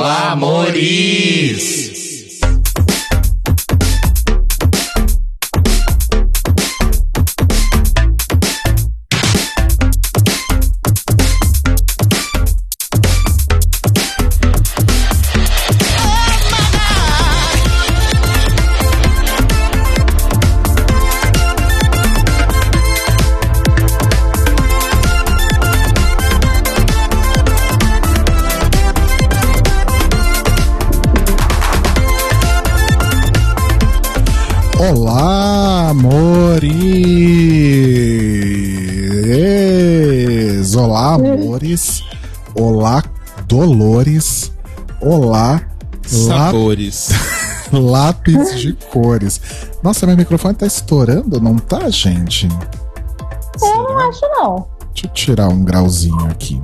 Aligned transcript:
Olá, 0.00 0.30
amores! 0.30 1.99
Sabores. 46.70 47.08
lápis 47.72 48.60
de 48.60 48.72
cores. 48.72 49.40
Nossa, 49.82 50.06
meu 50.06 50.16
microfone 50.16 50.54
tá 50.54 50.66
estourando, 50.66 51.40
não 51.40 51.56
tá, 51.56 51.88
gente? 51.90 52.48
Eu 53.60 53.82
não 53.82 53.98
acho, 54.08 54.20
não. 54.22 54.66
Deixa 54.92 55.06
eu 55.06 55.10
tirar 55.10 55.48
um 55.48 55.64
grauzinho 55.64 56.24
aqui. 56.26 56.60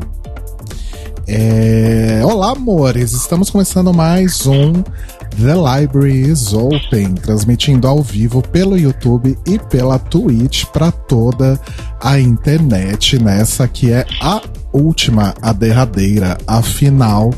É... 1.27 2.23
Olá, 2.25 2.53
amores! 2.53 3.13
Estamos 3.13 3.51
começando 3.51 3.93
mais 3.93 4.47
um 4.47 4.75
The 4.75 5.55
Library 5.81 6.31
is 6.31 6.53
Open, 6.53 7.15
transmitindo 7.15 7.89
ao 7.89 8.01
vivo 8.01 8.41
pelo 8.41 8.79
YouTube 8.79 9.37
e 9.45 9.59
pela 9.59 9.99
Twitch 9.99 10.67
para 10.67 10.93
toda 10.93 11.61
a 12.01 12.21
internet, 12.21 13.21
nessa 13.21 13.67
que 13.67 13.91
é 13.91 14.07
a 14.21 14.41
última, 14.73 15.35
a 15.43 15.53
derradeira, 15.53 16.39
a 16.47 16.63
final, 16.63 17.33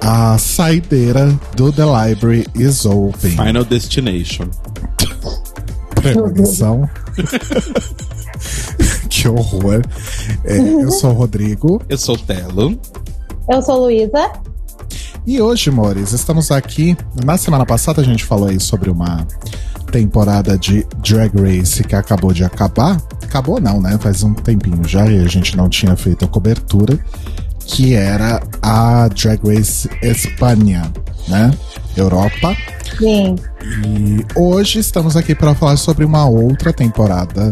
a 0.00 0.38
saideira 0.38 1.38
do 1.56 1.72
The 1.72 1.84
Library 1.84 2.46
is 2.54 2.84
Open. 2.84 3.30
Final 3.30 3.64
Destination. 3.64 4.48
Premonição. 5.94 6.88
que 9.08 9.28
horror. 9.28 9.82
É, 10.44 10.58
eu 10.58 10.90
sou 10.90 11.10
o 11.10 11.14
Rodrigo. 11.14 11.82
Eu 11.88 11.98
sou 11.98 12.14
o 12.14 12.18
Telo. 12.18 12.78
Eu 13.48 13.62
sou 13.62 13.84
Luísa. 13.84 14.32
E 15.26 15.40
hoje, 15.40 15.70
Mores, 15.70 16.12
estamos 16.12 16.50
aqui. 16.50 16.96
Na 17.24 17.36
semana 17.36 17.66
passada 17.66 18.00
a 18.00 18.04
gente 18.04 18.24
falou 18.24 18.48
aí 18.48 18.60
sobre 18.60 18.90
uma 18.90 19.26
temporada 19.90 20.56
de 20.58 20.86
Drag 20.98 21.32
Race 21.34 21.82
que 21.82 21.96
acabou 21.96 22.32
de 22.32 22.44
acabar. 22.44 23.00
Acabou 23.22 23.60
não, 23.60 23.80
né? 23.80 23.98
Faz 23.98 24.22
um 24.22 24.34
tempinho 24.34 24.86
já 24.86 25.06
e 25.06 25.18
a 25.18 25.28
gente 25.28 25.56
não 25.56 25.68
tinha 25.68 25.96
feito 25.96 26.24
a 26.24 26.28
cobertura. 26.28 26.98
Que 27.66 27.94
era 27.94 28.40
a 28.62 29.08
Drag 29.08 29.40
Race 29.44 29.88
Espanha, 30.02 30.90
né? 31.28 31.50
Europa. 31.96 32.56
Sim. 32.98 33.36
E 33.84 34.24
hoje 34.34 34.78
estamos 34.78 35.16
aqui 35.16 35.34
para 35.34 35.54
falar 35.54 35.76
sobre 35.76 36.04
uma 36.04 36.26
outra 36.28 36.72
temporada 36.72 37.50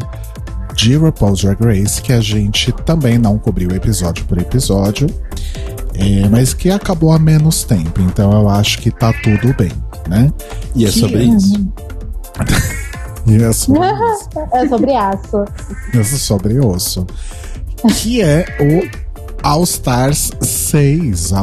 de 0.74 0.96
RuPaul's 0.96 1.42
Drag 1.42 1.58
Race 1.62 2.00
que 2.00 2.12
a 2.12 2.20
gente 2.20 2.72
também 2.84 3.18
não 3.18 3.38
cobriu 3.38 3.70
episódio 3.70 4.24
por 4.26 4.38
episódio, 4.38 5.08
é, 5.94 6.28
mas 6.28 6.52
que 6.54 6.70
acabou 6.70 7.12
há 7.12 7.18
menos 7.18 7.62
tempo, 7.64 8.00
então 8.00 8.32
eu 8.32 8.48
acho 8.48 8.78
que 8.80 8.90
tá 8.90 9.12
tudo 9.22 9.54
bem, 9.56 9.70
né? 10.08 10.32
E 10.74 10.84
é 10.84 10.90
Que 10.90 10.98
sobre 11.00 11.18
é- 11.18 11.24
isso. 11.24 11.68
E 13.26 13.42
é 13.42 13.52
sobre 13.54 13.80
isso. 13.80 14.28
é 14.52 14.68
sobre 14.68 14.94
aço. 14.94 15.44
Isso 15.94 16.18
sobre 16.18 16.60
osso. 16.60 17.06
Que 17.96 18.20
é 18.20 18.44
o 18.60 19.13
All 19.44 19.62
Stars 19.64 20.32
6, 20.40 21.34
a, 21.34 21.40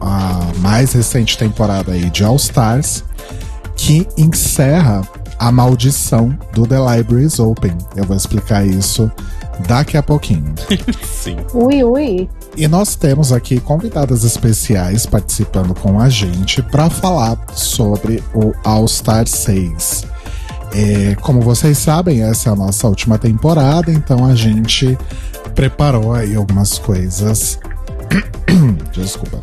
a 0.00 0.52
mais 0.58 0.92
recente 0.92 1.38
temporada 1.38 1.92
aí 1.92 2.10
de 2.10 2.24
All 2.24 2.34
Stars, 2.34 3.04
que 3.76 4.04
encerra 4.18 5.02
a 5.38 5.52
maldição 5.52 6.36
do 6.52 6.66
The 6.66 6.76
Libraries 6.76 7.38
Open. 7.38 7.78
Eu 7.94 8.02
vou 8.02 8.16
explicar 8.16 8.66
isso 8.66 9.08
daqui 9.68 9.96
a 9.96 10.02
pouquinho. 10.02 10.52
Sim. 11.06 11.36
Ui, 11.54 11.84
ui. 11.84 12.28
E 12.56 12.66
nós 12.66 12.96
temos 12.96 13.32
aqui 13.32 13.60
convidadas 13.60 14.24
especiais 14.24 15.06
participando 15.06 15.72
com 15.72 16.00
a 16.00 16.08
gente 16.08 16.60
para 16.60 16.90
falar 16.90 17.38
sobre 17.54 18.24
o 18.34 18.52
All 18.64 18.88
Star 18.88 19.28
6. 19.28 20.04
É, 20.74 21.14
como 21.20 21.40
vocês 21.40 21.78
sabem, 21.78 22.22
essa 22.22 22.50
é 22.50 22.52
a 22.52 22.56
nossa 22.56 22.88
última 22.88 23.18
temporada, 23.18 23.92
então 23.92 24.24
a 24.24 24.34
gente 24.34 24.98
preparou 25.56 26.12
aí 26.12 26.36
algumas 26.36 26.78
coisas. 26.78 27.58
Desculpa. 28.92 29.42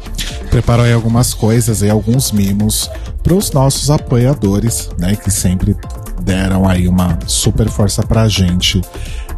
Preparou 0.50 0.86
aí 0.86 0.94
algumas 0.94 1.34
coisas 1.34 1.82
e 1.82 1.90
alguns 1.90 2.32
mimos 2.32 2.90
para 3.22 3.34
os 3.34 3.52
nossos 3.52 3.90
apoiadores, 3.90 4.90
né, 5.00 5.16
que 5.16 5.32
sempre 5.32 5.76
deram 6.22 6.70
aí 6.70 6.88
uma 6.88 7.18
super 7.26 7.68
força 7.68 8.04
pra 8.04 8.28
gente 8.28 8.80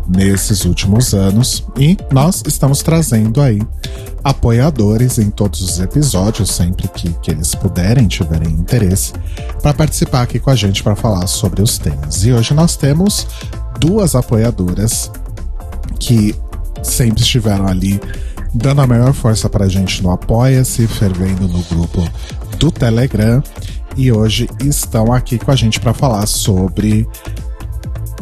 nesses 0.08 0.66
últimos 0.66 1.14
anos. 1.14 1.66
E 1.78 1.98
nós 2.12 2.44
estamos 2.46 2.84
trazendo 2.84 3.42
aí 3.42 3.60
apoiadores 4.24 5.18
em 5.18 5.30
todos 5.30 5.62
os 5.62 5.80
episódios, 5.80 6.52
sempre 6.52 6.88
que, 6.90 7.14
que 7.22 7.32
eles 7.32 7.56
puderem, 7.56 8.08
tiverem 8.08 8.52
interesse, 8.52 9.14
para 9.62 9.74
participar 9.74 10.24
aqui 10.24 10.40
com 10.40 10.50
a 10.50 10.56
gente 10.56 10.84
para 10.84 10.96
falar 10.96 11.26
sobre 11.28 11.62
os 11.62 11.78
temas. 11.78 12.26
E 12.26 12.34
hoje 12.34 12.54
nós 12.54 12.76
temos 12.76 13.28
duas 13.80 14.14
apoiadoras 14.14 15.10
que 16.00 16.36
sempre 16.86 17.22
estiveram 17.22 17.68
ali 17.68 18.00
dando 18.54 18.82
a 18.82 18.88
maior 18.88 19.14
força 19.14 19.50
pra 19.50 19.68
gente 19.68 20.02
no 20.02 20.12
Apoia-se, 20.12 20.88
fervendo 20.88 21.48
no 21.48 21.62
grupo 21.64 22.02
do 22.58 22.72
Telegram 22.72 23.44
e 23.98 24.12
hoje 24.12 24.50
estão 24.62 25.12
aqui 25.12 25.38
com 25.38 25.52
a 25.52 25.56
gente 25.56 25.80
para 25.80 25.94
falar 25.94 26.26
sobre 26.26 27.08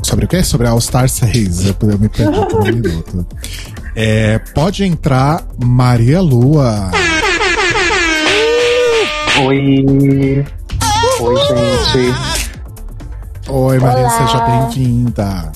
sobre 0.02 0.26
o 0.26 0.28
quê? 0.28 0.44
Sobre 0.44 0.68
All 0.68 0.82
Star 0.82 1.08
6. 1.08 1.66
Eu, 1.68 1.76
eu 1.90 2.00
me 2.00 2.10
perdi 2.10 2.46
por 2.48 2.62
um 2.62 2.66
minuto. 2.66 3.28
É, 3.96 4.40
pode 4.54 4.84
entrar 4.84 5.44
Maria 5.64 6.20
Lua. 6.20 6.92
Oi! 9.46 10.46
Oi, 11.22 11.36
gente. 11.38 12.54
Oi, 13.50 13.80
Maria, 13.80 14.00
Olá. 14.00 14.10
seja 14.10 14.46
bem-vinda. 14.46 15.52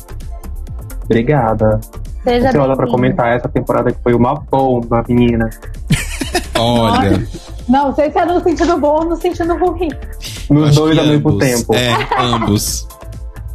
Obrigada. 1.04 1.80
Seja 2.28 2.48
Ansiosa 2.50 2.76
pra 2.76 2.76
bem-vindo. 2.76 2.92
comentar 2.92 3.36
essa 3.38 3.48
temporada 3.48 3.90
que 3.90 3.98
foi 4.04 4.14
uma 4.14 4.34
bomba, 4.36 5.02
menina. 5.08 5.50
Olha. 6.60 7.26
Não 7.70 7.96
sei 7.96 8.12
se 8.12 8.20
é 8.20 8.26
no 8.26 8.44
sentido 8.44 8.78
bom 8.78 9.00
ou 9.00 9.06
no 9.06 9.16
sentido 9.16 9.56
ruim. 9.56 9.88
Nos 10.50 10.70
acho 10.70 10.80
dois 10.80 10.98
ao 10.98 11.06
mesmo 11.06 11.30
ambos. 11.30 11.46
tempo. 11.46 11.74
É, 11.74 12.08
ambos. 12.20 12.88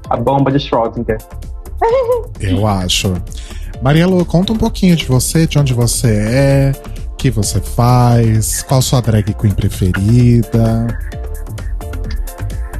A 0.09 0.16
bomba 0.16 0.50
de 0.50 0.59
Schrödinger. 0.59 1.19
Eu 2.41 2.66
acho. 2.66 3.12
Maria 3.83 4.06
Lua, 4.06 4.25
conta 4.25 4.55
um 4.55 4.56
pouquinho 4.56 4.97
de 4.97 5.04
você, 5.04 5.47
de 5.47 5.59
onde 5.59 5.75
você 5.75 6.16
é, 6.16 6.72
o 7.12 7.16
que 7.16 7.31
você 7.31 7.60
faz, 7.60 8.62
qual 8.62 8.81
sua 8.81 9.03
drag 9.03 9.34
queen 9.34 9.53
preferida. 9.53 10.87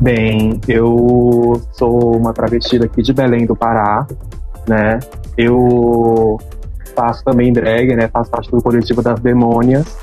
Bem, 0.01 0.59
eu 0.67 1.63
sou 1.73 2.17
uma 2.17 2.33
travesti 2.33 2.77
aqui 2.83 3.03
de 3.03 3.13
Belém 3.13 3.45
do 3.47 3.55
Pará, 3.55 4.07
né? 4.67 4.99
Eu 5.37 6.39
faço 6.95 7.25
também 7.25 7.53
drag, 7.53 7.95
né? 7.95 8.09
Faço 8.09 8.31
parte 8.31 8.51
do 8.51 8.63
coletivo 8.63 9.03
das 9.03 9.19
Demônias, 9.21 9.97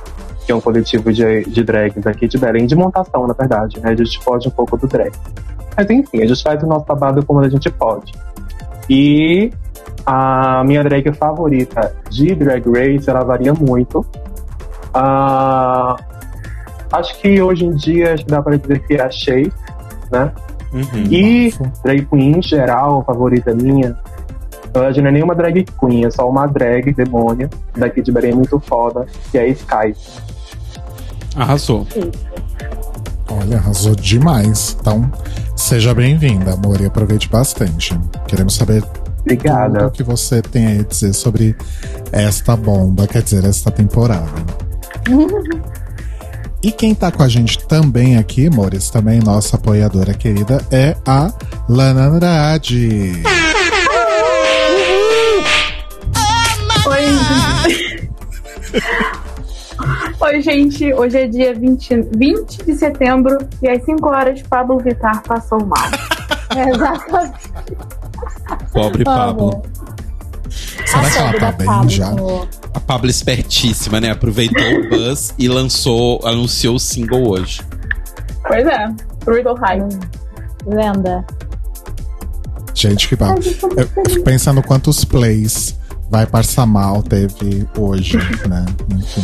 que 0.45 0.51
é 0.51 0.56
um 0.56 0.62
coletivo 0.62 1.12
de, 1.13 1.44
de 1.45 1.63
drags 1.63 2.06
aqui 2.07 2.28
de 2.28 2.38
Belém, 2.38 2.66
de 2.66 2.76
montação, 2.76 3.28
na 3.28 3.34
verdade, 3.34 3.79
né? 3.79 3.91
A 3.91 3.96
gente 3.96 4.20
pode 4.23 4.47
um 4.47 4.52
pouco 4.52 4.78
do 4.78 4.87
drag. 4.87 5.11
Mas 5.78 5.90
enfim, 5.90 6.22
a 6.23 6.28
gente 6.28 6.41
faz 6.41 6.61
o 6.64 6.67
nosso 6.67 6.85
trabalho 6.85 7.23
como 7.26 7.40
a 7.40 7.49
gente 7.49 7.70
pode. 7.72 8.14
E 8.90 9.52
a 10.05 10.64
minha 10.66 10.84
drag 10.84 11.14
favorita 11.14 11.93
de 12.09 12.34
Drag 12.34 12.64
Race, 12.67 13.09
ela 13.09 13.23
varia 13.23 13.53
muito. 13.53 14.05
Ah, 14.93 15.96
acho 16.91 17.20
que 17.22 17.40
hoje 17.41 17.66
em 17.66 17.75
dia 17.75 18.14
acho 18.14 18.25
que 18.25 18.32
dá 18.32 18.41
pra 18.41 18.58
dizer 18.58 18.79
que 18.87 18.96
é 18.96 19.02
a 19.03 19.11
Shay, 19.11 19.52
né? 20.11 20.32
Uhum. 20.73 21.03
E 21.09 21.52
Bafo. 21.52 21.72
drag 21.84 22.05
queen 22.05 22.37
em 22.37 22.41
geral, 22.41 23.03
favorita 23.05 23.53
minha, 23.53 23.96
na 24.74 24.82
verdade 24.82 25.02
não 25.02 25.10
é 25.10 25.12
nenhuma 25.12 25.36
drag 25.36 25.66
queen, 25.80 26.06
é 26.06 26.12
só 26.12 26.30
uma 26.30 26.46
drag 26.48 26.94
demônia, 26.94 27.50
daqui 27.76 28.02
de 28.02 28.12
Belém 28.12 28.34
muito 28.34 28.60
foda, 28.60 29.06
que 29.32 29.38
é 29.38 29.48
Sky. 29.50 29.96
Arrasou. 31.36 31.88
Olha, 33.32 33.58
arrasou 33.58 33.96
demais. 33.96 34.76
Então, 34.80 35.12
seja 35.56 35.94
bem-vinda, 35.94 36.54
amor, 36.54 36.82
e 36.82 36.86
aproveite 36.86 37.30
bastante. 37.30 37.98
Queremos 38.28 38.56
saber 38.56 38.82
tudo 38.82 39.10
Obrigada. 39.22 39.88
o 39.88 39.92
que 39.92 40.04
você 40.04 40.42
tem 40.42 40.80
a 40.80 40.84
dizer 40.84 41.14
sobre 41.14 41.56
esta 42.12 42.56
bomba, 42.56 43.08
quer 43.08 43.22
dizer, 43.22 43.46
esta 43.46 43.70
temporada. 43.72 44.30
E 46.62 46.74
quem 46.74 46.94
tá 46.94 47.10
com 47.10 47.24
a 47.24 47.28
gente 47.30 47.66
também 47.68 48.18
aqui, 48.18 48.50
Mores, 48.50 48.90
também 48.90 49.22
nossa 49.22 49.56
apoiadora 49.56 50.14
querida, 50.14 50.62
é 50.70 50.94
a 51.06 51.32
Lana 51.70 52.08
Andrade. 52.08 53.24
Oi. 57.09 58.09
Oi, 60.34 60.41
gente. 60.41 60.94
Hoje 60.94 61.17
é 61.17 61.28
dia 61.28 61.53
20, 61.56 62.09
20 62.16 62.66
de 62.66 62.76
setembro 62.76 63.38
e 63.61 63.70
às 63.70 63.84
5 63.84 64.08
horas 64.09 64.41
Pablo 64.44 64.78
Vittar 64.79 65.23
passou 65.23 65.59
mal. 65.66 65.78
Exatamente. 66.73 67.50
Pobre 68.73 69.03
Pablo. 69.03 69.61
Será 70.85 71.02
A 71.02 71.09
que 71.09 71.17
ela 71.17 71.34
tá 71.34 71.40
da 71.40 71.52
bem 71.53 71.67
Pablo. 71.67 71.90
já? 71.90 72.09
A 72.73 72.79
Pablo 72.79 73.09
espertíssima, 73.09 74.02
né? 74.02 74.11
Aproveitou 74.11 74.79
o 74.79 74.90
buzz 74.90 75.34
e 75.38 75.47
lançou, 75.47 76.20
anunciou 76.26 76.76
o 76.76 76.79
single 76.79 77.29
hoje. 77.29 77.61
Pois 78.46 78.66
é. 78.67 78.88
Brutal 79.23 79.56
High. 79.56 79.88
Lenda. 80.66 81.26
Gente, 82.73 83.08
que 83.08 83.16
bom. 83.16 83.35
Eu 83.78 83.88
fico 83.88 84.23
pensando 84.23 84.61
quantos 84.64 85.03
plays 85.06 85.78
vai 86.09 86.26
passar 86.26 86.66
mal 86.66 87.02
teve 87.03 87.67
hoje, 87.78 88.17
né? 88.47 88.66
Enfim. 88.96 89.23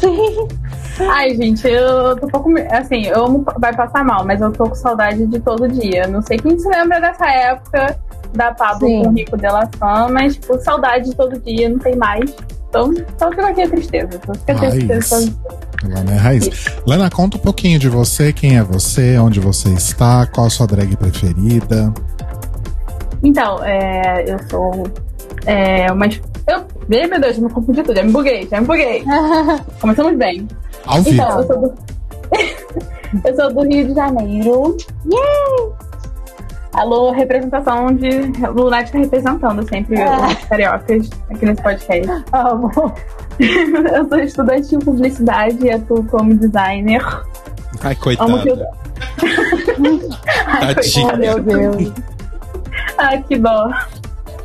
Ai, 1.08 1.34
gente, 1.34 1.66
eu 1.66 2.16
tô 2.16 2.26
um 2.26 2.30
pouco. 2.30 2.50
Assim, 2.70 3.06
eu 3.06 3.24
amo 3.24 3.44
Vai 3.58 3.74
Passar 3.74 4.04
Mal, 4.04 4.24
mas 4.24 4.40
eu 4.40 4.52
tô 4.52 4.68
com 4.68 4.74
saudade 4.74 5.26
de 5.26 5.40
todo 5.40 5.68
dia. 5.68 6.06
Não 6.06 6.20
sei 6.20 6.36
quem 6.36 6.58
se 6.58 6.68
lembra 6.68 7.00
dessa 7.00 7.26
época 7.26 7.98
da 8.34 8.52
Pablo 8.52 8.86
Sim. 8.86 9.02
com 9.02 9.08
o 9.08 9.12
Rico 9.12 9.36
Delação, 9.36 10.12
mas, 10.12 10.34
tipo, 10.34 10.58
saudade 10.60 11.10
de 11.10 11.16
todo 11.16 11.38
dia, 11.40 11.68
não 11.68 11.78
tem 11.78 11.96
mais. 11.96 12.34
Então, 12.68 12.92
só 13.18 13.30
fica 13.30 13.48
aqui 13.48 13.62
a 13.62 13.68
tristeza. 13.68 14.20
Só 14.24 14.34
fica 14.34 14.52
a 14.52 14.70
tristeza. 14.70 15.34
Lana 15.82 16.12
é 16.12 16.16
raiz. 16.16 16.66
Lana, 16.86 17.10
conta 17.10 17.36
um 17.36 17.40
pouquinho 17.40 17.78
de 17.78 17.88
você, 17.88 18.32
quem 18.32 18.58
é 18.58 18.62
você, 18.62 19.18
onde 19.18 19.40
você 19.40 19.70
está, 19.70 20.26
qual 20.26 20.46
a 20.46 20.50
sua 20.50 20.66
drag 20.66 20.94
preferida. 20.96 21.92
Então, 23.22 23.64
é, 23.64 24.24
eu 24.28 24.38
sou 24.48 24.86
é, 25.46 25.90
uma. 25.92 26.06
Eu, 26.06 26.64
meu 26.88 27.20
Deus, 27.20 27.36
eu 27.36 27.44
me 27.44 27.50
confundi 27.50 27.82
tudo, 27.82 27.96
já 27.96 28.02
me 28.02 28.10
buguei, 28.12 28.48
já 28.50 28.60
me 28.60 28.66
buguei. 28.66 29.04
Começamos 29.80 30.16
bem. 30.16 30.48
Ao 30.86 31.02
vivo. 31.02 31.14
Então, 31.22 31.38
eu 31.40 31.46
sou 31.46 31.60
do. 31.60 31.74
eu 33.28 33.36
sou 33.36 33.52
do 33.54 33.62
Rio 33.68 33.86
de 33.88 33.94
Janeiro. 33.94 34.76
Yay! 35.12 35.72
Alô, 36.72 37.10
representação 37.10 37.92
de. 37.94 38.08
Lunática 38.54 38.98
representando 38.98 39.68
sempre 39.68 39.98
É. 39.98 40.16
os 40.16 40.44
cariocas 40.44 41.10
aqui 41.30 41.46
nesse 41.46 41.62
podcast. 41.62 42.24
Amo. 42.32 42.70
eu 43.40 44.08
sou 44.08 44.18
estudante 44.20 44.68
de 44.68 44.84
publicidade 44.84 45.66
e 45.66 45.70
atuo 45.72 46.04
como 46.04 46.34
designer. 46.34 47.02
Ai, 47.82 47.96
Amo 48.18 48.40
que 48.42 48.50
eu. 48.50 48.56
coitada. 48.56 48.70
Ai. 50.46 50.74
Oh, 51.02 51.16
meu 51.16 51.40
Deus. 51.42 51.92
Ai, 52.98 53.22
que 53.24 53.38
dó. 53.38 53.68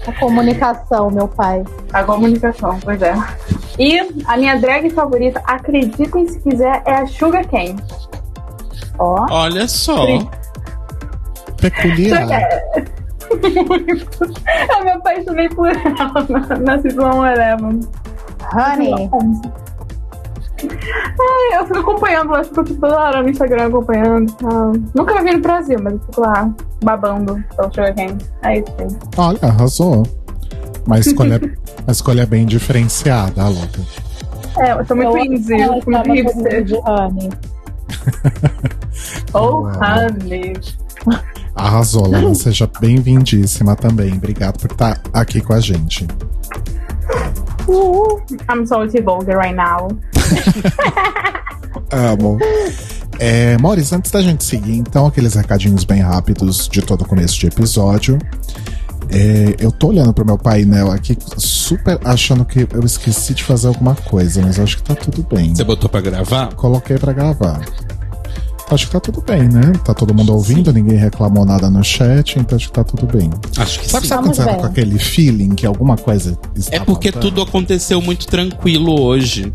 A 0.07 0.11
comunicação, 0.13 1.09
meu 1.09 1.27
pai. 1.27 1.63
A 1.93 2.03
comunicação, 2.03 2.79
pois 2.83 3.01
é. 3.01 3.13
E 3.79 3.99
a 4.25 4.37
minha 4.37 4.55
drag 4.59 4.89
favorita, 4.91 5.41
acreditem 5.45 6.27
se 6.27 6.39
quiser, 6.41 6.81
é 6.85 6.95
a 6.95 7.07
Sugar 7.07 7.47
Cane. 7.47 7.75
Ó. 8.99 9.25
Olha 9.29 9.67
só. 9.67 10.05
Sim. 10.05 10.29
Peculiar. 11.57 12.27
Eu 14.69 14.83
me 14.83 14.91
apaixonei 14.91 15.49
por 15.49 15.67
ela 15.69 16.25
na, 16.29 16.57
na 16.57 16.81
Season 16.81 17.25
Eleven. 17.25 17.79
Honey. 18.53 19.09
Ai, 20.63 21.59
eu 21.59 21.67
fico 21.67 21.79
acompanhando, 21.79 22.35
eu 22.35 22.43
fico 22.43 22.63
tipo, 22.63 22.79
toda 22.81 22.99
hora 22.99 23.21
no 23.23 23.29
Instagram 23.29 23.67
acompanhando. 23.67 24.29
e 24.29 24.33
tal. 24.35 24.71
Nunca 24.95 25.13
vai 25.13 25.23
vir 25.23 25.33
no 25.33 25.41
Brasil, 25.41 25.79
mas 25.81 25.93
eu 25.93 25.99
fico 25.99 26.21
lá 26.21 26.53
babando 26.83 27.43
pelo 27.55 27.69
Sugar 27.73 27.95
Cane. 27.95 28.17
É 28.43 28.59
isso, 28.59 28.73
gente. 28.79 28.95
Olha, 29.17 29.39
arrasou. 29.41 30.07
Uma 30.85 30.99
escolha, 30.99 31.41
uma 31.83 31.91
escolha 31.91 32.25
bem 32.25 32.45
diferenciada, 32.45 33.41
a 33.41 33.47
louca. 33.47 33.81
É, 34.59 34.71
eu 34.71 34.85
sou 34.85 34.95
muito 34.95 35.17
indie, 35.17 35.59
eu 35.59 35.81
sou 35.81 35.91
muito 35.91 36.11
hipster. 36.13 36.63
de 36.63 36.75
Honey. 36.75 37.29
Oh, 39.33 39.67
honey. 39.67 40.53
Arrasou, 41.55 42.07
Lana. 42.07 42.33
Seja 42.35 42.69
bem-vindíssima 42.79 43.75
também. 43.75 44.13
Obrigado 44.13 44.59
por 44.59 44.71
estar 44.71 44.99
aqui 45.13 45.41
com 45.41 45.53
a 45.53 45.59
gente. 45.59 46.07
I'm 48.49 48.65
so 48.65 48.87
vulgar 49.03 49.37
right 49.37 49.55
now. 49.55 49.87
Amo. 51.91 52.39
É, 53.19 53.57
Maurício, 53.57 53.97
antes 53.97 54.11
da 54.11 54.21
gente 54.21 54.43
seguir, 54.43 54.77
então, 54.77 55.05
aqueles 55.07 55.35
recadinhos 55.35 55.83
bem 55.83 56.01
rápidos 56.01 56.67
de 56.67 56.81
todo 56.81 57.05
começo 57.05 57.39
de 57.39 57.47
episódio. 57.47 58.19
É, 59.09 59.55
eu 59.59 59.71
tô 59.71 59.89
olhando 59.89 60.13
pro 60.13 60.25
meu 60.25 60.37
painel 60.37 60.91
aqui, 60.91 61.17
super 61.37 61.99
achando 62.03 62.43
que 62.43 62.67
eu 62.73 62.83
esqueci 62.83 63.33
de 63.33 63.43
fazer 63.43 63.67
alguma 63.67 63.95
coisa, 63.95 64.41
mas 64.41 64.59
acho 64.59 64.77
que 64.77 64.83
tá 64.83 64.95
tudo 64.95 65.25
bem. 65.31 65.55
Você 65.55 65.63
botou 65.63 65.89
pra 65.89 66.01
gravar? 66.01 66.53
Coloquei 66.55 66.97
pra 66.97 67.13
gravar. 67.13 67.61
Acho 68.71 68.87
que 68.87 68.91
tá 68.93 68.99
tudo 68.99 69.21
bem, 69.21 69.43
né? 69.47 69.73
Tá 69.83 69.93
todo 69.93 70.13
mundo 70.13 70.33
ouvindo, 70.33 70.73
ninguém 70.73 70.97
reclamou 70.97 71.45
nada 71.45 71.69
no 71.69 71.83
chat, 71.83 72.39
então 72.39 72.55
acho 72.55 72.67
que 72.67 72.73
tá 72.73 72.83
tudo 72.83 73.05
bem. 73.05 73.29
Acho 73.57 73.79
que 73.79 73.87
Sabe, 73.89 74.07
sim. 74.07 74.33
sabe 74.33 74.51
bem. 74.51 74.59
com 74.59 74.65
aquele 74.65 74.97
feeling 74.97 75.49
que 75.49 75.65
alguma 75.67 75.95
coisa 75.95 76.37
está 76.55 76.75
É 76.75 76.79
porque 76.79 77.11
faltando? 77.11 77.31
tudo 77.31 77.41
aconteceu 77.43 78.01
muito 78.01 78.25
tranquilo 78.25 78.99
hoje. 78.99 79.53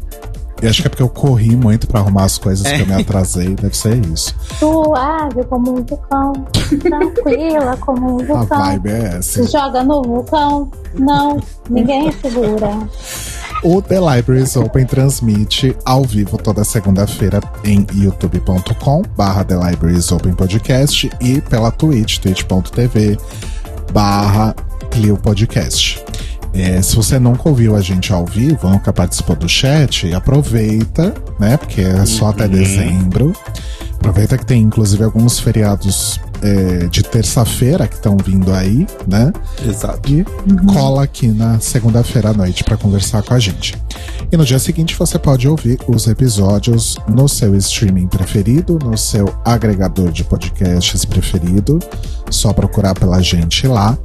E 0.63 0.67
acho 0.69 0.83
que 0.83 0.87
é 0.87 0.91
porque 0.91 1.03
eu 1.03 1.09
corri 1.09 1.57
muito 1.57 1.87
pra 1.89 2.01
arrumar 2.01 2.25
as 2.25 2.37
coisas 2.39 2.67
É. 2.67 2.77
que 2.77 2.83
eu 2.83 2.87
me 2.87 2.93
atrasei, 3.03 3.49
deve 3.55 3.75
ser 3.77 3.97
isso. 4.07 4.35
Suave 4.59 5.43
como 5.49 5.73
um 5.79 5.83
vulcão. 5.83 6.33
Tranquila 6.81 7.77
como 7.79 8.17
um 8.17 8.21
A 8.23 8.25
vulcão. 8.39 8.59
vibe 8.59 8.91
é 8.91 9.05
essa. 9.17 9.43
Se 9.43 9.51
joga 9.51 9.83
no 9.83 10.03
vulcão. 10.03 10.71
Não, 10.99 11.41
ninguém 11.69 12.13
segura. 12.13 12.79
O 13.63 13.83
The 13.83 13.99
Libraries 14.01 14.57
Open 14.57 14.87
transmite 14.87 15.77
ao 15.85 16.03
vivo 16.03 16.39
toda 16.39 16.65
segunda-feira 16.65 17.41
em 17.63 17.87
youtube.com 17.95 19.03
barra 19.17 19.45
The 19.45 19.55
Libraries 19.55 20.11
Open 20.13 20.33
Podcast 20.33 21.11
e 21.21 21.43
pela 21.43 21.71
Twitch, 21.71 22.19
twitch.tv 22.19 23.19
barra 23.93 24.55
Clio 24.91 25.17
Podcast. 25.19 26.03
É, 26.55 26.81
se 26.81 26.97
você 26.97 27.19
nunca 27.19 27.49
ouviu 27.51 27.77
a 27.77 27.81
gente 27.83 28.13
ao 28.13 28.25
vivo, 28.25 28.69
nunca 28.69 28.93
participou 28.93 29.37
do 29.37 29.49
chat, 29.49 30.13
aproveita, 30.15 31.15
né? 31.39 31.57
Porque 31.59 31.83
é 31.83 32.05
só 32.07 32.31
até 32.31 32.45
Uhum. 32.45 32.51
dezembro. 32.51 33.33
Aproveita 33.97 34.39
que 34.39 34.47
tem 34.47 34.63
inclusive 34.63 35.05
alguns 35.05 35.39
feriados 35.39 36.19
é, 36.43 36.87
de 36.87 37.03
terça-feira 37.03 37.87
que 37.87 37.95
estão 37.95 38.17
vindo 38.17 38.53
aí, 38.53 38.87
né? 39.07 39.33
Exato. 39.67 40.11
e 40.11 40.25
cola 40.73 41.05
aqui 41.05 41.29
na 41.29 41.61
segunda-feira 41.61 42.31
à 42.31 42.33
noite 42.33 42.65
para 42.65 42.77
conversar 42.77 43.23
com 43.23 43.35
a 43.35 43.39
gente. 43.39 43.77
E 44.33 44.37
no 44.37 44.45
dia 44.45 44.59
seguinte 44.59 44.97
você 44.97 45.19
pode 45.19 45.49
ouvir 45.49 45.79
os 45.89 46.07
episódios 46.07 46.97
no 47.09 47.29
seu 47.29 47.57
streaming 47.57 48.07
preferido, 48.07 48.79
no 48.83 48.97
seu 48.97 49.35
agregador 49.45 50.13
de 50.13 50.25
podcasts 50.25 51.05
preferido. 51.05 51.79
Só 52.31 52.53
procurar 52.53 52.95
pela 52.95 53.21
gente 53.21 53.67
lá. 53.67 53.99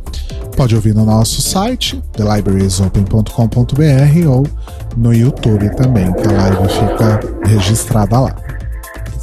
Pode 0.56 0.74
ouvir 0.74 0.96
no 0.96 1.06
nosso 1.06 1.42
site, 1.42 2.02
thelibrariesopen.com.br 2.14 4.30
ou 4.30 4.48
no 4.96 5.14
YouTube 5.14 5.70
também, 5.76 6.12
que 6.14 6.28
a 6.28 6.32
live 6.32 6.70
fica 6.70 7.20
registrada 7.46 8.20
lá. 8.20 8.45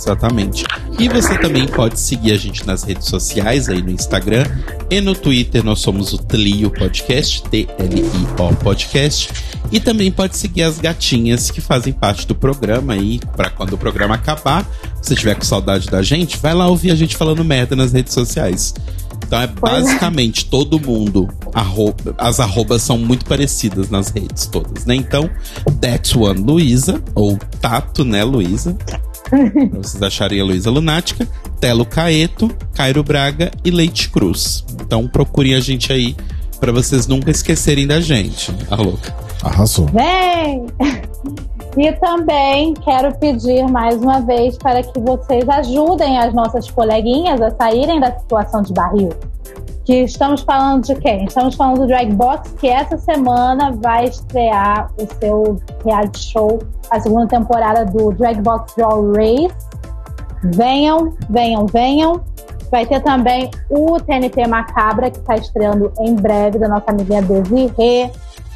Exatamente. 0.03 0.65
E 0.99 1.09
você 1.09 1.39
também 1.39 1.67
pode 1.67 1.99
seguir 2.01 2.33
a 2.33 2.37
gente 2.37 2.67
nas 2.67 2.83
redes 2.83 3.07
sociais, 3.09 3.69
aí 3.69 3.81
no 3.81 3.91
Instagram 3.91 4.45
e 4.91 5.01
no 5.01 5.15
Twitter. 5.15 5.65
Nós 5.65 5.79
somos 5.81 6.13
o 6.13 6.19
Tlio 6.19 6.71
Podcast, 6.71 7.43
T-L-I-O 7.45 8.57
Podcast. 8.57 9.31
E 9.71 9.79
também 9.81 10.11
pode 10.11 10.37
seguir 10.37 10.65
as 10.65 10.79
gatinhas 10.79 11.51
que 11.51 11.61
fazem 11.61 11.93
parte 11.93 12.27
do 12.27 12.35
programa 12.35 12.93
aí, 12.95 13.21
para 13.37 13.49
quando 13.49 13.73
o 13.75 13.79
programa 13.79 14.17
acabar, 14.17 14.65
se 15.01 15.09
você 15.09 15.15
tiver 15.15 15.35
com 15.35 15.43
saudade 15.45 15.87
da 15.89 16.03
gente, 16.03 16.37
vai 16.37 16.53
lá 16.53 16.67
ouvir 16.67 16.91
a 16.91 16.95
gente 16.95 17.17
falando 17.17 17.43
merda 17.45 17.75
nas 17.75 17.93
redes 17.93 18.13
sociais. 18.13 18.75
Então 19.25 19.41
é 19.41 19.47
basicamente 19.47 20.45
todo 20.47 20.79
mundo. 20.81 21.29
arroba- 21.55 22.15
as 22.19 22.41
arrobas 22.41 22.83
são 22.83 22.99
muito 22.99 23.25
parecidas 23.25 23.89
nas 23.89 24.09
redes 24.09 24.47
todas, 24.47 24.85
né? 24.85 24.95
Então, 24.95 25.29
That's 25.81 26.15
One 26.17 26.41
Luísa, 26.41 27.03
ou 27.15 27.39
Tato, 27.61 28.05
né, 28.05 28.25
Luísa? 28.25 28.77
Vocês 29.73 30.03
acharem 30.03 30.41
a 30.41 30.45
Luísa 30.45 30.71
Lunática, 30.71 31.27
Telo 31.61 31.85
Caeto, 31.87 32.51
Cairo 32.75 33.03
Braga 33.03 33.51
e 33.65 33.71
Leite 33.71 34.11
Cruz. 34.11 34.65
Então 34.81 35.09
procurem 35.09 35.55
a 35.55 35.61
gente 35.61 35.93
aí 35.93 36.15
pra 36.61 36.73
vocês 36.73 37.07
nunca 37.07 37.31
esquecerem 37.31 37.87
da 37.87 38.01
gente. 38.01 38.55
A 38.71 38.77
louca. 38.77 39.15
Arrasou. 39.43 39.87
Vem! 39.87 40.67
E 41.77 41.91
também 41.93 42.75
quero 42.75 43.15
pedir 43.19 43.67
mais 43.67 43.97
uma 43.97 44.21
vez 44.21 44.59
para 44.59 44.83
que 44.83 45.01
vocês 45.01 45.49
ajudem 45.49 46.19
as 46.19 46.35
nossas 46.35 46.71
coleguinhas 46.71 47.41
a 47.41 47.51
saírem 47.53 47.99
da 47.99 48.17
situação 48.19 48.63
de 48.63 48.75
barril. 48.75 49.09
Que 49.85 50.03
estamos 50.05 50.43
falando 50.43 50.85
de 50.85 50.95
quem? 50.97 51.25
Estamos 51.25 51.57
falando 51.57 51.81
do 51.81 51.87
Drag 51.89 52.13
Box, 52.15 52.53
que 52.53 52.69
essa 52.69 52.97
semana 52.97 53.73
vai 53.73 54.05
estrear 54.05 54.91
o 54.97 55.07
seu 55.21 55.61
reality 55.85 56.21
show, 56.21 56.63
a 56.91 57.01
segunda 57.01 57.27
temporada 57.27 57.85
do 57.85 58.13
Drag 58.13 58.41
Box 58.41 58.75
Draw 58.77 59.13
Race. 59.13 59.55
Venham, 60.45 61.13
venham, 61.29 61.67
venham. 61.67 62.21
Vai 62.71 62.87
ter 62.87 63.03
também 63.03 63.51
o 63.69 64.01
TNT 64.01 64.47
Macabra, 64.47 65.11
que 65.11 65.19
está 65.19 65.35
estreando 65.35 65.93
em 66.01 66.15
breve, 66.15 66.59
da 66.59 66.69
nossa 66.69 66.91
amiguinha 66.91 67.21
Desirê. 67.21 68.11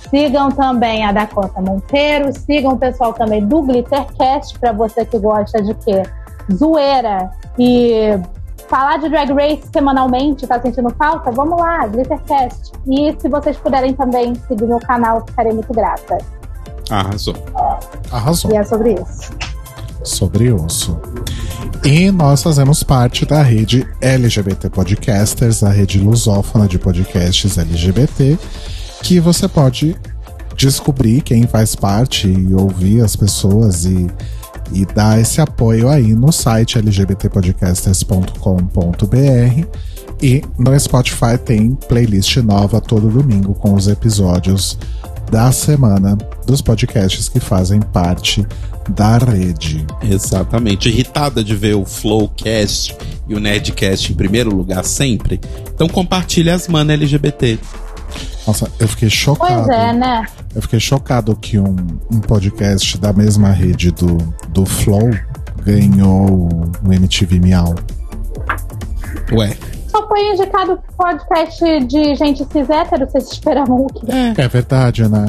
Sigam 0.08 0.50
também 0.50 1.04
a 1.04 1.10
Dakota 1.10 1.60
Monteiro, 1.60 2.32
sigam 2.32 2.74
o 2.74 2.78
pessoal 2.78 3.12
também 3.12 3.44
do 3.44 3.62
Glittercast, 3.62 4.58
para 4.60 4.72
você 4.72 5.04
que 5.04 5.18
gosta 5.18 5.60
de 5.60 5.74
quê? 5.74 6.02
Zoeira 6.52 7.30
e 7.58 8.16
falar 8.68 8.98
de 8.98 9.08
Drag 9.08 9.32
Race 9.32 9.62
semanalmente, 9.72 10.46
tá 10.46 10.60
sentindo 10.60 10.90
falta? 10.90 11.30
Vamos 11.30 11.58
lá, 11.58 11.86
Glittercast. 11.86 12.72
E 12.86 13.14
se 13.18 13.28
vocês 13.28 13.56
puderem 13.56 13.92
também 13.94 14.34
seguir 14.46 14.66
meu 14.66 14.78
canal, 14.80 15.24
ficarei 15.26 15.52
muito 15.52 15.72
grata. 15.72 16.18
Arrasou. 16.90 17.34
Arrasou. 18.10 18.52
E 18.52 18.56
é 18.56 18.64
sobre 18.64 18.94
isso. 18.94 19.32
Sobre 20.04 20.52
osso. 20.52 20.98
E 21.84 22.10
nós 22.10 22.42
fazemos 22.42 22.82
parte 22.82 23.26
da 23.26 23.42
rede 23.42 23.86
LGBT 24.00 24.70
Podcasters, 24.70 25.62
a 25.62 25.70
rede 25.70 25.98
lusófona 25.98 26.68
de 26.68 26.78
podcasts 26.78 27.58
LGBT, 27.58 28.38
que 29.02 29.20
você 29.20 29.48
pode 29.48 29.96
descobrir 30.56 31.20
quem 31.20 31.46
faz 31.46 31.76
parte 31.76 32.28
e 32.28 32.54
ouvir 32.54 33.02
as 33.02 33.14
pessoas 33.14 33.84
e, 33.84 34.06
e 34.72 34.84
dar 34.84 35.20
esse 35.20 35.40
apoio 35.40 35.88
aí 35.88 36.14
no 36.14 36.32
site 36.32 36.78
lgbtpodcasters.com.br 36.78 39.66
e 40.22 40.42
no 40.58 40.78
Spotify 40.78 41.38
tem 41.42 41.74
playlist 41.88 42.36
nova 42.38 42.80
todo 42.80 43.08
domingo 43.08 43.54
com 43.54 43.74
os 43.74 43.86
episódios 43.86 44.78
da 45.30 45.52
semana 45.52 46.16
dos 46.46 46.62
podcasts 46.62 47.28
que 47.28 47.40
fazem 47.40 47.80
parte 47.80 48.46
da 48.88 49.18
rede. 49.18 49.84
Exatamente. 50.02 50.88
Irritada 50.88 51.42
de 51.42 51.54
ver 51.54 51.74
o 51.74 51.84
Flowcast 51.84 52.96
e 53.28 53.34
o 53.34 53.40
Nerdcast 53.40 54.12
em 54.12 54.14
primeiro 54.14 54.54
lugar 54.54 54.84
sempre? 54.84 55.40
Então 55.74 55.88
compartilhe 55.88 56.50
as 56.50 56.68
manas 56.68 56.94
LGBT. 56.94 57.58
Nossa, 58.46 58.70
eu 58.78 58.88
fiquei 58.88 59.10
chocado. 59.10 59.64
Pois 59.64 59.68
é, 59.68 59.92
né? 59.92 60.24
Eu 60.54 60.62
fiquei 60.62 60.80
chocado 60.80 61.34
que 61.36 61.58
um, 61.58 61.76
um 62.12 62.20
podcast 62.20 62.96
da 62.98 63.12
mesma 63.12 63.50
rede 63.50 63.90
do, 63.90 64.16
do 64.48 64.64
Flow 64.64 65.10
ganhou 65.62 66.48
o 66.84 66.92
MTV 66.92 67.40
Miau. 67.40 67.74
Ué, 69.32 69.56
Só 69.88 70.06
foi 70.06 70.20
indicado 70.32 70.78
podcast 70.96 71.84
de 71.86 72.14
gente 72.14 72.44
cis 72.44 72.70
hétero, 72.70 73.08
vocês 73.10 73.32
esperavam 73.32 73.82
o 73.82 73.86
quê? 73.86 74.06
É 74.36 74.48
verdade, 74.48 75.08
né? 75.08 75.26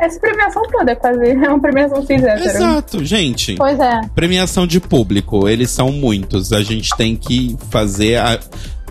Essa 0.00 0.20
premiação 0.20 0.62
toda 0.70 0.92
é 0.92 0.94
quase 0.94 1.30
é 1.30 1.48
uma 1.48 1.60
premiação 1.60 2.04
cis 2.04 2.22
hétero. 2.22 2.44
exato, 2.44 3.04
gente. 3.04 3.54
Pois 3.54 3.78
é. 3.80 4.00
Premiação 4.14 4.66
de 4.66 4.78
público, 4.78 5.48
eles 5.48 5.70
são 5.70 5.90
muitos. 5.90 6.52
A 6.52 6.62
gente 6.62 6.90
tem 6.96 7.16
que 7.16 7.56
fazer 7.70 8.16
a. 8.16 8.38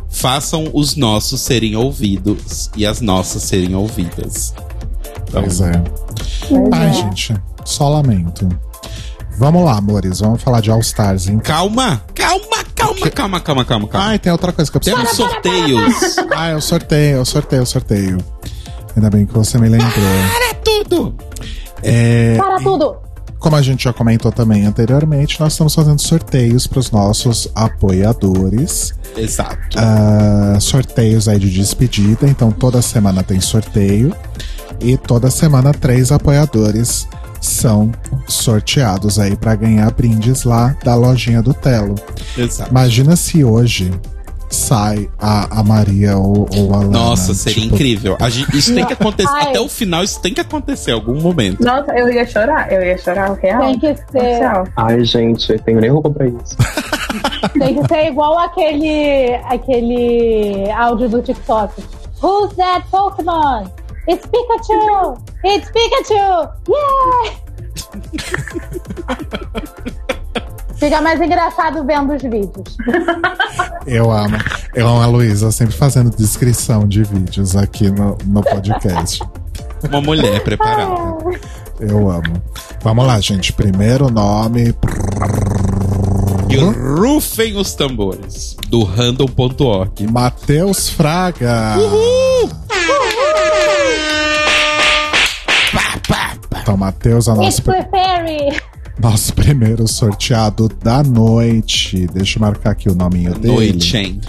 Façam 0.09 0.69
os 0.73 0.95
nossos 0.95 1.41
serem 1.41 1.75
ouvidos 1.75 2.69
e 2.75 2.85
as 2.85 2.99
nossas 2.99 3.43
serem 3.43 3.75
ouvidas. 3.75 4.53
Então, 5.27 5.43
Pois 5.43 5.61
é. 5.61 5.71
Pois 6.49 6.69
Ai, 6.73 6.89
é. 6.89 6.93
gente, 6.93 7.35
só 7.63 7.87
lamento. 7.89 8.47
Vamos 9.37 9.63
lá, 9.63 9.77
amores, 9.77 10.19
vamos 10.19 10.41
falar 10.41 10.59
de 10.59 10.69
All 10.69 10.79
Stars, 10.81 11.27
hein? 11.29 11.39
Calma, 11.39 12.03
calma, 12.13 12.63
calma, 12.75 13.09
calma, 13.09 13.39
calma, 13.39 13.65
calma, 13.65 13.87
calma. 13.87 14.07
Ai, 14.07 14.19
tem 14.19 14.31
outra 14.31 14.51
coisa 14.51 14.69
que 14.69 14.75
eu 14.75 14.81
preciso. 14.81 14.97
Temos 15.05 15.15
sorteios. 15.17 16.15
Ah, 16.35 16.49
eu 16.49 16.59
sorteio, 16.61 17.17
eu 17.17 17.25
sorteio, 17.25 17.61
eu 17.61 17.65
sorteio. 17.65 18.17
Ainda 18.95 19.09
bem 19.09 19.25
que 19.25 19.33
você 19.33 19.57
me 19.57 19.69
lembrou. 19.69 19.89
Para 19.93 20.53
tudo! 20.55 21.15
É, 21.81 22.35
Para 22.37 22.57
tudo! 22.57 22.97
Como 23.39 23.55
a 23.55 23.61
gente 23.61 23.85
já 23.85 23.93
comentou 23.93 24.31
também 24.31 24.65
anteriormente, 24.65 25.39
nós 25.39 25.53
estamos 25.53 25.73
fazendo 25.73 25.99
sorteios 26.01 26.67
para 26.67 26.79
os 26.79 26.91
nossos 26.91 27.49
apoiadores. 27.55 28.93
Exato. 29.15 29.77
Ah, 29.77 30.57
sorteios 30.59 31.27
aí 31.29 31.39
de 31.39 31.49
despedida. 31.49 32.27
Então 32.27 32.51
toda 32.51 32.81
semana 32.81 33.23
tem 33.23 33.39
sorteio. 33.39 34.13
E 34.81 34.97
toda 34.97 35.31
semana 35.31 35.73
três 35.73 36.11
apoiadores 36.11 37.07
são 37.41 37.91
sorteados 38.27 39.17
aí 39.17 39.35
para 39.35 39.55
ganhar 39.55 39.89
brindes 39.91 40.43
lá 40.43 40.75
da 40.83 40.93
lojinha 40.95 41.41
do 41.41 41.53
Telo. 41.53 41.95
Exato. 42.37 42.69
Imagina 42.69 43.15
se 43.15 43.43
hoje 43.43 43.91
sai 44.49 45.09
a, 45.19 45.59
a 45.59 45.63
Maria 45.63 46.17
ou, 46.17 46.47
ou 46.55 46.73
a 46.73 46.77
Lana. 46.77 46.89
Nossa, 46.89 47.33
seria 47.33 47.61
tipo, 47.63 47.75
incrível. 47.75 48.17
A 48.19 48.29
gente- 48.29 48.57
isso 48.57 48.73
tem 48.73 48.85
que 48.85 48.93
acontecer. 48.93 49.29
Ai. 49.31 49.49
Até 49.49 49.59
o 49.59 49.69
final, 49.69 50.03
isso 50.03 50.19
tem 50.21 50.33
que 50.33 50.41
acontecer 50.41 50.91
em 50.91 50.93
algum 50.95 51.21
momento. 51.21 51.63
Nossa, 51.63 51.91
eu 51.93 52.09
ia 52.11 52.25
chorar, 52.25 52.71
eu 52.71 52.81
ia 52.81 52.97
chorar, 52.97 53.33
real. 53.33 53.61
Tem 53.61 53.79
que 53.79 53.95
ser. 54.11 54.41
Ai, 54.75 55.03
gente, 55.03 55.51
eu 55.51 55.59
tenho 55.59 55.79
nem 55.79 55.89
roupa 55.89 56.09
pra 56.09 56.27
isso. 56.27 56.55
tem 57.59 57.81
que 57.81 57.87
ser 57.87 58.07
igual 58.07 58.37
aquele, 58.39 59.35
aquele 59.45 60.69
áudio 60.71 61.09
do 61.09 61.21
TikTok. 61.21 61.73
Who's 62.21 62.53
that 62.55 62.85
Pokémon? 62.91 63.65
It's 64.07 64.25
Pikachu! 64.27 65.17
It's 65.45 65.69
Pikachu! 65.71 66.49
Yeah! 66.67 67.49
Fica 70.79 71.01
mais 71.01 71.19
engraçado 71.19 71.83
vendo 71.83 72.13
os 72.13 72.21
vídeos. 72.21 72.77
Eu 73.85 74.11
amo. 74.11 74.37
Eu 74.73 74.87
amo 74.87 75.01
a 75.01 75.05
Luísa 75.07 75.51
sempre 75.51 75.75
fazendo 75.75 76.09
descrição 76.15 76.87
de 76.87 77.03
vídeos 77.03 77.55
aqui 77.55 77.89
no, 77.91 78.17
no 78.25 78.41
podcast. 78.41 79.21
Uma 79.87 79.99
mulher 80.01 80.41
preparada. 80.43 80.91
Eu 81.79 82.09
amo. 82.09 82.41
Vamos 82.81 83.05
lá, 83.05 83.19
gente. 83.19 83.51
Primeiro 83.51 84.09
nome. 84.09 84.73
E 86.49 86.57
rufem 86.57 87.57
os 87.57 87.73
tambores. 87.73 88.55
Do 88.69 88.83
random.org. 88.83 90.07
Matheus 90.07 90.89
Fraga. 90.89 91.75
Então, 96.61 96.77
Matheus 96.77 97.27
é 97.27 97.33
o 97.33 97.43
It's! 97.43 98.68
Nosso 99.01 99.33
primeiro 99.35 99.87
sorteado 99.87 100.69
da 100.83 101.01
noite. 101.03 102.07
Deixa 102.13 102.37
eu 102.37 102.41
marcar 102.41 102.71
aqui 102.71 102.89
o 102.89 102.95
nominho 102.95 103.33
dele. 103.33 103.53
Noite, 103.53 103.97
hein? 103.97 104.21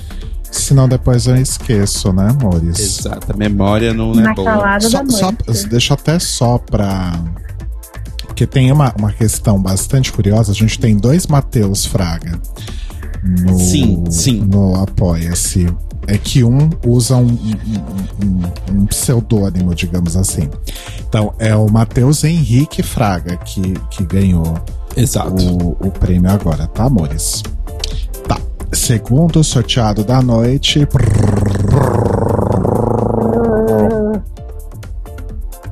Senão 0.51 0.89
depois 0.89 1.27
eu 1.27 1.37
esqueço, 1.37 2.13
né, 2.13 2.29
amores? 2.31 2.79
Exato. 2.79 3.33
A 3.33 3.37
memória 3.37 3.95
não 3.95 4.13
é 4.13 4.23
Na 4.23 4.35
boa. 4.35 4.51
calada 4.51 4.89
Só, 4.89 5.03
da 5.03 5.11
só- 5.11 5.33
noite. 5.47 5.67
deixa 5.69 5.95
até 5.95 6.19
só 6.19 6.59
pra. 6.59 7.13
Porque 8.27 8.47
tem 8.47 8.73
uma, 8.73 8.93
uma 8.99 9.13
questão 9.13 9.61
bastante 9.61 10.13
curiosa. 10.13 10.51
A 10.51 10.55
gente 10.55 10.79
tem 10.79 10.97
dois 10.97 11.27
Matheus 11.27 11.85
Fraga 11.87 12.41
no, 13.23 13.59
Sim, 13.59 14.05
sim. 14.11 14.41
no 14.41 14.75
Apoia-se. 14.83 15.67
É 16.07 16.19
que 16.19 16.43
um 16.43 16.71
usa 16.85 17.17
um, 17.17 17.27
um- 17.27 18.27
um- 18.27 18.81
um 18.83 18.87
pseudônimo, 18.87 19.75
digamos 19.75 20.17
assim. 20.17 20.49
Então, 21.09 21.33
é 21.39 21.55
o 21.55 21.71
Matheus 21.71 22.25
Henrique 22.25 22.83
Fraga 22.83 23.37
que, 23.37 23.75
que 23.91 24.05
ganhou 24.05 24.55
Exato. 24.97 25.35
o, 25.41 25.77
o 25.87 25.91
prêmio 25.91 26.31
agora, 26.31 26.67
tá, 26.67 26.85
amores? 26.85 27.43
Tá. 28.27 28.39
Segundo 28.73 29.45
sorteado 29.45 30.03
da 30.03 30.21
noite. 30.21 30.87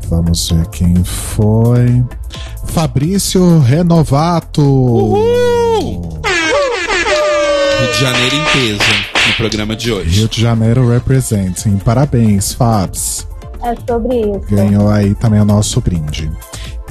Vamos 0.09 0.51
ver 0.51 0.67
quem 0.69 1.03
foi. 1.05 2.03
Fabrício 2.67 3.59
Renovato. 3.61 4.63
Rio 7.81 7.93
de 7.93 8.01
Janeiro 8.01 8.37
em 8.37 8.45
peso 8.53 9.08
no 9.29 9.35
programa 9.35 9.77
de 9.77 9.93
hoje. 9.93 10.21
Rio 10.21 10.29
de 10.29 10.41
Janeiro 10.41 10.89
Representing. 10.89 11.77
Parabéns, 11.79 12.53
Fabs. 12.53 13.27
É 13.63 13.75
sobre 13.87 14.21
isso. 14.21 14.47
Ganhou 14.51 14.89
aí 14.89 15.15
também 15.15 15.41
o 15.41 15.45
nosso 15.45 15.81
brinde. 15.81 16.31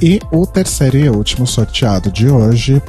E 0.00 0.20
o 0.30 0.46
terceiro 0.46 0.96
e 0.96 1.08
último 1.10 1.46
sorteado 1.46 2.10
de 2.12 2.28
hoje. 2.28 2.80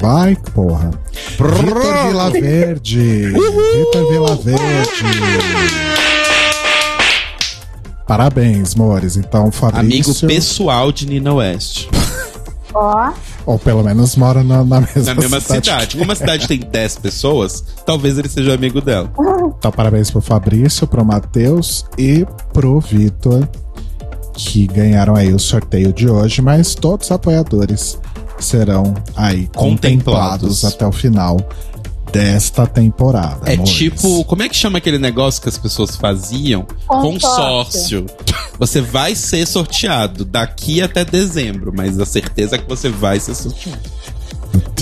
Vai, 0.00 0.36
porra. 0.54 0.90
Vitor 1.30 2.06
Vilaverde. 2.08 3.26
Vitor 3.28 4.10
Vilaverde. 4.10 5.04
Parabéns, 8.06 8.74
Mores. 8.74 9.16
Então, 9.16 9.44
Amigo 9.44 9.52
Fabrício. 9.52 10.28
pessoal 10.28 10.92
de 10.92 11.06
Nina 11.06 11.32
West. 11.34 11.88
Ó, 12.74 13.12
Ou 13.46 13.58
pelo 13.58 13.82
menos 13.84 14.16
mora 14.16 14.42
na, 14.42 14.64
na 14.64 14.80
mesma, 14.80 15.02
Na 15.04 15.14
mesma 15.14 15.40
cidade. 15.40 15.66
cidade. 15.66 15.96
Como 15.96 16.10
a 16.10 16.14
cidade 16.14 16.48
tem 16.48 16.58
10 16.58 16.98
pessoas, 16.98 17.62
talvez 17.86 18.18
ele 18.18 18.28
seja 18.28 18.52
amigo 18.54 18.80
dela. 18.80 19.10
Então, 19.58 19.70
parabéns 19.70 20.10
pro 20.10 20.20
Fabrício, 20.20 20.86
pro 20.86 21.04
Matheus 21.04 21.84
e 21.96 22.26
pro 22.52 22.80
Vitor, 22.80 23.48
que 24.34 24.66
ganharam 24.66 25.14
aí 25.14 25.32
o 25.32 25.38
sorteio 25.38 25.92
de 25.92 26.08
hoje, 26.08 26.42
mas 26.42 26.74
todos 26.74 27.10
apoiadores 27.12 27.98
serão 28.40 28.92
aí 29.14 29.48
contemplados, 29.54 29.54
Contemplados. 30.60 30.64
até 30.64 30.84
o 30.86 30.90
final 30.92 31.36
desta 32.14 32.66
temporada. 32.66 33.40
É 33.50 33.54
amores. 33.54 33.72
tipo, 33.72 34.24
como 34.24 34.42
é 34.42 34.48
que 34.48 34.56
chama 34.56 34.78
aquele 34.78 34.98
negócio 34.98 35.42
que 35.42 35.48
as 35.48 35.58
pessoas 35.58 35.96
faziam? 35.96 36.66
Consórcio. 36.86 38.02
Consórcio. 38.02 38.06
Você 38.58 38.80
vai 38.80 39.14
ser 39.14 39.46
sorteado 39.46 40.24
daqui 40.24 40.80
até 40.80 41.04
dezembro, 41.04 41.72
mas 41.76 41.98
a 41.98 42.06
certeza 42.06 42.54
é 42.56 42.58
que 42.58 42.68
você 42.68 42.88
vai 42.88 43.18
ser 43.18 43.34
sorteado. 43.34 43.80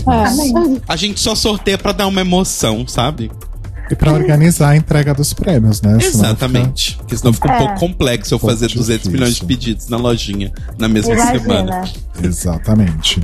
É. 0.07 0.81
A 0.87 0.97
gente 0.97 1.21
só 1.21 1.35
sorteia 1.35 1.79
pra 1.79 1.93
dar 1.93 2.07
uma 2.07 2.21
emoção, 2.21 2.87
sabe? 2.87 3.31
E 3.91 3.95
pra 3.95 4.13
organizar 4.13 4.71
a 4.71 4.77
entrega 4.77 5.13
dos 5.15 5.33
prêmios, 5.33 5.83
né? 5.83 5.99
Senão 6.01 6.25
Exatamente. 6.27 6.97
Porque 6.99 7.17
senão 7.17 7.33
fica 7.33 7.49
um 7.49 7.53
É. 7.53 7.59
pouco 7.59 7.81
complexo 7.81 8.35
eu 8.35 8.39
fazer 8.39 8.69
200 8.69 8.87
difícil. 8.87 9.13
milhões 9.13 9.35
de 9.37 9.45
pedidos 9.45 9.89
na 9.89 9.97
lojinha 9.97 10.53
na 10.79 10.89
mesma 10.89 11.15
semana. 11.15 11.61
Imagina. 11.77 11.87
fica- 11.87 12.27
Exatamente. 12.27 13.21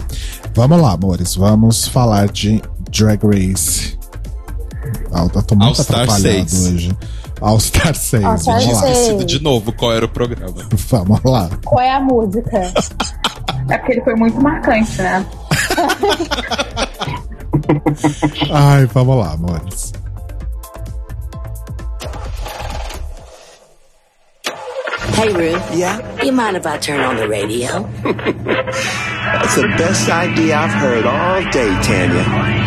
Vamos 0.55 0.81
lá, 0.81 0.93
amores. 0.93 1.35
Vamos 1.35 1.87
falar 1.89 2.29
de 2.29 2.61
Drag 2.91 3.21
Race. 3.25 3.98
Ah, 5.13 5.23
eu 5.35 5.43
tô 5.43 5.55
muito 5.55 5.69
All 5.69 5.75
Star 5.75 6.01
atrapalhado 6.03 6.49
6. 6.51 6.67
hoje. 6.75 6.97
All 7.41 7.61
Star 7.61 7.95
6. 7.95 8.25
All 8.25 8.39
Star 8.39 8.61
Vamos 8.61 8.75
lá. 8.75 8.81
6. 8.83 8.97
Esquecido 8.99 9.25
de 9.25 9.43
novo 9.43 9.73
qual 9.73 9.93
era 9.93 10.05
o 10.05 10.09
programa. 10.09 10.55
Vamos 10.91 11.21
lá. 11.25 11.51
Qual 11.65 11.81
é 11.81 11.93
a 11.93 12.01
música? 12.01 12.73
É 13.69 13.79
porque 13.79 13.93
ele 13.93 14.01
foi 14.03 14.15
muito 14.15 14.41
marcante, 14.41 15.01
né? 15.03 15.27
Ai, 18.51 18.87
vamos 18.87 19.17
lá, 19.19 19.33
amores. 19.33 19.93
Hey, 25.15 25.33
Ruth. 25.33 25.75
Yeah, 25.75 25.99
You 26.23 26.33
mind 26.33 26.57
if 26.57 26.67
I 26.67 26.79
turn 26.79 27.01
on 27.01 27.17
the 27.17 27.29
radio? 27.29 27.67
that's 28.05 29.55
the 29.57 29.67
best 29.77 30.09
idea 30.09 30.57
I've 30.57 30.71
heard 30.71 31.07
all 31.07 31.43
day, 31.51 31.71
Tanya. 31.83 32.58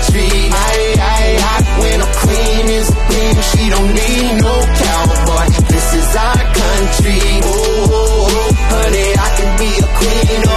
Country. 0.00 0.28
Aye, 0.50 0.94
aye, 0.98 1.36
aye. 1.50 1.80
When 1.80 2.00
a 2.00 2.10
queen 2.22 2.66
is 2.78 2.88
a 2.88 2.96
queen, 3.06 3.34
she 3.50 3.70
don't 3.70 3.92
need 3.92 4.32
no 4.40 4.54
cowboy. 4.84 5.46
This 5.68 5.94
is 5.94 6.16
our 6.16 6.42
country. 6.60 7.20
Oh, 7.44 7.86
oh, 7.90 8.28
oh. 8.30 8.52
honey, 8.72 9.08
I 9.16 9.28
can 9.36 9.50
be 9.58 9.70
a 9.76 9.88
queen 9.98 10.49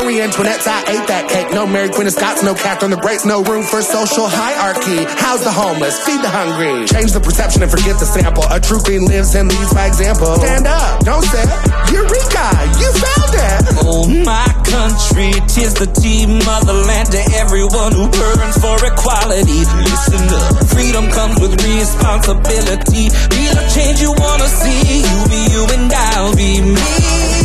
Marie 0.00 0.22
Antoinette, 0.22 0.64
I 0.64 0.80
ate 0.96 1.06
that 1.12 1.28
cake. 1.28 1.52
No 1.52 1.66
Mary 1.68 1.92
Queen 1.92 2.08
of 2.08 2.16
Scots, 2.16 2.42
no 2.42 2.54
Catherine 2.56 2.90
the 2.90 2.96
Great. 2.96 3.20
No 3.28 3.44
room 3.44 3.60
for 3.60 3.84
social 3.84 4.32
hierarchy. 4.32 5.04
House 5.20 5.44
the 5.44 5.52
homeless, 5.52 6.00
feed 6.08 6.24
the 6.24 6.32
hungry. 6.32 6.88
Change 6.88 7.12
the 7.12 7.20
perception 7.20 7.60
and 7.60 7.68
forget 7.68 8.00
the 8.00 8.08
sample. 8.08 8.48
A 8.48 8.56
true 8.56 8.80
queen 8.80 9.04
lives 9.04 9.36
and 9.36 9.52
leads 9.52 9.72
by 9.76 9.92
example. 9.92 10.40
Stand 10.40 10.64
up, 10.64 11.04
don't 11.04 11.20
sit. 11.20 11.44
Eureka, 11.92 12.48
you 12.80 12.88
found 12.96 13.32
it. 13.36 13.60
Oh, 13.84 14.08
my 14.24 14.48
country, 14.64 15.36
tis 15.52 15.76
the 15.76 15.84
tea 15.92 16.24
motherland 16.24 17.12
to 17.12 17.20
everyone 17.36 17.92
who 17.92 18.08
burns 18.08 18.56
for 18.56 18.80
equality. 18.80 19.68
Listen 19.84 20.24
up, 20.32 20.64
freedom 20.72 21.12
comes 21.12 21.36
with 21.44 21.60
responsibility. 21.60 23.12
Be 23.36 23.42
the 23.52 23.64
change 23.68 24.00
you 24.00 24.16
wanna 24.16 24.48
see. 24.48 25.04
You 25.04 25.18
be 25.28 25.40
you 25.52 25.62
and 25.76 25.92
I'll 25.92 26.32
be 26.32 26.64
me. 26.64 27.39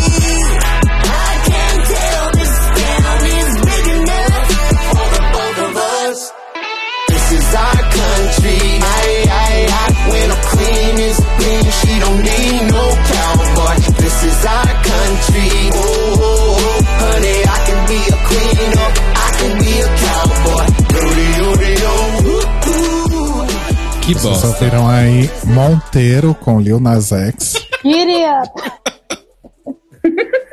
Our 7.55 7.81
country. 7.99 8.59
Aye, 8.81 9.25
aye, 9.41 9.67
aye. 9.81 9.93
When 10.11 10.29
a 10.31 10.33
queen 10.51 10.95
is 11.09 11.17
queen, 11.37 11.65
she 11.79 11.91
don't 11.99 12.21
need 12.21 12.61
no 12.71 12.83
cowboy. 13.11 13.75
This 14.01 14.17
is 14.23 14.45
our 14.45 14.71
country. 14.91 15.51
Oh, 15.73 15.79
oh, 15.79 16.59
oh. 16.59 16.77
honey, 17.01 17.37
I 17.55 17.57
can 17.67 17.81
be 17.89 17.99
a 18.15 18.17
queen 18.27 18.71
or 18.83 18.91
I 19.25 19.27
can 19.39 19.53
be 19.63 19.73
a 19.81 19.83
cowboy. 20.03 20.65
Que 24.01 24.13
Vocês 24.13 24.23
bosta. 24.23 24.47
ouviram 24.47 24.87
aí 24.87 25.29
Monteiro 25.45 26.35
com 26.35 26.59
Lil 26.59 26.79
Nas 26.79 27.11
X. 27.11 27.53
Queria. 27.81 28.43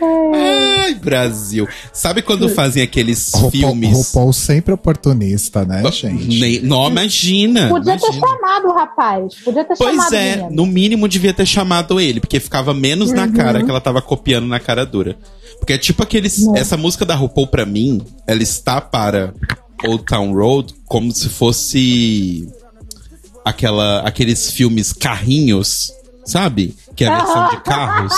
Ai, 0.00 0.94
Brasil. 0.94 1.68
Sabe 1.92 2.22
quando 2.22 2.48
fazem 2.48 2.82
aqueles 2.82 3.30
RuPaul, 3.34 3.50
filmes? 3.50 3.96
RuPaul 4.08 4.32
sempre 4.32 4.72
oportunista, 4.74 5.64
né, 5.64 5.82
gente? 5.90 6.40
Nem- 6.40 6.60
não, 6.60 6.88
imagina. 6.88 7.68
Podia 7.68 7.98
ter 7.98 8.06
imagina. 8.06 8.26
chamado 8.28 8.68
o 8.68 8.72
rapaz. 8.74 9.34
Podia 9.44 9.64
ter 9.64 9.76
Pois 9.76 9.96
chamado 9.96 10.12
o 10.12 10.16
é, 10.16 10.48
no 10.50 10.66
mínimo 10.66 11.08
devia 11.08 11.32
ter 11.34 11.46
chamado 11.46 12.00
ele, 12.00 12.20
porque 12.20 12.40
ficava 12.40 12.72
menos 12.74 13.12
na 13.12 13.28
cara 13.28 13.62
que 13.62 13.70
ela 13.70 13.80
tava 13.80 14.00
copiando 14.02 14.46
na 14.46 14.58
cara 14.60 14.84
dura. 14.86 15.16
Porque 15.58 15.74
é 15.74 15.78
tipo 15.78 16.02
aqueles. 16.02 16.46
Essa 16.56 16.76
música 16.76 17.04
da 17.04 17.14
RuPaul, 17.14 17.46
pra 17.46 17.64
mim, 17.64 18.02
ela 18.26 18.42
está 18.42 18.80
para 18.80 19.32
Old 19.84 20.04
Town 20.04 20.32
Road 20.34 20.74
como 20.86 21.12
se 21.12 21.28
fosse 21.28 22.48
aquela, 23.44 24.00
aqueles 24.00 24.50
filmes 24.50 24.92
carrinhos, 24.92 25.92
sabe? 26.24 26.74
Que 26.96 27.04
é 27.04 27.08
a 27.08 27.18
versão 27.18 27.48
de 27.50 27.56
carros 27.64 28.12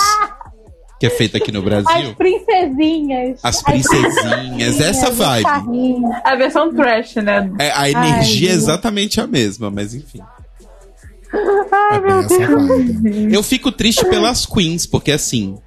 que 1.05 1.07
é 1.07 1.11
feita 1.11 1.37
aqui 1.37 1.53
no 1.53 1.59
As 1.59 1.65
Brasil. 1.65 2.15
princesinhas. 2.15 3.39
As 3.43 3.63
princesinhas, 3.63 4.81
essa 4.81 5.11
vibe. 5.11 5.45
A 6.25 6.35
versão 6.35 6.75
trash, 6.75 7.17
né? 7.17 7.51
É, 7.59 7.71
a 7.73 7.91
energia 7.91 8.49
é 8.49 8.53
Ai, 8.53 8.57
exatamente 8.57 9.21
a 9.21 9.27
mesma, 9.27 9.71
mas 9.71 9.95
enfim. 9.95 10.21
É 11.93 12.01
bem 12.01 12.19
essa 12.21 12.57
vibe. 12.57 13.35
Eu 13.35 13.43
fico 13.43 13.71
triste 13.71 14.05
pelas 14.07 14.47
queens, 14.47 14.87
porque 14.87 15.13
assim. 15.13 15.59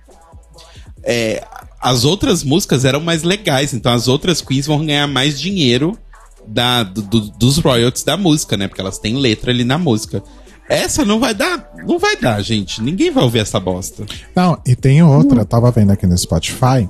é, 1.04 1.44
as 1.80 2.04
outras 2.04 2.44
músicas 2.44 2.84
eram 2.84 3.00
mais 3.00 3.22
legais, 3.22 3.74
então 3.74 3.94
as 3.94 4.08
outras 4.08 4.42
queens 4.42 4.66
vão 4.66 4.84
ganhar 4.84 5.06
mais 5.08 5.40
dinheiro 5.40 5.96
da, 6.48 6.82
do- 6.82 7.02
do- 7.04 7.30
dos 7.32 7.60
royalties 7.60 8.04
da 8.04 8.18
música, 8.18 8.58
né? 8.58 8.68
Porque 8.68 8.82
elas 8.82 8.98
têm 8.98 9.16
letra 9.18 9.52
ali 9.52 9.64
na 9.64 9.78
música. 9.78 10.24
Essa 10.70 11.06
não 11.06 11.20
vai 11.20 11.34
dar, 11.34 11.72
não 11.86 11.98
vai 11.98 12.18
dar, 12.18 12.42
gente. 12.42 12.82
Ninguém 12.82 13.10
vai 13.12 13.24
ouvir 13.24 13.40
essa 13.40 13.60
bosta. 13.60 14.06
Não, 14.36 14.60
e 14.66 14.76
tem 14.76 15.02
outra, 15.02 15.40
eu 15.42 15.46
tava 15.46 15.72
vendo 15.72 15.92
aqui 15.92 16.06
no 16.06 16.18
Spotify, 16.18 16.90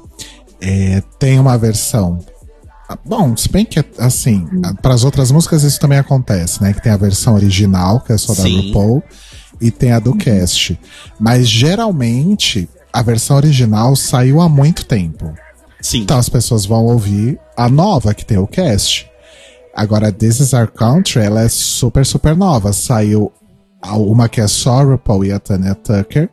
é, 0.59 1.01
tem 1.19 1.39
uma 1.39 1.57
versão. 1.57 2.19
ah, 2.89 2.97
Bom, 3.05 3.37
se 3.37 3.47
bem 3.49 3.63
que, 3.65 3.83
assim, 3.99 4.47
para 4.81 4.93
as 4.95 5.03
outras 5.03 5.31
músicas 5.31 5.63
isso 5.63 5.79
também 5.79 5.99
acontece, 5.99 6.61
né? 6.61 6.73
Que 6.73 6.81
tem 6.81 6.91
a 6.91 6.97
versão 6.97 7.35
original, 7.35 7.99
que 7.99 8.11
é 8.13 8.17
só 8.17 8.33
da 8.33 8.41
Sim. 8.43 8.67
RuPaul, 8.67 9.03
e 9.61 9.69
tem 9.69 9.91
a 9.91 9.99
do 9.99 10.15
cast. 10.15 10.79
Mas 11.19 11.47
geralmente 11.47 12.67
a 12.91 13.03
versão 13.03 13.37
original 13.37 13.95
saiu 13.95 14.41
há 14.41 14.49
muito 14.49 14.85
tempo. 14.85 15.31
Sim. 15.79 15.99
Então 15.99 16.17
as 16.17 16.29
pessoas 16.29 16.65
vão 16.65 16.85
ouvir 16.85 17.39
a 17.55 17.69
nova 17.69 18.13
que 18.15 18.25
tem 18.25 18.39
o 18.39 18.47
cast. 18.47 19.07
Agora, 19.75 20.11
This 20.11 20.39
Is 20.39 20.53
Our 20.53 20.67
Country, 20.71 21.21
ela 21.21 21.43
é 21.43 21.47
super, 21.49 22.03
super 22.03 22.35
nova. 22.35 22.73
Saiu 22.73 23.31
uma 23.83 24.27
que 24.29 24.41
é 24.41 24.47
só 24.47 24.79
a 24.79 24.83
RuPaul 24.83 25.25
e 25.25 25.31
a 25.31 25.39
Tanya 25.39 25.75
Tucker, 25.75 26.29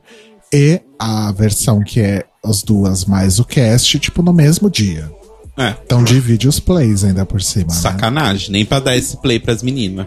e 0.52 0.80
a 0.98 1.32
versão 1.32 1.80
que 1.82 2.00
é 2.00 2.24
as 2.44 2.62
duas 2.62 3.04
mais 3.04 3.38
o 3.38 3.44
cast, 3.44 3.98
tipo, 3.98 4.22
no 4.22 4.32
mesmo 4.32 4.70
dia. 4.70 5.10
É, 5.56 5.74
Então 5.84 6.02
divide 6.02 6.48
os 6.48 6.58
plays 6.58 7.04
ainda 7.04 7.24
por 7.24 7.40
cima, 7.40 7.68
né? 7.68 7.74
sacanagem. 7.74 8.50
Nem 8.50 8.64
pra 8.64 8.80
dar 8.80 8.96
esse 8.96 9.16
play 9.20 9.38
pras 9.38 9.62
meninas. 9.62 10.06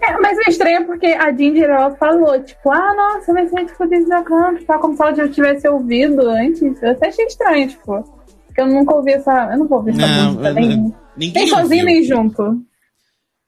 É, 0.00 0.12
mas 0.20 0.38
é 0.46 0.50
estranho 0.50 0.86
porque 0.86 1.06
a 1.06 1.32
Ginger 1.36 1.68
ela 1.68 1.94
falou, 1.96 2.40
tipo, 2.42 2.70
ah, 2.70 2.94
nossa, 2.94 3.32
vai 3.32 3.46
ser 3.48 3.66
tipo 3.66 4.24
Country, 4.24 4.64
tá? 4.64 4.78
Como 4.78 4.96
se 4.96 5.02
ela 5.02 5.14
já 5.14 5.28
tivesse 5.28 5.68
ouvido 5.68 6.28
antes. 6.28 6.62
Eu 6.82 6.92
até 6.92 7.08
achei 7.08 7.26
estranho, 7.26 7.68
tipo. 7.68 8.04
Porque 8.46 8.60
eu 8.60 8.66
nunca 8.68 8.94
ouvi 8.94 9.12
essa. 9.12 9.50
Eu 9.52 9.58
não 9.58 9.68
vou 9.68 9.78
ouvir 9.78 9.90
essa 9.90 10.06
Não, 10.06 10.32
música, 10.32 10.52
nem, 10.52 10.94
Ninguém 11.16 11.44
nem 11.44 11.46
sozinho, 11.48 11.84
nem 11.84 12.04
junto. 12.04 12.62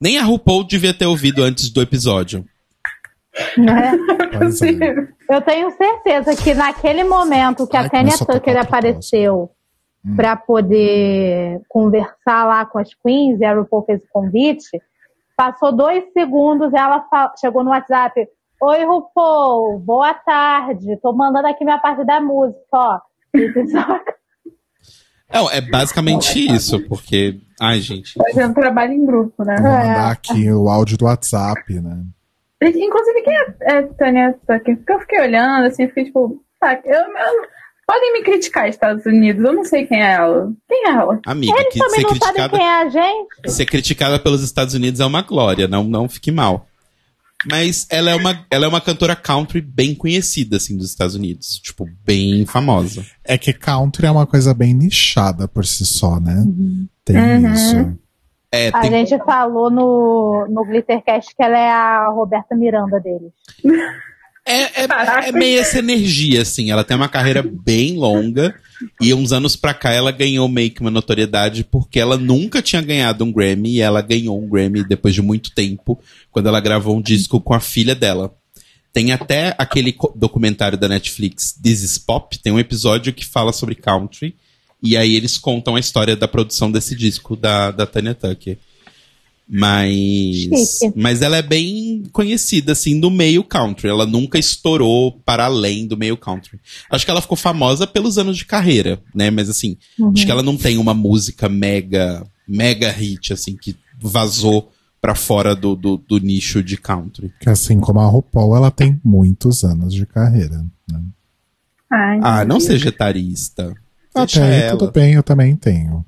Nem 0.00 0.18
a 0.18 0.24
RuPaul 0.24 0.64
devia 0.66 0.92
ter 0.92 1.06
ouvido 1.06 1.42
antes 1.42 1.70
do 1.70 1.80
episódio. 1.80 2.44
Né? 3.59 3.92
É. 5.31 5.37
Eu 5.37 5.40
tenho 5.42 5.70
certeza 5.72 6.35
que 6.37 6.55
naquele 6.55 7.05
momento 7.05 7.66
que 7.66 7.76
Ai, 7.76 7.87
a 7.87 7.88
Tanya 7.88 8.05
começou 8.12 8.26
a 8.29 8.33
Tucker 8.35 8.57
apareceu 8.57 9.50
Hum. 10.05 10.16
pra 10.16 10.35
poder 10.35 11.61
conversar 11.68 12.46
lá 12.46 12.64
com 12.64 12.79
as 12.79 12.94
queens 12.94 13.38
e 13.38 13.44
a 13.44 13.55
RuPaul 13.55 13.85
fez 13.85 14.00
o 14.03 14.09
convite, 14.11 14.81
passou 15.37 15.72
dois 15.72 16.05
segundos 16.12 16.72
ela 16.72 17.05
chegou 17.38 17.62
no 17.62 17.70
WhatsApp. 17.70 18.26
Oi, 18.62 18.85
RuPaul, 18.85 19.79
boa 19.79 20.14
tarde. 20.14 20.96
Tô 21.03 21.12
mandando 21.12 21.48
aqui 21.48 21.64
minha 21.64 21.79
parte 21.79 22.05
da 22.05 22.20
música, 22.20 22.59
ó. 22.72 23.00
É, 25.33 25.59
é 25.59 25.61
basicamente 25.61 26.44
isso, 26.44 26.81
porque. 26.88 27.40
Ai, 27.61 27.79
gente. 27.79 28.14
Fazendo 28.14 28.53
trabalho 28.53 28.92
em 28.92 29.07
grupo, 29.07 29.44
né? 29.44 29.55
Vou 29.61 29.70
mandar 29.70 30.11
aqui 30.11 30.50
o 30.50 30.68
áudio 30.68 30.98
do 30.98 31.05
WhatsApp, 31.05 31.72
né? 31.74 32.03
Inclusive, 32.62 33.23
quem 33.23 33.35
é, 33.35 33.55
é 33.79 33.83
Tânia 33.83 34.33
Tucker? 34.46 34.77
Porque 34.77 34.92
eu 34.92 35.01
fiquei 35.01 35.20
olhando, 35.20 35.66
assim, 35.66 35.88
fiquei 35.88 36.05
tipo, 36.05 36.42
tá, 36.61 36.79
eu, 36.85 36.94
eu- 36.94 37.61
Podem 37.87 38.12
me 38.12 38.23
criticar, 38.23 38.68
Estados 38.68 39.05
Unidos. 39.05 39.42
Eu 39.44 39.53
não 39.53 39.64
sei 39.64 39.85
quem 39.85 40.01
é 40.01 40.12
ela. 40.12 40.53
Quem 40.68 40.87
é 40.87 40.90
ela? 40.90 41.18
Amiga, 41.27 41.59
Eles 41.59 41.73
que 41.73 41.79
também 41.81 41.96
ser 41.96 42.03
não 42.07 42.14
sabem 42.14 42.20
criticada, 42.49 42.57
quem 42.57 42.64
é 42.66 42.83
a 42.83 42.88
gente. 42.88 43.51
ser 43.51 43.66
criticada 43.66 44.18
pelos 44.20 44.44
Estados 44.44 44.75
Unidos 44.75 45.01
é 45.01 45.05
uma 45.05 45.23
glória, 45.23 45.66
não, 45.66 45.83
não 45.83 46.09
fique 46.09 46.31
mal. 46.31 46.68
Mas 47.51 47.88
ela 47.90 48.11
é, 48.11 48.14
uma, 48.14 48.46
ela 48.49 48.66
é 48.66 48.68
uma 48.68 48.81
cantora 48.81 49.16
country 49.16 49.61
bem 49.61 49.92
conhecida, 49.94 50.59
assim, 50.59 50.77
dos 50.77 50.88
Estados 50.90 51.16
Unidos. 51.16 51.59
Tipo, 51.59 51.88
bem 52.05 52.46
famosa. 52.46 53.05
É 53.25 53.37
que 53.37 53.53
country 53.53 54.07
é 54.07 54.11
uma 54.12 54.27
coisa 54.27 54.55
bem 54.55 54.73
nichada 54.73 55.49
por 55.49 55.66
si 55.66 55.85
só, 55.85 56.20
né? 56.20 56.44
Tem 57.05 57.16
Uhum. 57.16 57.53
isso. 57.53 57.99
É, 58.52 58.68
A 58.68 58.80
tem, 58.80 58.90
gente 58.90 59.16
falou 59.24 59.70
no, 59.70 60.46
no 60.50 60.64
Glittercast 60.64 61.34
que 61.36 61.42
ela 61.42 61.58
é 61.58 61.70
a 61.70 62.08
Roberta 62.08 62.54
Miranda 62.56 62.98
deles. 62.98 63.30
é, 64.44 64.82
é, 64.82 65.28
é 65.28 65.32
meio 65.32 65.60
essa 65.60 65.78
energia, 65.78 66.42
assim. 66.42 66.70
Ela 66.70 66.82
tem 66.82 66.96
uma 66.96 67.08
carreira 67.08 67.42
bem 67.42 67.96
longa. 67.96 68.54
E 69.00 69.14
uns 69.14 69.32
anos 69.32 69.54
pra 69.54 69.72
cá 69.72 69.92
ela 69.92 70.10
ganhou 70.10 70.48
meio 70.48 70.70
que 70.70 70.80
uma 70.80 70.90
notoriedade 70.90 71.62
porque 71.62 72.00
ela 72.00 72.16
nunca 72.16 72.60
tinha 72.60 72.82
ganhado 72.82 73.24
um 73.24 73.32
Grammy. 73.32 73.74
E 73.74 73.80
ela 73.80 74.02
ganhou 74.02 74.42
um 74.42 74.48
Grammy 74.48 74.82
depois 74.82 75.14
de 75.14 75.22
muito 75.22 75.54
tempo, 75.54 76.00
quando 76.32 76.48
ela 76.48 76.60
gravou 76.60 76.96
um 76.96 77.02
disco 77.02 77.40
com 77.40 77.54
a 77.54 77.60
filha 77.60 77.94
dela. 77.94 78.34
Tem 78.92 79.12
até 79.12 79.54
aquele 79.56 79.96
documentário 80.16 80.76
da 80.76 80.88
Netflix, 80.88 81.52
This 81.52 81.82
is 81.82 81.96
Pop, 81.96 82.36
tem 82.40 82.52
um 82.52 82.58
episódio 82.58 83.12
que 83.12 83.24
fala 83.24 83.52
sobre 83.52 83.76
country. 83.76 84.34
E 84.82 84.96
aí 84.96 85.14
eles 85.14 85.36
contam 85.36 85.76
a 85.76 85.80
história 85.80 86.16
da 86.16 86.26
produção 86.26 86.70
desse 86.70 86.94
disco 86.96 87.36
da, 87.36 87.70
da 87.70 87.86
Tanya 87.86 88.14
Tucker. 88.14 88.58
Mas, 89.52 90.78
Chique. 90.78 90.92
mas 90.94 91.22
ela 91.22 91.36
é 91.36 91.42
bem 91.42 92.04
conhecida, 92.12 92.70
assim, 92.70 92.94
no 92.94 93.10
meio 93.10 93.42
country. 93.42 93.88
Ela 93.88 94.06
nunca 94.06 94.38
estourou 94.38 95.20
para 95.24 95.46
além 95.46 95.88
do 95.88 95.96
meio 95.96 96.16
country. 96.16 96.60
Acho 96.88 97.04
que 97.04 97.10
ela 97.10 97.20
ficou 97.20 97.36
famosa 97.36 97.84
pelos 97.84 98.16
anos 98.16 98.36
de 98.36 98.44
carreira, 98.44 99.00
né? 99.12 99.28
Mas, 99.28 99.50
assim, 99.50 99.76
acho 100.14 100.24
que 100.24 100.30
ela 100.30 100.42
não 100.42 100.56
tem 100.56 100.78
uma 100.78 100.94
música 100.94 101.48
mega, 101.48 102.24
mega 102.46 102.92
hit, 102.92 103.32
assim, 103.32 103.56
que 103.56 103.74
vazou 104.00 104.70
pra 105.00 105.16
fora 105.16 105.56
do, 105.56 105.74
do, 105.74 105.96
do 105.96 106.18
nicho 106.18 106.62
de 106.62 106.76
country. 106.76 107.32
Que 107.40 107.50
assim 107.50 107.80
como 107.80 107.98
a 107.98 108.06
RuPaul, 108.06 108.54
ela 108.54 108.70
tem 108.70 109.00
muitos 109.02 109.64
anos 109.64 109.92
de 109.92 110.06
carreira. 110.06 110.64
Né? 110.88 111.02
Ai, 111.90 112.20
Ah, 112.22 112.44
não 112.44 112.60
seja 112.60 112.90
etarista. 112.90 113.74
Deixa 114.14 114.44
Até 114.44 114.55
aí, 114.55 114.62
ela. 114.62 114.79
tudo 114.79 114.90
bem, 114.92 115.14
eu 115.14 115.23
também 115.23 115.55
tenho. 115.57 116.05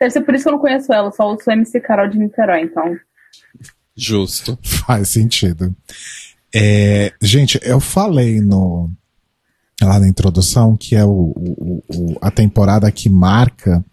Deve 0.00 0.10
ser 0.10 0.22
por 0.22 0.34
isso 0.34 0.44
que 0.44 0.48
eu 0.48 0.52
não 0.54 0.58
conheço 0.60 0.92
ela, 0.92 1.12
só 1.12 1.30
ouço 1.30 1.50
MC 1.50 1.80
Carol 1.80 2.08
de 2.08 2.18
Niterói, 2.18 2.62
então. 2.62 2.96
Justo. 3.96 4.58
Faz 4.62 5.08
sentido. 5.10 5.74
É, 6.54 7.12
gente, 7.22 7.58
eu 7.62 7.78
falei 7.80 8.40
no 8.40 8.90
lá 9.80 9.98
na 9.98 10.06
introdução 10.08 10.76
que 10.76 10.94
é 10.94 11.04
o, 11.04 11.08
o- 11.36 11.82
o- 11.88 12.18
a 12.20 12.30
temporada 12.30 12.90
que 12.92 13.08
marca. 13.08 13.84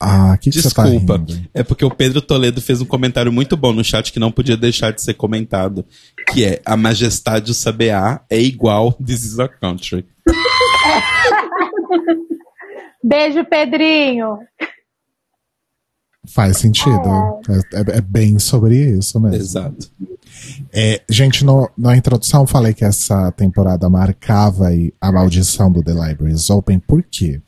Ah, 0.00 0.36
que 0.38 0.50
que 0.50 0.60
você 0.60 0.70
tá 0.74 0.82
Desculpa. 0.84 1.16
rindo? 1.16 1.48
É 1.54 1.62
porque 1.62 1.84
o 1.84 1.90
Pedro 1.90 2.20
Toledo 2.20 2.60
fez 2.60 2.80
um 2.82 2.84
comentário 2.86 3.32
muito 3.32 3.56
bom 3.56 3.72
no 3.72 3.82
chat 3.82 4.12
que 4.12 4.18
não 4.20 4.30
podia 4.30 4.56
deixar 4.56 4.92
de 4.92 5.02
ser 5.02 5.14
comentado. 5.14 5.84
Que 6.32 6.44
é 6.44 6.62
a 6.64 6.76
majestade 6.76 7.46
do 7.46 7.54
CBA 7.54 8.20
é 8.28 8.38
igual 8.40 8.92
This 8.92 9.24
is 9.24 9.38
a 9.40 9.48
Country. 9.48 10.04
Beijo, 13.02 13.44
Pedrinho. 13.44 14.38
Faz 16.26 16.56
sentido. 16.56 16.92
É, 17.74 17.80
é- 17.80 17.98
é 17.98 18.00
bem 18.00 18.38
sobre 18.38 18.76
isso 18.98 19.20
mesmo. 19.20 19.36
Exato. 19.36 19.90
É, 20.72 21.02
gente, 21.08 21.44
no- 21.44 21.70
na 21.76 21.96
introdução 21.96 22.42
eu 22.42 22.46
falei 22.46 22.72
que 22.72 22.84
essa 22.84 23.30
temporada 23.32 23.88
marcava 23.90 24.68
aí 24.68 24.92
a 25.00 25.12
maldição 25.12 25.70
do 25.70 25.82
The 25.82 25.92
Libraries 25.92 26.48
Open. 26.48 26.78
Por 26.78 27.02
quê? 27.02 27.40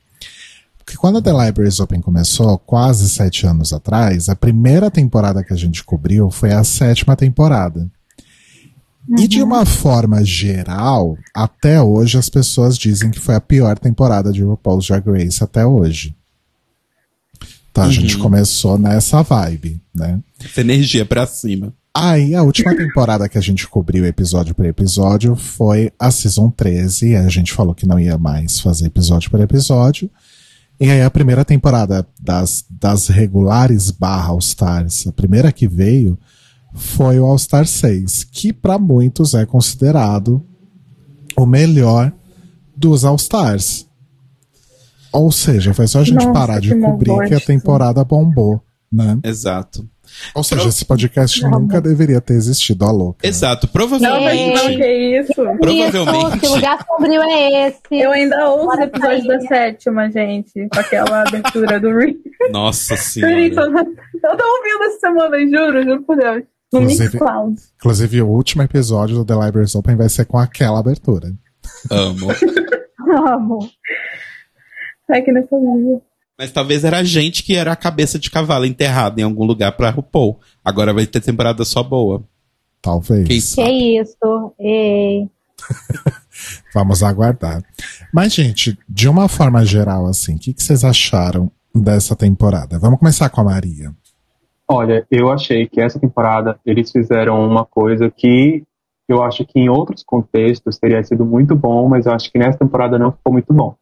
Porque 0.78 0.96
quando 0.98 1.16
o 1.16 1.22
The 1.22 1.32
Libraries 1.32 1.80
Open 1.80 2.00
começou, 2.00 2.58
quase 2.58 3.08
sete 3.08 3.46
anos 3.46 3.72
atrás, 3.72 4.28
a 4.28 4.36
primeira 4.36 4.90
temporada 4.90 5.42
que 5.42 5.52
a 5.52 5.56
gente 5.56 5.82
cobriu 5.82 6.30
foi 6.30 6.52
a 6.52 6.62
sétima 6.62 7.16
temporada. 7.16 7.90
E 9.18 9.28
de 9.28 9.42
uma 9.42 9.64
forma 9.64 10.24
geral, 10.24 11.16
até 11.34 11.80
hoje 11.80 12.18
as 12.18 12.28
pessoas 12.28 12.76
dizem 12.76 13.10
que 13.10 13.20
foi 13.20 13.34
a 13.34 13.40
pior 13.40 13.78
temporada 13.78 14.32
de 14.32 14.42
RuPaul's 14.42 14.86
Drag 14.86 15.06
Race 15.08 15.42
até 15.42 15.64
hoje. 15.64 16.14
Então 17.70 17.84
a 17.84 17.90
gente 17.90 18.16
começou 18.16 18.78
nessa 18.78 19.22
vibe, 19.22 19.80
né? 19.94 20.18
Essa 20.42 20.62
energia 20.62 21.04
pra 21.04 21.26
cima. 21.26 21.74
Aí, 21.98 22.34
a 22.34 22.42
última 22.42 22.76
temporada 22.76 23.26
que 23.28 23.38
a 23.38 23.40
gente 23.40 23.66
cobriu 23.66 24.04
episódio 24.04 24.54
por 24.54 24.66
episódio 24.66 25.34
foi 25.34 25.90
a 25.98 26.10
Season 26.10 26.50
13. 26.50 27.10
e 27.10 27.16
A 27.16 27.28
gente 27.28 27.54
falou 27.54 27.74
que 27.74 27.86
não 27.86 27.98
ia 27.98 28.18
mais 28.18 28.60
fazer 28.60 28.86
episódio 28.86 29.30
por 29.30 29.40
episódio. 29.40 30.10
E 30.78 30.90
aí, 30.90 31.00
a 31.00 31.10
primeira 31.10 31.42
temporada 31.42 32.06
das, 32.20 32.66
das 32.68 33.08
regulares 33.08 33.90
barra 33.90 34.28
All 34.28 34.38
Stars, 34.38 35.06
a 35.06 35.12
primeira 35.12 35.50
que 35.50 35.66
veio, 35.66 36.18
foi 36.76 37.18
o 37.18 37.24
All 37.26 37.38
Star 37.38 37.66
6, 37.66 38.24
que 38.24 38.52
para 38.52 38.78
muitos 38.78 39.34
é 39.34 39.44
considerado 39.46 40.44
o 41.36 41.46
melhor 41.46 42.12
dos 42.76 43.04
All 43.04 43.16
Stars. 43.16 43.86
Ou 45.12 45.32
seja, 45.32 45.72
foi 45.72 45.86
só 45.86 46.00
a 46.00 46.04
gente 46.04 46.16
Nossa, 46.16 46.32
parar 46.32 46.60
de 46.60 46.78
cobrir 46.78 47.28
que 47.28 47.34
a 47.34 47.40
temporada 47.40 48.04
bombou, 48.04 48.62
né? 48.92 49.18
Exato. 49.24 49.88
Ou 50.34 50.44
seja, 50.44 50.68
esse 50.68 50.84
podcast 50.84 51.42
nunca 51.42 51.80
deveria 51.80 52.20
ter 52.20 52.34
existido, 52.34 52.84
a 52.84 52.90
louca. 52.90 53.26
Exato. 53.26 53.68
Não, 53.72 53.88
mas 53.88 54.00
não, 54.00 54.10
Provavelmente. 54.10 54.76
que 54.76 55.20
isso. 55.20 55.34
Provavelmente. 55.34 56.28
Isso, 56.28 56.38
que 56.40 56.48
lugar 56.48 56.86
sombrio 56.86 57.22
é 57.22 57.68
esse? 57.68 57.80
Eu 57.90 58.12
ainda 58.12 58.50
ouço 58.50 58.80
episódios 58.80 59.24
sair. 59.24 59.28
da 59.28 59.40
sétima, 59.40 60.10
gente, 60.10 60.68
com 60.68 60.78
aquela 60.78 61.22
abertura 61.22 61.80
do 61.80 61.96
Rick. 61.96 62.20
Nossa 62.50 62.96
senhora. 62.96 63.40
Eu 63.40 63.54
tô 63.54 63.62
ouvindo 63.62 64.84
essa 64.84 65.00
semana, 65.00 65.38
juro, 65.40 65.82
juro 65.82 66.02
por 66.02 66.16
Deus. 66.16 66.44
No 66.72 66.80
Inclusive- 66.80 67.04
Mixcloud. 67.04 67.60
Inclusive, 67.76 68.22
o 68.22 68.28
último 68.28 68.62
episódio 68.62 69.16
do 69.16 69.24
The 69.24 69.34
Libraries 69.46 69.74
Open 69.74 69.96
vai 69.96 70.08
ser 70.08 70.24
com 70.26 70.38
aquela 70.38 70.78
abertura. 70.80 71.32
Amo. 71.90 72.26
Amo. 73.34 73.70
Ai, 75.10 75.22
que 75.22 75.30
nostalgia. 75.32 76.00
Mas 76.38 76.50
talvez 76.50 76.84
era 76.84 76.98
a 76.98 77.04
gente 77.04 77.42
que 77.42 77.54
era 77.54 77.72
a 77.72 77.76
cabeça 77.76 78.18
de 78.18 78.30
cavalo 78.30 78.66
enterrada 78.66 79.20
em 79.20 79.24
algum 79.24 79.44
lugar 79.44 79.72
pra 79.72 79.90
RuPaul. 79.90 80.38
Agora 80.64 80.92
vai 80.92 81.06
ter 81.06 81.20
temporada 81.20 81.64
só 81.64 81.82
boa. 81.82 82.24
Talvez. 82.82 83.26
Quem 83.26 83.36
Que 83.36 83.40
sabe? 83.42 83.98
isso? 83.98 84.54
Ei. 84.58 85.30
Vamos 86.74 87.02
aguardar. 87.02 87.62
Mas, 88.12 88.34
gente, 88.34 88.78
de 88.88 89.08
uma 89.08 89.28
forma 89.28 89.64
geral, 89.64 90.06
assim, 90.06 90.34
o 90.34 90.38
que, 90.38 90.52
que 90.52 90.62
vocês 90.62 90.84
acharam 90.84 91.50
dessa 91.74 92.14
temporada? 92.14 92.78
Vamos 92.78 92.98
começar 92.98 93.28
com 93.30 93.40
a 93.40 93.44
Maria. 93.44 93.92
Olha, 94.68 95.06
eu 95.10 95.30
achei 95.30 95.66
que 95.66 95.80
essa 95.80 95.98
temporada 95.98 96.58
eles 96.66 96.90
fizeram 96.90 97.44
uma 97.46 97.64
coisa 97.64 98.10
que 98.10 98.64
eu 99.08 99.22
acho 99.22 99.44
que 99.44 99.60
em 99.60 99.68
outros 99.68 100.02
contextos 100.02 100.78
teria 100.78 101.02
sido 101.04 101.24
muito 101.24 101.54
bom, 101.54 101.88
mas 101.88 102.06
eu 102.06 102.12
acho 102.12 102.30
que 102.30 102.38
nessa 102.38 102.58
temporada 102.58 102.98
não 102.98 103.12
ficou 103.12 103.32
muito 103.32 103.52
bom. 103.52 103.76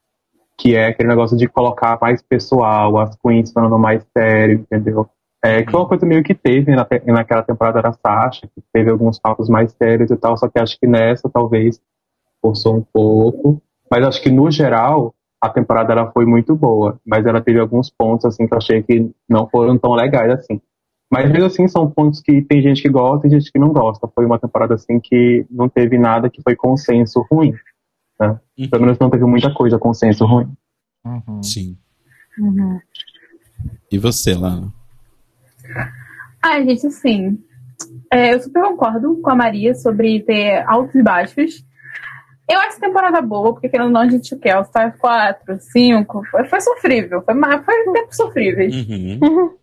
Que 0.59 0.77
é 0.77 0.89
aquele 0.89 1.09
negócio 1.09 1.37
de 1.37 1.49
colocar 1.49 1.99
mais 2.01 2.23
pessoal, 2.23 2.99
as 2.99 3.17
queens 3.17 3.51
falando 3.51 3.79
mais 3.79 4.07
sério, 4.17 4.61
entendeu? 4.61 5.09
É, 5.43 5.63
que 5.63 5.71
foi 5.71 5.81
uma 5.81 5.89
coisa 5.89 6.07
meio 6.07 6.23
que 6.23 6.35
teve 6.35 6.75
na, 6.75 6.87
naquela 7.07 7.43
temporada 7.43 7.81
da 7.81 7.93
Sasha, 7.93 8.47
que 8.47 8.63
teve 8.73 8.91
alguns 8.91 9.19
papos 9.19 9.49
mais 9.49 9.73
sérios 9.73 10.11
e 10.11 10.17
tal, 10.17 10.37
só 10.37 10.49
que 10.49 10.59
acho 10.59 10.79
que 10.79 10.87
nessa 10.87 11.29
talvez 11.29 11.81
forçou 12.43 12.77
um 12.77 12.85
pouco. 12.93 13.61
Mas 13.91 14.07
acho 14.07 14.23
que 14.23 14.31
no 14.31 14.51
geral 14.51 15.15
a 15.41 15.49
temporada 15.49 15.93
ela 15.93 16.11
foi 16.13 16.25
muito 16.25 16.55
boa, 16.55 16.99
mas 17.07 17.27
ela 17.27 17.41
teve 17.41 17.59
alguns 17.59 17.91
pontos 17.91 18.25
assim 18.25 18.47
que 18.47 18.55
eu 18.55 18.59
achei 18.59 18.83
que 18.83 19.11
não 19.29 19.47
foram 19.47 19.77
tão 19.79 19.93
legais 19.93 20.31
assim. 20.31 20.61
Mas 21.11 21.31
mesmo 21.31 21.47
assim 21.47 21.69
são 21.69 21.91
pontos 21.91 22.21
que 22.21 22.43
tem 22.43 22.63
gente 22.63 22.83
que 22.83 22.89
gosta 22.89 23.27
e 23.27 23.31
gente 23.31 23.51
que 23.53 23.59
não 23.59 23.73
gosta. 23.73 24.09
Foi 24.09 24.25
uma 24.25 24.39
temporada 24.39 24.75
assim 24.75 24.99
que 24.99 25.47
não 25.51 25.69
teve 25.69 25.99
nada 25.99 26.31
que 26.31 26.43
foi 26.43 26.57
consenso 26.57 27.25
ruim. 27.31 27.55
Né? 28.19 28.39
Pelo 28.71 28.83
menos 28.83 28.99
não 28.99 29.11
teve 29.11 29.25
muita 29.25 29.53
coisa 29.53 29.79
consenso 29.79 30.25
ruim. 30.25 30.53
Sim. 31.43 31.77
Uhum. 32.39 32.81
E 33.91 33.99
você, 33.99 34.35
Lana? 34.35 34.73
Ai, 36.43 36.65
gente, 36.65 36.87
assim, 36.87 37.39
é, 38.13 38.35
eu 38.35 38.41
super 38.41 38.63
concordo 38.63 39.21
com 39.21 39.31
a 39.31 39.37
Maria 39.37 39.75
sobre 39.75 40.21
ter 40.21 40.65
altos 40.67 40.95
e 40.95 41.03
baixos. 41.03 41.65
Eu 42.49 42.61
acho 42.61 42.81
temporada 42.81 43.23
boa, 43.23 43.53
porque 43.55 43.69
querendo 43.69 43.87
ou 43.87 43.93
não, 43.93 44.03
a 44.03 44.09
gente 44.09 44.37
quer 44.37 44.59
o 44.59 44.65
Star 44.65 44.97
4, 44.99 45.59
5, 45.59 46.25
foi, 46.31 46.45
foi 46.45 46.61
sofrível, 46.61 47.23
foi, 47.23 47.35
foi 47.65 47.93
tempos 47.93 48.17
sofríveis. 48.17 48.75
Uhum. 48.75 49.55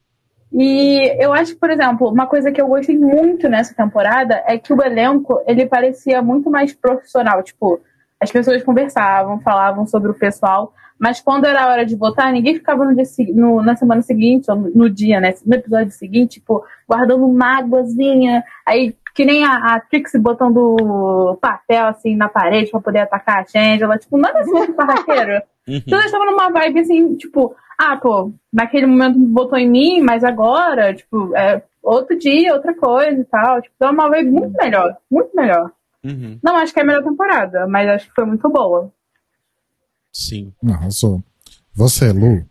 E 0.53 1.15
eu 1.23 1.31
acho 1.33 1.53
que, 1.53 1.59
por 1.59 1.69
exemplo, 1.69 2.09
uma 2.09 2.27
coisa 2.27 2.51
que 2.51 2.61
eu 2.61 2.67
gostei 2.67 2.97
muito 2.97 3.47
nessa 3.47 3.73
temporada 3.73 4.43
é 4.45 4.57
que 4.57 4.73
o 4.73 4.81
elenco, 4.83 5.41
ele 5.47 5.65
parecia 5.65 6.21
muito 6.21 6.49
mais 6.49 6.73
profissional, 6.73 7.41
tipo, 7.41 7.79
as 8.19 8.31
pessoas 8.31 8.61
conversavam, 8.63 9.39
falavam 9.39 9.85
sobre 9.87 10.11
o 10.11 10.13
pessoal, 10.13 10.73
mas 10.99 11.19
quando 11.21 11.45
era 11.45 11.63
a 11.63 11.67
hora 11.69 11.85
de 11.85 11.95
votar, 11.95 12.31
ninguém 12.31 12.55
ficava 12.55 12.85
no 12.85 12.93
dia, 12.93 13.05
no- 13.33 13.61
na 13.63 13.75
semana 13.75 14.01
seguinte, 14.01 14.51
ou 14.51 14.57
no, 14.57 14.89
dia, 14.89 15.19
né, 15.19 15.33
no 15.45 15.55
episódio 15.55 15.91
seguinte, 15.91 16.39
tipo, 16.39 16.63
guardando 16.87 17.27
mágoazinha, 17.27 18.43
aí 18.67 18.95
que 19.15 19.25
nem 19.25 19.43
a, 19.43 19.75
a 19.75 19.79
Trixie 19.79 20.19
botando 20.19 21.37
papel 21.41 21.87
assim 21.87 22.15
na 22.15 22.29
parede 22.29 22.71
pra 22.71 22.79
poder 22.79 22.99
atacar 22.99 23.39
a 23.39 23.45
Shangela. 23.45 23.97
Tipo, 23.97 24.17
nada 24.17 24.39
assim 24.39 24.67
de 24.67 24.71
barraqueiro. 24.73 25.33
Uhum. 25.67 25.75
Então 25.85 25.97
eles 25.99 26.05
estavam 26.05 26.27
numa 26.31 26.49
vibe 26.49 26.79
assim, 26.79 27.15
tipo, 27.15 27.53
ah, 27.83 27.97
pô, 27.97 28.31
naquele 28.53 28.85
momento 28.85 29.17
votou 29.33 29.57
em 29.57 29.69
mim, 29.69 30.01
mas 30.01 30.23
agora, 30.23 30.93
tipo, 30.93 31.35
é 31.35 31.63
outro 31.81 32.17
dia, 32.17 32.53
outra 32.53 32.75
coisa 32.75 33.19
e 33.19 33.25
tal. 33.25 33.61
Tipo, 33.61 33.75
é 33.81 33.89
uma 33.89 34.09
vibe 34.09 34.29
muito 34.31 34.55
melhor, 34.61 34.97
muito 35.09 35.35
melhor. 35.35 35.71
Uhum. 36.03 36.39
Não 36.43 36.57
acho 36.57 36.73
que 36.73 36.79
é 36.79 36.83
a 36.83 36.85
melhor 36.85 37.03
temporada, 37.03 37.65
mas 37.67 37.87
acho 37.89 38.07
que 38.07 38.13
foi 38.15 38.25
muito 38.25 38.47
boa. 38.49 38.91
Sim. 40.13 40.53
Arrasou. 40.69 41.21
Você, 41.73 42.11
Lu? 42.11 42.43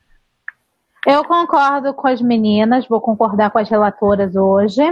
Eu 1.06 1.24
concordo 1.24 1.94
com 1.94 2.08
as 2.08 2.20
meninas, 2.20 2.86
vou 2.88 3.00
concordar 3.00 3.50
com 3.50 3.58
as 3.58 3.68
relatoras 3.68 4.34
hoje. 4.36 4.82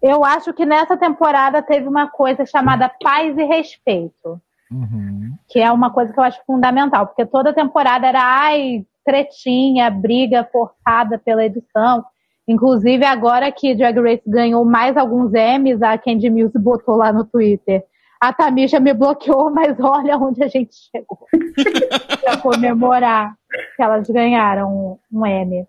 Eu 0.00 0.24
acho 0.24 0.52
que 0.52 0.64
nessa 0.66 0.96
temporada 0.96 1.62
teve 1.62 1.86
uma 1.86 2.08
coisa 2.08 2.44
chamada 2.44 2.90
paz 3.02 3.36
e 3.36 3.44
respeito, 3.44 4.40
Uhum. 4.70 5.36
que 5.48 5.60
é 5.60 5.70
uma 5.70 5.90
coisa 5.92 6.12
que 6.12 6.18
eu 6.18 6.24
acho 6.24 6.40
fundamental, 6.46 7.06
porque 7.06 7.26
toda 7.26 7.52
temporada 7.52 8.06
era 8.06 8.20
ai, 8.22 8.84
tretinha, 9.04 9.90
briga 9.90 10.48
forçada 10.50 11.18
pela 11.18 11.44
edição. 11.44 12.04
Inclusive, 12.46 13.04
agora 13.04 13.50
que 13.52 13.74
Drag 13.74 13.98
Race 14.00 14.22
ganhou 14.26 14.64
mais 14.64 14.96
alguns 14.96 15.32
Emmys, 15.34 15.80
a 15.80 15.96
Candy 15.96 16.28
Mills 16.28 16.58
botou 16.58 16.96
lá 16.96 17.12
no 17.12 17.24
Twitter. 17.24 17.84
A 18.20 18.32
Tamisha 18.32 18.78
me 18.78 18.92
bloqueou, 18.92 19.50
mas 19.54 19.78
olha 19.80 20.16
onde 20.16 20.42
a 20.42 20.48
gente 20.48 20.74
chegou. 20.74 21.26
pra 22.22 22.36
comemorar 22.36 23.34
que 23.76 23.82
elas 23.82 24.08
ganharam 24.08 24.98
um, 25.12 25.26
Emmy. 25.26 25.66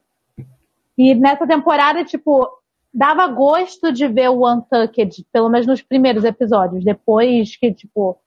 E 0.97 1.15
nessa 1.15 1.47
temporada, 1.47 2.03
tipo, 2.03 2.47
dava 2.93 3.27
gosto 3.27 3.91
de 3.91 4.07
ver 4.07 4.29
o 4.29 4.47
Untucked, 4.47 5.25
pelo 5.31 5.49
menos 5.49 5.65
nos 5.65 5.81
primeiros 5.81 6.23
episódios. 6.23 6.83
Depois 6.83 7.55
que, 7.55 7.73
tipo, 7.73 8.17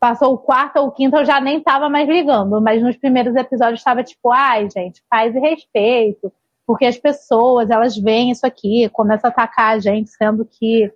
passou 0.00 0.32
o 0.32 0.38
quarto 0.38 0.78
ou 0.78 0.88
o 0.88 0.92
quinto, 0.92 1.16
eu 1.16 1.24
já 1.24 1.40
nem 1.40 1.60
tava 1.60 1.88
mais 1.88 2.08
ligando. 2.08 2.60
Mas 2.60 2.82
nos 2.82 2.96
primeiros 2.96 3.34
episódios 3.36 3.82
tava 3.82 4.02
tipo, 4.02 4.30
ai, 4.30 4.68
gente, 4.70 5.02
paz 5.10 5.34
e 5.34 5.38
respeito. 5.38 6.32
Porque 6.66 6.84
as 6.84 6.98
pessoas, 6.98 7.70
elas 7.70 7.96
veem 7.96 8.30
isso 8.30 8.46
aqui, 8.46 8.88
começam 8.90 9.28
a 9.28 9.32
atacar 9.32 9.74
a 9.74 9.78
gente, 9.78 10.10
sendo 10.10 10.44
que 10.44 10.92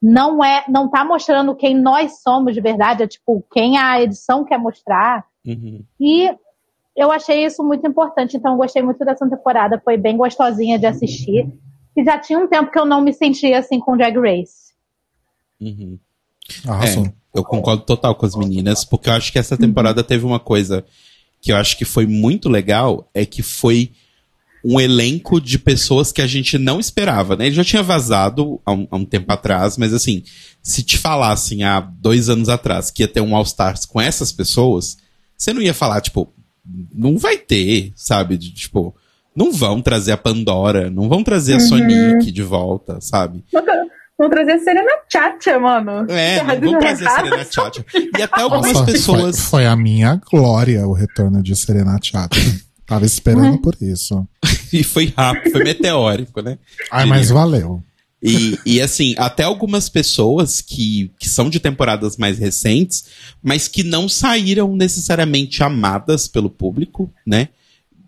não 0.00 0.44
é, 0.44 0.64
não 0.68 0.88
tá 0.88 1.04
mostrando 1.04 1.54
quem 1.54 1.74
nós 1.74 2.22
somos 2.22 2.54
de 2.54 2.60
verdade, 2.60 3.02
é 3.02 3.08
tipo, 3.08 3.44
quem 3.52 3.76
a 3.76 4.00
edição 4.00 4.44
quer 4.44 4.58
mostrar. 4.58 5.26
Uhum. 5.44 5.82
E 5.98 6.32
eu 6.96 7.10
achei 7.10 7.44
isso 7.44 7.64
muito 7.64 7.86
importante, 7.86 8.36
então 8.36 8.52
eu 8.52 8.58
gostei 8.58 8.82
muito 8.82 9.04
dessa 9.04 9.28
temporada, 9.28 9.80
foi 9.84 9.96
bem 9.96 10.16
gostosinha 10.16 10.78
de 10.78 10.86
assistir. 10.86 11.52
E 11.96 12.04
já 12.04 12.18
tinha 12.18 12.38
um 12.38 12.46
tempo 12.46 12.70
que 12.70 12.78
eu 12.78 12.86
não 12.86 13.00
me 13.00 13.12
sentia 13.12 13.58
assim 13.58 13.80
com 13.80 13.96
Drag 13.96 14.16
Race. 14.16 14.72
Uhum. 15.60 15.98
Arrasou. 16.68 17.06
É, 17.06 17.12
eu 17.36 17.44
concordo 17.44 17.82
total 17.82 18.14
com 18.14 18.24
as 18.26 18.34
meninas, 18.34 18.84
porque 18.84 19.08
eu 19.08 19.12
acho 19.12 19.30
que 19.30 19.38
essa 19.38 19.56
temporada 19.56 20.02
teve 20.02 20.24
uma 20.24 20.40
coisa 20.40 20.84
que 21.40 21.52
eu 21.52 21.56
acho 21.56 21.76
que 21.76 21.84
foi 21.84 22.06
muito 22.06 22.48
legal, 22.48 23.08
é 23.14 23.26
que 23.26 23.42
foi 23.42 23.92
um 24.64 24.80
elenco 24.80 25.40
de 25.40 25.58
pessoas 25.58 26.10
que 26.10 26.20
a 26.20 26.26
gente 26.26 26.58
não 26.58 26.80
esperava, 26.80 27.36
né? 27.36 27.46
Ele 27.46 27.54
já 27.54 27.62
tinha 27.62 27.82
vazado 27.82 28.60
há 28.64 28.72
um, 28.72 28.88
há 28.90 28.96
um 28.96 29.04
tempo 29.04 29.32
atrás, 29.32 29.76
mas 29.76 29.94
assim, 29.94 30.24
se 30.60 30.82
te 30.82 30.98
falassem 30.98 31.62
há 31.62 31.78
dois 31.78 32.28
anos 32.28 32.48
atrás 32.48 32.90
que 32.90 33.02
ia 33.02 33.08
ter 33.08 33.20
um 33.20 33.36
All 33.36 33.44
Stars 33.44 33.84
com 33.84 34.00
essas 34.00 34.32
pessoas, 34.32 34.96
você 35.36 35.52
não 35.52 35.62
ia 35.62 35.74
falar, 35.74 36.00
tipo, 36.00 36.32
não 36.92 37.16
vai 37.16 37.36
ter, 37.38 37.92
sabe? 37.94 38.36
De, 38.36 38.50
Tipo, 38.52 38.92
não 39.36 39.52
vão 39.52 39.82
trazer 39.82 40.12
a 40.12 40.16
Pandora, 40.16 40.90
não 40.90 41.08
vão 41.08 41.22
trazer 41.22 41.54
a 41.54 41.60
Sonic 41.60 42.32
de 42.32 42.42
volta, 42.42 43.00
sabe? 43.00 43.44
Vamos 44.18 44.34
trazer 44.34 44.52
a 44.52 44.58
Serena 44.58 44.92
Chacha, 45.12 45.58
mano. 45.58 46.10
É, 46.10 46.42
não 46.42 46.72
vão 46.72 46.78
trazer 46.80 47.06
a 47.06 47.10
Serena 47.10 47.44
Chacha. 47.44 47.84
E 47.94 48.22
até 48.22 48.40
algumas 48.40 48.72
Nossa, 48.72 48.92
pessoas. 48.92 49.40
Foi, 49.40 49.60
foi 49.60 49.66
a 49.66 49.76
minha 49.76 50.20
glória 50.30 50.86
o 50.86 50.92
retorno 50.92 51.42
de 51.42 51.54
Serena 51.54 51.98
Chata. 52.02 52.36
Tava 52.86 53.04
esperando 53.04 53.58
por 53.58 53.76
isso. 53.80 54.26
E 54.72 54.82
foi 54.82 55.14
rápido, 55.16 55.52
foi 55.52 55.62
meteórico, 55.62 56.40
né? 56.42 56.58
Ai, 56.90 57.06
mas 57.06 57.30
valeu. 57.30 57.80
E, 58.20 58.58
e 58.66 58.80
assim, 58.80 59.14
até 59.16 59.44
algumas 59.44 59.88
pessoas 59.88 60.60
que, 60.60 61.12
que 61.18 61.28
são 61.28 61.48
de 61.48 61.60
temporadas 61.60 62.16
mais 62.16 62.36
recentes, 62.36 63.04
mas 63.40 63.68
que 63.68 63.84
não 63.84 64.08
saíram 64.08 64.74
necessariamente 64.74 65.62
amadas 65.62 66.26
pelo 66.26 66.50
público, 66.50 67.08
né? 67.24 67.48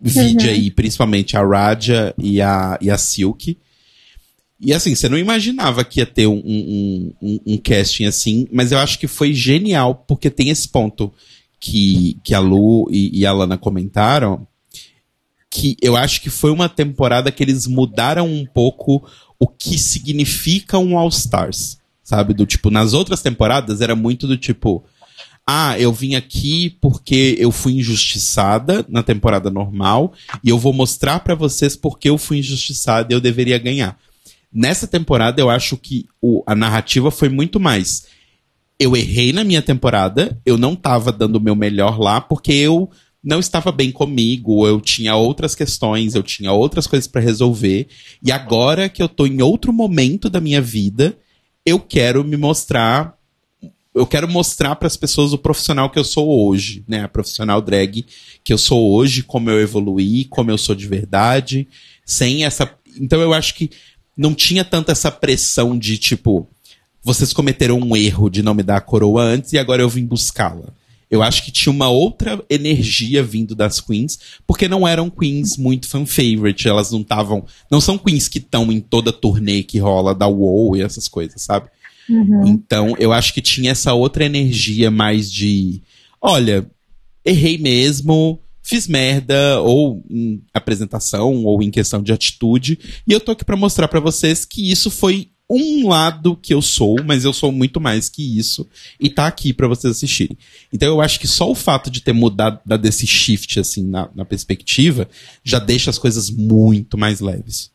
Vide 0.01 0.49
aí, 0.49 0.71
principalmente 0.71 1.37
a 1.37 1.47
Raja 1.47 2.13
e 2.19 2.43
a, 2.43 2.77
e 2.81 2.91
a 2.91 2.99
Silk. 2.99 3.57
E 4.61 4.75
assim, 4.75 4.95
você 4.95 5.09
não 5.09 5.17
imaginava 5.17 5.85
que 5.85 6.01
ia 6.01 6.07
ter 6.07 6.27
um, 6.27 6.43
um, 6.45 7.13
um, 7.23 7.41
um 7.47 7.57
casting 7.59 8.07
assim, 8.07 8.49
mas 8.53 8.73
eu 8.73 8.79
acho 8.79 8.99
que 8.99 9.07
foi 9.07 9.33
genial, 9.33 10.05
porque 10.07 10.31
tem 10.31 10.51
esse 10.51 10.69
ponto 10.69 11.13
que, 11.61 12.19
que 12.25 12.35
a 12.35 12.41
Lu 12.41 12.89
e, 12.91 13.21
e 13.21 13.27
a 13.27 13.33
Lana 13.33 13.57
comentaram, 13.57 14.47
que 15.51 15.77
eu 15.81 15.97
acho 15.97 16.21
que 16.21 16.29
foi 16.29 16.51
uma 16.51 16.69
temporada 16.69 17.31
que 17.31 17.43
eles 17.43 17.67
mudaram 17.67 18.27
um 18.27 18.45
pouco 18.45 19.09
o 19.39 19.47
que 19.47 19.79
significa 19.79 20.79
um 20.79 20.99
All 20.99 21.09
Stars, 21.09 21.79
sabe? 22.03 22.35
Do 22.35 22.45
tipo, 22.45 22.71
nas 22.71 22.93
outras 22.93 23.23
temporadas 23.23 23.81
era 23.81 23.95
muito 23.95 24.27
do 24.27 24.37
tipo, 24.37 24.85
ah, 25.47 25.79
eu 25.79 25.93
vim 25.93 26.17
aqui 26.17 26.77
porque 26.81 27.37
eu 27.39 27.53
fui 27.53 27.75
injustiçada 27.75 28.85
na 28.89 29.03
temporada 29.03 29.51
normal 29.51 30.13
e 30.43 30.51
eu 30.51 30.59
vou 30.59 30.73
mostrar 30.73 31.21
pra 31.21 31.35
vocês 31.35 31.77
porque 31.77 32.11
eu 32.11 32.19
fui 32.19 32.39
injustiçada 32.39 33.13
e 33.13 33.17
eu 33.17 33.21
deveria 33.21 33.57
ganhar. 33.57 33.97
Nessa 34.53 34.87
temporada 34.87 35.41
eu 35.41 35.51
acho 35.51 35.77
que 35.77 36.07
o, 36.21 36.43
a 36.47 36.55
narrativa 36.55 37.11
foi 37.11 37.29
muito 37.29 37.61
mais. 37.61 38.07
Eu 38.79 38.97
errei 38.97 39.33
na 39.33 39.45
minha 39.45 39.61
temporada, 39.61 40.41
eu 40.47 40.57
não 40.57 40.75
tava 40.75 41.13
dando 41.13 41.37
o 41.37 41.41
meu 41.41 41.55
melhor 41.55 41.99
lá 41.99 42.21
porque 42.21 42.53
eu 42.53 42.91
não 43.23 43.41
estava 43.41 43.73
bem 43.73 43.91
comigo, 43.91 44.67
eu 44.67 44.81
tinha 44.81 45.15
outras 45.17 45.55
questões, 45.55 46.15
eu 46.15 46.23
tinha 46.23 46.53
outras 46.53 46.87
coisas 46.87 47.07
pra 47.07 47.21
resolver. 47.21 47.89
E 48.23 48.31
agora 48.31 48.89
que 48.89 49.03
eu 49.03 49.09
tô 49.09 49.27
em 49.27 49.43
outro 49.43 49.73
momento 49.73 50.31
da 50.31 50.41
minha 50.41 50.63
vida, 50.63 51.17
eu 51.67 51.79
quero 51.79 52.25
me 52.25 52.37
mostrar 52.37 53.19
eu 53.95 54.07
quero 54.07 54.29
mostrar 54.29 54.77
para 54.77 54.87
as 54.87 54.97
pessoas 54.97 55.33
o 55.33 55.39
profissional 55.39 55.91
que 55.91 55.99
eu 55.99 56.05
sou 56.05 56.47
hoje, 56.47 56.85
né? 56.87 57.03
A 57.03 57.09
profissional 57.09 57.61
drag 57.61 58.07
que 58.45 58.53
eu 58.53 58.59
sou 58.59 58.93
hoje, 58.93 59.25
como 59.25 59.51
eu 59.51 59.61
evoluí, 59.61 60.25
como 60.27 60.53
eu 60.53 60.59
sou 60.59 60.75
de 60.75 60.87
verdade, 60.87 61.67
sem 62.05 62.45
essa. 62.45 62.71
Então 63.01 63.21
eu 63.21 63.33
acho 63.33 63.55
que 63.55 63.71
não 64.19 64.35
tinha 64.35 64.65
tanta 64.65 64.91
essa 64.91 65.13
pressão 65.13 65.79
de 65.79 65.97
tipo, 65.97 66.49
vocês 67.05 67.33
cometeram 67.33 67.79
um 67.79 67.97
erro 67.97 68.29
de 68.29 68.43
não 68.43 68.53
me 68.53 68.65
dar 68.65 68.79
a 68.79 68.81
coroa 68.81 69.23
antes 69.23 69.53
e 69.53 69.59
agora 69.59 69.81
eu 69.81 69.89
vim 69.89 70.05
buscá-la. 70.05 70.75
Eu 71.09 71.23
acho 71.23 71.43
que 71.43 71.53
tinha 71.53 71.73
uma 71.73 71.89
outra 71.89 72.45
energia 72.51 73.23
vindo 73.23 73.55
das 73.55 73.81
queens, 73.81 74.19
porque 74.47 74.69
não 74.69 74.87
eram 74.87 75.09
queens 75.09 75.57
muito 75.57 75.89
fan 75.89 76.05
favorite, 76.05 76.69
elas 76.69 76.91
não 76.91 77.01
estavam, 77.01 77.47
não 77.71 77.81
são 77.81 77.97
queens 77.97 78.29
que 78.29 78.39
estão 78.39 78.71
em 78.71 78.81
toda 78.81 79.13
turnê 79.13 79.63
que 79.63 79.79
rola 79.79 80.15
da 80.15 80.27
WoW 80.27 80.77
e 80.77 80.83
essas 80.83 81.09
coisas, 81.09 81.41
sabe? 81.41 81.71
Então, 82.47 82.95
eu 82.99 83.13
acho 83.13 83.33
que 83.33 83.41
tinha 83.41 83.71
essa 83.71 83.95
outra 83.95 84.25
energia 84.25 84.91
mais 84.91 85.33
de, 85.33 85.81
olha, 86.21 86.69
errei 87.25 87.57
mesmo, 87.57 88.41
fiz 88.69 88.87
merda, 88.87 89.63
ou 89.63 90.05
em 90.11 90.43
apresentação, 90.53 91.43
ou 91.45 91.63
em 91.63 91.71
questão 91.71 92.03
de 92.03 92.13
atitude, 92.13 92.79
e 93.07 93.13
eu 93.13 93.19
tô 93.19 93.33
aqui 93.33 93.43
pra 93.43 93.57
mostrar 93.57 93.89
pra 93.89 93.99
vocês 93.99 94.45
que 94.45 94.71
isso 94.71 94.91
foi 94.91 95.31
um 95.49 95.89
lado 95.89 96.37
que 96.37 96.53
eu 96.53 96.61
sou, 96.61 96.97
mas 97.03 97.25
eu 97.25 97.33
sou 97.33 97.51
muito 97.51 97.81
mais 97.81 98.11
que 98.11 98.39
isso, 98.39 98.69
e 99.01 99.09
tá 99.09 99.27
aqui 99.27 99.55
pra 99.55 99.67
vocês 99.67 99.97
assistirem. 99.97 100.37
Então 100.71 100.87
eu 100.87 101.01
acho 101.01 101.19
que 101.19 101.27
só 101.27 101.51
o 101.51 101.55
fato 101.55 101.91
de 101.91 102.03
ter 102.03 102.13
mudado 102.13 102.61
dado 102.67 102.85
esse 102.85 103.07
shift, 103.07 103.59
assim, 103.59 103.83
na, 103.87 104.11
na 104.15 104.27
perspectiva, 104.27 105.09
já 105.43 105.59
deixa 105.59 105.89
as 105.89 105.97
coisas 105.97 106.29
muito 106.29 106.99
mais 106.99 107.21
leves. 107.21 107.71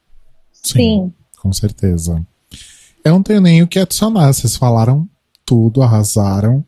Sim. 0.52 1.12
Com 1.40 1.52
certeza. 1.52 2.24
Eu 3.04 3.14
não 3.14 3.24
tenho 3.24 3.42
nem 3.42 3.64
o 3.64 3.68
que 3.68 3.80
adicionar. 3.80 4.32
Vocês 4.32 4.56
falaram 4.56 5.10
tudo, 5.44 5.82
arrasaram. 5.82 6.64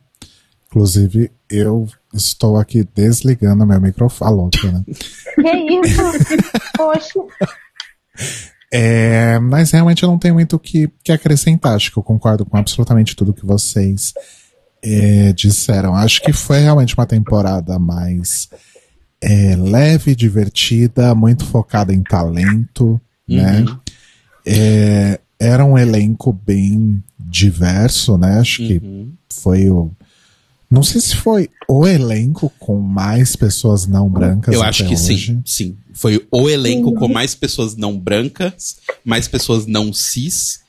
Inclusive, 0.66 1.30
eu 1.50 1.86
estou 2.14 2.56
aqui 2.58 2.86
desligando 2.94 3.66
meu 3.66 3.80
microfone. 3.80 4.34
Louca, 4.34 4.72
né? 4.72 4.84
Que 5.34 5.80
isso? 5.80 6.02
Poxa. 6.76 7.20
É, 8.72 9.38
mas 9.38 9.70
realmente 9.70 10.02
eu 10.02 10.08
não 10.08 10.18
tenho 10.18 10.34
muito 10.34 10.56
o 10.56 10.58
que, 10.58 10.90
que 11.04 11.12
acrescentar. 11.12 11.74
Acho 11.76 11.92
que 11.92 11.98
eu 11.98 12.02
concordo 12.02 12.44
com 12.44 12.56
absolutamente 12.56 13.14
tudo 13.14 13.32
que 13.34 13.46
vocês 13.46 14.12
é, 14.82 15.32
disseram. 15.32 15.94
Acho 15.94 16.20
que 16.22 16.32
foi 16.32 16.60
realmente 16.60 16.94
uma 16.94 17.06
temporada 17.06 17.78
mais 17.78 18.48
é, 19.20 19.54
leve, 19.56 20.14
divertida, 20.16 21.14
muito 21.14 21.44
focada 21.44 21.92
em 21.94 22.02
talento, 22.02 23.00
né? 23.28 23.64
É, 24.44 25.20
era 25.38 25.64
um 25.64 25.76
elenco 25.78 26.32
bem 26.32 27.02
diverso, 27.18 28.16
né? 28.18 28.38
Acho 28.38 28.58
que 28.58 28.78
Uhum. 28.82 29.12
foi 29.32 29.70
o. 29.70 29.90
Não 30.70 30.82
sei 30.82 31.00
se 31.00 31.14
foi 31.16 31.48
o 31.68 31.86
elenco 31.86 32.52
com 32.58 32.80
mais 32.80 33.36
pessoas 33.36 33.86
não 33.86 34.08
brancas. 34.08 34.52
Eu 34.54 34.62
acho 34.62 34.84
que 34.84 34.94
hoje. 34.94 35.26
sim, 35.26 35.42
sim. 35.44 35.76
Foi 35.92 36.26
o 36.30 36.48
elenco 36.50 36.92
com 36.94 37.08
mais 37.08 37.34
pessoas 37.34 37.76
não 37.76 37.98
brancas, 37.98 38.76
mais 39.04 39.28
pessoas 39.28 39.64
não 39.66 39.92
cis 39.92 40.60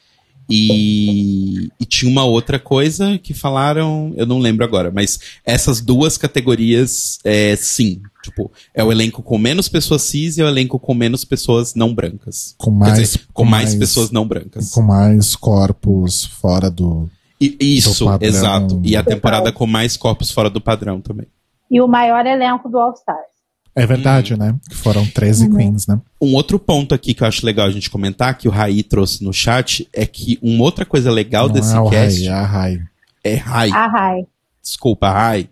E, 0.50 1.70
e 1.78 1.86
tinha 1.86 2.10
uma 2.10 2.24
outra 2.24 2.58
coisa 2.58 3.18
que 3.18 3.34
falaram, 3.34 4.14
eu 4.16 4.26
não 4.26 4.40
lembro 4.40 4.64
agora, 4.64 4.90
mas 4.90 5.20
essas 5.46 5.82
duas 5.82 6.18
categorias, 6.18 7.20
é, 7.24 7.56
sim. 7.58 8.02
Tipo, 8.24 8.52
é 8.74 8.84
o 8.84 8.92
elenco 8.92 9.22
com 9.22 9.38
menos 9.38 9.68
pessoas 9.68 10.04
cis 10.04 10.38
e 10.38 10.42
é 10.42 10.46
o 10.46 10.48
elenco 10.48 10.80
com 10.80 10.94
menos 10.94 11.26
pessoas 11.26 11.76
não 11.76 11.94
brancas. 11.94 12.56
Com 12.58 12.72
mais, 12.72 13.00
dizer, 13.00 13.22
com 13.34 13.44
mais, 13.44 13.76
pessoas 13.76 14.12
não 14.12 14.26
brancas. 14.26 14.70
Com 14.70 14.82
mais 14.82 15.36
corpos 15.36 16.24
fora 16.26 16.72
do. 16.72 17.10
E- 17.40 17.56
isso, 17.60 18.06
padrão. 18.06 18.28
exato. 18.28 18.82
E 18.84 18.96
a 18.96 19.04
Total. 19.04 19.16
temporada 19.16 19.52
com 19.52 19.68
mais 19.68 19.96
corpos 19.96 20.32
fora 20.32 20.50
do 20.50 20.60
padrão 20.62 21.00
também. 21.02 21.28
E 21.70 21.80
o 21.82 21.88
maior 21.88 22.26
elenco 22.26 22.68
do 22.70 22.78
All 22.80 22.94
Stars. 22.94 23.28
É 23.76 23.86
verdade, 23.86 24.36
né? 24.36 24.56
Que 24.68 24.76
foram 24.76 25.06
13 25.06 25.48
queens, 25.56 25.86
né? 25.86 26.02
Um 26.20 26.34
outro 26.34 26.58
ponto 26.58 26.96
aqui 26.96 27.14
que 27.14 27.22
eu 27.22 27.28
acho 27.28 27.46
legal 27.46 27.68
a 27.68 27.72
gente 27.72 27.92
comentar, 27.92 28.36
que 28.36 28.48
o 28.48 28.52
Raí 28.52 28.82
trouxe 28.82 29.24
no 29.24 29.32
chat, 29.32 29.88
é 29.94 30.04
que 30.08 30.40
uma 30.42 30.64
outra 30.64 30.84
coisa 30.84 31.12
legal 31.12 31.46
Não 31.48 31.54
desse 31.54 31.76
é 31.76 31.80
o 31.80 31.88
cast 31.90 32.26
Rai, 32.28 32.34
é 32.34 32.34
a 32.34 32.46
Rai. 32.46 32.80
é 33.24 33.36
Rai. 33.36 33.70
A 33.72 33.88
Rai. 33.88 34.26
Desculpa, 34.64 35.12
Rai. 35.12 35.48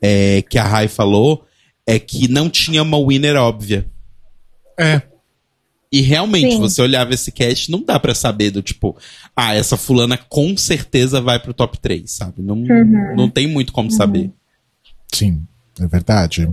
É, 0.00 0.42
que 0.42 0.58
a 0.58 0.64
Rai 0.64 0.86
falou 0.86 1.44
é 1.86 1.98
que 1.98 2.28
não 2.28 2.48
tinha 2.48 2.82
uma 2.82 2.98
winner 3.04 3.34
óbvia. 3.36 3.86
É. 4.78 5.02
E 5.92 6.00
realmente, 6.00 6.54
Sim. 6.54 6.58
você 6.58 6.80
olhava 6.80 7.12
esse 7.12 7.30
cast, 7.30 7.70
não 7.70 7.84
dá 7.84 8.00
pra 8.00 8.14
saber 8.14 8.50
do 8.50 8.62
tipo, 8.62 8.96
ah, 9.36 9.54
essa 9.54 9.76
fulana 9.76 10.16
com 10.16 10.56
certeza 10.56 11.20
vai 11.20 11.38
pro 11.38 11.52
top 11.52 11.78
3, 11.78 12.10
sabe? 12.10 12.40
Não, 12.40 12.56
não 13.14 13.28
tem 13.28 13.46
muito 13.46 13.72
como 13.74 13.90
saber. 13.90 14.30
Sim, 15.12 15.42
é 15.78 15.86
verdade. 15.86 16.48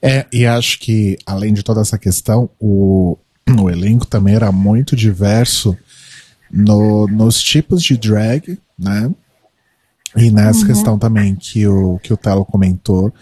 É, 0.00 0.24
e 0.32 0.46
acho 0.46 0.78
que, 0.78 1.18
além 1.26 1.52
de 1.52 1.62
toda 1.64 1.80
essa 1.80 1.98
questão, 1.98 2.48
o, 2.60 3.18
o 3.60 3.68
elenco 3.70 4.06
também 4.06 4.34
era 4.36 4.52
muito 4.52 4.94
diverso 4.94 5.76
no- 6.50 7.08
nos 7.08 7.42
tipos 7.42 7.82
de 7.82 7.96
drag, 7.96 8.56
né? 8.78 9.10
E 10.16 10.30
nessa 10.30 10.64
questão 10.64 10.98
também 10.98 11.34
que 11.34 11.66
o, 11.66 11.98
que 11.98 12.12
o 12.12 12.16
Telo 12.16 12.44
comentou, 12.44 13.12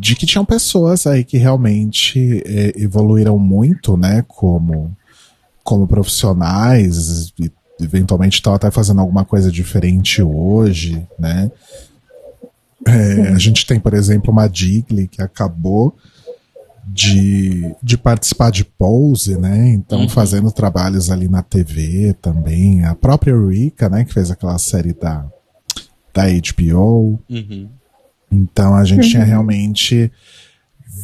de 0.00 0.16
que 0.16 0.24
tinham 0.24 0.46
pessoas 0.46 1.06
aí 1.06 1.22
que 1.22 1.36
realmente 1.36 2.42
eh, 2.46 2.72
evoluíram 2.76 3.38
muito, 3.38 3.98
né? 3.98 4.24
Como, 4.26 4.96
como 5.62 5.86
profissionais, 5.86 7.30
e 7.38 7.52
eventualmente 7.78 8.36
estão 8.36 8.54
até 8.54 8.70
fazendo 8.70 9.02
alguma 9.02 9.26
coisa 9.26 9.52
diferente 9.52 10.22
hoje, 10.22 11.06
né? 11.18 11.52
É, 12.86 13.28
a 13.28 13.38
gente 13.38 13.66
tem, 13.66 13.78
por 13.78 13.92
exemplo, 13.92 14.32
uma 14.32 14.48
Digley 14.48 15.06
que 15.06 15.20
acabou 15.20 15.94
de, 16.86 17.74
de 17.82 17.98
participar 17.98 18.50
de 18.50 18.64
Pose, 18.64 19.36
né? 19.36 19.68
Então, 19.68 20.00
Uhum. 20.00 20.08
fazendo 20.08 20.50
trabalhos 20.50 21.10
ali 21.10 21.28
na 21.28 21.42
TV 21.42 22.14
também. 22.22 22.86
A 22.86 22.94
própria 22.94 23.36
Rika, 23.38 23.90
né? 23.90 24.06
Que 24.06 24.14
fez 24.14 24.30
aquela 24.30 24.56
série 24.56 24.94
da, 24.94 25.26
da 26.14 26.22
HBO. 26.24 27.20
Uhum. 27.28 27.68
Então, 28.30 28.74
a 28.74 28.84
gente 28.84 29.08
tinha 29.08 29.24
realmente 29.24 30.10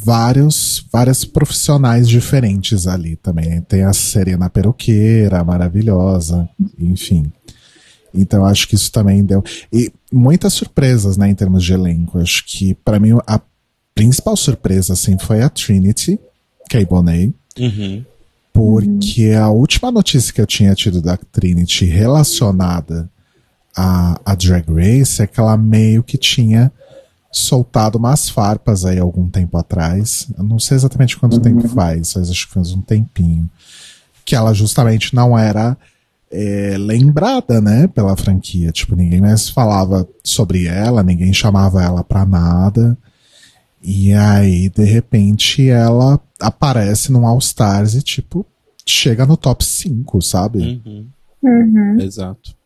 vários, 0.04 0.86
várias 0.92 1.24
profissionais 1.24 2.08
diferentes 2.08 2.86
ali 2.86 3.16
também. 3.16 3.60
Tem 3.62 3.82
a 3.82 3.92
Serena 3.92 4.48
Peruqueira, 4.48 5.42
maravilhosa, 5.42 6.48
enfim. 6.78 7.30
Então, 8.14 8.46
acho 8.46 8.68
que 8.68 8.74
isso 8.74 8.90
também 8.90 9.24
deu. 9.24 9.42
E 9.72 9.92
muitas 10.12 10.52
surpresas, 10.52 11.16
né, 11.16 11.28
em 11.28 11.34
termos 11.34 11.64
de 11.64 11.72
elenco. 11.72 12.18
Acho 12.18 12.44
que, 12.46 12.74
para 12.74 12.98
mim, 12.98 13.18
a 13.26 13.40
principal 13.94 14.36
surpresa, 14.36 14.92
assim, 14.92 15.18
foi 15.18 15.42
a 15.42 15.48
Trinity, 15.48 16.18
Kay 16.70 16.84
Bonet, 16.84 17.34
Uhum. 17.58 18.04
porque 18.52 19.32
a 19.32 19.48
última 19.48 19.90
notícia 19.90 20.32
que 20.32 20.40
eu 20.40 20.46
tinha 20.46 20.74
tido 20.74 21.00
da 21.00 21.16
Trinity 21.16 21.86
relacionada 21.86 23.10
a, 23.74 24.20
a 24.24 24.34
Drag 24.34 24.64
Race 24.68 25.22
é 25.22 25.26
que 25.26 25.40
ela 25.40 25.56
meio 25.56 26.02
que 26.02 26.18
tinha 26.18 26.70
soltado 27.30 27.98
umas 27.98 28.28
farpas 28.28 28.84
aí 28.84 28.98
algum 28.98 29.28
tempo 29.28 29.56
atrás. 29.56 30.28
Eu 30.36 30.44
não 30.44 30.58
sei 30.58 30.76
exatamente 30.76 31.18
quanto 31.18 31.40
tempo 31.40 31.68
faz, 31.68 32.14
mas 32.14 32.30
acho 32.30 32.48
que 32.48 32.54
faz 32.54 32.72
um 32.72 32.80
tempinho. 32.80 33.48
Que 34.24 34.34
ela 34.34 34.52
justamente 34.52 35.14
não 35.14 35.38
era 35.38 35.76
é, 36.30 36.76
lembrada, 36.78 37.60
né, 37.60 37.86
pela 37.86 38.16
franquia. 38.16 38.72
Tipo, 38.72 38.96
ninguém 38.96 39.20
mais 39.20 39.48
falava 39.48 40.08
sobre 40.24 40.66
ela, 40.66 41.02
ninguém 41.02 41.32
chamava 41.32 41.82
ela 41.82 42.02
pra 42.02 42.24
nada. 42.24 42.96
E 43.82 44.12
aí, 44.12 44.68
de 44.68 44.84
repente, 44.84 45.68
ela 45.70 46.20
aparece 46.40 47.12
num 47.12 47.26
All 47.26 47.38
Stars 47.38 47.94
e, 47.94 48.02
tipo, 48.02 48.44
chega 48.84 49.24
no 49.24 49.36
top 49.36 49.64
5, 49.64 50.20
sabe? 50.22 50.80
Uhum. 50.84 51.06
Uhum. 51.42 52.00
Exato. 52.00 52.56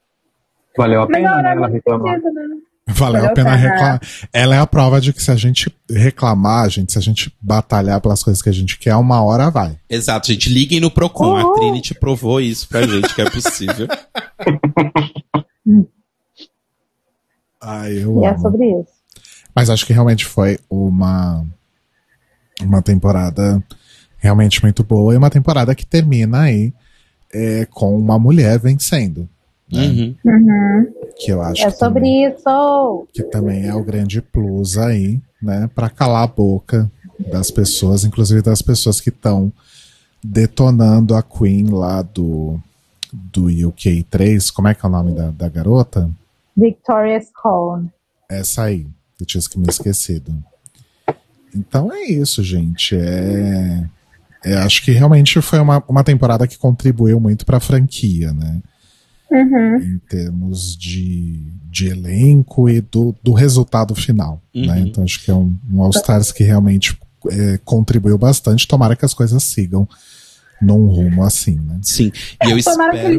Valeu 0.76 1.02
a 1.02 1.06
pena, 1.06 1.36
na 1.36 1.42
né, 1.42 1.52
ela 1.52 1.68
reclamar. 1.68 2.14
sentido, 2.14 2.32
né? 2.32 2.59
Valeu 2.94 3.24
a 3.26 3.32
pena 3.32 3.52
a 3.52 3.56
reclamar. 3.56 4.00
Ela 4.32 4.56
é 4.56 4.58
a 4.58 4.66
prova 4.66 5.00
de 5.00 5.12
que 5.12 5.22
se 5.22 5.30
a 5.30 5.36
gente 5.36 5.72
reclamar, 5.90 6.68
gente, 6.70 6.92
se 6.92 6.98
a 6.98 7.02
gente 7.02 7.32
batalhar 7.40 8.00
pelas 8.00 8.22
coisas 8.22 8.42
que 8.42 8.48
a 8.48 8.52
gente 8.52 8.78
quer, 8.78 8.94
uma 8.96 9.22
hora 9.22 9.50
vai. 9.50 9.76
Exato, 9.88 10.28
gente. 10.28 10.48
Liguem 10.48 10.80
no 10.80 10.90
Procon. 10.90 11.36
A 11.36 11.44
Uhul. 11.44 11.54
Trinity 11.54 11.94
provou 11.94 12.40
isso 12.40 12.68
pra 12.68 12.86
gente, 12.86 13.14
que 13.14 13.22
é 13.22 13.30
possível. 13.30 13.86
Ai, 17.62 17.92
eu 18.02 18.22
E 18.22 18.24
é 18.24 18.28
amo. 18.30 18.40
sobre 18.40 18.64
isso. 18.80 18.90
Mas 19.54 19.68
acho 19.68 19.84
que 19.84 19.92
realmente 19.92 20.24
foi 20.24 20.58
uma, 20.70 21.44
uma 22.62 22.80
temporada 22.82 23.62
realmente 24.16 24.62
muito 24.62 24.82
boa 24.82 25.12
e 25.12 25.16
uma 25.16 25.30
temporada 25.30 25.74
que 25.74 25.84
termina 25.86 26.42
aí 26.42 26.72
é, 27.32 27.66
com 27.66 27.96
uma 27.98 28.18
mulher 28.18 28.58
vencendo. 28.58 29.28
Né? 29.72 29.86
Uhum. 29.86 30.14
Uhum. 30.24 30.86
Que 31.16 31.32
eu 31.32 31.40
acho 31.42 31.62
É 31.62 31.70
que, 31.70 31.76
sobre 31.76 32.00
também, 32.00 32.26
isso. 32.28 33.06
que 33.12 33.22
também 33.24 33.66
é 33.66 33.74
o 33.74 33.84
grande 33.84 34.20
plus 34.20 34.76
aí, 34.76 35.20
né? 35.40 35.68
Pra 35.74 35.88
calar 35.88 36.24
a 36.24 36.26
boca 36.26 36.90
das 37.30 37.50
pessoas, 37.50 38.04
inclusive 38.04 38.42
das 38.42 38.62
pessoas 38.62 39.00
que 39.00 39.10
estão 39.10 39.52
detonando 40.22 41.14
a 41.14 41.22
Queen 41.22 41.70
lá 41.70 42.02
do, 42.02 42.58
do 43.12 43.44
UK3. 43.44 44.52
Como 44.52 44.68
é 44.68 44.74
que 44.74 44.84
é 44.84 44.88
o 44.88 44.92
nome 44.92 45.12
da, 45.12 45.30
da 45.30 45.48
garota? 45.48 46.10
Victoria's 46.56 47.28
Cone. 47.40 47.90
Essa 48.28 48.64
aí, 48.64 48.86
eu 49.18 49.26
tinha 49.26 49.42
que 49.42 49.58
me 49.58 49.66
esquecido. 49.68 50.32
Então 51.54 51.92
é 51.92 52.04
isso, 52.04 52.42
gente. 52.42 52.96
É, 52.96 53.88
é, 54.44 54.54
acho 54.58 54.82
que 54.84 54.92
realmente 54.92 55.40
foi 55.40 55.58
uma, 55.58 55.82
uma 55.88 56.04
temporada 56.04 56.46
que 56.46 56.58
contribuiu 56.58 57.18
muito 57.20 57.44
para 57.44 57.56
a 57.56 57.60
franquia, 57.60 58.32
né? 58.32 58.60
Uhum. 59.30 59.76
Em 59.76 59.98
termos 60.08 60.76
de, 60.76 61.38
de 61.70 61.88
elenco 61.88 62.68
e 62.68 62.80
do, 62.80 63.14
do 63.22 63.32
resultado 63.32 63.94
final. 63.94 64.42
Uhum. 64.54 64.66
Né? 64.66 64.80
Então 64.80 65.04
acho 65.04 65.24
que 65.24 65.30
é 65.30 65.34
um, 65.34 65.56
um 65.72 65.82
All 65.82 65.90
Stars 65.90 66.32
que 66.32 66.42
realmente 66.42 66.98
é, 67.30 67.58
contribuiu 67.64 68.18
bastante. 68.18 68.66
Tomara 68.66 68.96
que 68.96 69.04
as 69.04 69.14
coisas 69.14 69.42
sigam 69.44 69.88
num 70.60 70.86
rumo 70.86 71.22
assim, 71.22 71.56
né? 71.60 71.78
Sim. 71.82 72.10
E 72.44 72.50
eu 72.50 72.58
espero. 72.58 72.96
ele- 72.96 73.18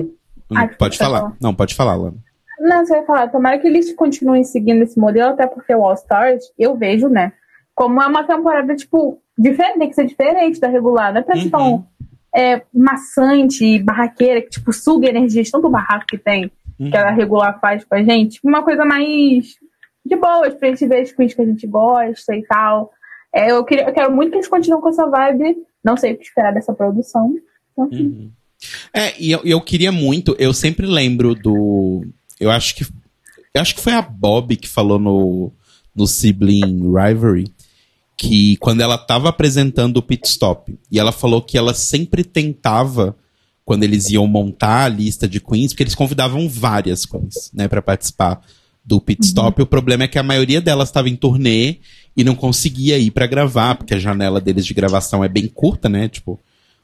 Hum, 0.52 0.58
Ah, 0.58 0.68
pode 0.68 0.78
pode 0.78 0.98
falar. 0.98 1.20
falar. 1.22 1.38
Não, 1.40 1.56
pode 1.56 1.74
falar, 1.76 1.96
Lana. 1.96 2.18
Não, 2.60 2.86
você 2.86 2.92
vai 2.94 3.06
falar, 3.06 3.28
tomara 3.30 3.58
que 3.58 3.68
eles 3.68 3.94
continuem 3.96 4.44
seguindo 4.44 4.84
esse 4.84 5.00
modelo, 5.00 5.30
até 5.30 5.48
porque 5.48 5.74
o 5.74 5.82
All 5.84 5.94
Stars, 5.94 6.44
eu 6.60 6.76
vejo, 6.78 7.08
né, 7.08 7.32
como 7.74 8.02
é 8.04 8.06
uma 8.06 8.24
temporada, 8.26 8.76
tipo, 8.76 9.18
diferente, 9.38 9.80
tem 9.80 9.90
que 9.90 9.96
ser 9.96 10.06
diferente 10.06 10.60
da 10.60 10.68
regular, 10.68 11.14
não 11.14 11.22
é 11.22 11.24
pra 11.24 11.38
Uhum. 11.38 11.50
tão 11.50 11.88
é, 12.36 12.62
maçante 12.74 13.66
e 13.66 13.80
barraqueira, 13.80 14.42
que, 14.42 14.50
tipo, 14.50 14.72
suga 14.72 15.10
energia 15.10 15.44
de 15.44 15.52
tanto 15.52 15.70
barraco 15.70 16.06
que 16.08 16.18
tem, 16.18 16.52
Uhum. 16.80 16.90
que 16.90 16.98
a 16.98 17.12
regular 17.12 17.60
faz 17.60 17.84
com 17.84 17.94
a 17.94 18.02
gente, 18.04 18.40
uma 18.44 18.64
coisa 18.64 18.84
mais 18.84 19.56
de 20.04 20.16
boas, 20.16 20.54
pra 20.56 20.70
gente 20.70 20.88
ver 20.88 21.02
as 21.02 21.12
queens 21.12 21.34
que 21.34 21.42
a 21.42 21.46
gente 21.46 21.68
gosta 21.68 22.36
e 22.36 22.42
tal. 22.44 22.92
É, 23.34 23.52
eu, 23.52 23.64
queria, 23.64 23.86
eu 23.86 23.94
quero 23.94 24.12
muito 24.12 24.32
que 24.32 24.38
eles 24.38 24.48
continuem 24.48 24.82
com 24.82 24.90
essa 24.90 25.06
vibe, 25.08 25.58
não 25.84 25.96
sei 25.96 26.14
o 26.14 26.18
que 26.18 26.24
esperar 26.24 26.54
dessa 26.54 26.74
produção. 26.74 27.36
Então, 27.72 27.90
Uhum. 27.92 28.32
É, 28.94 29.20
e 29.20 29.32
eu, 29.32 29.42
eu 29.44 29.60
queria 29.62 29.92
muito, 29.92 30.36
eu 30.38 30.54
sempre 30.54 30.86
lembro 30.86 31.34
do. 31.34 32.06
Eu 32.40 32.50
acho 32.52 32.76
que. 32.76 32.84
Eu 33.54 33.62
acho 33.62 33.74
que 33.76 33.82
foi 33.82 33.94
a 33.94 34.02
Bob 34.04 34.56
que 34.56 34.70
falou 34.70 35.00
no, 35.00 35.52
no 35.96 36.06
Sibling 36.08 36.82
Rivalry 36.94 37.52
que 38.22 38.56
quando 38.58 38.82
ela 38.82 39.00
tava 39.00 39.30
apresentando 39.30 39.98
o 39.98 40.02
pit 40.04 40.28
stop, 40.28 40.78
e 40.92 41.00
ela 41.00 41.12
falou 41.12 41.42
que 41.42 41.58
ela 41.58 41.74
sempre 41.74 42.24
tentava, 42.24 43.16
quando 43.66 43.84
eles 43.84 44.12
iam 44.12 44.28
montar 44.28 44.84
a 44.84 44.88
lista 44.88 45.28
de 45.28 45.40
queens, 45.40 45.72
porque 45.72 45.82
eles 45.82 45.96
convidavam 45.96 46.48
várias 46.48 47.04
queens, 47.04 47.50
né, 47.52 47.68
para 47.68 47.82
participar 47.82 48.40
do 48.86 49.02
pit 49.02 49.26
stop. 49.26 49.60
O 49.60 49.66
problema 49.66 50.04
é 50.04 50.08
que 50.08 50.20
a 50.20 50.24
maioria 50.24 50.62
delas 50.62 50.90
estava 50.90 51.10
em 51.10 51.16
turnê 51.16 51.78
e 52.16 52.24
não 52.24 52.36
conseguia 52.36 53.00
ir 53.00 53.10
pra 53.10 53.26
gravar, 53.26 53.74
porque 53.74 53.96
a 53.96 54.00
janela 54.00 54.40
deles 54.40 54.68
de 54.68 54.74
gravação 54.76 55.24
é 55.24 55.28
bem 55.28 55.48
curta, 55.48 55.90
né? 55.90 56.08
Tipo, 56.08 56.34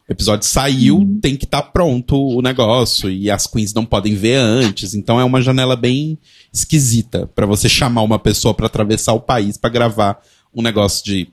o 0.09 0.11
episódio 0.11 0.47
saiu, 0.47 1.19
tem 1.21 1.35
que 1.35 1.45
estar 1.45 1.61
pronto 1.61 2.15
o 2.15 2.41
negócio 2.41 3.11
e 3.11 3.29
as 3.29 3.45
queens 3.45 3.75
não 3.75 3.85
podem 3.85 4.15
ver 4.15 4.37
antes, 4.37 4.95
então 4.95 5.19
é 5.19 5.23
uma 5.23 5.41
janela 5.41 5.75
bem 5.75 6.17
esquisita 6.51 7.27
pra 7.35 7.45
você 7.45 7.69
chamar 7.69 8.01
uma 8.01 8.17
pessoa 8.17 8.55
pra 8.55 8.65
atravessar 8.65 9.13
o 9.13 9.19
país 9.19 9.55
pra 9.55 9.69
gravar 9.69 10.19
um 10.57 10.63
negócio 10.63 11.05
de 11.05 11.29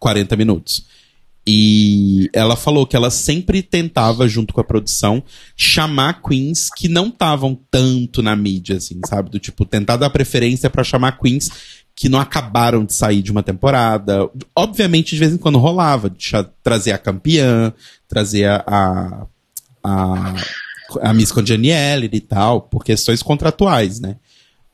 40 0.00 0.36
minutos. 0.36 0.84
E 1.48 2.28
ela 2.32 2.56
falou 2.56 2.84
que 2.84 2.96
ela 2.96 3.08
sempre 3.08 3.62
tentava, 3.62 4.28
junto 4.28 4.52
com 4.52 4.60
a 4.60 4.64
produção, 4.64 5.22
chamar 5.56 6.20
queens 6.20 6.68
que 6.76 6.88
não 6.88 7.06
estavam 7.06 7.56
tanto 7.70 8.20
na 8.20 8.34
mídia, 8.34 8.78
assim, 8.78 9.00
sabe? 9.06 9.30
Do 9.30 9.38
tipo, 9.38 9.64
tentar 9.64 9.96
dar 9.96 10.10
preferência 10.10 10.68
pra 10.68 10.82
chamar 10.82 11.18
queens 11.18 11.48
que 11.94 12.08
não 12.08 12.18
acabaram 12.18 12.84
de 12.84 12.92
sair 12.92 13.22
de 13.22 13.30
uma 13.30 13.44
temporada. 13.44 14.28
Obviamente, 14.56 15.14
de 15.14 15.20
vez 15.20 15.32
em 15.32 15.38
quando 15.38 15.58
rolava, 15.58 16.10
de 16.10 16.30
trazer 16.64 16.90
a 16.90 16.98
campeã, 16.98 17.72
trazer 18.08 18.48
a, 18.48 18.64
a, 18.66 19.26
a, 19.84 20.34
a 21.00 21.14
Miss 21.14 21.30
Congeniality 21.30 22.16
e 22.16 22.20
tal, 22.20 22.60
por 22.60 22.84
questões 22.84 23.22
contratuais, 23.22 24.00
né? 24.00 24.16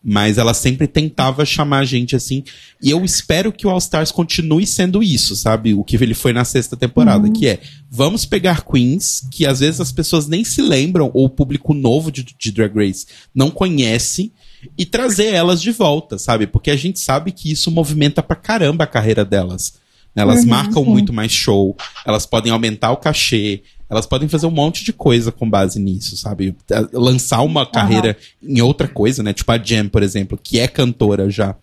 Mas 0.05 0.37
ela 0.37 0.53
sempre 0.53 0.89
tentava 0.89 1.45
chamar 1.45 1.79
a 1.79 1.85
gente 1.85 2.17
assim. 2.17 2.43
E 2.83 2.91
eu 2.91 3.05
espero 3.05 3.53
que 3.53 3.67
o 3.67 3.71
All 3.71 3.79
Stars 3.79 4.11
continue 4.11 4.67
sendo 4.67 5.01
isso, 5.03 5.37
sabe? 5.37 5.75
O 5.75 5.85
que 5.85 5.95
ele 5.97 6.15
foi 6.15 6.33
na 6.33 6.45
sexta 6.45 6.77
temporada, 6.77 7.31
que 7.31 7.47
é 7.47 7.61
vamos 7.89 8.25
pegar 8.25 8.65
queens 8.65 9.23
que 9.31 9.47
às 9.47 9.61
vezes 9.61 9.81
as 9.81 9.93
pessoas 9.93 10.27
nem 10.27 10.43
se 10.43 10.61
lembram, 10.61 11.11
ou 11.15 11.27
o 11.27 11.31
público 11.31 11.73
novo 11.73 12.11
de, 12.11 12.25
de 12.37 12.51
Drag 12.51 12.75
Race 12.75 13.07
não 13.33 13.51
conhece, 13.51 14.33
e 14.77 14.85
trazer 14.85 15.35
elas 15.35 15.61
de 15.61 15.71
volta, 15.73 16.19
sabe? 16.19 16.47
Porque 16.47 16.71
a 16.71 16.77
gente 16.77 16.99
sabe 16.99 17.31
que 17.33 17.51
isso 17.53 17.71
movimenta 17.71 18.23
pra 18.23 18.37
caramba 18.37 18.85
a 18.85 18.89
carreira 18.89 19.25
delas. 19.25 19.75
Elas 20.15 20.43
Uhum, 20.43 20.51
marcam 20.51 20.85
sim. 20.85 20.91
muito 20.91 21.13
mais 21.13 21.33
show, 21.33 21.77
elas 22.07 22.27
podem 22.27 22.53
aumentar 22.53 22.91
o 22.93 22.97
cachê, 22.97 23.63
elas 23.93 24.07
podem 24.07 24.27
fazer 24.27 24.47
um 24.47 24.51
monte 24.51 24.83
de 24.85 24.91
coisa 24.93 25.31
com 25.31 25.49
base 25.49 25.79
nisso, 25.79 26.17
sabe? 26.17 26.57
Eh, 26.71 26.87
Lançar 26.95 27.43
uma 27.43 27.67
carreira 27.67 28.17
em 28.43 28.59
outra 28.63 28.89
coisa, 28.89 29.23
né? 29.23 29.35
Tipo 29.35 29.53
a 29.53 29.59
Jam, 29.63 29.87
por 29.87 30.03
exemplo, 30.03 30.39
que 30.43 30.59
é 30.59 30.67
cantora 30.67 31.29
já. 31.29 31.55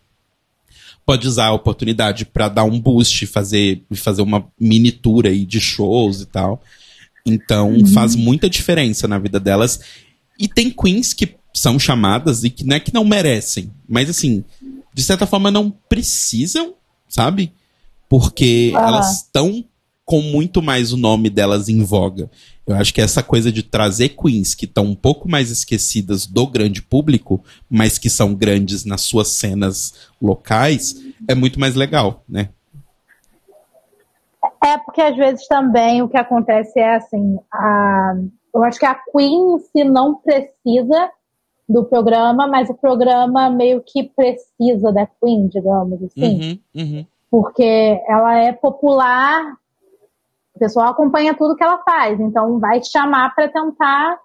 Pode 1.04 1.28
usar 1.28 1.48
a 1.48 1.54
oportunidade 1.54 2.26
pra 2.26 2.48
dar 2.48 2.66
um 2.66 2.80
boost, 2.80 3.26
fazer, 3.26 3.84
fazer 3.96 4.22
uma 4.22 4.46
mini 4.60 4.92
tour 4.92 5.26
aí 5.26 5.44
de 5.44 5.60
shows 5.60 6.22
e 6.22 6.28
tal. 6.28 6.62
Então 7.26 7.84
faz 7.88 8.16
muita 8.16 8.48
diferença 8.48 9.08
na 9.08 9.18
vida 9.18 9.40
delas. 9.40 9.80
E 10.38 10.48
tem 10.48 10.70
queens 10.70 11.14
que 11.16 11.36
são 11.52 11.80
chamadas 11.80 12.44
e 12.44 12.52
que 12.52 12.64
não 12.64 12.76
é 12.76 12.80
que 12.80 12.94
não 12.94 13.04
merecem, 13.04 13.72
mas 13.88 14.08
assim, 14.08 14.44
de 14.94 15.02
certa 15.02 15.26
forma 15.26 15.50
não 15.50 15.72
precisam, 15.90 16.76
sabe? 17.08 17.52
Porque 18.08 18.72
Ah. 18.76 18.88
elas 18.88 19.18
estão 19.24 19.66
com 20.10 20.24
muito 20.24 20.60
mais 20.60 20.92
o 20.92 20.98
nome 20.98 21.30
delas 21.30 21.70
em 21.70 21.84
voga. 21.84 22.32
Eu 22.66 22.74
acho 22.76 22.92
que 22.92 23.00
essa 23.00 23.22
coisa 23.22 23.52
de 23.52 23.62
trazer 23.62 24.10
queens 24.10 24.56
que 24.56 24.66
estão 24.66 24.86
um 24.86 24.96
pouco 24.96 25.30
mais 25.30 25.52
esquecidas 25.52 26.26
do 26.26 26.48
grande 26.48 26.82
público, 26.82 27.44
mas 27.70 28.00
que 28.00 28.10
são 28.10 28.34
grandes 28.34 28.84
nas 28.86 29.02
suas 29.02 29.28
cenas 29.28 30.10
locais, 30.20 30.96
é 31.28 31.36
muito 31.36 31.60
mais 31.60 31.76
legal, 31.76 32.24
né? 32.28 32.50
É 34.66 34.80
porque 34.80 35.00
às 35.00 35.16
vezes 35.16 35.48
também 35.48 36.02
o 36.02 36.10
que 36.10 36.18
acontece 36.18 36.80
é 36.80 36.96
assim, 36.96 37.38
a, 37.54 38.16
eu 38.56 38.64
acho 38.64 38.80
que 38.80 38.88
a 38.88 38.96
Queen 39.16 39.58
em 39.58 39.60
si 39.60 39.84
não 39.84 40.16
precisa 40.16 41.12
do 41.68 41.84
programa, 41.86 42.48
mas 42.48 42.68
o 42.68 42.74
programa 42.74 43.52
meio 43.52 43.80
que 43.86 44.06
precisa 44.06 44.92
da 44.92 45.06
Queen, 45.06 45.48
digamos 45.50 46.02
assim, 46.02 46.60
Uhum, 46.76 46.82
uhum. 46.82 47.06
porque 47.30 48.02
ela 48.08 48.40
é 48.40 48.52
popular, 48.52 49.60
o 50.60 50.66
pessoal 50.68 50.90
acompanha 50.90 51.34
tudo 51.34 51.56
que 51.56 51.64
ela 51.64 51.82
faz, 51.84 52.20
então 52.20 52.60
vai 52.60 52.84
chamar 52.84 53.34
para 53.34 53.48
tentar 53.48 54.20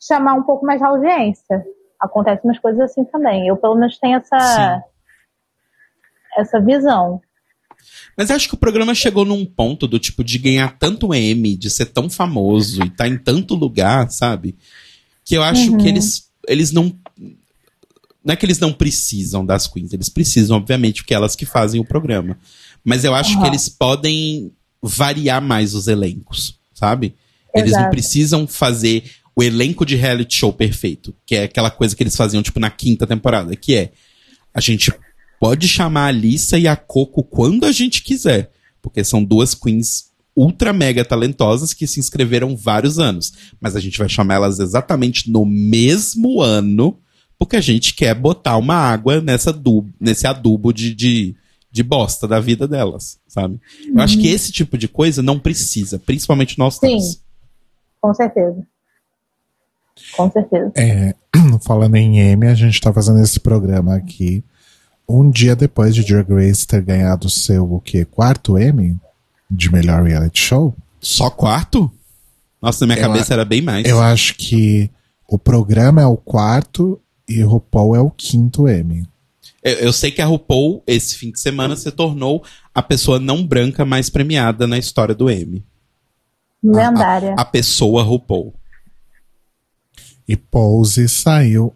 chamar 0.00 0.34
um 0.34 0.42
pouco 0.42 0.66
mais 0.66 0.80
de 0.80 0.84
audiência. 0.86 1.64
Acontecem 2.00 2.42
umas 2.50 2.58
coisas 2.58 2.80
assim 2.80 3.04
também. 3.04 3.46
Eu 3.46 3.56
pelo 3.56 3.76
menos 3.76 3.96
tenho 3.98 4.16
essa 4.16 4.82
essa 6.36 6.60
visão. 6.60 7.20
Mas 8.16 8.30
acho 8.30 8.48
que 8.48 8.54
o 8.54 8.58
programa 8.58 8.92
chegou 8.94 9.24
num 9.24 9.46
ponto 9.46 9.86
do 9.86 9.98
tipo 10.00 10.24
de 10.24 10.36
ganhar 10.38 10.76
tanto 10.78 11.14
M, 11.14 11.56
de 11.56 11.70
ser 11.70 11.86
tão 11.86 12.10
famoso 12.10 12.82
e 12.82 12.90
tá 12.90 13.06
em 13.06 13.16
tanto 13.16 13.54
lugar, 13.54 14.10
sabe? 14.10 14.56
Que 15.24 15.36
eu 15.36 15.42
acho 15.44 15.72
Uhum. 15.72 15.78
que 15.78 15.86
eles, 15.88 16.28
eles 16.48 16.72
não. 16.72 16.92
Não 18.24 18.32
é 18.32 18.36
que 18.36 18.44
eles 18.44 18.58
não 18.58 18.72
precisam 18.72 19.46
das 19.46 19.68
queens, 19.68 19.92
eles 19.92 20.08
precisam, 20.08 20.56
obviamente, 20.56 21.02
porque 21.02 21.14
é 21.14 21.16
elas 21.16 21.36
que 21.36 21.46
fazem 21.46 21.80
o 21.80 21.84
programa. 21.84 22.36
Mas 22.84 23.04
eu 23.04 23.14
acho 23.14 23.34
Aham. 23.34 23.42
que 23.42 23.46
eles 23.46 23.68
podem 23.68 24.52
variar 24.82 25.42
mais 25.42 25.74
os 25.74 25.88
elencos, 25.88 26.58
sabe? 26.74 27.14
Eles 27.54 27.72
não 27.72 27.90
precisam 27.90 28.46
fazer 28.46 29.04
o 29.34 29.42
elenco 29.42 29.86
de 29.86 29.96
reality 29.96 30.36
show 30.36 30.52
perfeito, 30.52 31.14
que 31.24 31.36
é 31.36 31.44
aquela 31.44 31.70
coisa 31.70 31.94
que 31.94 32.02
eles 32.02 32.16
faziam, 32.16 32.42
tipo, 32.42 32.58
na 32.58 32.70
quinta 32.70 33.06
temporada, 33.06 33.54
que 33.54 33.74
é 33.74 33.92
a 34.52 34.60
gente 34.60 34.92
pode 35.40 35.68
chamar 35.68 36.02
a 36.02 36.08
Alissa 36.08 36.58
e 36.58 36.66
a 36.66 36.74
Coco 36.74 37.22
quando 37.22 37.64
a 37.64 37.72
gente 37.72 38.02
quiser, 38.02 38.50
porque 38.82 39.04
são 39.04 39.22
duas 39.22 39.54
queens 39.54 40.08
ultra 40.34 40.72
mega 40.72 41.04
talentosas 41.04 41.72
que 41.74 41.86
se 41.86 41.98
inscreveram 41.98 42.56
vários 42.56 42.98
anos, 42.98 43.32
mas 43.60 43.74
a 43.74 43.80
gente 43.80 43.98
vai 43.98 44.08
chamar 44.08 44.34
elas 44.34 44.58
exatamente 44.58 45.30
no 45.30 45.44
mesmo 45.44 46.40
ano, 46.40 46.98
porque 47.36 47.56
a 47.56 47.60
gente 47.60 47.94
quer 47.94 48.14
botar 48.14 48.56
uma 48.56 48.74
água 48.74 49.20
nessa 49.20 49.50
adubo, 49.50 49.92
nesse 50.00 50.26
adubo 50.26 50.72
de, 50.72 50.94
de, 50.94 51.36
de 51.78 51.82
bosta 51.84 52.26
da 52.26 52.40
vida 52.40 52.66
delas, 52.66 53.20
sabe? 53.28 53.60
Eu 53.86 54.00
acho 54.00 54.18
que 54.18 54.26
esse 54.26 54.50
tipo 54.50 54.76
de 54.76 54.88
coisa 54.88 55.22
não 55.22 55.38
precisa, 55.38 55.96
principalmente 55.96 56.58
nós 56.58 56.74
Sim. 56.74 56.80
três. 56.80 57.22
Com 58.00 58.12
certeza. 58.12 58.66
Com 60.16 60.28
certeza. 60.28 60.72
É, 60.76 61.14
falando 61.62 61.94
em 61.94 62.18
M, 62.18 62.48
a 62.48 62.54
gente 62.54 62.80
tá 62.80 62.92
fazendo 62.92 63.22
esse 63.22 63.38
programa 63.38 63.94
aqui 63.94 64.42
um 65.08 65.30
dia 65.30 65.54
depois 65.54 65.94
de 65.94 66.04
Drag 66.04 66.28
Race 66.28 66.66
ter 66.66 66.82
ganhado 66.82 67.28
o 67.28 67.30
seu, 67.30 67.72
o 67.72 67.80
quê? 67.80 68.04
Quarto 68.04 68.58
M 68.58 68.98
de 69.48 69.72
melhor 69.72 70.02
reality 70.02 70.40
show? 70.40 70.74
Só 71.00 71.30
quarto? 71.30 71.88
Nossa, 72.60 72.84
na 72.84 72.94
minha 72.94 73.06
Eu 73.06 73.08
cabeça 73.08 73.32
era 73.34 73.44
bem 73.44 73.62
mais. 73.62 73.86
Eu 73.86 74.00
acho 74.00 74.34
que 74.34 74.90
o 75.28 75.38
programa 75.38 76.02
é 76.02 76.06
o 76.06 76.16
quarto 76.16 77.00
e 77.28 77.40
o 77.44 77.48
RuPaul 77.48 77.94
é 77.94 78.00
o 78.00 78.10
quinto 78.10 78.66
M. 78.66 79.06
Eu, 79.68 79.78
eu 79.78 79.92
sei 79.92 80.10
que 80.10 80.20
a 80.22 80.26
RuPaul, 80.26 80.82
esse 80.86 81.16
fim 81.16 81.30
de 81.30 81.40
semana, 81.40 81.76
se 81.76 81.90
tornou 81.90 82.42
a 82.74 82.82
pessoa 82.82 83.18
não 83.18 83.46
branca 83.46 83.84
mais 83.84 84.08
premiada 84.10 84.66
na 84.66 84.78
história 84.78 85.14
do 85.14 85.30
M. 85.30 85.64
Lendária. 86.62 87.34
A 87.38 87.44
pessoa 87.44 88.02
RuPaul. 88.02 88.54
E 90.26 90.36
Pose 90.36 91.08
saiu 91.08 91.74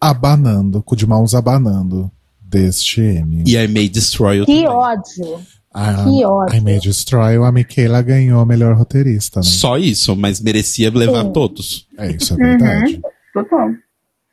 abanando, 0.00 0.82
com 0.82 0.94
de 0.94 1.06
mãos 1.06 1.34
abanando 1.34 2.10
deste 2.40 3.00
M. 3.00 3.44
E 3.46 3.56
a 3.56 3.66
May 3.68 3.88
Destroy 3.88 4.40
o 4.40 4.46
Que 4.46 4.62
também. 4.64 4.68
ódio. 4.68 5.40
a, 5.72 6.04
que 6.04 6.24
ódio. 6.24 6.58
a 6.58 6.60
May 6.60 6.78
Destroy, 6.80 7.36
a 7.36 7.52
Michaela 7.52 8.02
ganhou 8.02 8.40
a 8.40 8.46
melhor 8.46 8.76
roteirista, 8.76 9.40
né? 9.40 9.46
Só 9.46 9.78
isso, 9.78 10.14
mas 10.16 10.40
merecia 10.40 10.90
levar 10.90 11.24
Sim. 11.24 11.32
todos. 11.32 11.86
É, 11.96 12.10
isso 12.12 12.34
é 12.34 12.36
verdade. 12.36 13.00
Total. 13.32 13.70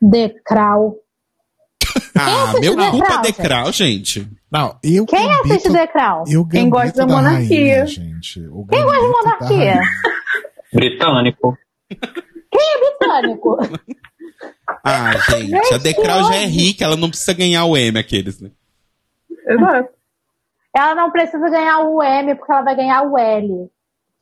Decral. 0.00 0.94
Ah, 2.18 2.44
assiste 2.44 2.60
meu 2.60 2.76
The 2.76 2.90
culpa 2.90 3.06
Crown, 3.06 3.22
Decral, 3.22 3.72
gente. 3.72 4.28
Não, 4.50 4.78
e 4.82 5.00
o 5.00 5.06
Quem 5.06 5.28
Gambito- 5.28 5.46
assiste 5.54 5.70
Decral? 5.72 6.24
e 6.26 6.36
o 6.36 6.46
Quem 6.48 6.68
gosta 6.70 6.86
Gambito 6.86 6.98
da 6.98 7.06
monarquia. 7.06 7.72
rainha, 7.74 7.86
gente. 7.86 8.40
O 8.50 8.66
Quem 8.66 8.82
gosta 8.82 9.00
de 9.00 9.06
Gambito 9.06 9.24
da 9.24 9.30
monarquia? 9.32 9.74
rainha. 9.74 9.90
Britânico. 10.72 11.58
Britânico. 12.98 13.58
Ah, 14.84 15.12
gente, 15.30 15.54
a 15.54 15.62
Gente, 15.64 15.78
Decral 15.82 16.18
que 16.28 16.34
já 16.34 16.36
é 16.36 16.46
rica, 16.46 16.84
ela 16.84 16.96
não 16.96 17.08
precisa 17.08 17.32
ganhar 17.34 17.64
o 17.66 17.76
M, 17.76 17.98
aqueles, 17.98 18.40
né? 18.40 18.50
Exato. 19.48 19.88
Ela 20.74 20.94
não 20.94 21.10
precisa 21.10 21.48
ganhar 21.48 21.80
o 21.80 22.02
M 22.02 22.34
porque 22.34 22.52
ela 22.52 22.62
vai 22.62 22.76
ganhar 22.76 23.02
o 23.02 23.16
L. 23.18 23.70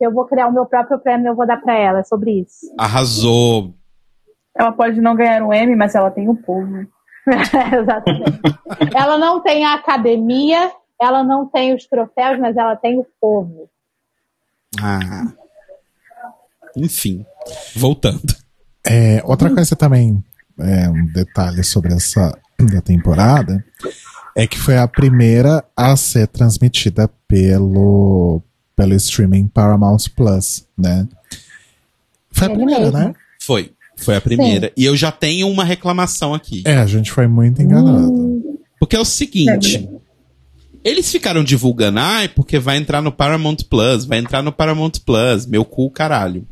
Eu 0.01 0.13
vou 0.13 0.27
criar 0.27 0.49
o 0.49 0.53
meu 0.53 0.67
próprio 0.67 0.99
prêmio 0.99 1.27
e 1.27 1.29
eu 1.31 1.35
vou 1.37 1.47
dar 1.47 1.57
pra 1.61 1.75
ela. 1.79 2.01
É 2.01 2.05
sobre 2.05 2.41
isso. 2.41 2.67
Arrasou. 2.79 3.75
Ela 4.57 4.71
pode 4.73 5.01
não 5.01 5.15
ganhar 5.17 5.43
um 5.43 5.53
M, 5.53 5.75
mas 5.77 5.95
ela 5.95 6.11
tem 6.11 6.29
o 6.29 6.35
povo. 6.37 6.87
Exatamente. 7.81 8.41
ela 8.95 9.19
não 9.19 9.41
tem 9.41 9.65
a 9.65 9.75
academia, 9.75 10.71
ela 11.01 11.25
não 11.25 11.47
tem 11.47 11.75
os 11.75 11.87
troféus, 11.87 12.39
mas 12.39 12.57
ela 12.57 12.77
tem 12.77 12.99
o 12.99 13.07
povo. 13.21 13.69
Ah. 14.81 15.33
Enfim, 16.77 17.25
voltando. 17.75 18.35
É, 18.87 19.23
outra 19.25 19.53
coisa 19.53 19.75
também, 19.77 20.23
é, 20.59 20.89
um 20.89 21.07
detalhe 21.07 21.63
sobre 21.63 21.95
essa 21.95 22.37
da 22.59 22.81
temporada, 22.81 23.65
é 24.37 24.47
que 24.47 24.59
foi 24.59 24.77
a 24.77 24.89
primeira 24.89 25.65
a 25.77 25.97
ser 25.97 26.27
transmitida 26.29 27.09
pelo, 27.29 28.43
pelo 28.77 28.95
streaming 28.95 29.49
Paramount 29.49 30.11
Plus, 30.15 30.67
né? 30.77 31.09
Foi 32.31 32.49
a 32.49 32.51
primeira, 32.51 32.91
né? 32.91 33.15
Foi. 33.41 33.74
Foi 33.97 34.17
a 34.17 34.21
primeira. 34.21 34.73
E 34.77 34.85
eu 34.85 34.97
já 34.97 35.11
tenho 35.13 35.49
uma 35.49 35.65
reclamação 35.65 36.35
aqui. 36.35 36.63
É, 36.67 36.77
a 36.77 36.87
gente 36.87 37.11
foi 37.11 37.27
muito 37.27 37.63
enganado. 37.63 38.43
Porque 38.79 38.97
é 38.97 39.01
o 39.01 39.05
seguinte. 39.05 39.89
Eles 40.85 41.11
ficaram 41.11 41.43
divulgando, 41.43 41.99
ai, 41.99 42.29
porque 42.29 42.59
vai 42.59 42.77
entrar 42.77 43.01
no 43.01 43.11
Paramount 43.11 43.57
Plus, 43.71 44.05
vai 44.05 44.19
entrar 44.19 44.43
no 44.43 44.53
Paramount 44.53 44.93
Plus, 45.07 45.47
meu 45.47 45.65
cu, 45.65 45.91
caralho. 45.91 46.47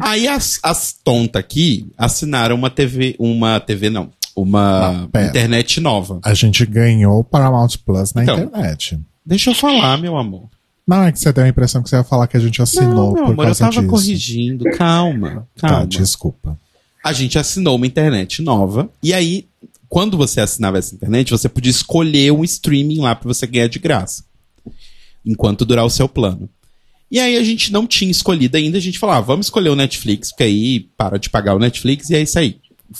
Aí 0.00 0.28
as, 0.28 0.58
as 0.62 0.92
tontas 0.92 1.40
aqui 1.40 1.90
assinaram 1.98 2.54
uma 2.54 2.70
TV, 2.70 3.16
uma 3.18 3.58
TV 3.60 3.90
não, 3.90 4.10
uma 4.36 4.92
Não, 4.92 5.08
pera. 5.08 5.28
internet 5.28 5.80
nova. 5.80 6.20
A 6.24 6.34
gente 6.34 6.64
ganhou 6.66 7.18
o 7.20 7.24
Paramount 7.24 7.70
Plus 7.84 8.12
na 8.14 8.22
Então. 8.22 8.38
internet. 8.38 9.00
Deixa 9.26 9.50
eu 9.50 9.54
falar, 9.54 9.96
meu 9.98 10.16
amor. 10.16 10.48
Não, 10.90 11.04
é 11.04 11.12
que 11.12 11.18
você 11.20 11.32
deu 11.32 11.44
a 11.44 11.48
impressão 11.48 11.82
que 11.82 11.88
você 11.88 11.96
ia 11.96 12.04
falar 12.04 12.26
que 12.26 12.36
a 12.36 12.40
gente 12.40 12.60
assinou 12.60 12.88
Não, 12.88 13.12
meu 13.12 13.24
por 13.24 13.32
amor, 13.32 13.42
eu 13.42 13.44
causa 13.44 13.60
tava 13.60 13.70
disso. 13.72 13.86
corrigindo. 13.86 14.64
Calma, 14.76 15.46
Tá, 15.56 15.68
calma. 15.68 15.86
desculpa. 15.86 16.58
a 17.04 17.12
gente 17.12 17.38
assinou 17.38 17.76
uma 17.76 17.86
internet 17.86 18.42
nova. 18.42 18.90
E 19.02 19.14
aí, 19.14 19.46
quando 19.88 20.16
você 20.16 20.40
assinava 20.40 20.78
essa 20.78 20.94
internet, 20.94 21.30
você 21.30 21.48
podia 21.48 21.70
escolher 21.70 22.32
um 22.32 22.44
streaming 22.44 22.98
lá 23.00 23.14
pra 23.14 23.28
você 23.28 23.46
ganhar 23.46 23.68
de 23.68 23.78
graça. 23.78 24.24
Enquanto 25.24 25.64
durar 25.64 25.84
o 25.84 25.90
seu 25.90 26.08
plano. 26.08 26.48
E 27.10 27.18
aí 27.18 27.36
a 27.36 27.42
gente 27.42 27.72
não 27.72 27.86
tinha 27.86 28.10
escolhido 28.10 28.56
ainda, 28.56 28.78
a 28.78 28.80
gente 28.80 28.98
falou, 28.98 29.16
ah, 29.16 29.20
vamos 29.20 29.46
escolher 29.46 29.68
o 29.68 29.76
Netflix, 29.76 30.30
porque 30.30 30.44
aí 30.44 30.80
para 30.96 31.18
de 31.18 31.28
pagar 31.28 31.54
o 31.56 31.58
Netflix 31.58 32.08
e 32.10 32.14
é 32.14 32.22
isso 32.22 32.38
aí. 32.38 32.58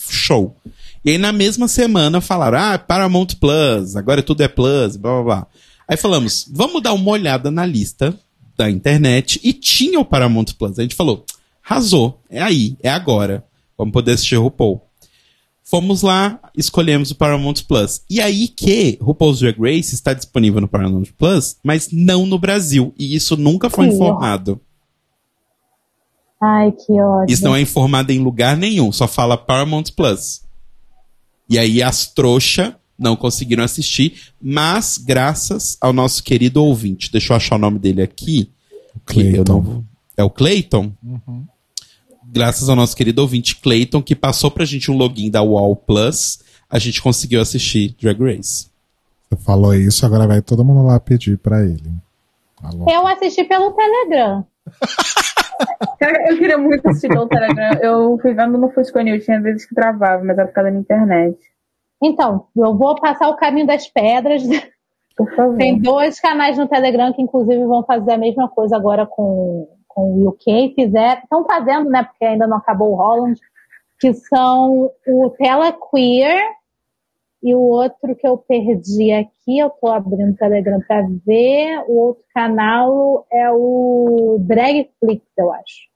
Show. 0.09 0.57
E 1.05 1.11
aí 1.11 1.19
na 1.19 1.33
mesma 1.33 1.69
semana 1.69 2.21
falaram, 2.21 2.59
ah, 2.59 2.79
Paramount 2.79 3.29
Plus, 3.41 3.95
agora 3.97 4.23
tudo 4.23 4.43
é 4.43 4.49
Plus, 4.49 4.97
blá 4.97 5.13
blá 5.13 5.23
blá. 5.23 5.47
Aí 5.91 5.97
falamos, 5.97 6.49
vamos 6.49 6.81
dar 6.81 6.93
uma 6.93 7.11
olhada 7.11 7.51
na 7.51 7.67
lista 7.67 8.17
da 8.57 8.71
internet 8.71 9.41
e 9.43 9.53
tinha 9.53 9.99
o 9.99 10.05
Paramount 10.05 10.45
Plus. 10.57 10.79
A 10.79 10.83
gente 10.83 10.95
falou, 10.95 11.25
arrasou, 11.69 12.21
é 12.31 12.41
aí, 12.41 12.77
é 12.81 12.89
agora. 12.89 13.45
Vamos 13.77 13.93
poder 13.93 14.13
assistir 14.13 14.37
RuPaul. 14.37 14.81
Fomos 15.65 16.03
lá, 16.03 16.39
escolhemos 16.57 17.11
o 17.11 17.17
Paramount 17.17 17.65
Plus. 17.67 18.03
E 18.09 18.21
aí 18.21 18.47
que 18.47 18.99
RuPaul's 19.03 19.41
Drag 19.41 19.59
Race 19.61 19.93
está 19.93 20.15
disponível 20.15 20.61
no 20.61 20.69
Paramount 20.69 21.07
Plus, 21.19 21.57
mas 21.61 21.89
não 21.91 22.25
no 22.25 22.39
Brasil. 22.39 22.95
E 22.97 23.17
isso 23.17 23.37
nunca 23.37 23.69
foi 23.69 23.87
informado. 23.87 24.61
Ai, 26.41 26.71
que 26.71 26.93
ódio. 26.93 27.35
Isso 27.35 27.43
não 27.43 27.57
é 27.57 27.61
informado 27.61 28.13
em 28.13 28.21
lugar 28.21 28.57
nenhum, 28.57 28.93
só 28.93 29.09
fala 29.09 29.37
Paramount 29.37 29.87
Plus. 29.97 30.43
E 31.49 31.59
aí 31.59 31.83
as 31.83 32.07
trouxa 32.07 32.80
não 33.01 33.17
conseguiram 33.17 33.65
assistir, 33.65 34.31
mas 34.41 34.99
graças 34.99 35.79
ao 35.81 35.91
nosso 35.91 36.23
querido 36.23 36.63
ouvinte, 36.63 37.11
deixa 37.11 37.33
eu 37.33 37.37
achar 37.39 37.57
o 37.57 37.59
nome 37.59 37.79
dele 37.79 38.03
aqui. 38.03 38.53
Clayton. 39.07 39.63
não 39.63 39.85
É 40.17 40.23
o 40.23 40.29
Clayton? 40.29 40.93
Graças 42.27 42.69
ao 42.69 42.77
nosso 42.77 42.95
querido 42.95 43.23
ouvinte 43.23 43.57
Clayton, 43.57 44.03
que 44.03 44.15
passou 44.15 44.51
pra 44.51 44.67
gente 44.67 44.91
um 44.91 44.97
login 44.97 45.31
da 45.31 45.41
Wall 45.41 45.75
Plus, 45.75 46.41
a 46.69 46.79
gente 46.79 47.01
conseguiu 47.01 47.41
assistir 47.41 47.97
Drag 48.01 48.21
Race. 48.23 48.69
Você 49.31 49.43
falou 49.43 49.75
isso, 49.75 50.05
agora 50.05 50.27
vai 50.27 50.43
todo 50.43 50.65
mundo 50.65 50.87
lá 50.87 51.01
pedir 51.01 51.39
pra 51.39 51.65
ele. 51.65 51.91
Alô? 52.63 52.85
Eu 52.89 53.07
assisti 53.07 53.45
pelo 53.45 53.73
Telegram. 53.73 54.45
Eu 56.29 56.39
queria 56.39 56.59
muito 56.59 56.87
assistir 56.89 57.09
pelo 57.09 57.27
Telegram. 57.27 57.79
Eu 57.81 58.19
fui 58.21 58.35
vendo 58.35 58.59
no 58.59 58.71
Fusco 58.71 59.01
News, 59.01 59.25
tinha 59.25 59.41
vezes 59.41 59.65
que 59.65 59.75
travava, 59.75 60.23
mas 60.25 60.37
era 60.39 60.47
por 60.47 60.55
causa 60.55 60.71
da 60.71 60.79
internet. 60.79 61.39
Então, 62.03 62.47
eu 62.57 62.77
vou 62.77 62.95
passar 62.97 63.29
o 63.29 63.37
caminho 63.37 63.67
das 63.67 63.87
pedras. 63.89 64.43
Tem 65.59 65.79
dois 65.79 66.19
canais 66.19 66.57
no 66.57 66.67
Telegram 66.67 67.13
que, 67.13 67.21
inclusive, 67.21 67.65
vão 67.67 67.85
fazer 67.85 68.13
a 68.13 68.19
mesma 68.19 68.49
coisa 68.49 68.77
agora 68.77 69.07
com, 69.07 69.69
com 69.87 70.13
o 70.15 70.29
UK. 70.29 70.73
Fizeram, 70.75 71.21
estão 71.23 71.45
fazendo, 71.45 71.91
né? 71.91 72.05
Porque 72.05 72.25
ainda 72.25 72.47
não 72.47 72.57
acabou 72.57 72.93
o 72.93 72.97
Holland. 72.97 73.39
Que 73.99 74.15
são 74.15 74.91
o 75.07 75.31
Tela 75.31 75.73
Queer 75.73 76.41
e 77.43 77.55
o 77.55 77.61
outro 77.61 78.17
que 78.17 78.27
eu 78.27 78.39
perdi 78.39 79.13
aqui. 79.13 79.59
Eu 79.59 79.69
tô 79.69 79.89
abrindo 79.89 80.33
o 80.33 80.37
Telegram 80.37 80.81
para 80.87 81.07
ver. 81.27 81.85
O 81.87 81.99
outro 82.07 82.25
canal 82.33 83.27
é 83.31 83.51
o 83.51 84.39
Dragflix, 84.41 85.23
eu 85.37 85.53
acho. 85.53 85.91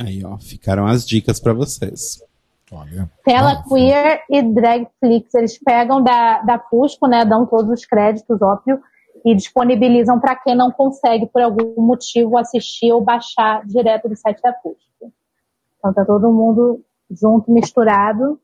Aí, 0.00 0.24
ó, 0.24 0.36
ficaram 0.38 0.86
as 0.86 1.06
dicas 1.06 1.38
pra 1.38 1.52
vocês. 1.52 2.24
Olha. 2.72 3.10
Tela 3.24 3.52
Ah, 3.52 3.62
Queer 3.68 4.22
e 4.30 4.42
Dragflix. 4.42 5.34
Eles 5.34 5.58
pegam 5.58 6.02
da, 6.02 6.40
da 6.42 6.58
Fusco, 6.58 7.06
né? 7.06 7.24
Dão 7.24 7.44
todos 7.46 7.70
os 7.70 7.84
créditos, 7.84 8.40
óbvio, 8.40 8.80
e 9.24 9.34
disponibilizam 9.34 10.18
para 10.18 10.34
quem 10.36 10.54
não 10.56 10.70
consegue, 10.72 11.26
por 11.26 11.42
algum 11.42 11.80
motivo, 11.82 12.36
assistir 12.38 12.90
ou 12.92 13.02
baixar 13.04 13.64
direto 13.66 14.08
do 14.08 14.16
site 14.16 14.40
da 14.42 14.52
Fusco. 14.54 15.12
Então 15.78 15.92
tá 15.92 16.04
todo 16.04 16.32
mundo 16.32 16.80
junto, 17.10 17.52
misturado, 17.52 18.40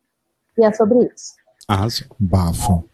e 0.59 0.65
é 0.65 0.73
sobre 0.73 0.99
isso. 1.07 1.33
Arrasou. 1.67 2.07
Bafo. 2.19 2.85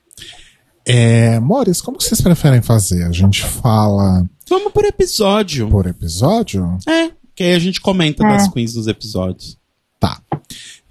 É, 0.86 1.40
Mores, 1.40 1.80
como 1.80 2.00
vocês 2.00 2.20
preferem 2.20 2.60
fazer? 2.60 3.04
A 3.04 3.12
gente 3.12 3.42
fala 3.42 4.24
Vamos 4.48 4.70
por 4.72 4.84
episódio. 4.84 5.68
por 5.70 5.86
episódio? 5.86 6.76
É, 6.86 7.10
que 7.34 7.42
aí 7.42 7.54
a 7.54 7.58
gente 7.58 7.80
comenta 7.80 8.24
É. 8.24 8.28
das 8.28 8.48
queens 8.48 8.74
dos 8.74 8.86
episódios. 8.86 9.58
Tá. 9.98 10.20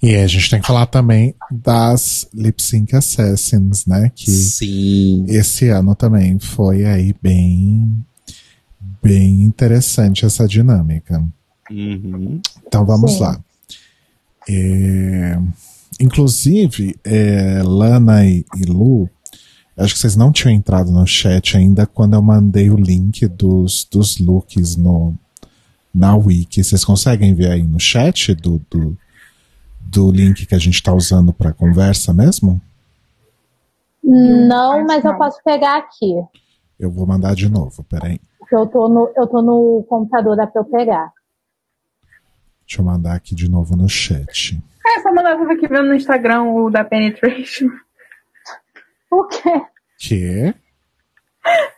E 0.04 0.18
a 0.18 0.28
gente 0.28 0.50
tem 0.50 0.60
que 0.60 0.68
falar 0.68 0.86
também 0.88 1.34
das 1.50 2.28
Lip 2.34 2.62
Sync 2.62 2.94
Assassins, 2.94 3.86
né? 3.86 4.12
Que 4.14 4.30
Sim. 4.30 5.24
esse 5.30 5.70
ano 5.70 5.96
também 5.96 6.38
foi 6.40 6.84
aí 6.84 7.16
bem, 7.24 8.06
bem 9.02 9.44
interessante 9.44 10.26
essa 10.26 10.46
dinâmica. 10.46 11.26
Uhum. 11.72 12.42
Então 12.68 12.86
vamos 12.86 13.14
Sim. 13.14 13.20
lá. 13.22 13.40
É, 14.50 15.40
inclusive, 15.98 16.98
é, 17.06 17.62
Lana 17.64 18.26
e, 18.26 18.46
e 18.58 18.66
Lu, 18.66 19.10
acho 19.78 19.94
que 19.94 20.02
vocês 20.02 20.18
não 20.18 20.34
tinham 20.34 20.54
entrado 20.54 20.92
no 20.92 21.08
chat 21.08 21.56
ainda 21.56 21.86
quando 21.86 22.16
eu 22.16 22.22
mandei 22.22 22.70
o 22.70 22.76
link 22.76 23.26
dos, 23.26 23.88
dos 23.90 24.18
looks 24.20 24.76
no, 24.76 25.18
na 25.96 26.14
Wiki. 26.14 26.62
Vocês 26.62 26.84
conseguem 26.84 27.34
ver 27.34 27.52
aí 27.52 27.64
no 27.64 27.80
chat 27.80 28.34
do, 28.34 28.62
do, 28.70 28.98
do 29.90 30.12
link 30.12 30.46
que 30.46 30.56
a 30.56 30.60
gente 30.60 30.76
está 30.76 30.94
usando 30.94 31.34
para 31.34 31.54
conversa 31.54 32.14
mesmo? 32.14 32.60
Não, 34.04 34.84
mas 34.86 35.06
eu 35.06 35.18
posso 35.18 35.42
pegar 35.44 35.78
aqui. 35.78 36.14
Eu 36.80 36.92
vou 36.92 37.08
mandar 37.08 37.36
de 37.36 37.48
novo, 37.48 37.84
peraí. 37.84 38.20
Eu 38.52 38.68
tô 38.68 38.90
no, 38.90 39.12
eu 39.16 39.28
tô 39.28 39.42
no 39.42 39.84
computador, 39.88 40.36
dá 40.36 40.46
pra 40.46 40.62
eu 40.62 40.66
pegar. 40.66 41.12
Deixa 42.68 42.82
eu 42.82 42.86
mandar 42.86 43.16
aqui 43.16 43.34
de 43.34 43.50
novo 43.50 43.76
no 43.76 43.88
chat. 43.88 44.62
É, 44.86 45.00
só 45.02 45.14
mandar, 45.14 45.38
tava 45.38 45.54
aqui 45.54 45.68
vendo 45.68 45.88
no 45.88 45.96
Instagram 45.96 46.44
o 46.44 46.70
da 46.70 46.84
Penetration. 46.84 47.70
O 49.12 49.26
quê? 49.26 49.66
Que? 50.00 50.54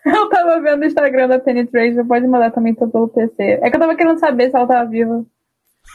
Eu 0.05 0.29
tava 0.29 0.61
vendo 0.61 0.81
o 0.81 0.85
Instagram 0.85 1.27
da 1.27 1.39
Penetration, 1.39 2.05
pode 2.05 2.25
mandar 2.27 2.51
também 2.51 2.73
tô 2.73 2.87
pelo 2.87 3.07
PC. 3.07 3.59
É 3.61 3.69
que 3.69 3.75
eu 3.75 3.79
tava 3.79 3.95
querendo 3.95 4.19
saber 4.19 4.49
se 4.49 4.55
ela 4.55 4.67
tava 4.67 4.89
viva. 4.89 5.25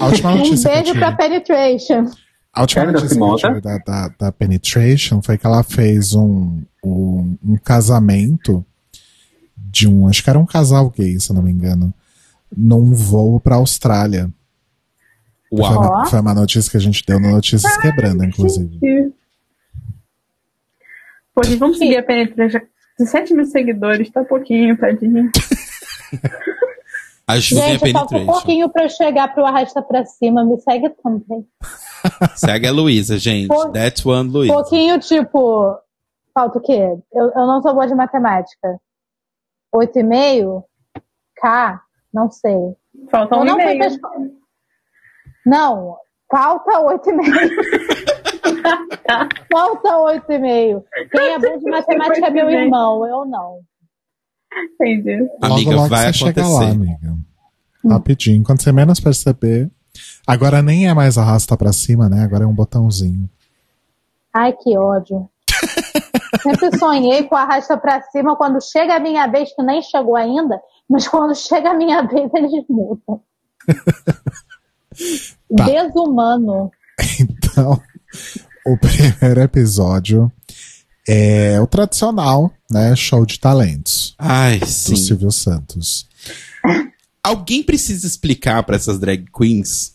A 0.00 0.06
última 0.06 0.32
Um 0.32 0.36
notícia 0.38 0.70
que 0.70 0.76
eu 0.78 0.82
beijo 0.82 0.98
pra 0.98 1.12
Penetration. 1.12 2.04
A 2.52 2.60
última 2.62 2.84
notícia 2.86 3.08
se 3.08 3.14
que 3.16 3.20
eu 3.22 3.26
monta? 3.26 3.48
tive 3.48 3.60
da, 3.60 3.78
da, 3.78 4.08
da 4.18 4.32
Penetration 4.32 5.20
foi 5.22 5.36
que 5.36 5.46
ela 5.46 5.62
fez 5.62 6.14
um, 6.14 6.62
um, 6.84 7.36
um 7.44 7.56
casamento 7.56 8.64
de 9.56 9.86
um, 9.88 10.08
acho 10.08 10.22
que 10.24 10.30
era 10.30 10.38
um 10.38 10.46
casal 10.46 10.88
gay, 10.90 11.18
se 11.20 11.30
eu 11.30 11.36
não 11.36 11.42
me 11.42 11.50
engano, 11.52 11.92
num 12.56 12.92
voo 12.94 13.38
pra 13.38 13.56
Austrália. 13.56 14.30
Foi, 15.50 15.60
Uau. 15.60 15.78
uma- 15.78 16.06
foi 16.06 16.20
uma 16.20 16.34
notícia 16.34 16.70
que 16.70 16.76
a 16.76 16.80
gente 16.80 17.04
deu 17.06 17.20
no 17.20 17.30
Notícias 17.30 17.76
Quebrando, 17.78 18.24
inclusive. 18.24 18.78
Pô, 21.34 21.42
gente, 21.44 21.58
vamos 21.58 21.76
seguir 21.78 21.98
a 21.98 22.02
Penetration. 22.02 22.60
17 22.98 23.34
mil 23.34 23.44
seguidores, 23.44 24.08
tá 24.10 24.24
pouquinho, 24.24 24.74
tadinho. 24.78 25.30
Ajudem 27.28 27.64
a 27.64 27.68
Gente, 27.68 27.92
falta 27.92 27.98
um 27.98 28.06
Penetration. 28.08 28.32
pouquinho 28.32 28.68
pra 28.70 28.84
eu 28.84 28.88
chegar 28.88 29.34
pro 29.34 29.44
Arrasta 29.44 29.82
Pra 29.82 30.04
Cima. 30.04 30.44
Me 30.44 30.58
segue 30.60 30.90
também. 31.02 31.46
Segue 32.36 32.68
a 32.68 32.72
Luísa, 32.72 33.18
gente. 33.18 33.48
Pô. 33.48 33.68
That's 33.70 34.04
one 34.06 34.30
Luísa. 34.30 34.54
Pouquinho, 34.54 34.98
tipo. 35.00 35.76
Falta 36.32 36.58
o 36.58 36.62
quê? 36.62 36.96
Eu, 37.12 37.24
eu 37.34 37.46
não 37.46 37.60
sou 37.62 37.74
boa 37.74 37.86
de 37.86 37.94
matemática. 37.94 38.78
Oito 39.74 39.98
e 39.98 40.02
meio? 40.04 40.62
K? 41.36 41.80
Não 42.14 42.30
sei. 42.30 42.56
Falta 43.10 43.36
um 43.36 43.44
não 43.44 43.56
pra 43.56 43.74
escola. 43.74 44.14
Não, 45.44 45.96
falta 46.30 46.80
oito 46.80 47.10
e 47.10 47.12
meio. 47.12 47.32
falta 49.50 49.96
oito 49.98 50.32
e 50.32 50.38
meio. 50.38 50.84
Quem 51.10 51.28
é 51.28 51.38
bom 51.38 51.58
de 51.58 51.70
matemática 51.70 52.26
é 52.26 52.30
meu 52.30 52.50
irmão, 52.50 53.06
eu 53.06 53.24
não. 53.24 53.60
Entendi. 54.56 55.28
Amiga, 55.42 55.70
logo, 55.70 55.72
logo 55.72 55.88
vai 55.88 56.12
você 56.12 56.24
acontecer. 56.24 56.48
lá, 56.48 56.70
amiga. 56.70 57.16
Rapidinho. 57.84 58.42
Quando 58.42 58.62
você 58.62 58.72
menos 58.72 59.00
perceber. 59.00 59.70
Agora 60.26 60.60
nem 60.62 60.88
é 60.88 60.94
mais 60.94 61.16
arrasta 61.16 61.56
pra 61.56 61.72
cima, 61.72 62.08
né? 62.08 62.22
Agora 62.22 62.44
é 62.44 62.46
um 62.46 62.54
botãozinho. 62.54 63.28
Ai, 64.32 64.52
que 64.52 64.76
ódio. 64.76 65.28
Sempre 66.42 66.78
sonhei 66.78 67.24
com 67.24 67.36
arrasta 67.36 67.76
pra 67.76 68.02
cima 68.02 68.36
quando 68.36 68.60
chega 68.62 68.96
a 68.96 69.00
minha 69.00 69.26
vez, 69.26 69.54
que 69.54 69.62
nem 69.62 69.80
chegou 69.80 70.16
ainda, 70.16 70.60
mas 70.88 71.08
quando 71.08 71.34
chega 71.34 71.70
a 71.70 71.74
minha 71.74 72.02
vez, 72.02 72.30
eles 72.34 72.64
mudam. 72.68 73.20
Tá. 75.54 75.64
Desumano. 75.66 76.70
Então, 77.20 77.78
o 78.66 78.78
primeiro 78.78 79.42
episódio 79.42 80.32
é 81.06 81.60
o 81.60 81.66
tradicional, 81.66 82.52
né? 82.70 82.94
Show 82.96 83.24
de 83.24 83.38
talentos 83.38 84.14
Ai, 84.18 84.58
do 84.58 84.66
sim. 84.66 84.96
Silvio 84.96 85.30
Santos. 85.30 86.06
Alguém 87.22 87.62
precisa 87.62 88.06
explicar 88.06 88.62
pra 88.62 88.76
essas 88.76 88.98
drag 88.98 89.24
queens 89.36 89.94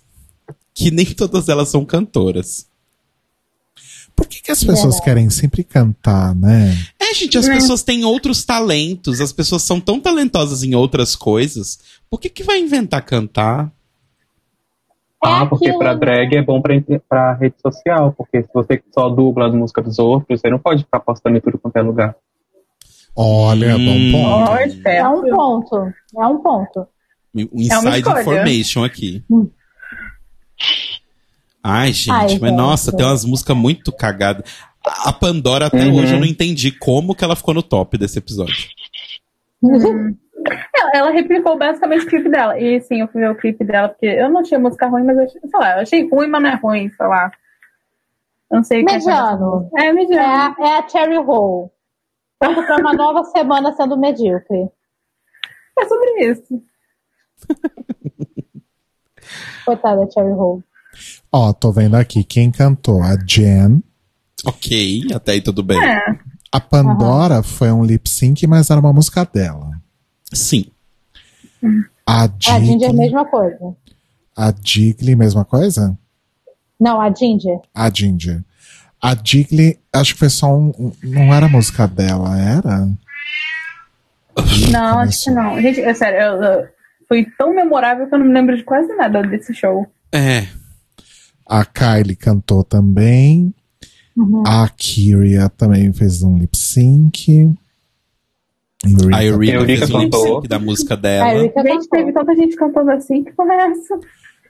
que 0.73 0.91
nem 0.91 1.05
todas 1.05 1.49
elas 1.49 1.69
são 1.69 1.85
cantoras. 1.85 2.65
Por 4.15 4.27
que, 4.27 4.41
que 4.41 4.51
as 4.51 4.59
pessoas 4.59 4.95
Verdade. 4.95 5.03
querem 5.03 5.29
sempre 5.29 5.63
cantar, 5.63 6.35
né? 6.35 6.77
É, 6.99 7.13
gente, 7.13 7.37
as 7.37 7.47
pessoas 7.47 7.81
têm 7.81 8.03
outros 8.03 8.43
talentos, 8.43 9.19
as 9.19 9.31
pessoas 9.31 9.63
são 9.63 9.79
tão 9.79 9.99
talentosas 9.99 10.63
em 10.63 10.75
outras 10.75 11.15
coisas. 11.15 11.79
Por 12.09 12.19
que, 12.19 12.29
que 12.29 12.43
vai 12.43 12.59
inventar 12.59 13.03
cantar? 13.03 13.71
Ah, 15.23 15.45
porque 15.45 15.65
aquilo, 15.67 15.79
pra 15.79 15.93
né? 15.93 15.99
drag 15.99 16.35
é 16.35 16.41
bom 16.41 16.59
pra, 16.61 16.73
pra 17.07 17.33
rede 17.33 17.55
social, 17.61 18.11
porque 18.17 18.41
se 18.41 18.49
você 18.53 18.81
só 18.91 19.07
dubla 19.09 19.47
as 19.47 19.53
músicas 19.53 19.85
dos 19.85 19.99
outros, 19.99 20.41
você 20.41 20.49
não 20.49 20.57
pode 20.57 20.83
ficar 20.83 20.99
postando 20.99 21.37
em 21.37 21.41
tudo 21.41 21.59
quanto 21.59 21.75
é 21.77 21.81
lugar. 21.81 22.15
Olha, 23.15 23.75
Hum. 23.77 24.11
bom 24.11 24.45
ponto. 24.45 24.87
É 24.87 25.07
um 25.07 25.21
ponto. 25.29 25.93
É 26.19 26.25
um 26.27 26.37
ponto. 26.39 26.87
Um 27.35 27.41
É 27.41 27.43
inside 27.53 27.97
escolha. 27.99 28.21
information 28.21 28.83
aqui. 28.83 29.23
Hum. 29.29 29.47
Ai, 31.63 31.93
gente, 31.93 32.09
Ai, 32.11 32.23
mas 32.23 32.31
gente. 32.31 32.51
nossa, 32.51 32.91
tem 32.95 33.05
umas 33.05 33.23
músicas 33.23 33.55
muito 33.55 33.91
cagadas. 33.91 34.43
A 34.83 35.13
Pandora 35.13 35.67
até 35.67 35.85
Uhum. 35.85 35.97
hoje 35.99 36.13
eu 36.15 36.19
não 36.19 36.25
entendi 36.25 36.71
como 36.71 37.13
que 37.13 37.23
ela 37.23 37.35
ficou 37.35 37.53
no 37.53 37.61
top 37.61 37.97
desse 37.97 38.17
episódio. 38.17 38.67
Ela, 40.75 40.91
ela 40.93 41.11
replicou 41.11 41.57
basicamente 41.57 42.05
o 42.05 42.09
clipe 42.09 42.29
dela. 42.29 42.59
E 42.59 42.81
sim, 42.81 43.01
eu 43.01 43.07
fui 43.07 43.21
ver 43.21 43.31
o 43.31 43.35
clipe 43.35 43.63
dela, 43.63 43.89
porque 43.89 44.05
eu 44.05 44.29
não 44.29 44.43
tinha 44.43 44.59
música 44.59 44.87
ruim, 44.87 45.03
mas 45.03 45.17
eu 45.17 45.23
achei, 45.23 45.41
sei 45.41 45.59
lá, 45.59 45.75
eu 45.75 45.81
achei 45.81 46.09
ruim, 46.09 46.27
mas 46.27 46.41
não 46.41 46.49
é 46.49 46.55
ruim, 46.55 46.89
sei 46.89 47.07
lá. 47.07 47.31
Eu 48.49 48.57
não 48.57 48.63
sei 48.63 48.81
o 48.81 48.85
que 48.85 48.93
Mediano. 48.93 49.69
É, 49.77 49.85
É 49.85 49.93
mediano. 49.93 50.23
a, 50.23 50.55
é 50.59 50.77
a 50.79 50.89
Cherry 50.89 51.17
Hole. 51.17 51.69
Pronto 52.39 52.63
pra 52.65 52.75
uma 52.77 52.93
nova 52.93 53.23
semana 53.25 53.71
sendo 53.73 53.97
medíocre. 53.97 54.67
É 55.79 55.85
sobre 55.85 56.31
isso. 56.31 56.63
Coitada 59.65 60.05
da 60.05 60.11
Cherry 60.11 60.31
Hole. 60.33 60.63
Ó, 61.31 61.53
tô 61.53 61.71
vendo 61.71 61.95
aqui 61.95 62.23
quem 62.23 62.51
cantou. 62.51 63.01
A 63.01 63.15
Jen. 63.25 63.81
Ok, 64.45 65.01
até 65.13 65.33
aí 65.33 65.41
tudo 65.41 65.63
bem. 65.63 65.79
É. 65.79 66.19
A 66.51 66.59
Pandora 66.59 67.43
foi 67.43 67.71
um 67.71 67.85
lip 67.85 68.09
sync, 68.09 68.45
mas 68.47 68.69
era 68.69 68.79
uma 68.79 68.91
música 68.91 69.23
dela. 69.23 69.69
Sim. 70.33 70.65
A 72.05 72.23
a 72.23 72.59
Ginger 72.59 72.87
é 72.87 72.91
a 72.91 72.93
mesma 72.93 73.25
coisa. 73.25 73.75
A 74.35 74.53
Jiggly, 74.63 75.15
mesma 75.15 75.45
coisa? 75.45 75.97
Não, 76.79 76.99
a 76.99 77.13
Ginger. 77.13 77.59
A 77.75 77.89
Ginger. 77.93 78.43
A 79.01 79.15
Jiggly, 79.15 79.79
acho 79.93 80.13
que 80.13 80.19
foi 80.19 80.29
só 80.29 80.47
um. 80.55 80.71
um- 80.79 80.91
Não 81.03 81.33
era 81.33 81.45
a 81.45 81.49
música 81.49 81.87
dela, 81.87 82.39
era? 82.39 82.87
Não, 84.71 84.99
acho 84.99 85.25
que 85.25 85.31
não. 85.31 85.61
Gente, 85.61 85.81
é 85.81 85.93
sério, 85.93 86.19
eu, 86.19 86.41
eu- 86.43 86.67
foi 87.07 87.25
tão 87.37 87.53
memorável 87.53 88.07
que 88.07 88.15
eu 88.15 88.19
não 88.19 88.25
me 88.25 88.33
lembro 88.33 88.55
de 88.55 88.63
quase 88.63 88.93
nada 88.95 89.21
desse 89.21 89.53
show. 89.53 89.85
É. 90.11 90.47
A 91.47 91.65
Kylie 91.65 92.15
cantou 92.15 92.63
também. 92.63 93.53
Uhum. 94.15 94.43
A 94.47 94.69
Kyria 94.69 95.49
também 95.49 95.91
fez 95.93 96.23
um 96.23 96.37
lip 96.37 96.57
sync. 96.57 97.53
Eureka 98.85 99.15
A 99.17 99.23
Eureka 99.23 99.57
Eureka 99.57 99.87
fez 99.87 99.91
um 99.91 100.41
da 100.41 100.59
música 100.59 100.93
A 100.95 100.97
dela. 100.97 101.33
Erika 101.33 101.61
Gente, 101.61 101.87
cantou. 101.87 101.99
teve 101.99 102.13
tanta 102.13 102.35
gente 102.35 102.55
cantando 102.55 102.91
assim, 102.91 103.23
que 103.23 103.31
é 103.31 103.71
essa? 103.71 103.99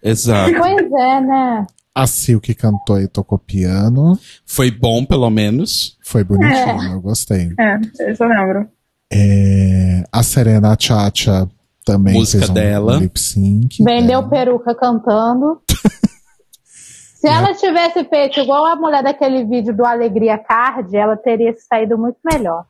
Exato. 0.03 0.53
Pois 0.57 0.91
é, 0.91 1.21
né? 1.21 1.67
A 1.93 2.07
Silk 2.07 2.53
cantou 2.55 2.99
e 2.99 3.07
tocou 3.07 3.37
piano. 3.37 4.17
Foi 4.45 4.71
bom, 4.71 5.03
pelo 5.05 5.29
menos. 5.29 5.97
Foi 6.01 6.23
bonitinho, 6.23 6.93
eu 6.93 7.01
gostei. 7.01 7.51
É, 7.59 8.11
isso 8.11 8.23
eu 8.23 8.29
lembro. 8.29 8.67
É, 9.13 10.03
a 10.11 10.23
Serena 10.23 10.75
Chacha 10.79 11.49
também 11.85 12.13
Música 12.13 12.39
fez 12.39 12.49
um 12.49 12.53
dela. 12.53 12.95
lip 12.97 13.19
sync. 13.19 13.83
Vendeu 13.83 14.21
dela. 14.21 14.29
peruca 14.29 14.73
cantando. 14.73 15.61
Se 16.63 17.27
ela 17.27 17.53
tivesse 17.53 18.03
feito 18.05 18.39
igual 18.39 18.65
a 18.65 18.75
mulher 18.75 19.03
daquele 19.03 19.45
vídeo 19.45 19.75
do 19.75 19.85
Alegria 19.85 20.37
Card, 20.39 20.95
ela 20.95 21.17
teria 21.17 21.53
saído 21.69 21.97
muito 21.97 22.17
melhor. 22.23 22.65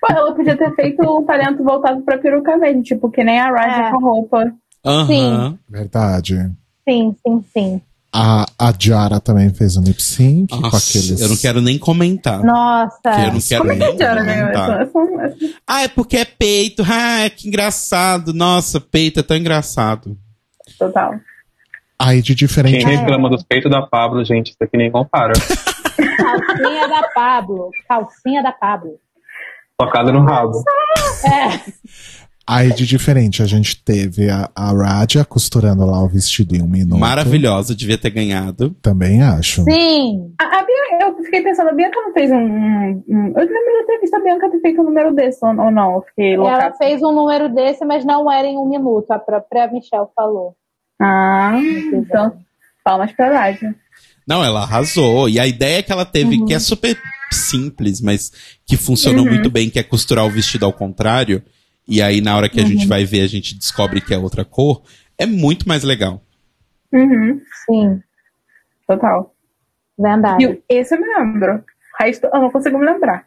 Pô, 0.00 0.06
ela 0.10 0.34
podia 0.34 0.56
ter 0.56 0.74
feito 0.74 1.02
um 1.02 1.24
talento 1.24 1.62
voltado 1.62 2.00
pra 2.02 2.18
peruca 2.18 2.56
mesmo, 2.56 2.82
tipo, 2.82 3.10
que 3.10 3.22
nem 3.24 3.38
a 3.40 3.50
Raja 3.50 3.82
É. 3.88 3.90
com 3.90 3.98
roupa. 3.98 4.52
Aham. 4.84 5.58
Verdade. 5.68 6.50
Sim, 6.88 7.14
sim, 7.26 7.44
sim. 7.52 7.82
A, 8.12 8.44
a 8.58 8.72
Jara 8.76 9.20
também 9.20 9.54
fez 9.54 9.76
um 9.76 9.82
lip 9.84 10.02
sync 10.02 10.52
com 10.52 10.60
Nossa, 10.62 10.76
aqueles. 10.98 11.20
eu 11.20 11.28
não 11.28 11.36
quero 11.36 11.60
nem 11.60 11.78
comentar. 11.78 12.42
Nossa. 12.42 12.98
Que 13.02 13.08
eu 13.08 13.32
não 13.32 13.40
quero 13.40 13.60
Como 13.60 13.72
é 13.72 13.76
que 13.76 13.96
nem 13.98 14.08
a 14.08 14.14
ganhou 14.24 14.48
essa? 14.48 14.72
essa- 14.82 15.54
Ah, 15.64 15.82
é 15.82 15.88
porque 15.88 16.16
é 16.16 16.24
peito. 16.24 16.82
Ah, 16.82 17.30
que 17.30 17.46
engraçado. 17.46 18.32
Nossa, 18.34 18.80
peito 18.80 19.20
é 19.20 19.22
tão 19.22 19.36
engraçado. 19.36 20.16
Total. 20.76 21.14
Aí 21.96 22.20
de 22.20 22.34
diferente. 22.34 22.84
Quem 22.84 22.96
reclama 22.96 23.28
dos 23.30 23.44
peitos 23.44 23.70
da 23.70 23.82
Pablo, 23.82 24.24
gente, 24.24 24.48
isso 24.48 24.58
aqui 24.60 24.76
nem 24.76 24.90
compara. 24.90 25.32
Calcinha 25.96 26.88
da 26.88 27.08
Pablo. 27.14 27.70
Calcinha 27.88 28.42
da 28.42 28.50
Pablo. 28.52 28.98
Tocada 29.84 30.12
no 30.12 30.22
rabo. 30.24 30.62
É. 31.24 31.70
Aí 32.46 32.72
de 32.72 32.84
diferente, 32.84 33.42
a 33.42 33.46
gente 33.46 33.80
teve 33.84 34.28
a, 34.28 34.50
a 34.56 34.72
Raja 34.72 35.24
costurando 35.24 35.86
lá 35.86 36.02
o 36.02 36.08
vestido 36.08 36.56
em 36.56 36.62
um 36.62 36.66
minuto. 36.66 36.98
Maravilhosa, 36.98 37.76
devia 37.76 37.96
ter 37.96 38.10
ganhado. 38.10 38.70
Também 38.82 39.22
acho. 39.22 39.62
Sim. 39.62 40.34
A, 40.40 40.44
a 40.58 40.64
Bianca, 40.64 41.04
eu 41.04 41.24
fiquei 41.24 41.42
pensando, 41.42 41.68
a 41.68 41.72
Bianca 41.72 42.00
não 42.00 42.12
fez 42.12 42.28
um. 42.30 42.34
um- 42.36 43.04
um- 43.08 43.26
eu 43.28 43.34
lembro 43.46 43.80
de 43.80 43.86
ter 43.86 44.00
visto 44.00 44.14
a 44.14 44.20
Bianca 44.20 44.50
ter 44.50 44.60
feito 44.60 44.80
um 44.80 44.84
número 44.84 45.14
desse, 45.14 45.38
ou, 45.44 45.50
ou 45.50 45.70
não? 45.70 46.02
Fiquei 46.08 46.34
Ela 46.34 46.42
louca. 46.64 46.74
fez 46.76 47.00
um 47.02 47.12
número 47.12 47.48
desse, 47.54 47.84
mas 47.84 48.04
não 48.04 48.30
era 48.32 48.48
em 48.48 48.56
um 48.58 48.68
minuto. 48.68 49.10
A 49.12 49.18
própria 49.20 49.68
Michelle 49.70 50.08
falou. 50.16 50.56
Ah, 51.00 51.52
então. 51.92 52.32
Palmas 52.82 53.12
pra 53.12 53.30
Raja. 53.32 53.74
Não, 54.26 54.42
ela 54.44 54.62
arrasou. 54.62 55.28
E 55.28 55.38
a 55.38 55.46
ideia 55.46 55.82
que 55.84 55.92
ela 55.92 56.04
teve, 56.04 56.44
que 56.46 56.52
é 56.54 56.58
super 56.58 56.96
simples, 57.32 58.00
mas 58.00 58.32
que 58.66 58.76
funcionou 58.76 59.24
Uhum. 59.24 59.30
muito 59.32 59.50
bem, 59.50 59.70
que 59.70 59.78
é 59.78 59.82
costurar 59.82 60.24
o 60.26 60.30
vestido 60.30 60.64
ao 60.66 60.72
contrário. 60.72 61.42
E 61.88 62.00
aí, 62.00 62.20
na 62.20 62.36
hora 62.36 62.48
que 62.48 62.60
a 62.60 62.64
gente 62.66 62.86
vai 62.86 63.04
ver, 63.04 63.22
a 63.22 63.26
gente 63.26 63.54
descobre 63.56 64.00
que 64.00 64.14
é 64.14 64.18
outra 64.18 64.44
cor. 64.44 64.82
É 65.18 65.26
muito 65.26 65.66
mais 65.68 65.82
legal. 65.82 66.22
Uhum, 66.92 67.40
Sim, 67.66 68.00
total. 68.86 69.34
verdade. 69.98 70.44
E 70.44 70.62
esse 70.78 70.94
eu 70.94 71.00
me 71.00 71.06
lembro. 71.06 71.64
Resto 72.00 72.26
eu 72.32 72.40
não 72.40 72.50
consigo 72.50 72.78
me 72.78 72.86
lembrar. 72.86 73.24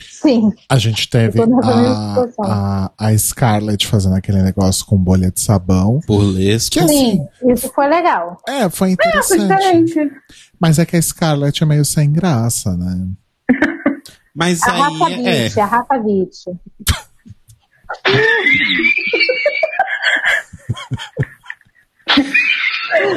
Sim. 0.00 0.50
A 0.68 0.78
gente 0.78 1.08
teve 1.08 1.38
a, 1.40 2.24
a, 2.44 2.92
a 2.98 3.18
Scarlett 3.18 3.86
fazendo 3.86 4.14
aquele 4.16 4.42
negócio 4.42 4.84
com 4.86 4.96
bolha 4.96 5.30
de 5.30 5.40
sabão. 5.40 6.00
Burlesco. 6.06 6.70
Que 6.72 6.80
assim, 6.80 7.18
Sim, 7.40 7.52
isso 7.52 7.68
foi 7.72 7.88
legal. 7.88 8.38
é, 8.48 8.52
foi 8.52 8.62
É, 8.62 8.70
foi 8.70 8.90
interessante. 8.92 9.84
diferente. 9.84 10.10
Mas 10.58 10.78
é 10.78 10.86
que 10.86 10.96
a 10.96 11.02
Scarlett 11.02 11.62
é 11.62 11.66
meio 11.66 11.84
sem 11.84 12.10
graça, 12.10 12.76
né? 12.76 13.06
Mas 14.34 14.62
A 14.62 14.70
Rafa 14.70 15.06
aí 15.06 15.26
é. 15.26 15.44
Witt, 15.44 15.60
a 15.60 15.66
Rafa 15.66 15.94
Witt. 15.98 16.38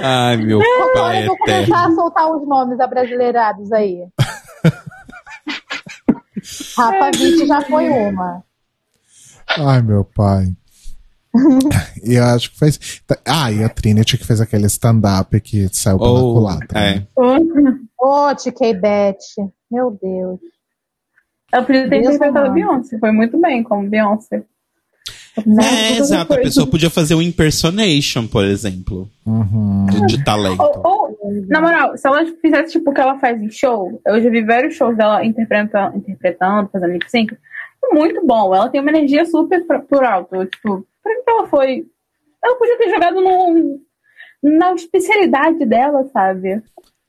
Ai, 0.02 0.38
meu 0.38 0.62
Agora 0.62 0.94
pai 0.94 1.24
eu 1.24 1.28
vou 1.28 1.36
eterno. 1.36 1.66
começar 1.66 1.86
a 1.88 1.92
soltar 1.96 2.32
os 2.32 2.48
nomes 2.48 2.80
abrasileirados 2.80 3.72
aí. 3.72 4.08
Rafa 6.78 7.06
Witt 7.08 7.48
já 7.48 7.62
foi 7.62 7.90
uma. 7.90 8.44
Ai, 9.58 9.82
meu 9.82 10.06
pai. 10.06 10.54
e 12.04 12.14
eu 12.16 12.24
acho 12.24 12.52
que 12.52 12.60
fez. 12.60 13.02
Ah, 13.26 13.52
e 13.52 13.64
a 13.64 13.70
Trinity 13.70 14.18
que 14.18 14.26
fez 14.26 14.40
aquele 14.40 14.68
stand-up 14.68 15.40
que 15.42 15.68
saiu 15.74 15.98
pela 15.98 16.10
Ou, 16.12 16.36
culatra. 16.36 16.80
é. 16.80 17.00
né? 17.00 17.08
Ô, 18.06 18.36
TK 18.36 18.74
Beth. 18.74 19.18
Meu 19.72 19.92
Deus. 20.02 20.40
Ela 21.52 21.64
podia 21.64 21.90
ter 21.90 22.00
interpretado. 22.02 22.52
Beyoncé. 22.54 23.00
Foi 23.00 23.12
muito 23.12 23.40
bem 23.40 23.64
como 23.64 23.90
Beyoncé. 23.90 24.44
É, 25.38 25.98
exato. 25.98 26.34
A 26.34 26.38
pessoa 26.38 26.66
podia 26.68 26.90
fazer 26.90 27.14
um 27.16 27.22
impersonation, 27.22 28.26
por 28.28 28.46
exemplo, 28.46 29.10
Uhum. 29.26 29.86
de 30.08 30.24
talento. 30.24 30.62
Ou, 30.62 30.82
ou, 30.84 31.18
na 31.48 31.60
moral, 31.62 31.98
se 31.98 32.08
ela 32.08 32.26
fizesse 32.42 32.74
tipo 32.74 32.90
o 32.90 32.94
que 32.94 33.02
ela 33.02 33.20
faz 33.20 33.42
em 33.42 33.50
show, 33.52 34.02
eu 34.06 34.22
já 34.22 34.30
vi 34.30 34.44
vários 34.46 34.76
shows 34.76 34.96
dela 34.96 35.26
interpretando, 35.26 35.98
interpretando 35.98 36.70
fazendo 36.70 36.92
lip 36.94 37.10
sync. 37.10 37.36
Muito 37.92 38.26
bom. 38.26 38.56
Ela 38.56 38.70
tem 38.70 38.80
uma 38.82 38.90
energia 38.92 39.26
super 39.26 39.66
pra- 39.68 39.80
por 39.82 40.04
alto. 40.06 40.46
Tipo, 40.46 40.88
pra 41.04 41.14
que 41.16 41.30
ela 41.30 41.48
foi. 41.48 41.86
Ela 42.44 42.56
podia 42.58 42.78
ter 42.78 42.90
jogado 42.92 43.20
no, 43.22 43.80
na 44.42 44.74
especialidade 44.74 45.66
dela, 45.66 46.06
sabe? 46.14 46.62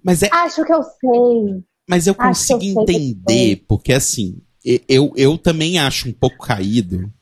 Mas 0.06 0.22
é, 0.22 0.28
Acho 0.32 0.64
que 0.64 0.72
eu 0.72 0.82
sei. 0.84 1.62
Mas 1.88 2.06
eu 2.06 2.14
consigo 2.14 2.62
eu 2.62 2.82
entender, 2.82 3.64
porque 3.68 3.92
assim, 3.92 4.38
eu, 4.88 5.12
eu 5.16 5.36
também 5.36 5.78
acho 5.80 6.08
um 6.08 6.12
pouco 6.12 6.38
caído. 6.46 7.12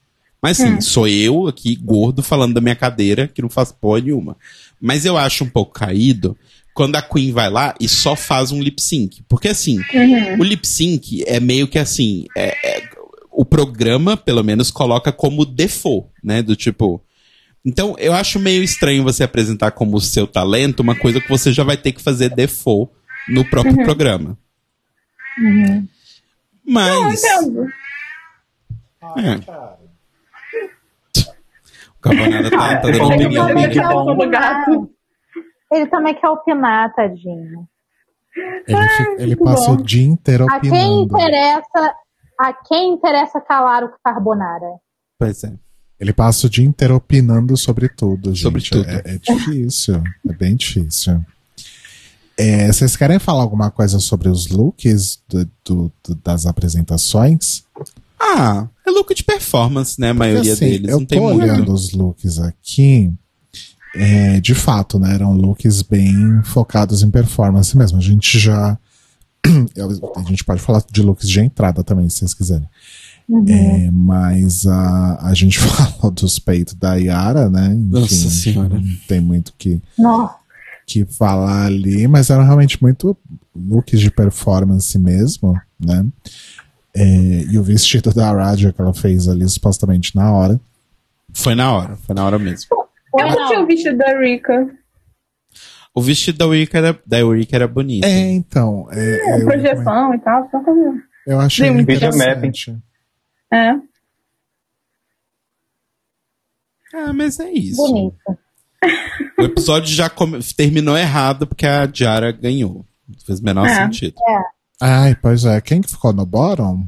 Mas 0.43 0.61
assim, 0.61 0.74
Hum. 0.74 0.80
sou 0.82 1.09
eu 1.09 1.47
aqui, 1.47 1.74
gordo, 1.76 2.22
falando 2.22 2.53
da 2.55 2.61
minha 2.61 2.76
cadeira, 2.76 3.26
que 3.26 3.41
não 3.41 3.49
faz 3.49 3.72
porra 3.72 4.01
nenhuma. 4.03 4.37
Mas 4.80 5.07
eu 5.07 5.16
acho 5.16 5.45
um 5.45 5.49
pouco 5.49 5.72
caído 5.72 6.37
quando 6.74 6.97
a 6.97 7.03
Queen 7.03 7.32
vai 7.32 7.49
lá 7.49 7.74
e 7.80 7.89
só 7.89 8.14
faz 8.14 8.53
um 8.53 8.61
lip 8.61 8.80
sync. 8.82 9.22
Porque 9.28 9.49
assim, 9.49 9.78
Uhum. 9.95 10.41
o 10.41 10.45
lip 10.45 10.66
sync 10.66 11.22
é 11.26 11.41
meio 11.41 11.66
que 11.66 11.78
assim, 11.78 12.26
é- 12.37 12.78
é- 12.78 12.89
o 13.32 13.45
programa, 13.45 14.16
pelo 14.16 14.45
menos, 14.45 14.70
coloca 14.70 15.11
como 15.11 15.45
default, 15.47 16.09
né? 16.22 16.43
Do 16.43 16.55
tipo. 16.55 17.01
Então, 17.64 17.94
eu 17.98 18.12
acho 18.12 18.38
meio 18.38 18.62
estranho 18.62 19.02
você 19.02 19.24
apresentar 19.24 19.70
como 19.70 19.98
seu 20.00 20.26
talento 20.26 20.80
uma 20.80 20.94
coisa 20.94 21.20
que 21.20 21.28
você 21.28 21.50
já 21.52 21.64
vai 21.64 21.76
ter 21.76 21.92
que 21.92 22.02
fazer 22.02 22.28
default 22.34 22.92
no 23.28 23.44
próprio 23.48 23.76
programa. 23.84 24.36
Uhum. 25.38 25.88
Mas. 26.66 27.24
Entendo. 27.24 27.66
É. 29.16 29.36
O 31.90 32.00
Carbonara 32.00 32.50
tá, 32.50 32.58
tá 32.76 32.80
dando 32.82 32.94
Ele 32.96 33.02
opinião 33.24 33.46
também 33.48 33.68
dele. 33.68 33.80
Ele 35.72 35.86
também 35.86 36.14
quer 36.14 36.28
opinar, 36.28 36.94
tadinho. 36.94 37.66
Ele, 38.68 38.88
fi- 38.88 39.22
ele 39.22 39.36
bom. 39.36 39.72
o 39.74 39.82
dia 39.82 40.04
inteiro 40.06 40.44
A 40.50 40.60
quem 40.60 40.70
opinando. 40.70 41.02
interessa, 41.04 41.94
a 42.40 42.52
quem 42.52 42.92
interessa 42.92 43.40
calar 43.40 43.84
o 43.84 43.92
Carbonara? 44.04 44.78
Pois 45.18 45.42
é. 45.44 45.52
Ele 45.99 46.12
passa 46.12 46.47
o 46.47 46.51
dia 46.51 46.64
inteiro 46.64 46.95
opinando 46.97 47.57
sobre 47.57 47.88
tudo, 47.88 48.30
gente. 48.34 48.42
Sobre 48.42 48.62
tudo. 48.62 48.84
É, 48.88 49.03
é 49.05 49.18
difícil. 49.18 50.03
É 50.28 50.32
bem 50.32 50.57
difícil. 50.57 51.24
É, 52.36 52.66
vocês 52.72 52.97
querem 52.97 53.18
falar 53.20 53.42
alguma 53.42 53.70
coisa 53.70 54.01
sobre 54.01 54.28
os 54.28 54.49
looks 54.49 55.20
do- 55.28 55.49
do- 55.64 55.92
do- 56.07 56.14
das 56.16 56.47
apresentações? 56.47 57.62
Ah, 58.18 58.66
é 58.84 58.90
look 58.90 59.14
de 59.14 59.22
performance, 59.22 60.01
né? 60.01 60.11
A 60.11 60.14
maioria 60.14 60.53
assim, 60.53 60.64
deles. 60.70 60.90
eu 60.90 60.99
Não 60.99 61.07
tem 61.07 61.18
tô 61.20 61.24
muito. 61.28 61.42
olhando 61.42 61.72
os 61.72 61.92
looks 61.92 62.38
aqui. 62.40 63.12
é, 63.97 64.40
de 64.40 64.55
fato, 64.57 64.99
né? 64.99 65.14
Eram 65.14 65.32
looks 65.32 65.80
bem 65.82 66.42
focados 66.42 67.03
em 67.03 67.11
performance 67.12 67.76
mesmo. 67.76 67.99
A 67.99 68.01
gente 68.01 68.36
já. 68.40 68.76
A 70.16 70.22
gente 70.28 70.42
pode 70.42 70.61
falar 70.61 70.82
de 70.90 71.01
looks 71.03 71.28
de 71.28 71.38
entrada 71.38 71.84
também, 71.84 72.09
se 72.09 72.18
vocês 72.18 72.34
quiserem. 72.34 72.66
É, 73.49 73.91
mas 73.91 74.66
a, 74.66 75.18
a 75.29 75.35
gente 75.35 75.59
falou 75.61 76.11
dos 76.12 76.39
peitos 76.39 76.75
da 76.75 76.95
Yara, 76.97 77.49
né? 77.49 77.66
Enfim, 77.68 77.89
Nossa 77.91 78.31
Senhora. 78.31 78.75
Não 78.75 78.83
tem 79.09 79.20
muito 79.20 79.55
que, 79.57 79.81
Nossa, 79.99 80.37
que 80.87 81.05
falar 81.07 81.66
ali, 81.66 82.07
mas 82.07 82.29
eram 82.31 82.45
realmente 82.45 82.81
muito 82.83 83.16
looks 83.57 83.99
de 83.99 84.11
performance 84.11 84.99
mesmo, 84.99 85.59
né? 85.81 86.05
É, 86.95 87.05
e 87.51 87.59
o 87.59 87.62
vestido 87.62 88.12
da 88.12 88.31
Raja 88.31 88.72
que 88.72 88.81
ela 88.81 88.95
fez 88.95 89.27
ali, 89.27 89.49
supostamente 89.49 90.14
na 90.14 90.31
hora. 90.33 90.61
Foi 91.33 91.55
na 91.55 91.72
hora, 91.72 91.97
foi 91.97 92.14
na 92.14 92.25
hora 92.25 92.39
mesmo. 92.39 92.68
Eu 93.18 93.27
não. 93.29 93.62
o 93.62 93.66
vestido 93.66 93.97
da 93.97 94.18
Rika. 94.18 94.68
O 95.95 96.03
vestido 96.03 96.39
da 96.39 96.45
Eureka 96.45 96.79
era, 96.79 96.99
da 97.07 97.18
Eureka 97.20 97.57
era 97.57 97.68
bonito. 97.68 98.05
É, 98.05 98.33
então. 98.33 98.87
É, 98.91 99.41
eu, 99.41 99.47
projeção 99.47 100.12
e 100.14 100.18
tal. 100.18 100.49
só 100.51 100.61
coisa- 100.61 100.95
eu 101.27 101.41
achei 101.41 101.66
Sim, 101.68 101.77
vídeo 101.77 101.97
interessante. 101.97 102.77
É. 103.53 103.70
Ah, 106.95 107.12
mas 107.12 107.40
é 107.40 107.51
isso. 107.51 107.76
bonito. 107.76 108.16
O 109.38 109.42
episódio 109.42 109.88
já 109.92 110.11
come- 110.11 110.38
terminou 110.57 110.97
errado 110.97 111.47
porque 111.47 111.66
a 111.66 111.86
Diara 111.86 112.30
ganhou. 112.32 112.84
Não 113.09 113.18
fez 113.20 113.40
o 113.40 113.45
menor 113.45 113.66
É. 113.66 113.74
sentido. 113.74 114.14
Ai, 114.80 115.14
pois 115.16 115.45
é. 115.45 115.61
Quem 115.61 115.80
que 115.80 115.90
ficou 115.90 116.12
no 116.12 116.24
bottom? 116.26 116.86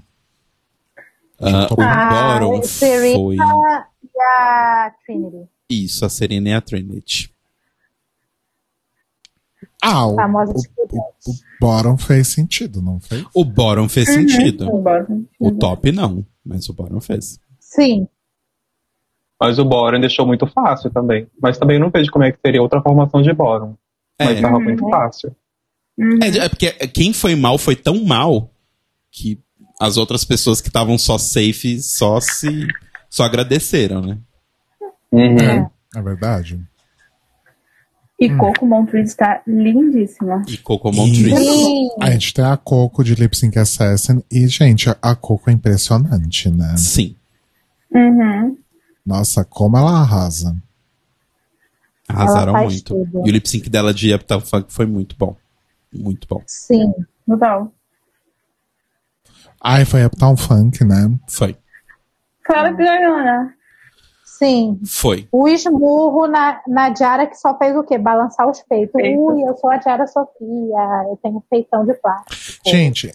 Ah, 1.41 1.69
o 1.71 1.81
Ah, 1.83 2.39
Boron 2.39 2.63
Serena 2.63 3.19
foi. 3.19 3.37
e 3.37 3.41
a 4.21 4.93
Trinity. 5.05 5.49
Isso, 5.69 6.05
a 6.05 6.09
Serena 6.09 6.49
e 6.51 6.55
a 6.55 6.61
Trinity. 6.61 7.33
Ah, 9.83 10.07
o, 10.07 10.15
o, 10.17 10.55
tipo. 10.55 10.99
o 11.29 11.35
bottom 11.61 11.97
fez 11.99 12.29
sentido, 12.29 12.81
não 12.83 12.99
fez? 13.01 13.25
O 13.35 13.45
Boron 13.45 13.89
fez 13.89 14.09
sentido. 14.09 14.67
Bora. 14.81 15.07
O 15.39 15.51
top 15.53 15.93
não, 15.93 16.25
mas 16.47 16.69
o 16.69 16.73
Boron 16.73 17.01
fez. 17.01 17.39
Sim. 17.59 18.07
Mas 19.41 19.59
o 19.59 19.65
Boron 19.65 20.01
deixou 20.01 20.27
muito 20.27 20.47
fácil 20.47 20.91
também. 20.91 21.27
Mas 21.43 21.59
também 21.59 21.79
não 21.79 21.91
vejo 21.91 22.11
como 22.11 22.25
é 22.25 22.33
que 22.33 22.39
seria 22.41 22.63
outra 22.63 22.81
formação 22.81 23.21
de 23.21 23.33
Boron. 23.33 23.75
Mas 24.19 24.39
É. 24.39 24.41
tava 24.41 24.59
muito 24.61 24.89
fácil. 24.89 25.35
É, 26.23 26.45
é 26.45 26.49
porque 26.49 26.71
quem 26.89 27.13
foi 27.13 27.35
mal 27.35 27.59
foi 27.59 27.75
tão 27.75 28.05
mal 28.05 28.51
que 29.11 29.39
as 29.81 29.97
outras 29.97 30.25
pessoas 30.25 30.61
que 30.61 30.69
estavam 30.69 30.97
só 30.97 31.19
safe 31.19 31.81
só 31.83 32.21
se 32.21 32.67
só 33.11 33.25
agradeceram, 33.25 34.01
né? 34.01 34.19
Uhum. 35.13 35.39
É. 35.39 35.71
É 35.97 36.03
verdade? 36.03 36.61
E 38.19 38.35
Coco 38.35 38.65
Montrese 38.65 39.11
está 39.11 39.43
lindíssima. 39.47 40.43
E 40.49 40.57
Coco 40.57 40.91
Montrese. 40.91 41.37
Sim. 41.37 41.89
A 42.01 42.11
gente 42.13 42.33
tem 42.33 42.45
a 42.45 42.57
Coco 42.57 43.05
de 43.05 43.15
Lip 43.15 43.37
Sync 43.37 43.59
Assassin 43.59 44.23
e, 44.33 44.47
gente, 44.49 44.89
a- 45.03 45.15
Coco 45.15 45.51
é 45.51 45.53
impressionante, 45.53 46.49
né? 46.51 46.75
Sim. 46.79 47.15
Uhum. 47.93 48.57
Nossa, 49.05 49.45
como 49.45 49.77
ela 49.77 50.01
arrasa. 50.01 50.57
Arrasaram 52.09 52.55
muito. 52.63 52.85
tudo. 52.85 53.27
E 53.27 53.31
o 53.31 53.33
lip 53.33 53.49
sync 53.49 53.69
dela 53.69 53.93
de 53.93 54.15
Uptown 54.15 54.41
Funk 54.41 54.73
foi 54.73 54.87
muito 54.87 55.15
bom. 55.19 55.37
Muito 55.93 56.27
bom. 56.29 56.43
Sim. 56.47 56.93
Total. 57.27 57.71
Ai, 59.61 59.85
foi 59.85 60.05
Uptown 60.07 60.37
Funk, 60.37 60.85
né? 60.85 61.11
Foi. 61.29 61.57
Claro 62.45 62.77
que 62.77 62.83
ganhou, 62.85 63.17
né? 63.19 63.53
Sim. 64.39 64.79
Foi. 64.85 65.27
O 65.33 65.49
esmurro 65.49 66.27
na, 66.27 66.61
na 66.69 66.89
Diara 66.91 67.27
que 67.27 67.37
só 67.37 67.57
fez 67.57 67.75
o 67.77 67.83
quê? 67.83 67.97
Balançar 67.97 68.49
os 68.49 68.61
peitos. 68.63 68.93
Peito. 68.93 69.19
Ui, 69.19 69.43
eu 69.43 69.57
sou 69.57 69.71
a 69.71 69.77
Diara 69.77 70.07
Sofia, 70.07 71.09
eu 71.11 71.19
tenho 71.23 71.43
peitão 71.51 71.85
de 71.87 71.95
plástico. 71.95 72.69
Gente, 72.69 73.11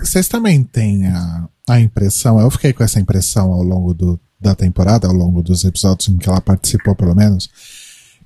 vocês 0.00 0.28
também 0.28 0.62
têm 0.62 1.06
a, 1.06 1.48
a 1.70 1.80
impressão, 1.80 2.38
eu 2.40 2.50
fiquei 2.50 2.72
com 2.72 2.84
essa 2.84 3.00
impressão 3.00 3.52
ao 3.52 3.62
longo 3.62 3.94
do, 3.94 4.20
da 4.40 4.54
temporada, 4.54 5.06
ao 5.06 5.14
longo 5.14 5.42
dos 5.42 5.64
episódios 5.64 6.08
em 6.08 6.18
que 6.18 6.28
ela 6.28 6.40
participou, 6.40 6.94
pelo 6.94 7.14
menos, 7.14 7.48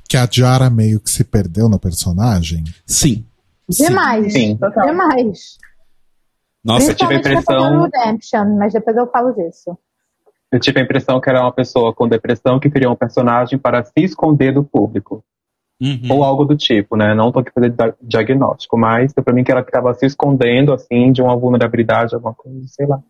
que 0.09 0.17
a 0.17 0.29
Jara 0.31 0.69
meio 0.69 0.99
que 0.99 1.11
se 1.11 1.23
perdeu 1.23 1.69
no 1.69 1.79
personagem. 1.79 2.65
Sim. 2.87 3.25
Demais. 3.69 4.33
Sim. 4.33 4.57
Total. 4.57 4.87
Demais. 4.87 5.57
Nossa, 6.65 6.91
Eu 6.91 6.95
tive 6.97 7.15
a 7.15 7.19
impressão- 7.19 7.83
Redemption, 7.83 8.57
mas 8.59 8.73
depois 8.73 8.97
eu 8.97 9.07
falo 9.07 9.33
disso. 9.33 9.79
Eu 10.53 10.59
tive 10.59 10.81
a 10.81 10.83
impressão 10.83 11.21
que 11.21 11.29
era 11.31 11.41
uma 11.43 11.53
pessoa 11.53 11.95
com 11.95 12.09
depressão 12.09 12.59
que 12.59 12.69
criou 12.71 12.93
um 12.93 12.97
personagem 12.97 13.59
para 13.59 13.85
se 13.85 13.93
esconder 13.99 14.53
do 14.53 14.65
público. 14.65 15.23
uhum. 15.81 16.01
Ou 16.11 16.25
algo 16.25 16.45
do 16.45 16.57
tipo, 16.57 16.95
né? 16.97 17.15
Não 17.15 17.33
tô 17.33 17.39
aqui 17.39 17.51
fazer 17.55 17.71
dia- 17.71 17.95
diagnóstico, 18.03 18.77
mas 18.77 19.13
pra 19.15 19.33
mim 19.33 19.43
que 19.45 19.51
ela 19.53 19.65
ficava 19.65 19.95
se 19.95 20.05
escondendo, 20.05 20.73
assim, 20.75 21.11
de 21.13 21.23
uma 21.23 21.35
vulnerabilidade, 21.37 22.15
alguma 22.15 22.35
coisa, 22.35 22.67
sei 22.69 22.87
lá. 22.87 23.01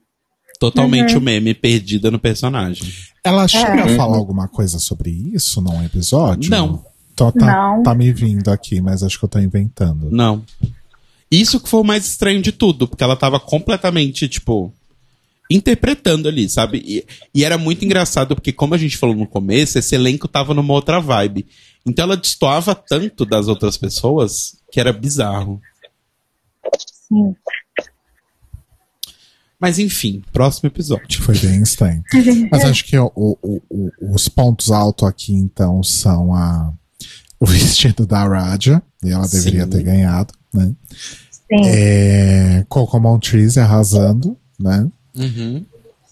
totalmente 0.61 1.17
o 1.17 1.21
meme 1.23 1.55
perdida 1.55 2.11
no 2.11 2.19
personagem. 2.19 2.87
Ela 3.25 3.49
chega 3.49 3.81
É. 3.81 3.95
a 3.95 3.97
falar 3.97 4.19
alguma 4.19 4.47
coisa 4.47 4.79
sobre 4.79 5.11
isso 5.11 5.61
num 5.63 5.83
episódio? 5.83 6.51
Não. 6.51 6.85
Tó- 7.17 7.33
tá, 7.33 7.47
Não. 7.47 7.83
tá 7.83 7.95
me 7.95 8.13
vindo 8.13 8.51
aqui, 8.51 8.81
mas 8.81 9.03
acho 9.03 9.19
que 9.19 9.25
eu 9.25 9.29
tô 9.29 9.39
inventando. 9.39 10.11
Não. 10.11 10.43
Isso 11.31 11.61
que 11.61 11.69
foi 11.69 11.81
o 11.81 11.85
mais 11.85 12.05
estranho 12.07 12.43
de 12.43 12.53
tudo, 12.53 12.87
porque 12.87 13.03
ela 13.03 13.17
tava 13.17 13.41
completamente, 13.41 14.29
tipo, 14.29 14.73
interpretando 15.51 16.29
ali, 16.29 16.49
sabe? 16.49 16.79
E, 16.87 17.05
e 17.35 17.45
era 17.45 17.59
muito 17.59 17.85
engraçado, 17.85 18.35
porque 18.37 18.53
como 18.53 18.75
a 18.75 18.79
gente 18.79 18.97
falou 18.97 19.17
no 19.17 19.27
começo, 19.27 19.79
esse 19.79 19.95
elenco 19.95 20.29
tava 20.29 20.55
numa 20.55 20.73
outra 20.73 21.01
vibe. 21.01 21.47
Então 21.85 22.05
ela 22.05 22.17
destoava 22.17 22.75
tanto 22.75 23.25
das 23.27 23.49
outras 23.49 23.77
pessoas 23.77 24.57
que 24.71 24.79
era 24.79 24.93
bizarro. 24.93 25.61
Sim. 27.09 27.35
Mas 29.59 29.79
enfim, 29.79 30.23
próximo 30.33 30.69
episódio. 30.69 31.23
Foi 31.23 31.37
bem 31.39 31.63
estranho. 31.63 32.03
Mas 32.51 32.65
acho 32.65 32.85
que 32.85 32.97
o- 32.97 33.13
o- 33.15 33.61
o- 33.69 34.15
os 34.15 34.29
pontos 34.29 34.71
altos 34.71 35.07
aqui, 35.07 35.35
então, 35.35 35.83
são 35.83 36.33
a, 36.35 36.73
o 37.39 37.45
vestido 37.47 38.07
da 38.07 38.27
Raja, 38.27 38.83
e 39.05 39.11
ela 39.11 39.27
deveria 39.29 39.65
Sim. 39.65 39.71
ter 39.71 39.83
ganhado, 39.83 40.33
né? 40.55 40.73
Sim. 40.91 41.63
É, 41.67 42.65
Coco 42.69 42.99
Montrese 43.01 43.59
arrasando, 43.61 44.37
né? 44.59 44.87
Uhum. 45.15 45.65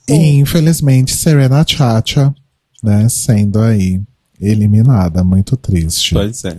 E 0.08 0.14
infelizmente 0.38 1.14
Serena 1.14 1.64
Chacha, 1.66 2.34
né, 2.82 3.08
sendo 3.08 3.60
aí 3.60 4.00
eliminada, 4.40 5.22
muito 5.22 5.56
triste. 5.56 6.14
Pois 6.14 6.44
é. 6.44 6.56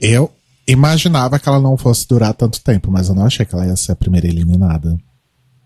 Eu 0.00 0.30
imaginava 0.66 1.38
que 1.38 1.48
ela 1.48 1.60
não 1.60 1.76
fosse 1.76 2.06
durar 2.06 2.32
tanto 2.34 2.62
tempo, 2.62 2.90
mas 2.90 3.08
eu 3.08 3.14
não 3.14 3.24
achei 3.24 3.44
que 3.44 3.54
ela 3.54 3.66
ia 3.66 3.76
ser 3.76 3.92
a 3.92 3.96
primeira 3.96 4.26
eliminada. 4.26 4.98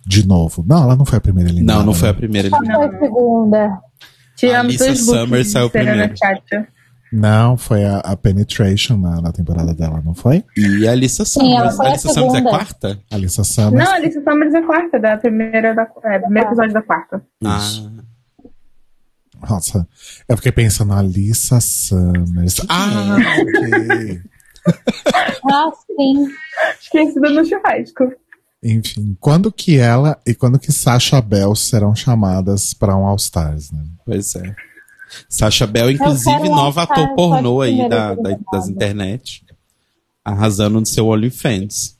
De 0.06 0.26
novo. 0.26 0.62
Não, 0.66 0.82
ela 0.82 0.96
não 0.96 1.06
foi 1.06 1.16
a 1.16 1.20
primeira 1.20 1.48
eliminada. 1.48 1.78
Não, 1.78 1.86
não 1.86 1.94
foi 1.94 2.10
a 2.10 2.12
né? 2.12 2.18
primeira 2.18 2.50
Qual 2.50 2.62
eliminada. 2.62 2.88
foi 2.90 2.96
a 2.96 3.00
segunda? 3.00 3.80
Tiramos 4.36 4.66
Alissa 4.66 4.84
dois 4.84 5.06
looks 5.06 5.20
Summers 5.20 5.48
saiu 5.48 5.70
Serena 5.70 5.90
primeiro. 5.90 6.16
Chacha. 6.18 6.68
Não, 7.16 7.56
foi 7.56 7.84
a, 7.84 7.98
a 7.98 8.16
Penetration 8.16 8.96
na, 8.96 9.20
na 9.20 9.30
temporada 9.30 9.72
dela, 9.72 10.02
não 10.04 10.14
foi? 10.16 10.42
E 10.56 10.88
a 10.88 10.90
Alissa 10.90 11.24
Sim, 11.24 11.56
ela 11.56 11.70
Summers. 11.70 11.80
a 11.80 11.84
a 11.84 11.86
Alissa 11.86 12.08
Summers 12.12 12.34
é 12.34 12.42
quarta? 12.42 13.00
Alissa 13.08 13.44
Summers. 13.44 13.84
Não, 13.84 13.94
Alice 13.94 14.20
Summers 14.24 14.54
é 14.54 14.58
a 14.58 14.66
quarta, 14.66 14.98
da 14.98 15.16
primeira, 15.16 15.74
da, 15.74 15.88
é, 16.04 16.18
primeiro 16.18 16.48
episódio 16.48 16.72
da 16.72 16.82
quarta. 16.82 17.22
Isso. 17.40 17.92
Ah, 19.40 19.48
Nossa, 19.48 19.86
eu 20.28 20.36
fiquei 20.36 20.50
pensando, 20.50 20.92
Alissa 20.92 21.60
Summers. 21.60 22.56
Ah, 22.68 23.16
ok. 23.40 24.22
Ah, 25.52 25.70
sim. 25.86 26.26
Esquecida 26.80 27.28
no 27.28 27.44
churrasco. 27.44 28.10
Enfim, 28.62 29.14
quando 29.20 29.52
que 29.52 29.76
ela 29.76 30.18
e 30.26 30.34
quando 30.34 30.58
que 30.58 30.72
Sasha 30.72 31.20
Bell 31.20 31.54
serão 31.54 31.94
chamadas 31.94 32.72
para 32.72 32.96
um 32.96 33.06
All 33.06 33.16
Stars, 33.16 33.70
né? 33.70 33.84
pois 34.06 34.34
é. 34.36 34.56
Sasha 35.28 35.66
Bell, 35.66 35.90
inclusive, 35.90 36.48
nova 36.48 36.82
ator 36.84 37.14
pornô 37.14 37.60
aí 37.60 37.86
da, 37.88 38.14
da- 38.14 38.38
das 38.52 38.68
internet. 38.68 39.44
Arrasando 40.24 40.80
no 40.80 40.86
seu 40.86 41.08
OnlyFans. 41.08 41.96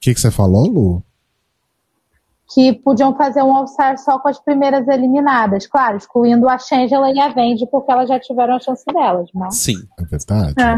que, 0.00 0.14
que 0.14 0.20
você 0.20 0.30
falou, 0.30 0.66
Lu? 0.66 1.02
Que 2.54 2.72
podiam 2.72 3.16
fazer 3.16 3.42
um 3.42 3.56
All-Star 3.56 3.98
só 3.98 4.18
com 4.18 4.28
as 4.28 4.38
primeiras 4.38 4.86
eliminadas. 4.86 5.66
Claro, 5.66 5.96
excluindo 5.96 6.48
a 6.48 6.56
Shangela 6.58 7.10
e 7.10 7.18
a 7.18 7.28
Vendi, 7.28 7.66
porque 7.66 7.90
elas 7.90 8.08
já 8.08 8.20
tiveram 8.20 8.54
a 8.56 8.60
chance 8.60 8.84
delas. 8.86 9.28
Mas... 9.34 9.56
Sim. 9.56 9.82
É 9.98 10.04
verdade. 10.04 10.54
É. 10.60 10.76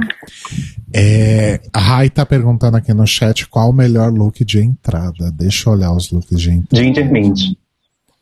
É, 0.95 1.61
a 1.73 1.79
Rai 1.79 2.09
tá 2.09 2.25
perguntando 2.25 2.77
aqui 2.79 2.95
no 2.95 3.07
chat 3.07 3.47
qual 3.49 3.69
o 3.69 3.73
melhor 3.75 4.11
look 4.11 4.43
de 4.45 4.61
entrada. 4.61 5.31
Deixa 5.33 5.69
eu 5.69 5.75
olhar 5.75 5.93
os 5.93 6.11
looks 6.11 6.41
de 6.41 6.51
entrada. 6.51 6.83
Ginger 6.83 7.13
Mint. 7.13 7.39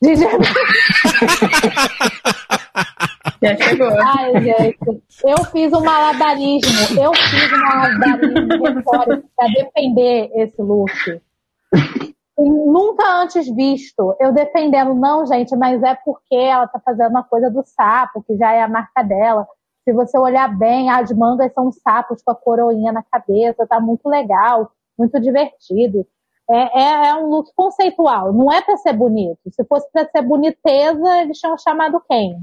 Já 3.41 3.57
chegou. 3.57 3.89
Ai, 3.99 4.41
gente, 4.41 5.03
eu 5.23 5.45
fiz 5.51 5.73
um 5.73 5.83
malabarismo. 5.83 7.01
Eu 7.01 7.13
fiz 7.13 7.53
um 7.53 7.57
malabarismo 7.57 8.83
para 9.35 9.47
defender 9.47 10.31
esse 10.33 10.61
look. 10.61 11.21
Nunca 12.37 13.21
antes 13.21 13.47
visto. 13.53 14.15
Eu 14.19 14.33
defendendo, 14.33 14.93
não, 14.93 15.25
gente, 15.25 15.55
mas 15.55 15.81
é 15.83 15.95
porque 15.95 16.35
ela 16.35 16.67
tá 16.67 16.79
fazendo 16.79 17.09
uma 17.09 17.23
coisa 17.23 17.49
do 17.49 17.63
sapo, 17.65 18.23
que 18.23 18.35
já 18.37 18.51
é 18.51 18.61
a 18.61 18.67
marca 18.67 19.03
dela. 19.03 19.47
Se 19.83 19.93
você 19.93 20.17
olhar 20.17 20.47
bem, 20.57 20.89
as 20.89 21.11
mangas 21.11 21.53
são 21.53 21.71
sapos 21.71 22.21
com 22.23 22.31
a 22.31 22.35
coroinha 22.35 22.91
na 22.91 23.03
cabeça, 23.03 23.67
tá 23.67 23.79
muito 23.79 24.09
legal, 24.09 24.71
muito 24.97 25.19
divertido. 25.19 26.05
É, 26.49 26.79
é, 26.79 27.07
é 27.09 27.15
um 27.15 27.27
look 27.27 27.51
conceitual, 27.55 28.33
não 28.33 28.51
é 28.51 28.61
para 28.61 28.77
ser 28.77 28.93
bonito. 28.93 29.39
Se 29.51 29.63
fosse 29.63 29.89
para 29.91 30.07
ser 30.09 30.21
boniteza, 30.21 31.21
eles 31.21 31.39
tinham 31.39 31.57
chamado 31.57 32.01
quem? 32.07 32.37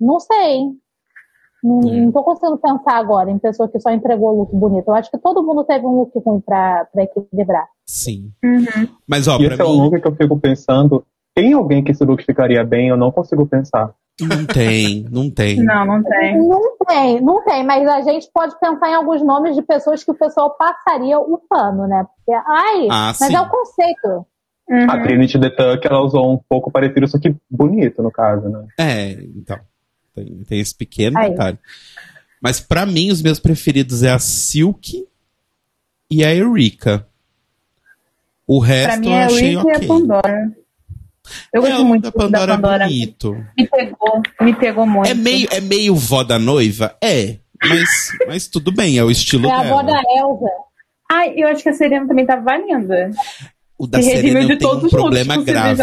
Não 0.00 0.18
sei. 0.20 0.66
Não, 1.62 1.78
não 1.80 2.12
tô 2.12 2.22
conseguindo 2.22 2.56
pensar 2.58 2.96
agora 2.98 3.30
em 3.30 3.38
pessoa 3.38 3.68
que 3.68 3.80
só 3.80 3.90
entregou 3.90 4.30
look 4.32 4.54
bonito. 4.54 4.86
Eu 4.88 4.94
acho 4.94 5.10
que 5.10 5.18
todo 5.18 5.42
mundo 5.42 5.64
teve 5.64 5.84
um 5.84 5.90
look 5.98 6.12
ruim 6.24 6.40
pra, 6.40 6.86
pra 6.92 7.02
equilibrar. 7.02 7.66
Sim. 7.84 8.30
Uhum. 8.44 8.88
Mas, 9.08 9.26
ó, 9.26 9.38
E 9.38 9.46
esse 9.46 9.60
é 9.60 9.64
um 9.64 9.72
mim, 9.72 9.82
look 9.82 10.00
que 10.00 10.06
eu 10.06 10.14
fico 10.14 10.38
pensando. 10.38 11.04
Tem 11.34 11.52
alguém 11.52 11.82
que 11.82 11.90
esse 11.90 12.04
look 12.04 12.22
ficaria 12.24 12.62
bem? 12.64 12.88
Eu 12.88 12.96
não 12.96 13.10
consigo 13.10 13.44
pensar. 13.46 13.92
não 14.20 14.46
tem, 14.46 15.04
não 15.10 15.30
tem. 15.30 15.62
Não, 15.64 15.84
não 15.86 16.02
tem. 16.02 16.38
Não 16.38 16.76
tem, 16.86 17.20
não 17.20 17.44
tem, 17.44 17.64
mas 17.66 17.88
a 17.88 18.00
gente 18.02 18.28
pode 18.32 18.58
pensar 18.60 18.90
em 18.90 18.94
alguns 18.94 19.22
nomes 19.24 19.54
de 19.56 19.62
pessoas 19.62 20.02
que 20.04 20.10
o 20.10 20.18
pessoal 20.18 20.56
passaria 20.56 21.18
o 21.18 21.38
pano, 21.48 21.86
né? 21.88 22.04
Porque, 22.16 22.32
ai, 22.46 22.86
Ah, 22.90 23.06
mas 23.08 23.16
sim. 23.18 23.34
é 23.36 23.40
o 23.40 23.48
conceito. 23.48 24.26
Uhum. 24.70 24.90
A 24.90 25.02
Trinity 25.02 25.40
The 25.40 25.50
Tuck, 25.50 25.86
ela 25.86 26.02
usou 26.02 26.32
um 26.32 26.38
pouco 26.48 26.70
parecido, 26.70 27.06
só 27.08 27.18
que 27.18 27.34
bonito, 27.50 28.02
no 28.02 28.10
caso, 28.12 28.48
né? 28.48 28.66
É, 28.78 29.12
então. 29.36 29.58
Tem, 30.24 30.44
tem 30.44 30.60
esse 30.60 30.74
pequeno 30.74 31.18
Aí. 31.18 31.30
detalhe. 31.30 31.58
Mas 32.40 32.60
pra 32.60 32.86
mim, 32.86 33.10
os 33.10 33.20
meus 33.22 33.38
preferidos 33.38 34.02
é 34.02 34.10
a 34.10 34.18
Silk 34.18 35.04
e 36.10 36.24
a 36.24 36.34
Eureka. 36.34 37.06
O 38.46 38.58
resto 38.60 38.86
Pra 38.92 38.96
mim 39.00 39.06
eu 39.08 39.12
é 39.12 39.22
a 39.22 39.26
achei 39.26 39.40
Rick 39.40 39.52
e 39.54 39.56
ok. 39.58 39.72
a 39.74 39.88
Pandora. 39.88 40.52
Eu 41.52 41.66
É, 41.66 41.68
gosto 41.70 41.82
o 41.82 41.84
muito 41.84 42.02
da 42.04 42.12
Pandora, 42.12 42.46
da 42.46 42.54
Pandora. 42.54 42.84
é 42.84 42.88
bonito. 42.88 43.44
Me 43.58 43.66
pegou, 43.68 44.22
me 44.40 44.54
pegou 44.56 44.86
muito. 44.86 45.10
É 45.10 45.14
meio, 45.14 45.48
é 45.50 45.60
meio 45.60 45.94
vó 45.94 46.22
da 46.24 46.38
noiva? 46.38 46.96
É. 47.02 47.36
Mas, 47.62 47.88
mas 48.26 48.46
tudo 48.46 48.72
bem, 48.72 48.96
é 48.98 49.04
o 49.04 49.10
estilo 49.10 49.48
É 49.48 49.52
a 49.52 49.60
avó 49.60 49.82
dela. 49.82 50.00
da 50.00 50.20
Elsa. 50.20 50.46
Ai, 51.10 51.34
eu 51.36 51.48
acho 51.48 51.62
que 51.62 51.68
a 51.68 51.74
Serena 51.74 52.06
também 52.06 52.24
tava 52.24 52.56
linda. 52.56 53.10
O 53.76 53.86
da 53.86 54.00
Se 54.00 54.10
Serena 54.10 54.56
todos 54.58 54.84
um 54.84 54.88
problema 54.88 55.42
grave. 55.42 55.82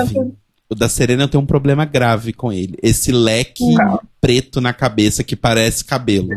O 0.70 0.74
da 0.76 0.90
Serena 0.90 1.28
tem 1.28 1.40
um 1.40 1.46
problema 1.46 1.86
grave 1.86 2.34
com 2.34 2.52
ele. 2.52 2.76
Esse 2.82 3.12
leque 3.12 3.64
Não. 3.76 4.00
preto 4.20 4.60
na 4.60 4.74
cabeça 4.74 5.24
que 5.24 5.36
parece 5.36 5.86
cabelo. 5.86 6.30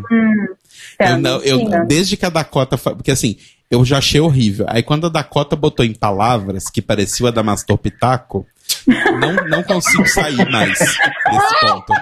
É, 0.99 1.13
Eu 1.13 1.19
não- 1.19 1.41
eu- 1.43 1.87
desde 1.87 2.17
que 2.17 2.27
a 2.27 2.31
Dakota. 2.31 2.77
Porque 2.77 3.11
assim, 3.11 3.37
eu 3.71 3.85
já 3.85 3.99
achei 3.99 4.21
horrível. 4.21 4.67
Aí 4.69 4.83
quando 4.83 5.07
a 5.07 5.11
Dakota 5.11 5.57
botou 5.57 5.85
em 5.85 5.95
palavras 5.95 6.69
que 6.69 6.83
parecia 6.83 7.25
o 7.25 7.29
Adamastor 7.29 7.79
Pitaco, 7.79 8.47
não, 8.87 9.35
não 9.49 9.63
consigo 9.63 10.07
sair 10.07 10.49
mais 10.51 10.79
desse 10.79 11.61
ponto. 11.63 11.93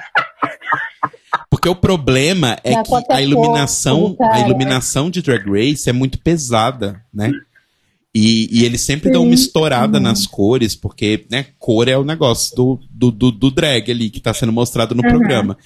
Porque 1.49 1.69
o 1.69 1.77
problema 1.77 2.57
é 2.65 2.83
que 2.83 2.95
a 3.13 3.21
é 3.21 3.23
iluminação, 3.23 4.01
fofo, 4.01 4.17
cara. 4.17 4.35
a 4.35 4.41
iluminação 4.41 5.11
de 5.11 5.23
Drag 5.23 5.45
Race 5.49 5.89
é 5.89 5.93
muito 5.93 6.19
pesada, 6.19 7.01
né? 7.15 7.31
E, 8.19 8.49
e 8.51 8.65
eles 8.65 8.81
sempre 8.81 9.11
dão 9.11 9.25
uma 9.25 9.35
estourada 9.35 10.01
nas 10.01 10.27
cores, 10.27 10.75
porque, 10.75 11.27
né, 11.31 11.47
cor 11.59 11.87
é 11.87 11.99
o 11.99 12.05
negócio 12.05 12.57
do, 12.57 12.81
do, 12.91 13.11
do, 13.11 13.31
do 13.31 13.51
drag 13.51 13.91
ali 13.91 14.09
que 14.09 14.21
tá 14.21 14.33
sendo 14.33 14.53
mostrado 14.53 14.95
no 14.95 15.03
programa. 15.03 15.59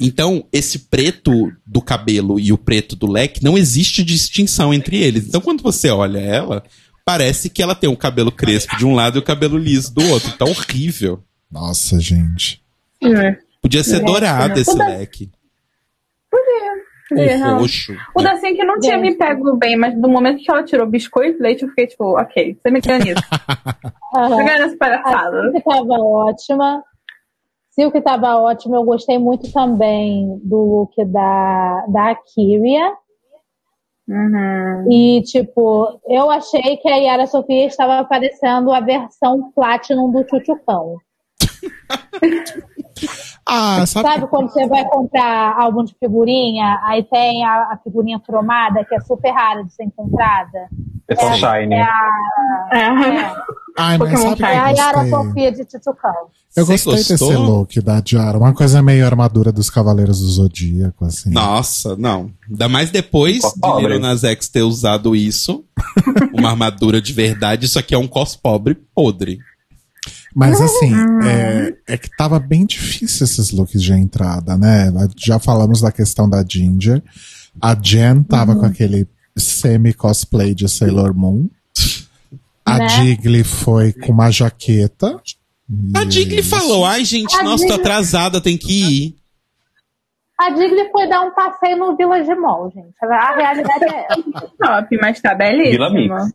Então, 0.00 0.46
esse 0.50 0.78
preto 0.78 1.52
do 1.66 1.82
cabelo 1.82 2.40
e 2.40 2.52
o 2.54 2.56
preto 2.56 2.96
do 2.96 3.06
leque, 3.06 3.44
não 3.44 3.58
existe 3.58 4.02
distinção 4.02 4.72
entre 4.72 4.96
eles. 4.96 5.26
Então, 5.28 5.42
quando 5.42 5.62
você 5.62 5.90
olha 5.90 6.18
ela, 6.18 6.64
parece 7.04 7.50
que 7.50 7.62
ela 7.62 7.74
tem 7.74 7.90
o 7.90 7.96
cabelo 7.98 8.32
crespo 8.32 8.78
de 8.78 8.86
um 8.86 8.94
lado 8.94 9.18
e 9.18 9.20
o 9.20 9.22
cabelo 9.22 9.58
liso 9.58 9.92
do 9.92 10.02
outro. 10.08 10.32
Tá 10.38 10.46
horrível. 10.46 11.22
Nossa, 11.50 12.00
gente. 12.00 12.62
É. 13.02 13.36
Podia 13.60 13.84
ser 13.84 13.96
É, 13.96 14.04
dourado 14.06 14.54
né? 14.54 14.60
esse 14.62 14.70
Toda- 14.70 14.86
leque. 14.88 15.28
Podia, 16.30 16.69
Ou 17.14 17.38
não. 17.38 17.58
roxo. 17.58 17.94
O 18.14 18.22
da 18.22 18.36
Cinque 18.36 18.64
não 18.64 18.78
tinha 18.78 18.98
me 18.98 19.14
pego 19.14 19.56
bem, 19.56 19.76
mas 19.76 19.96
no 19.96 20.08
momento 20.08 20.42
que 20.42 20.50
ela 20.50 20.62
tirou 20.62 20.86
biscoito 20.86 21.38
e 21.38 21.42
leite, 21.42 21.62
eu 21.62 21.68
fiquei 21.68 21.86
tipo, 21.86 22.18
ok, 22.18 22.56
você 22.60 22.70
me 22.70 22.80
ganha 22.80 22.98
nisso. 22.98 23.22
Você 24.12 24.42
ganha 24.42 24.58
nessa 24.58 24.74
A 24.74 24.78
palhaçada. 24.78 25.40
Silk 25.52 25.62
tava 25.62 25.94
ótima. 26.00 26.84
Silk 27.70 28.00
tava 28.02 28.40
ótima. 28.40 28.76
Eu 28.76 28.84
gostei 28.84 29.18
muito 29.18 29.52
também 29.52 30.40
do 30.42 30.56
look 30.56 31.04
da, 31.04 31.86
da 31.86 32.16
Kyria. 32.16 32.92
Uhum. 34.08 34.90
E, 34.90 35.22
tipo, 35.22 36.00
eu 36.08 36.28
achei 36.28 36.76
que 36.78 36.88
a 36.88 36.96
Yara 36.96 37.28
Sofia 37.28 37.66
estava 37.66 38.04
parecendo 38.04 38.72
a 38.72 38.80
versão 38.80 39.52
Platinum 39.52 40.10
do 40.10 40.28
Chuchucão. 40.28 40.96
Ah, 43.52 43.84
sabe? 43.84 44.08
Sabe 44.08 44.26
quando 44.28 44.48
você 44.48 44.66
vai 44.68 44.84
comprar 44.84 45.56
álbum 45.60 45.82
de 45.82 45.92
figurinha, 45.98 46.78
aí 46.84 47.02
tem 47.02 47.44
a, 47.44 47.72
a 47.72 47.78
figurinha 47.82 48.20
cromada, 48.20 48.84
que 48.84 48.94
é 48.94 49.00
super 49.00 49.30
rara 49.32 49.64
de 49.64 49.72
ser 49.74 49.84
encontrada? 49.84 50.68
É 51.08 51.16
só 51.16 51.32
shiny. 51.34 51.74
É 51.74 51.82
a, 51.82 52.68
É. 52.72 53.50
Ai, 53.78 53.98
mas 53.98 54.20
sabe 54.20 54.36
que 54.36 54.42
é 54.44 54.58
a 54.58 54.70
eu 54.72 54.76
Yara 54.76 55.04
gostei? 55.04 55.10
Sofia 55.10 55.52
de 55.52 55.58
Chuchucão. 55.70 56.14
Eu 56.56 56.66
Você 56.66 56.72
gostei 56.72 56.94
desse 56.94 57.16
gostou? 57.18 57.42
look 57.44 57.80
da 57.80 58.00
Diara. 58.00 58.36
Uma 58.36 58.52
coisa 58.52 58.82
meio 58.82 59.06
armadura 59.06 59.52
dos 59.52 59.70
Cavaleiros 59.70 60.20
do 60.20 60.26
Zodíaco, 60.26 61.04
assim. 61.04 61.30
Nossa, 61.30 61.96
não. 61.96 62.30
Ainda 62.48 62.68
mais 62.68 62.90
depois 62.90 63.40
de. 63.40 63.86
Lil 63.88 64.00
Nas 64.00 64.24
X 64.24 64.48
ter 64.48 64.62
usado 64.62 65.14
isso, 65.14 65.64
uma 66.34 66.50
armadura 66.50 67.00
de 67.00 67.12
verdade, 67.12 67.66
isso 67.66 67.78
aqui 67.78 67.94
é 67.94 67.98
um 67.98 68.08
cos 68.08 68.34
pobre 68.36 68.74
podre. 68.94 69.38
Mas 70.34 70.60
assim, 70.60 70.92
é, 71.24 71.74
é 71.94 71.96
que 71.96 72.08
tava 72.16 72.38
bem 72.38 72.64
difícil 72.64 73.24
esses 73.24 73.50
looks 73.50 73.82
de 73.82 73.92
entrada, 73.92 74.56
né? 74.56 74.92
Já 75.16 75.38
falamos 75.38 75.80
da 75.80 75.90
questão 75.90 76.28
da 76.28 76.44
Ginger. 76.48 77.02
A 77.60 77.74
Jen 77.74 78.22
tava 78.22 78.54
com 78.54 78.64
aquele 78.64 79.06
semi-cosplay 79.36 80.54
de 80.54 80.68
Sailor 80.68 81.14
Moon. 81.14 81.48
A 82.64 82.78
Né? 82.78 82.88
Jiggly 82.88 83.42
foi 83.42 83.92
com 83.92 84.12
uma 84.12 84.30
jaqueta. 84.30 85.20
A 85.96 86.08
Jiggly 86.08 86.42
falou, 86.42 86.84
ai 86.84 87.04
gente, 87.04 87.34
A 87.36 87.42
nossa, 87.42 87.64
tô 87.64 87.72
Jiggly- 87.72 87.80
atrasada, 87.80 88.40
tem 88.40 88.56
que 88.56 88.72
ir. 89.06 89.16
A 90.38 90.48
Digley 90.50 90.88
foi 90.90 91.06
dar 91.06 91.20
um 91.20 91.34
passeio 91.34 91.76
no 91.76 91.94
Village 91.96 92.34
Mall, 92.34 92.70
gente. 92.74 92.94
A 93.02 93.36
realidade 93.36 93.84
é. 93.84 94.06
Top, 94.58 94.98
mas 95.02 95.20
tá 95.20 95.34
belíssima. 95.34 95.90
Vila 95.90 95.90
Mix. 95.92 96.32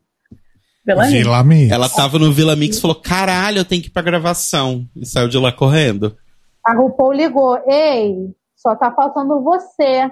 Vila 0.86 1.04
Mix. 1.04 1.12
Vila 1.14 1.44
Mix. 1.44 1.72
Ela 1.72 1.90
tava 1.90 2.20
no 2.20 2.32
Vila 2.32 2.56
Mix 2.56 2.78
e 2.78 2.82
falou, 2.82 3.02
caralho, 3.02 3.58
eu 3.60 3.66
tenho 3.66 3.82
que 3.82 3.88
ir 3.88 3.92
pra 3.92 4.02
gravação. 4.02 4.86
E 4.96 5.06
saiu 5.06 5.28
de 5.28 5.38
lá 5.38 5.52
correndo. 5.52 6.16
A 6.64 6.74
RuPaul 6.74 7.14
ligou, 7.14 7.58
ei, 7.68 8.34
só 8.56 8.76
tá 8.76 8.92
faltando 8.92 9.42
você. 9.44 10.10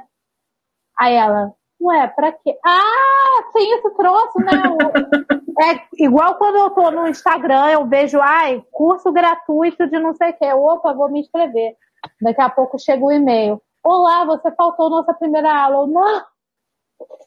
Aí 0.99 1.15
ela, 1.15 1.51
ué, 1.81 2.07
pra 2.07 2.31
quê? 2.31 2.57
Ah, 2.65 3.51
tem 3.53 3.71
esse 3.73 3.89
troço, 3.95 4.39
né? 4.39 4.51
É 5.61 6.03
igual 6.03 6.35
quando 6.39 6.55
eu 6.55 6.71
tô 6.71 6.89
no 6.89 7.07
Instagram, 7.07 7.67
eu 7.69 7.87
vejo, 7.87 8.19
ai, 8.19 8.63
curso 8.71 9.11
gratuito 9.11 9.87
de 9.87 9.99
não 9.99 10.11
sei 10.15 10.31
o 10.31 10.33
quê. 10.33 10.51
Opa, 10.51 10.93
vou 10.93 11.11
me 11.11 11.19
inscrever. 11.19 11.75
Daqui 12.19 12.41
a 12.41 12.49
pouco 12.49 12.79
chega 12.79 13.05
o 13.05 13.11
e-mail. 13.11 13.61
Olá, 13.83 14.25
você 14.25 14.51
faltou 14.55 14.89
nossa 14.89 15.13
primeira 15.13 15.55
aula. 15.55 15.85
Eu, 15.85 15.87
não, 15.87 16.23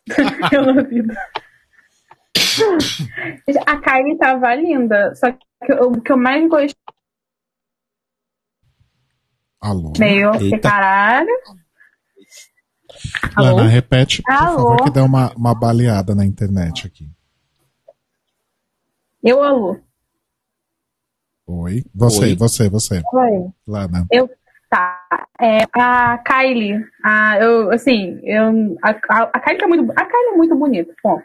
Pela 0.51 0.83
vida. 0.83 1.15
A 3.67 3.77
Kylie 3.81 4.19
tava 4.19 4.55
linda, 4.55 5.15
só 5.15 5.31
que 5.33 5.73
o 5.73 6.01
que 6.01 6.13
eu 6.13 6.17
mais 6.17 6.49
gostei 6.49 6.75
Alô? 9.61 9.93
meio 9.99 10.33
Eita. 10.41 10.71
caralho. 10.71 11.29
Alô? 13.35 13.57
Lana, 13.57 13.69
repete, 13.69 14.23
por 14.23 14.33
Alô? 14.33 14.57
favor, 14.57 14.85
que 14.85 14.91
deu 14.91 15.05
uma, 15.05 15.33
uma 15.35 15.55
baleada 15.55 16.15
na 16.15 16.25
internet 16.25 16.87
aqui. 16.87 17.09
Eu, 19.23 19.43
alô. 19.43 19.77
Oi? 21.47 21.85
Você, 21.95 22.25
Oi. 22.27 22.37
você, 22.37 22.69
você. 22.69 23.03
Oi. 23.13 23.51
Lana. 23.67 24.07
Tá. 24.69 25.27
É, 25.41 25.65
a 25.75 26.19
Kylie, 26.19 26.85
a, 27.05 27.39
eu, 27.39 27.71
assim, 27.71 28.21
eu, 28.25 28.77
a, 28.83 28.91
a, 28.91 29.23
a 29.33 29.41
Kylie 29.41 29.59
tá 29.59 29.69
muito, 29.69 29.93
a 29.93 30.05
Kylie 30.05 30.33
é 30.33 30.37
muito 30.37 30.57
bonita, 30.57 30.95
ponto. 31.03 31.25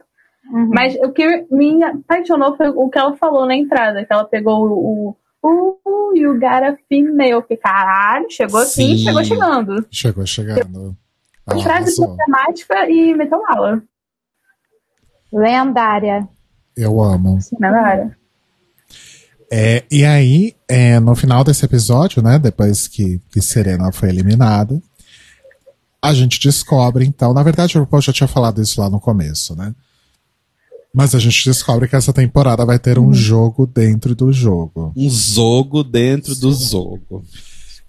Uhum. 0.52 0.70
Mas 0.70 0.96
o 0.96 1.12
que 1.12 1.46
me 1.50 1.82
apaixonou 1.84 2.56
foi 2.58 2.70
o 2.70 2.90
que 2.90 3.00
ela 3.00 3.16
falou 3.16 3.46
na 3.46 3.56
entrada, 3.56 4.06
que 4.06 4.12
ela 4.12 4.26
pegou 4.26 4.68
o. 4.68 5.16
o 5.42 6.14
you 6.16 6.34
got 6.34 6.64
a 6.64 6.78
female. 6.90 7.42
Que 7.44 7.56
caralho, 7.56 8.30
chegou 8.30 8.60
assim, 8.60 8.98
Sim. 8.98 9.04
chegou 9.06 9.24
chegando. 9.24 9.86
Chegou 9.90 10.26
chegando. 10.26 10.96
Ela 11.48 11.64
Frase 11.64 12.02
arrasou. 12.02 12.18
matemática 12.18 12.90
e 12.90 13.14
meteu 13.16 13.42
aula. 13.48 13.82
Lendária. 15.32 16.28
Eu 16.76 17.02
amo. 17.02 17.40
Na 17.60 17.82
área. 17.82 18.18
É, 19.54 19.84
e 19.92 20.06
aí, 20.06 20.56
é, 20.68 21.00
no 21.00 21.14
final 21.14 21.44
desse 21.44 21.66
episódio, 21.66 22.22
né, 22.22 22.40
depois 22.40 22.88
que, 22.88 23.20
que 23.32 23.42
Serena 23.42 23.92
foi 23.92 24.08
eliminada, 24.08 24.82
a 26.02 26.14
gente 26.14 26.40
descobre, 26.40 27.06
então, 27.06 27.34
na 27.34 27.44
verdade, 27.44 27.78
o 27.78 27.82
RuPaul 27.82 28.02
já 28.02 28.14
tinha 28.14 28.30
falado 28.30 28.62
isso 28.62 28.80
lá 28.80 28.90
no 28.90 29.00
começo, 29.00 29.54
né? 29.56 29.76
Mas 30.94 31.16
a 31.16 31.20
gente 31.20 31.46
descobre 31.46 31.88
que 31.88 31.96
essa 31.96 32.12
temporada 32.12 32.66
vai 32.66 32.78
ter 32.78 33.00
um 33.00 33.14
jogo 33.14 33.66
dentro 33.66 34.14
do 34.14 34.32
jogo. 34.34 34.92
Um 34.96 35.10
zogo 35.10 35.84
dentro 35.84 36.36
do 36.36 36.52
zogo. 36.52 37.24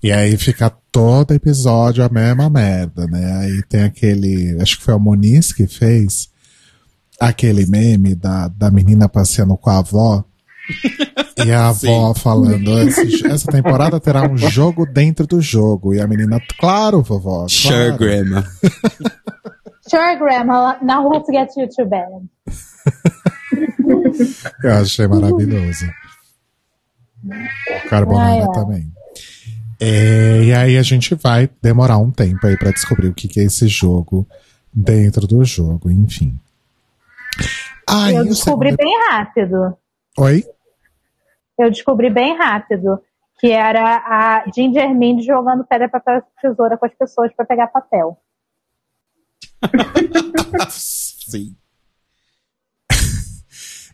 E 0.02 0.12
aí 0.12 0.36
fica 0.36 0.70
todo 0.90 1.32
episódio 1.32 2.04
a 2.04 2.08
mesma 2.08 2.48
merda, 2.48 3.06
né? 3.06 3.36
Aí 3.40 3.62
tem 3.68 3.82
aquele, 3.82 4.56
acho 4.60 4.78
que 4.78 4.84
foi 4.84 4.94
o 4.94 5.00
Muniz 5.00 5.52
que 5.52 5.66
fez, 5.66 6.28
aquele 7.20 7.66
meme 7.66 8.14
da, 8.14 8.46
da 8.48 8.70
menina 8.70 9.08
passeando 9.08 9.56
com 9.56 9.70
a 9.70 9.78
avó. 9.78 10.24
E 11.44 11.50
a 11.50 11.68
avó 11.70 12.14
falando, 12.14 12.78
"Esse- 12.80 13.26
essa 13.26 13.50
temporada 13.50 13.98
terá 13.98 14.28
um 14.30 14.36
jogo 14.36 14.86
dentro 14.86 15.26
do 15.26 15.40
jogo. 15.40 15.92
E 15.94 16.00
a 16.00 16.06
menina, 16.06 16.40
claro, 16.58 17.02
vovó. 17.02 17.46
Sure, 17.48 17.72
claro. 17.74 17.98
Grandma. 17.98 18.44
Sure, 19.88 20.16
Grandma, 20.18 20.78
now 20.82 21.10
to 21.20 21.32
get 21.32 21.48
you 21.56 21.68
to 21.68 21.84
bed? 21.84 22.28
Eu 24.62 24.72
achei 24.74 25.06
maravilhoso. 25.06 25.86
Carbonara 27.88 28.30
Ai, 28.32 28.40
ai. 28.40 28.52
também. 28.52 28.92
É, 29.80 30.44
e 30.44 30.52
aí 30.54 30.78
a 30.78 30.82
gente 30.82 31.14
vai 31.14 31.50
demorar 31.60 31.98
um 31.98 32.10
tempo 32.10 32.46
aí 32.46 32.56
pra 32.56 32.70
descobrir 32.70 33.08
o 33.08 33.14
que, 33.14 33.26
que 33.28 33.40
é 33.40 33.44
esse 33.44 33.66
jogo 33.66 34.26
dentro 34.72 35.26
do 35.26 35.44
jogo, 35.44 35.90
enfim. 35.90 36.38
Aí, 37.88 38.14
eu 38.14 38.24
descobri 38.24 38.70
segundo- 38.70 38.84
bem 38.84 39.08
rápido. 39.10 39.76
Oi? 40.18 40.44
Eu 41.58 41.70
descobri 41.70 42.10
bem 42.10 42.36
rápido 42.36 43.00
que 43.40 43.50
era 43.50 43.96
a 43.96 44.44
Ginger 44.54 44.94
Mind 44.94 45.24
jogando 45.24 45.64
pedra, 45.64 45.88
papel 45.88 46.18
e 46.18 46.40
tesoura 46.40 46.76
com 46.78 46.86
as 46.86 46.94
pessoas 46.94 47.32
pra 47.34 47.44
pegar 47.44 47.66
papel. 47.68 48.16
Sim. 50.70 51.56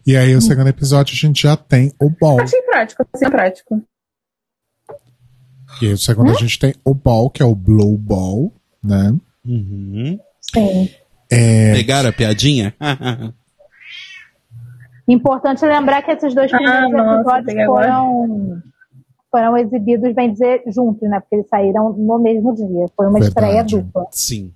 E 0.09 0.17
aí, 0.17 0.35
o 0.35 0.41
segundo 0.41 0.69
episódio, 0.69 1.13
a 1.13 1.17
gente 1.19 1.43
já 1.43 1.55
tem 1.55 1.93
o 2.01 2.09
ball. 2.09 2.41
Achei 2.41 2.63
prático, 2.63 3.07
assim, 3.13 3.29
prático. 3.29 3.85
E 5.83 5.87
aí, 5.87 5.93
o 5.93 5.99
segundo, 5.99 6.31
a 6.31 6.35
gente 6.35 6.59
tem 6.59 6.75
o 6.83 6.95
ball, 6.95 7.29
que 7.29 7.43
é 7.43 7.45
o 7.45 7.55
Blue 7.55 7.99
Ball, 7.99 8.51
né? 8.83 9.15
Uhum. 9.45 10.19
Sim. 10.41 10.89
É, 11.31 11.75
Pegaram 11.75 12.09
a 12.09 12.13
piadinha? 12.15 12.75
Importante 15.07 15.67
lembrar 15.67 16.01
que 16.01 16.11
esses 16.13 16.35
dois 16.35 16.51
primeiros 16.51 16.85
Ah, 16.85 16.89
nossa, 16.89 17.41
episódios 17.41 17.67
foram, 17.67 18.63
foram 19.31 19.59
exibidos, 19.59 20.15
bem 20.15 20.33
dizer, 20.33 20.63
juntos, 20.69 21.07
né? 21.07 21.21
Porque 21.21 21.35
eles 21.35 21.49
saíram 21.51 21.93
no 21.93 22.19
mesmo 22.19 22.55
dia. 22.55 22.87
Foi 22.97 23.09
uma 23.09 23.19
estreia 23.19 23.57
Verdade. 23.63 23.83
dupla. 23.83 24.07
Sim. 24.11 24.55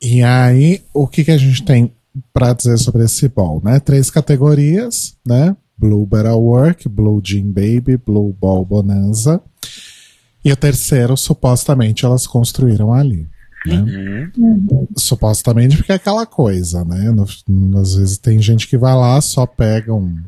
E 0.00 0.22
aí, 0.22 0.82
o 0.94 1.06
que, 1.06 1.22
que 1.22 1.32
a 1.32 1.36
gente 1.36 1.62
tem 1.62 1.94
pra 2.32 2.52
dizer 2.52 2.78
sobre 2.78 3.04
esse 3.04 3.28
ball, 3.28 3.60
né? 3.64 3.80
Três 3.80 4.10
categorias, 4.10 5.16
né? 5.26 5.56
Blue 5.76 6.06
Better 6.06 6.36
Work, 6.36 6.88
Blue 6.88 7.20
Jean 7.24 7.46
Baby, 7.46 7.96
Blue 7.96 8.32
Ball 8.40 8.64
Bonanza. 8.64 9.40
E 10.44 10.52
o 10.52 10.56
terceiro, 10.56 11.16
supostamente, 11.16 12.04
elas 12.04 12.26
construíram 12.26 12.92
ali. 12.92 13.26
Né? 13.64 14.30
Uhum. 14.36 14.88
Supostamente 14.96 15.76
porque 15.76 15.92
é 15.92 15.94
aquela 15.94 16.26
coisa, 16.26 16.84
né? 16.84 17.10
No- 17.12 17.26
no- 17.48 17.78
às 17.78 17.94
vezes 17.94 18.18
tem 18.18 18.40
gente 18.42 18.66
que 18.66 18.76
vai 18.76 18.94
lá, 18.94 19.20
só 19.20 19.46
pega 19.46 19.94
um, 19.94 20.18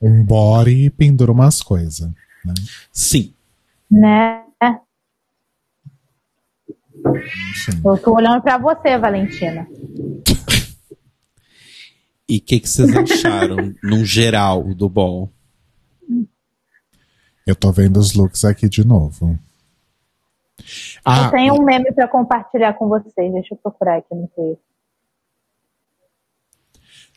um 0.00 0.22
body 0.22 0.84
e 0.84 0.90
pendura 0.90 1.32
umas 1.32 1.62
coisas. 1.62 2.10
Né? 2.44 2.54
Sim. 2.92 3.32
Né? 3.90 4.42
Enfim. 7.02 7.80
Eu 7.84 7.96
tô 7.98 8.14
olhando 8.14 8.42
pra 8.42 8.58
você, 8.58 8.98
Valentina. 8.98 9.66
E 12.30 12.36
o 12.36 12.40
que, 12.40 12.60
que 12.60 12.68
vocês 12.68 12.94
acharam, 12.94 13.74
num 13.82 14.04
geral, 14.04 14.62
do 14.72 14.88
ball? 14.88 15.32
Eu 17.44 17.56
tô 17.56 17.72
vendo 17.72 17.96
os 17.96 18.14
looks 18.14 18.44
aqui 18.44 18.68
de 18.68 18.86
novo. 18.86 19.36
Ah, 21.04 21.24
eu 21.24 21.30
tenho 21.32 21.54
um 21.54 21.64
meme 21.64 21.90
pra 21.92 22.06
compartilhar 22.06 22.74
com 22.74 22.88
vocês. 22.88 23.32
Deixa 23.32 23.52
eu 23.52 23.58
procurar 23.58 23.96
aqui 23.96 24.14
no 24.14 24.28
Twitter. 24.28 24.58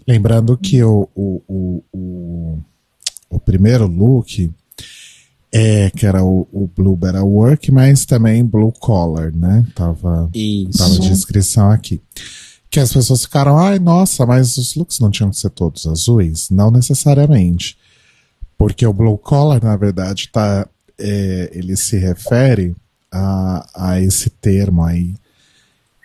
Lembrando 0.07 0.57
que 0.57 0.83
o, 0.83 1.07
o, 1.13 1.43
o, 1.47 1.83
o, 1.93 2.59
o 3.29 3.39
primeiro 3.39 3.85
look 3.85 4.51
é 5.53 5.91
que 5.91 6.07
era 6.07 6.23
o, 6.23 6.47
o 6.51 6.67
Blue 6.67 6.95
Better 6.95 7.23
Work, 7.23 7.71
mas 7.71 8.03
também 8.03 8.43
Blue 8.43 8.73
Collar, 8.79 9.31
né? 9.31 9.63
Tava, 9.75 10.31
tava 10.75 10.99
de 10.99 11.11
inscrição 11.11 11.69
aqui. 11.69 12.01
Que 12.73 12.79
as 12.79 12.91
pessoas 12.91 13.21
ficaram, 13.21 13.55
ai, 13.55 13.77
nossa, 13.77 14.25
mas 14.25 14.57
os 14.57 14.73
looks 14.73 14.97
não 14.97 15.11
tinham 15.11 15.29
que 15.29 15.37
ser 15.37 15.51
todos 15.51 15.85
azuis? 15.85 16.49
Não 16.49 16.71
necessariamente. 16.71 17.77
Porque 18.57 18.83
o 18.83 18.91
Blue 18.91 19.15
Collar, 19.15 19.63
na 19.63 19.77
verdade, 19.77 20.27
tá, 20.29 20.67
é, 20.97 21.51
ele 21.53 21.77
se 21.77 21.99
refere 21.99 22.75
a, 23.11 23.69
a 23.75 24.01
esse 24.01 24.31
termo 24.31 24.83
aí 24.83 25.13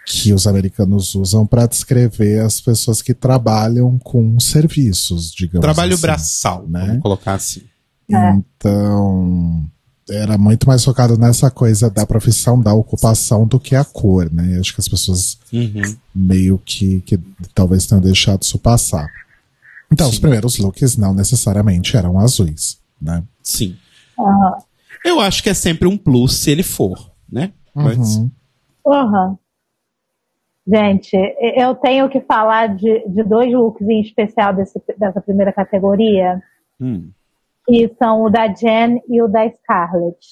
que 0.04 0.30
os 0.34 0.46
americanos 0.46 1.14
usam 1.14 1.46
para 1.46 1.64
descrever 1.64 2.44
as 2.44 2.60
pessoas 2.60 3.00
que 3.00 3.14
trabalham 3.14 3.98
com 3.98 4.38
serviços, 4.38 5.32
digamos 5.32 5.62
Trabalho 5.62 5.94
assim. 5.94 6.02
braçal, 6.02 6.66
né? 6.68 6.84
vamos 6.86 7.02
colocar 7.02 7.32
assim. 7.32 7.62
Então, 8.10 9.64
era 10.10 10.38
muito 10.38 10.66
mais 10.66 10.84
focado 10.84 11.16
nessa 11.18 11.50
coisa 11.50 11.90
da 11.90 12.06
profissão, 12.06 12.60
da 12.60 12.72
ocupação, 12.74 13.46
do 13.46 13.58
que 13.60 13.74
a 13.74 13.84
cor, 13.84 14.32
né? 14.32 14.58
Acho 14.58 14.74
que 14.74 14.80
as 14.80 14.88
pessoas 14.88 15.38
Uhum. 15.52 15.96
meio 16.14 16.58
que, 16.64 17.00
que 17.02 17.18
talvez 17.54 17.86
tenham 17.86 18.00
deixado 18.02 18.42
isso 18.42 18.58
passar. 18.58 19.06
Então, 19.92 20.08
os 20.08 20.16
Sim. 20.16 20.20
primeiros 20.20 20.58
looks 20.58 20.96
não 20.96 21.14
necessariamente 21.14 21.96
eram 21.96 22.18
azuis, 22.18 22.78
né? 23.00 23.22
Sim. 23.42 23.76
Aham. 24.18 24.58
Eu 25.04 25.20
acho 25.20 25.42
que 25.42 25.48
é 25.48 25.54
sempre 25.54 25.86
um 25.88 25.96
plus 25.96 26.34
se 26.36 26.50
ele 26.50 26.62
for, 26.62 27.10
né? 27.30 27.52
Mas, 27.74 28.16
Uhum. 28.16 28.30
Aham. 28.86 29.38
Gente, 30.66 31.16
eu 31.56 31.74
tenho 31.76 32.10
que 32.10 32.20
falar 32.20 32.76
de, 32.76 33.08
de 33.08 33.22
dois 33.24 33.50
looks 33.52 33.88
em 33.88 34.02
especial 34.02 34.54
desse, 34.54 34.78
dessa 34.98 35.18
primeira 35.20 35.50
categoria, 35.50 36.42
hum, 36.78 37.10
que 37.68 37.94
são 37.98 38.22
o 38.22 38.30
da 38.30 38.46
Jen 38.46 39.02
e 39.06 39.20
o 39.20 39.28
da 39.28 39.46
Scarlett. 39.50 40.26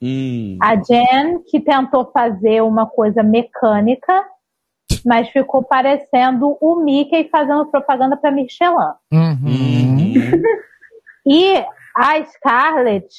hum, 0.00 0.56
A 0.62 0.76
Jen, 0.76 1.42
que 1.48 1.58
tentou 1.58 2.08
fazer 2.12 2.62
uma 2.62 2.86
coisa 2.86 3.20
mecânica, 3.20 4.24
mas 5.04 5.28
ficou 5.30 5.64
parecendo 5.64 6.56
o 6.60 6.76
Mickey 6.84 7.28
fazendo 7.30 7.66
propaganda 7.66 8.16
para 8.16 8.30
Michelin. 8.30 8.76
uhum. 9.12 10.14
E 11.24 11.64
a 11.96 12.24
Scarlett, 12.24 13.14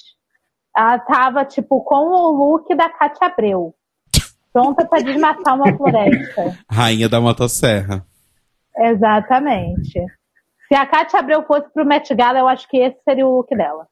ela 0.76 1.00
tava, 1.00 1.46
tipo, 1.46 1.82
com 1.84 1.96
o 1.96 2.32
look 2.32 2.76
da 2.76 2.90
Cátia 2.90 3.28
Abreu. 3.28 3.74
Pronta 4.52 4.86
para 4.86 5.02
desmatar 5.02 5.56
uma 5.56 5.76
floresta. 5.78 6.58
Rainha 6.70 7.08
da 7.08 7.22
Motosserra. 7.22 8.06
Exatamente. 8.78 10.02
Se 10.68 10.76
a 10.76 10.86
Cátia 10.86 11.20
Abreu 11.20 11.44
fosse 11.46 11.72
pro 11.74 11.86
Met 11.86 12.14
Gala, 12.16 12.40
eu 12.40 12.48
acho 12.48 12.68
que 12.70 12.78
esse 12.78 12.98
seria 13.04 13.28
o 13.28 13.36
look 13.36 13.56
dela. 13.56 13.88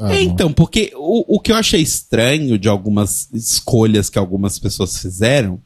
Aham. 0.00 0.12
É, 0.12 0.22
então, 0.22 0.52
porque 0.52 0.92
o, 0.96 1.36
o 1.36 1.40
que 1.40 1.52
eu 1.52 1.56
achei 1.56 1.80
estranho 1.80 2.58
de 2.58 2.68
algumas 2.68 3.30
escolhas 3.32 4.10
que 4.10 4.18
algumas 4.18 4.58
pessoas 4.58 4.98
fizeram 4.98 5.60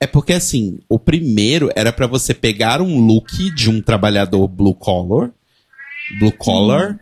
é 0.00 0.06
porque, 0.06 0.32
assim, 0.32 0.78
o 0.88 0.98
primeiro 0.98 1.70
era 1.74 1.92
pra 1.92 2.06
você 2.06 2.32
pegar 2.32 2.80
um 2.80 3.04
look 3.04 3.52
de 3.54 3.68
um 3.68 3.82
trabalhador 3.82 4.46
blue 4.46 4.74
collar, 4.74 5.32
blue 6.20 6.32
collar, 6.32 7.00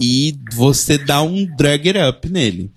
e 0.00 0.36
você 0.52 0.98
dar 0.98 1.22
um 1.22 1.46
drag 1.56 1.88
it 1.88 1.98
up 1.98 2.28
nele. 2.28 2.72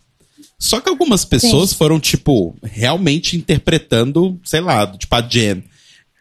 Só 0.60 0.80
que 0.80 0.90
algumas 0.90 1.26
pessoas 1.26 1.74
foram, 1.74 2.00
tipo, 2.00 2.56
realmente 2.62 3.36
interpretando, 3.36 4.40
sei 4.44 4.62
lá, 4.62 4.86
tipo 4.86 5.14
a 5.16 5.22
Jen. 5.22 5.64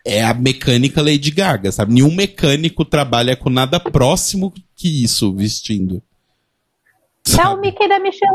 É 0.06 0.24
a 0.24 0.32
mecânica 0.32 1.02
Lady 1.02 1.30
Gaga, 1.30 1.70
sabe? 1.70 1.92
Nenhum 1.92 2.14
mecânico 2.14 2.84
trabalha 2.84 3.36
com 3.36 3.50
nada 3.50 3.78
próximo 3.78 4.52
que 4.74 5.02
isso 5.04 5.34
vestindo. 5.34 6.02
É 7.38 7.46
o 7.48 7.60
Mickey 7.60 7.86
da 7.88 7.98
Michelin. 8.00 8.34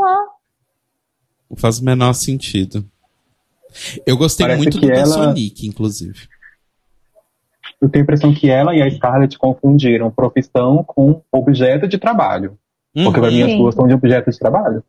Não 1.50 1.56
faz 1.56 1.78
o 1.80 1.84
menor 1.84 2.12
sentido. 2.12 2.84
Eu 4.06 4.16
gostei 4.16 4.46
Parece 4.46 4.62
muito 4.62 4.78
do 4.80 4.86
da 4.86 4.94
ela- 4.94 5.06
Sonic, 5.06 5.66
inclusive. 5.66 6.28
Eu 7.80 7.88
tenho 7.90 8.02
a 8.02 8.04
impressão 8.04 8.32
que 8.32 8.48
ela 8.48 8.74
e 8.74 8.80
a 8.80 8.90
Scarlett 8.90 9.36
confundiram 9.36 10.10
profissão 10.10 10.82
com 10.84 11.20
objeto 11.30 11.86
de 11.86 11.98
trabalho. 11.98 12.56
Porque 12.94 13.20
pra 13.20 13.28
Uhum. 13.28 13.34
mim 13.34 13.42
as 13.42 13.50
Sim. 13.50 13.58
duas 13.58 13.74
são 13.74 13.86
de 13.86 13.92
objeto 13.92 14.30
de 14.30 14.38
trabalho. 14.38 14.82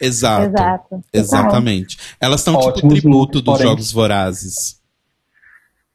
Exato. 0.00 0.46
Exato. 0.50 1.04
Exatamente. 1.12 1.96
Elas 2.20 2.40
estão 2.40 2.58
tipo 2.72 2.88
tributo 2.88 3.40
dos 3.40 3.52
porém. 3.54 3.68
Jogos 3.68 3.92
Vorazes. 3.92 4.81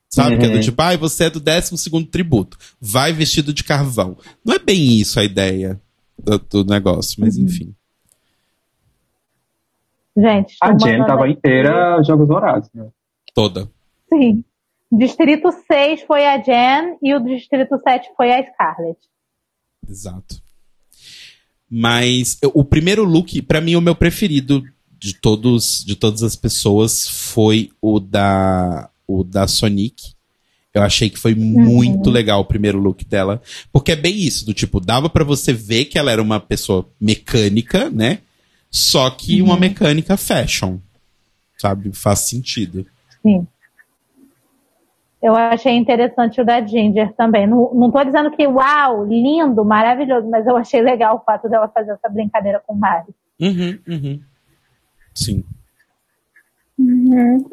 Sabe? 0.10 0.38
Que 0.38 0.46
é 0.46 0.50
do 0.50 0.56
Uhum. 0.56 0.62
tipo, 0.62 0.82
ai, 0.82 0.96
você 0.98 1.26
é 1.26 1.30
do 1.30 1.40
12 1.40 2.06
tributo. 2.06 2.58
Vai 2.80 3.12
vestido 3.14 3.54
de 3.54 3.64
carvão. 3.64 4.18
Não 4.44 4.54
é 4.56 4.60
bem 4.60 4.98
isso 5.00 5.20
a 5.20 5.24
ideia 5.24 5.80
do, 6.18 6.38
do 6.40 6.66
negócio, 6.66 7.20
mas 7.20 7.38
enfim. 7.38 7.74
Gente, 10.16 10.56
A 10.62 10.76
Jen 10.76 11.06
tava 11.06 11.26
aqui. 11.26 11.34
inteira 11.34 12.02
Jogos 12.04 12.28
Vorazes, 12.28 12.70
né? 12.74 12.88
Toda. 13.34 13.70
Sim. 14.12 14.44
Distrito 14.92 15.50
6 15.68 16.02
foi 16.04 16.26
a 16.26 16.38
Jen 16.42 16.98
e 17.04 17.14
o 17.14 17.20
Distrito 17.20 17.78
7 17.84 18.10
foi 18.16 18.32
a 18.32 18.44
Scarlett. 18.52 19.00
Exato. 19.88 20.42
Mas 21.70 22.38
eu- 22.42 22.52
o 22.56 22.64
primeiro 22.64 23.04
look, 23.04 23.42
pra 23.44 23.62
mim, 23.62 23.76
o 23.76 23.82
meu 23.82 23.94
preferido 23.94 24.64
de 24.98 25.14
todos, 25.14 25.84
de 25.86 25.96
todas 25.96 26.24
as 26.24 26.36
pessoas 26.36 27.08
foi 27.08 27.70
o 27.82 28.00
da 28.00 28.90
o 29.08 29.24
da 29.24 29.48
Sonic. 29.48 30.14
Eu 30.74 30.84
achei 30.84 31.10
que 31.10 31.18
foi 31.18 31.34
muito 31.34 32.10
legal 32.12 32.42
o 32.42 32.46
primeiro 32.46 32.78
look 32.78 33.04
dela, 33.04 33.42
porque 33.72 33.94
é 33.94 33.96
bem 33.96 34.16
isso, 34.16 34.46
do 34.46 34.54
tipo, 34.54 34.80
dava 34.80 35.10
pra 35.10 35.24
você 35.24 35.52
ver 35.52 35.86
que 35.86 35.98
ela 35.98 36.12
era 36.12 36.22
uma 36.22 36.40
pessoa 36.40 36.88
mecânica, 37.02 37.90
né? 37.90 38.20
Só 38.70 39.10
que 39.10 39.42
uma 39.42 39.58
mecânica 39.58 40.16
fashion. 40.18 40.78
Sabe? 41.58 41.92
Faz 41.94 42.20
sentido. 42.20 42.86
Sim. 43.24 43.48
Eu 45.22 45.36
achei 45.36 45.74
interessante 45.74 46.40
o 46.40 46.46
da 46.46 46.64
Ginger 46.64 47.12
também. 47.14 47.48
Não, 47.48 47.74
não 47.74 47.92
tô 47.92 48.04
dizendo 48.04 48.30
que, 48.30 48.46
uau, 48.46 49.04
lindo, 49.04 49.66
maravilhoso, 49.66 50.30
mas 50.30 50.46
eu 50.46 50.56
achei 50.56 50.82
legal 50.82 51.18
o 51.18 51.24
fato 51.26 51.50
dela 51.50 51.68
fazer 51.68 51.92
essa 51.92 52.08
brincadeira 52.08 52.62
com 52.66 52.74
o 52.74 52.78
Mario. 52.78 53.14
Uhum, 53.40 53.80
uhum. 53.88 54.22
Sim. 55.16 55.44
Uhum. 56.78 57.50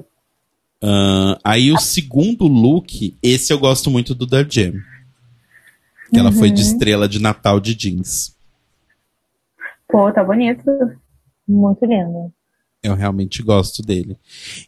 Ah, 0.86 1.38
aí 1.42 1.72
o 1.72 1.78
segundo 1.78 2.46
look, 2.46 3.16
esse 3.22 3.52
eu 3.52 3.58
gosto 3.58 3.90
muito 3.90 4.14
do 4.14 4.26
da 4.26 4.42
Jam. 4.42 4.74
Que 6.12 6.18
ela 6.18 6.30
foi 6.30 6.50
de 6.50 6.60
Uhum. 6.62 6.68
estrela 6.68 7.08
de 7.08 7.18
Natal 7.18 7.58
de 7.58 7.74
jeans. 7.74 8.36
Pô, 9.88 10.12
tá 10.12 10.22
bonito. 10.22 10.64
Muito 11.48 11.84
lindo. 11.86 12.32
Eu 12.82 12.94
realmente 12.94 13.42
gosto 13.42 13.80
dele. 13.82 14.18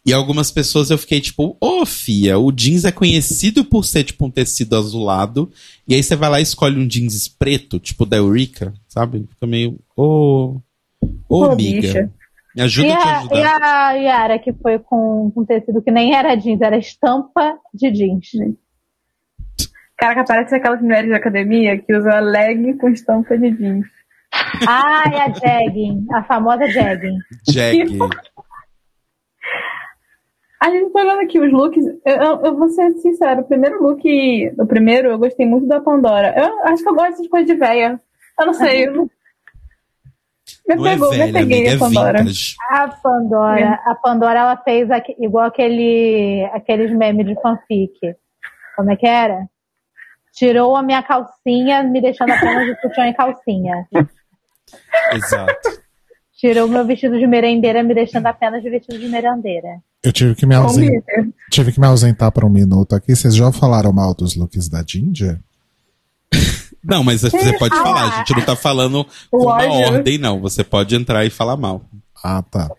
E 0.03 0.11
algumas 0.11 0.49
pessoas 0.49 0.89
eu 0.89 0.97
fiquei 0.97 1.21
tipo, 1.21 1.55
ô 1.61 1.85
Fia, 1.85 2.39
o 2.39 2.51
jeans 2.51 2.83
é 2.83 2.91
conhecido 2.91 3.63
por 3.63 3.85
ser 3.85 4.03
tipo 4.03 4.25
um 4.25 4.31
tecido 4.31 4.75
azulado. 4.75 5.51
E 5.87 5.93
aí 5.93 6.01
você 6.01 6.15
vai 6.15 6.29
lá 6.29 6.39
e 6.39 6.43
escolhe 6.43 6.79
um 6.79 6.87
jeans 6.87 7.27
preto, 7.27 7.79
tipo 7.79 8.05
da 8.05 8.17
Eurica, 8.17 8.73
sabe? 8.87 9.23
Fica 9.29 9.45
meio, 9.45 9.79
ô. 9.95 10.55
Ô, 10.99 11.09
Pô, 11.29 11.51
amiga. 11.51 11.81
bicha. 11.81 12.11
Me 12.57 12.63
ajuda 12.63 12.87
E 12.87 12.91
a 12.91 12.97
te 12.97 13.07
ajudar. 13.07 13.37
e 13.37 13.43
a 13.45 13.91
Yara, 13.91 14.39
que 14.39 14.51
foi 14.51 14.79
com 14.79 15.31
um 15.35 15.45
tecido 15.45 15.79
que 15.79 15.91
nem 15.91 16.15
era 16.15 16.33
jeans, 16.33 16.59
era 16.59 16.75
estampa 16.75 17.55
de 17.71 17.91
jeans. 17.91 18.31
Caraca, 19.95 20.25
parece 20.27 20.55
aquelas 20.55 20.81
mulheres 20.81 21.07
de 21.07 21.13
academia 21.15 21.77
que 21.77 21.95
usam 21.95 22.11
a 22.11 22.19
leg 22.19 22.73
com 22.77 22.89
estampa 22.89 23.37
de 23.37 23.51
jeans. 23.51 23.85
Ai, 24.67 25.19
a 25.19 25.29
jegging, 25.29 26.07
a 26.11 26.23
famosa 26.23 26.65
jegging. 26.67 27.19
Jag. 27.47 27.87
A 30.59 30.71
gente 30.71 30.91
tá 30.91 31.01
olhando 31.01 31.21
aqui 31.21 31.39
os 31.39 31.51
looks. 31.51 31.85
Eu, 32.03 32.15
eu, 32.15 32.41
eu 32.45 32.57
vou 32.57 32.67
ser 32.69 32.91
sincero, 32.93 33.41
o 33.41 33.43
primeiro 33.47 33.79
look. 33.81 34.01
O 34.57 34.65
primeiro, 34.65 35.09
eu 35.09 35.19
gostei 35.19 35.45
muito 35.45 35.67
da 35.67 35.79
Pandora. 35.79 36.33
Eu 36.35 36.63
acho 36.63 36.81
que 36.81 36.89
eu 36.89 36.95
gosto 36.95 37.11
dessas 37.11 37.27
coisas 37.27 37.47
de 37.47 37.55
véia. 37.55 38.01
Eu 38.39 38.45
não 38.47 38.53
sei. 38.55 38.87
Eu. 38.87 39.07
Me 40.67 40.75
Não 40.75 40.85
é 40.85 40.91
pegou, 40.93 41.11
me 41.11 41.17
velha, 41.17 41.33
peguei 41.33 41.57
amiga, 41.59 41.71
a 41.71 41.73
é 41.73 41.77
Pandora. 41.77 42.17
vintage. 42.19 42.55
A 42.69 42.87
Pandora, 42.89 43.73
a 43.85 43.95
Pandora, 43.95 44.39
ela 44.39 44.57
fez 44.57 44.91
aque- 44.91 45.15
igual 45.19 45.45
aquele, 45.45 46.43
aqueles 46.53 46.91
memes 46.91 47.25
de 47.25 47.35
fanfic. 47.41 47.93
Como 48.75 48.91
é 48.91 48.95
que 48.97 49.07
era? 49.07 49.47
Tirou 50.33 50.75
a 50.75 50.83
minha 50.83 51.01
calcinha, 51.01 51.83
me 51.83 52.01
deixando 52.01 52.31
apenas 52.31 52.65
de 52.65 52.81
sutiã 52.81 53.07
e 53.07 53.13
calcinha. 53.13 53.87
Exato. 55.13 55.81
Tirou 56.37 56.67
meu 56.67 56.85
vestido 56.85 57.17
de 57.17 57.25
merendeira, 57.25 57.81
me 57.81 57.95
deixando 57.95 58.27
apenas 58.27 58.61
de 58.61 58.69
vestido 58.69 58.99
de 58.99 59.07
merendeira. 59.07 59.79
Eu 60.03 60.11
tive 60.13 60.35
que 60.35 60.45
me, 60.45 60.53
ausen- 60.53 61.01
tive 61.49 61.71
que 61.71 61.79
me 61.79 61.87
ausentar 61.87 62.31
por 62.31 62.43
um 62.45 62.49
minuto 62.49 62.93
aqui. 62.93 63.15
Vocês 63.15 63.35
já 63.35 63.51
falaram 63.51 63.91
mal 63.91 64.13
dos 64.13 64.35
looks 64.35 64.69
da 64.69 64.83
Ginger? 64.87 65.39
Não, 66.87 67.03
mas 67.03 67.21
você 67.21 67.57
pode 67.57 67.75
Ah. 67.75 67.83
falar, 67.83 68.03
a 68.07 68.17
gente 68.19 68.33
não 68.35 68.45
tá 68.45 68.55
falando 68.55 69.05
com 69.29 69.43
uma 69.43 69.55
ódio. 69.55 69.71
ordem, 69.93 70.17
não. 70.17 70.39
Você 70.41 70.63
pode 70.63 70.95
entrar 70.95 71.25
e 71.25 71.29
falar 71.29 71.57
mal. 71.57 71.81
Ah, 72.23 72.41
tá. 72.49 72.69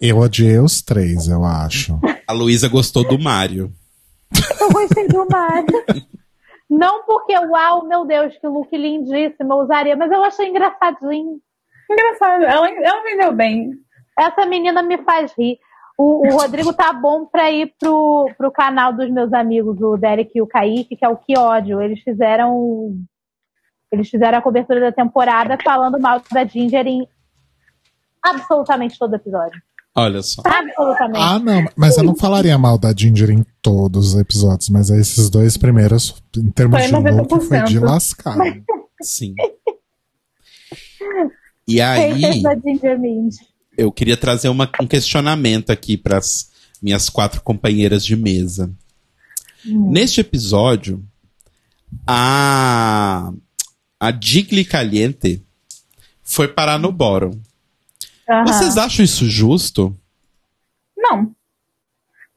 Eu 0.00 0.18
odiei 0.18 0.58
os 0.58 0.80
três, 0.82 1.28
eu 1.28 1.44
acho. 1.44 1.98
A 2.26 2.32
Luísa 2.32 2.68
gostou 2.68 3.06
do 3.06 3.18
Mário. 3.18 3.70
Eu 4.60 4.70
gostei 4.70 5.06
do 5.08 5.26
Mário. 5.30 5.66
Não 6.70 7.04
porque, 7.04 7.34
uau, 7.36 7.84
meu 7.86 8.06
Deus, 8.06 8.32
que 8.40 8.46
look 8.46 8.68
lindíssimo, 8.76 9.52
eu 9.52 9.56
usaria, 9.58 9.96
mas 9.96 10.10
eu 10.10 10.24
achei 10.24 10.48
engraçadinho. 10.48 11.38
Engraçado. 11.90 12.44
Ela, 12.44 12.70
ela 12.70 13.02
vendeu 13.02 13.32
bem. 13.32 13.72
Essa 14.18 14.46
menina 14.46 14.82
me 14.82 14.96
faz 14.98 15.32
rir. 15.36 15.58
O, 15.98 16.26
o 16.28 16.36
Rodrigo 16.38 16.72
tá 16.72 16.92
bom 16.94 17.26
pra 17.26 17.50
ir 17.50 17.74
pro, 17.78 18.30
pro 18.38 18.50
canal 18.50 18.92
dos 18.92 19.10
meus 19.10 19.32
amigos, 19.34 19.78
o 19.82 19.96
Derek 19.98 20.30
e 20.34 20.40
o 20.40 20.46
Kaique, 20.46 20.96
que 20.96 21.04
é 21.04 21.08
o 21.08 21.16
Que 21.16 21.36
Ódio. 21.38 21.82
Eles 21.82 22.00
fizeram. 22.02 22.94
Eles 23.92 24.08
fizeram 24.08 24.38
a 24.38 24.42
cobertura 24.42 24.80
da 24.80 24.92
temporada 24.92 25.58
falando 25.62 25.98
mal 26.00 26.22
da 26.30 26.44
Ginger 26.44 26.86
em 26.86 27.06
absolutamente 28.22 28.98
todo 28.98 29.14
episódio. 29.14 29.60
Olha 29.94 30.22
só. 30.22 30.42
Absolutamente. 30.44 31.18
Ah, 31.20 31.38
não, 31.40 31.64
mas 31.76 31.98
eu 31.98 32.04
não 32.04 32.14
falaria 32.14 32.56
mal 32.56 32.78
da 32.78 32.94
Ginger 32.96 33.30
em 33.30 33.44
todos 33.60 34.14
os 34.14 34.20
episódios, 34.20 34.68
mas 34.68 34.88
esses 34.90 35.28
dois 35.28 35.56
primeiros, 35.56 36.22
em 36.36 36.50
termos 36.52 36.78
Foi 36.78 36.86
de 36.88 37.10
look, 37.10 37.28
90%. 37.28 37.40
foi 37.48 37.62
de 37.64 37.78
lascar. 37.80 38.36
Sim. 39.02 39.34
E 41.66 41.80
aí, 41.80 42.12
Haters 42.20 42.42
da 42.42 42.54
Ginger 42.56 42.98
Mind. 42.98 43.34
eu 43.78 43.92
queria 43.92 44.16
trazer 44.16 44.48
uma- 44.48 44.68
um 44.82 44.86
questionamento 44.88 45.70
aqui 45.70 45.96
para 45.96 46.18
as 46.18 46.50
minhas 46.82 47.08
quatro 47.08 47.40
companheiras 47.42 48.04
de 48.04 48.16
mesa. 48.16 48.72
Neste 49.64 50.20
episódio, 50.20 51.04
a, 52.06 53.32
a 54.00 54.10
Digli 54.10 54.64
Caliente 54.64 55.44
foi 56.24 56.48
parar 56.48 56.78
no 56.78 56.90
bórum. 56.90 57.32
Aham. 58.28 58.46
Vocês 58.46 58.78
acham 58.78 59.04
isso 59.04 59.26
justo? 59.26 59.94
Não. 60.96 61.32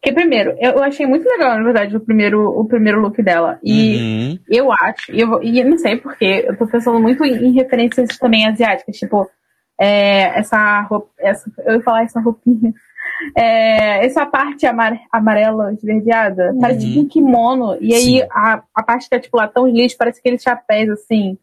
Porque, 0.01 0.13
primeiro, 0.13 0.53
eu, 0.59 0.83
achei 0.83 1.05
muito 1.05 1.23
legal, 1.25 1.57
na 1.57 1.63
verdade, 1.63 1.95
o 1.95 1.99
primeiro, 2.01 2.43
o 2.49 2.65
primeiro 2.65 2.99
look 2.99 3.21
dela. 3.23 3.57
E 3.63 3.95
Uhum. 3.95 4.39
eu 4.49 4.71
acho, 4.71 5.11
e 5.13 5.21
eu, 5.21 5.41
e 5.41 5.59
eu 5.61 5.69
não 5.69 5.77
sei 5.77 5.95
porque, 5.95 6.43
eu 6.45 6.57
tô 6.57 6.67
pensando 6.67 6.99
muito 6.99 7.23
em, 7.23 7.45
em 7.45 7.51
referências 7.53 8.17
também 8.17 8.45
asiáticas, 8.45 8.97
tipo, 8.97 9.29
é, 9.79 10.37
essa 10.37 10.81
roupa, 10.81 11.09
essa, 11.19 11.49
eu 11.65 11.75
ia 11.75 11.81
falar 11.81 12.03
essa 12.03 12.19
roupinha. 12.19 12.73
É, 13.37 14.05
essa 14.05 14.25
parte 14.25 14.65
amare- 14.65 14.99
amarela 15.11 15.71
esverdeada, 15.73 16.53
parece 16.59 16.87
tipo 16.87 16.99
um 17.01 17.07
kimono, 17.07 17.77
e 17.79 17.93
aí 17.93 18.23
a, 18.31 18.63
a 18.73 18.81
parte 18.83 19.07
que 19.07 19.15
é 19.15 19.19
tipo 19.19 19.37
latão 19.37 19.65
de 19.71 19.73
lixo, 19.79 19.95
parece 19.97 20.19
aqueles 20.19 20.41
chapéus 20.41 20.89
assim. 20.89 21.37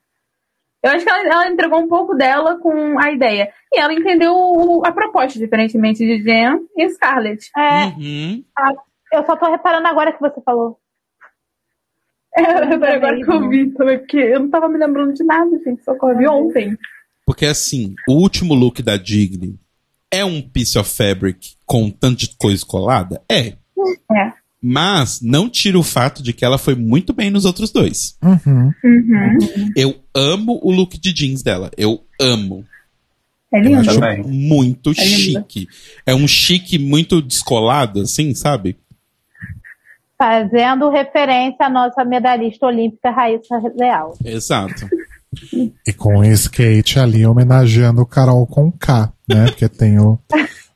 Eu 0.83 0.93
acho 0.93 1.05
que 1.05 1.11
ela, 1.11 1.23
ela 1.29 1.49
entregou 1.51 1.79
um 1.81 1.89
pouco 1.89 2.15
dela 2.15 2.59
com 2.59 2.99
a 2.99 3.11
ideia. 3.13 3.53
E 3.73 3.79
ela 3.79 3.93
entendeu 3.93 4.33
o- 4.35 4.83
a 4.85 4.91
proposta, 4.93 5.39
diferentemente 5.39 5.99
de 5.99 6.23
Jen 6.23 6.67
e 6.77 6.89
Scarlett. 6.91 7.51
É, 7.57 7.85
Uhum. 7.87 8.43
eu 9.13 9.27
só 9.27 9.37
tô 9.37 9.51
reparando 9.51 9.87
agora 9.89 10.13
que 10.13 10.21
você 10.21 10.41
falou. 10.41 10.79
É, 12.37 12.43
agora 12.43 13.17
que 13.17 13.31
eu 13.31 13.49
vi 13.49 13.71
também, 13.73 13.99
porque 13.99 14.17
eu 14.17 14.41
não 14.41 14.51
tava 14.51 14.69
me 14.69 14.79
lembrando 14.79 15.13
de 15.13 15.25
nada, 15.25 15.51
gente. 15.65 15.83
Só 15.85 15.95
que 15.99 16.05
eu 16.05 16.17
vi 16.17 16.29
ontem. 16.29 16.77
Porque 17.27 17.45
assim, 17.45 17.95
o 18.09 18.15
último 18.15 18.55
look 18.55 18.83
da 18.83 18.97
Digli 18.97 19.59
é 20.11 20.25
um 20.25 20.41
piece 20.41 20.79
of 20.79 20.89
fabric 20.89 21.57
com 21.67 21.85
um 21.85 21.91
tanto 21.91 22.19
de 22.21 22.37
coisa 22.39 22.65
colada? 22.65 23.21
É. 23.31 23.49
É. 23.49 24.33
Mas 24.63 25.21
não 25.23 25.49
tira 25.49 25.79
o 25.79 25.83
fato 25.83 26.23
de 26.23 26.33
que 26.35 26.45
ela 26.45 26.59
foi 26.59 26.75
muito 26.75 27.13
bem 27.15 27.31
nos 27.31 27.45
outros 27.47 27.71
dois. 27.73 28.17
Uhum. 28.23 28.71
Uhum. 28.85 29.39
Eu 29.75 29.97
amo 30.15 30.61
o 30.63 30.71
look 30.71 30.99
de 31.01 31.13
jeans 31.15 31.43
dela. 31.43 31.71
Eu 31.79 32.05
amo. 32.21 32.65
É 33.53 33.59
Eu 33.59 33.63
lindo. 33.65 33.81
acho 33.91 33.99
Também. 34.01 34.23
muito 34.23 34.91
É 34.91 35.05
lindo. 35.05 35.07
chique. 35.49 35.67
É 36.05 36.15
um 36.15 36.29
chique 36.29 36.79
muito 36.79 37.23
descolado, 37.23 38.03
assim, 38.03 38.35
sabe? 38.35 38.77
Fazendo 40.19 40.91
referência 40.91 41.65
à 41.67 41.71
nossa 41.71 42.05
medalhista 42.05 42.67
olímpica 42.67 43.11
Raíssa 43.11 43.59
Leal. 43.77 44.17
Exato. 44.25 44.87
E 45.87 45.93
com 45.93 46.17
o 46.19 46.25
skate 46.25 46.99
ali 46.99 47.25
homenageando 47.25 48.03
o 48.03 48.07
Carol 48.07 48.45
com 48.49 48.69
K, 48.73 49.13
né? 49.29 49.45
Porque 49.47 49.69
tem 49.69 49.97
o 50.01 50.19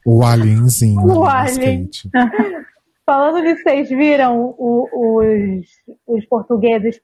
O 0.06 0.24
alienzinho. 0.24 1.00
O 1.02 1.06
no 1.14 1.24
alien. 1.26 1.88
skate. 1.90 2.08
Falando 3.06 3.42
de 3.42 3.54
vocês 3.62 3.88
viram 3.90 4.54
o- 4.56 4.88
os, 5.20 5.66
os 6.06 6.24
portugueses 6.26 6.98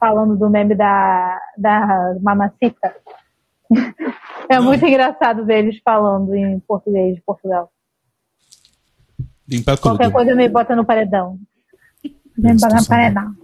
falando 0.00 0.36
do 0.36 0.48
meme 0.48 0.74
da, 0.74 1.38
da 1.56 2.14
Mamacita? 2.20 2.94
É 4.48 4.60
muito 4.60 4.86
engraçado 4.86 5.44
ver 5.44 5.58
eles 5.58 5.80
falando 5.84 6.32
em 6.32 6.60
português 6.60 7.16
de 7.16 7.20
Portugal. 7.22 7.68
Limpa 9.48 9.72
tudo. 9.76 9.82
Qualquer 9.96 10.12
coisa 10.12 10.36
me 10.36 10.48
bota 10.48 10.76
no 10.76 10.84
paredão. 10.84 11.36
Me 12.38 12.54
bota 12.54 12.76
no 12.76 12.86
paredão. 12.86 13.34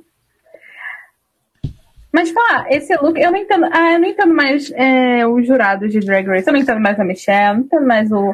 Mas 2.13 2.31
falar, 2.31 2.71
esse 2.71 2.95
look, 2.99 3.19
eu 3.19 3.33
não 3.33 3.39
entendo. 3.39 3.67
Ah, 3.73 3.95
eu 3.95 3.99
não 3.99 4.07
entendo 4.07 4.33
mais 4.33 4.71
é, 4.77 5.27
os 5.27 5.45
jurados 5.45 5.91
de 5.91 5.99
Drag 5.99 6.25
Race. 6.29 6.47
Eu 6.47 6.53
não 6.53 6.61
entendo 6.61 6.81
mais 6.81 7.01
a 7.01 7.05
Michelle, 7.05 7.49
eu 7.49 7.55
não 7.55 7.61
entendo 7.65 7.87
mais 7.87 8.13
o, 8.13 8.33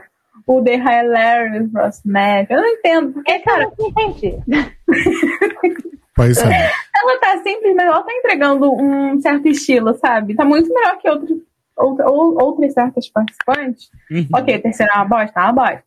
o 0.48 0.62
The 0.64 0.74
Hilarious 0.76 1.72
Ross 1.72 2.02
Mac. 2.04 2.50
Eu 2.50 2.56
não 2.62 2.68
entendo. 2.68 3.12
Porque, 3.12 3.32
eu 3.32 3.42
cara, 3.42 3.70
não 3.78 3.88
entendi. 3.88 4.38
Pois 6.14 6.36
é. 6.38 6.70
ela 7.00 7.18
tá 7.20 7.38
sempre, 7.44 7.72
mas 7.74 7.86
ela 7.86 8.02
tá 8.02 8.12
entregando 8.12 8.72
um 8.72 9.20
certo 9.20 9.46
estilo, 9.46 9.94
sabe? 9.98 10.34
Tá 10.34 10.44
muito 10.44 10.68
melhor 10.74 10.98
que 10.98 11.08
outros, 11.08 11.38
outra, 11.76 12.10
ou- 12.10 12.42
outras 12.42 12.72
certas 12.72 13.08
participantes. 13.08 13.88
Uhum. 14.10 14.26
Ok, 14.34 14.52
a 14.52 14.60
terceira 14.60 14.92
é 14.94 14.96
uma 14.96 15.04
bosta, 15.04 15.38
é 15.38 15.42
uma 15.44 15.52
bosta. 15.52 15.84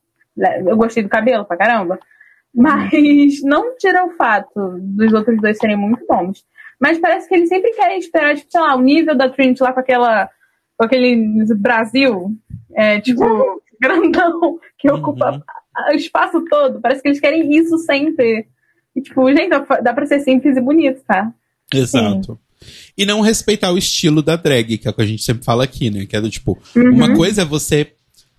Eu 0.70 0.76
gostei 0.78 1.02
do 1.02 1.10
cabelo 1.10 1.44
pra 1.44 1.58
caramba. 1.58 1.98
Mas 2.54 2.90
não 3.44 3.76
tira 3.76 4.06
o 4.06 4.10
fato 4.12 4.78
dos 4.80 5.12
outros 5.12 5.38
dois 5.38 5.58
serem 5.58 5.76
muito 5.76 6.06
bons. 6.06 6.42
Mas 6.80 6.98
parece 6.98 7.28
que 7.28 7.34
eles 7.34 7.50
sempre 7.50 7.70
querem 7.72 7.98
esperar, 7.98 8.34
tipo, 8.34 8.50
sei 8.50 8.60
lá, 8.62 8.74
o 8.74 8.80
nível 8.80 9.14
da 9.14 9.28
Trinity 9.28 9.62
lá 9.62 9.74
com 9.74 9.80
aquela. 9.80 10.30
com 10.78 10.86
aquele 10.86 11.44
Brasil, 11.56 12.30
é, 12.74 12.98
tipo, 13.02 13.22
grandão, 13.82 14.58
que 14.78 14.90
ocupa 14.90 15.42
o 15.90 15.94
espaço 15.94 16.42
todo. 16.48 16.80
Parece 16.80 17.02
que 17.02 17.08
eles 17.08 17.20
querem 17.20 17.50
isso 17.54 17.76
sempre. 17.78 18.46
E, 18.94 19.00
tipo, 19.02 19.26
gente, 19.30 19.48
dá 19.48 19.92
pra- 19.92 20.06
ser 20.06 20.20
simples 20.20 20.56
e 20.56 20.60
bonito, 20.60 21.02
tá? 21.06 21.32
Exato. 21.72 22.38
E 22.96 23.04
não 23.04 23.20
respeitar 23.20 23.72
o 23.72 23.78
estilo 23.78 24.22
da 24.22 24.36
drag, 24.36 24.78
que 24.78 24.86
é 24.86 24.90
o 24.90 24.94
que 24.94 25.02
a 25.02 25.06
gente 25.06 25.22
sempre 25.22 25.44
fala 25.44 25.64
aqui, 25.64 25.90
né? 25.90 26.06
Que 26.06 26.14
é 26.16 26.20
do 26.20 26.30
tipo, 26.30 26.58
Uhum. 26.76 26.94
uma 26.94 27.14
coisa 27.14 27.42
é 27.42 27.44
você 27.44 27.92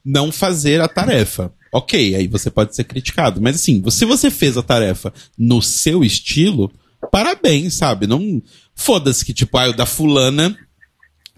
não 0.05 0.31
fazer 0.31 0.79
a 0.79 0.87
tarefa. 0.87 1.51
Ok, 1.73 2.15
aí 2.15 2.27
você 2.27 2.49
pode 2.51 2.75
ser 2.75 2.83
criticado. 2.83 3.41
Mas 3.41 3.55
assim, 3.55 3.83
se 3.89 4.05
você 4.05 4.29
fez 4.29 4.55
a 4.57 4.61
tarefa 4.63 5.11
no 5.37 5.59
seu 5.61 6.03
estilo, 6.03 6.71
parabéns, 7.11 7.73
sabe? 7.73 8.05
Não. 8.07 8.41
Foda-se 8.75 9.25
que, 9.25 9.33
tipo, 9.33 9.57
ah, 9.57 9.69
o 9.69 9.73
da 9.73 9.85
fulana 9.85 10.55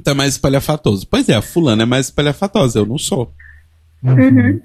tá 0.03 0.14
mais 0.14 0.34
espalhafatoso. 0.34 1.07
Pois 1.10 1.30
é, 1.30 1.36
a 1.36 1.41
fulana 1.41 1.84
é 1.84 1.86
mais 1.86 2.07
espalhafatosa, 2.07 2.80
eu 2.80 2.86
não 2.86 2.98
sou. 2.98 3.32
Uhum. 4.11 4.61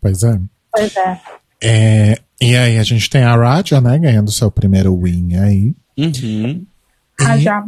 Pois 0.00 0.22
é. 0.22 0.40
Pois 0.72 0.96
é. 0.96 1.20
É, 1.62 2.14
E 2.40 2.56
aí 2.56 2.78
a 2.78 2.82
gente 2.84 3.10
tem 3.10 3.24
a 3.24 3.34
Raja, 3.34 3.80
né, 3.80 3.98
ganhando 3.98 4.30
seu 4.30 4.50
primeiro 4.50 4.96
win 4.96 5.34
aí. 5.36 5.74
Uhum. 5.98 6.64
Ah, 7.20 7.36
E 7.36 7.40
já. 7.40 7.64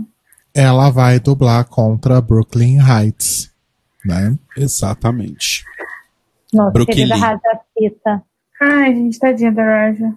ela 0.54 0.90
vai 0.90 1.18
dublar 1.18 1.64
contra 1.64 2.20
Brooklyn 2.20 2.78
Heights, 2.78 3.50
né? 4.04 4.38
Exatamente. 4.56 5.64
Nossa, 6.52 6.70
Brooklyn 6.70 6.94
querida. 6.96 7.16
Raja 7.16 7.40
Pita. 7.76 8.22
Ai, 8.62 8.94
gente, 8.94 9.18
tadinha 9.18 9.50
da 9.52 9.64
Raja. 9.64 10.12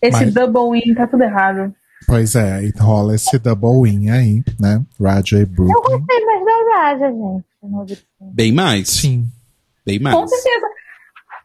Esse 0.00 0.24
Mas- 0.24 0.34
double 0.34 0.80
win 0.80 0.94
tá 0.94 1.06
tudo 1.06 1.22
errado. 1.22 1.72
Pois 2.04 2.34
é, 2.34 2.54
aí 2.54 2.72
rola 2.76 3.14
esse 3.14 3.38
double 3.38 3.82
win 3.88 4.10
aí, 4.10 4.42
né? 4.58 4.84
Raja 5.00 5.38
e 5.38 5.42
Eu 5.42 5.46
Brooklyn. 5.46 5.98
gostei 6.00 6.24
mais 6.26 6.44
da 6.44 6.76
Raja, 6.76 7.12
gente. 7.12 8.06
Bem 8.20 8.52
mais. 8.52 8.88
Sim. 8.90 9.30
Bem 9.84 9.98
mais. 9.98 10.14
Com 10.16 10.26
certeza. 10.26 10.66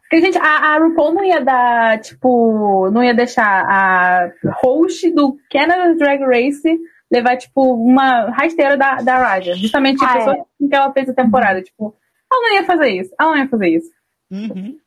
Porque, 0.02 0.20
gente, 0.24 0.38
a, 0.38 0.42
a 0.74 0.78
RuPaul 0.78 1.14
não 1.14 1.24
ia 1.24 1.40
dar, 1.44 2.00
tipo, 2.00 2.90
não 2.90 3.04
ia 3.04 3.12
deixar 3.14 3.62
a 3.66 4.30
host 4.62 5.10
do 5.12 5.36
Canada 5.52 5.94
Drag 5.96 6.22
Race 6.24 6.78
levar, 7.12 7.36
tipo, 7.36 7.74
uma 7.74 8.30
rasteira 8.30 8.76
da, 8.76 8.96
da 8.96 9.18
Raja. 9.18 9.54
Justamente 9.54 10.02
a 10.02 10.08
Ah, 10.10 10.14
pessoa 10.16 10.36
é. 10.36 10.68
que 10.68 10.74
ela 10.74 10.92
fez 10.92 11.08
a 11.10 11.14
temporada. 11.14 11.62
Tipo, 11.62 11.94
ela 12.32 12.42
não 12.42 12.54
ia 12.54 12.64
fazer 12.64 12.88
isso. 12.88 13.14
Ela 13.20 13.30
não 13.32 13.38
ia 13.38 13.48
fazer 13.48 13.68
isso. 13.68 13.90
Uhum. 14.30 14.78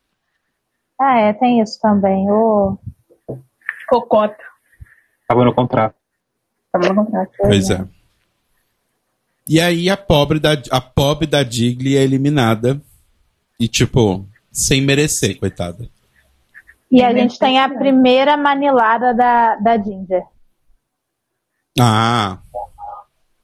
Ah, 1.00 1.18
é, 1.20 1.32
tem 1.32 1.60
isso 1.60 1.78
também. 1.80 2.28
Ô, 2.30 2.76
Cocota. 3.88 4.36
Tava 5.28 5.44
no 5.44 5.54
contrato. 5.54 5.94
Tava 6.72 6.88
no 6.88 6.94
contrato. 7.04 7.30
Pois 7.38 7.70
é. 7.70 7.84
E 9.48 9.60
aí 9.60 9.88
a 9.90 9.96
pobre 9.96 10.38
da, 10.40 10.52
a 10.70 10.80
pobre 10.80 11.26
da 11.26 11.42
Digli 11.42 11.96
é 11.96 12.02
eliminada. 12.02 12.80
E, 13.62 13.68
tipo, 13.68 14.26
sem 14.50 14.82
merecer, 14.82 15.38
coitada. 15.38 15.88
E 16.90 17.00
a 17.00 17.12
gente 17.12 17.38
tem 17.38 17.60
a 17.60 17.68
primeira 17.68 18.36
manilada 18.36 19.14
da, 19.14 19.54
da 19.54 19.78
Ginger. 19.80 20.24
Ah, 21.80 22.38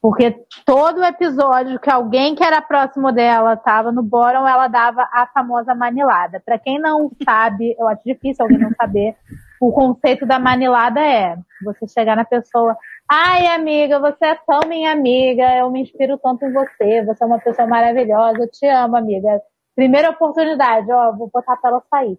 Porque 0.03 0.45
todo 0.67 1.05
episódio 1.05 1.79
que 1.79 1.89
alguém 1.89 2.35
que 2.35 2.43
era 2.43 2.61
próximo 2.61 3.13
dela 3.13 3.57
tava 3.57 3.93
no 3.93 4.03
bottom, 4.03 4.45
ela 4.45 4.67
dava 4.67 5.09
a 5.13 5.25
famosa 5.33 5.73
manilada. 5.73 6.43
Pra 6.45 6.59
quem 6.59 6.81
não 6.81 7.13
sabe, 7.25 7.77
eu 7.79 7.87
acho 7.87 8.03
difícil 8.05 8.43
alguém 8.45 8.59
não 8.59 8.73
saber, 8.75 9.15
o 9.61 9.71
conceito 9.71 10.27
da 10.27 10.41
manilada 10.41 10.99
é 11.01 11.37
você 11.65 11.87
chegar 11.87 12.17
na 12.17 12.25
pessoa, 12.25 12.77
ai 13.09 13.47
amiga, 13.47 14.01
você 14.01 14.27
é 14.27 14.35
tão 14.35 14.69
minha 14.69 14.91
amiga, 14.91 15.57
eu 15.57 15.71
me 15.71 15.83
inspiro 15.83 16.19
tanto 16.19 16.45
em 16.45 16.53
você, 16.53 17.05
você 17.05 17.23
é 17.23 17.27
uma 17.27 17.39
pessoa 17.39 17.69
maravilhosa, 17.69 18.41
eu 18.41 18.51
te 18.51 18.67
amo, 18.67 18.97
amiga. 18.97 19.41
Primeira 19.79 20.11
oportunidade, 20.11 20.91
ó, 20.91 21.13
vou 21.17 21.31
botar 21.33 21.55
pra 21.57 21.71
ela 21.71 21.83
sair. 21.89 22.19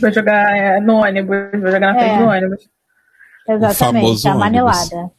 Vou 0.00 0.10
jogar 0.10 0.56
é, 0.56 0.80
no 0.80 0.94
ônibus. 1.02 1.36
Vou 1.52 1.70
jogar 1.70 1.92
na 1.92 1.94
frente 1.98 2.14
É. 2.14 2.18
do 2.18 2.24
ônibus. 2.24 2.68
Exatamente, 3.46 4.26
a 4.26 4.30
ônibus. 4.30 4.34
manilada. 4.34 5.10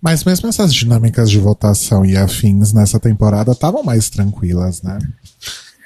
Mas 0.00 0.24
mesmo 0.24 0.48
essas 0.48 0.72
dinâmicas 0.74 1.30
de 1.30 1.38
votação 1.38 2.06
e 2.06 2.16
afins 2.16 2.72
nessa 2.72 2.98
temporada 2.98 3.52
estavam 3.52 3.82
mais 3.82 4.08
tranquilas, 4.08 4.82
né? 4.82 4.98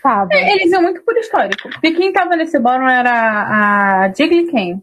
Tava. 0.02 0.28
Eles 0.32 0.70
iam 0.70 0.82
muito 0.82 1.02
por 1.02 1.16
histórico. 1.16 1.68
Porque 1.68 1.90
quem 1.92 2.12
tava 2.12 2.36
nesse 2.36 2.56
bórum 2.60 2.88
era 2.88 3.10
a 4.04 4.12
Jiggly 4.16 4.46
quem? 4.52 4.80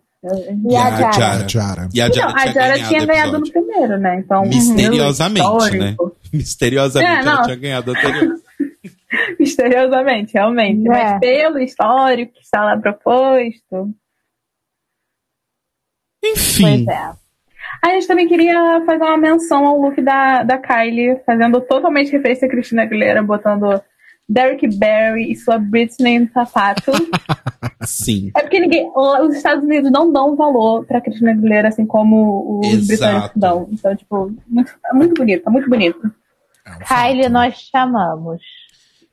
E 0.69 0.75
a 0.75 0.89
Jara. 1.11 1.45
A 1.45 1.47
Jara. 1.47 1.89
E 1.93 2.01
a 2.01 2.07
Então, 2.07 2.21
Jara 2.21 2.33
a 2.33 2.41
tinha 2.41 2.53
Jara 2.53 2.67
ganhado 2.75 2.87
tinha 2.89 3.05
ganhado 3.05 3.39
no 3.39 3.51
primeiro, 3.51 3.97
né? 3.97 4.19
Então, 4.19 4.41
Misteriosamente, 4.43 5.77
né? 5.77 5.95
Misteriosamente 6.33 7.11
É, 7.11 7.19
ela 7.19 7.43
tinha 7.43 7.55
ganhado 7.55 7.91
anterior. 7.91 8.35
Misteriosamente, 9.39 10.33
realmente. 10.33 10.87
É. 10.87 10.89
Mas 10.89 11.19
pelo 11.19 11.59
histórico 11.59 12.33
que 12.33 12.41
está 12.41 12.63
lá 12.63 12.77
proposto. 12.77 13.93
Enfim. 16.23 16.85
Pois 16.85 16.87
é. 16.87 17.23
A 17.81 17.89
gente 17.89 18.07
também 18.07 18.27
queria 18.27 18.81
fazer 18.85 19.03
uma 19.03 19.17
menção 19.17 19.65
ao 19.65 19.77
look 19.77 20.01
da, 20.01 20.43
da 20.43 20.57
Kylie, 20.57 21.19
fazendo 21.25 21.59
totalmente 21.61 22.11
referência 22.11 22.47
a 22.47 22.51
Cristina 22.51 22.83
Aguilera, 22.83 23.21
botando 23.21 23.81
Derek 24.27 24.67
Barry 24.77 25.31
e 25.31 25.35
sua 25.35 25.57
Britney 25.57 26.19
no 26.19 26.29
sapato. 26.31 26.91
Sim. 27.83 28.31
é 28.35 28.41
porque 28.41 28.59
ninguém, 28.59 28.89
os 28.95 29.35
Estados 29.35 29.63
Unidos 29.63 29.91
não 29.91 30.11
dão 30.11 30.35
valor 30.35 30.85
pra 30.85 31.01
Cristina 31.01 31.31
Aguilera, 31.31 31.67
assim 31.67 31.85
como 31.85 32.61
os 32.61 32.67
Exato. 32.67 32.87
britânicos 32.87 33.31
dão. 33.35 33.69
Então, 33.71 33.95
tipo, 33.95 34.33
muito, 34.47 34.73
é 34.85 34.93
muito 34.93 35.13
bonito, 35.15 35.43
é 35.45 35.49
muito 35.49 35.69
bonito. 35.69 36.11
É 36.65 36.71
um 36.71 36.79
Kylie, 36.79 37.23
fato. 37.23 37.33
nós 37.33 37.55
chamamos. 37.55 38.41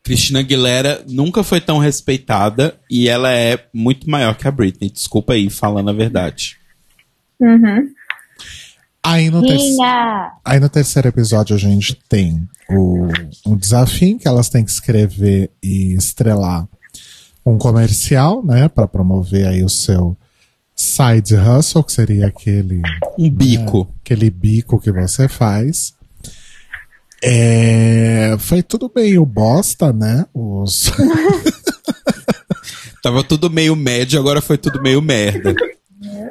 Cristina 0.03 0.41
Aguilera 0.41 1.05
nunca 1.09 1.43
foi 1.43 1.61
tão 1.61 1.79
respeitada 1.79 2.75
e 2.91 3.09
ela 3.09 3.33
é 3.33 3.67
muito 3.73 4.09
maior 4.09 4.35
que 4.35 4.49
a 4.49 4.51
Britney. 4.51 4.91
Desculpa 4.91 5.35
aí, 5.35 5.51
falando 5.51 5.91
a 5.91 5.95
verdade. 5.95 6.57
Uhum. 7.39 7.91
Aí 9.03 9.31
no, 9.31 9.43
aí 10.45 10.61
no 10.61 10.69
terceiro 10.69 11.09
episódio 11.09 11.57
a 11.57 11.59
gente 11.59 11.95
tem 12.09 12.47
o, 12.69 13.09
um 13.47 13.57
desafio 13.57 14.19
que 14.19 14.29
elas 14.29 14.51
têm 14.51 14.63
que 14.63 14.71
escrever 14.71 15.51
e 15.63 15.95
estrelar 15.95 16.69
um 17.45 17.57
comercial, 17.57 18.45
né, 18.45 18.69
para 18.69 18.87
promover 18.87 19.47
aí 19.47 19.65
o 19.65 19.69
seu 19.71 20.15
side 20.77 21.35
hustle, 21.35 21.83
que 21.83 21.93
seria 21.93 22.27
aquele 22.27 22.83
Um 23.19 23.31
bico. 23.31 23.89
aquele 24.03 24.31
bico 24.31 24.79
que 24.81 24.93
você 24.93 25.29
faz. 25.29 25.95
É, 27.23 28.37
foi 28.39 28.63
tudo 28.63 28.91
meio 28.95 29.25
bosta, 29.27 29.93
né? 29.93 30.25
Os 30.35 30.91
Tava 33.03 33.25
tudo 33.25 33.51
meio 33.51 33.75
médio, 33.75 34.19
agora 34.19 34.41
foi 34.43 34.59
tudo 34.59 34.81
meio 34.83 35.01
merda. 35.01 35.55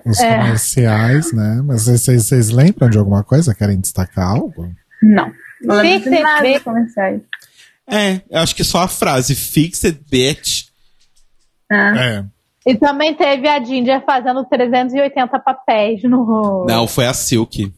os 0.06 0.20
É. 0.20 0.38
comerciais, 0.38 1.32
né? 1.34 1.62
Mas 1.64 1.86
vocês, 1.86 2.26
vocês 2.26 2.50
lembram 2.50 2.90
de 2.90 2.98
alguma 2.98 3.24
coisa? 3.24 3.56
Querem 3.56 3.80
destacar 3.80 4.28
algo? 4.28 4.72
Não. 5.02 5.32
Não 5.62 5.76
lembro 5.76 6.10
de 6.10 6.20
nada 6.20 6.60
comerciais. 6.62 7.22
É, 7.90 8.22
eu 8.30 8.40
acho 8.40 8.56
que 8.56 8.64
só 8.64 8.84
a 8.84 8.88
frase 8.88 9.36
Fixed 9.36 10.00
Bitch. 10.10 10.66
Ah. 11.72 11.94
É. 11.98 12.26
E 12.66 12.76
também 12.76 13.16
teve 13.16 13.48
a 13.48 13.64
Ginger 13.64 14.04
fazendo 14.06 14.46
380 14.46 15.40
papéis 15.40 16.04
no. 16.04 16.66
Não, 16.68 16.88
foi 16.88 17.08
a 17.08 17.14
Silk. 17.14 17.74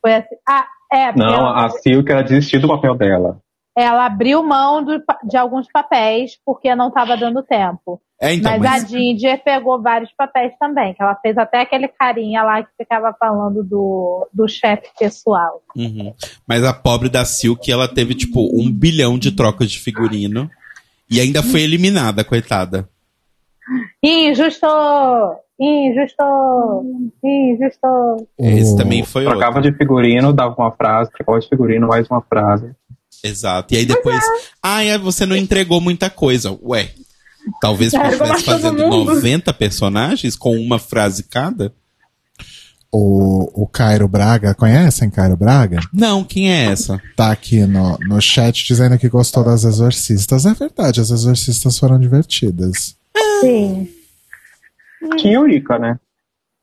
Foi 0.00 0.14
assim. 0.14 0.36
Ah, 0.48 0.64
é. 0.92 1.16
Não, 1.16 1.34
ela- 1.34 1.66
a 1.66 1.70
Silk 1.70 2.10
ela 2.10 2.22
desistiu 2.22 2.60
do 2.60 2.68
papel 2.68 2.94
dela. 2.94 3.38
ela 3.76 4.04
abriu 4.04 4.42
mão 4.42 4.84
do 4.84 5.02
de 5.24 5.36
alguns 5.36 5.66
papéis 5.72 6.32
porque 6.44 6.74
não 6.74 6.88
estava 6.88 7.16
dando 7.16 7.42
tempo. 7.42 8.00
É, 8.20 8.34
então, 8.34 8.52
mas, 8.52 8.60
mas, 8.60 8.84
a 8.84 8.86
Ginger 8.86 9.42
pegou 9.42 9.82
vários 9.82 10.12
papéis 10.12 10.52
também, 10.60 10.94
que 10.94 11.02
ela 11.02 11.16
fez 11.16 11.36
até 11.36 11.62
aquele 11.62 11.88
carinha 11.88 12.44
lá 12.44 12.62
que 12.62 12.68
ficava 12.78 13.12
falando 13.18 13.64
do, 13.64 14.28
do 14.32 14.46
chefe 14.46 14.88
pessoal. 14.96 15.60
Uhum. 15.74 16.14
Mas 16.46 16.62
a 16.62 16.72
pobre 16.72 17.08
da 17.08 17.24
Silk, 17.24 17.68
ela 17.72 17.88
teve, 17.88 18.14
tipo, 18.14 18.48
um 18.54 18.70
bilhão 18.70 19.18
de 19.18 19.32
trocas 19.32 19.72
de 19.72 19.80
figurino. 19.80 20.48
E 21.10 21.20
ainda 21.20 21.42
foi 21.42 21.62
eliminada, 21.62 22.22
coitada. 22.22 22.88
Injusto! 24.02 24.66
Injusto! 25.60 26.84
Injusto! 27.22 28.28
Esse 28.38 28.76
também 28.76 29.04
foi 29.04 29.24
outro. 29.24 29.38
Trocava 29.38 29.62
de 29.62 29.72
figurino, 29.76 30.32
dava 30.32 30.54
uma 30.58 30.72
frase, 30.72 31.10
trocava 31.12 31.38
de 31.38 31.48
figurino, 31.48 31.86
mais 31.86 32.08
uma 32.08 32.20
frase. 32.22 32.74
Exato. 33.22 33.72
E 33.72 33.78
aí 33.78 33.86
depois. 33.86 34.20
Ah, 34.62 34.82
é, 34.82 34.98
você 34.98 35.24
não 35.24 35.36
entregou 35.36 35.80
muita 35.80 36.10
coisa. 36.10 36.58
Ué. 36.62 36.90
Talvez 37.60 37.92
porque 37.92 38.06
Entregou 38.06 38.34
estivesse 38.36 38.62
fazendo 38.62 38.88
mundo. 38.88 39.14
90 39.14 39.52
personagens 39.54 40.36
com 40.36 40.56
uma 40.56 40.78
frase 40.78 41.24
cada? 41.24 41.72
O, 42.94 43.62
o 43.62 43.66
Cairo 43.66 44.06
Braga, 44.06 44.54
conhecem 44.54 45.08
Cairo 45.08 45.36
Braga? 45.36 45.80
Não, 45.92 46.22
quem 46.22 46.52
é 46.52 46.66
essa? 46.66 47.00
Tá 47.16 47.32
aqui 47.32 47.64
no, 47.64 47.96
no 48.00 48.20
chat 48.20 48.66
dizendo 48.66 48.98
que 48.98 49.08
gostou 49.08 49.42
das 49.42 49.64
exorcistas. 49.64 50.44
É 50.44 50.52
verdade, 50.52 51.00
as 51.00 51.10
exorcistas 51.10 51.78
foram 51.78 51.98
divertidas. 51.98 52.94
Sim. 53.40 53.88
Tinha 55.16 55.40
o 55.40 55.48
Ica, 55.48 55.78
né? 55.78 55.98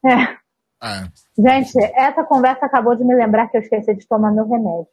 É. 0.06 0.40
Gente, 1.38 1.78
essa 1.96 2.24
conversa 2.24 2.66
acabou 2.66 2.96
de 2.96 3.04
me 3.04 3.16
lembrar 3.16 3.48
que 3.48 3.58
eu 3.58 3.62
esqueci 3.62 3.96
de 3.96 4.08
tomar 4.08 4.32
meu 4.32 4.48
remédio. 4.48 4.88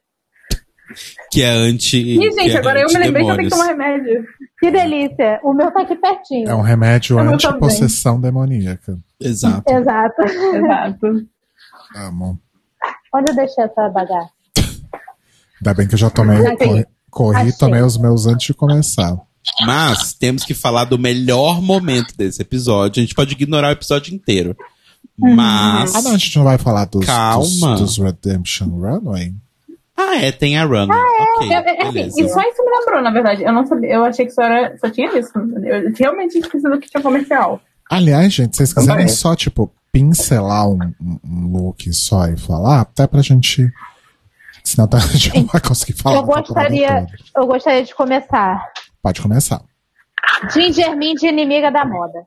Que 1.31 1.43
é 1.43 1.51
anti. 1.51 1.97
Ih, 1.97 2.19
que 2.19 2.31
gente, 2.33 2.57
é 2.57 2.59
agora 2.59 2.81
eu 2.81 2.87
me 2.87 2.99
lembrei 2.99 3.24
que 3.24 3.31
eu 3.31 3.37
tenho 3.37 3.49
que 3.49 3.55
tomar 3.55 3.66
remédio. 3.66 4.24
Que 4.59 4.70
delícia! 4.70 5.41
O 5.43 5.53
meu 5.53 5.70
tá 5.73 5.83
aqui 5.83 5.97
pertinho. 5.97 6.49
É 6.49 6.55
um 6.55 6.61
remédio 6.61 7.19
anti-possessão 7.19 8.20
demoníaca. 8.20 8.99
Exato. 9.20 9.73
Exato. 9.73 10.23
Exato. 10.23 11.27
Amo. 11.97 12.39
Onde 13.15 13.33
eu 13.33 13.37
deixei 13.37 13.65
essa 13.65 13.89
bagaça? 13.89 14.31
Ainda 15.61 15.74
bem 15.74 15.89
que 15.89 15.95
eu 15.95 15.99
já 15.99 16.11
tomei. 16.11 16.39
Corri, 16.57 16.87
corri 17.11 17.59
tomei 17.59 17.83
os 17.83 17.99
meus 17.99 18.27
antes 18.27 18.47
de 18.47 18.55
começar. 18.55 19.16
Mas 19.64 20.12
temos 20.12 20.44
que 20.44 20.55
falar 20.55 20.85
do 20.85 20.98
melhor 20.98 21.60
momento 21.62 22.14
desse 22.16 22.43
episódio. 22.43 23.01
A 23.01 23.05
gente 23.05 23.14
pode 23.14 23.32
ignorar 23.32 23.68
o 23.68 23.73
episódio 23.73 24.14
inteiro. 24.14 24.56
Mas. 25.18 25.94
Ah, 25.94 26.02
não, 26.02 26.10
a 26.12 26.18
gente 26.18 26.36
não 26.36 26.44
vai 26.44 26.59
falar 26.59 26.85
dos, 26.86 27.06
Calma. 27.06 27.77
dos, 27.77 27.97
dos 27.97 27.98
Redemption 27.98 28.68
Runway? 28.68 29.32
Ah, 29.97 30.16
é, 30.16 30.31
tem 30.31 30.59
a 30.59 30.64
Runner. 30.64 30.90
ok, 30.90 31.48
Eu- 31.48 31.52
é, 31.52 31.82
assim, 31.82 31.93
beleza. 31.93 32.20
e 32.20 32.28
só 32.28 32.40
isso 32.43 32.62
me 32.62 32.70
lembrou, 32.78 33.02
na 33.02 33.10
verdade. 33.10 33.43
Eu 33.43 33.52
não 33.52 33.64
sabia, 33.66 33.94
eu 33.94 34.05
achei 34.05 34.27
que 34.27 34.32
só, 34.32 34.43
era, 34.43 34.77
só 34.77 34.90
tinha 34.90 35.18
isso. 35.18 35.31
Eu 35.39 35.90
realmente 35.98 36.36
esqueci 36.39 36.68
do 36.68 36.78
que 36.78 36.90
tinha 36.90 37.02
comercial. 37.02 37.60
Aliás, 37.90 38.31
gente, 38.35 38.55
se 38.56 38.59
vocês 38.59 38.74
quiserem 38.74 39.09
só, 39.09 39.35
tipo, 39.35 39.73
pincelar 39.90 40.68
um, 40.68 40.78
um- 41.01 41.51
look 41.51 41.90
só 41.94 42.27
e 42.27 42.36
falar, 42.36 42.81
até 42.82 43.06
pra 43.06 43.23
gente. 43.23 43.66
Senão 44.62 44.86
tá, 44.86 44.98
a 44.98 45.01
gente 45.01 45.35
não 45.35 45.44
vai 45.47 45.60
conseguir 45.62 45.94
falar. 45.94 46.16
Eu 46.16 46.24
gostaria, 46.24 47.06
eu 47.35 47.47
gostaria 47.47 47.85
de 47.85 47.94
começar. 47.94 48.66
Pode 49.07 49.23
começar. 49.23 49.62
Ginger 50.53 50.97
Mint, 50.97 51.23
inimiga 51.23 51.70
da 51.70 51.85
moda. 51.85 52.27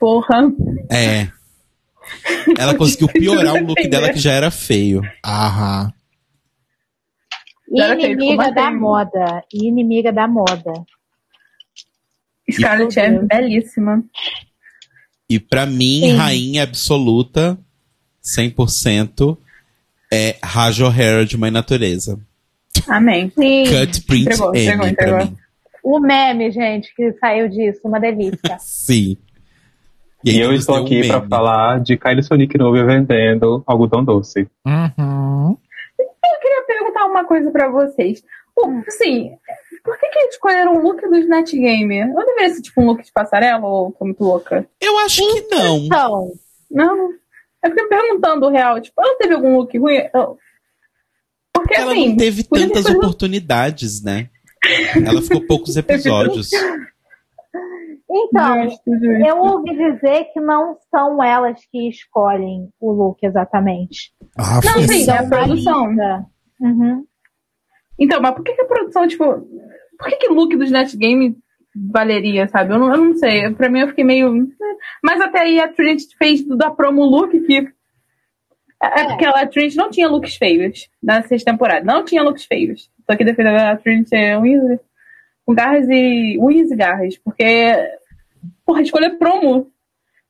Porra. 0.00 0.50
É. 0.90 1.28
Ela 2.58 2.74
conseguiu 2.74 3.06
piorar 3.08 3.56
o 3.56 3.66
look 3.66 3.86
dela 3.86 4.10
que 4.10 4.18
já 4.18 4.32
era 4.32 4.50
feio. 4.50 5.02
Aham. 5.22 5.92
Inimiga 7.70 8.50
da 8.50 8.70
moda. 8.70 9.44
Inimiga 9.52 10.10
da 10.10 10.26
moda. 10.26 10.72
Scarlett 12.50 12.98
é 12.98 13.10
belíssima. 13.10 14.02
E 15.28 15.38
pra 15.38 15.66
mim, 15.66 16.00
Sim. 16.00 16.12
rainha 16.14 16.62
absoluta, 16.62 17.58
100%, 18.24 19.36
é 20.10 20.34
Raja 20.42 20.86
O'Hara 20.86 21.26
de 21.26 21.36
Mãe 21.36 21.50
Natureza. 21.50 22.18
Amém. 22.88 23.30
Sim. 23.38 23.64
Cut 23.64 24.00
Print 24.06 24.22
Entregou, 24.28 24.54
M 24.54 24.62
entregou, 24.64 24.80
pra 24.80 24.90
entregou. 24.90 25.26
mim. 25.26 25.36
O 25.82 26.00
meme, 26.00 26.50
gente, 26.50 26.94
que 26.94 27.12
saiu 27.14 27.48
disso, 27.48 27.80
uma 27.84 27.98
delícia. 28.00 28.56
Sim. 28.60 29.16
E, 30.24 30.30
aí 30.30 30.40
eu 30.40 30.52
estou 30.52 30.74
aqui 30.76 31.06
pra 31.06 31.18
meme. 31.18 31.28
falar 31.28 31.80
de 31.80 31.96
Kylie 31.96 32.22
Sonic 32.22 32.58
Nubia 32.58 32.84
vendendo 32.84 33.62
algodão 33.66 34.04
doce. 34.04 34.48
Uhum. 34.66 35.56
Eu 35.98 36.40
queria 36.40 36.64
perguntar 36.66 37.06
uma 37.06 37.24
coisa 37.24 37.50
pra 37.50 37.68
vocês. 37.70 38.22
Assim, 38.88 39.30
por 39.84 39.96
que, 39.98 40.08
que 40.08 40.18
escolheram 40.26 40.74
o 40.76 40.82
look 40.82 41.00
do 41.08 41.16
Snatch 41.18 41.52
Game? 41.52 42.04
Não 42.06 42.24
deveria 42.26 42.50
ser 42.50 42.62
tipo 42.62 42.80
um 42.82 42.86
look 42.86 43.04
de 43.04 43.12
passarela 43.12 43.64
ou 43.64 43.92
tô 43.92 44.04
muito 44.04 44.22
louca? 44.24 44.66
Eu 44.80 44.98
acho 44.98 45.20
que 45.20 45.54
não. 45.54 45.76
Então, 45.78 46.32
Não. 46.70 47.10
Eu 47.62 47.70
fiquei 47.70 47.86
perguntando 47.86 48.46
o 48.46 48.50
real, 48.50 48.80
tipo, 48.80 49.00
ela 49.00 49.16
teve 49.18 49.34
algum 49.34 49.56
look 49.56 49.76
ruim? 49.78 49.98
Eu- 50.12 50.36
Porque 51.52 51.74
Ela 51.74 51.92
assim. 51.92 52.08
não 52.10 52.16
teve 52.16 52.42
tantas 52.44 52.86
oportunidades, 52.86 54.02
né? 54.02 54.28
Ela 55.06 55.22
ficou 55.22 55.46
poucos 55.46 55.76
episódios. 55.76 56.50
então 58.10 58.62
Justo, 58.64 58.90
justo. 58.92 59.26
eu 59.26 59.38
ouvi 59.38 59.76
dizer 59.76 60.24
que 60.32 60.40
não 60.40 60.76
são 60.90 61.22
elas 61.22 61.60
que 61.70 61.88
escolhem 61.88 62.68
o 62.80 62.92
look 62.92 63.18
exatamente. 63.22 64.12
Ah, 64.36 64.60
Não, 64.64 64.82
sim, 64.86 65.10
é 65.10 65.18
a 65.18 65.26
produção. 65.26 65.86
Uhum. 66.60 67.04
Então, 67.98 68.20
mas 68.20 68.34
por 68.34 68.44
que, 68.44 68.52
que 68.54 68.62
a 68.62 68.66
produção, 68.66 69.06
tipo. 69.08 69.24
Por 69.98 70.08
que, 70.08 70.16
que 70.16 70.28
o 70.28 70.34
look 70.34 70.54
do 70.56 70.64
Snatch 70.64 70.94
Game 70.94 71.36
valeria, 71.74 72.46
sabe? 72.48 72.72
Eu 72.72 72.78
não, 72.78 72.90
eu 72.92 73.04
não 73.04 73.14
sei. 73.16 73.50
Pra 73.54 73.68
mim 73.68 73.80
eu 73.80 73.88
fiquei 73.88 74.04
meio. 74.04 74.48
Mas 75.02 75.20
até 75.20 75.40
aí 75.40 75.60
a 75.60 75.68
Trinity 75.72 76.16
fez 76.16 76.44
da 76.46 76.70
promo 76.70 77.04
look 77.04 77.38
que. 77.40 77.68
É 78.80 79.04
porque 79.04 79.24
a 79.26 79.46
Trinity 79.46 79.76
não 79.76 79.90
tinha 79.90 80.08
looks 80.08 80.36
feios 80.36 80.88
na 81.02 81.22
sexta 81.22 81.50
temporada. 81.50 81.84
Não 81.84 82.04
tinha 82.04 82.22
looks 82.22 82.44
feios. 82.44 82.88
Tô 83.08 83.14
aqui 83.14 83.24
defendendo 83.24 83.56
a 83.56 83.74
Trinity 83.74 84.14
é 84.14 84.38
unhas, 84.38 84.78
com 85.46 85.54
garras 85.54 85.88
e. 85.88 86.36
unhas 86.38 86.70
e 86.70 86.76
garras. 86.76 87.16
Porque. 87.16 87.74
Porra, 88.66 88.82
escolher 88.82 89.16
promo. 89.18 89.72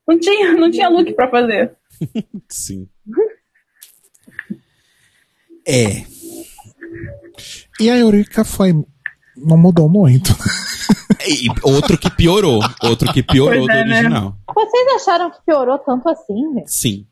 Não 0.06 0.16
tinha, 0.18 0.52
não 0.52 0.70
tinha 0.70 0.88
look 0.88 1.12
pra 1.12 1.28
fazer. 1.28 1.76
Sim. 2.48 2.88
É. 5.70 6.02
E 7.78 7.90
a 7.90 7.98
Eureka 7.98 8.42
foi. 8.42 8.72
Não 9.36 9.58
mudou 9.58 9.86
muito. 9.86 10.30
E 11.26 11.46
outro 11.62 11.98
que 11.98 12.10
piorou. 12.10 12.62
Outro 12.82 13.12
que 13.12 13.22
piorou 13.22 13.66
Pois 13.66 13.76
é, 13.76 13.84
do 13.84 13.88
né? 13.90 13.98
original. 13.98 14.34
Vocês 14.54 14.94
acharam 14.94 15.30
que 15.30 15.44
piorou 15.44 15.78
tanto 15.80 16.08
assim, 16.08 16.54
gente? 16.54 16.72
Sim. 16.72 17.06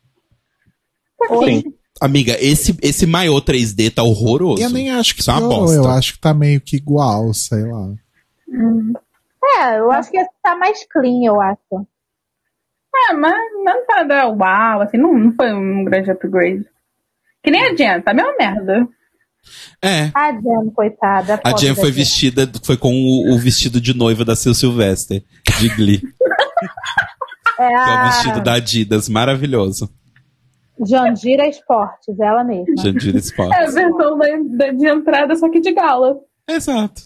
Oi? 1.28 1.60
Sim. 1.60 1.74
Amiga, 2.00 2.36
esse, 2.40 2.76
esse 2.82 3.06
maiô 3.06 3.40
3D 3.40 3.92
tá 3.92 4.02
horroroso. 4.02 4.62
Eu 4.62 4.70
nem 4.70 4.90
acho 4.90 5.14
que 5.14 5.20
Isso 5.22 5.30
é 5.30 5.34
uma 5.34 5.40
piorou, 5.40 5.60
bosta. 5.60 5.76
eu 5.76 5.88
acho 5.88 6.12
que 6.12 6.20
tá 6.20 6.34
meio 6.34 6.60
que 6.60 6.76
igual, 6.76 7.32
sei 7.32 7.62
lá. 7.64 7.94
É, 9.58 9.78
eu 9.78 9.90
acho 9.90 10.10
que 10.10 10.18
esse 10.18 10.30
tá 10.42 10.56
mais 10.56 10.86
clean, 10.90 11.24
eu 11.24 11.40
acho. 11.40 11.86
É, 13.08 13.12
mas 13.14 13.34
não 13.64 13.86
tá 13.86 14.02
da 14.02 14.28
uau, 14.28 14.82
assim, 14.82 14.98
não, 14.98 15.16
não 15.16 15.32
foi 15.34 15.52
um 15.52 15.84
grande 15.84 16.10
upgrade. 16.10 16.64
Que 17.42 17.50
nem 17.50 17.62
a 17.62 17.74
Jen, 17.74 18.02
tá 18.02 18.10
a 18.10 18.14
mesma 18.14 18.34
merda. 18.38 18.88
É. 19.80 20.10
A 20.14 20.32
Jen, 20.32 20.70
coitada. 20.74 21.34
A 21.34 21.38
pobre 21.38 21.60
Jen 21.60 21.74
foi 21.74 21.92
vestida, 21.92 22.50
foi 22.64 22.76
com 22.76 22.92
o, 22.92 23.34
o 23.34 23.38
vestido 23.38 23.80
de 23.80 23.94
noiva 23.94 24.24
da 24.24 24.34
Sil 24.36 24.52
Sylvester, 24.54 25.22
de 25.60 25.68
Glee. 25.70 26.02
É 27.58 27.68
Que 27.68 27.72
é 27.72 27.76
o 27.78 27.96
a 27.96 28.04
vestido 28.08 28.40
da 28.42 28.52
Adidas, 28.54 29.08
maravilhoso. 29.08 29.90
Jandira 30.84 31.46
Esportes, 31.46 32.18
ela 32.20 32.44
mesma. 32.44 32.74
Jandira 32.78 33.18
É 33.18 33.64
a 33.64 33.70
versão 33.70 34.18
da, 34.18 34.26
da- 34.66 34.72
de 34.72 34.86
entrada, 34.88 35.34
só 35.36 35.48
que 35.50 35.60
de 35.60 35.72
gala. 35.72 36.18
Exato. 36.48 37.02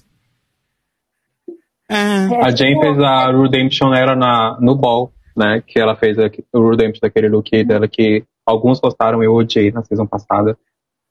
É. 1.89 1.95
É, 2.35 2.45
A 2.45 2.51
Jane 2.51 2.75
tipo, 2.75 2.83
fez 2.83 2.99
a 3.01 3.31
Redemption 3.33 3.93
era 3.95 4.15
na, 4.15 4.59
no 4.61 4.75
ball, 4.77 5.13
né? 5.37 5.63
Que 5.67 5.79
ela 5.81 5.97
fez 5.97 6.19
aqui- 6.19 6.45
o 6.53 6.71
Redemption 6.71 7.01
daquele 7.03 7.29
look 7.29 7.51
dela 7.65 7.89
que 7.89 8.25
alguns 8.47 8.81
gostaram, 8.81 9.23
eu 9.23 9.35
odiei 9.35 9.71
na 9.73 9.83
season 9.83 10.07
passada. 10.07 10.57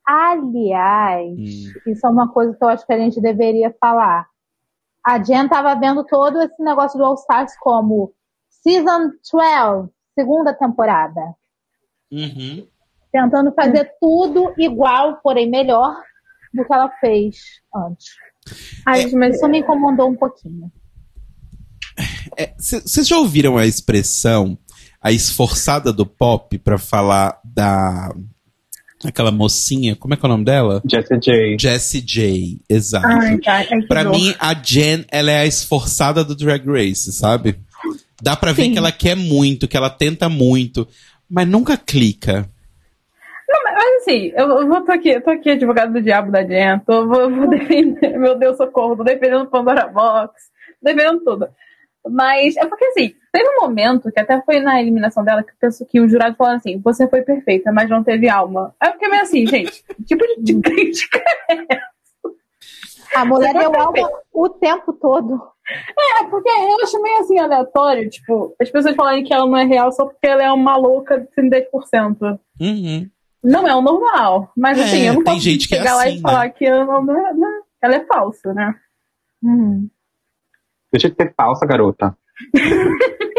Aliás, 0.05 1.29
Hum. 1.37 1.73
isso 1.87 2.05
é 2.05 2.09
uma 2.09 2.27
coisa 2.31 2.55
que 2.57 2.63
eu 2.63 2.67
acho 2.69 2.85
que 2.85 2.93
a 2.93 2.97
gente 2.97 3.21
deveria 3.21 3.73
falar. 3.79 4.25
A 5.05 5.21
Jen 5.21 5.47
tava 5.47 5.75
vendo 5.75 6.03
todo 6.03 6.41
esse 6.41 6.61
negócio 6.61 6.97
do 6.97 7.05
All 7.05 7.13
Stars 7.15 7.53
como 7.59 8.11
Season 8.49 9.11
12, 9.31 9.89
segunda 10.17 10.53
temporada. 10.53 11.21
Uhum. 12.11 12.67
Tentando 13.11 13.51
fazer 13.53 13.91
tudo 13.99 14.53
igual, 14.57 15.19
porém 15.23 15.49
melhor 15.49 15.95
do 16.53 16.65
que 16.65 16.73
ela 16.73 16.89
fez 16.99 17.37
antes. 17.75 18.07
Ai, 18.85 19.09
mas 19.11 19.35
Isso 19.35 19.47
me 19.47 19.59
incomodou 19.59 20.09
um 20.09 20.15
pouquinho. 20.15 20.71
Vocês 22.57 23.07
já 23.07 23.17
ouviram 23.17 23.57
a 23.57 23.65
expressão 23.65 24.57
a 25.01 25.11
esforçada 25.11 25.93
do 25.93 26.05
pop 26.05 26.57
pra 26.59 26.77
falar 26.77 27.39
da 27.43 28.13
Aquela 29.01 29.31
mocinha, 29.31 29.95
como 29.95 30.13
é 30.13 30.17
que 30.17 30.25
é 30.25 30.27
o 30.27 30.31
nome 30.31 30.43
dela? 30.43 30.81
Jessie 30.85 31.19
J. 31.21 31.57
Jessie 31.57 32.01
J, 32.01 32.61
exato. 32.69 33.07
Ai, 33.07 33.37
tá. 33.37 33.65
Pra 33.87 34.03
dor. 34.03 34.11
mim, 34.11 34.35
a 34.37 34.53
Jen, 34.53 35.05
ela 35.09 35.31
é 35.31 35.39
a 35.39 35.45
esforçada 35.45 36.21
do 36.21 36.35
Drag 36.35 36.65
Race, 36.67 37.13
sabe? 37.13 37.57
Dá 38.21 38.35
pra 38.35 38.51
ver 38.51 38.63
Sim. 38.63 38.73
que 38.73 38.77
ela 38.77 38.91
quer 38.91 39.15
muito, 39.15 39.69
que 39.69 39.77
ela 39.77 39.89
tenta 39.89 40.27
muito, 40.27 40.85
mas 41.29 41.47
nunca 41.47 41.77
clica. 41.77 42.49
Não, 43.47 43.63
mas, 43.63 43.73
mas 43.73 44.01
assim, 44.01 44.31
eu, 44.35 44.47
eu 44.47 44.67
vou 44.67 44.81
tô 44.81 44.91
aqui, 44.91 45.09
eu 45.09 45.21
tô 45.21 45.29
aqui 45.29 45.51
advogado 45.51 45.93
do 45.93 46.01
diabo 46.01 46.31
da 46.31 46.43
Jen, 46.43 46.79
tô, 46.79 47.07
vou, 47.07 47.29
vou 47.29 47.47
defender, 47.49 48.17
meu 48.17 48.37
Deus, 48.37 48.57
socorro, 48.57 48.97
tô 48.97 49.03
defendendo 49.03 49.49
Pandora 49.49 49.87
Box, 49.87 50.51
defendendo 50.81 51.23
tudo. 51.23 51.49
Mas 52.07 52.55
é 52.55 52.65
porque 52.65 52.85
assim, 52.85 53.13
teve 53.31 53.49
um 53.49 53.61
momento 53.61 54.11
que 54.11 54.19
até 54.19 54.41
foi 54.41 54.59
na 54.59 54.79
eliminação 54.81 55.23
dela 55.23 55.43
que, 55.43 55.51
eu 55.51 55.55
penso 55.59 55.85
que 55.85 55.99
o 55.99 56.07
jurado 56.07 56.35
falou 56.35 56.53
assim: 56.53 56.79
você 56.79 57.07
foi 57.07 57.21
perfeita, 57.21 57.71
mas 57.71 57.89
não 57.89 58.03
teve 58.03 58.29
alma. 58.29 58.73
Aí 58.79 58.89
eu 58.89 58.93
fiquei 58.93 59.09
meio 59.09 59.21
assim, 59.21 59.45
gente, 59.45 59.83
que 59.93 60.03
tipo 60.03 60.25
de, 60.25 60.41
de 60.41 60.61
crítica 60.61 61.21
A 63.15 63.25
mulher 63.25 63.53
deu 63.53 63.71
foi 63.71 63.79
alma 63.79 64.09
o 64.31 64.49
tempo 64.49 64.93
todo. 64.93 65.41
É, 65.69 66.23
porque 66.25 66.49
eu 66.49 66.83
acho 66.83 67.01
meio 67.01 67.19
assim 67.19 67.37
aleatório, 67.37 68.09
tipo, 68.09 68.55
as 68.59 68.69
pessoas 68.69 68.95
falarem 68.95 69.23
que 69.23 69.33
ela 69.33 69.45
não 69.45 69.57
é 69.57 69.65
real 69.65 69.91
só 69.91 70.05
porque 70.05 70.27
ela 70.27 70.43
é 70.43 70.51
uma 70.51 70.75
louca 70.77 71.19
de 71.19 71.27
110%. 71.35 72.39
Uhum. 72.59 73.09
Não 73.43 73.67
é 73.67 73.75
o 73.75 73.81
normal. 73.81 74.51
Mas 74.57 74.77
É, 74.77 74.83
assim, 74.83 75.07
eu 75.07 75.13
não 75.13 75.23
posso 75.23 75.39
gente 75.39 75.67
que 75.67 75.75
é 75.75 75.77
chegar 75.77 75.95
lá 75.95 76.03
assim, 76.05 76.17
e 76.17 76.21
falar 76.21 76.49
que 76.49 76.65
ela, 76.65 76.85
não 76.85 77.27
é, 77.27 77.33
não, 77.33 77.61
ela 77.81 77.95
é 77.95 78.05
falsa, 78.05 78.53
né? 78.53 78.73
Hum. 79.43 79.87
Deixa 80.91 81.09
de 81.09 81.15
ter 81.15 81.33
falsa, 81.35 81.65
garota. 81.65 82.17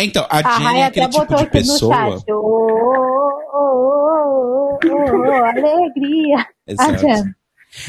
Então, 0.00 0.24
a 0.30 0.36
A 0.36 0.78
é 0.78 0.84
até 0.84 1.00
aquele 1.02 1.08
tipo 1.08 1.26
botou 1.26 1.44
de 1.44 1.50
pessoa. 1.50 2.22
ô, 2.28 2.32
ô, 2.32 2.78
ô, 3.52 4.78
ô, 4.78 5.44
alegria. 5.44 6.38
A 6.38 6.70
Exato. 6.70 6.98
Jen. 6.98 7.34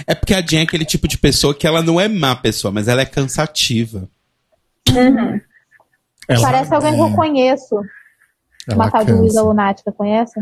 É 0.06 0.14
porque 0.15 0.34
a 0.34 0.41
Jen 0.41 0.60
é 0.60 0.64
aquele 0.64 0.85
tipo 0.85 1.07
de 1.07 1.18
pessoa 1.18 1.56
que 1.56 1.65
ela 1.65 1.81
não 1.81 1.99
é 1.99 2.07
má 2.07 2.35
pessoa, 2.35 2.72
mas 2.72 2.88
ela 2.88 3.01
é 3.01 3.06
cansativa. 3.06 4.10
Uhum. 4.89 5.39
Ela- 6.27 6.41
Parece 6.41 6.73
alguém 6.73 6.93
que 6.93 6.99
eu 7.01 7.07
é, 7.07 7.15
conheço. 7.15 7.76
ela 8.68 8.76
Uma 8.76 8.91
tal 8.91 9.06
de. 9.06 9.11
Luísa 9.14 9.41
Lunática, 9.41 9.91
conhece? 9.91 10.39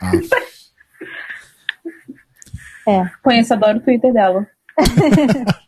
Ah, 0.00 0.12
É. 2.88 3.04
Conheço, 3.22 3.52
adoro 3.52 3.78
o 3.78 3.80
Twitter 3.80 4.12
dela. 4.12 4.46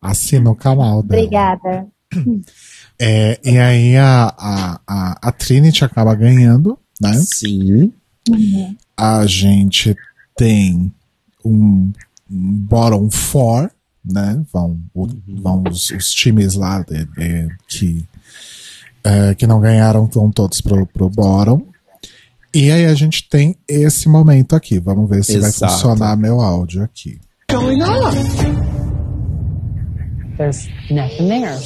assina 0.00 0.50
o 0.50 0.56
canal 0.56 1.02
dela. 1.02 1.22
Obrigada. 1.22 1.86
É, 3.00 3.38
e 3.44 3.58
aí 3.58 3.96
a, 3.96 4.34
a, 4.38 4.80
a, 4.86 5.18
a 5.28 5.32
Trinity 5.32 5.84
acaba 5.84 6.14
ganhando, 6.14 6.78
né? 7.00 7.12
Sim. 7.14 7.92
A 8.96 9.26
gente 9.26 9.96
tem 10.36 10.92
um, 11.44 11.90
um 12.30 12.52
bottom 12.68 13.10
four, 13.10 13.70
né? 14.04 14.42
Vão, 14.52 14.80
o- 14.94 15.08
vão 15.42 15.62
os, 15.70 15.90
os 15.90 16.10
times 16.12 16.54
lá 16.54 16.82
de- 16.82 17.04
de- 17.04 17.48
que, 17.68 18.04
é, 19.04 19.34
que 19.34 19.46
não 19.46 19.60
ganharam 19.60 20.06
vão 20.06 20.30
todos 20.30 20.60
pro, 20.60 20.86
pro 20.86 21.08
bottom. 21.08 21.66
E 22.54 22.70
aí 22.70 22.84
a 22.86 22.94
gente 22.94 23.28
tem 23.28 23.56
esse 23.66 24.08
momento 24.08 24.54
aqui. 24.54 24.78
Vamos 24.78 25.08
ver 25.08 25.24
se 25.24 25.38
vai 25.38 25.48
Exato. 25.48 25.72
funcionar 25.72 26.16
meu 26.16 26.40
áudio 26.40 26.82
aqui. 26.84 27.18
There's 30.36 30.68
nothing 30.90 31.28
there. 31.28 31.58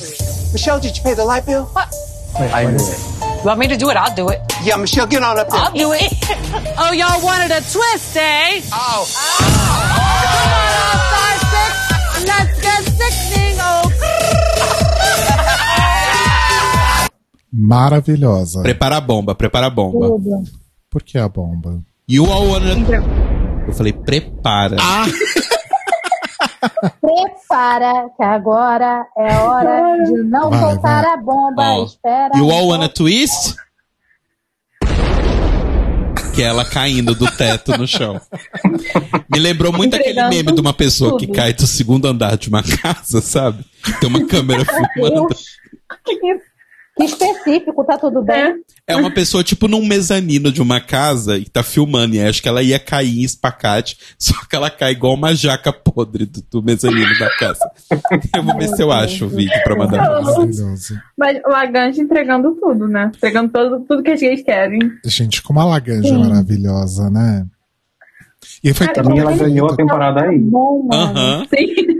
Michelle, 0.53 0.81
did 0.81 0.97
you 0.97 1.03
pay 1.03 1.15
the 1.15 1.25
light 1.25 1.45
bill? 1.47 1.67
I 2.39 2.67
knew 2.71 2.77
it. 2.77 3.17
You 3.41 3.45
want 3.45 3.61
me 3.61 3.69
to 3.69 3.77
do 3.77 3.89
it? 3.91 3.97
I'll 3.97 4.15
do 4.15 4.29
it. 4.29 4.41
Yeah, 4.63 4.77
Michelle, 4.77 5.07
get 5.07 5.23
on 5.23 5.39
up 5.39 5.49
there. 5.49 5.61
I'll 5.61 5.73
do 5.73 5.93
it. 5.93 6.13
oh, 6.79 6.93
y'all 6.93 7.23
wanted 7.25 7.51
a 7.51 7.61
twist, 7.61 8.17
eh? 8.17 8.61
Oh. 8.73 9.07
Come 9.39 9.55
on, 9.73 9.91
All 9.97 10.21
Star 11.09 11.33
Six. 11.49 11.73
Let's 12.27 12.61
get 12.61 12.83
sixing. 12.85 13.57
Oh, 13.61 13.89
Maravilhosa. 17.55 18.63
Prepara 18.63 18.97
a 18.97 19.01
bomba, 19.01 19.35
prepara 19.35 19.67
a 19.67 19.71
bomba. 19.71 20.09
Tudo. 20.09 20.43
Por 20.91 21.03
que 21.03 21.19
a 21.19 21.29
bomba? 21.29 21.83
You 22.09 22.27
all 22.27 22.49
wanna... 22.49 22.75
Eu 23.67 23.73
falei, 23.73 23.93
prepara. 23.93 24.77
Prepara, 27.01 28.11
que 28.17 28.23
agora 28.23 29.07
é 29.17 29.37
hora 29.39 30.05
de 30.05 30.23
não 30.25 30.51
Vai, 30.51 30.61
soltar 30.61 31.03
vai. 31.05 31.13
a 31.13 31.17
bomba. 31.17 31.63
Ó, 31.63 31.85
Espera. 31.85 32.37
You 32.37 32.51
all 32.51 32.69
wanna 32.69 32.89
twist? 32.89 33.55
Que 36.35 36.43
é 36.43 36.47
ela 36.47 36.65
caindo 36.67 37.15
do 37.15 37.31
teto 37.35 37.79
no 37.79 37.87
chão. 37.89 38.21
Me 39.33 39.39
lembrou 39.39 39.73
muito 39.73 39.95
aquele 39.97 40.11
Entregando 40.11 40.37
meme 40.37 40.53
de 40.53 40.61
uma 40.61 40.75
pessoa 40.75 41.19
que 41.19 41.27
tudo. 41.27 41.35
cai 41.35 41.55
do 41.55 41.67
segundo 41.67 42.07
andar 42.07 42.37
de 42.37 42.49
uma 42.51 42.63
casa, 42.83 43.23
sabe? 43.23 43.65
Tem 44.01 44.09
uma 44.09 44.27
câmera 44.27 44.63
filmando. 44.65 45.29
Específico, 46.99 47.85
tá 47.85 47.99
tudo 47.99 48.23
bem? 48.23 48.63
É 48.87 48.97
uma 48.97 49.11
pessoa, 49.11 49.45
tipo, 49.45 49.69
num 49.69 49.85
mezanino 49.85 50.51
de 50.51 50.63
uma 50.63 50.81
casa 50.81 51.37
e 51.37 51.45
tá 51.45 51.63
filmando. 51.63 52.15
E 52.15 52.21
acho 52.23 52.43
que 52.43 52.49
ela 52.49 52.63
ia 52.63 52.79
cair 52.79 53.21
em 53.21 53.23
espacate, 53.23 53.99
só 54.19 54.35
que 54.49 54.57
ela 54.57 54.71
cai 54.71 54.93
igual 54.93 55.15
uma 55.15 55.35
jaca 55.35 55.73
podre 55.73 56.25
do, 56.25 56.43
do 56.51 56.63
mezanino 56.63 57.19
da 57.19 57.29
casa. 57.37 57.71
Eu 58.35 58.43
vou 58.43 58.57
ver 58.57 58.69
se 58.69 58.83
eu 58.83 58.91
acho 58.91 59.27
o 59.27 59.29
vídeo 59.29 59.63
pra 59.63 59.77
mandar 59.77 60.07
pra 60.07 60.21
vocês. 60.23 60.59
Maravilhoso. 60.59 61.01
Mas 61.19 61.41
Lagrange 61.47 62.01
entregando 62.01 62.55
tudo, 62.55 62.89
né? 62.89 63.11
Entregando 63.15 63.53
todo, 63.53 63.85
tudo 63.85 64.03
que 64.03 64.13
as 64.13 64.21
gays 64.21 64.43
querem. 64.43 64.81
Gente, 65.05 65.43
como 65.43 65.61
a 65.61 65.65
Laganja 65.65 66.15
é 66.15 66.19
maravilhosa, 66.19 67.11
né? 67.11 67.47
E 68.63 68.73
foi, 68.73 68.87
Cara, 68.87 69.01
ela 69.01 69.37
ganhou 69.37 69.71
a 69.71 69.77
temporada 69.77 70.23
aí. 70.23 70.39
Bom, 70.39 70.89
mano. 70.91 71.19
Aham. 71.19 71.47
Sim. 71.51 71.96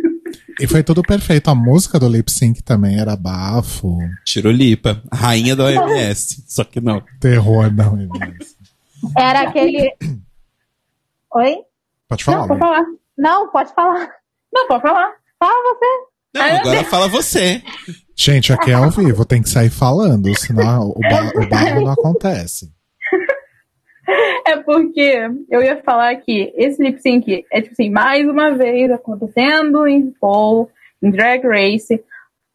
E 0.61 0.67
foi 0.67 0.83
tudo 0.83 1.03
perfeito. 1.03 1.49
A 1.49 1.55
música 1.55 1.99
do 1.99 2.09
lip 2.09 2.31
sync 2.31 2.63
também 2.63 2.99
era 2.99 3.17
bafo. 3.17 3.99
Tirolipa. 4.25 5.03
Rainha 5.13 5.55
da 5.55 5.65
OMS. 5.65 6.45
Só 6.47 6.65
que 6.65 6.81
não. 6.81 7.03
Terror, 7.21 7.73
não. 7.73 8.01
Inês. 8.01 8.57
Era 9.17 9.49
aquele. 9.49 9.95
Oi? 11.35 11.57
Pode 12.09 12.25
falar. 12.25 12.47
Não, 12.47 12.49
pode 12.49 12.61
falar. 12.61 12.87
Não, 13.19 13.51
pode 13.51 13.75
falar. 13.75 14.11
Não, 14.53 14.69
pode 14.69 14.83
falar. 14.83 15.13
Fala 15.39 15.75
você. 15.75 16.17
Não, 16.35 16.61
agora 16.61 16.85
fala 16.85 17.09
você. 17.09 17.63
Gente, 18.15 18.53
aqui 18.53 18.71
é 18.71 18.75
ao 18.75 18.91
vivo, 18.91 19.25
tem 19.25 19.43
que 19.43 19.49
sair 19.49 19.71
falando, 19.71 20.35
senão 20.39 20.91
o, 20.91 21.01
ba 21.01 21.31
o 21.35 21.49
barro 21.49 21.81
não 21.83 21.93
acontece. 21.93 22.73
É 24.47 24.57
porque 24.59 25.29
eu 25.51 25.63
ia 25.63 25.83
falar 25.83 26.15
que 26.17 26.53
esse 26.57 26.83
lip 26.83 27.01
sync 27.01 27.45
é, 27.53 27.61
tipo 27.61 27.73
assim, 27.73 27.91
mais 27.91 28.27
uma 28.29 28.53
vez 28.53 28.91
acontecendo 28.91 29.87
em 29.87 30.11
Paul, 30.21 30.71
em 31.03 31.11
Drag 31.11 31.45
Race. 31.47 32.03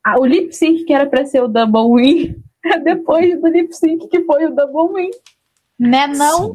Ah, 0.03 0.19
o 0.19 0.25
lip 0.25 0.53
sync 0.55 0.85
que 0.85 0.93
era 0.93 1.05
pra 1.05 1.25
ser 1.25 1.41
o 1.43 1.47
Double 1.47 1.95
Win 2.01 2.35
é 2.65 2.79
depois 2.79 3.39
do 3.41 3.47
lip 3.47 3.73
sync 3.75 4.07
que 4.07 4.21
foi 4.23 4.45
o 4.45 4.55
Double 4.55 4.93
Win. 5.01 5.11
Né, 5.79 6.07
não? 6.07 6.53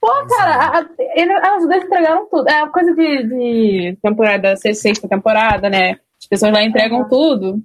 Pô, 0.00 0.08
cara, 0.28 0.54
a- 0.56 0.78
a- 0.80 0.88
ele- 1.16 1.32
elas 1.32 1.62
duas 1.64 1.84
entregaram 1.84 2.26
tudo. 2.28 2.48
É 2.48 2.62
uma 2.62 2.72
coisa 2.72 2.92
de, 2.94 3.22
de 3.22 3.98
temporada, 4.02 4.56
se- 4.56 4.74
sexta 4.74 5.08
temporada, 5.08 5.70
né? 5.70 5.92
As 6.20 6.26
pessoas 6.28 6.52
lá 6.52 6.62
entregam 6.62 7.08
tudo. 7.08 7.62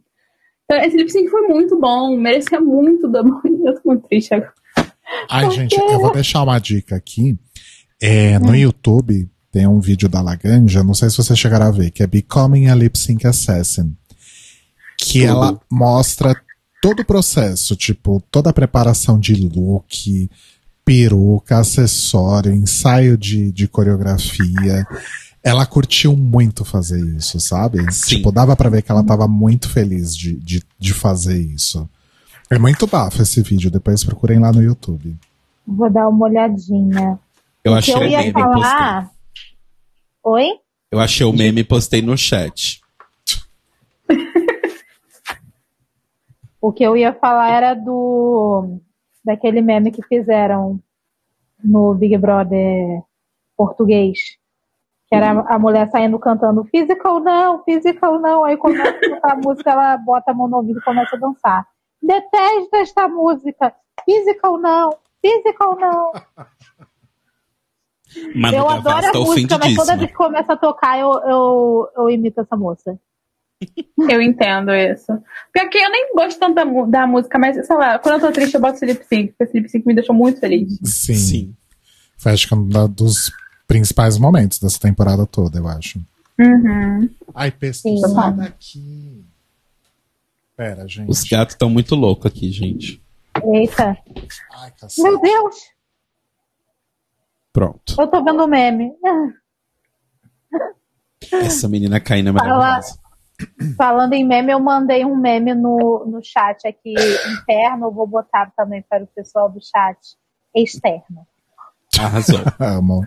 Então, 0.66 0.78
esse 0.86 0.96
lip 0.98 1.12
sync 1.12 1.30
foi 1.30 1.42
muito 1.48 1.78
bom, 1.80 2.16
merecia 2.16 2.60
muito 2.62 3.08
Double 3.08 3.34
Win. 3.44 3.64
Eu 3.66 3.74
tô 3.74 3.82
muito 3.86 4.08
triste 4.08 4.34
agora. 4.34 4.54
Ai, 5.30 5.50
gente, 5.52 5.76
eu 5.76 6.00
vou 6.00 6.12
deixar 6.12 6.44
uma 6.44 6.60
dica 6.60 6.96
aqui. 6.96 7.38
É, 8.02 8.38
no 8.40 8.56
YouTube 8.56 9.30
tem 9.52 9.66
um 9.66 9.80
vídeo 9.80 10.08
da 10.08 10.22
Laganja, 10.22 10.84
não 10.84 10.94
sei 10.94 11.10
se 11.10 11.18
vocês 11.18 11.38
chegaram 11.38 11.68
a 11.68 11.72
ver, 11.72 11.92
que 11.92 12.04
é 12.04 12.08
Becoming 12.08 12.68
a 12.68 12.76
Lip 12.76 12.98
Sync 12.98 13.26
Assassin. 13.26 13.96
Que 14.98 15.22
Tudo. 15.22 15.30
ela 15.30 15.62
mostra 15.70 16.36
todo 16.82 17.02
o 17.02 17.06
processo, 17.06 17.76
tipo, 17.76 18.22
toda 18.32 18.50
a 18.50 18.54
preparação 18.54 19.20
de 19.20 19.36
look, 19.36 20.30
peruca, 20.86 21.60
acessório, 21.60 22.54
ensaio 22.54 23.18
de, 23.18 23.52
de 23.52 23.68
coreografia. 23.68 24.88
Ela 25.44 25.66
curtiu 25.66 26.16
muito 26.16 26.64
fazer 26.64 27.00
isso, 27.16 27.40
sabe? 27.40 27.80
Sim. 27.92 28.18
Tipo, 28.18 28.32
dava 28.32 28.56
pra 28.56 28.70
ver 28.70 28.82
que 28.82 28.92
ela 28.92 29.04
tava 29.04 29.28
muito 29.28 29.70
feliz 29.70 30.16
de, 30.16 30.36
de, 30.36 30.64
de 30.78 30.94
fazer 30.94 31.40
isso. 31.40 31.90
É 32.50 32.58
muito 32.58 32.88
bafo 32.88 33.22
esse 33.22 33.42
vídeo, 33.42 33.70
depois 33.70 34.04
procurem 34.04 34.40
lá 34.40 34.52
no 34.52 34.62
YouTube. 34.62 35.16
Vou 35.66 35.90
dar 35.90 36.08
uma 36.08 36.26
olhadinha. 36.28 37.20
Eu 37.64 37.74
O 37.74 37.82
que 37.82 37.92
achei 37.92 37.94
eu 37.96 38.00
o 38.00 38.04
ia 38.06 38.18
meme 38.20 38.30
e 38.30 38.34
postei. 38.34 38.62
falar. 38.62 39.12
Oi? 40.24 40.50
Eu 40.92 41.00
achei 41.00 41.26
o 41.26 41.34
meme 41.34 41.62
e 41.62 41.64
postei 41.66 42.02
no 42.02 42.18
chat. 42.18 42.82
O 46.62 46.72
que 46.72 46.84
eu 46.84 46.98
ia 46.98 47.14
falar 47.14 47.50
era 47.52 47.74
do 47.74 48.80
daquele 49.24 49.62
meme 49.62 49.92
que 49.92 50.02
fizeram 50.04 50.80
no 51.64 51.94
Big 51.94 52.18
Brother 52.18 53.02
português. 53.56 54.18
Que 55.08 55.16
era 55.16 55.32
a 55.32 55.60
mulher 55.60 55.90
saindo 55.90 56.20
cantando 56.20 56.64
physical 56.66 57.20
não, 57.20 57.64
physical 57.64 58.20
não. 58.20 58.44
Aí 58.44 58.58
começa 58.58 59.00
a 59.24 59.36
música, 59.36 59.72
ela 59.72 59.98
bota 59.98 60.32
a 60.32 60.34
mão 60.34 60.48
no 60.48 60.58
ouvido 60.58 60.80
e 60.80 60.84
começa 60.84 61.16
a 61.16 61.20
dançar. 61.20 61.66
Detesto 62.08 62.76
esta 62.78 63.08
música. 63.08 63.74
Physical 64.06 64.58
não, 64.58 64.98
Physical, 65.22 65.78
não. 65.78 66.14
Manu 68.34 68.58
eu 68.58 68.70
adoro 68.70 69.12
tá 69.12 69.18
a 69.18 69.22
música, 69.22 69.58
mas 69.58 69.76
toda 69.76 69.98
vez 69.98 70.10
que 70.10 70.16
começa 70.16 70.54
a 70.54 70.58
tocar, 70.58 70.98
eu, 70.98 71.12
eu, 71.26 71.90
eu 71.98 72.10
imito 72.10 72.40
essa 72.40 72.56
moça. 72.56 72.98
Eu 73.98 74.22
entendo 74.22 74.72
isso. 74.72 75.12
Pior 75.52 75.68
que 75.68 75.80
eu 75.80 75.90
nem 75.90 76.14
gosto 76.14 76.40
tanto 76.40 76.54
da, 76.54 76.64
da 76.64 77.08
música, 77.08 77.40
mas 77.40 77.66
sei 77.66 77.76
lá, 77.76 77.98
quando 77.98 78.22
eu 78.22 78.28
tô 78.28 78.32
triste 78.32 78.54
eu 78.54 78.62
boto 78.62 78.76
Sleep 78.76 79.04
Sync, 79.04 79.34
porque 79.36 79.46
Sleep 79.46 79.68
Sync 79.68 79.88
me 79.88 79.96
deixou 79.96 80.14
muito 80.14 80.40
feliz. 80.40 80.78
Sim. 80.84 81.16
Sim. 81.16 81.56
Foi 82.20 82.34
acho 82.34 82.48
que 82.48 82.54
um 82.54 82.68
dos 82.88 83.32
principais 83.68 84.20
momentos 84.20 84.60
dessa 84.60 84.80
temporada 84.80 85.26
toda, 85.26 85.58
eu 85.58 85.68
acho. 85.68 86.00
Uhum. 86.40 87.10
Ai, 87.34 87.50
pessoal, 87.50 87.96
Sim. 88.60 89.17
Pera, 90.58 90.88
gente. 90.88 91.08
Os 91.08 91.24
gatos 91.24 91.54
estão 91.54 91.70
muito 91.70 91.94
loucos 91.94 92.26
aqui, 92.26 92.52
gente. 92.52 93.00
Eita. 93.54 93.96
Ai, 94.56 94.72
cacete. 94.72 95.04
Meu 95.04 95.22
Deus, 95.22 95.56
Pronto. 97.54 97.96
eu 98.00 98.08
tô 98.08 98.24
vendo 98.24 98.44
o 98.44 98.48
meme. 98.48 98.92
Essa 101.32 101.68
menina 101.68 102.00
caindo 102.00 102.30
é 102.30 102.34
Fala. 102.34 102.58
maravilhosa. 102.58 103.00
Falando 103.78 104.14
em 104.14 104.26
meme, 104.26 104.52
eu 104.52 104.60
mandei 104.60 105.06
um 105.06 105.16
meme 105.16 105.54
no, 105.54 106.06
no 106.08 106.24
chat 106.24 106.68
aqui 106.68 106.96
interno. 106.96 107.86
Eu 107.86 107.92
vou 107.92 108.08
botar 108.08 108.52
também 108.58 108.84
para 108.90 109.04
o 109.04 109.08
pessoal 109.08 109.52
do 109.52 109.60
chat 109.62 110.00
externo. 110.56 111.28
Arrasou. 112.00 112.40
Amo. 112.60 113.04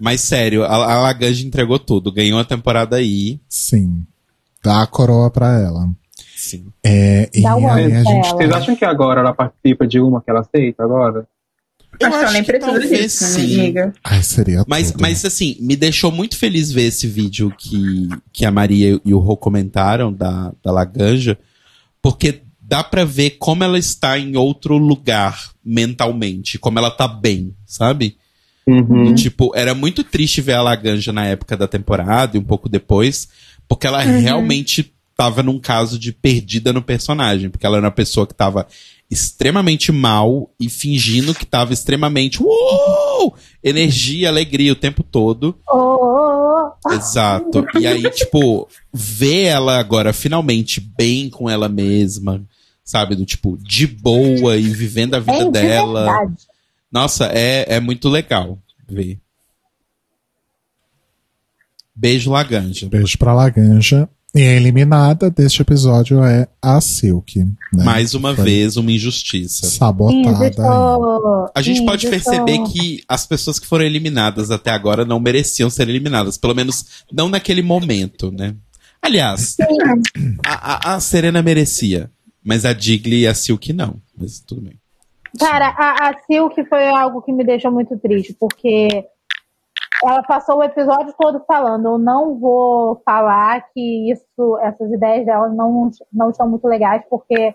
Mas 0.00 0.20
sério, 0.20 0.62
a, 0.62 1.10
a 1.10 1.12
entregou 1.12 1.80
tudo. 1.80 2.12
Ganhou 2.12 2.38
a 2.38 2.44
temporada 2.44 2.96
aí. 2.96 3.40
Sim. 3.48 4.06
Dá 4.62 4.82
a 4.82 4.86
coroa 4.86 5.30
pra 5.30 5.60
ela. 5.60 5.88
Sim. 6.36 6.66
É, 6.84 7.30
e 7.34 7.42
Dá 7.42 7.56
uma 7.56 7.74
aí 7.74 7.92
a 7.92 8.02
gente. 8.02 8.28
Vocês 8.30 8.50
acham 8.52 8.76
que 8.76 8.84
agora 8.84 9.20
ela 9.20 9.34
participa 9.34 9.86
de 9.86 10.00
uma 10.00 10.20
que 10.20 10.30
ela 10.30 10.40
aceita 10.40 10.82
agora? 10.82 11.26
Eu 11.98 12.08
Acho 12.08 12.18
que 12.18 12.24
ela 12.24 12.32
nem 12.32 12.44
que 12.44 12.52
precisa 12.52 12.80
disso, 12.80 13.24
né, 13.24 13.30
sim. 13.30 13.60
amiga. 13.60 13.92
Ai, 14.04 14.22
seria 14.22 14.64
Mas, 14.68 14.90
tudo. 14.90 15.00
mas 15.00 15.24
assim, 15.24 15.56
me 15.60 15.74
deixou 15.76 16.12
muito 16.12 16.36
feliz 16.36 16.70
ver 16.70 16.82
esse 16.82 17.06
vídeo 17.06 17.50
que, 17.56 18.08
que 18.32 18.44
a 18.44 18.50
Maria 18.50 19.00
e 19.02 19.14
o 19.14 19.18
Rô 19.18 19.34
comentaram 19.36 20.12
da, 20.12 20.52
da 20.62 20.70
Laganja, 20.70 21.38
porque 22.02 22.42
dá 22.60 22.84
pra 22.84 23.04
ver 23.04 23.30
como 23.38 23.64
ela 23.64 23.78
está 23.78 24.18
em 24.18 24.36
outro 24.36 24.76
lugar 24.76 25.50
mentalmente, 25.64 26.58
como 26.58 26.78
ela 26.78 26.90
tá 26.90 27.08
bem, 27.08 27.54
sabe? 27.64 28.18
Uhum. 28.66 29.14
Tipo, 29.14 29.52
era 29.54 29.74
muito 29.74 30.04
triste 30.04 30.40
ver 30.40 30.54
a 30.54 30.62
Laganja 30.62 31.12
na 31.12 31.24
época 31.24 31.56
da 31.56 31.68
temporada 31.68 32.36
e 32.36 32.40
um 32.40 32.44
pouco 32.44 32.68
depois, 32.68 33.28
porque 33.68 33.86
ela 33.86 34.00
realmente 34.00 34.92
tava 35.16 35.42
num 35.42 35.58
caso 35.58 35.98
de 35.98 36.12
perdida 36.12 36.72
no 36.72 36.82
personagem, 36.82 37.48
porque 37.48 37.64
ela 37.64 37.78
era 37.78 37.86
uma 37.86 37.92
pessoa 37.92 38.26
que 38.26 38.34
tava 38.34 38.66
extremamente 39.10 39.92
mal 39.92 40.50
e 40.60 40.68
fingindo 40.68 41.34
que 41.34 41.46
tava 41.46 41.72
extremamente 41.72 42.42
uou, 42.42 43.34
energia, 43.62 44.28
alegria 44.28 44.72
o 44.72 44.76
tempo 44.76 45.02
todo. 45.02 45.56
Oh. 45.68 46.70
Exato. 46.92 47.64
E 47.78 47.86
aí, 47.86 48.02
tipo, 48.10 48.68
ver 48.92 49.44
ela 49.44 49.78
agora 49.78 50.12
finalmente 50.12 50.80
bem 50.80 51.30
com 51.30 51.48
ela 51.48 51.68
mesma, 51.68 52.44
sabe? 52.84 53.14
Do 53.14 53.24
tipo, 53.24 53.56
de 53.58 53.86
boa 53.86 54.56
e 54.56 54.62
vivendo 54.68 55.14
a 55.14 55.20
vida 55.20 55.36
Hein, 55.38 55.44
de 55.46 55.50
dela. 55.52 56.04
verdade. 56.04 56.34
Nossa, 56.90 57.26
é, 57.32 57.76
é 57.76 57.80
muito 57.80 58.08
legal 58.08 58.58
ver. 58.88 59.18
Beijo, 61.96 62.30
Laganja. 62.30 62.88
Beijo 62.88 63.16
pra 63.18 63.32
Laganja. 63.32 64.08
E 64.34 64.40
a 64.40 64.52
eliminada 64.52 65.30
deste 65.30 65.62
episódio 65.62 66.22
é 66.22 66.46
a 66.60 66.78
Silk. 66.78 67.38
Né? 67.42 67.84
Mais 67.84 68.12
uma 68.12 68.34
Foi 68.34 68.44
vez, 68.44 68.76
uma 68.76 68.92
injustiça. 68.92 69.66
Sabotada. 69.66 70.50
Isso. 70.50 71.50
A 71.54 71.62
gente 71.62 71.82
pode 71.86 72.06
perceber 72.08 72.58
que 72.64 73.02
as 73.08 73.26
pessoas 73.26 73.58
que 73.58 73.66
foram 73.66 73.86
eliminadas 73.86 74.50
até 74.50 74.70
agora 74.70 75.06
não 75.06 75.18
mereciam 75.18 75.70
ser 75.70 75.88
eliminadas. 75.88 76.36
Pelo 76.36 76.54
menos 76.54 76.84
não 77.10 77.30
naquele 77.30 77.62
momento, 77.62 78.30
né? 78.30 78.54
Aliás, 79.00 79.56
a, 80.44 80.90
a- 80.92 80.94
a 80.96 81.00
Serena 81.00 81.42
merecia. 81.42 82.10
Mas 82.44 82.64
a 82.66 82.72
Digli 82.74 83.20
e 83.22 83.26
a 83.26 83.34
Silk 83.34 83.72
não. 83.72 83.96
Mas 84.16 84.38
tudo 84.40 84.60
bem. 84.60 84.74
Cara, 85.38 85.68
a, 85.68 86.10
a 86.10 86.14
Silk 86.26 86.62
foi 86.68 86.86
algo 86.88 87.22
que 87.22 87.32
me 87.32 87.44
deixou 87.44 87.72
muito 87.72 87.96
triste, 87.98 88.36
porque 88.38 89.04
ela 90.04 90.22
passou 90.22 90.58
o 90.58 90.62
episódio 90.62 91.14
todo 91.18 91.42
falando, 91.46 91.86
eu 91.86 91.98
não 91.98 92.38
vou 92.38 93.00
falar 93.04 93.60
que 93.72 94.10
isso, 94.10 94.58
essas 94.62 94.90
ideias 94.92 95.26
dela 95.26 95.48
não, 95.48 95.90
não 96.12 96.30
estão 96.30 96.48
muito 96.48 96.66
legais, 96.66 97.02
porque 97.08 97.54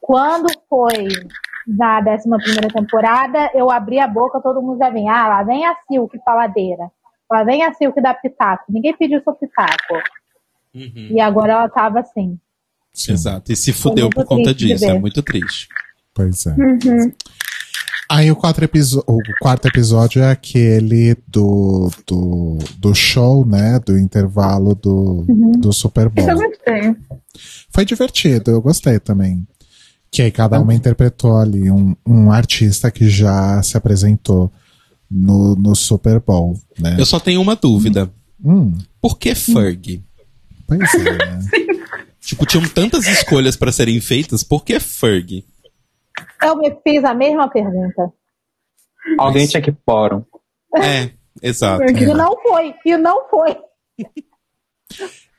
quando 0.00 0.48
foi 0.68 1.08
na 1.66 1.98
11 2.00 2.28
primeira 2.42 2.68
temporada, 2.68 3.50
eu 3.54 3.70
abri 3.70 3.98
a 3.98 4.06
boca, 4.06 4.40
todo 4.40 4.62
mundo 4.62 4.78
já 4.78 4.90
vem, 4.90 5.08
ah, 5.08 5.28
lá 5.28 5.42
vem 5.42 5.64
a 5.64 5.76
Silk 5.86 6.18
faladeira, 6.24 6.90
lá 7.30 7.44
vem 7.44 7.64
a 7.64 7.72
Silk 7.72 8.00
da 8.00 8.14
Pitaco, 8.14 8.64
ninguém 8.68 8.96
pediu 8.96 9.22
seu 9.22 9.34
Pitaco. 9.34 10.02
E 10.74 11.20
agora 11.20 11.52
ela 11.52 11.68
tava 11.68 12.00
assim. 12.00 12.38
Sim, 12.92 13.12
Exato. 13.12 13.52
E 13.52 13.56
se 13.56 13.72
fudeu 13.72 14.08
por 14.08 14.24
conta 14.24 14.54
disso. 14.54 14.84
É 14.84 14.98
muito 14.98 15.22
triste. 15.22 15.68
Pois 16.14 16.46
é. 16.46 16.54
Aí 18.10 18.30
o, 18.30 18.36
quatro 18.36 18.64
episo- 18.64 19.02
o 19.06 19.18
quarto 19.40 19.66
episódio 19.68 20.22
é 20.22 20.30
aquele 20.30 21.16
do, 21.26 21.90
do, 22.06 22.58
do 22.78 22.94
show, 22.94 23.44
né? 23.46 23.78
Do 23.84 23.98
intervalo 23.98 24.74
do, 24.74 25.24
do 25.58 25.72
Super 25.72 26.08
Bowl. 26.08 26.24
Isso 26.28 26.42
eu 26.42 26.48
gostei. 26.50 26.96
Foi 27.70 27.84
divertido, 27.84 28.50
eu 28.50 28.60
gostei 28.60 28.98
também. 28.98 29.46
Que 30.10 30.20
aí 30.22 30.30
cada 30.30 30.60
uma 30.60 30.74
interpretou 30.74 31.38
ali 31.38 31.70
um, 31.70 31.96
um 32.06 32.30
artista 32.30 32.90
que 32.90 33.08
já 33.08 33.62
se 33.62 33.78
apresentou 33.78 34.52
no, 35.10 35.54
no 35.56 35.74
Super 35.74 36.20
Bowl, 36.20 36.58
né? 36.78 36.96
Eu 36.98 37.06
só 37.06 37.18
tenho 37.18 37.40
uma 37.40 37.56
dúvida. 37.56 38.10
Hum, 38.44 38.76
Por 39.00 39.18
que 39.18 39.34
Ferg? 39.34 40.02
pois 40.66 40.94
é, 40.94 41.12
né? 41.18 41.40
Tipo, 42.20 42.46
tinham 42.46 42.66
tantas 42.68 43.06
escolhas 43.08 43.56
pra 43.56 43.72
serem 43.72 44.00
feitas, 44.00 44.44
por 44.44 44.64
que 44.64 44.78
Ferg? 44.78 45.44
Eu 46.42 46.56
me 46.56 46.74
fiz 46.82 47.04
a 47.04 47.14
mesma 47.14 47.48
pergunta. 47.48 48.12
Alguém 49.18 49.46
tinha 49.46 49.62
que 49.62 49.74
fórum. 49.84 50.24
É, 50.76 51.10
exato. 51.42 51.82
E 51.84 52.06
não 52.06 52.40
foi, 52.42 52.74
e 52.84 52.96
não 52.96 53.28
foi. 53.28 53.56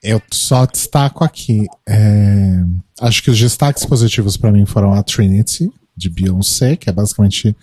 Eu 0.02 0.22
só 0.32 0.66
destaco 0.66 1.24
aqui. 1.24 1.66
é, 1.88 2.64
acho 3.00 3.24
que 3.24 3.32
os 3.32 3.40
destaques 3.40 3.86
positivos 3.86 4.36
pra 4.36 4.52
mim 4.52 4.66
foram 4.66 4.94
a 4.94 5.02
Trinity, 5.02 5.72
de 5.95 6.10
Beyoncé, 6.10 6.76
que 6.76 6.90
é 6.90 6.94
basicamente 6.94 7.56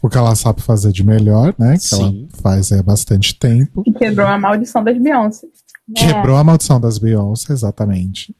o 0.00 0.08
que 0.08 0.16
ela 0.16 0.34
sabe 0.34 0.62
fazer 0.62 0.92
de 0.92 1.04
melhor, 1.04 1.54
né? 1.58 1.74
Que 1.74 1.84
Sim. 1.84 2.28
ela 2.30 2.42
faz 2.42 2.72
há 2.72 2.82
bastante 2.82 3.34
tempo. 3.34 3.82
E 3.86 3.92
quebrou 3.92 4.26
a 4.26 4.38
maldição 4.38 4.82
das 4.82 4.98
Beyoncé. 4.98 5.46
Quebrou 5.94 6.36
a 6.36 6.44
maldição 6.44 6.80
das 6.80 6.98
Beyoncé, 6.98 7.52
exatamente. 7.52 8.34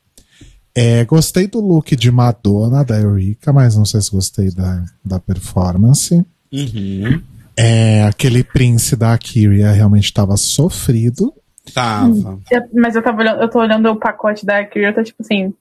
É, 0.77 1.05
gostei 1.07 1.47
do 1.47 1.59
look 1.59 1.97
de 1.97 2.11
Madonna, 2.11 2.85
da 2.85 2.99
Eureka, 2.99 3.51
mas 3.53 3.75
não 3.77 3.87
sei 3.87 4.01
se 4.03 4.11
gostei 4.11 4.51
da, 4.51 4.85
da 5.03 5.19
performance. 5.19 6.15
Uhum. 6.53 7.23
É, 7.57 8.03
aquele 8.05 8.45
Prince 8.45 8.95
da 8.95 9.17
Kyria 9.17 9.71
realmente 9.73 10.05
estava 10.05 10.37
sofrido. 10.37 11.33
Tava. 11.73 12.39
Eu- 12.51 12.63
Mas 12.75 12.95
eu 12.95 13.03
tava 13.03 13.21
olhando, 13.23 13.41
eu 13.43 13.49
tô 13.51 13.59
olhando 13.59 13.89
o 13.89 13.97
pacote 13.99 14.45
da 14.45 14.63
Kyria, 14.65 14.89
eu 14.91 14.95
tô 14.95 15.03
tipo 15.03 15.23
assim. 15.23 15.53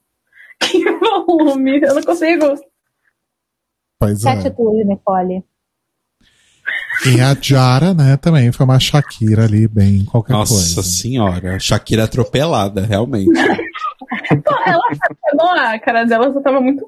Que 0.60 0.84
volume! 0.98 1.80
Eu 1.82 1.94
não 1.94 2.02
consigo. 2.02 2.46
Pois 3.98 4.22
Que 4.22 4.28
é. 4.28 4.32
atitude, 4.32 4.84
Nicole. 4.84 5.42
E 7.06 7.20
a 7.20 7.34
Jara, 7.40 7.92
né, 7.94 8.16
também 8.16 8.50
foi 8.52 8.64
uma 8.64 8.78
Shakira 8.80 9.44
ali, 9.44 9.68
bem 9.68 10.04
qualquer 10.04 10.32
Nossa 10.32 10.54
coisa. 10.54 10.82
senhora. 10.82 11.58
Shakira 11.58 12.04
atropelada, 12.04 12.84
realmente. 12.84 13.30
Ela 14.66 14.82
não, 15.34 15.50
a 15.52 15.78
cara 15.78 16.04
dela 16.04 16.32
só 16.32 16.40
tava 16.40 16.60
muito 16.60 16.84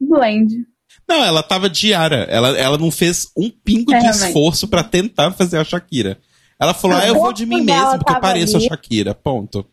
blend. 0.00 0.66
Não, 1.08 1.22
ela 1.24 1.42
tava 1.42 1.68
de 1.68 1.90
Yara. 1.90 2.26
Ela, 2.30 2.56
ela 2.58 2.78
não 2.78 2.90
fez 2.90 3.30
um 3.36 3.50
pingo 3.50 3.92
É, 3.92 3.98
de 3.98 4.06
esforço 4.08 4.68
pra 4.68 4.82
tentar 4.84 5.30
fazer 5.32 5.58
a 5.58 5.64
Shakira. 5.64 6.18
Ela 6.58 6.72
falou, 6.72 6.96
ah, 6.96 7.06
eu 7.06 7.14
vou 7.14 7.32
de 7.32 7.44
mim 7.44 7.62
mesmo, 7.62 7.98
porque 7.98 8.12
eu 8.12 8.20
pareço 8.20 8.56
a 8.56 8.60
ali. 8.60 8.68
Shakira. 8.68 9.14
Ponto. 9.14 9.66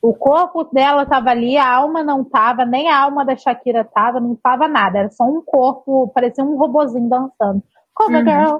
O 0.00 0.14
corpo 0.14 0.62
dela 0.72 1.04
tava 1.06 1.30
ali, 1.30 1.56
a 1.56 1.68
alma 1.68 2.04
não 2.04 2.22
tava, 2.22 2.64
nem 2.64 2.88
a 2.88 2.98
alma 3.00 3.24
da 3.24 3.36
Shakira 3.36 3.82
tava, 3.84 4.20
não 4.20 4.36
tava 4.36 4.68
nada. 4.68 4.98
Era 5.00 5.10
só 5.10 5.24
um 5.24 5.42
corpo, 5.44 6.08
parecia 6.14 6.44
um 6.44 6.56
robozinho 6.56 7.08
dançando. 7.08 7.62
Cover 7.92 8.20
Uhum. 8.20 8.24
girl. 8.24 8.56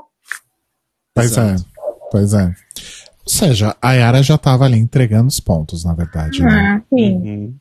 Pois 1.14 1.36
é, 1.36 1.56
pois 2.10 2.34
é. 2.34 2.52
Ou 3.28 3.34
seja, 3.46 3.76
a 3.82 3.92
Yara 3.92 4.22
já 4.22 4.38
tava 4.38 4.64
ali 4.64 4.78
entregando 4.78 5.28
os 5.28 5.38
pontos, 5.38 5.84
na 5.84 5.92
verdade. 5.94 6.42
Né? 6.42 6.48
Ah, 6.50 6.82
sim. 6.88 7.12
Uhum. 7.16 7.54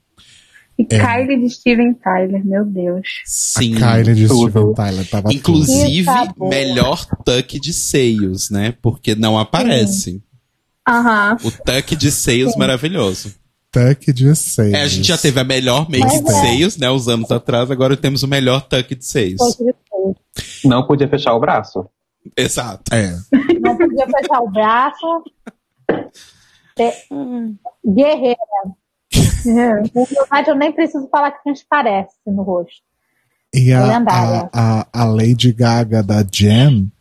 E 0.80 0.88
É. 0.92 1.00
Kylie 1.00 1.40
de 1.42 1.50
Steven 1.50 1.94
Tyler, 1.96 2.46
meu 2.46 2.64
Deus. 2.64 3.08
Sim. 3.26 3.76
A 3.84 3.98
Kylie 3.98 4.16
de 4.16 4.28
tudo. 4.28 4.50
Steven 4.50 4.74
Tyler 4.74 5.10
tava 5.10 5.34
Inclusive, 5.34 6.08
melhor 6.40 7.04
tuck 7.26 7.60
de 7.60 7.74
seios, 7.74 8.50
né? 8.50 8.74
Porque 8.82 9.14
não 9.16 9.38
aparece. 9.38 10.22
Aham. 10.88 11.36
O 11.44 11.52
tuck 11.52 11.96
de 11.96 12.12
seios 12.12 12.56
maravilhoso. 12.56 13.30
tudo. 13.32 13.48
Tuck 13.70 14.14
de 14.14 14.34
seis. 14.36 14.74
É, 14.74 14.84
a 14.84 14.88
gente 14.88 15.08
já 15.08 15.18
teve 15.18 15.40
a 15.40 15.44
melhor 15.44 15.90
make 15.90 16.06
Mas 16.06 16.24
de 16.24 16.30
é. 16.32 16.42
seios, 16.42 16.78
né? 16.78 16.90
Uns 16.90 17.08
anos 17.10 17.30
atrás, 17.32 17.70
agora 17.70 17.98
temos 17.98 18.24
o 18.24 18.28
melhor 18.28 18.62
tuck 18.62 18.96
de 18.96 19.06
seios. 19.06 19.42
Ele 19.60 19.74
Não 20.64 20.88
podia 20.88 21.08
fechar 21.10 21.34
o 21.34 21.40
braço. 21.40 21.86
Exato. 22.38 22.94
É. 22.94 23.18
Não 23.60 23.76
podia 23.78 24.06
fechar 24.06 24.40
o 24.42 24.50
braço. 24.50 25.24
Te- 26.78 27.08
Guerreira. 27.86 28.38
Na 29.46 30.04
verdade, 30.06 30.50
eu 30.50 30.56
nem 30.56 30.72
preciso 30.72 31.08
falar 31.10 31.32
que 31.32 31.44
transparece 31.44 32.14
no 32.26 32.44
rosto. 32.44 32.82
E 33.54 33.72
a, 33.74 33.98
a, 33.98 34.50
a, 34.54 34.88
a 34.94 35.04
Lady 35.06 35.52
Gaga 35.54 36.04
da 36.04 36.24
Jen, 36.30 36.92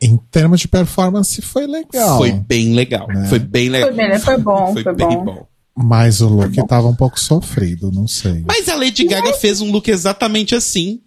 em 0.00 0.16
termos 0.30 0.60
de 0.60 0.68
performance, 0.68 1.40
foi 1.42 1.66
legal. 1.66 2.18
Foi 2.18 2.32
bem 2.32 2.74
legal. 2.74 3.06
Foi 3.28 3.38
bem 3.38 3.68
legal. 3.68 3.88
Foi 3.88 3.96
bem, 3.96 4.18
foi 4.18 4.38
bom, 4.38 4.72
Foi 4.72 4.82
foi 4.82 4.94
bem 4.94 5.08
bom. 5.08 5.24
bom. 5.24 5.46
Mas 5.80 6.20
o 6.20 6.28
look 6.28 6.56
tava 6.66 6.88
um 6.88 6.96
pouco 6.96 7.20
sofrido, 7.20 7.92
não 7.92 8.08
sei. 8.08 8.42
Mas 8.48 8.68
a 8.68 8.74
Lady 8.74 9.04
Gaga 9.06 9.32
fez 9.34 9.60
um 9.60 9.70
look 9.70 9.88
exatamente 9.88 10.54
assim. 10.54 11.00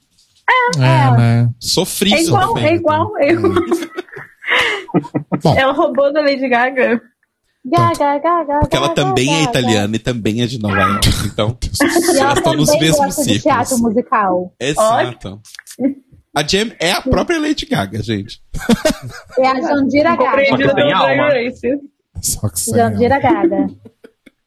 É, 0.77 0.81
né? 1.18 1.49
Sofrido. 1.59 2.15
É 2.15 2.23
igual, 2.23 2.57
é 2.57 2.73
igual. 2.76 3.11
Eu. 3.19 3.41
Bom. 5.43 5.55
Ela 5.57 5.73
roubou 5.73 6.13
da 6.13 6.22
Lady 6.22 6.47
Gaga. 6.47 7.01
Gaga, 7.63 8.17
gaga, 8.17 8.59
Porque 8.61 8.75
ela 8.75 8.88
gaga, 8.88 8.95
também 9.03 9.27
é 9.29 9.45
gaga. 9.45 9.59
italiana 9.59 9.95
e 9.95 9.99
também 9.99 10.41
é 10.41 10.47
de 10.47 10.59
Nova 10.59 10.79
York. 10.79 11.09
Então, 11.31 11.57
ela 11.81 12.19
elas 12.19 12.38
estão 12.38 12.53
nos 12.55 12.71
mesmos 12.79 13.15
de 13.17 13.39
teatro 13.39 13.65
círculos. 13.67 13.81
musical. 13.81 14.53
Exato. 14.59 15.41
A 16.35 16.43
Jam 16.47 16.71
é 16.79 16.91
a 16.91 17.01
própria 17.01 17.39
Lady 17.39 17.65
Gaga, 17.65 18.01
gente. 18.01 18.41
É 19.38 19.47
a 19.47 19.61
Jandira 19.61 20.15
Gaga. 20.15 20.73
tem 20.73 20.91
alma. 20.93 21.29
Só 22.21 22.49
que 22.49 22.59
sem 22.59 22.73
Jandira 22.75 23.19
Gaga. 23.19 23.67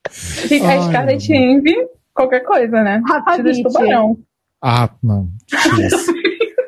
Fica 0.10 0.72
a 0.72 0.82
Scarlett 0.82 1.32
Envy, 1.32 1.74
qualquer 2.12 2.40
coisa, 2.40 2.82
né? 2.82 3.00
De 3.36 3.42
Beach. 3.42 3.62
tubarão. 3.62 4.18
Ah, 4.62 4.90
não. 5.02 5.28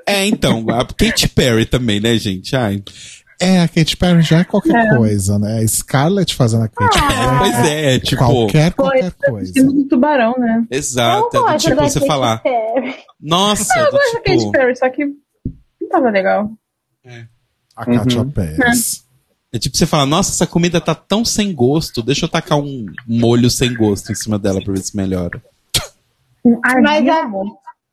É, 0.07 0.27
então, 0.27 0.65
a 0.71 0.85
Katy 0.87 1.29
Perry 1.29 1.67
também, 1.67 1.99
né, 2.01 2.17
gente? 2.17 2.55
Ai. 2.55 2.83
É, 3.41 3.61
a 3.61 3.69
Katy 3.69 3.97
Perry 3.97 4.23
já 4.23 4.39
é 4.41 4.45
qualquer 4.45 4.75
É. 4.75 4.97
coisa, 4.97 5.39
né? 5.39 5.59
A 5.59 5.69
Scarlett 5.69 6.35
fazendo 6.35 6.65
a 6.65 6.69
Katy 6.69 6.99
Ah. 6.99 7.07
Perry. 7.09 7.39
Pois 7.39 7.71
é, 7.71 7.99
tipo. 7.99 8.25
Qualquer, 8.25 8.73
qualquer 8.73 9.13
coisa. 9.13 9.53
Tira 9.53 9.69
de 9.69 9.85
tubarão, 9.85 10.35
né? 10.39 10.67
Exato. 10.71 11.29
Eu 11.37 11.41
é 11.41 11.43
do 11.43 11.53
gosto 11.53 11.69
tipo 11.69 11.83
você 11.83 11.99
Katy 12.01 12.07
falar. 12.07 12.39
Perry. 12.43 12.95
Nossa, 13.21 13.79
Eu 13.79 13.85
do 13.87 13.91
gosto 13.93 14.13
da 14.15 14.21
Katy 14.23 14.39
tipo. 14.39 14.53
Perry, 14.53 14.77
só 14.77 14.89
que 14.91 15.05
não 15.05 15.89
tava 15.91 16.11
legal. 16.11 16.51
A 17.77 17.85
Katia 17.85 18.21
Uhum. 18.23 18.31
Pérez. 18.31 19.05
É 19.53 19.59
tipo 19.59 19.77
você 19.77 19.87
falar, 19.87 20.07
nossa, 20.07 20.33
essa 20.33 20.47
comida 20.47 20.81
tá 20.81 20.95
tão 20.95 21.25
sem 21.25 21.55
gosto, 21.55 22.03
deixa 22.03 22.25
eu 22.25 22.29
tacar 22.29 22.59
um 22.59 22.87
molho 23.07 23.49
sem 23.51 23.73
gosto 23.75 24.11
em 24.13 24.15
cima 24.15 24.39
dela 24.39 24.63
pra 24.63 24.73
ver 24.75 24.81
se 24.83 24.97
melhora. 24.97 25.43
Ai, 26.65 26.81
Mas 26.83 27.09
a-. 27.09 27.31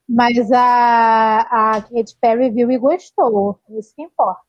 Mas 0.09 0.51
a, 0.51 1.39
a 1.75 1.81
Katy 1.81 2.15
Perry 2.21 2.49
viu 2.51 2.69
e 2.71 2.77
gostou. 2.77 3.57
Isso 3.79 3.93
que 3.95 4.01
importa. 4.03 4.41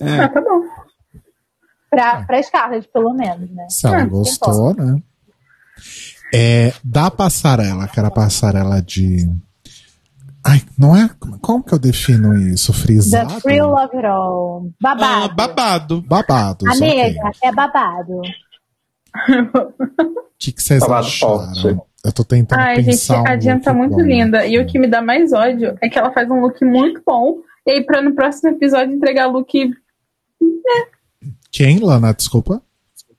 É. 0.00 0.20
Ah, 0.20 0.28
tá 0.28 0.40
bom. 0.40 0.62
Pra, 1.90 2.22
pra 2.24 2.42
Scarlett, 2.42 2.88
pelo 2.92 3.14
menos, 3.14 3.50
né? 3.50 3.66
Se 3.68 3.86
ela 3.86 4.02
Ah, 4.02 4.06
gostou, 4.06 4.74
né? 4.74 5.00
É, 6.34 6.72
da 6.84 7.10
passarela, 7.10 7.88
que 7.88 7.98
era 7.98 8.08
a 8.08 8.12
passarela 8.12 8.82
de. 8.82 9.26
Ai, 10.44 10.62
não 10.78 10.94
é? 10.96 11.08
Como 11.40 11.62
que 11.62 11.72
eu 11.72 11.78
defino 11.78 12.34
isso? 12.36 12.72
The 12.72 12.78
Frisado? 12.78 13.40
Thrill 13.40 13.72
of 13.72 13.96
It 13.96 14.06
All. 14.06 14.70
Babado. 14.80 15.24
Ah, 15.24 15.28
babado. 15.34 16.02
Babados, 16.02 16.68
a 16.68 16.72
ok. 16.72 16.80
nega 16.80 17.30
é 17.42 17.52
babado. 17.52 18.20
O 18.20 18.22
que, 20.38 20.52
que 20.52 20.62
vocês 20.62 20.80
Babado 20.80 21.06
acharam? 21.06 21.54
forte. 21.54 21.78
Eu 22.04 22.12
tô 22.12 22.24
tentando 22.24 22.60
Ai, 22.60 22.76
gente, 22.76 22.86
pensar 22.86 23.18
a 23.28 23.34
um 23.34 23.40
Jen 23.40 23.54
look 23.54 23.64
tá 23.64 23.74
muito 23.74 23.96
bom. 23.96 24.02
linda. 24.02 24.46
E 24.46 24.58
o 24.58 24.66
que 24.66 24.78
me 24.78 24.86
dá 24.86 25.02
mais 25.02 25.32
ódio 25.32 25.76
é 25.82 25.88
que 25.88 25.98
ela 25.98 26.12
faz 26.12 26.30
um 26.30 26.40
look 26.40 26.62
muito 26.64 27.02
bom. 27.04 27.38
E 27.68 27.70
aí, 27.70 27.84
pra 27.84 28.00
no 28.00 28.14
próximo 28.14 28.48
episódio 28.48 28.94
entregar 28.94 29.26
look 29.26 29.52
Quem, 31.52 31.78
Lana? 31.80 32.14
Desculpa. 32.14 32.62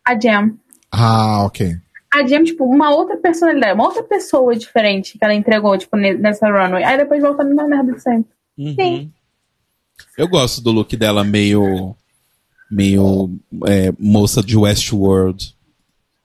a 0.04 0.20
Jam. 0.20 0.58
Ah, 0.92 1.44
ok. 1.46 1.76
A 2.12 2.26
Jam, 2.26 2.44
tipo, 2.44 2.66
uma 2.66 2.90
outra 2.90 3.16
personalidade, 3.18 3.74
uma 3.74 3.86
outra 3.86 4.02
pessoa 4.02 4.56
diferente 4.56 5.18
que 5.20 5.24
ela 5.24 5.36
entregou, 5.36 5.78
tipo, 5.78 5.96
ne- 5.96 6.16
nessa 6.16 6.48
runway. 6.50 6.84
Aí 6.84 6.98
depois 6.98 7.22
volta 7.22 7.44
a 7.44 7.46
mesma 7.46 7.68
merda 7.68 7.94
de 7.94 8.02
sempre. 8.02 8.32
Uhum. 8.58 8.74
Sim. 8.76 9.14
Eu 10.18 10.28
gosto 10.28 10.62
do 10.62 10.72
look 10.72 10.96
dela 10.98 11.24
meio. 11.24 11.96
meio. 12.72 13.30
é, 13.68 13.94
moça 14.00 14.42
de 14.42 14.58
Westworld. 14.58 15.56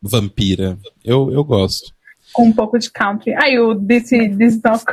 Vampira. 0.01 0.79
Eu, 1.05 1.31
eu 1.31 1.45
gosto. 1.45 1.93
Com 2.35 2.47
um 2.49 2.53
pouco 2.53 2.79
de 2.79 2.91
country. 2.91 3.33
Aí 3.35 3.59
o 3.59 3.75
This, 3.77 4.09
this 4.11 4.55
is 4.57 4.61
not... 4.63 4.85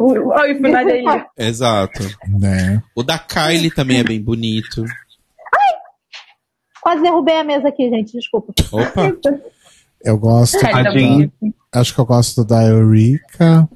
Olha 0.00 0.52
o 0.54 0.56
final 0.56 0.86
aí. 0.86 1.04
Exato. 1.38 2.02
Né? 2.28 2.82
O 2.96 3.02
da 3.02 3.18
Kylie 3.18 3.70
também 3.70 3.98
é 4.00 4.04
bem 4.04 4.20
bonito. 4.20 4.84
Quase 6.80 7.02
derrubei 7.02 7.36
a 7.38 7.44
mesa 7.44 7.68
aqui, 7.68 7.88
gente. 7.90 8.12
Desculpa. 8.12 8.52
Opa. 8.72 9.14
Eu 10.04 10.16
gosto. 10.18 10.56
Ai, 10.64 10.72
A 10.72 10.90
Jean. 10.90 10.92
bonito. 11.12 11.32
Acho 11.74 11.94
que 11.94 12.00
eu 12.00 12.06
gosto 12.06 12.44
da 12.44 12.64
Eureka, 12.64 13.68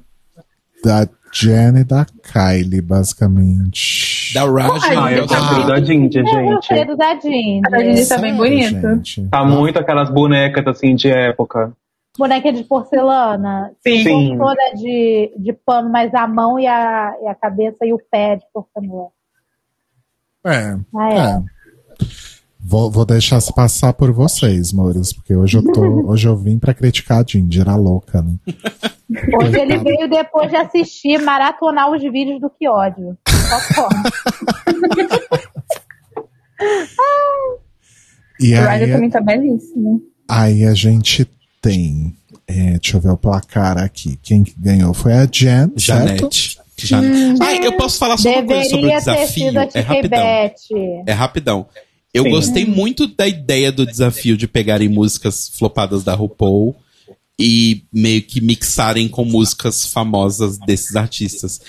da 0.83 1.07
Jen 1.31 1.77
e 1.79 1.83
da 1.83 2.05
Kylie, 2.05 2.81
basicamente. 2.81 4.33
Da 4.33 4.45
Raja. 4.45 4.87
Ai, 4.87 4.95
Ah, 4.97 5.11
eu 5.11 5.17
eu 5.19 5.27
gosto 5.27 5.45
prefiro 5.47 5.67
da 5.67 5.75
Eu 5.75 6.45
gostei 6.55 6.77
gente. 6.77 6.87
do 6.87 6.97
da 6.97 7.19
Jean. 7.19 7.61
A 7.65 7.69
da 7.69 7.79
Ginger 7.83 8.07
tá 8.07 8.17
bem 8.17 8.33
gente? 8.63 9.27
Tá 9.29 9.45
muito 9.45 9.77
aquelas 9.77 10.09
bonecas 10.09 10.65
assim 10.65 10.95
de 10.95 11.09
época. 11.09 11.73
Boneca 12.17 12.53
de 12.53 12.63
porcelana. 12.63 13.71
Sim. 13.81 14.03
Sim. 14.03 14.37
Toda 14.37 14.73
de, 14.75 15.33
de 15.37 15.53
pano, 15.53 15.89
mas 15.89 16.13
a 16.13 16.27
mão 16.27 16.59
e 16.59 16.67
a, 16.67 17.15
e 17.23 17.27
a 17.27 17.35
cabeça 17.35 17.85
e 17.85 17.93
o 17.93 17.99
pé 18.11 18.35
de 18.35 18.45
porcelana. 18.53 19.09
É. 20.45 20.77
Ah, 20.95 21.13
é. 21.13 21.17
é. 21.17 21.43
Vou, 22.65 22.89
vou 22.89 23.05
deixar 23.05 23.41
se 23.41 23.53
passar 23.53 23.91
por 23.93 24.11
vocês, 24.11 24.71
Mouros, 24.71 25.11
porque 25.11 25.35
hoje 25.35 25.57
eu 25.57 25.63
tô. 25.63 25.81
hoje 26.07 26.27
eu 26.27 26.35
vim 26.37 26.57
pra 26.57 26.73
criticar 26.73 27.21
a 27.21 27.25
Ginger, 27.27 27.67
a 27.67 27.75
louca, 27.75 28.21
né? 28.21 28.35
Hoje 29.37 29.59
ele 29.59 29.77
veio 29.79 30.09
depois 30.09 30.49
de 30.49 30.55
assistir, 30.55 31.21
maratonar 31.21 31.91
os 31.91 32.01
vídeos 32.01 32.39
do 32.39 32.49
Que 32.49 32.69
Ódio. 32.69 33.17
E 38.39 38.53
O 38.53 38.57
Ryder 38.57 38.87
aí, 38.87 38.91
também 38.91 39.09
tá 39.09 39.21
belíssimo. 39.21 40.01
aí 40.29 40.65
a 40.65 40.73
gente 40.73 41.29
tem. 41.63 42.13
é, 42.45 42.71
deixa 42.77 42.97
eu 42.97 43.01
ver 43.01 43.09
o 43.09 43.17
placar 43.17 43.77
aqui. 43.77 44.19
Quem 44.21 44.43
que 44.43 44.53
ganhou 44.57 44.93
foi 44.93 45.13
a 45.13 45.25
Jen? 45.25 45.71
Janete. 45.77 46.59
Janete. 46.77 47.41
Ai, 47.41 47.65
eu 47.65 47.77
posso 47.77 47.97
falar 47.97 48.17
só 48.17 48.29
uma 48.29 48.43
coisa 48.43 48.69
sobre 48.69 48.87
o 48.87 48.89
desafio? 48.89 49.53
É 49.73 49.79
rapidão. 49.79 50.23
É 51.07 51.11
rapidão. 51.13 51.65
Eu 52.13 52.23
Sim. 52.23 52.29
gostei 52.29 52.65
muito 52.65 53.07
da 53.07 53.27
ideia 53.27 53.71
do 53.71 53.85
desafio 53.85 54.37
de 54.37 54.47
pegarem 54.47 54.89
músicas 54.89 55.49
flopadas 55.49 56.03
da 56.03 56.13
RuPaul 56.13 56.75
e 57.39 57.83
meio 57.91 58.21
que 58.21 58.39
mixarem 58.41 59.07
com 59.07 59.25
músicas 59.25 59.85
famosas 59.87 60.59
desses 60.59 60.95
artistas. 60.95 61.61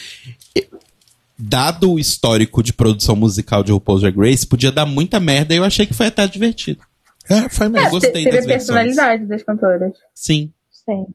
Dado 1.38 1.92
o 1.92 1.98
histórico 1.98 2.62
de 2.62 2.72
produção 2.72 3.16
musical 3.16 3.62
de 3.62 3.72
RuPaul's 3.72 4.02
Drag 4.02 4.16
Race, 4.18 4.46
podia 4.46 4.70
dar 4.70 4.86
muita 4.86 5.18
merda 5.18 5.54
e 5.54 5.56
eu 5.56 5.64
achei 5.64 5.86
que 5.86 5.94
foi 5.94 6.06
até 6.06 6.26
divertido. 6.26 6.80
É, 7.30 7.48
foi 7.48 7.68
mesmo. 7.68 7.86
Eu 7.88 7.90
gostei 7.90 8.24
Teve 8.24 8.30
das 8.36 8.44
a 8.44 8.48
versões. 8.48 8.66
personalidade 8.66 9.26
das 9.26 9.42
cantoras. 9.42 9.92
Sim. 10.14 10.52
Sim. 10.70 11.06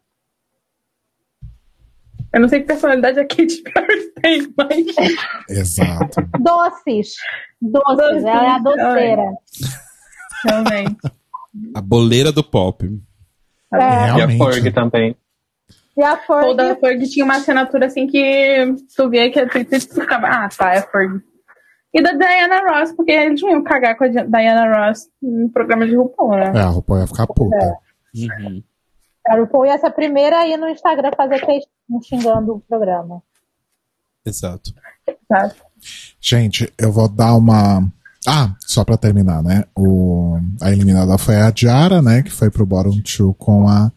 Eu 2.31 2.41
não 2.41 2.47
sei 2.47 2.59
que 2.61 2.67
personalidade 2.67 3.19
a 3.19 3.25
Katy 3.27 3.63
Perry 3.63 4.11
tem, 4.21 4.53
mas. 4.55 4.95
Exato. 5.49 6.21
Doces. 6.39 7.15
Doces. 7.61 7.97
Doces. 7.97 8.23
Ela 8.23 8.45
é 8.45 8.49
a 8.49 8.59
doceira. 8.59 9.33
Realmente. 10.45 10.97
A 11.75 11.81
boleira 11.81 12.31
do 12.31 12.43
pop. 12.43 12.85
É. 13.73 13.77
E 13.77 14.21
a. 14.21 14.27
Ferg 14.29 14.71
também. 14.71 15.15
E 15.97 16.03
a 16.03 16.13
O 16.13 16.17
Ferg, 16.17 16.55
da 16.55 16.75
Ferg 16.75 17.09
tinha 17.09 17.25
uma 17.25 17.37
assinatura 17.37 17.87
assim 17.87 18.07
que 18.07 18.75
tu 18.95 19.09
via 19.09 19.29
que 19.31 19.39
a 19.39 19.47
tu 19.49 19.63
tu 19.65 20.01
ficava, 20.01 20.27
ah, 20.27 20.49
tá, 20.49 20.73
é 20.73 20.81
Ferg. 20.81 21.21
E 21.93 22.03
da 22.03 22.11
Diana 22.11 22.59
Ross, 22.69 22.91
porque 22.93 23.11
eles 23.11 23.41
não 23.41 23.49
iam 23.49 23.63
cagar 23.63 23.97
com 23.97 24.03
a 24.03 24.07
Diana 24.07 24.87
Ross 24.87 25.09
no 25.21 25.49
programa 25.49 25.87
de 25.87 25.95
RuPaul, 25.95 26.31
né? 26.31 26.51
É, 26.55 26.59
a 26.61 26.67
RuPaul 26.67 26.99
ia 26.99 27.07
ficar 27.07 27.27
puta. 27.27 27.77
Uhum. 28.15 28.63
a 29.27 29.35
RuPaul 29.35 29.65
ia 29.65 29.77
ser 29.77 29.87
a 29.87 29.91
primeira 29.91 30.37
a 30.37 30.47
ir 30.47 30.57
no 30.57 30.69
Instagram 30.69 31.11
fazer 31.17 31.39
textinho 31.39 32.03
xingando 32.03 32.55
o 32.55 32.59
programa. 32.59 33.23
Exato. 34.25 34.71
Sabe? 35.27 35.53
Gente, 36.21 36.71
eu 36.77 36.91
vou 36.91 37.07
dar 37.07 37.35
uma. 37.35 37.81
Ah, 38.27 38.53
só 38.59 38.83
pra 38.83 38.97
terminar, 38.97 39.41
né? 39.41 39.63
O... 39.75 40.37
A 40.61 40.71
eliminada 40.71 41.17
foi 41.17 41.37
a 41.37 41.51
Jara, 41.55 42.01
né? 42.01 42.21
Que 42.21 42.31
foi 42.31 42.51
pro 42.51 42.65
Bottom 42.65 43.01
2 43.01 43.35
com 43.37 43.67
a 43.67 43.91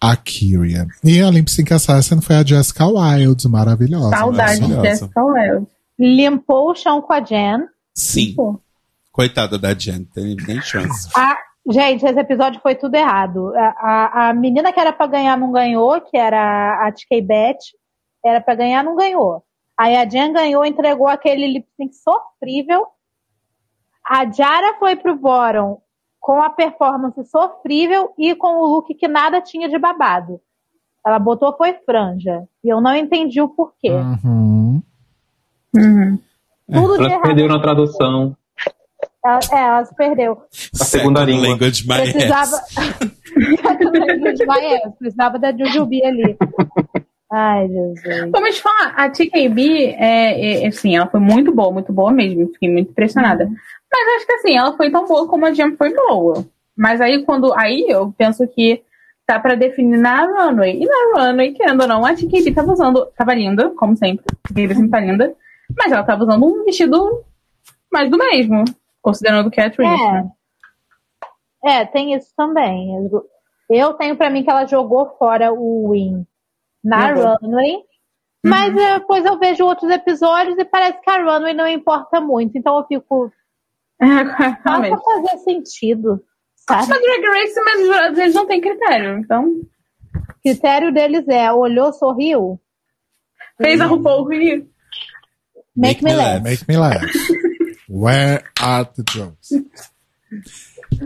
Akira. 0.00 0.88
E 1.04 1.20
a 1.20 1.30
Sync 1.46 1.72
Assassin 1.72 2.20
foi 2.20 2.36
a 2.36 2.44
Jessica 2.44 2.86
Wilde, 2.86 3.46
maravilhosa. 3.48 4.16
Saudade 4.16 4.60
de. 4.66 4.80
Jessica 4.80 5.22
Wells. 5.22 5.79
Limpou 6.00 6.70
o 6.70 6.74
chão 6.74 7.02
com 7.02 7.12
a 7.12 7.20
Jen. 7.20 7.66
Sim. 7.94 8.34
Pô. 8.34 8.58
Coitada 9.12 9.58
da 9.58 9.74
Jen, 9.74 10.04
tem 10.04 10.34
nem 10.48 10.60
chance. 10.62 11.10
A- 11.14 11.36
gente, 11.70 12.06
esse 12.06 12.18
episódio 12.18 12.58
foi 12.62 12.74
tudo 12.74 12.94
errado. 12.94 13.52
A, 13.54 13.66
a- 13.66 14.28
a 14.30 14.34
menina 14.34 14.72
que 14.72 14.80
era 14.80 14.92
pra 14.94 15.06
ganhar 15.06 15.36
não 15.36 15.52
ganhou, 15.52 16.00
que 16.00 16.16
era 16.16 16.86
a 16.86 16.90
TK 16.90 17.20
Beth, 17.20 17.58
era 18.24 18.40
pra 18.40 18.54
ganhar, 18.54 18.82
não 18.82 18.96
ganhou. 18.96 19.44
Aí 19.76 19.94
a 19.96 20.08
Jen 20.08 20.32
ganhou, 20.32 20.64
entregou 20.64 21.06
aquele 21.06 21.46
lip 21.46 21.66
sync 21.76 21.94
sofrível. 21.94 22.86
A 24.04 24.30
Jara 24.30 24.78
foi 24.78 24.96
pro 24.96 25.14
bottom 25.16 25.80
com 26.18 26.40
a 26.42 26.50
performance 26.50 27.22
sofrível 27.30 28.12
e 28.18 28.34
com 28.34 28.56
o 28.62 28.66
look 28.66 28.94
que 28.94 29.06
nada 29.08 29.40
tinha 29.40 29.68
de 29.68 29.78
babado. 29.78 30.40
Ela 31.06 31.18
botou 31.18 31.56
foi 31.56 31.74
franja. 31.84 32.46
E 32.64 32.68
eu 32.68 32.80
não 32.80 32.94
entendi 32.94 33.40
o 33.40 33.48
porquê. 33.48 33.90
Uhum. 33.90 34.82
Tudo 35.72 36.98
de 36.98 37.04
Elas 37.04 37.12
errado. 37.12 37.22
perderam 37.22 37.54
a 37.56 37.62
tradução. 37.62 38.36
Ela, 39.24 39.40
é, 39.52 39.56
ela 39.56 39.84
se 39.84 39.94
perdeu. 39.94 40.42
A 40.80 40.84
segunda 40.84 41.20
Second 41.20 41.32
língua. 41.32 41.48
language 41.48 41.86
my. 41.86 42.12
Precisava. 42.12 42.56
de 44.34 44.46
Maia, 44.46 44.92
precisava 44.98 45.38
da 45.38 45.56
Jujubi 45.56 46.02
ali. 46.04 46.36
Ai, 47.32 47.68
Jesus. 47.68 48.30
Vamos 48.32 48.58
falar, 48.58 48.92
a 48.96 49.08
TKB, 49.08 49.94
é, 49.96 50.64
é, 50.64 50.66
assim, 50.66 50.96
ela 50.96 51.06
foi 51.06 51.20
muito 51.20 51.52
boa, 51.54 51.70
muito 51.70 51.92
boa 51.92 52.10
mesmo. 52.10 52.48
Fiquei 52.52 52.70
muito 52.70 52.90
impressionada. 52.90 53.46
Mas 53.46 54.08
eu 54.08 54.16
acho 54.16 54.26
que 54.26 54.32
assim, 54.32 54.56
ela 54.56 54.76
foi 54.76 54.90
tão 54.90 55.06
boa 55.06 55.28
como 55.28 55.46
a 55.46 55.52
Jam 55.52 55.76
foi 55.76 55.94
boa. 55.94 56.44
Mas 56.76 57.00
aí 57.00 57.22
quando. 57.24 57.52
Aí 57.56 57.84
eu 57.88 58.12
penso 58.16 58.46
que 58.48 58.82
tá 59.26 59.38
pra 59.38 59.54
definir 59.54 59.98
na 59.98 60.24
runway. 60.24 60.82
E 60.82 60.86
na 60.86 61.26
runway, 61.28 61.52
querendo 61.52 61.82
ou 61.82 61.88
não, 61.88 62.04
a 62.04 62.14
TKB 62.14 62.52
tava 62.52 62.72
usando. 62.72 63.06
Tava 63.16 63.34
linda, 63.34 63.70
como 63.70 63.96
sempre. 63.96 64.24
A 64.28 64.48
TKB 64.48 64.74
sempre 64.74 64.90
tá 64.90 65.00
linda. 65.00 65.34
Mas 65.78 65.92
ela 65.92 66.04
tava 66.04 66.22
usando 66.24 66.44
um 66.46 66.64
vestido 66.64 67.24
mais 67.92 68.10
do 68.10 68.18
mesmo. 68.18 68.64
Considerando 69.02 69.50
que 69.50 69.60
é 69.60 69.70
Trish. 69.70 69.88
né? 69.88 70.30
É. 71.64 71.80
É, 71.80 71.84
tem 71.86 72.14
isso 72.14 72.32
também. 72.36 72.88
Eu- 73.70 73.94
tenho 73.94 74.16
pra 74.16 74.30
mim 74.30 74.42
que 74.42 74.50
ela 74.50 74.66
jogou 74.66 75.16
fora 75.18 75.52
o 75.52 75.90
win 75.92 76.26
na 76.82 77.12
runway. 77.12 77.78
Mas 78.44 78.74
depois 78.74 79.24
eu 79.26 79.38
vejo 79.38 79.64
outros 79.66 79.90
episódios 79.90 80.58
e 80.58 80.64
parece 80.64 80.98
que 81.02 81.10
a 81.10 81.22
runway 81.22 81.52
não 81.52 81.68
importa 81.68 82.20
muito. 82.20 82.56
Então 82.56 82.78
eu 82.78 82.86
fico. 82.86 83.30
É, 84.00 84.06
realmente. 84.64 84.90
pra 84.90 85.00
fazer 85.00 85.38
sentido. 85.44 86.24
Sabe? 86.56 86.88
Mas 86.88 87.00
Drag 87.02 87.26
Race, 87.26 87.60
mas 87.64 88.18
eles 88.18 88.34
não 88.34 88.46
têm 88.46 88.60
critério. 88.60 89.18
Então, 89.18 89.44
O 89.46 90.42
critério 90.42 90.92
deles 90.92 91.28
é 91.28 91.52
olhou, 91.52 91.92
sorriu, 91.92 92.58
fez 93.60 93.80
a 93.80 93.86
RuPaul 93.86 94.26
rir. 94.28 94.66
Make, 95.80 96.04
me 96.04 96.12
laugh. 96.14 96.42
Make 96.42 96.64
me 96.68 96.76
laugh. 96.76 97.02
Where 97.88 98.42
are 98.60 98.88
the 98.94 99.02
jokes? 99.12 99.50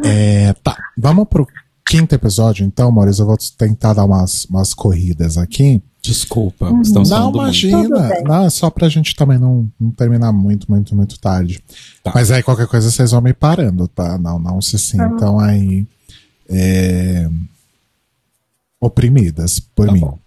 É, 0.04 0.52
tá, 0.62 0.76
vamos 0.98 1.26
pro 1.28 1.46
quinto 1.86 2.14
episódio, 2.14 2.64
então, 2.66 2.90
Maurício. 2.90 3.22
Eu 3.22 3.26
vou 3.26 3.36
tentar 3.56 3.94
dar 3.94 4.04
umas, 4.04 4.44
umas 4.46 4.74
corridas 4.74 5.38
aqui. 5.38 5.82
Desculpa, 6.02 6.68
Uhum. 6.68 6.82
estamos 6.82 7.08
Não, 7.08 7.30
imagina. 7.32 8.10
Não, 8.24 8.44
é 8.44 8.50
só 8.50 8.68
pra 8.68 8.90
gente 8.90 9.16
também 9.16 9.38
não, 9.38 9.70
não 9.80 9.90
terminar 9.90 10.30
muito, 10.32 10.70
muito, 10.70 10.94
muito 10.94 11.18
tarde. 11.18 11.62
Tá. 12.02 12.12
Mas 12.14 12.30
aí 12.30 12.42
qualquer 12.42 12.66
coisa 12.66 12.90
vocês 12.90 13.10
vão 13.12 13.22
me 13.22 13.32
parando, 13.32 13.88
tá? 13.88 14.18
Não, 14.18 14.38
não 14.38 14.60
se 14.60 14.78
sintam 14.78 15.38
aí 15.40 15.86
é, 16.50 17.26
oprimidas 18.78 19.58
por 19.60 19.86
Tá 19.86 19.92
mim. 19.92 20.00
bom. 20.00 20.18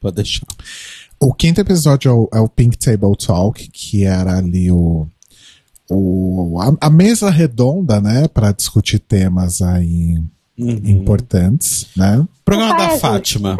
Pode 0.00 0.16
deixar. 0.16 0.46
O 1.20 1.34
quinto 1.34 1.60
episódio 1.60 2.08
é 2.10 2.14
o, 2.14 2.28
é 2.34 2.40
o 2.40 2.48
Pink 2.48 2.78
Table 2.78 3.16
Talk, 3.16 3.68
que 3.70 4.04
era 4.04 4.38
ali 4.38 4.70
o, 4.70 5.06
o 5.90 6.58
a, 6.60 6.86
a 6.86 6.90
mesa 6.90 7.28
redonda, 7.30 8.00
né, 8.00 8.28
para 8.28 8.52
discutir 8.52 8.98
temas 8.98 9.60
aí 9.62 10.22
Uhum. 10.60 10.80
importantes, 10.86 11.86
né? 11.96 12.26
Programa 12.44 12.76
da 12.76 12.88
faz, 12.88 13.00
Fátima. 13.00 13.56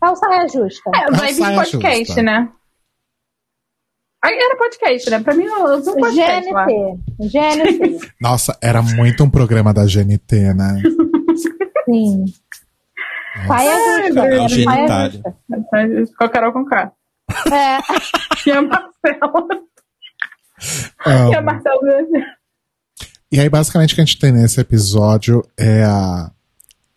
Qual 0.00 0.16
saia 0.16 0.48
justa? 0.48 0.90
É, 0.92 1.10
vibe 1.12 1.26
de 1.28 1.34
saia 1.34 1.56
podcast, 1.56 2.06
justa. 2.06 2.22
né? 2.24 2.48
Aí 4.24 4.34
era 4.36 4.56
podcast, 4.56 5.10
né? 5.10 5.20
Pra 5.20 5.34
mim, 5.34 5.44
eu 5.44 5.64
uso 5.78 5.92
um 5.92 6.00
podcast 6.00 6.50
lá. 6.52 6.66
GNT. 6.66 6.98
GNT. 7.20 8.10
Nossa, 8.20 8.58
era 8.60 8.82
muito 8.82 9.22
um 9.22 9.30
programa 9.30 9.72
da 9.72 9.84
GNT, 9.84 10.54
né? 10.54 10.82
Sim. 11.84 12.24
Saia 13.46 14.06
justa. 14.06 14.20
É 14.20 14.34
o 14.34 14.48
Saia 14.48 14.48
genitário. 14.48 15.22
justa. 15.98 16.16
Com 16.18 16.24
a 16.24 16.28
Carol 16.28 16.52
com 16.52 16.64
K. 16.64 16.92
É. 17.52 17.78
E 18.44 18.50
a 18.50 18.60
Marcela. 18.62 19.46
Ah, 21.06 21.28
E 21.30 21.34
a 21.36 21.42
Marcela. 21.42 21.78
E 23.30 23.40
aí, 23.40 23.48
basicamente, 23.48 23.92
o 23.92 23.94
que 23.94 24.00
a 24.00 24.04
gente 24.04 24.18
tem 24.18 24.32
nesse 24.32 24.60
episódio 24.60 25.42
é 25.56 25.84
a, 25.84 26.30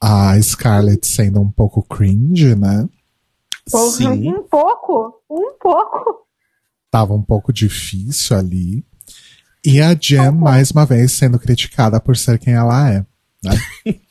a 0.01 0.41
Scarlett 0.41 1.05
sendo 1.07 1.39
um 1.39 1.49
pouco 1.51 1.83
cringe, 1.83 2.55
né? 2.55 2.89
Sim. 3.67 4.33
Um 4.33 4.43
pouco. 4.43 5.21
Um 5.29 5.53
pouco. 5.59 6.25
Tava 6.91 7.13
um 7.13 7.21
pouco 7.21 7.53
difícil 7.53 8.37
ali. 8.37 8.85
E 9.63 9.81
a 9.81 9.93
Jen, 9.93 10.31
mais 10.31 10.71
uma 10.71 10.85
vez, 10.85 11.11
sendo 11.13 11.39
criticada 11.39 11.99
por 11.99 12.17
ser 12.17 12.37
quem 12.37 12.53
ela 12.53 12.89
é. 12.91 13.05
Né? 13.43 13.59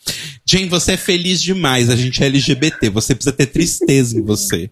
Jane, 0.47 0.69
você 0.69 0.93
é 0.93 0.97
feliz 0.97 1.43
demais. 1.43 1.89
A 1.89 1.97
gente 1.97 2.23
é 2.23 2.27
LGBT. 2.27 2.91
Você 2.91 3.15
precisa 3.15 3.35
ter 3.35 3.47
tristeza 3.47 4.19
em 4.19 4.23
você. 4.23 4.71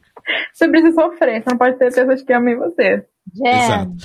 Você 0.53 0.69
precisa 0.69 0.95
sofrer, 0.95 1.43
você 1.43 1.51
não 1.51 1.59
pode 1.59 1.79
ter 1.79 1.93
pessoas 1.93 2.23
que 2.23 2.33
amem 2.33 2.57
você. 2.57 3.05
Jen, 3.35 3.49
Exato. 3.49 3.97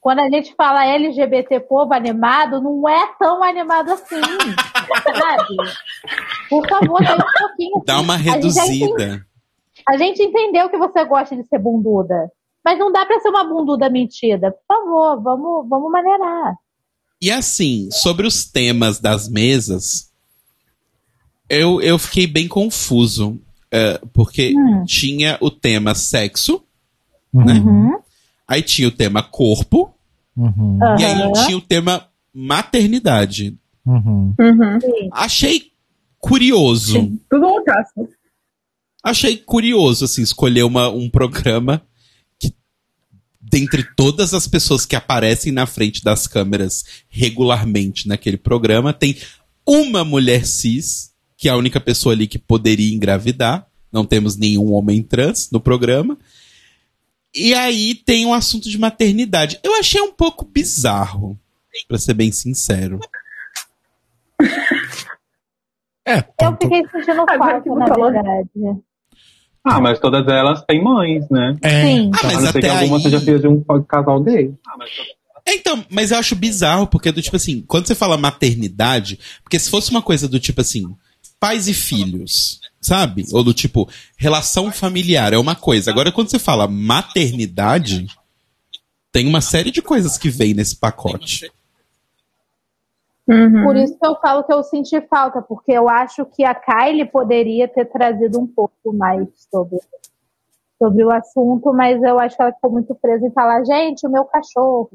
quando 0.00 0.20
a 0.20 0.30
gente 0.30 0.54
fala 0.54 0.86
LGBT 0.86 1.60
povo 1.60 1.92
animado, 1.92 2.60
não 2.60 2.88
é 2.88 3.12
tão 3.18 3.42
animado 3.42 3.92
assim. 3.92 4.20
sabe? 4.20 5.56
Por 6.48 6.66
favor, 6.68 7.02
dá 7.02 7.14
um 7.14 7.38
pouquinho. 7.38 7.82
Dá 7.84 8.00
uma 8.00 8.14
A 8.14 8.18
gente 8.18 8.50
já 8.50 8.62
reduzida. 8.62 9.26
A 9.88 9.96
gente 9.96 10.22
entendeu 10.22 10.68
que 10.68 10.78
você 10.78 11.04
gosta 11.04 11.36
de 11.36 11.46
ser 11.46 11.58
bunduda. 11.58 12.30
Mas 12.64 12.78
não 12.78 12.92
dá 12.92 13.06
pra 13.06 13.18
ser 13.20 13.28
uma 13.28 13.44
bunduda 13.44 13.88
mentida. 13.88 14.50
Por 14.50 14.76
favor, 14.76 15.22
vamos, 15.22 15.68
vamos 15.68 15.90
maneirar. 15.90 16.54
E 17.20 17.30
assim, 17.30 17.88
sobre 17.90 18.26
os 18.26 18.44
temas 18.44 19.00
das 19.00 19.28
mesas, 19.28 20.07
eu, 21.48 21.80
eu 21.80 21.98
fiquei 21.98 22.26
bem 22.26 22.46
confuso. 22.48 23.38
é, 23.70 24.00
porque 24.14 24.54
Hum. 24.56 24.84
tinha 24.86 25.36
o 25.42 25.50
tema 25.50 25.94
sexo, 25.94 26.62
Uhum. 27.32 27.44
né? 27.44 27.52
Uhum. 27.60 27.98
Aí 28.48 28.62
tinha 28.62 28.88
o 28.88 28.90
tema 28.90 29.22
corpo. 29.22 29.92
Uhum. 30.34 30.78
E 30.98 31.04
aí 31.04 31.32
tinha 31.44 31.58
o 31.58 31.60
tema 31.60 32.08
maternidade. 32.32 33.54
Uhum. 33.84 34.34
Uhum. 34.38 34.78
Achei 35.12 35.70
curioso. 36.18 36.94
Sim, 36.94 37.20
tudo 37.28 37.46
um 37.46 37.62
caso. 37.62 38.08
Achei 39.04 39.36
curioso, 39.36 40.06
assim, 40.06 40.22
escolher 40.22 40.62
uma, 40.64 40.88
um 40.88 41.10
programa 41.10 41.82
que, 42.38 42.54
dentre 43.40 43.84
todas 43.94 44.32
as 44.32 44.48
pessoas 44.48 44.86
que 44.86 44.96
aparecem 44.96 45.52
na 45.52 45.66
frente 45.66 46.02
das 46.02 46.26
câmeras 46.26 46.84
regularmente 47.08 48.08
naquele 48.08 48.36
programa, 48.38 48.92
tem 48.94 49.16
uma 49.66 50.04
mulher 50.04 50.46
cis, 50.46 51.12
que 51.38 51.48
é 51.48 51.52
a 51.52 51.56
única 51.56 51.78
pessoa 51.78 52.12
ali 52.12 52.26
que 52.26 52.38
poderia 52.38 52.92
engravidar. 52.92 53.64
Não 53.92 54.04
temos 54.04 54.36
nenhum 54.36 54.72
homem 54.72 55.00
trans 55.02 55.50
no 55.52 55.60
programa. 55.60 56.18
E 57.32 57.54
aí 57.54 57.94
tem 57.94 58.26
um 58.26 58.34
assunto 58.34 58.68
de 58.68 58.76
maternidade. 58.76 59.60
Eu 59.62 59.76
achei 59.76 60.00
um 60.00 60.12
pouco 60.12 60.44
bizarro, 60.44 61.38
pra 61.86 61.96
ser 61.96 62.14
bem 62.14 62.32
sincero. 62.32 62.98
É, 66.04 66.24
Eu 66.40 66.56
fiquei 66.60 66.84
sentindo 66.88 67.24
falta, 67.26 67.70
na 67.74 67.94
verdade. 67.94 68.80
Ah, 69.62 69.80
mas 69.80 70.00
todas 70.00 70.26
elas 70.26 70.64
têm 70.64 70.82
mães, 70.82 71.28
né? 71.30 71.56
é, 71.62 71.82
Sim. 71.82 72.10
Ah, 72.14 72.20
a 72.20 72.24
mas 72.24 72.34
não 72.34 72.40
ser 72.40 72.48
até 72.48 72.60
que 72.60 72.66
alguma 72.66 72.96
aí... 72.96 73.02
seja 73.02 73.20
filha 73.20 73.38
de 73.38 73.46
um 73.46 73.62
casal 73.86 74.22
gay. 74.22 74.52
Então, 75.46 75.84
mas 75.88 76.10
eu 76.10 76.18
acho 76.18 76.34
bizarro, 76.34 76.86
porque 76.86 77.12
do 77.12 77.22
tipo 77.22 77.36
assim, 77.36 77.62
quando 77.66 77.86
você 77.86 77.94
fala 77.94 78.16
maternidade, 78.16 79.20
porque 79.42 79.58
se 79.58 79.70
fosse 79.70 79.90
uma 79.90 80.02
coisa 80.02 80.28
do 80.28 80.40
tipo 80.40 80.60
assim, 80.60 80.94
pais 81.40 81.68
e 81.68 81.74
filhos, 81.74 82.60
sabe? 82.80 83.24
Ou 83.32 83.44
do 83.44 83.54
tipo, 83.54 83.88
relação 84.16 84.70
familiar, 84.70 85.32
é 85.32 85.38
uma 85.38 85.54
coisa. 85.54 85.90
Agora, 85.90 86.12
quando 86.12 86.30
você 86.30 86.38
fala 86.38 86.66
maternidade, 86.66 88.06
tem 89.12 89.26
uma 89.26 89.40
série 89.40 89.70
de 89.70 89.82
coisas 89.82 90.18
que 90.18 90.28
vem 90.28 90.54
nesse 90.54 90.76
pacote. 90.76 91.50
Uhum. 93.28 93.64
Por 93.64 93.76
isso 93.76 93.98
que 93.98 94.06
eu 94.06 94.16
falo 94.16 94.42
que 94.42 94.52
eu 94.52 94.62
senti 94.62 95.00
falta, 95.02 95.42
porque 95.42 95.72
eu 95.72 95.88
acho 95.88 96.24
que 96.24 96.44
a 96.44 96.54
Kylie 96.54 97.04
poderia 97.04 97.68
ter 97.68 97.84
trazido 97.84 98.40
um 98.40 98.46
pouco 98.46 98.92
mais 98.92 99.28
sobre, 99.50 99.78
sobre 100.78 101.04
o 101.04 101.10
assunto, 101.10 101.72
mas 101.74 102.02
eu 102.02 102.18
acho 102.18 102.34
que 102.34 102.42
ela 102.42 102.52
ficou 102.52 102.70
muito 102.70 102.94
presa 102.94 103.26
em 103.26 103.30
falar, 103.30 103.62
gente, 103.64 104.06
o 104.06 104.10
meu 104.10 104.24
cachorro. 104.24 104.90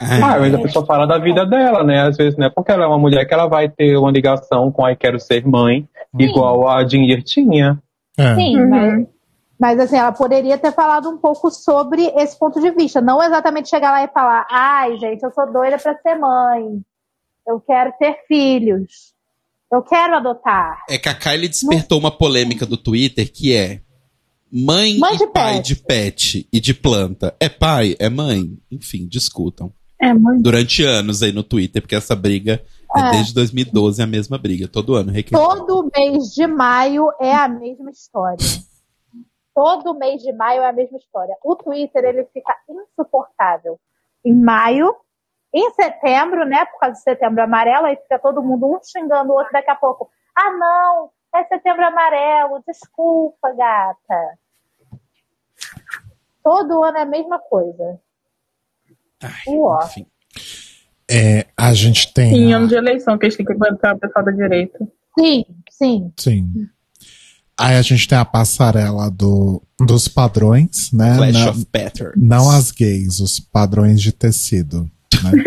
Ah, 0.00 0.38
mas 0.40 0.52
a 0.52 0.58
pessoa 0.58 0.84
fala 0.84 1.06
da 1.06 1.18
vida 1.18 1.46
dela, 1.46 1.84
né? 1.84 2.02
Às 2.02 2.16
vezes 2.16 2.36
não 2.36 2.46
é 2.46 2.50
porque 2.50 2.72
ela 2.72 2.84
é 2.84 2.86
uma 2.86 2.98
mulher 2.98 3.24
que 3.26 3.32
ela 3.32 3.46
vai 3.46 3.68
ter 3.68 3.96
uma 3.96 4.10
ligação 4.10 4.70
com 4.72 4.84
a 4.84 4.94
quero 4.94 5.20
ser 5.20 5.46
mãe, 5.46 5.88
igual 6.18 6.68
a 6.68 6.86
Ginger 6.86 7.22
tinha. 7.22 7.80
é. 8.18 8.34
Sim, 8.34 8.56
Uhum. 8.58 8.68
mas, 8.70 9.06
mas 9.58 9.80
assim, 9.80 9.96
ela 9.96 10.12
poderia 10.12 10.58
ter 10.58 10.72
falado 10.72 11.08
um 11.08 11.16
pouco 11.16 11.50
sobre 11.50 12.02
esse 12.16 12.36
ponto 12.38 12.60
de 12.60 12.70
vista. 12.72 13.00
Não 13.00 13.22
exatamente 13.22 13.68
chegar 13.68 13.92
lá 13.92 14.02
e 14.04 14.08
falar, 14.08 14.46
ai, 14.50 14.96
gente, 14.98 15.22
eu 15.22 15.30
sou 15.32 15.50
doida 15.52 15.78
pra 15.78 15.96
ser 15.96 16.16
mãe. 16.16 16.80
Eu 17.46 17.60
quero 17.60 17.92
ter 17.98 18.18
filhos. 18.26 19.14
Eu 19.72 19.80
quero 19.82 20.16
adotar. 20.16 20.82
É 20.90 20.98
que 20.98 21.08
a 21.08 21.14
Kylie 21.14 21.48
despertou 21.48 21.98
uma 21.98 22.10
polêmica 22.10 22.66
do 22.66 22.76
Twitter 22.76 23.30
que 23.32 23.54
é. 23.54 23.80
Mãe, 24.52 24.98
Mãe 24.98 25.14
e 25.14 25.18
de 25.18 25.26
pai 25.28 25.54
pet. 25.54 25.66
de 25.66 25.76
pet 25.76 26.48
e 26.52 26.60
de 26.60 26.74
planta. 26.74 27.34
É 27.40 27.48
pai? 27.48 27.96
É 27.98 28.08
mãe? 28.08 28.56
Enfim, 28.70 29.06
discutam. 29.08 29.72
É. 30.10 30.40
Durante 30.40 30.84
anos 30.84 31.22
aí 31.22 31.32
no 31.32 31.42
Twitter, 31.42 31.80
porque 31.80 31.94
essa 31.94 32.14
briga 32.14 32.62
é, 32.94 33.00
É. 33.00 33.10
desde 33.12 33.34
2012 33.34 34.02
a 34.02 34.06
mesma 34.06 34.38
briga. 34.38 34.68
Todo 34.68 34.94
ano 34.94 35.10
requentando. 35.10 35.66
Todo 35.66 35.90
mês 35.96 36.32
de 36.34 36.46
maio 36.46 37.10
é 37.20 37.34
a 37.34 37.48
mesma 37.48 37.90
história. 37.90 38.46
Todo 39.54 39.94
mês 39.94 40.20
de 40.22 40.32
maio 40.32 40.62
é 40.62 40.68
a 40.68 40.72
mesma 40.72 40.98
história. 40.98 41.36
O 41.44 41.54
Twitter 41.56 42.04
ele 42.04 42.24
fica 42.32 42.54
insuportável. 42.68 43.78
Em 44.24 44.34
maio, 44.34 44.94
em 45.52 45.70
setembro, 45.72 46.44
né? 46.44 46.64
Por 46.66 46.80
causa 46.80 46.96
de 46.96 47.02
setembro 47.02 47.42
amarelo, 47.42 47.86
aí 47.86 47.96
fica 47.96 48.18
todo 48.18 48.42
mundo 48.42 48.66
um 48.66 48.78
xingando 48.82 49.30
o 49.32 49.36
outro 49.36 49.52
daqui 49.52 49.70
a 49.70 49.76
pouco. 49.76 50.10
Ah, 50.34 50.50
não, 50.50 51.10
é 51.34 51.44
setembro 51.44 51.84
amarelo, 51.84 52.62
desculpa, 52.66 53.52
gata. 53.52 54.38
Todo 56.42 56.84
ano 56.84 56.98
é 56.98 57.02
a 57.02 57.06
mesma 57.06 57.38
coisa. 57.38 58.00
Enfim. 59.46 60.06
É, 61.10 61.46
a 61.56 61.74
gente 61.74 62.12
tem. 62.14 62.30
Sim, 62.34 62.52
a- 62.52 62.56
ano 62.56 62.68
de 62.68 62.74
eleição, 62.74 63.16
que 63.18 63.26
eles 63.26 63.36
têm 63.36 63.44
que 63.46 63.54
botar 63.54 63.94
o 63.94 63.98
pessoal 63.98 64.24
da 64.24 64.32
direita. 64.32 64.78
Sim, 65.18 65.44
sim. 65.70 66.12
Sim. 66.18 66.68
Aí 67.58 67.76
a 67.76 67.82
gente 67.82 68.08
tem 68.08 68.18
a 68.18 68.24
passarela 68.24 69.08
do, 69.10 69.62
dos 69.78 70.08
padrões, 70.08 70.90
né? 70.92 71.16
Clash 71.16 71.34
Não- 71.34 71.50
of 71.50 71.64
Patterns. 71.66 72.14
não 72.16 72.50
as 72.50 72.70
gays, 72.72 73.20
os 73.20 73.38
padrões 73.38 74.00
de 74.02 74.10
tecido. 74.12 74.90
Né? 75.22 75.44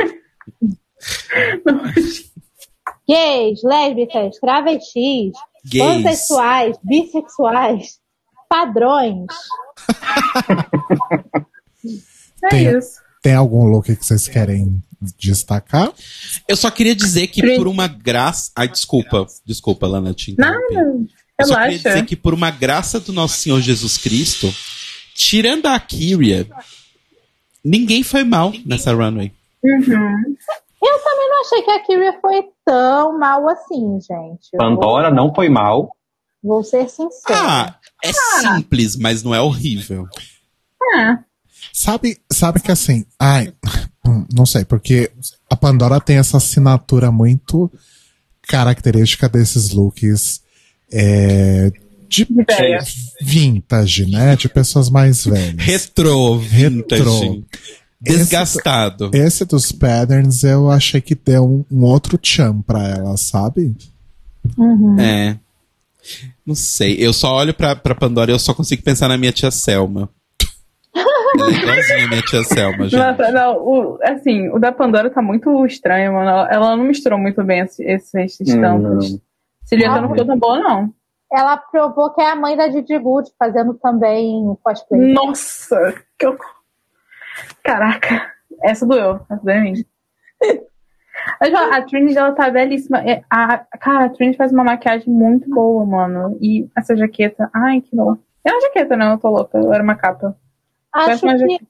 Gays, 3.09 3.61
lésbicas, 3.63 4.37
travestis, 4.39 5.33
Gays. 5.65 6.03
pansexuais, 6.03 6.77
bissexuais, 6.83 7.99
padrões. 8.49 9.25
É 12.43 12.49
Tem- 12.49 12.77
isso. 12.77 13.01
Tem 13.21 13.33
algum 13.33 13.63
look 13.65 13.95
que 13.95 14.05
vocês 14.05 14.27
querem 14.27 14.81
destacar? 15.17 15.91
Eu 16.47 16.55
só 16.55 16.69
queria 16.71 16.95
dizer 16.95 17.27
que 17.27 17.55
por 17.55 17.67
uma 17.67 17.87
graça. 17.87 18.51
Ai, 18.55 18.67
desculpa. 18.67 19.25
Desculpa, 19.45 19.87
Lana, 19.87 20.13
te. 20.13 20.35
Nada. 20.37 20.57
Eu 21.39 21.45
só 21.45 21.55
queria 21.61 21.77
dizer 21.77 22.05
que 22.05 22.15
por 22.15 22.33
uma 22.33 22.49
graça 22.49 22.99
do 22.99 23.13
nosso 23.13 23.37
Senhor 23.37 23.61
Jesus 23.61 23.97
Cristo, 23.97 24.51
tirando 25.13 25.67
a 25.67 25.79
Kyria, 25.79 26.47
ninguém 27.63 28.01
foi 28.01 28.23
mal 28.23 28.51
nessa 28.65 28.93
runway. 28.93 29.31
Uhum. 29.63 30.35
Eu 30.83 30.99
também 31.03 31.29
não 31.29 31.41
achei 31.41 31.61
que 31.63 31.71
a 31.71 31.79
Kyria 31.83 32.19
foi 32.21 32.43
tão 32.65 33.19
mal 33.19 33.47
assim, 33.49 33.99
gente. 33.99 34.49
Eu 34.53 34.57
Pandora 34.57 35.11
não 35.11 35.33
foi 35.33 35.49
mal. 35.49 35.91
Vou, 36.41 36.55
vou 36.55 36.63
ser 36.63 36.89
sincera. 36.89 37.39
Ah, 37.39 37.75
é 38.03 38.11
simples, 38.13 38.95
mas 38.95 39.21
não 39.21 39.33
é 39.33 39.41
horrível. 39.41 40.07
Ah, 40.95 41.19
Sabe, 41.77 42.17
sabe 42.33 42.59
que 42.59 42.71
assim, 42.71 43.05
ai, 43.19 43.53
não 44.33 44.47
sei, 44.47 44.65
porque 44.65 45.11
a 45.47 45.55
Pandora 45.55 46.01
tem 46.01 46.17
essa 46.17 46.37
assinatura 46.37 47.11
muito 47.11 47.71
característica 48.47 49.29
desses 49.29 49.69
looks 49.69 50.41
é, 50.91 51.71
de 52.09 52.27
vintage, 53.21 54.09
né? 54.09 54.35
De 54.35 54.49
pessoas 54.49 54.89
mais 54.89 55.23
velhas. 55.23 55.63
Retrô, 55.63 56.39
vintage, 56.39 57.03
Retrô. 57.03 57.43
desgastado. 58.01 59.11
Esse 59.13 59.45
dos 59.45 59.71
patterns 59.71 60.43
eu 60.43 60.71
achei 60.71 60.99
que 60.99 61.13
deu 61.13 61.45
um, 61.45 61.63
um 61.71 61.83
outro 61.83 62.17
tchan 62.17 62.59
pra 62.63 62.87
ela, 62.87 63.15
sabe? 63.17 63.75
Uhum. 64.57 64.99
É. 64.99 65.37
Não 66.43 66.55
sei. 66.55 66.95
Eu 66.97 67.13
só 67.13 67.35
olho 67.35 67.53
pra, 67.53 67.75
pra 67.75 67.93
Pandora 67.93 68.31
e 68.31 68.33
eu 68.33 68.39
só 68.39 68.51
consigo 68.51 68.81
pensar 68.81 69.07
na 69.07 69.17
minha 69.17 69.31
tia 69.31 69.51
Selma. 69.51 70.09
É 71.39 72.03
a 72.03 72.07
minha 72.07 72.21
tia 72.21 72.43
Selma, 72.43 72.83
gente. 72.87 72.95
Nossa, 72.97 73.31
não, 73.31 73.57
o, 73.57 73.99
assim, 74.03 74.49
o 74.49 74.59
da 74.59 74.71
Pandora 74.71 75.09
tá 75.09 75.21
muito 75.21 75.65
estranho, 75.65 76.13
mano. 76.13 76.29
Ela, 76.29 76.49
ela 76.51 76.75
não 76.77 76.83
misturou 76.83 77.17
muito 77.19 77.43
bem 77.43 77.61
esse- 77.61 77.83
esses 77.83 78.39
estampas. 78.39 79.11
Hum. 79.13 79.19
Silhueta 79.65 79.95
Ah, 79.95 80.01
não 80.01 80.09
ficou 80.09 80.25
tão 80.25 80.37
boa, 80.39 80.59
não. 80.59 80.93
Ela 81.31 81.57
provou 81.57 82.13
que 82.13 82.21
é 82.21 82.31
a 82.31 82.35
mãe 82.35 82.55
da 82.55 82.67
Didi 82.67 82.97
Good 82.97 83.31
fazendo 83.37 83.73
também 83.73 84.47
o 84.47 84.55
cosplay. 84.63 85.11
Nossa, 85.13 85.93
que 86.17 86.25
horror. 86.25 86.39
Caraca, 87.63 88.31
essa 88.63 88.85
doeu. 88.85 89.19
Essa 89.29 89.43
doeu 89.43 89.55
em 89.57 89.73
mim. 89.73 89.85
Mas, 91.41 91.53
ó, 91.53 91.73
a 91.73 91.81
Trinity, 91.81 92.17
ela 92.17 92.31
tá 92.31 92.49
belíssima. 92.49 92.99
É, 92.99 93.21
A, 93.29 93.57
cara, 93.79 94.05
a 94.05 94.09
Trinity 94.09 94.37
faz 94.37 94.51
uma 94.53 94.63
maquiagem 94.63 95.09
muito 95.13 95.49
boa, 95.49 95.85
mano. 95.85 96.37
E 96.41 96.69
essa 96.77 96.95
jaqueta, 96.95 97.49
ai, 97.53 97.81
que 97.81 97.95
dor. 97.95 98.17
É 98.45 98.51
uma 98.51 98.61
jaqueta, 98.61 98.95
não, 98.95 99.11
eu 99.11 99.17
tô 99.17 99.29
louca. 99.29 99.57
Era 99.57 99.83
uma 99.83 99.95
capa. 99.95 100.37
Acho 100.97 101.05
Parece 101.05 101.25
uma 101.25 101.33
que 101.33 101.39
jaqueta. 101.39 101.65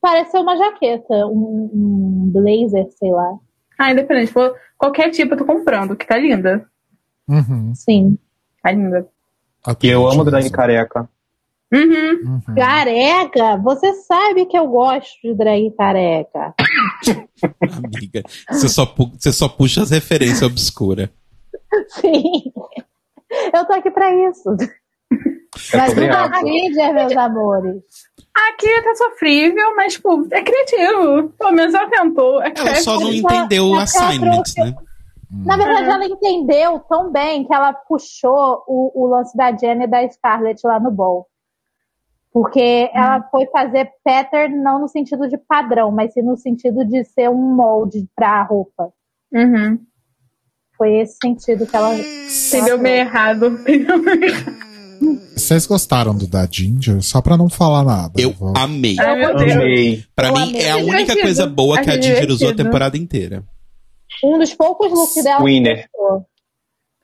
pareceu 0.00 0.40
uma 0.42 0.56
jaqueta, 0.56 1.26
um, 1.26 1.70
um 1.72 2.30
blazer, 2.32 2.90
sei 2.98 3.10
lá. 3.12 3.38
Ah, 3.78 3.92
independente. 3.92 4.32
For 4.32 4.54
qualquer 4.76 5.10
tipo, 5.10 5.34
eu 5.34 5.38
tô 5.38 5.44
comprando, 5.44 5.96
que 5.96 6.06
tá 6.06 6.16
linda. 6.16 6.66
Uhum. 7.28 7.72
Sim. 7.74 8.18
Tá 8.62 8.72
linda. 8.72 9.06
E 9.82 9.88
eu 9.88 10.08
amo 10.08 10.24
drag 10.24 10.50
careca. 10.50 11.08
Uhum. 11.72 12.40
Uhum. 12.48 12.54
Careca? 12.56 13.56
Você 13.58 13.92
sabe 14.02 14.46
que 14.46 14.56
eu 14.58 14.66
gosto 14.68 15.20
de 15.22 15.34
drag 15.34 15.70
careca. 15.76 16.54
Amiga, 17.84 18.22
você 18.50 18.68
só, 18.68 18.86
pu- 18.86 19.12
você 19.18 19.30
só 19.32 19.48
puxa 19.48 19.82
as 19.82 19.90
referências 19.90 20.42
obscuras. 20.42 21.10
Sim. 21.88 22.22
Eu 23.54 23.64
tô 23.66 23.74
aqui 23.74 23.90
pra 23.90 24.10
isso. 24.30 24.56
Mas 25.74 25.94
não 25.94 26.06
dá 26.08 26.30
Ginger, 26.40 26.94
meus 26.94 27.16
amores. 27.16 27.82
Aqui 28.46 28.82
tá 28.82 28.94
sofrível, 28.94 29.74
mas, 29.74 29.94
tipo, 29.94 30.26
é 30.30 30.42
criativo. 30.42 31.28
Pelo 31.38 31.52
menos 31.52 31.74
ela 31.74 31.88
tentou. 31.90 32.42
É 32.42 32.52
Ela 32.54 32.74
só 32.76 32.98
não 33.00 33.12
entendeu 33.12 33.66
o 33.66 33.78
assignment, 33.78 34.42
né? 34.56 34.74
Na 35.30 35.56
verdade, 35.56 35.90
ela 35.90 36.06
entendeu 36.06 36.78
tão 36.88 37.10
bem 37.10 37.44
que 37.44 37.52
ela 37.52 37.72
puxou 37.72 38.64
o, 38.66 38.92
o 38.94 39.06
lance 39.08 39.36
da 39.36 39.54
Jenny 39.54 39.84
e 39.84 39.86
da 39.86 40.08
Scarlett 40.08 40.66
lá 40.66 40.80
no 40.80 40.90
ball. 40.90 41.26
Porque 42.32 42.90
ela 42.94 43.22
foi 43.30 43.46
fazer 43.46 43.90
pattern 44.04 44.56
não 44.56 44.80
no 44.80 44.88
sentido 44.88 45.28
de 45.28 45.36
padrão, 45.36 45.90
mas 45.90 46.12
sim 46.12 46.22
no 46.22 46.36
sentido 46.36 46.84
de 46.84 47.04
ser 47.04 47.28
um 47.28 47.54
molde 47.54 48.06
pra 48.14 48.42
roupa. 48.42 48.92
Uhum. 49.32 49.78
Foi 50.76 50.94
esse 50.94 51.18
sentido 51.22 51.66
que 51.66 51.76
ela. 51.76 51.94
Entendeu 51.94 52.78
meio 52.78 53.00
errado. 53.00 53.46
Entendeu 53.60 53.98
meio 53.98 54.24
errado. 54.24 54.67
Vocês 55.34 55.66
gostaram 55.66 56.14
do 56.16 56.26
da 56.26 56.46
Ginger? 56.50 57.00
Só 57.02 57.20
pra 57.22 57.36
não 57.36 57.48
falar 57.48 57.84
nada. 57.84 58.12
Eu 58.20 58.32
vou- 58.32 58.52
amei. 58.56 58.96
Deus. 58.96 59.52
Amei. 59.52 60.04
Pra 60.14 60.28
Eu 60.28 60.34
mim, 60.34 60.42
amei. 60.50 60.60
é 60.62 60.70
a 60.72 60.76
única 60.76 60.92
divertido. 60.98 61.22
coisa 61.22 61.46
boa 61.46 61.80
que 61.80 61.90
a 61.90 62.00
Ginger 62.00 62.30
usou 62.30 62.50
a 62.50 62.54
temporada 62.56 62.96
inteira. 62.96 63.42
Um 64.24 64.38
dos 64.38 64.52
poucos 64.54 64.90
looks 64.90 65.22
dela. 65.22 65.38
que 65.38 65.44
Winner. 65.44 65.88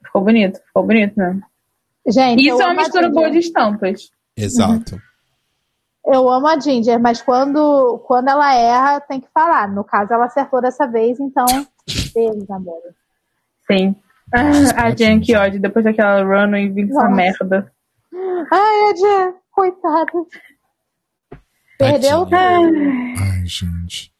Ficou 0.05 0.23
bonito, 0.23 0.59
ficou 0.67 0.85
bonito 0.85 1.13
mesmo. 1.17 1.41
Gente, 2.07 2.41
Isso 2.41 2.49
eu 2.51 2.61
é 2.61 2.65
uma 2.65 2.73
mistura 2.81 3.09
boa 3.09 3.31
de 3.31 3.39
estampas. 3.39 4.09
Exato. 4.37 4.99
Eu 6.05 6.29
amo 6.29 6.47
a 6.47 6.59
Ginger, 6.59 6.99
mas 6.99 7.21
quando, 7.21 7.97
quando 8.05 8.27
ela 8.29 8.53
erra, 8.55 8.99
tem 8.99 9.19
que 9.19 9.27
falar. 9.33 9.67
No 9.73 9.83
caso, 9.83 10.13
ela 10.13 10.25
acertou 10.25 10.61
dessa 10.61 10.85
vez, 10.85 11.19
então. 11.19 11.45
Beijo, 12.13 12.45
amor. 12.53 12.75
Sim. 13.71 13.95
Nossa, 14.31 14.75
Ah, 14.75 14.87
a 14.87 14.95
Jen, 14.95 15.19
que 15.19 15.35
ódio. 15.35 15.59
Depois 15.59 15.83
daquela 15.85 16.21
run 16.23 16.55
e 16.57 16.69
vi 16.69 16.83
essa 16.89 17.07
merda. 17.09 17.71
Ai, 18.51 18.91
a 18.91 18.95
Jen, 18.95 19.33
coitada. 19.51 20.11
Perdeu 21.77 22.25
Tadinha. 22.25 23.13
Ai, 23.19 23.45
gente. 23.45 24.11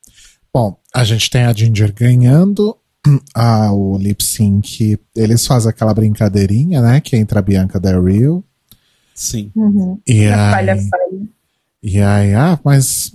Bom, 0.53 0.77
a 0.93 1.03
gente 1.03 1.30
tem 1.30 1.43
a 1.45 1.53
Ginger 1.53 1.93
ganhando. 1.93 2.77
Ah, 3.35 3.72
o 3.72 3.99
lip 3.99 4.23
sync, 4.23 4.99
eles 5.15 5.45
fazem 5.45 5.69
aquela 5.69 5.93
brincadeirinha, 5.93 6.81
né? 6.81 6.99
Que 6.99 7.15
entra 7.15 7.38
a 7.38 7.41
Bianca 7.41 7.80
da 7.80 7.99
Rio. 7.99 8.43
Sim. 9.13 9.51
Uhum. 9.55 10.01
E 10.07 10.26
A 10.26 10.47
aí, 10.47 10.51
falha, 10.55 10.76
falha. 10.89 11.27
e 11.84 12.01
aí, 12.01 12.34
ah, 12.34 12.59
mas 12.65 13.13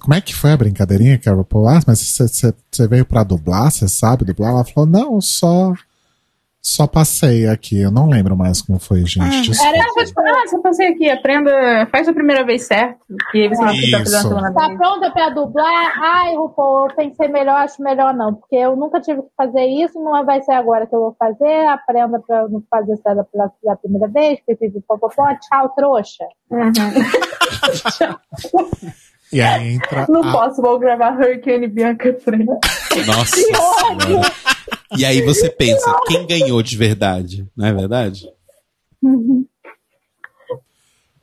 como 0.00 0.14
é 0.14 0.20
que 0.20 0.34
foi 0.34 0.50
a 0.50 0.56
brincadeirinha 0.56 1.18
que 1.18 1.28
a 1.28 1.32
RuPaul? 1.32 1.68
Ah, 1.68 1.80
mas 1.86 2.00
você 2.16 2.88
veio 2.88 3.06
pra 3.06 3.22
dublar, 3.22 3.70
você 3.70 3.86
sabe 3.86 4.24
dublar? 4.24 4.50
Ela 4.50 4.64
falou, 4.64 4.90
não, 4.90 5.20
só 5.20 5.72
só 6.68 6.86
passei 6.86 7.48
aqui. 7.48 7.80
Eu 7.80 7.90
não 7.90 8.08
lembro 8.08 8.36
mais 8.36 8.60
como 8.60 8.78
foi, 8.78 9.04
gente. 9.06 9.50
Era 9.60 9.78
Ah, 9.80 10.04
te- 10.04 10.12
ah, 10.18 10.46
você 10.46 10.58
passei 10.60 10.88
aqui, 10.88 11.10
aprenda, 11.10 11.86
faz 11.90 12.06
a 12.08 12.12
primeira 12.12 12.44
vez 12.44 12.66
certo, 12.66 12.98
e 13.34 13.42
aí 13.42 13.48
você 13.48 13.62
vai 13.64 13.74
ficar 13.76 13.98
fazendo 14.00 14.38
a 14.38 14.52
Tá 14.52 14.66
vez. 14.66 14.78
pronta 14.78 15.10
pra 15.10 15.30
dublar? 15.30 15.92
Ai, 15.98 16.34
RuPaul, 16.36 16.88
eu 16.90 16.94
pensei 16.96 17.28
melhor, 17.28 17.56
acho 17.56 17.82
melhor 17.82 18.14
não, 18.14 18.34
porque 18.34 18.56
eu 18.56 18.76
nunca 18.76 19.00
tive 19.00 19.22
que 19.22 19.28
fazer 19.36 19.64
isso, 19.66 19.98
não 20.02 20.24
vai 20.24 20.42
ser 20.42 20.52
agora 20.52 20.86
que 20.86 20.94
eu 20.94 21.00
vou 21.00 21.16
fazer, 21.18 21.66
aprenda 21.68 22.20
pra 22.20 22.46
não 22.48 22.62
fazer 22.70 22.92
isso 22.94 23.02
da, 23.02 23.14
da, 23.14 23.24
da 23.64 23.76
primeira 23.76 24.06
vez, 24.08 24.38
pipipi, 24.46 24.80
popopó, 24.86 25.26
tchau, 25.36 25.70
trouxa. 25.70 26.24
E 29.32 29.40
aí 29.40 29.74
entra 29.74 30.06
Não 30.08 30.22
a, 30.22 30.32
posso, 30.32 30.62
vou 30.62 30.78
gravar 30.78 31.18
Hurricane 31.18 31.66
e 31.66 31.68
Bianca 31.68 32.14
Frente. 32.18 32.46
Nossa 33.06 33.36
senhora. 33.36 34.32
E 34.96 35.04
aí 35.04 35.20
você 35.22 35.50
pensa, 35.50 35.94
quem 36.06 36.26
ganhou 36.26 36.62
de 36.62 36.76
verdade? 36.76 37.46
Não 37.56 37.66
é 37.66 37.72
verdade? 37.72 38.26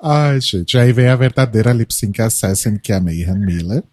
Ai, 0.02 0.40
gente. 0.40 0.77
Aí 0.77 0.94
vem 0.94 1.07
a 1.07 1.15
verdadeira 1.15 1.73
lip 1.73 1.94
sync 1.94 2.22
assassin, 2.22 2.77
que 2.77 2.91
é 2.91 2.95
a 2.95 3.02
Mayhem 3.02 3.40
Miller. 3.40 3.84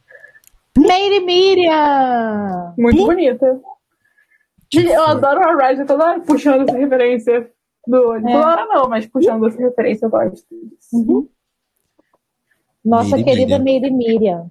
Lady 0.76 1.20
Miriam! 1.20 2.74
Muito 2.76 3.04
bonita. 3.04 3.60
Gente, 4.72 4.90
eu 4.90 5.04
adoro 5.04 5.40
a 5.40 5.68
Ryder 5.68 5.86
toda 5.86 6.04
hora 6.04 6.20
puxando 6.20 6.68
essa 6.68 6.78
referência 6.78 7.50
do 7.86 7.96
olho. 7.96 8.26
É. 8.26 8.32
Toda 8.32 8.46
hora 8.46 8.66
não, 8.66 8.88
mas 8.88 9.06
puxando 9.06 9.46
essa 9.46 9.58
referência 9.58 10.06
eu 10.06 10.10
gosto 10.10 10.46
disso. 10.50 10.88
Uhum. 10.94 11.28
Nossa 12.84 13.22
querida 13.22 13.58
Miriam. 13.58 13.82
Lady 13.82 13.94
Miriam. 13.94 14.50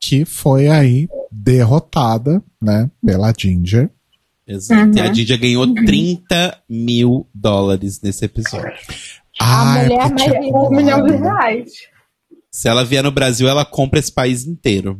Que 0.00 0.24
foi 0.24 0.68
aí 0.68 1.08
derrotada, 1.30 2.42
né, 2.60 2.90
pela 3.04 3.32
Ginger. 3.36 3.90
Exato. 4.46 4.96
E 4.96 5.00
a 5.00 5.06
Uhum. 5.06 5.12
Didia 5.12 5.36
ganhou 5.36 5.74
30 5.74 6.58
mil 6.68 7.26
dólares 7.34 8.00
nesse 8.00 8.24
episódio. 8.24 8.72
A 9.40 9.72
Ah, 9.74 9.78
é 9.78 9.82
mulher 9.84 9.98
mais 10.10 10.22
rica 10.22 10.58
Um 10.58 10.70
milhão 10.70 11.02
de 11.04 11.16
reais. 11.16 11.72
Se 12.50 12.68
ela 12.68 12.84
vier 12.84 13.02
no 13.04 13.10
Brasil, 13.12 13.46
ela 13.48 13.64
compra 13.64 13.98
esse 13.98 14.10
país 14.12 14.46
inteiro. 14.46 14.98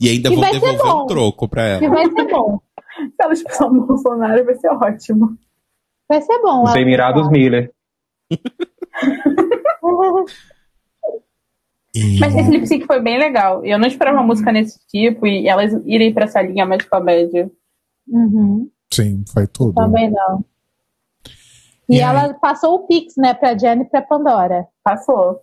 E 0.00 0.08
ainda 0.08 0.28
E 0.32 0.34
vão 0.36 0.44
ser 0.44 0.52
devolver 0.60 0.86
um 0.94 1.06
troco 1.06 1.48
pra 1.48 1.78
Que 1.78 1.84
ela. 1.86 1.94
vai 1.94 2.10
ser 2.10 2.28
bom. 2.30 2.60
Se 2.96 3.12
ela 3.20 3.32
expulsar 3.32 3.68
o 3.72 3.86
Bolsonaro, 3.86 4.44
vai 4.44 4.54
ser 4.56 4.68
ótimo. 4.68 5.38
Vai 6.08 6.20
ser 6.20 6.38
bom. 6.42 6.64
Os 6.64 6.74
Emirados 6.76 7.30
Miller. 7.30 7.72
E- 11.94 12.18
Mas 12.18 12.34
esse 12.34 12.50
lip 12.50 12.66
sync 12.66 12.86
foi 12.86 13.00
bem 13.00 13.18
legal. 13.18 13.64
Eu 13.64 13.78
não 13.78 13.86
esperava 13.86 14.18
uma 14.18 14.26
música 14.26 14.50
nesse 14.50 14.84
tipo 14.88 15.26
e 15.26 15.46
elas 15.48 15.72
irem 15.86 16.12
pra 16.12 16.24
essa 16.24 16.42
linha 16.42 16.66
mais 16.66 16.84
comédia. 16.84 17.50
Uhum, 18.08 18.68
Sim, 18.92 19.24
foi 19.32 19.46
tudo. 19.46 19.74
também 19.74 20.10
não. 20.10 20.44
E, 21.88 21.96
E 21.96 22.00
aí? 22.00 22.00
ela 22.00 22.34
passou 22.34 22.74
o 22.74 22.86
Pix, 22.86 23.14
né, 23.16 23.32
pra 23.34 23.56
Jenny 23.56 23.82
e 23.82 23.88
pra 23.88 24.02
Pandora. 24.02 24.66
Passou. 24.82 25.40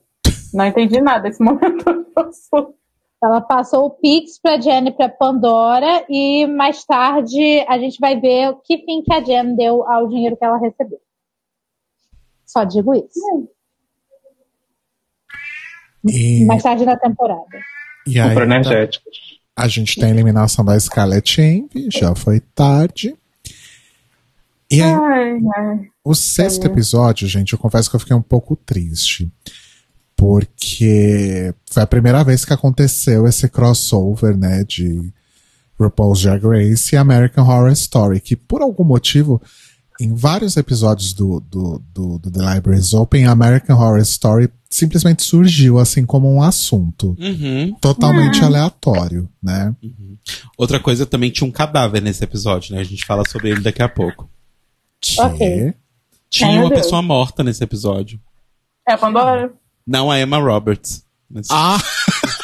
Não 0.54 0.66
entendi 0.66 1.00
nada 1.00 1.30
esse 1.30 1.42
momento. 1.42 1.86
Passou. 2.14 2.76
Ela 3.24 3.40
passou 3.40 3.86
o 3.86 3.90
Pix 3.92 4.40
pra 4.42 4.60
Jenny 4.60 4.90
e 4.90 4.92
pra 4.94 5.08
Pandora 5.08 6.04
e 6.10 6.48
mais 6.48 6.84
tarde 6.84 7.64
a 7.68 7.78
gente 7.78 8.00
vai 8.00 8.20
ver 8.20 8.50
o 8.50 8.56
que 8.58 8.80
fim 8.80 9.04
que 9.04 9.14
a 9.14 9.22
Jen 9.24 9.56
deu 9.56 9.88
ao 9.88 10.08
dinheiro 10.08 10.36
que 10.36 10.44
ela 10.44 10.58
recebeu. 10.58 11.00
Só 12.48 12.64
digo 12.64 12.94
isso. 12.96 13.48
E, 16.06 16.46
Mais 16.46 16.64
tarde 16.64 16.86
na 16.86 16.98
temporada. 16.98 17.44
e 18.08 18.20
aí, 18.20 18.36
energético. 18.38 19.06
a 19.56 19.68
gente 19.68 19.96
tem 20.00 20.06
a 20.10 20.12
eliminação 20.14 20.64
da 20.66 20.80
Scarlett 20.80 21.40
Envy, 21.42 21.90
já 21.92 22.16
foi 22.16 22.40
tarde. 22.40 23.16
E 24.72 24.82
aí, 24.82 24.90
Ai, 24.92 25.32
ai. 25.58 25.80
o 26.04 26.16
sexto 26.16 26.66
episódio, 26.66 27.28
gente, 27.28 27.54
eu 27.54 27.60
confesso 27.60 27.90
que 27.90 27.96
eu 27.96 28.00
fiquei 28.00 28.16
um 28.16 28.22
pouco 28.22 28.56
triste. 28.56 29.30
Porque 30.16 31.54
foi 31.70 31.82
a 31.84 31.88
primeira 31.88 32.24
vez 32.24 32.46
que 32.46 32.54
aconteceu 32.54 33.28
esse 33.28 33.50
crossover, 33.50 34.38
né, 34.38 34.64
de 34.64 35.12
RuPaul's 35.80 36.22
Drag 36.22 36.44
Race 36.46 36.94
e 36.94 36.98
American 36.98 37.44
Horror 37.48 37.72
Story, 37.72 38.22
que 38.22 38.36
por 38.36 38.62
algum 38.62 38.84
motivo, 38.84 39.42
em 40.04 40.14
vários 40.16 40.58
episódios 40.58 41.14
do, 41.14 41.40
do, 41.42 41.82
do, 41.94 42.20
do 42.20 42.32
The 42.32 42.54
Libraries 42.56 42.94
Open, 42.94 43.26
American 43.26 43.78
Horror 43.78 44.00
Story 44.00 44.50
simplesmente 44.70 45.24
surgiu 45.24 45.78
assim 45.80 46.06
como 46.06 46.32
um 46.34 46.42
assunto. 46.42 47.16
Uhum. 47.20 47.76
Totalmente 47.82 48.42
aleatório, 48.44 49.30
né? 49.44 49.76
Outra 50.58 50.80
coisa, 50.80 51.06
também 51.06 51.30
tinha 51.30 51.48
um 51.48 51.52
cadáver 51.52 52.02
nesse 52.02 52.24
episódio, 52.24 52.74
né? 52.74 52.82
A 52.82 52.86
gente 52.86 53.06
fala 53.06 53.24
sobre 53.28 53.50
ele 53.50 53.62
daqui 53.62 53.82
a 53.82 53.90
pouco. 53.90 54.30
Que 55.00 55.20
Ok. 55.22 55.74
Tinha 56.30 56.52
meu 56.52 56.62
uma 56.62 56.70
Deus. 56.70 56.82
pessoa 56.84 57.02
morta 57.02 57.44
nesse 57.44 57.64
episódio. 57.64 58.20
É, 58.88 58.96
Pandora. 58.96 59.52
Não 59.86 60.10
a 60.10 60.20
Emma 60.20 60.38
Roberts. 60.38 61.04
Mas- 61.30 61.48
Ah, 61.52 61.78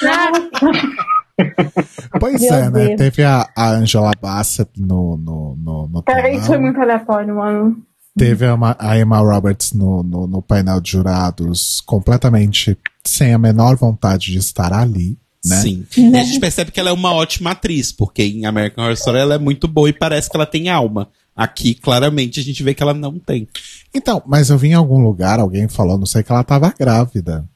pois 2.19 2.41
Meu 2.41 2.53
é, 2.53 2.69
né? 2.69 2.85
Deus. 2.87 2.97
Teve 2.97 3.23
a, 3.23 3.47
a 3.55 3.71
Angela 3.71 4.11
Bassett 4.19 4.71
no, 4.77 5.17
no, 5.17 5.55
no, 5.55 5.87
no 5.87 6.03
Cara, 6.03 6.29
isso 6.29 6.47
foi 6.47 6.57
muito 6.57 6.79
aleatório, 6.79 7.35
mano. 7.35 7.77
Teve 8.17 8.45
a, 8.45 8.57
a 8.79 8.99
Emma 8.99 9.19
Roberts 9.19 9.73
no, 9.73 10.01
no, 10.01 10.27
no 10.27 10.41
painel 10.41 10.81
de 10.81 10.91
jurados, 10.91 11.81
completamente 11.81 12.77
sem 13.05 13.33
a 13.33 13.37
menor 13.37 13.75
vontade 13.75 14.31
de 14.31 14.39
estar 14.39 14.73
ali, 14.73 15.17
né? 15.45 15.55
Sim. 15.57 15.85
E 15.95 16.17
a 16.17 16.23
gente 16.23 16.39
percebe 16.39 16.71
que 16.71 16.79
ela 16.79 16.89
é 16.89 16.93
uma 16.93 17.13
ótima 17.13 17.51
atriz, 17.51 17.91
porque 17.91 18.23
em 18.23 18.45
American 18.45 18.83
Horror 18.83 18.95
Story 18.95 19.19
ela 19.19 19.35
é 19.35 19.39
muito 19.39 19.67
boa 19.67 19.89
e 19.89 19.93
parece 19.93 20.29
que 20.29 20.35
ela 20.35 20.45
tem 20.45 20.69
alma. 20.69 21.09
Aqui, 21.35 21.75
claramente, 21.75 22.39
a 22.39 22.43
gente 22.43 22.63
vê 22.63 22.73
que 22.73 22.81
ela 22.81 22.95
não 22.95 23.19
tem. 23.19 23.47
Então, 23.93 24.23
mas 24.25 24.49
eu 24.49 24.57
vi 24.57 24.69
em 24.69 24.73
algum 24.73 24.99
lugar, 24.99 25.39
alguém 25.39 25.67
falou, 25.67 25.97
não 25.97 26.05
sei, 26.07 26.23
que 26.23 26.31
ela 26.31 26.43
tava 26.43 26.73
grávida. 26.77 27.47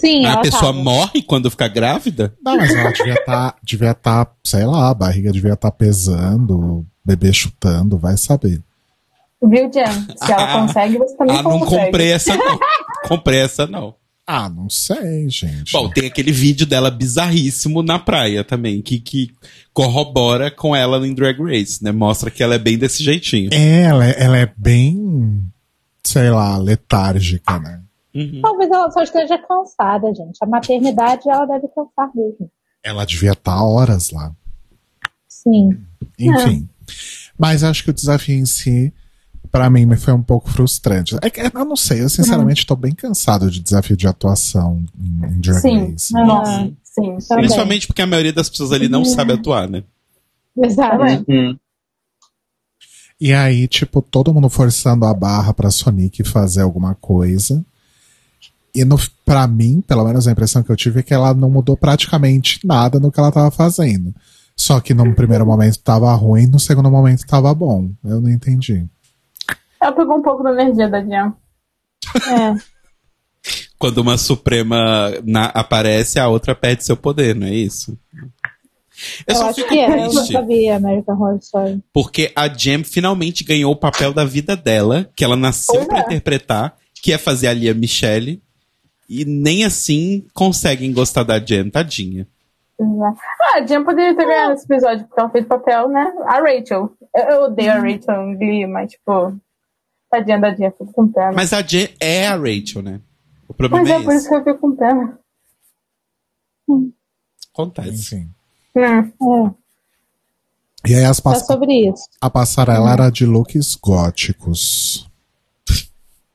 Sim, 0.00 0.26
a 0.26 0.36
pessoa 0.38 0.72
tava. 0.72 0.82
morre 0.82 1.22
quando 1.22 1.50
fica 1.50 1.66
grávida? 1.68 2.34
Não, 2.44 2.56
mas 2.56 2.70
ela 2.74 2.90
devia 2.92 3.14
estar, 3.14 3.56
devia 3.62 3.94
tá, 3.94 4.26
sei 4.44 4.64
lá, 4.66 4.90
a 4.90 4.94
barriga 4.94 5.32
devia 5.32 5.54
estar 5.54 5.70
pesando, 5.70 6.58
o 6.58 6.86
bebê 7.04 7.32
chutando, 7.32 7.96
vai 7.98 8.16
saber. 8.18 8.60
Viu, 9.42 9.70
Jen? 9.72 9.86
Se 10.16 10.32
ela 10.32 10.52
Ah, 10.54 10.60
consegue, 10.60 10.98
você 10.98 11.16
também 11.16 11.36
Ah, 11.36 11.42
não 11.42 11.60
consegue. 11.60 11.84
comprei 11.86 12.12
essa 12.12 12.36
não. 12.36 12.58
comprei 13.08 13.38
essa 13.38 13.66
não. 13.66 13.94
Ah, 14.26 14.48
não 14.48 14.68
sei, 14.68 15.30
gente. 15.30 15.72
Bom, 15.72 15.88
tem 15.88 16.06
aquele 16.06 16.32
vídeo 16.32 16.66
dela 16.66 16.90
bizarríssimo 16.90 17.80
na 17.82 17.96
praia 17.98 18.42
também, 18.42 18.82
que, 18.82 18.98
que 18.98 19.30
corrobora 19.72 20.50
com 20.50 20.74
ela 20.74 21.06
em 21.06 21.14
Drag 21.14 21.38
Race, 21.40 21.82
né? 21.82 21.92
Mostra 21.92 22.30
que 22.30 22.42
ela 22.42 22.56
é 22.56 22.58
bem 22.58 22.76
desse 22.76 23.04
jeitinho. 23.04 23.50
É, 23.52 23.82
ela, 23.82 24.04
é- 24.06 24.16
ela 24.18 24.36
é 24.38 24.52
bem, 24.56 25.42
sei 26.04 26.28
lá, 26.30 26.58
letárgica, 26.58 27.58
né? 27.60 27.80
Uhum. 28.16 28.40
Talvez 28.40 28.70
ela 28.70 28.90
só 28.90 29.02
esteja 29.02 29.36
cansada, 29.36 30.08
gente. 30.14 30.38
A 30.40 30.46
maternidade 30.46 31.28
ela 31.28 31.44
deve 31.44 31.68
cansar 31.68 32.10
mesmo. 32.14 32.50
Ela 32.82 33.04
devia 33.04 33.32
estar 33.32 33.62
horas 33.62 34.10
lá. 34.10 34.32
Sim. 35.28 35.78
Enfim. 36.18 36.66
Mas 37.38 37.62
acho 37.62 37.84
que 37.84 37.90
o 37.90 37.94
desafio 37.94 38.36
em 38.36 38.46
si, 38.46 38.90
pra 39.50 39.68
mim, 39.68 39.84
me 39.84 39.98
foi 39.98 40.14
um 40.14 40.22
pouco 40.22 40.48
frustrante. 40.48 41.14
É 41.20 41.28
que, 41.28 41.40
eu 41.40 41.64
não 41.64 41.76
sei, 41.76 42.02
eu 42.02 42.08
sinceramente 42.08 42.64
tô 42.64 42.74
bem 42.74 42.94
cansado 42.94 43.50
de 43.50 43.60
desafio 43.60 43.96
de 43.96 44.06
atuação 44.06 44.82
em, 44.98 45.26
em 45.26 45.40
Drag 45.40 45.60
Sim. 45.60 45.90
Race. 45.90 46.12
Nossa, 46.14 46.72
sim. 46.82 47.18
Principalmente 47.34 47.86
porque 47.86 48.00
a 48.00 48.06
maioria 48.06 48.32
das 48.32 48.48
pessoas 48.48 48.72
ali 48.72 48.88
não 48.88 49.04
sabe 49.04 49.34
atuar, 49.34 49.68
né? 49.68 49.84
Exato. 50.56 51.04
Hum. 51.28 51.54
E 53.20 53.32
aí, 53.32 53.68
tipo, 53.68 54.00
todo 54.00 54.32
mundo 54.32 54.48
forçando 54.48 55.04
a 55.04 55.12
barra 55.12 55.52
pra 55.52 55.70
Sonic 55.70 56.24
fazer 56.24 56.62
alguma 56.62 56.94
coisa. 56.94 57.64
E 58.76 58.84
no, 58.84 58.96
pra 59.24 59.46
mim, 59.46 59.80
pelo 59.80 60.04
menos 60.04 60.28
a 60.28 60.32
impressão 60.32 60.62
que 60.62 60.70
eu 60.70 60.76
tive 60.76 61.00
é 61.00 61.02
que 61.02 61.14
ela 61.14 61.32
não 61.32 61.48
mudou 61.50 61.76
praticamente 61.76 62.60
nada 62.64 63.00
no 63.00 63.10
que 63.10 63.18
ela 63.18 63.32
tava 63.32 63.50
fazendo. 63.50 64.14
Só 64.54 64.80
que 64.80 64.94
num 64.94 65.12
primeiro 65.14 65.44
momento 65.46 65.78
tava 65.78 66.12
ruim, 66.14 66.46
no 66.46 66.60
segundo 66.60 66.90
momento 66.90 67.26
tava 67.26 67.52
bom. 67.54 67.90
Eu 68.04 68.20
não 68.20 68.30
entendi. 68.30 68.86
Ela 69.80 69.92
pegou 69.92 70.16
um 70.18 70.22
pouco 70.22 70.42
da 70.42 70.50
energia 70.52 70.88
da 70.88 71.00
Jen. 71.00 71.32
É. 72.30 72.54
Quando 73.78 73.98
uma 73.98 74.16
Suprema 74.16 75.10
na- 75.24 75.46
aparece, 75.46 76.18
a 76.18 76.28
outra 76.28 76.54
perde 76.54 76.84
seu 76.84 76.96
poder, 76.96 77.34
não 77.34 77.46
é 77.46 77.54
isso? 77.54 77.96
Eu, 79.26 79.34
Eu, 79.34 79.36
só 79.36 79.46
acho 79.50 79.54
fico 79.56 79.68
que 79.68 79.78
é. 79.78 80.06
Eu 80.06 80.12
nunca 80.12 80.42
vi 80.46 80.68
American 80.70 81.14
Horror 81.14 81.38
Story. 81.38 81.82
porque 81.92 82.32
a 82.34 82.48
Jem 82.48 82.82
finalmente 82.82 83.44
ganhou 83.44 83.70
o 83.72 83.76
papel 83.76 84.12
da 84.14 84.24
vida 84.24 84.56
dela, 84.56 85.08
que 85.14 85.22
ela 85.22 85.36
nasceu 85.36 85.84
pra 85.86 85.98
é. 85.98 86.02
interpretar, 86.02 86.74
que 87.02 87.12
é 87.12 87.18
fazer 87.18 87.48
a 87.48 87.52
Lia 87.52 87.74
Michelle. 87.74 88.42
E 89.08 89.24
nem 89.24 89.64
assim 89.64 90.26
conseguem 90.34 90.92
gostar 90.92 91.22
da 91.22 91.38
Jem, 91.38 91.70
tadinha. 91.70 92.26
Ah, 92.80 93.14
a 93.56 93.64
Jen 93.64 93.84
poderia 93.84 94.14
ter 94.14 94.26
ganhado 94.26 94.52
esse 94.54 94.64
episódio, 94.64 95.06
porque 95.06 95.20
ela 95.20 95.30
fez 95.30 95.46
papel, 95.46 95.88
né? 95.88 96.12
A 96.26 96.40
Rachel. 96.40 96.92
Eu, 97.14 97.24
eu 97.24 97.42
odeio 97.44 97.72
a 97.72 97.76
Rachel 97.76 98.22
em 98.22 98.36
Glee, 98.36 98.66
mas, 98.66 98.90
tipo, 98.92 99.34
tadinha 100.10 100.38
da 100.40 100.54
Jen, 100.54 100.70
fico 100.72 100.92
com 100.92 101.08
pena. 101.08 101.32
Mas 101.32 101.52
a 101.52 101.62
Jem 101.62 101.88
é 102.00 102.26
a 102.26 102.36
Rachel, 102.36 102.82
né? 102.82 103.00
O 103.48 103.54
problema 103.54 103.82
Mas 103.84 103.92
é, 103.92 103.96
é 103.96 104.02
por 104.02 104.14
isso 104.14 104.28
que 104.28 104.34
eu 104.34 104.44
fico 104.44 104.58
com 104.58 104.76
pena. 104.76 105.18
Acontece. 107.54 108.16
Enfim. 108.16 108.30
Hum. 109.20 109.46
É. 109.46 110.90
E 110.90 110.94
aí 110.94 111.04
as 111.04 111.18
É 111.18 111.22
pass 111.22 111.46
sobre 111.46 111.88
isso. 111.88 112.04
a 112.20 112.28
passarela 112.28 112.92
era 112.92 113.10
de 113.10 113.24
looks 113.24 113.74
góticos. 113.76 115.08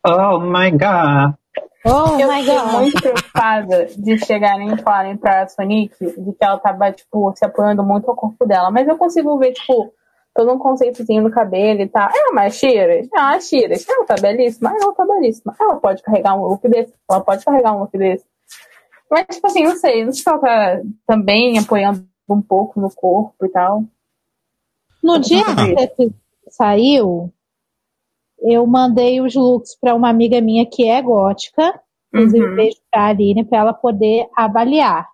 Oh 0.06 0.40
my 0.40 0.72
god. 0.72 1.36
Oh 1.84 2.20
eu 2.20 2.32
fiquei 2.32 2.56
god. 2.56 2.72
muito 2.74 3.02
preocupada 3.02 3.86
de 3.98 4.18
chegarem 4.24 4.74
e 4.74 4.82
falarem 4.82 5.18
pra 5.18 5.48
Sonic 5.48 5.96
de 6.00 6.34
que 6.34 6.46
ela 6.46 6.60
tava, 6.60 6.92
tipo, 6.92 7.34
se 7.36 7.44
apoiando 7.44 7.84
muito 7.84 8.10
ao 8.10 8.16
corpo 8.16 8.46
dela. 8.46 8.70
Mas 8.70 8.88
eu 8.88 8.98
consigo 8.98 9.38
ver, 9.40 9.54
tipo, 9.54 9.92
todo 10.34 10.52
um 10.52 10.60
conceitozinho 10.60 11.24
no 11.24 11.32
cabelo 11.32 11.82
e 11.82 11.88
tal. 11.88 12.10
É 12.10 12.30
uma 12.30 12.50
Shira? 12.50 13.00
É 13.00 13.20
uma 13.20 13.40
Shira. 13.40 13.74
Ela 13.90 14.06
tá 14.06 14.16
belíssima? 14.22 14.76
Ela 14.80 14.94
tá 14.94 15.06
belíssima. 15.06 15.56
Ela 15.60 15.76
pode 15.78 16.04
carregar 16.04 16.36
um 16.36 16.46
look 16.46 16.68
desse? 16.68 16.94
Ela 17.10 17.22
pode 17.22 17.44
carregar 17.44 17.76
um 17.76 17.80
look 17.80 17.98
desse. 17.98 18.26
Mas, 19.10 19.26
tipo 19.28 19.48
assim, 19.48 19.64
não 19.64 19.76
sei. 19.76 20.06
Não 20.06 20.14
sei 20.14 20.24
se 20.24 20.30
ela 20.30 20.40
tá 20.40 20.82
também 21.08 21.58
apoiando 21.58 22.06
um 22.30 22.42
pouco 22.42 22.80
no 22.80 22.94
corpo 22.94 23.46
e 23.46 23.50
tal. 23.50 23.84
No 25.04 25.20
dia 25.20 25.44
que 25.98 26.14
saiu, 26.50 27.32
eu 28.42 28.66
mandei 28.66 29.22
os 29.22 29.36
looks 29.36 29.78
para 29.80 29.96
uma 29.96 30.10
amiga 30.10 30.40
minha 30.42 30.66
que 30.66 30.88
é 30.88 31.02
gótica, 31.02 31.80
inclusive 32.14 32.46
Uhum. 32.46 32.56
beijo 32.56 32.78
pra 32.92 33.08
Aline, 33.08 33.44
para 33.46 33.60
ela 33.60 33.74
poder 33.74 34.28
avaliar. 34.36 35.08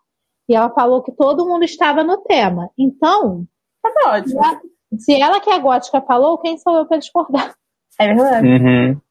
E 0.49 0.55
ela 0.55 0.69
falou 0.69 1.03
que 1.03 1.11
todo 1.11 1.45
mundo 1.45 1.63
estava 1.63 2.03
no 2.03 2.17
tema. 2.17 2.69
Então, 2.77 3.45
Tá 3.83 4.11
ótimo. 4.17 4.39
se 4.97 5.13
ela 5.19 5.39
que 5.41 5.49
é 5.49 5.59
gótica 5.59 6.01
falou, 6.01 6.37
quem 6.39 6.57
sou 6.57 6.77
eu 6.77 6.85
para 6.85 6.97
discordar? 6.97 7.53
É 7.99 8.07
verdade. 8.13 8.47
Uhum. 8.47 9.01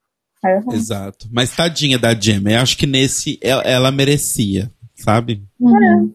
É 0.45 0.55
verdade. 0.55 0.77
Exato. 0.77 1.29
Mas 1.33 1.55
tadinha 1.55 1.99
da 1.99 2.15
Gemma, 2.15 2.53
eu 2.53 2.61
acho 2.61 2.77
que 2.79 2.87
nesse 2.87 3.39
ela, 3.43 3.63
ela 3.63 3.91
merecia, 3.91 4.71
sabe? 4.95 5.43
Uhum. 5.61 6.13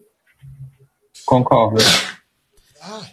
Concordo. 1.26 1.80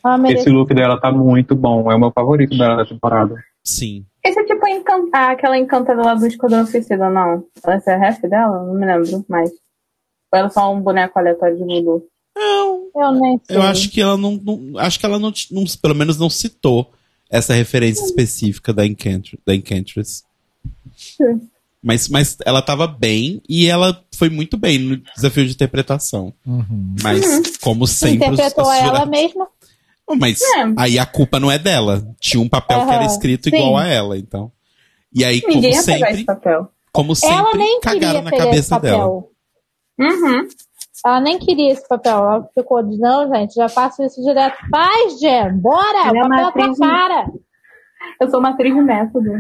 Ela 0.04 0.18
merecia. 0.18 0.42
Esse 0.42 0.50
look 0.50 0.74
dela 0.74 1.00
tá 1.00 1.12
muito 1.12 1.56
bom. 1.56 1.92
É 1.92 1.96
o 1.96 2.00
meu 2.00 2.12
favorito 2.12 2.58
dela 2.58 2.78
da 2.78 2.86
temporada. 2.86 3.36
Sim. 3.64 4.06
Esse 4.24 4.40
é 4.40 4.44
tipo 4.46 4.66
a 4.66 4.70
encan- 4.72 5.10
ah, 5.14 5.32
aquela 5.32 5.58
encantada 5.58 6.02
lá 6.02 6.14
do 6.14 6.26
Esquadrão 6.28 6.66
Suicida, 6.66 7.10
não. 7.10 7.46
Essa 7.66 7.92
é 7.92 7.96
a 7.96 7.98
ref 7.98 8.22
dela? 8.24 8.66
Não 8.66 8.74
me 8.74 8.86
lembro 8.86 9.26
mais. 9.30 9.50
Ou 10.32 10.38
ela 10.40 10.48
é 10.48 10.52
só 10.52 10.74
um 10.74 10.82
boneco 10.82 11.18
aleatório 11.18 11.58
de 11.58 11.64
voodoo? 11.64 12.06
Eu 12.96 13.12
nem 13.14 13.40
sei. 13.46 13.56
Eu 13.58 13.62
acho 13.62 13.90
que 13.90 14.02
ela 14.02 14.18
não, 14.18 14.32
não- 14.36 14.78
acho 14.78 15.00
que 15.00 15.06
ela 15.06 15.18
não, 15.20 15.32
não- 15.52 15.64
pelo 15.82 15.96
menos 15.96 16.18
não 16.18 16.30
citou 16.30 16.92
essa 17.30 17.54
referência 17.54 18.04
específica 18.06 18.74
da, 18.74 18.86
Encantr 18.86 19.38
da 19.46 19.56
Enchantress. 19.56 20.24
Sim. 20.96 21.48
Mas, 21.82 22.10
mas 22.10 22.36
ela 22.46 22.62
tava 22.62 22.86
bem 22.88 23.42
e 23.48 23.66
ela 23.68 24.04
foi 24.14 24.30
muito 24.30 24.58
bem 24.58 24.78
no 24.80 24.98
desafio 25.16 25.46
de 25.46 25.54
interpretação. 25.54 26.34
Uhum. 26.46 26.96
Mas, 27.02 27.56
como 27.58 27.88
sempre, 27.88 28.28
Interpretou 28.28 28.72
ela 28.72 28.86
jurados- 28.86 29.10
mesma. 29.10 29.48
Mas 30.18 30.42
É. 30.42 30.46
aí 30.78 30.98
a 31.00 31.06
culpa 31.06 31.40
não 31.40 31.52
é 31.52 31.58
dela. 31.60 32.04
Tinha 32.20 32.42
um 32.42 32.50
papel 32.50 32.86
que 32.86 32.92
era 32.92 33.06
escrito 33.06 33.50
sim. 33.50 33.56
igual 33.56 33.78
a 33.78 33.88
ela, 33.88 34.18
então. 34.18 34.52
E 35.14 35.24
aí, 35.26 35.42
como 35.42 35.56
Ninguém 35.56 35.72
pegar 35.72 35.84
sempre, 35.84 36.12
esse 36.12 36.26
papel. 36.26 36.72
como 36.92 37.10
ela 37.10 37.16
sempre, 37.16 37.58
nem 37.58 37.80
cagaram 37.80 38.00
queria 38.00 38.22
na 38.24 38.32
cabeça 38.46 38.76
papel. 38.76 38.92
dela. 39.98 40.12
Uhum. 40.12 40.48
Ela 41.06 41.22
nem 41.22 41.40
queria 41.40 41.72
esse 41.72 41.88
papel. 41.88 42.18
Ela 42.18 42.50
ficou 42.54 42.84
de 42.84 42.98
não, 42.98 43.34
gente, 43.34 43.54
já 43.56 43.70
faço 43.70 44.04
isso 44.04 44.22
direto. 44.22 44.58
Faz, 44.70 45.20
Jen, 45.20 45.54
bora! 45.58 46.08
Ela 46.08 46.18
é 46.18 46.22
papel 46.22 46.38
tá 46.40 46.48
atriz- 46.50 46.78
cara. 46.80 47.32
Eu 48.22 48.30
sou 48.30 48.40
uma 48.40 48.50
atriz 48.50 48.74
de 48.74 48.82
método. 48.82 49.32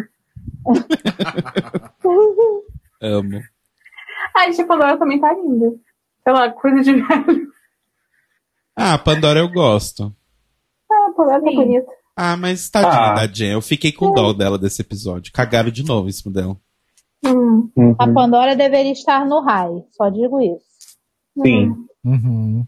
Amo. 3.01 3.41
Ah, 4.35 4.47
e 4.47 4.51
tipo, 4.53 4.71
agora 4.73 4.97
também 4.97 5.19
tá 5.19 5.33
linda. 5.33 5.73
Lá, 6.27 6.49
coisa 6.51 6.81
de 6.81 6.93
velho. 6.93 7.49
Ah, 8.81 8.97
Pandora 8.97 9.39
eu 9.39 9.49
gosto. 9.51 10.15
Ah, 11.23 11.39
tá 11.39 11.49
Sim. 11.49 11.55
bonita. 11.55 11.91
Ah, 12.15 12.35
mas 12.37 12.69
tadinha 12.69 12.91
Ah. 12.93 13.13
da 13.13 13.27
Jen. 13.27 13.51
Eu 13.53 13.61
fiquei 13.61 13.91
com 13.91 14.11
dó 14.13 14.33
dela 14.33 14.57
desse 14.57 14.81
episódio. 14.81 15.31
Cagaram 15.31 15.69
de 15.71 15.83
novo 15.83 16.09
em 16.09 16.11
cima 16.11 16.33
dela. 16.33 16.57
Hum. 17.25 17.69
Uhum. 17.75 17.95
A 17.97 18.07
Pandora 18.07 18.55
deveria 18.55 18.91
estar 18.91 19.25
no 19.25 19.41
raio. 19.41 19.85
Só 19.91 20.09
digo 20.09 20.39
isso. 20.41 20.65
Sim. 21.41 21.75
Uhum. 22.03 22.65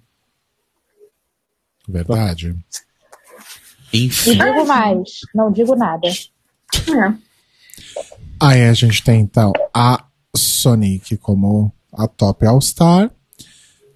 Verdade. 1.88 2.56
E 3.94 4.06
Enfim. 4.06 4.38
digo 4.38 4.66
mais, 4.66 5.10
não 5.36 5.52
digo 5.52 5.76
nada. 5.76 6.08
É. 6.08 7.14
Aí 8.40 8.64
a 8.64 8.74
gente 8.74 9.04
tem 9.04 9.20
então 9.22 9.52
a 9.74 10.06
Sonic 10.36 11.18
como 11.18 11.72
a 11.92 12.08
top 12.08 12.46
All-Star. 12.46 13.12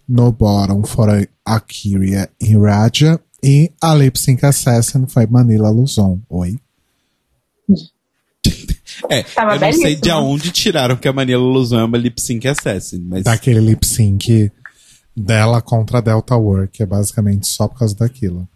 No 0.08 0.32
bottom 0.32 0.84
foram 0.84 1.26
a 1.46 1.60
Kyria 1.60 2.30
e 2.40 2.56
Raja. 2.58 3.20
E 3.46 3.72
a 3.80 3.94
Lip 3.94 4.18
Sync 4.20 4.44
Assassin 4.44 5.06
foi 5.08 5.28
Manila 5.28 5.70
Luzon. 5.70 6.20
Oi. 6.30 6.58
É, 9.10 9.24
Tava 9.24 9.56
eu 9.56 9.60
não 9.60 9.74
sei 9.74 9.82
belíssima. 9.96 10.02
de 10.02 10.12
onde 10.12 10.52
tiraram 10.52 10.96
que 10.96 11.08
a 11.08 11.12
Manila 11.12 11.42
Luzon 11.42 11.80
é 11.80 11.84
uma 11.84 11.98
lip 11.98 12.22
sync 12.22 12.48
assassin, 12.48 13.00
mas 13.06 13.24
Daquele 13.24 13.60
lip 13.60 13.86
sync 13.86 14.50
dela 15.16 15.62
contra 15.62 15.98
a 15.98 16.02
Delta 16.02 16.38
War, 16.38 16.70
que 16.70 16.82
é 16.82 16.86
basicamente 16.86 17.46
só 17.48 17.68
por 17.68 17.80
causa 17.80 17.96
daquilo. 17.96 18.48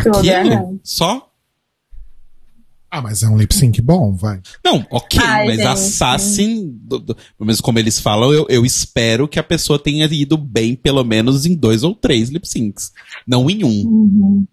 Tudo, 0.00 0.28
é, 0.28 0.36
aquilo 0.36 0.78
só? 0.84 1.27
Ah, 2.90 3.02
mas 3.02 3.22
é 3.22 3.28
um 3.28 3.36
lip 3.36 3.54
sync 3.54 3.82
bom, 3.82 4.14
vai. 4.14 4.40
Não, 4.64 4.84
ok, 4.90 5.20
Ai, 5.22 5.46
mas 5.46 5.56
gente. 5.56 5.66
assassin, 5.66 6.70
do, 6.82 6.98
do, 6.98 7.14
pelo 7.14 7.24
menos 7.40 7.60
como 7.60 7.78
eles 7.78 8.00
falam, 8.00 8.32
eu, 8.32 8.46
eu 8.48 8.64
espero 8.64 9.28
que 9.28 9.38
a 9.38 9.42
pessoa 9.42 9.78
tenha 9.78 10.06
ido 10.06 10.38
bem 10.38 10.74
pelo 10.74 11.04
menos 11.04 11.44
em 11.44 11.54
dois 11.54 11.84
ou 11.84 11.94
três 11.94 12.30
lip 12.30 12.48
syncs, 12.48 12.92
não 13.26 13.50
em 13.50 13.62
um. 13.62 14.46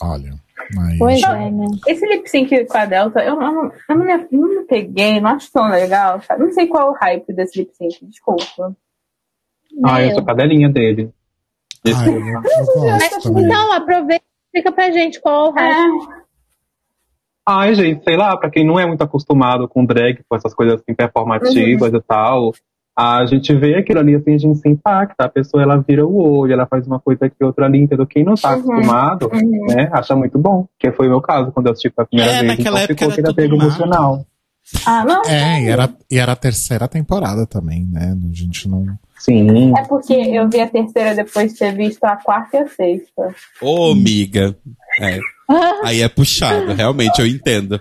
Olha. 0.00 0.34
Mas 0.74 0.98
Pois 0.98 1.22
é, 1.22 1.50
né? 1.50 1.66
Esse 1.86 2.06
lip 2.06 2.28
sync 2.28 2.64
com 2.66 2.78
a 2.78 2.84
Delta, 2.86 3.20
eu, 3.20 3.34
eu, 3.34 3.52
não- 3.52 3.72
eu 3.88 3.96
não, 3.96 4.04
me, 4.04 4.26
não 4.32 4.48
me 4.48 4.64
peguei, 4.66 5.20
não 5.20 5.30
acho 5.30 5.50
tão 5.52 5.68
legal. 5.68 6.20
sabe? 6.22 6.42
Não 6.42 6.52
sei 6.52 6.66
qual 6.66 6.88
é 6.88 6.90
o 6.90 6.94
hype 7.00 7.32
desse 7.32 7.58
lip 7.60 7.72
sync, 7.76 8.04
desculpa. 8.06 8.76
Ah, 9.84 10.00
eu 10.02 10.06
Meu. 10.08 10.14
sou 10.16 10.24
cadelinha 10.24 10.68
dele. 10.68 11.10
Ai, 11.86 12.08
eu, 12.08 12.14
eu 12.26 12.42
gosto 12.42 13.22
também. 13.22 13.46
Não, 13.46 13.72
aproveita 13.72 14.24
e 14.24 14.58
explica 14.58 14.72
pra 14.72 14.90
gente 14.90 15.20
qual 15.20 15.46
é 15.46 15.48
o 15.48 15.52
raio. 15.52 16.21
Ai, 17.46 17.74
gente, 17.74 18.04
sei 18.04 18.16
lá, 18.16 18.36
pra 18.36 18.50
quem 18.50 18.64
não 18.66 18.78
é 18.78 18.86
muito 18.86 19.02
acostumado 19.02 19.68
com 19.68 19.84
drag, 19.84 20.20
com 20.28 20.36
essas 20.36 20.54
coisas 20.54 20.76
assim 20.80 20.94
performativas 20.94 21.92
e 21.92 22.00
tal, 22.00 22.52
a 22.96 23.24
gente 23.26 23.52
vê 23.54 23.74
aquilo 23.76 23.98
ali 24.00 24.14
assim, 24.14 24.34
a 24.34 24.38
gente 24.38 24.58
se 24.58 24.68
impacta. 24.68 25.24
A 25.24 25.28
pessoa 25.28 25.62
ela 25.62 25.76
vira 25.76 26.06
o 26.06 26.14
olho, 26.14 26.52
ela 26.52 26.66
faz 26.66 26.86
uma 26.86 27.00
coisa 27.00 27.26
aqui, 27.26 27.42
outra 27.42 27.66
ali, 27.66 27.78
entendeu? 27.80 28.06
Quem 28.06 28.22
não 28.24 28.34
tá 28.34 28.50
Uhum. 28.54 28.60
acostumado, 28.60 29.30
Uhum. 29.32 29.66
né, 29.74 29.90
acha 29.92 30.14
muito 30.14 30.38
bom. 30.38 30.66
Que 30.78 30.92
foi 30.92 31.06
o 31.06 31.10
meu 31.10 31.20
caso 31.20 31.50
quando 31.50 31.66
eu 31.66 31.72
assisti 31.72 31.90
pela 31.90 32.06
primeira 32.06 32.32
É, 32.32 32.38
vez. 32.42 32.58
naquela 32.58 32.76
então 32.82 32.84
época 32.84 32.94
ficou 32.94 33.12
era 33.12 33.14
aquele 33.30 33.30
apego 33.32 33.54
emocional. 33.62 34.26
Ah, 34.86 35.04
não. 35.04 35.22
É, 35.26 35.62
e 35.62 35.68
era, 35.68 35.90
e 36.10 36.18
era 36.18 36.32
a 36.32 36.36
terceira 36.36 36.86
temporada 36.86 37.44
também, 37.46 37.84
né? 37.90 38.14
A 38.16 38.34
gente 38.34 38.68
não. 38.68 38.86
Sim. 39.18 39.72
É 39.76 39.82
porque 39.84 40.12
eu 40.14 40.48
vi 40.48 40.60
a 40.60 40.68
terceira 40.68 41.14
depois 41.16 41.52
de 41.52 41.58
ter 41.58 41.72
visto 41.74 42.02
a 42.04 42.16
quarta 42.16 42.56
e 42.56 42.60
a 42.60 42.68
sexta. 42.68 43.34
Ô, 43.60 43.90
amiga. 43.90 44.56
É, 45.00 45.18
aí 45.84 46.02
é 46.02 46.08
puxado, 46.08 46.72
realmente, 46.72 47.18
eu 47.20 47.26
entendo. 47.26 47.80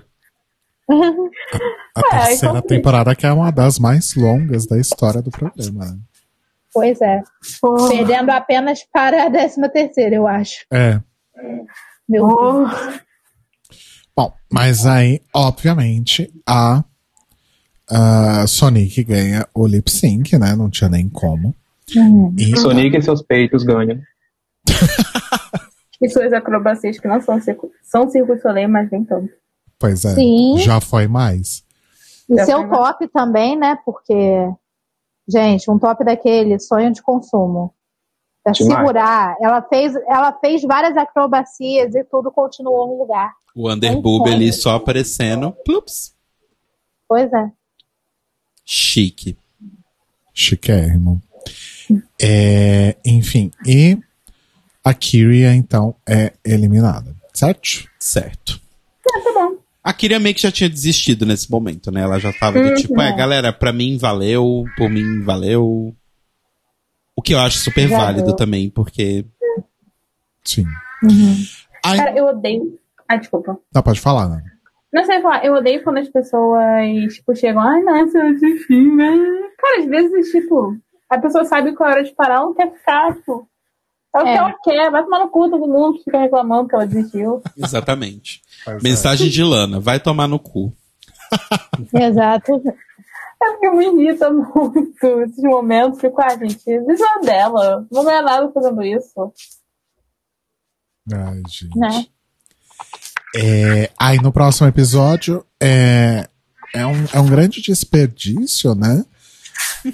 A 0.89 1.99
É, 2.15 2.25
terceira 2.27 2.57
então- 2.57 2.61
temporada 2.61 3.15
que 3.15 3.25
é 3.25 3.31
uma 3.31 3.51
das 3.51 3.79
mais 3.79 4.13
longas 4.15 4.65
da 4.65 4.77
história 4.77 5.21
do 5.21 5.29
programa. 5.31 5.85
né? 5.85 5.97
Pois 6.73 7.01
é. 7.01 7.21
Perdendo 7.89 8.29
apenas 8.29 8.79
para 8.91 9.25
a 9.25 9.29
décima 9.29 9.67
terceira, 9.69 10.15
eu 10.15 10.25
acho. 10.27 10.65
É. 10.71 10.99
Meu 12.07 12.25
Oh. 12.25 12.65
Deus. 12.67 12.99
Bom, 14.15 14.33
mas 14.51 14.85
aí, 14.85 15.21
obviamente, 15.33 16.31
a, 16.47 16.83
a 17.89 18.45
Sonic 18.47 19.03
ganha 19.03 19.47
o 19.53 19.65
lip 19.67 19.89
sync, 19.91 20.37
né? 20.37 20.55
Não 20.55 20.69
tinha 20.69 20.89
nem 20.89 21.07
como. 21.09 21.55
E 22.37 22.57
Sonic 22.57 22.97
e 22.97 23.01
seus 23.01 23.21
peitos 23.21 23.63
ganham. 23.63 23.99
E 26.01 26.09
suas 26.09 26.33
acrobacias 26.33 26.99
que 26.99 27.07
não 27.07 27.21
são 27.21 27.39
circo, 27.41 27.71
são 27.83 28.09
circo 28.09 28.37
soleil, 28.39 28.67
mas 28.67 28.89
nem 28.89 29.03
tanto. 29.03 29.31
Pois 29.77 30.03
é, 30.05 30.15
Sim. 30.15 30.57
já 30.57 30.81
foi 30.81 31.07
mais. 31.07 31.63
E 32.29 32.35
Já 32.35 32.45
seu 32.45 32.57
foi 32.59 32.67
mais. 32.67 32.79
top 32.79 33.07
também, 33.09 33.57
né? 33.57 33.77
Porque, 33.85 34.49
gente, 35.27 35.69
um 35.69 35.77
top 35.77 36.03
daquele, 36.03 36.59
sonho 36.59 36.91
de 36.91 37.01
consumo. 37.01 37.73
Pra 38.43 38.53
Demais. 38.53 38.79
segurar. 38.79 39.35
Ela 39.39 39.61
fez, 39.61 39.93
ela 40.07 40.31
fez 40.33 40.63
várias 40.63 40.97
acrobacias 40.97 41.93
e 41.93 42.03
tudo 42.05 42.31
continuou 42.31 42.87
no 42.87 42.97
lugar. 42.97 43.31
O 43.55 43.69
underboob 43.69 44.31
ali 44.31 44.51
só 44.51 44.75
aparecendo. 44.75 45.51
Plups. 45.65 46.15
Pois 47.07 47.31
é. 47.31 47.51
Chique. 48.65 49.37
Chiquérrimo. 50.33 51.21
É, 52.19 52.95
enfim, 53.05 53.51
e 53.67 53.97
a 54.83 54.93
Kyria, 54.93 55.53
então, 55.53 55.95
é 56.07 56.33
eliminada, 56.45 57.15
certo? 57.33 57.87
Certo. 57.99 58.59
tá 59.03 59.31
bom. 59.33 59.57
A 59.83 59.93
Kyria 59.93 60.19
meio 60.19 60.35
que 60.35 60.41
já 60.41 60.51
tinha 60.51 60.69
desistido 60.69 61.25
nesse 61.25 61.49
momento, 61.49 61.91
né? 61.91 62.01
Ela 62.01 62.19
já 62.19 62.31
tava 62.33 62.59
do 62.61 62.67
Uhum. 62.69 62.75
tipo, 62.75 63.01
é, 63.01 63.15
galera, 63.15 63.51
pra 63.51 63.73
mim 63.73 63.97
valeu, 63.97 64.63
por 64.77 64.89
mim 64.89 65.21
valeu. 65.23 65.95
O 67.15 67.21
que 67.21 67.33
eu 67.33 67.39
acho 67.39 67.57
super 67.57 67.87
Já 67.87 67.97
válido 67.97 68.27
deu. 68.27 68.35
também, 68.35 68.69
porque. 68.69 69.25
Sim. 70.43 70.65
Ai, 71.85 71.97
Cara, 71.97 72.15
eu 72.17 72.25
odeio. 72.27 72.79
Ah, 73.07 73.17
desculpa. 73.17 73.57
não, 73.73 73.81
pode 73.83 73.99
falar, 73.99 74.29
né? 74.29 74.43
Não 74.93 75.03
sei 75.05 75.21
falar, 75.21 75.45
eu 75.45 75.53
odeio 75.53 75.83
quando 75.83 75.97
as 75.99 76.09
pessoas, 76.09 77.13
tipo, 77.13 77.35
chegam, 77.35 77.61
ai, 77.61 77.81
nossa, 77.81 78.17
eu 78.17 78.33
desisti, 78.33 78.75
né? 78.95 79.07
Cara, 79.57 79.79
às 79.79 79.85
vezes, 79.85 80.31
tipo, 80.31 80.77
a 81.09 81.17
pessoa 81.17 81.45
sabe 81.45 81.73
qual 81.75 81.89
é 81.89 81.93
a 81.93 81.95
hora 81.97 82.03
de 82.03 82.13
parar, 82.13 82.35
ela 82.35 82.45
não 82.45 82.53
quer 82.53 82.71
ficar, 82.73 83.15
tipo. 83.15 83.47
É 84.13 84.19
o 84.19 84.23
que 84.23 84.29
É. 84.29 84.35
ela 84.35 84.53
quer, 84.63 84.91
vai 84.91 85.03
tomar 85.03 85.19
no 85.19 85.29
cu 85.29 85.49
todo 85.49 85.67
mundo 85.67 85.97
que 85.97 86.03
fica 86.03 86.19
reclamando 86.19 86.67
que 86.67 86.75
ela 86.75 86.85
desistiu. 86.87 87.41
Exatamente. 87.57 88.41
Pois 88.63 88.83
Mensagem 88.83 89.27
de 89.27 89.43
Lana, 89.43 89.79
vai 89.79 89.99
tomar 89.99 90.27
no 90.27 90.37
cu. 90.37 90.71
Exato. 91.93 92.51
É 93.43 93.51
porque 93.53 93.71
me 93.71 93.85
irrita 93.87 94.29
muito 94.29 95.21
esses 95.23 95.43
momentos, 95.43 95.99
fico, 95.99 96.21
ah, 96.21 96.37
gente, 96.37 96.57
isso 96.57 97.03
é 97.03 97.25
dela, 97.25 97.87
não 97.91 98.03
ganha 98.05 98.21
nada 98.21 98.51
fazendo 98.51 98.83
isso. 98.83 99.33
Ai, 101.11 101.41
gente. 101.49 101.75
Né? 101.75 102.05
É, 103.35 103.89
aí 103.97 104.17
no 104.17 104.31
próximo 104.31 104.67
episódio, 104.67 105.43
é, 105.59 106.27
é 106.75 106.85
um, 106.85 107.05
é 107.13 107.19
um 107.19 107.25
grande 107.27 107.61
desperdício, 107.61 108.75
né? 108.75 109.03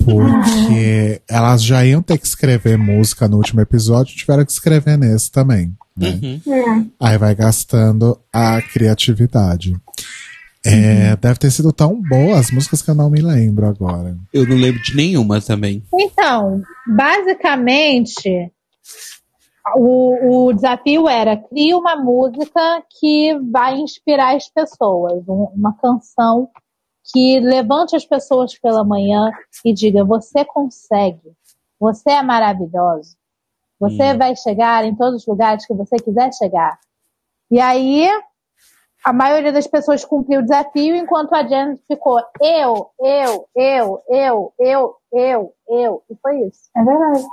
Porque 0.03 1.22
elas 1.30 1.64
já 1.64 1.85
iam 1.85 2.01
ter 2.01 2.18
que 2.18 2.26
escrever 2.27 2.77
música 2.77 3.27
no 3.27 3.38
último 3.38 3.61
episódio, 3.61 4.15
tiveram 4.15 4.45
que 4.45 4.51
escrever 4.51 4.97
nesse 4.97 5.31
também. 5.31 5.73
Né? 5.95 6.19
É. 6.47 6.85
Aí 6.99 7.18
vai 7.18 7.34
gastando 7.35 8.19
a 8.31 8.61
criatividade. 8.61 9.76
É, 10.65 11.15
Deve 11.15 11.39
ter 11.39 11.49
sido 11.51 11.72
tão 11.72 12.01
boa 12.01 12.38
as 12.39 12.51
músicas 12.51 12.81
que 12.81 12.89
eu 12.91 12.95
não 12.95 13.09
me 13.09 13.22
lembro 13.22 13.65
agora. 13.68 14.18
Eu 14.34 14.45
não 14.47 14.57
lembro 14.57 14.81
de 14.81 14.95
nenhuma 14.95 15.39
também. 15.39 15.81
Então, 15.93 16.61
basicamente, 16.85 18.51
o, 19.76 20.47
o 20.47 20.53
desafio 20.53 21.07
era 21.07 21.38
crie 21.38 21.73
uma 21.73 21.95
música 21.95 22.84
que 22.99 23.38
vai 23.51 23.77
inspirar 23.77 24.35
as 24.35 24.49
pessoas, 24.49 25.23
um- 25.27 25.49
uma 25.55 25.73
canção 25.77 26.49
que 27.11 27.39
levante 27.39 27.95
as 27.95 28.05
pessoas 28.05 28.57
pela 28.57 28.84
manhã 28.84 29.31
e 29.63 29.73
diga: 29.73 30.03
você 30.03 30.43
consegue, 30.45 31.34
você 31.79 32.11
é 32.11 32.23
maravilhoso, 32.23 33.15
você 33.79 34.15
vai 34.15 34.35
chegar 34.35 34.84
em 34.85 34.95
todos 34.95 35.21
os 35.21 35.27
lugares 35.27 35.65
que 35.65 35.73
você 35.73 35.97
quiser 35.97 36.34
chegar. 36.34 36.79
E 37.49 37.59
aí 37.59 38.09
a 39.03 39.13
maioria 39.13 39.53
das 39.53 39.67
pessoas 39.67 40.03
cumpriu 40.03 40.41
o 40.41 40.43
desafio, 40.43 40.95
enquanto 40.95 41.34
a 41.34 41.43
Jen 41.47 41.77
ficou 41.88 42.19
eu, 42.41 42.91
eu, 42.99 43.47
eu, 43.55 44.03
eu, 44.09 44.53
eu, 44.59 44.95
eu, 45.13 45.53
eu. 45.69 46.03
E 46.09 46.15
foi 46.21 46.41
isso. 46.41 46.69
É 46.75 46.84
verdade. 46.84 47.25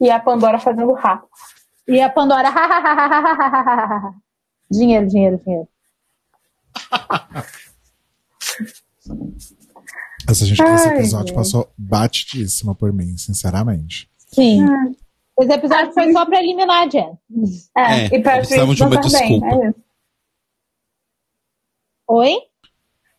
E 0.00 0.10
a 0.10 0.20
Pandora 0.20 0.58
fazendo 0.58 0.92
rap. 0.92 1.24
E 1.88 2.00
a 2.00 2.08
Pandora. 2.08 2.50
dinheiro, 4.70 5.08
dinheiro, 5.08 5.38
dinheiro. 5.38 5.68
Essa 10.28 10.44
gente 10.44 10.62
esse 10.62 10.88
Ai, 10.88 10.98
episódio 10.98 11.34
passou 11.34 11.70
batidíssima 11.76 12.74
por 12.74 12.92
mim, 12.92 13.16
sinceramente. 13.16 14.08
Sim. 14.28 14.64
Esse 15.40 15.52
episódio 15.52 15.92
foi 15.92 16.12
só 16.12 16.26
pra 16.26 16.38
eliminar 16.38 16.82
a 16.82 16.88
Jen. 16.88 17.18
É, 17.76 18.06
e 18.06 18.22
pra 18.22 18.36
eles 18.36 18.46
precisavam 18.48 18.74
de 18.74 18.82
uma 18.82 18.90
dançar 18.90 19.20
bem. 19.20 19.40
desculpa. 19.40 19.64
É 19.64 19.68
isso. 19.68 19.80
Oi? 22.08 22.36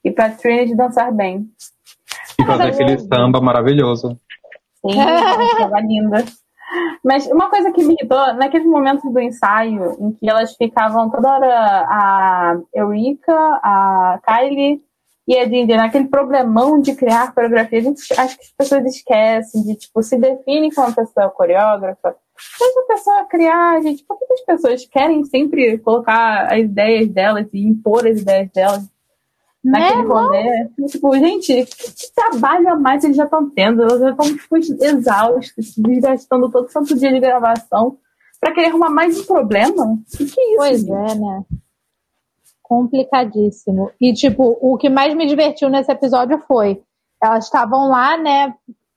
E 0.03 0.11
pra 0.11 0.29
Trinity 0.29 0.75
dançar 0.75 1.11
bem. 1.11 1.49
E 2.39 2.45
fazer 2.45 2.63
aquele 2.63 2.99
samba 2.99 3.41
maravilhoso. 3.41 4.19
Sim, 4.81 4.99
é 4.99 5.81
linda. 5.81 6.25
Mas 7.03 7.27
uma 7.27 7.49
coisa 7.49 7.71
que 7.71 7.83
me 7.83 7.95
irritou, 7.95 8.33
naqueles 8.35 8.67
momentos 8.67 9.11
do 9.11 9.19
ensaio, 9.19 9.97
em 9.99 10.11
que 10.13 10.29
elas 10.29 10.55
ficavam 10.55 11.09
toda 11.09 11.29
hora, 11.29 11.85
a 11.89 12.59
Eureka, 12.73 13.33
a 13.63 14.19
Kylie 14.25 14.81
e 15.31 15.39
a 15.39 15.47
Ginger, 15.47 15.77
naquele 15.77 16.09
problemão 16.09 16.81
de 16.81 16.93
criar 16.93 17.33
coreografia, 17.33 17.79
a 17.79 17.83
gente 17.83 18.01
acho 18.19 18.37
que 18.37 18.43
as 18.43 18.51
pessoas 18.51 18.85
esquecem 18.85 19.63
de, 19.63 19.75
tipo, 19.75 20.03
se 20.03 20.17
definem 20.17 20.69
como 20.71 20.93
pessoa 20.93 21.29
coreógrafa. 21.29 22.17
Deixa 22.59 22.79
a 22.79 22.93
pessoa 22.93 23.25
criar, 23.25 23.81
gente. 23.81 24.03
Por 24.03 24.19
que 24.19 24.33
as 24.33 24.41
pessoas 24.41 24.85
querem 24.85 25.23
sempre 25.23 25.77
colocar 25.77 26.51
as 26.51 26.59
ideias 26.59 27.07
delas 27.07 27.47
e 27.53 27.65
impor 27.65 28.05
as 28.05 28.19
ideias 28.19 28.49
delas 28.51 28.83
naquele 29.63 30.01
Né, 30.01 30.13
rolê? 30.13 30.69
Tipo, 30.89 31.13
gente, 31.15 31.65
que 31.65 32.13
trabalho 32.13 32.69
a 32.69 32.75
mais 32.75 33.01
eles 33.05 33.15
já 33.15 33.23
estão 33.23 33.49
tendo? 33.49 33.83
Eles 33.83 33.99
já 34.01 34.09
estão 34.09 34.25
tipo, 34.35 34.57
exaustos, 34.57 35.75
desgastando 35.77 36.51
todo 36.51 36.69
santo 36.69 36.93
dia 36.97 37.13
de 37.13 37.21
gravação 37.21 37.97
pra 38.37 38.53
querer 38.53 38.67
arrumar 38.67 38.89
mais 38.89 39.17
um 39.17 39.23
problema? 39.23 39.85
O 39.85 40.17
que, 40.17 40.25
que 40.25 40.41
é 40.41 40.49
isso? 40.49 40.57
Pois 40.57 40.81
gente? 40.81 40.91
é, 40.91 41.15
né? 41.15 41.45
Complicadíssimo. 42.71 43.91
E, 43.99 44.13
tipo, 44.13 44.57
o 44.61 44.77
que 44.77 44.89
mais 44.89 45.13
me 45.13 45.27
divertiu 45.27 45.69
nesse 45.69 45.91
episódio 45.91 46.39
foi: 46.47 46.81
elas 47.21 47.43
estavam 47.43 47.89
lá, 47.89 48.17
né, 48.17 48.55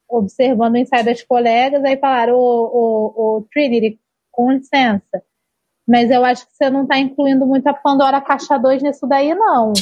observando 0.09 0.75
o 0.75 0.77
ensaio 0.77 1.05
das 1.05 1.25
colegas, 1.25 1.83
aí 1.83 1.97
falaram: 1.97 2.37
Ô, 2.37 2.39
ô, 2.39 3.07
ô, 3.17 3.49
Trinity, 3.53 3.99
com 4.31 4.53
licença, 4.53 5.21
mas 5.89 6.09
eu 6.09 6.25
acho 6.25 6.47
que 6.47 6.53
você 6.55 6.71
não 6.71 6.87
tá 6.87 6.99
incluindo 6.99 7.45
muito 7.45 7.67
a 7.67 7.75
Pandora 7.75 8.21
Caixa 8.21 8.57
2 8.57 8.81
nisso 8.81 9.09
daí, 9.09 9.35
não. 9.35 9.73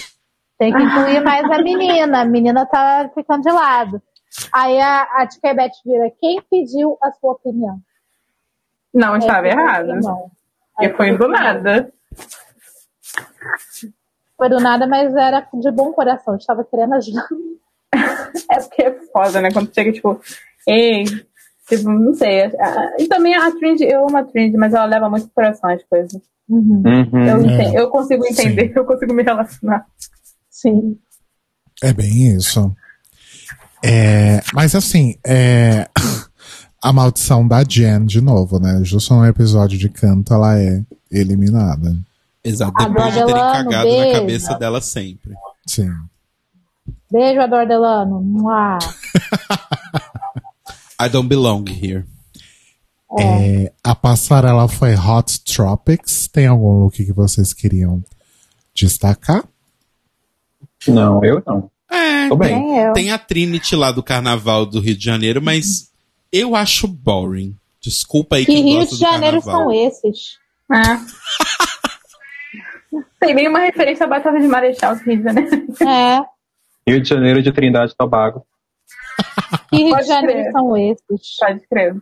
Tem 0.58 0.72
que 0.72 0.82
incluir 0.82 1.20
mais 1.22 1.44
a 1.50 1.60
menina. 1.62 2.22
A 2.22 2.24
menina 2.24 2.64
tá 2.64 3.10
ficando 3.14 3.42
de 3.42 3.50
lado. 3.50 4.00
Aí 4.54 4.80
a, 4.80 5.02
a 5.02 5.26
Tia 5.26 5.52
Beth 5.52 5.72
vira: 5.84 6.10
quem 6.18 6.40
pediu 6.50 6.96
a 7.02 7.12
sua 7.12 7.32
opinião? 7.32 7.76
Não, 8.94 9.18
estava 9.18 9.48
errado. 9.48 10.00
Porque 10.74 10.94
foi 10.94 11.14
do 11.14 11.28
nada. 11.28 11.92
Foi 14.36 14.48
do 14.48 14.58
nada, 14.60 14.86
mas 14.86 15.14
era 15.14 15.46
de 15.54 15.70
bom 15.70 15.92
coração. 15.92 16.36
Estava 16.36 16.64
querendo 16.64 16.94
ajudar. 16.94 17.26
É 18.50 18.60
porque 18.60 18.82
é 18.82 18.98
foda, 19.12 19.40
né? 19.42 19.50
Quando 19.52 19.72
chega, 19.74 19.92
tipo, 19.92 20.18
ei, 20.66 21.04
tipo, 21.68 21.90
não 21.90 22.14
sei. 22.14 22.50
E 22.98 23.06
também 23.06 23.34
a 23.34 23.50
Trinity, 23.50 23.84
eu 23.84 24.08
amo 24.08 24.16
a 24.16 24.24
Trinity, 24.24 24.56
mas 24.56 24.72
ela 24.72 24.86
leva 24.86 25.10
muito 25.10 25.28
coração 25.34 25.68
as 25.70 25.82
coisas. 25.84 26.18
Uhum. 26.48 26.82
Eu, 27.12 27.36
É. 27.36 27.40
entendo- 27.40 27.76
eu 27.76 27.90
consigo 27.90 28.24
entender, 28.26 28.72
eu 28.74 28.84
consigo 28.86 29.12
me 29.12 29.22
relacionar. 29.22 29.84
Sim. 30.50 30.98
É 31.82 31.92
bem 31.92 32.34
isso. 32.34 32.74
É, 33.84 34.40
mas 34.54 34.74
assim, 34.74 35.16
é, 35.26 35.88
a 36.82 36.92
maldição 36.92 37.46
da 37.46 37.62
Jen, 37.62 38.06
de 38.06 38.20
novo, 38.22 38.58
né? 38.58 38.80
Justo 38.82 39.12
no 39.14 39.26
episódio 39.26 39.78
de 39.78 39.88
canto, 39.90 40.32
ela 40.32 40.58
é 40.58 40.82
eliminada. 41.10 41.94
Exato. 42.44 42.72
Depois 42.76 43.06
de 43.06 43.20
terem 43.20 43.26
Delano, 43.26 43.52
cagado 43.70 43.88
beijo. 43.88 44.06
na 44.12 44.20
cabeça 44.20 44.54
dela 44.54 44.80
sempre. 44.80 45.34
Sim. 45.66 45.90
Beijo, 47.10 47.40
Ador 47.40 47.66
Delano. 47.66 48.22
I 51.00 51.08
don't 51.08 51.28
belong 51.28 51.64
here. 51.68 52.04
É, 53.18 53.72
a 53.84 53.94
passarela 53.94 54.66
foi 54.68 54.94
Hot 54.96 55.40
Tropics. 55.44 56.26
Tem 56.28 56.46
algum 56.46 56.80
look 56.84 56.96
que 57.04 57.12
vocês 57.12 57.52
queriam 57.52 58.02
destacar? 58.74 59.44
Não, 60.88 61.22
eu 61.24 61.42
não. 61.46 61.70
É, 61.90 62.28
Tô 62.28 62.36
bem. 62.36 62.78
Eu. 62.78 62.92
Tem 62.94 63.10
a 63.12 63.18
Trinity 63.18 63.76
lá 63.76 63.92
do 63.92 64.02
Carnaval 64.02 64.64
do 64.64 64.80
Rio 64.80 64.96
de 64.96 65.04
Janeiro, 65.04 65.42
mas 65.42 65.90
eu 66.32 66.56
acho 66.56 66.88
boring. 66.88 67.54
Desculpa 67.80 68.36
aí 68.36 68.46
Que 68.46 68.52
quem 68.54 68.64
Rio 68.64 68.78
gosta 68.78 68.94
de 68.94 68.96
do 68.96 69.00
Janeiro 69.00 69.42
Carnaval. 69.42 69.70
são 69.70 69.86
esses? 69.86 70.38
É. 70.72 71.62
Tem 73.22 73.34
nenhuma 73.34 73.60
referência 73.60 74.04
à 74.04 74.08
Batalha 74.08 74.40
de 74.40 74.48
Marechal 74.48 74.94
Rio 74.96 75.16
de 75.18 75.22
Janeiro. 75.22 75.50
É. 75.86 76.90
Rio 76.90 77.00
de 77.00 77.08
Janeiro 77.08 77.40
de 77.42 77.52
Trindade 77.52 77.92
e 77.92 77.96
Tobago. 77.96 78.44
Que 79.70 79.76
Rio 79.76 79.90
Pode 79.90 80.02
de 80.02 80.08
Janeiro 80.08 80.40
crer. 80.40 80.52
são 80.52 80.76
esses? 80.76 81.36
Pode 81.38 81.60
crer. 81.68 81.94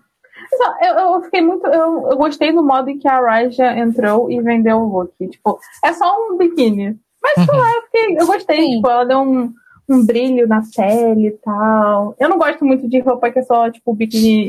Só, 0.57 0.75
Eu, 0.83 0.95
eu 1.15 1.23
fiquei 1.23 1.43
muito. 1.43 1.67
Eu, 1.67 2.09
eu 2.11 2.17
gostei 2.17 2.53
do 2.53 2.63
modo 2.65 2.89
em 2.89 2.99
que 2.99 3.07
a 3.07 3.21
Raja 3.21 3.77
entrou 3.79 4.31
e 4.31 4.41
vendeu 4.41 4.79
o 4.79 4.89
look. 4.89 5.13
Tipo, 5.29 5.59
é 5.85 5.93
só 5.93 6.11
um 6.31 6.39
biquíni. 6.39 6.99
Mas 7.23 7.35
sei 7.45 7.55
lá, 7.59 7.71
eu, 7.77 7.83
fiquei, 7.83 8.17
eu 8.19 8.27
gostei. 8.27 8.61
Sim. 8.63 8.77
Tipo, 8.77 8.89
ela 8.91 9.05
deu 9.05 9.19
um, 9.21 9.53
um 9.91 10.07
brilho 10.07 10.49
na 10.49 10.63
pele 10.75 11.27
e 11.29 11.31
tal. 11.33 12.17
Eu 12.19 12.31
não 12.31 12.39
gosto 12.39 12.65
muito 12.65 12.89
de 12.89 12.99
roupa 13.01 13.31
que 13.31 13.41
é 13.41 13.43
só, 13.43 13.71
tipo, 13.71 13.93
biquíni 13.95 14.45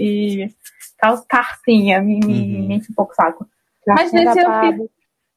e 0.45 0.55
calça, 0.97 1.25
carcinha. 1.27 2.01
Me, 2.01 2.19
me, 2.21 2.25
Uhum. 2.25 2.67
me 2.69 2.75
enche 2.75 2.89
um 2.91 2.95
pouco 2.95 3.11
o 3.11 3.15
saco. 3.15 3.45
Mas 3.85 4.13
nesse 4.13 4.39
eu 4.39 4.45
fiquei. 4.53 4.89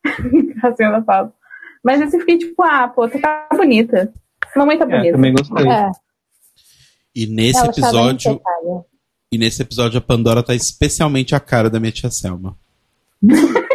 Da 0.62 1.02
Pablo. 1.02 1.32
Mas 1.82 2.00
esse 2.00 2.16
eu 2.16 2.20
fiquei 2.20 2.38
tipo, 2.38 2.62
ah, 2.62 2.88
pô, 2.88 3.08
tu 3.08 3.20
tá 3.20 3.46
bonita. 3.52 4.12
Mamãe 4.56 4.78
tá 4.78 4.84
É, 4.84 4.88
bonita. 4.88 5.12
também 5.12 5.34
gostei. 5.34 5.68
É, 5.68 5.90
E 7.14 7.26
nesse 7.26 7.58
ela 7.58 7.68
episódio, 7.68 8.40
e 9.32 9.38
nesse 9.38 9.62
episódio 9.62 9.98
a 9.98 10.00
Pandora 10.00 10.42
tá 10.42 10.54
especialmente 10.54 11.34
a 11.34 11.40
cara 11.40 11.68
da 11.68 11.78
minha 11.80 11.92
tia 11.92 12.10
Selma. 12.10 12.56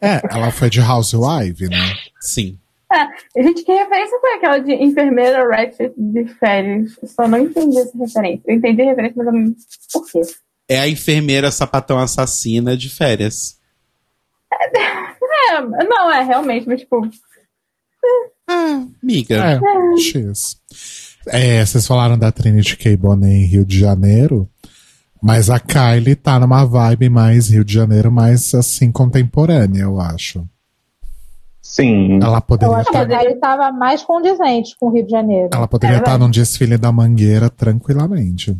É, 0.00 0.20
ela 0.30 0.50
foi 0.50 0.68
de 0.68 0.80
Housewife, 0.80 1.66
né? 1.68 1.94
Sim. 2.20 2.58
É, 2.92 3.42
gente, 3.42 3.64
que 3.64 3.72
referência 3.72 4.18
foi 4.20 4.34
aquela 4.34 4.58
de 4.58 4.72
enfermeira 4.72 5.48
Rex 5.48 5.76
de 5.96 6.26
férias? 6.34 6.92
Eu 7.02 7.08
só 7.08 7.26
não 7.26 7.38
entendi 7.38 7.78
essa 7.78 7.96
referência. 7.96 8.42
Eu 8.46 8.54
entendi 8.54 8.82
a 8.82 8.84
referência, 8.84 9.14
mas 9.16 9.26
eu 9.26 9.32
não... 9.32 9.54
Por 9.92 10.10
quê? 10.10 10.20
É 10.68 10.78
a 10.80 10.88
enfermeira 10.88 11.50
sapatão 11.50 11.98
assassina 11.98 12.76
de 12.76 12.88
férias. 12.90 13.58
É, 14.62 15.60
não, 15.84 16.10
é 16.10 16.22
realmente, 16.22 16.66
mas 16.66 16.80
tipo... 16.80 17.08
Miga. 19.02 19.36
É, 19.36 19.98
X. 20.00 20.56
É, 21.26 21.64
vocês 21.64 21.86
falaram 21.86 22.18
da 22.18 22.30
Trinity 22.30 22.76
K. 22.76 22.96
Bonet 22.96 23.32
em 23.32 23.46
Rio 23.46 23.64
de 23.64 23.78
Janeiro, 23.78 24.48
mas 25.22 25.48
a 25.48 25.58
Kylie 25.58 26.14
tá 26.14 26.38
numa 26.38 26.64
vibe 26.64 27.08
mais 27.08 27.48
Rio 27.48 27.64
de 27.64 27.72
Janeiro, 27.72 28.12
mais 28.12 28.52
assim, 28.54 28.92
contemporânea, 28.92 29.82
eu 29.82 29.98
acho. 29.98 30.46
Sim. 31.62 32.20
Ela 32.22 32.36
Eu 32.36 32.42
poderia 32.42 32.76
acho 32.76 32.90
que 32.90 32.96
estar 32.98 33.14
a 33.14 33.18
Kylie 33.18 33.34
estava 33.34 33.72
mais 33.72 34.02
condizente 34.02 34.76
com 34.78 34.86
o 34.88 34.92
Rio 34.92 35.04
de 35.06 35.10
Janeiro. 35.10 35.48
ela 35.52 35.66
poderia 35.66 35.96
É 35.96 35.98
estar 35.98 36.10
verdade. 36.10 36.24
num 36.24 36.30
desfile 36.30 36.76
da 36.76 36.92
Mangueira 36.92 37.48
tranquilamente. 37.48 38.54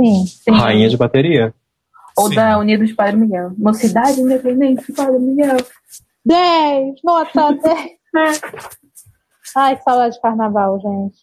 Sim. 0.00 0.26
sim. 0.26 0.50
Rainha 0.50 0.88
de 0.88 0.96
bateria. 0.96 1.54
Ou 2.16 2.28
Sim. 2.28 2.34
da 2.34 2.58
Unidos 2.58 2.92
Padre 2.92 3.16
Miguel. 3.16 3.52
Mocidade 3.58 4.20
Independente 4.20 4.92
Padre 4.92 5.18
Miguel. 5.18 5.56
10, 6.24 6.94
nota 7.04 7.52
10. 8.14 8.40
Ai, 9.56 9.76
que 9.76 9.82
saudade 9.82 10.14
de 10.14 10.20
carnaval, 10.20 10.78
gente. 10.80 11.16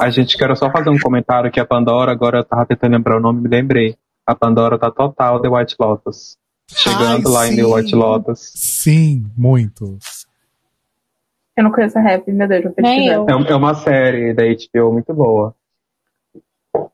A 0.00 0.08
gente 0.10 0.38
quero 0.38 0.56
só 0.56 0.70
fazer 0.70 0.90
um 0.90 0.98
comentário 0.98 1.50
que 1.50 1.60
a 1.60 1.66
Pandora, 1.66 2.10
agora 2.12 2.38
eu 2.38 2.44
tava 2.44 2.64
tentando 2.66 2.92
lembrar 2.92 3.16
o 3.18 3.20
nome, 3.20 3.42
me 3.42 3.48
lembrei. 3.48 3.96
A 4.26 4.34
Pandora 4.34 4.78
tá 4.78 4.90
total 4.90 5.40
The 5.40 5.48
White 5.48 5.76
Lotus. 5.78 6.38
Chegando 6.68 7.28
Ai, 7.28 7.32
lá 7.34 7.48
em 7.48 7.56
The 7.56 7.62
sim. 7.64 7.74
White 7.74 7.94
Lotus. 7.94 8.52
Sim, 8.54 9.26
muito. 9.36 9.98
Eu 11.56 11.64
não 11.64 11.72
conheço 11.72 11.98
a 11.98 12.00
rap, 12.00 12.30
meu 12.30 12.48
Deus, 12.48 12.62
vou 12.64 12.74
Nem 12.78 13.08
eu. 13.08 13.26
É, 13.28 13.34
um- 13.36 13.42
é 13.44 13.54
uma 13.56 13.74
série 13.74 14.32
da 14.32 14.44
HBO 14.44 14.92
muito 14.92 15.12
boa. 15.12 15.54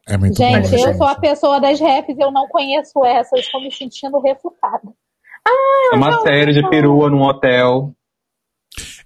É 0.09 0.17
muito 0.17 0.37
Gente, 0.37 0.69
bom, 0.69 0.75
eu 0.77 0.79
gente. 0.79 0.97
sou 0.97 1.07
a 1.07 1.15
pessoa 1.17 1.61
das 1.61 1.81
raps, 1.81 2.17
eu 2.19 2.31
não 2.31 2.49
conheço 2.49 3.05
essa, 3.05 3.37
eu 3.37 3.41
estou 3.41 3.61
me 3.61 3.73
sentindo 3.73 4.19
refutada. 4.21 4.89
É 5.93 5.97
uma 5.97 6.21
série 6.23 6.53
de 6.53 6.69
perua 6.69 7.11
num 7.11 7.23
hotel. 7.23 7.93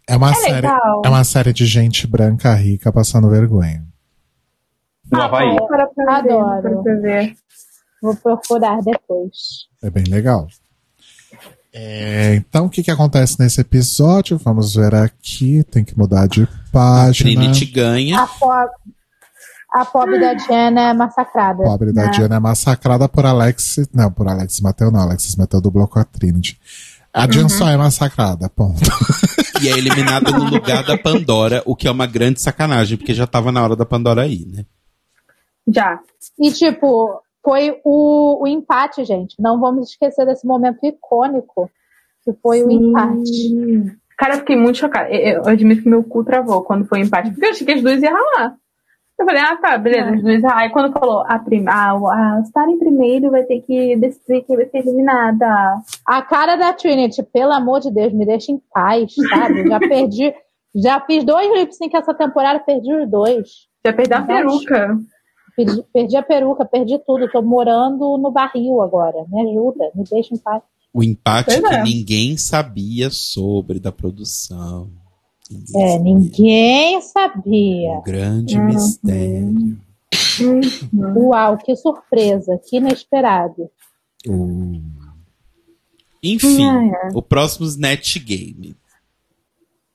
É 0.08 0.16
uma 0.16 0.30
É 0.30 0.34
série, 0.34 0.54
legal. 0.66 1.02
é 1.04 1.08
uma 1.08 1.24
série 1.24 1.52
de 1.52 1.66
gente 1.66 2.06
branca 2.06 2.52
rica 2.54 2.92
passando 2.92 3.28
vergonha. 3.30 3.84
No 5.12 5.20
Havaí. 5.22 5.56
Pra 5.66 5.86
ver, 6.22 6.32
Adoro. 6.32 6.74
vou 6.74 6.82
pra 6.82 6.94
ver. 6.96 7.34
Vou 8.02 8.16
procurar 8.16 8.80
depois. 8.82 9.36
É 9.82 9.90
bem 9.90 10.04
legal. 10.04 10.46
É, 11.72 12.34
então, 12.36 12.66
o 12.66 12.70
que, 12.70 12.82
que 12.82 12.90
acontece 12.90 13.38
nesse 13.38 13.60
episódio? 13.60 14.38
Vamos 14.38 14.74
ver 14.74 14.94
aqui. 14.94 15.62
Tem 15.64 15.84
que 15.84 15.96
mudar 15.98 16.26
de 16.26 16.48
página. 16.72 17.30
Trinity 17.30 17.66
ganha. 17.66 18.20
A, 18.22 18.28
a 19.72 19.84
pobre 19.84 20.18
da 20.18 20.34
Diana 20.34 20.90
é 20.90 20.94
massacrada. 20.94 21.62
Pobre 21.62 21.92
da 21.92 22.06
né? 22.06 22.10
Diana 22.10 22.36
é 22.36 22.40
massacrada 22.40 23.08
por 23.08 23.24
Alex. 23.24 23.88
Não, 23.94 24.10
por 24.10 24.26
Alex 24.28 24.60
Mateu, 24.60 24.90
não. 24.90 25.00
Alexis 25.00 25.36
Mateu 25.36 25.60
dublou 25.60 25.86
com 25.86 25.98
a 25.98 26.04
Trinity. 26.04 26.58
A 27.12 27.26
Diana 27.26 27.48
Uhum. 27.48 27.56
só 27.56 27.68
é 27.68 27.76
massacrada, 27.76 28.48
ponto. 28.48 28.80
E 29.62 29.68
é 29.68 29.72
eliminada 29.76 30.30
no 30.30 30.44
lugar 30.44 30.84
da 30.84 30.96
Pandora, 30.96 31.62
o 31.66 31.74
que 31.76 31.86
é 31.86 31.90
uma 31.90 32.06
grande 32.06 32.40
sacanagem, 32.40 32.96
porque 32.96 33.12
já 33.12 33.26
tava 33.26 33.52
na 33.52 33.62
hora 33.62 33.76
da 33.76 33.84
Pandora 33.84 34.26
ir, 34.26 34.46
né? 34.46 34.64
Já. 35.66 36.00
E, 36.38 36.50
tipo, 36.52 37.20
foi 37.44 37.76
o, 37.84 38.42
o 38.42 38.46
empate, 38.48 39.04
gente. 39.04 39.36
Não 39.38 39.60
vamos 39.60 39.90
esquecer 39.90 40.24
desse 40.24 40.46
momento 40.46 40.78
icônico 40.84 41.70
que 42.24 42.32
foi 42.42 42.62
o 42.62 42.70
empate. 42.70 43.98
Cara, 44.16 44.34
eu 44.34 44.38
fiquei 44.38 44.56
muito 44.56 44.78
chocada. 44.78 45.10
Eu, 45.10 45.42
eu 45.42 45.48
admito 45.48 45.82
que 45.82 45.88
meu 45.88 46.02
cu 46.04 46.24
travou 46.24 46.62
quando 46.62 46.86
foi 46.86 47.00
o 47.00 47.04
empate. 47.04 47.30
Porque 47.30 47.46
eu 47.46 47.50
achei 47.50 47.66
que 47.66 47.72
as 47.72 47.82
duas 47.82 48.02
iam 48.02 48.12
ralar. 48.12 48.56
Eu 49.20 49.26
falei, 49.26 49.42
ah, 49.42 49.56
tá, 49.56 49.76
beleza, 49.76 50.14
as 50.14 50.22
duas. 50.22 50.44
Aí 50.44 50.70
quando 50.70 50.92
falou, 50.98 51.22
a, 51.26 51.38
prim 51.38 51.66
a, 51.68 51.92
a 51.92 52.40
estar 52.42 52.66
em 52.68 52.78
primeiro 52.78 53.30
vai 53.30 53.42
ter 53.44 53.60
que 53.60 53.94
decidir 53.96 54.42
quem 54.46 54.56
vai 54.56 54.66
ser 54.66 54.78
eliminada. 54.78 55.46
A 56.06 56.22
cara 56.22 56.56
da 56.56 56.72
Trinity, 56.72 57.22
pelo 57.22 57.52
amor 57.52 57.80
de 57.80 57.90
Deus, 57.90 58.14
me 58.14 58.24
deixa 58.24 58.50
em 58.50 58.60
paz, 58.72 59.12
sabe? 59.28 59.68
Já 59.68 59.78
perdi. 59.80 60.32
Já 60.74 61.00
fiz 61.00 61.22
dois 61.24 61.52
lip 61.52 61.74
sync 61.74 61.94
essa 61.94 62.14
temporada, 62.14 62.60
perdi 62.60 62.94
os 62.94 63.10
dois. 63.10 63.48
Já 63.84 63.92
perdeu 63.92 64.18
a 64.18 64.20
Então, 64.22 64.36
peruca. 64.36 64.98
Perdi, 65.56 65.84
perdi 65.92 66.16
a 66.16 66.22
peruca, 66.22 66.64
perdi 66.64 66.98
tudo. 67.06 67.30
Tô 67.30 67.42
morando 67.42 68.16
no 68.16 68.30
barril 68.30 68.80
agora. 68.80 69.26
Me 69.28 69.50
ajuda, 69.50 69.90
me 69.94 70.04
deixa 70.10 70.34
em 70.34 70.38
paz. 70.38 70.62
O 70.94 71.02
empate 71.02 71.60
Pois 71.60 71.68
que 71.68 71.74
é. 71.74 71.82
ninguém 71.82 72.38
sabia 72.38 73.10
sobre 73.10 73.78
da 73.78 73.92
produção. 73.92 74.90
É, 75.76 75.98
ninguém 75.98 77.00
sabia. 77.00 77.98
Um 77.98 78.02
grande 78.02 78.56
Uhum. 78.58 78.66
mistério. 78.66 79.78
Uau, 81.16 81.58
que 81.58 81.74
surpresa, 81.76 82.58
que 82.66 82.76
inesperado. 82.76 83.68
Enfim, 86.22 86.64
Ah, 86.64 86.84
é. 86.84 87.08
o 87.14 87.22
próximo 87.22 87.66
Snatch 87.66 88.18
Game. 88.18 88.76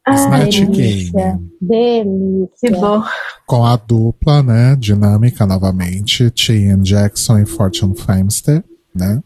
Snatch 0.07 0.59
delícia, 0.67 1.39
delícia. 1.59 2.69
Que 2.69 2.69
dor. 2.79 3.09
Com 3.47 3.65
a 3.65 3.75
dupla, 3.75 4.43
né? 4.43 4.75
Dinâmica 4.77 5.45
novamente. 5.47 6.31
Cheyenne 6.35 6.83
Jackson 6.83 7.39
e 7.39 7.45
Fortune 7.45 7.95
Famster, 7.95 8.63
né? 8.93 9.21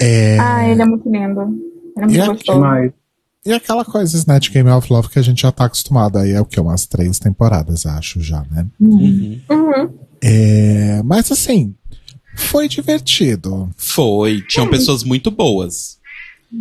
É, 0.00 0.38
Ah, 0.38 0.66
ele 0.68 0.80
é 0.80 0.86
muito 0.86 1.06
lindo. 1.10 1.40
Ele 1.40 1.52
é 1.96 2.00
muito 2.00 2.14
E 2.16 2.20
aqui- 2.20 2.28
gostoso. 2.32 2.92
E 3.48 3.52
aquela 3.54 3.84
coisa 3.84 4.16
Snatch 4.16 4.50
Game 4.50 4.68
of 4.68 4.92
Love 4.92 5.08
que 5.08 5.18
a 5.18 5.22
gente 5.22 5.40
já 5.42 5.50
tá 5.50 5.64
acostumado 5.64 6.18
aí, 6.18 6.32
é 6.32 6.40
o 6.40 6.44
que? 6.44 6.60
Umas 6.60 6.84
três 6.84 7.18
temporadas, 7.18 7.86
acho, 7.86 8.20
já, 8.20 8.44
né? 8.50 8.66
Uhum. 8.78 9.40
É, 10.22 11.02
mas 11.02 11.32
assim, 11.32 11.74
foi 12.36 12.68
divertido. 12.68 13.70
Foi. 13.76 14.42
Tinham 14.42 14.68
pessoas 14.68 15.02
muito 15.02 15.30
boas. 15.30 15.96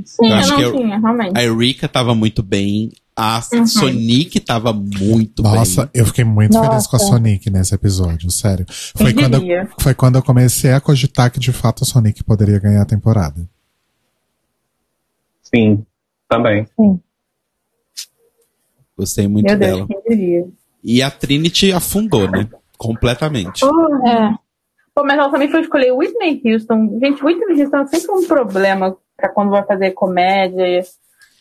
Sim, 0.06 0.28
Eu 0.28 0.36
eu 0.38 0.48
não 0.48 0.56
que 0.58 0.62
eu- 0.64 0.76
tinha, 0.78 1.00
realmente. 1.00 1.38
A 1.38 1.44
Erika 1.44 1.88
tava 1.90 2.16
muito 2.16 2.42
bem. 2.42 2.92
A 3.16 3.42
Uhum. 3.52 3.66
Sonic 3.66 4.40
tava 4.40 4.72
muito 4.72 5.42
Nossa, 5.42 5.84
bem. 5.88 5.90
eu 5.96 6.06
fiquei 6.06 6.24
muito 6.24 6.54
feliz 6.54 6.86
com 6.86 6.96
a 6.96 7.00
Nossa. 7.00 7.12
Sonic 7.12 7.50
nesse 7.50 7.74
episódio, 7.74 8.30
sério. 8.30 8.64
Foi 8.96 9.12
Quem 9.12 9.24
quando, 9.24 9.44
eu, 9.44 9.68
foi 9.80 9.94
quando 9.96 10.16
eu 10.18 10.22
comecei 10.24 10.72
a 10.72 10.80
cogitar 10.80 11.32
que 11.32 11.40
de 11.40 11.52
fato 11.52 11.84
a 11.84 11.86
Sonic 11.88 12.24
poderia 12.24 12.60
ganhar 12.60 12.84
a 12.84 12.86
temporada. 12.86 13.50
Sim, 15.42 15.84
também. 16.28 16.66
Gostei 18.98 19.28
muito 19.28 19.45
Meu 19.45 19.58
Deus, 19.58 19.72
dela. 19.78 19.88
quem 19.88 20.02
diria? 20.18 20.48
E 20.84 21.02
a 21.04 21.12
Trinity 21.12 21.72
afundou, 21.72 22.30
né? 22.30 22.48
Completamente. 22.78 23.64
É. 23.64 24.34
Pô, 24.94 25.04
mas 25.04 25.18
ela 25.20 25.30
também 25.30 25.49
foi 25.49 25.62
escolher 25.62 25.91
Whitney 25.91 26.41
Houston. 26.45 26.98
Gente, 26.99 27.24
Whitney 27.24 27.62
Houston 27.62 27.78
é 27.78 27.88
sempre 27.88 28.12
um 28.12 28.28
problema 28.28 28.98
pra 29.16 29.30
quando 29.30 29.52
vai 29.52 29.64
fazer 29.64 29.91
comédia. 29.91 30.66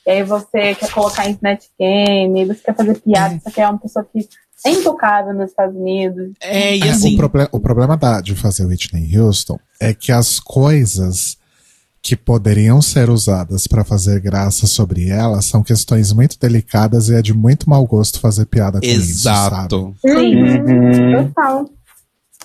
E 0.07 0.11
aí 0.11 0.23
você 0.23 0.75
quer 0.75 0.91
colocar 0.93 1.27
em 1.27 1.33
Snatch 1.33 1.67
Game, 1.79 2.45
você 2.45 2.61
quer 2.63 2.77
fazer 2.77 2.99
piada, 3.01 3.39
você 3.41 3.51
quer 3.51 3.69
uma 3.69 3.79
pessoa 3.79 4.05
que 4.05 4.29
é 4.65 4.71
intocável 4.71 5.33
nos 5.35 5.51
Estados 5.51 5.75
Unidos. 5.75 6.33
É, 6.41 6.79
É, 6.79 6.93
o, 6.95 7.17
proble- 7.17 7.49
o 7.53 7.61
problema 7.61 7.97
da- 7.97 8.21
de 8.21 8.35
fazer 8.35 8.67
Whitney 8.67 9.19
Houston 9.19 9.59
é 9.81 9.93
que 9.95 10.13
as 10.13 10.39
coisas 10.39 11.39
que 12.07 12.15
poderiam 12.15 12.81
ser 12.81 13.11
usadas 13.11 13.67
pra 13.67 13.83
fazer 13.83 14.21
graça 14.21 14.65
sobre 14.69 15.09
ela 15.09 15.43
são 15.43 15.61
questões 15.61 16.13
muito 16.13 16.39
delicadas 16.39 17.09
e 17.09 17.15
é 17.17 17.21
de 17.21 17.35
muito 17.35 17.69
mau 17.69 17.85
gosto 17.85 18.21
fazer 18.21 18.47
piada 18.47 18.79
com 18.79 18.87
isso, 18.87 19.23
sabe? 19.23 19.57
Exato. 19.57 19.95
Sim, 20.01 20.37
Uhum. 20.37 21.29
total. 21.35 21.71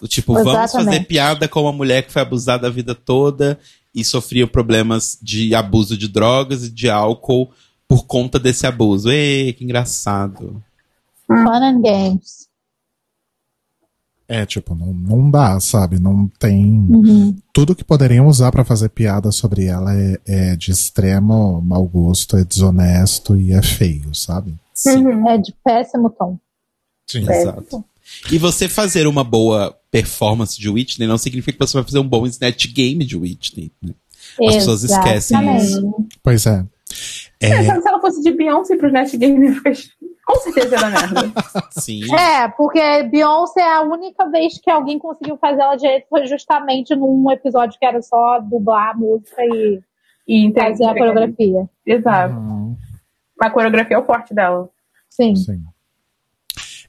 Tipo, 0.08 0.34
vamos 0.34 0.50
Exatamente. 0.52 0.86
fazer 0.86 1.00
piada 1.06 1.48
com 1.48 1.62
uma 1.62 1.72
mulher 1.72 2.02
que 2.02 2.12
foi 2.12 2.24
abusada 2.24 2.66
a 2.66 2.72
vida 2.72 2.96
toda 2.96 3.60
e 3.94 4.04
sofria 4.04 4.48
problemas 4.48 5.16
de 5.22 5.54
abuso 5.54 5.96
de 5.96 6.08
drogas 6.08 6.64
e 6.64 6.70
de 6.72 6.90
álcool 6.90 7.52
por 7.88 8.08
conta 8.08 8.40
desse 8.40 8.66
abuso. 8.66 9.12
Ei, 9.12 9.54
que 9.54 9.64
engraçado. 9.64 10.60
Fun 11.28 11.36
and 11.50 11.82
games. 11.84 12.48
É, 14.34 14.46
tipo, 14.46 14.74
não, 14.74 14.94
não 14.94 15.30
dá, 15.30 15.60
sabe? 15.60 16.00
Não 16.00 16.28
tem. 16.40 16.66
Uhum. 16.66 17.36
Tudo 17.52 17.76
que 17.76 17.84
poderiam 17.84 18.28
usar 18.28 18.52
pra 18.52 18.64
fazer 18.64 18.90
piada 18.90 19.32
sobre 19.32 19.66
ela 19.66 19.94
é, 19.94 20.18
é 20.26 20.56
de 20.56 20.72
extremo 20.72 21.62
mau 21.62 21.86
gosto, 21.86 22.38
é 22.38 22.44
desonesto 22.46 23.36
e 23.38 23.52
é 23.52 23.62
feio, 23.62 24.16
sabe? 24.16 24.56
Uhum. 24.88 25.30
É 25.30 25.38
de 25.38 25.54
péssimo 25.64 26.10
tom. 26.10 26.38
Sim. 27.10 27.30
Exato. 27.30 27.84
E 28.32 28.38
você 28.38 28.70
fazer 28.70 29.06
uma 29.08 29.24
boa 29.24 29.76
performance 29.92 30.60
de 30.60 30.70
Whitney 30.70 31.08
não 31.08 31.18
significa 31.18 31.58
que 31.58 31.68
você 31.68 31.74
vai 31.78 31.84
fazer 31.84 32.00
um 32.00 32.08
bom 32.08 32.26
Snatch 32.26 32.68
Game 32.74 33.04
de 33.06 33.18
Whitney. 33.18 33.72
né? 33.82 33.94
As 34.48 34.56
pessoas 34.56 34.84
esquecem 34.84 35.58
isso. 35.58 35.94
Pois 36.24 36.46
é. 36.46 36.66
É, 37.40 37.48
É, 37.50 37.64
Se 37.82 37.88
ela 37.88 38.00
fosse 38.00 38.22
de 38.22 38.32
Beyoncé 38.32 38.76
pro 38.78 38.88
Snatch 38.88 39.16
Game, 39.16 39.46
eu 39.48 39.56
fiquei- 39.56 39.74
com 40.32 40.40
certeza 40.40 40.76
era 40.76 40.90
merda. 40.90 41.32
Sim. 41.72 42.02
É, 42.16 42.48
porque 42.48 43.04
Beyoncé 43.04 43.62
é 43.62 43.74
a 43.74 43.82
única 43.82 44.30
vez 44.30 44.58
que 44.60 44.70
alguém 44.70 44.98
conseguiu 44.98 45.38
fazer 45.38 45.62
ela 45.62 45.76
direito 45.76 46.08
foi 46.10 46.26
justamente 46.26 46.96
num 46.96 47.30
episódio 47.32 47.78
que 47.78 47.86
era 47.86 48.02
só 48.02 48.40
dublar 48.40 48.92
a 48.92 48.98
música 48.98 49.42
e, 49.44 49.82
E 50.28 50.54
fazer 50.54 50.86
a 50.86 50.94
coreografia. 50.94 51.70
Exato. 51.86 52.36
A 53.40 53.50
coreografia 53.50 53.98
é 53.98 54.00
o 54.00 54.06
forte 54.06 54.34
dela. 54.34 54.70
Sim. 55.10 55.34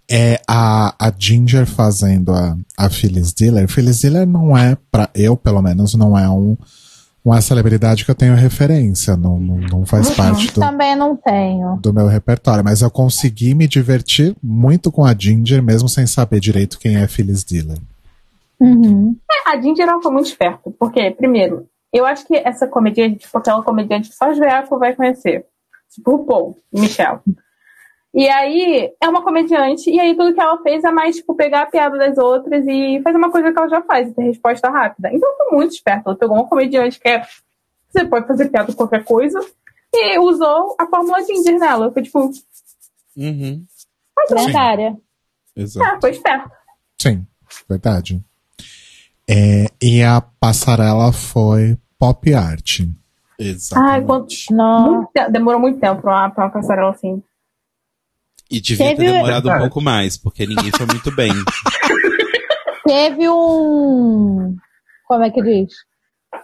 é 0.09 0.41
a, 0.47 0.95
a 0.99 1.13
Ginger 1.19 1.67
fazendo 1.67 2.33
a, 2.33 2.57
a 2.79 2.89
Phyllis 2.89 3.33
Diller. 3.33 3.69
Phyllis 3.69 4.01
Diller 4.01 4.27
não 4.27 4.57
é, 4.57 4.77
pra 4.91 5.11
eu 5.15 5.37
pelo 5.37 5.61
menos, 5.61 5.95
não 5.95 6.17
é 6.17 6.29
um, 6.29 6.57
uma 7.25 7.41
celebridade 7.41 8.05
que 8.05 8.11
eu 8.11 8.15
tenho 8.15 8.35
referência. 8.35 9.17
Não, 9.17 9.39
não, 9.39 9.57
não 9.57 9.87
faz 9.87 10.11
parte 10.11 10.49
do, 10.53 10.61
Também 10.61 10.97
não 10.97 11.17
tenho. 11.17 11.77
do 11.77 11.93
meu 11.93 12.07
repertório. 12.07 12.65
Mas 12.65 12.83
eu 12.83 12.91
consegui 12.91 13.55
me 13.55 13.69
divertir 13.69 14.35
muito 14.43 14.91
com 14.91 15.05
a 15.05 15.15
Ginger, 15.17 15.63
mesmo 15.63 15.89
sem 15.89 16.07
saber 16.07 16.41
direito 16.41 16.79
quem 16.79 16.97
é 16.97 17.07
Phyllis 17.07 17.45
Diller. 17.45 17.79
Uhum. 18.61 19.17
É, 19.31 19.51
a 19.51 19.61
Ginger 19.61 19.89
ela 19.89 20.03
foi 20.03 20.13
muito 20.13 20.27
esperta. 20.27 20.71
Porque, 20.79 21.11
primeiro, 21.13 21.67
eu 21.93 22.05
acho 22.05 22.27
que 22.27 22.35
essa 22.37 22.67
comediante, 22.67 23.19
tipo 23.19 23.39
aquela 23.39 23.63
comediante 23.63 24.09
que 24.09 24.17
só 24.17 24.31
os 24.31 24.39
vai 24.39 24.95
conhecer. 24.95 25.45
Tipo 25.91 26.15
o 26.15 26.25
Paul 26.25 26.59
Michelle. 26.73 27.21
E 28.15 28.29
aí, 28.29 28.93
é 29.01 29.09
uma 29.09 29.23
comediante, 29.23 29.91
e 29.91 29.99
aí 29.99 30.15
tudo 30.15 30.35
que 30.35 30.41
ela 30.41 30.61
fez 30.63 30.85
é 30.85 30.91
mais, 30.91 31.17
tipo, 31.17 31.35
pegar 31.35 31.63
a 31.63 31.67
piada 31.67 31.97
das 31.97 32.19
outras 32.19 32.63
e 32.67 33.01
fazer 33.03 33.17
uma 33.17 33.31
coisa 33.31 33.51
que 33.51 33.59
ela 33.59 33.69
já 33.69 33.81
faz, 33.83 34.09
e 34.09 34.15
ter 34.15 34.23
resposta 34.23 34.69
rápida. 34.69 35.09
Então, 35.13 35.29
foi 35.37 35.57
muito 35.57 35.73
esperta. 35.73 36.11
Ela 36.11 36.19
pegou 36.19 36.37
uma 36.37 36.47
comediante 36.47 37.01
que 37.01 37.09
é. 37.09 37.23
Você 37.89 38.05
pode 38.05 38.27
fazer 38.27 38.51
piada 38.51 38.67
com 38.67 38.77
qualquer 38.77 39.05
coisa, 39.05 39.41
e 39.95 40.19
usou 40.19 40.77
a 40.79 40.87
fórmula 40.87 41.23
Ginger 41.23 41.59
nela. 41.59 41.91
Foi 41.91 42.03
tipo. 42.03 42.31
Uhum. 43.17 43.65
Lendária. 44.31 44.97
Exato. 45.57 45.87
Ah, 45.87 45.99
foi 46.01 46.11
esperto. 46.11 46.51
Sim, 47.01 47.27
verdade. 47.69 48.23
É, 49.29 49.67
e 49.83 50.03
a 50.03 50.21
passarela 50.21 51.13
foi 51.13 51.79
pop 51.99 52.35
art. 52.35 52.81
Exatamente. 53.39 53.93
Ai, 53.93 54.05
quanto, 54.05 54.35
muito 54.51 55.11
demorou 55.31 55.61
muito 55.61 55.81
tempo 55.81 56.03
pra 56.03 56.13
uma, 56.13 56.31
pra 56.31 56.45
uma 56.45 56.51
passarela 56.51 56.91
assim. 56.91 57.23
E 58.53 58.61
devia 58.61 58.91
ter 58.91 58.97
Teve- 58.97 59.13
demorado 59.13 59.51
um 59.51 59.59
pouco 59.59 59.81
mais, 59.81 60.17
porque 60.17 60.47
ninguém 60.47 60.71
foi 60.71 60.87
muito 60.87 61.11
bem. 61.15 61.33
Teve 62.87 63.29
um. 63.29 64.57
Como 65.07 65.25
é 65.25 65.31
que 65.31 65.43
diz? 65.43 65.73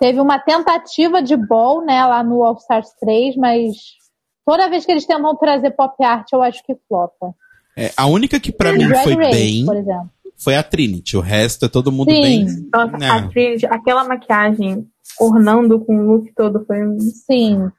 Teve 0.00 0.20
uma 0.20 0.38
tentativa 0.38 1.22
de 1.22 1.36
ball, 1.36 1.84
né, 1.84 2.04
lá 2.04 2.22
no 2.22 2.42
All 2.44 2.56
Stars 2.56 2.90
3, 3.00 3.36
mas 3.36 3.74
toda 4.46 4.68
vez 4.68 4.84
que 4.84 4.92
eles 4.92 5.06
tentam 5.06 5.34
trazer 5.36 5.70
pop 5.70 6.02
art, 6.04 6.26
eu 6.32 6.42
acho 6.42 6.62
que 6.64 6.74
flopa. 6.88 7.34
É, 7.76 7.92
a 7.96 8.06
única 8.06 8.38
que 8.38 8.52
pra 8.52 8.72
mim 8.72 8.84
foi 8.88 9.14
Race, 9.14 9.30
bem 9.30 9.64
por 9.64 9.76
exemplo. 9.76 10.10
foi 10.36 10.56
a 10.56 10.62
Trinity. 10.62 11.16
O 11.16 11.20
resto 11.20 11.64
é 11.64 11.68
todo 11.68 11.92
mundo 11.92 12.10
Sim. 12.10 12.20
bem. 12.22 12.46
Nossa, 12.72 12.98
Não. 12.98 13.18
a 13.18 13.28
Trinity, 13.28 13.66
aquela 13.66 14.04
maquiagem 14.04 14.86
ornando 15.20 15.80
com 15.80 15.96
o 15.96 16.06
look 16.12 16.32
todo 16.36 16.64
foi 16.66 16.86
um. 16.86 16.98
Sim. 17.00 17.70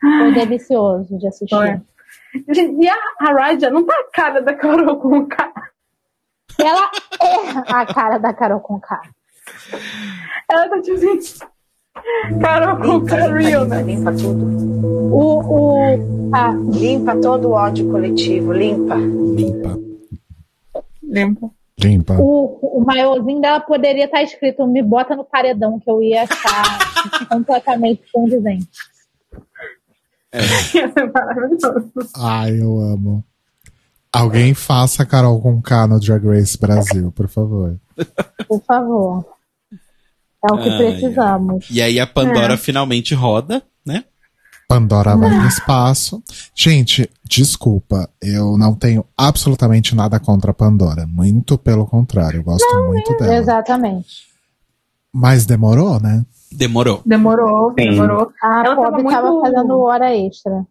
Foi 0.00 0.32
delicioso 0.34 1.18
de 1.18 1.26
assistir. 1.26 1.54
Foi. 1.54 1.80
E 2.48 2.88
a, 2.88 2.96
a 3.20 3.32
Raja 3.32 3.70
não 3.70 3.84
tá 3.84 3.94
a 3.94 4.10
cara 4.12 4.40
da 4.40 4.54
Carol 4.54 4.96
com 4.96 5.26
cara. 5.26 5.70
Ela 6.58 6.90
é 7.20 7.72
a 7.72 7.86
cara 7.86 8.18
da 8.18 8.32
Carol 8.32 8.60
Conká. 8.60 9.02
Ela 10.50 10.68
tá 10.68 10.80
tipo 10.80 10.96
assim. 10.96 11.38
Carol 12.40 12.76
com 12.78 12.96
o 12.96 13.06
cara 13.06 13.38
real, 13.38 13.64
né? 13.66 13.82
Limpa 13.82 14.12
tudo. 14.12 14.44
O, 15.12 15.40
o, 15.40 16.30
a, 16.34 16.52
Limpa 16.52 17.16
todo 17.20 17.48
o 17.48 17.52
ódio 17.52 17.90
coletivo. 17.90 18.52
Limpa. 18.52 18.96
Limpa. 18.96 19.78
Limpa. 21.02 21.50
Limpa. 21.78 22.14
o, 22.14 22.78
o 22.78 22.84
maiorzinho 22.84 23.40
dela 23.40 23.60
poderia 23.60 24.06
estar 24.06 24.22
escrito 24.22 24.66
me 24.66 24.82
bota 24.82 25.14
no 25.14 25.24
paredão, 25.24 25.78
que 25.78 25.90
eu 25.90 26.02
ia 26.02 26.22
achar 26.22 27.28
completamente 27.28 28.02
condizente. 28.10 28.66
Maravilhoso. 31.14 31.92
Ai, 32.16 32.60
eu 32.60 32.80
amo. 32.80 33.24
Alguém 34.12 34.54
faça 34.54 35.02
a 35.02 35.06
Carol 35.06 35.40
com 35.40 35.60
K 35.60 35.86
no 35.86 36.00
Drag 36.00 36.24
Race 36.26 36.56
Brasil, 36.58 37.12
por 37.12 37.28
favor. 37.28 37.78
Por 38.48 38.62
favor. 38.64 39.24
É 40.48 40.52
o 40.52 40.62
que 40.62 40.68
Ai, 40.68 40.76
precisamos. 40.78 41.66
E 41.70 41.82
aí 41.82 42.00
a 42.00 42.06
Pandora 42.06 42.54
É. 42.54 42.56
finalmente 42.56 43.14
roda, 43.14 43.62
né? 43.84 44.04
Pandora 44.68 45.16
vai 45.16 45.30
pro 45.30 45.46
espaço. 45.46 46.22
Gente, 46.54 47.08
desculpa, 47.24 48.08
eu 48.20 48.56
não 48.58 48.74
tenho 48.74 49.04
absolutamente 49.16 49.94
nada 49.94 50.18
contra 50.18 50.50
a 50.50 50.54
Pandora. 50.54 51.06
Muito 51.06 51.56
pelo 51.58 51.86
contrário, 51.86 52.38
eu 52.40 52.44
gosto 52.44 52.66
muito 52.86 53.16
dela. 53.18 53.36
Exatamente. 53.36 54.26
Mas 55.12 55.46
demorou, 55.46 56.00
né? 56.00 56.24
Demorou. 56.56 57.02
Demorou, 57.04 57.70
Sim. 57.78 57.90
demorou. 57.90 58.32
A 58.42 58.64
Ela 58.64 58.76
tava 58.76 58.90
pobre 58.92 59.04
tava 59.04 59.30
muito- 59.30 59.46
fazendo 59.46 59.80
hora 59.80 60.16
extra. 60.16 60.66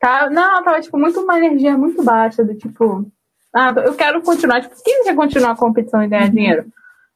Tá, 0.00 0.28
não, 0.30 0.42
ela 0.42 0.62
tava, 0.62 0.80
tipo, 0.80 0.98
muito 0.98 1.20
uma 1.20 1.38
energia 1.38 1.76
muito 1.76 2.02
baixa, 2.02 2.42
do 2.44 2.54
tipo. 2.54 3.06
Ah, 3.54 3.72
eu 3.84 3.94
quero 3.94 4.22
continuar. 4.22 4.60
Tipo, 4.62 4.74
quem 4.82 5.04
quer 5.04 5.14
continuar 5.14 5.50
a 5.52 5.56
competição 5.56 6.02
e 6.02 6.08
ganhar 6.08 6.30
dinheiro? 6.30 6.64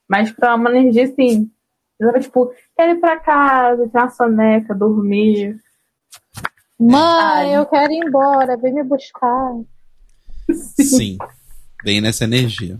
Mas 0.09 0.31
pra 0.31 0.55
uma 0.55 0.70
energia 0.70 1.05
assim. 1.05 1.51
Eu 1.98 2.09
tava, 2.09 2.20
tipo, 2.20 2.52
quero 2.77 2.93
ir 2.93 3.01
pra 3.01 3.18
casa, 3.18 3.89
tirar 3.89 4.02
uma 4.05 4.10
soneca, 4.10 4.74
dormir. 4.74 5.59
Mãe, 6.78 7.01
Ai. 7.01 7.56
eu 7.56 7.64
quero 7.64 7.90
ir 7.90 8.05
embora, 8.06 8.56
vem 8.59 8.74
me 8.74 8.82
buscar. 8.85 9.55
Sim. 10.52 11.16
Bem 11.82 12.01
nessa 12.02 12.24
energia. 12.24 12.78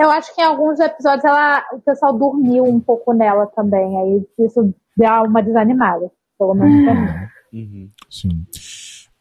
Eu 0.00 0.10
acho 0.10 0.34
que 0.34 0.40
em 0.40 0.44
alguns 0.44 0.80
episódios 0.80 1.24
ela, 1.24 1.62
o 1.72 1.80
pessoal 1.80 2.12
dormiu 2.12 2.64
um 2.64 2.80
pouco 2.80 3.12
nela 3.12 3.46
também. 3.46 3.96
Aí 3.98 4.26
isso 4.46 4.74
deu 4.96 5.10
uma 5.24 5.42
desanimada. 5.42 6.10
Pelo 6.38 6.54
menos 6.54 6.84
pra 6.84 6.94
mim. 6.94 7.28
Uhum. 7.52 7.90
Sim. 8.10 8.46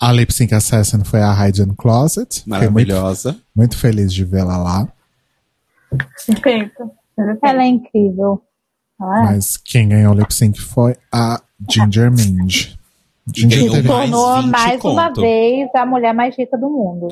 A 0.02 0.12
Lip 0.12 0.34
Sync 0.34 0.54
Assassin 0.54 1.04
foi 1.04 1.22
a 1.22 1.32
Hidden 1.32 1.76
Closet. 1.78 2.42
Fiquei 2.42 2.70
muito, 2.70 2.90
Maravilhosa. 2.90 3.38
muito 3.56 3.78
feliz 3.78 4.12
de 4.12 4.26
vê-la 4.26 4.58
lá. 4.58 4.88
Perfeito. 6.26 6.92
Ela 7.44 7.64
é 7.64 7.68
incrível. 7.68 8.42
É? 9.00 9.06
Mas 9.06 9.58
quem 9.58 9.90
ganhou 9.90 10.14
o 10.14 10.18
Lip 10.18 10.34
Sync 10.34 10.60
foi 10.60 10.96
a 11.12 11.42
Ginger 11.70 12.12
Minj. 12.12 12.78
Ginger. 13.34 13.60
Se 13.60 13.70
mais 13.70 13.86
tornou 13.86 14.42
20 14.42 14.52
mais 14.52 14.84
uma 14.84 15.10
vez 15.14 15.70
a 15.76 15.86
mulher 15.86 16.14
mais 16.14 16.36
rica 16.38 16.58
do 16.58 16.70
mundo. 16.70 17.08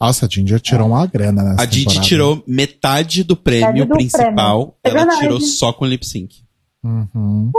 Nossa, 0.00 0.26
a 0.26 0.28
Ginger 0.28 0.60
tirou 0.60 0.88
uma 0.88 1.06
grana 1.06 1.42
nessa 1.42 1.62
A 1.62 1.64
Didi 1.64 1.84
temporada. 1.84 2.06
tirou 2.06 2.44
metade 2.46 3.24
do 3.24 3.36
prêmio 3.36 3.66
Metade 3.72 3.88
do 3.88 3.94
principal. 3.94 4.32
prêmio. 4.32 4.74
É 4.84 4.88
Ela 4.90 4.98
verdade. 4.98 5.20
tirou 5.20 5.40
só 5.40 5.72
com 5.72 5.86
lip 5.86 6.04
sync. 6.06 6.42
Uhum. 6.82 7.50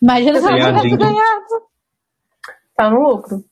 Imagina 0.00 0.40
se 0.40 0.46
ela 0.46 0.56
tivesse 0.56 0.82
Ginger? 0.82 0.98
ganhado. 0.98 1.46
Tá 2.76 2.90
no 2.90 3.00
lucro. 3.00 3.44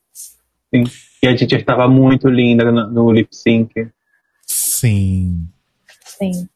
Sim. 0.73 0.85
E 1.23 1.27
a 1.27 1.35
gente 1.35 1.55
estava 1.55 1.89
muito 1.89 2.29
linda 2.29 2.71
no, 2.71 2.91
no 2.91 3.11
lip 3.13 3.35
sync. 3.35 3.73
Sim. 4.47 5.49
Sim. 6.05 6.49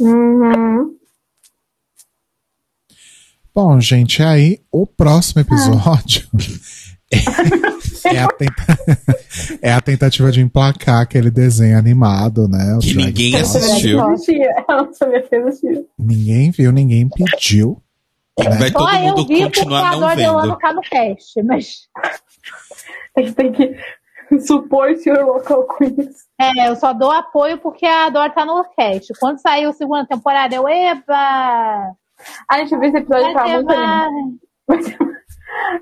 Uhum. 0.00 0.96
Bom, 3.54 3.80
gente, 3.80 4.22
aí 4.22 4.60
o 4.70 4.86
próximo 4.86 5.40
episódio 5.40 6.28
é, 7.10 7.16
a 8.18 8.28
tenta- 8.28 8.78
é 9.62 9.72
a 9.72 9.80
tentativa 9.80 10.30
de 10.32 10.40
emplacar 10.40 11.00
aquele 11.02 11.30
desenho 11.30 11.78
animado, 11.78 12.48
né? 12.48 12.74
o 12.76 12.78
Que 12.80 12.92
Drag 12.94 13.06
ninguém 13.06 13.32
Race. 13.32 13.56
assistiu. 13.56 13.98
Ela 14.00 14.12
existia. 14.12 14.64
Ela 14.68 14.82
não 14.84 14.92
sabia 14.92 15.22
que 15.22 15.34
existia. 15.36 15.84
Ninguém 15.98 16.50
viu, 16.50 16.72
ninguém 16.72 17.08
pediu. 17.08 17.82
Vai 18.38 18.70
todo 18.70 18.88
Só 18.90 18.94
eu 18.96 19.00
mundo 19.02 19.26
vi 19.26 19.40
porque 19.40 19.60
continuar 19.60 19.88
a 19.92 19.96
não 19.96 20.08
vendo. 20.14 20.58
tá 20.58 20.72
no 20.72 20.80
cast, 20.82 21.42
mas 21.42 21.88
A 23.16 23.20
gente 23.22 23.32
tem 23.34 23.50
que 23.52 23.74
support 24.46 25.04
your 25.06 25.24
local 25.24 25.66
queens. 25.78 26.16
é, 26.38 26.68
eu 26.68 26.76
só 26.76 26.92
dou 26.92 27.10
apoio 27.10 27.56
porque 27.58 27.86
a 27.86 28.10
Dor 28.10 28.30
tá 28.32 28.44
no 28.44 28.62
cast. 28.76 29.10
Quando 29.18 29.40
saiu 29.40 29.70
a 29.70 29.72
segunda 29.72 30.06
temporada, 30.06 30.54
eu, 30.54 30.68
eba! 30.68 31.92
A 32.50 32.58
gente 32.58 32.70
viu 32.76 32.84
esse 32.84 32.98
episódio 32.98 33.32
Vai 33.32 33.52
muito 33.54 33.70
animada. 33.72 34.10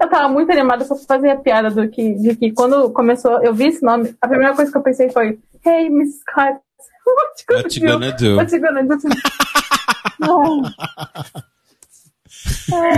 Eu 0.01 0.09
tava 0.09 0.29
muito 0.29 0.51
animada 0.53 0.85
só 0.85 0.95
pra 0.95 1.05
fazer 1.05 1.31
a 1.31 1.37
piada 1.37 1.71
do 1.71 1.89
que, 1.89 2.15
de 2.15 2.37
que 2.37 2.53
quando 2.53 2.91
começou, 2.91 3.43
eu 3.43 3.53
vi 3.55 3.67
esse 3.69 3.83
nome, 3.83 4.15
a 4.21 4.29
primeira 4.29 4.55
coisa 4.55 4.71
que 4.71 4.77
eu 4.79 4.83
pensei 4.83 5.11
foi, 5.11 5.39
Hey, 5.65 5.89
Miss 5.91 6.21
Scott, 6.21 6.59
what 7.49 7.49
you 7.49 7.49
gonna 7.49 7.63
What 7.63 7.81
you 7.81 7.87
do? 7.87 7.93
gonna 7.93 8.13
do? 8.13 8.37
What 8.37 8.55
you 8.55 8.61
gonna 8.61 8.83
do? 8.83 8.97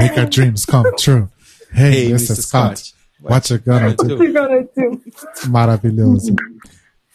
Make 0.00 0.18
our 0.18 0.26
dreams 0.26 0.64
come 0.64 0.90
true. 0.96 1.28
Hey, 1.72 2.10
Mr. 2.10 2.36
Scott, 2.36 2.92
what 3.20 3.50
you 3.50 3.58
gonna 3.58 3.94
do? 3.94 4.16
What 4.16 4.24
you 4.24 4.32
gonna 4.32 4.62
do? 4.74 5.00
Maravilhoso. 5.50 6.34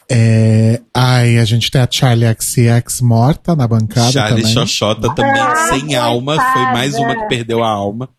É, 0.10 0.82
aí 0.94 1.38
a 1.40 1.45
gente 1.45 1.72
tem 1.72 1.82
a 1.82 1.88
Charlie 1.90 2.28
XCX 2.36 2.99
morta 3.02 3.56
na 3.56 3.65
bancada 3.68 4.11
Charlie 4.11 4.41
também. 4.41 4.53
Xoxota 4.53 5.15
também, 5.15 5.40
Ah, 5.41 5.56
sem 5.69 5.95
alma. 5.95 6.36
Foi 6.36 6.61
mais 6.73 6.95
uma 6.95 7.15
que 7.15 7.28
perdeu 7.28 7.64
a 7.64 7.69
alma. 7.69 8.10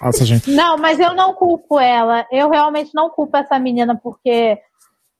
Nossa, 0.00 0.24
gente. 0.24 0.50
Não, 0.50 0.76
mas 0.78 0.98
eu 0.98 1.14
não 1.14 1.34
culpo 1.34 1.78
ela. 1.78 2.26
Eu 2.30 2.48
realmente 2.50 2.90
não 2.94 3.10
culpo 3.10 3.36
essa 3.36 3.58
menina, 3.58 3.94
porque 4.02 4.58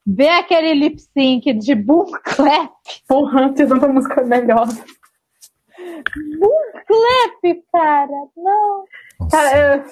ver 0.06 0.28
aquele 0.30 0.72
lip 0.74 0.98
sync 1.00 1.52
de 1.54 1.74
boom 1.74 2.06
clap, 2.24 2.70
Porra, 3.06 3.48
vocês 3.48 3.68
tanta 3.68 3.86
música 3.88 4.22
melhor. 4.22 4.66
boom 6.38 6.82
clap, 6.86 7.62
cara. 7.72 8.08
Não. 8.36 8.84
Nossa. 9.20 9.36
Cara, 9.36 9.84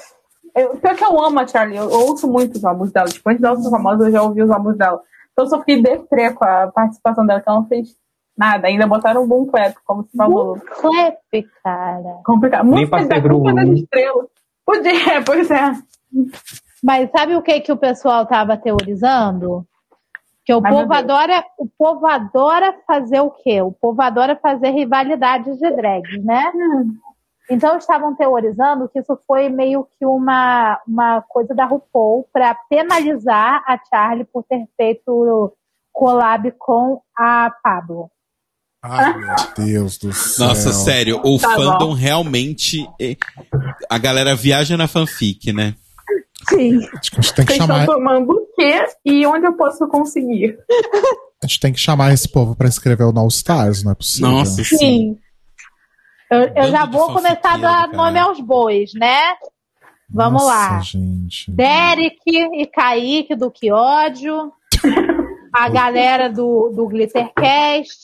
eu, 0.56 0.62
eu, 0.62 0.76
pior 0.76 0.96
que 0.96 1.04
eu 1.04 1.24
amo 1.24 1.40
a 1.40 1.46
Charlie, 1.46 1.76
eu, 1.76 1.84
eu 1.90 2.00
ouço 2.08 2.26
muito 2.26 2.56
os 2.56 2.64
álbuns 2.64 2.90
dela. 2.92 3.08
Tipo, 3.08 3.28
antes 3.30 3.42
dela 3.42 3.56
ser 3.56 3.70
famosa, 3.70 4.06
eu 4.06 4.12
já 4.12 4.22
ouvi 4.22 4.42
os 4.42 4.50
álbuns 4.50 4.76
dela. 4.76 5.00
Então 5.32 5.44
eu 5.44 5.50
só 5.50 5.58
fiquei 5.60 5.82
deprê 5.82 6.32
com 6.32 6.44
a 6.44 6.66
participação 6.68 7.24
dela, 7.26 7.40
que 7.40 7.48
ela 7.48 7.60
não 7.60 7.68
fez 7.68 7.94
nada. 8.36 8.66
Ainda 8.68 8.86
botaram 8.86 9.22
um 9.22 9.28
boom 9.28 9.46
clap, 9.46 9.74
como 9.84 10.02
se 10.04 10.16
falou. 10.16 10.54
Boom 10.56 10.60
clap, 10.80 11.18
cara. 11.62 12.20
Complicado. 12.24 12.64
Nem 12.64 12.86
Música 12.86 12.96
pra 12.96 13.06
da 13.06 13.14
ser 13.22 13.28
culpa 13.28 13.52
das 13.54 13.64
Gru. 13.66 13.74
estrelas. 13.74 14.37
Podia, 14.68 15.24
pois 15.24 15.50
é. 15.50 15.72
Mas 16.84 17.10
sabe 17.10 17.34
o 17.34 17.40
que 17.40 17.58
que 17.60 17.72
o 17.72 17.76
pessoal 17.76 18.26
tava 18.26 18.54
teorizando? 18.54 19.66
Que 20.44 20.52
o 20.52 20.60
Ai, 20.62 20.70
povo 20.70 20.92
adora, 20.92 21.42
o 21.58 21.66
povo 21.66 22.06
adora 22.06 22.76
fazer 22.86 23.20
o 23.20 23.30
quê? 23.30 23.62
O 23.62 23.72
povo 23.72 24.02
adora 24.02 24.36
fazer 24.36 24.68
rivalidades 24.68 25.58
de 25.58 25.70
drags, 25.70 26.22
né? 26.22 26.52
Então 27.50 27.78
estavam 27.78 28.14
teorizando 28.14 28.90
que 28.90 28.98
isso 28.98 29.18
foi 29.26 29.48
meio 29.48 29.88
que 29.98 30.04
uma, 30.04 30.78
uma 30.86 31.22
coisa 31.22 31.54
da 31.54 31.64
RuPaul 31.64 32.28
para 32.30 32.54
penalizar 32.68 33.64
a 33.66 33.80
Charlie 33.88 34.26
por 34.26 34.44
ter 34.44 34.66
feito 34.76 35.50
collab 35.94 36.52
com 36.58 37.00
a 37.16 37.50
Pablo. 37.62 38.10
Ai, 38.82 39.16
meu 39.18 39.34
Deus 39.66 39.98
do 39.98 40.12
céu. 40.12 40.46
Nossa, 40.48 40.72
sério, 40.72 41.20
o 41.24 41.38
Tá 41.38 41.50
fandom 41.54 41.88
bom. 41.88 41.92
realmente. 41.94 42.88
eh, 43.00 43.16
A 43.90 43.98
galera 43.98 44.34
viaja 44.36 44.76
na 44.76 44.86
fanfic, 44.86 45.52
né? 45.52 45.74
Sim. 46.48 46.78
Acho 46.96 47.10
que 47.10 47.18
a 47.18 47.20
gente 47.20 47.34
tem 47.34 47.44
que 47.44 47.52
Vocês 47.52 47.66
chamar, 47.66 47.80
estão 47.80 47.94
tomando 47.96 48.30
o 48.32 48.46
quê 48.54 48.86
e 49.04 49.26
onde 49.26 49.46
eu 49.46 49.52
posso 49.54 49.86
conseguir? 49.88 50.56
a 51.42 51.46
gente 51.46 51.60
tem 51.60 51.72
que 51.72 51.80
chamar 51.80 52.12
esse 52.14 52.28
povo 52.28 52.54
pra 52.54 52.68
escrever 52.68 53.04
o 53.04 53.12
No 53.12 53.26
Stars, 53.28 53.82
não 53.82 53.92
é 53.92 53.94
possível. 53.94 54.30
Nossa, 54.30 54.62
sim. 54.64 54.76
Sim. 54.76 55.18
Eu, 56.30 56.40
eu 56.54 56.70
já 56.70 56.86
vou 56.86 57.12
começar 57.12 57.54
a 57.54 57.56
dar 57.56 57.88
nome 57.88 58.18
aos 58.18 58.40
bois, 58.40 58.92
né? 58.94 59.18
Vamos 60.10 60.42
Nossa, 60.42 60.54
lá. 60.74 60.80
gente. 60.80 61.50
Derek 61.50 62.16
e 62.26 62.66
Kaique 62.66 63.34
do 63.34 63.50
Que 63.50 63.72
Ódio. 63.72 64.52
A 65.52 65.68
galera 65.70 66.28
do, 66.30 66.70
do 66.74 66.86
Glittercast. 66.86 68.02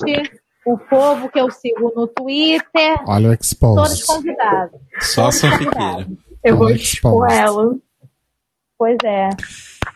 O 0.67 0.79
povo 0.79 1.29
que 1.29 1.39
eu 1.39 1.51
sigo 1.51 1.93
no 1.95 2.07
Twitter. 2.07 2.97
Olha 3.07 3.31
o 3.31 3.37
Todos 3.37 3.47
Exposed. 3.47 4.07
convidados. 4.07 4.81
Só 5.01 5.27
a 5.29 5.33
fanfiqueira. 5.33 6.09
Eu 6.43 6.57
vou 6.57 6.67
Olha 6.67 6.75
expor 6.77 7.31
ela. 7.31 7.77
Pois 8.79 8.97
é. 9.05 9.29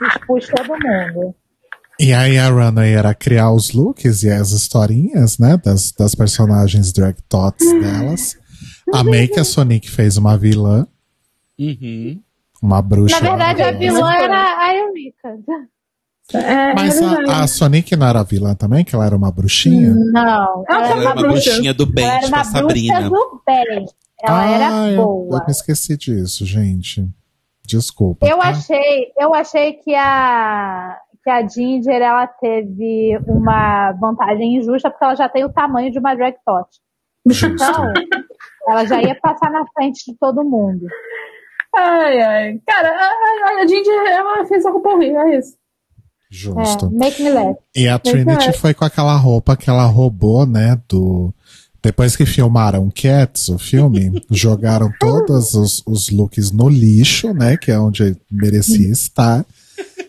Expus 0.02 0.48
todo 0.48 0.68
mundo. 0.68 1.34
E 2.00 2.12
aí 2.12 2.38
a 2.38 2.48
Runway 2.48 2.94
era 2.94 3.12
criar 3.14 3.50
os 3.52 3.72
looks 3.72 4.22
e 4.22 4.30
as 4.30 4.50
historinhas, 4.52 5.38
né? 5.38 5.56
Das, 5.62 5.90
das 5.92 6.14
personagens 6.14 6.92
drag 6.92 7.16
tots 7.28 7.64
delas. 7.80 8.38
Amei 8.94 9.26
que 9.26 9.40
a 9.40 9.44
Sonic 9.44 9.90
fez 9.90 10.16
uma 10.16 10.36
vilã, 10.38 10.86
Uhum. 11.58 12.22
uma 12.62 12.80
bruxa. 12.80 13.20
Na 13.20 13.30
verdade, 13.30 13.62
a 13.62 13.72
vilã 13.72 14.12
era 14.14 14.58
a 14.58 14.74
Eureka. 14.76 15.38
É, 16.34 16.74
Mas 16.74 17.00
é 17.00 17.04
a, 17.30 17.42
a 17.42 17.46
Sonic 17.46 17.96
não 17.96 18.06
era 18.06 18.22
vilã 18.22 18.54
também? 18.54 18.84
Que 18.84 18.94
ela 18.94 19.06
era 19.06 19.16
uma 19.16 19.32
bruxinha? 19.32 19.94
Não. 19.94 20.64
Ela 20.68 20.78
Ela 20.78 20.86
era 20.88 21.00
uma 21.00 21.14
bruxa. 21.14 21.50
bruxinha 21.50 21.74
do 21.74 21.86
bem, 21.86 22.04
Ela 22.04 22.14
era 22.16 22.24
tipo 22.24 22.36
a 22.36 22.42
uma 22.42 22.44
bruxa 22.44 22.60
Sabrina. 22.60 23.08
do 23.08 23.42
bem. 23.46 23.86
Ela 24.20 24.40
ah, 24.40 24.50
era 24.50 24.90
eu, 24.90 25.04
boa. 25.04 25.38
eu 25.38 25.44
me 25.46 25.50
esqueci 25.52 25.96
disso, 25.96 26.44
gente. 26.44 27.08
Desculpa. 27.64 28.26
Eu 28.26 28.38
tá? 28.38 28.48
achei, 28.48 29.12
eu 29.16 29.32
achei 29.32 29.74
que 29.74 29.94
a 29.94 30.98
que 31.22 31.30
a 31.30 31.46
Ginger 31.46 32.00
ela 32.00 32.26
teve 32.26 33.18
uma 33.26 33.92
vantagem 33.92 34.56
injusta 34.56 34.90
porque 34.90 35.04
ela 35.04 35.14
já 35.14 35.28
tem 35.28 35.44
o 35.44 35.52
tamanho 35.52 35.90
de 35.90 35.98
uma 35.98 36.14
drag 36.14 36.36
tot. 36.44 36.68
Então, 37.26 37.92
ela 38.66 38.86
já 38.86 39.02
ia 39.02 39.14
passar 39.20 39.50
na 39.50 39.66
frente 39.74 40.10
de 40.10 40.16
todo 40.18 40.44
mundo. 40.44 40.86
Ai, 41.76 42.20
ai. 42.20 42.60
Cara, 42.66 42.88
a, 42.88 43.62
a, 43.62 43.66
Ginger, 43.66 44.06
ela 44.06 44.46
fez 44.46 44.64
a 44.64 44.70
roupa 44.70 44.88
horrível, 44.90 45.20
é 45.20 45.36
isso. 45.36 45.56
Justo. 46.30 46.86
É, 46.86 46.90
make 46.90 47.22
me 47.22 47.30
laugh. 47.30 47.56
E 47.74 47.88
a 47.88 47.98
Trinity 47.98 48.52
foi 48.52 48.74
com 48.74 48.84
aquela 48.84 49.16
roupa 49.16 49.56
que 49.56 49.70
ela 49.70 49.84
roubou, 49.84 50.46
né? 50.46 50.78
Do. 50.88 51.32
Depois 51.80 52.16
que 52.16 52.26
filmaram 52.26 52.90
Cats, 52.90 53.48
o 53.48 53.58
filme, 53.58 54.22
jogaram 54.30 54.92
todos 54.98 55.54
os, 55.54 55.82
os 55.86 56.10
looks 56.10 56.50
no 56.50 56.68
lixo, 56.68 57.32
né? 57.32 57.56
Que 57.56 57.70
é 57.70 57.78
onde 57.78 58.16
merecia 58.30 58.90
estar. 58.90 59.46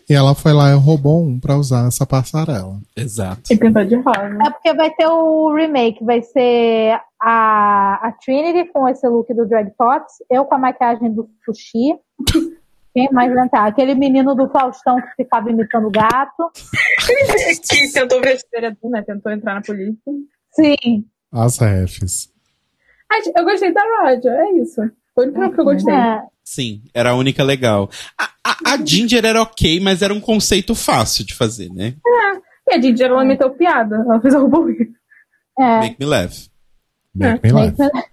E 0.09 0.13
ela 0.13 0.33
foi 0.33 0.51
lá 0.51 0.71
e 0.71 0.73
roubou 0.73 1.23
um 1.23 1.39
pra 1.39 1.55
usar 1.55 1.83
nessa 1.83 2.05
passarela. 2.05 2.79
Exato. 2.97 3.41
E 3.51 3.55
pintou 3.55 3.85
de 3.85 3.95
rosa. 3.95 4.39
É 4.43 4.49
porque 4.49 4.73
vai 4.73 4.89
ter 4.89 5.07
o 5.07 5.53
remake, 5.53 6.03
vai 6.03 6.23
ser 6.23 6.99
a, 7.21 8.07
a 8.07 8.11
Trinity 8.13 8.71
com 8.73 8.87
esse 8.87 9.07
look 9.07 9.31
do 9.33 9.47
Drag 9.47 9.69
Tots, 9.77 10.13
eu 10.31 10.45
com 10.45 10.55
a 10.55 10.57
maquiagem 10.57 11.13
do 11.13 11.29
Sushi. 11.45 11.93
Quem 12.93 13.07
mais 13.11 13.33
vai 13.33 13.45
entrar? 13.45 13.67
Aquele 13.67 13.93
menino 13.95 14.33
do 14.35 14.49
Faustão 14.49 14.99
que 15.01 15.23
ficava 15.23 15.49
imitando 15.49 15.89
gato. 15.91 16.51
que 17.69 17.91
tentou 17.93 18.21
ver 18.21 18.39
vereador, 18.51 18.89
né? 18.91 19.01
Tentou 19.03 19.31
entrar 19.31 19.55
na 19.55 19.61
polícia. 19.61 20.11
Sim. 20.51 21.05
As 21.31 21.57
refs. 21.59 22.29
Ai, 23.11 23.19
eu 23.35 23.43
gostei 23.43 23.73
da 23.73 23.81
Raja, 24.01 24.29
é 24.29 24.51
isso. 24.61 24.81
Foi 25.15 25.27
o 25.29 25.33
único 25.37 25.53
que 25.55 25.61
eu 25.61 25.65
gostei. 25.65 25.93
É. 25.93 26.21
Sim, 26.43 26.81
era 26.93 27.11
a 27.11 27.15
única 27.15 27.43
legal. 27.43 27.89
A, 28.17 28.29
a, 28.43 28.73
a 28.73 28.77
Ginger 28.85 29.23
era 29.25 29.41
ok, 29.41 29.79
mas 29.79 30.01
era 30.01 30.13
um 30.13 30.21
conceito 30.21 30.73
fácil 30.73 31.23
de 31.25 31.35
fazer, 31.35 31.69
né? 31.69 31.93
E 32.67 32.73
a 32.75 32.81
Ginger, 32.81 33.07
ela 33.11 33.23
meteu 33.25 33.51
piada. 33.51 33.95
Ela 33.97 34.19
fez 34.21 34.33
a 34.33 34.39
roupa 34.39 34.57
horrível. 34.59 34.87
É. 35.59 35.79
Make 35.81 35.95
me 35.99 36.05
laugh. 36.05 36.33
Make 37.13 37.39
me 37.43 37.51
laugh. 37.51 37.77
Make 37.77 37.93
me- 37.95 38.03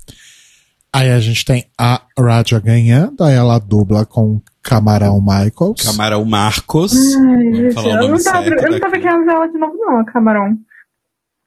Aí 0.93 1.11
a 1.11 1.21
gente 1.21 1.45
tem 1.45 1.67
a 1.79 2.03
Raja 2.19 2.59
ganhando, 2.59 3.23
aí 3.23 3.35
ela 3.35 3.59
dubla 3.59 4.07
com 4.07 4.41
Camarão 4.67 5.21
Michaels. 5.21 5.83
Camarão 5.83 6.25
Marcos. 6.25 6.93
Ai, 6.93 7.71
Vamos 7.73 7.83
gente, 7.83 7.87
eu 7.87 8.09
não 8.09 8.23
tava, 8.23 8.47
eu 8.49 8.71
não 8.73 8.81
tava 8.81 8.99
querendo 8.99 9.25
ver 9.25 9.33
ela 9.33 9.47
de 9.47 9.59
novo, 9.59 9.77
não, 9.79 9.99
a 10.01 10.05
Camarão. 10.05 10.59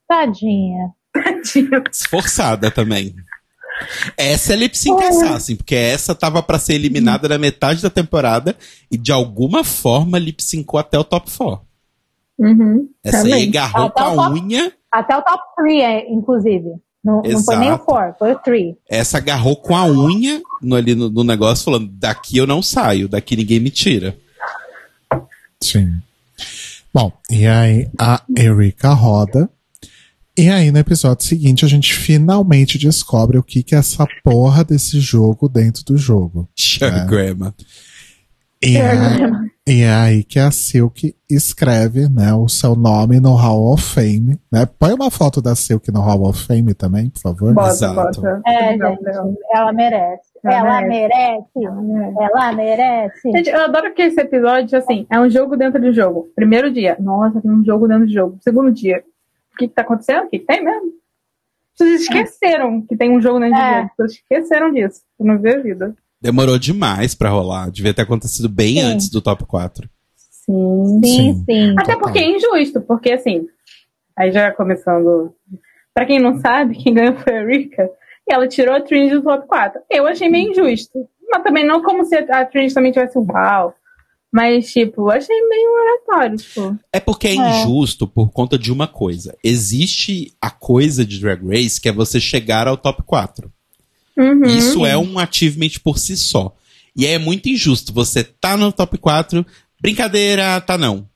Tadinha. 0.07 0.91
Tadinha. 1.13 1.83
Esforçada 1.91 2.71
também. 2.71 3.13
Essa 4.17 4.53
é 4.53 4.55
lip 4.57 4.77
sync 4.77 5.01
assassin, 5.03 5.55
porque 5.55 5.75
essa 5.75 6.13
tava 6.13 6.43
pra 6.43 6.59
ser 6.59 6.73
eliminada 6.73 7.29
na 7.29 7.37
metade 7.37 7.81
da 7.81 7.89
temporada 7.89 8.55
e 8.91 8.97
de 8.97 9.11
alguma 9.11 9.63
forma 9.63 10.19
lip 10.19 10.43
syncou 10.43 10.79
até 10.79 10.97
o 10.99 11.03
top 11.03 11.29
4. 11.31 11.65
Uhum. 12.37 12.89
Essa 13.03 13.17
aí 13.25 13.31
Também. 13.31 13.49
agarrou 13.49 13.85
Até 13.87 14.01
com 14.01 14.07
a 14.09 14.15
top- 14.15 14.39
unha, 14.39 14.73
Até 14.91 15.17
o 15.17 15.21
top 15.21 15.43
3, 15.57 15.81
é, 15.81 16.09
inclusive. 16.11 16.69
Não, 17.03 17.21
não 17.21 17.43
foi 17.43 17.55
nem 17.55 17.71
o. 17.71 17.79
4, 17.79 18.15
foi 18.19 18.33
o 18.33 18.39
3. 18.39 18.75
essa 18.89 19.17
agarrou 19.17 19.55
com 19.55 19.75
a 19.75 19.85
unha 19.85 20.41
no, 20.61 20.75
ali 20.75 20.95
no, 20.95 21.09
no 21.09 21.23
negócio, 21.23 21.65
falando: 21.65 21.89
daqui 21.93 22.37
eu 22.37 22.45
não 22.45 22.61
saio, 22.61 23.07
daqui 23.07 23.35
ninguém 23.35 23.59
me 23.59 23.69
tira. 23.69 24.17
Sim. 25.61 25.97
Bom, 26.93 27.11
e 27.29 27.45
aí 27.45 27.89
a 27.99 28.21
Erika 28.37 28.93
roda. 28.93 29.49
E 30.37 30.49
aí 30.49 30.71
no 30.71 30.79
episódio 30.79 31.25
seguinte 31.25 31.65
a 31.65 31.67
gente 31.67 31.93
finalmente 31.93 32.77
descobre 32.77 33.37
o 33.37 33.43
que 33.43 33.61
que 33.61 33.75
é 33.75 33.77
essa 33.77 34.07
porra 34.23 34.63
desse 34.63 34.99
jogo 34.99 35.49
dentro 35.49 35.83
do 35.83 35.97
jogo. 35.97 36.47
Sugar 36.55 37.13
É. 37.13 37.53
E 38.61 38.75
é, 38.75 39.71
e 39.71 39.81
é 39.83 39.93
aí 39.93 40.23
que 40.23 40.37
a 40.37 40.51
Silk 40.51 41.15
escreve, 41.29 42.09
né, 42.09 42.33
o 42.33 42.49
seu 42.49 42.75
nome 42.75 43.19
no 43.19 43.33
Hall 43.35 43.73
of 43.73 43.81
Fame, 43.81 44.37
né? 44.51 44.65
Põe 44.77 44.93
uma 44.93 45.09
foto 45.09 45.41
da 45.41 45.55
Silk 45.55 45.89
no 45.93 46.01
Hall 46.01 46.23
of 46.27 46.45
Fame 46.45 46.73
também, 46.73 47.09
por 47.09 47.21
favor. 47.21 47.53
Bota, 47.53 47.69
Exato. 47.69 48.21
bota. 48.21 48.41
É, 48.45 48.71
gente, 48.71 49.37
ela 49.53 49.71
merece. 49.71 50.29
Ela 50.43 50.81
merece. 50.81 51.47
Ela 52.19 52.51
merece. 52.53 53.31
Gente, 53.31 53.49
eu 53.49 53.63
adoro 53.63 53.93
que 53.93 54.01
esse 54.01 54.19
episódio, 54.19 54.77
assim, 54.77 55.07
é 55.09 55.17
um 55.19 55.29
jogo 55.29 55.55
dentro 55.55 55.79
de 55.79 55.93
jogo. 55.93 56.29
Primeiro 56.35 56.69
dia, 56.71 56.97
nossa, 56.99 57.39
tem 57.41 57.49
um 57.51 57.63
jogo 57.63 57.87
dentro 57.87 58.07
de 58.07 58.13
jogo. 58.13 58.37
Segundo 58.41 58.71
dia, 58.73 59.03
o 59.53 59.57
que, 59.57 59.69
que 59.69 59.73
tá 59.73 59.83
acontecendo? 59.83 60.25
O 60.25 60.29
que, 60.29 60.39
que 60.39 60.45
tem 60.45 60.63
mesmo? 60.63 60.91
Vocês 61.75 62.01
esqueceram 62.01 62.81
que 62.81 62.97
tem 62.97 63.09
um 63.15 63.21
jogo 63.21 63.39
dentro 63.39 63.55
de 63.55 63.61
É. 63.61 63.77
jogo. 63.81 63.91
Vocês 63.97 64.11
esqueceram 64.13 64.73
disso. 64.73 65.01
Eu 65.17 65.25
não 65.25 65.39
vi 65.39 65.49
a 65.49 65.61
vida. 65.61 65.95
Demorou 66.21 66.57
demais 66.59 67.15
pra 67.15 67.29
rolar. 67.29 67.71
Devia 67.71 67.93
ter 67.93 68.01
acontecido 68.01 68.49
bem 68.49 68.75
Sim. 68.75 68.81
antes 68.81 69.09
do 69.09 69.21
top 69.21 69.45
4. 69.45 69.89
Sim. 70.17 71.01
Sim, 71.03 71.33
Sim. 71.33 71.43
sim. 71.45 71.71
Até 71.77 71.93
Total. 71.93 71.99
porque 71.99 72.19
é 72.19 72.29
injusto, 72.35 72.81
porque 72.81 73.11
assim, 73.11 73.45
aí 74.17 74.31
já 74.31 74.51
começando. 74.51 75.33
Pra 75.93 76.05
quem 76.05 76.19
não 76.19 76.39
sabe, 76.39 76.75
quem 76.75 76.93
ganhou 76.93 77.15
foi 77.17 77.37
a 77.37 77.45
Rika. 77.45 77.89
E 78.29 78.33
ela 78.33 78.47
tirou 78.47 78.75
a 78.75 78.81
Trinity 78.81 79.15
do 79.15 79.23
top 79.23 79.47
4. 79.47 79.81
Eu 79.89 80.07
achei 80.07 80.29
meio 80.29 80.51
injusto. 80.51 80.99
Mas 81.31 81.43
também 81.43 81.65
não 81.65 81.81
como 81.83 82.03
se 82.05 82.15
a 82.15 82.45
Trinity 82.45 82.73
também 82.73 82.91
tivesse 82.91 83.17
um 83.17 83.25
uau. 83.31 83.73
Mas, 84.31 84.71
tipo, 84.71 85.01
eu 85.01 85.09
achei 85.11 85.35
meio 85.47 85.69
aleatório, 85.77 86.37
tipo. 86.37 86.77
É 86.93 86.99
porque 86.99 87.27
é, 87.27 87.31
É. 87.35 87.61
injusto 87.63 88.07
por 88.07 88.29
conta 88.31 88.59
de 88.59 88.71
uma 88.71 88.87
coisa. 88.87 89.35
Existe 89.43 90.33
a 90.39 90.51
coisa 90.51 91.03
de 91.03 91.19
Drag 91.19 91.41
Race 91.47 91.81
que 91.81 91.89
é 91.89 91.91
você 91.91 92.19
chegar 92.19 92.67
ao 92.67 92.77
top 92.77 93.01
4. 93.03 93.51
Uhum. 94.19 94.45
Isso 94.45 94.85
é 94.85 94.97
um 94.97 95.17
achievement 95.17 95.79
por 95.83 95.97
si 95.97 96.17
só. 96.17 96.55
E 96.95 97.05
é 97.05 97.17
muito 97.17 97.47
injusto. 97.47 97.93
Você 97.93 98.23
tá 98.23 98.57
no 98.57 98.71
top 98.71 98.97
4, 98.97 99.45
brincadeira, 99.81 100.59
tá 100.61 100.77
não. 100.77 101.07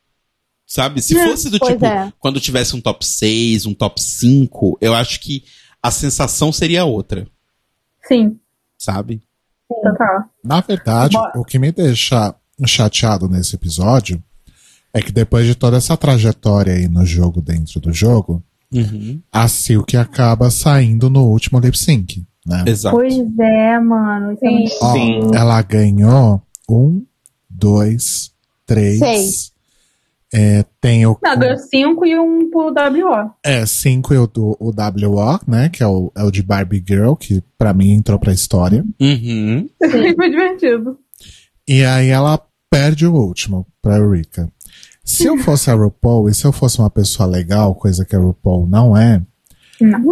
Sabe? 0.65 1.01
Se 1.01 1.17
É, 1.17 1.27
fosse 1.27 1.49
do 1.49 1.59
pois 1.59 1.73
tipo, 1.73 1.85
é. 1.85 2.11
quando 2.19 2.39
tivesse 2.39 2.75
um 2.75 2.81
top 2.81 3.05
6, 3.05 3.65
um 3.65 3.73
top 3.73 4.01
5, 4.01 4.77
eu 4.81 4.93
acho 4.93 5.19
que 5.19 5.43
a 5.81 5.91
sensação 5.91 6.51
seria 6.53 6.85
outra, 6.85 7.27
Sim, 8.07 8.39
sabe? 8.77 9.21
total. 9.83 10.23
Na 10.43 10.61
verdade, 10.61 11.13
Bora. 11.17 11.31
o 11.39 11.43
que 11.43 11.59
me 11.59 11.71
deixa 11.71 12.33
chateado 12.65 13.27
nesse 13.27 13.55
episódio 13.55 14.23
é 14.93 15.01
que 15.01 15.11
depois 15.11 15.45
de 15.45 15.55
toda 15.55 15.75
essa 15.77 15.97
trajetória 15.97 16.73
aí 16.73 16.87
no 16.87 17.05
jogo 17.05 17.41
dentro 17.41 17.79
do 17.81 17.91
jogo, 17.91 18.41
Uhum. 18.71 19.21
a 19.31 19.47
Silk 19.47 19.95
acaba 19.97 20.49
saindo 20.49 21.09
no 21.09 21.25
último 21.27 21.59
lip 21.59 21.77
sync, 21.77 22.25
né? 22.45 22.63
Exato. 22.67 22.95
Pois 22.95 23.17
é, 23.39 23.79
mano. 23.79 24.31
É 24.31 24.35
Sim. 24.35 24.65
Ó, 24.81 24.93
Sim. 24.93 25.31
ela 25.33 25.61
ganhou 25.61 26.41
um, 26.69 27.03
dois, 27.49 28.31
três. 28.65 28.99
Seis. 28.99 29.53
É, 30.35 30.65
tem 30.81 31.05
o. 31.05 31.15
Não, 31.21 31.37
ganhou 31.37 31.57
5 31.57 32.05
e 32.07 32.19
um 32.19 32.49
pro 32.49 32.73
WO. 32.73 33.31
É, 33.43 33.63
cinco 33.67 34.15
e 34.15 34.17
o, 34.17 34.27
o 34.35 34.69
WO, 34.69 35.39
né? 35.47 35.69
Que 35.69 35.83
é 35.83 35.87
o, 35.87 36.11
é 36.17 36.23
o 36.23 36.31
de 36.31 36.41
Barbie 36.41 36.83
Girl, 36.85 37.13
que 37.13 37.43
pra 37.55 37.71
mim 37.71 37.91
entrou 37.91 38.17
pra 38.17 38.33
história. 38.33 38.83
Uhum. 38.99 39.69
Foi 39.79 40.29
divertido. 40.31 40.97
E 41.67 41.83
aí 41.85 42.09
ela 42.09 42.41
perde 42.67 43.05
o 43.05 43.13
último 43.13 43.67
pra 43.79 43.97
Eureka. 43.97 44.51
Se 45.05 45.27
eu 45.27 45.37
fosse 45.43 45.69
a 45.69 45.75
RuPaul 45.75 46.27
e 46.27 46.33
se 46.33 46.45
eu 46.45 46.51
fosse 46.51 46.79
uma 46.79 46.89
pessoa 46.89 47.29
legal, 47.29 47.75
coisa 47.75 48.03
que 48.03 48.15
a 48.15 48.19
RuPaul 48.19 48.65
não 48.65 48.97
é, 48.97 49.21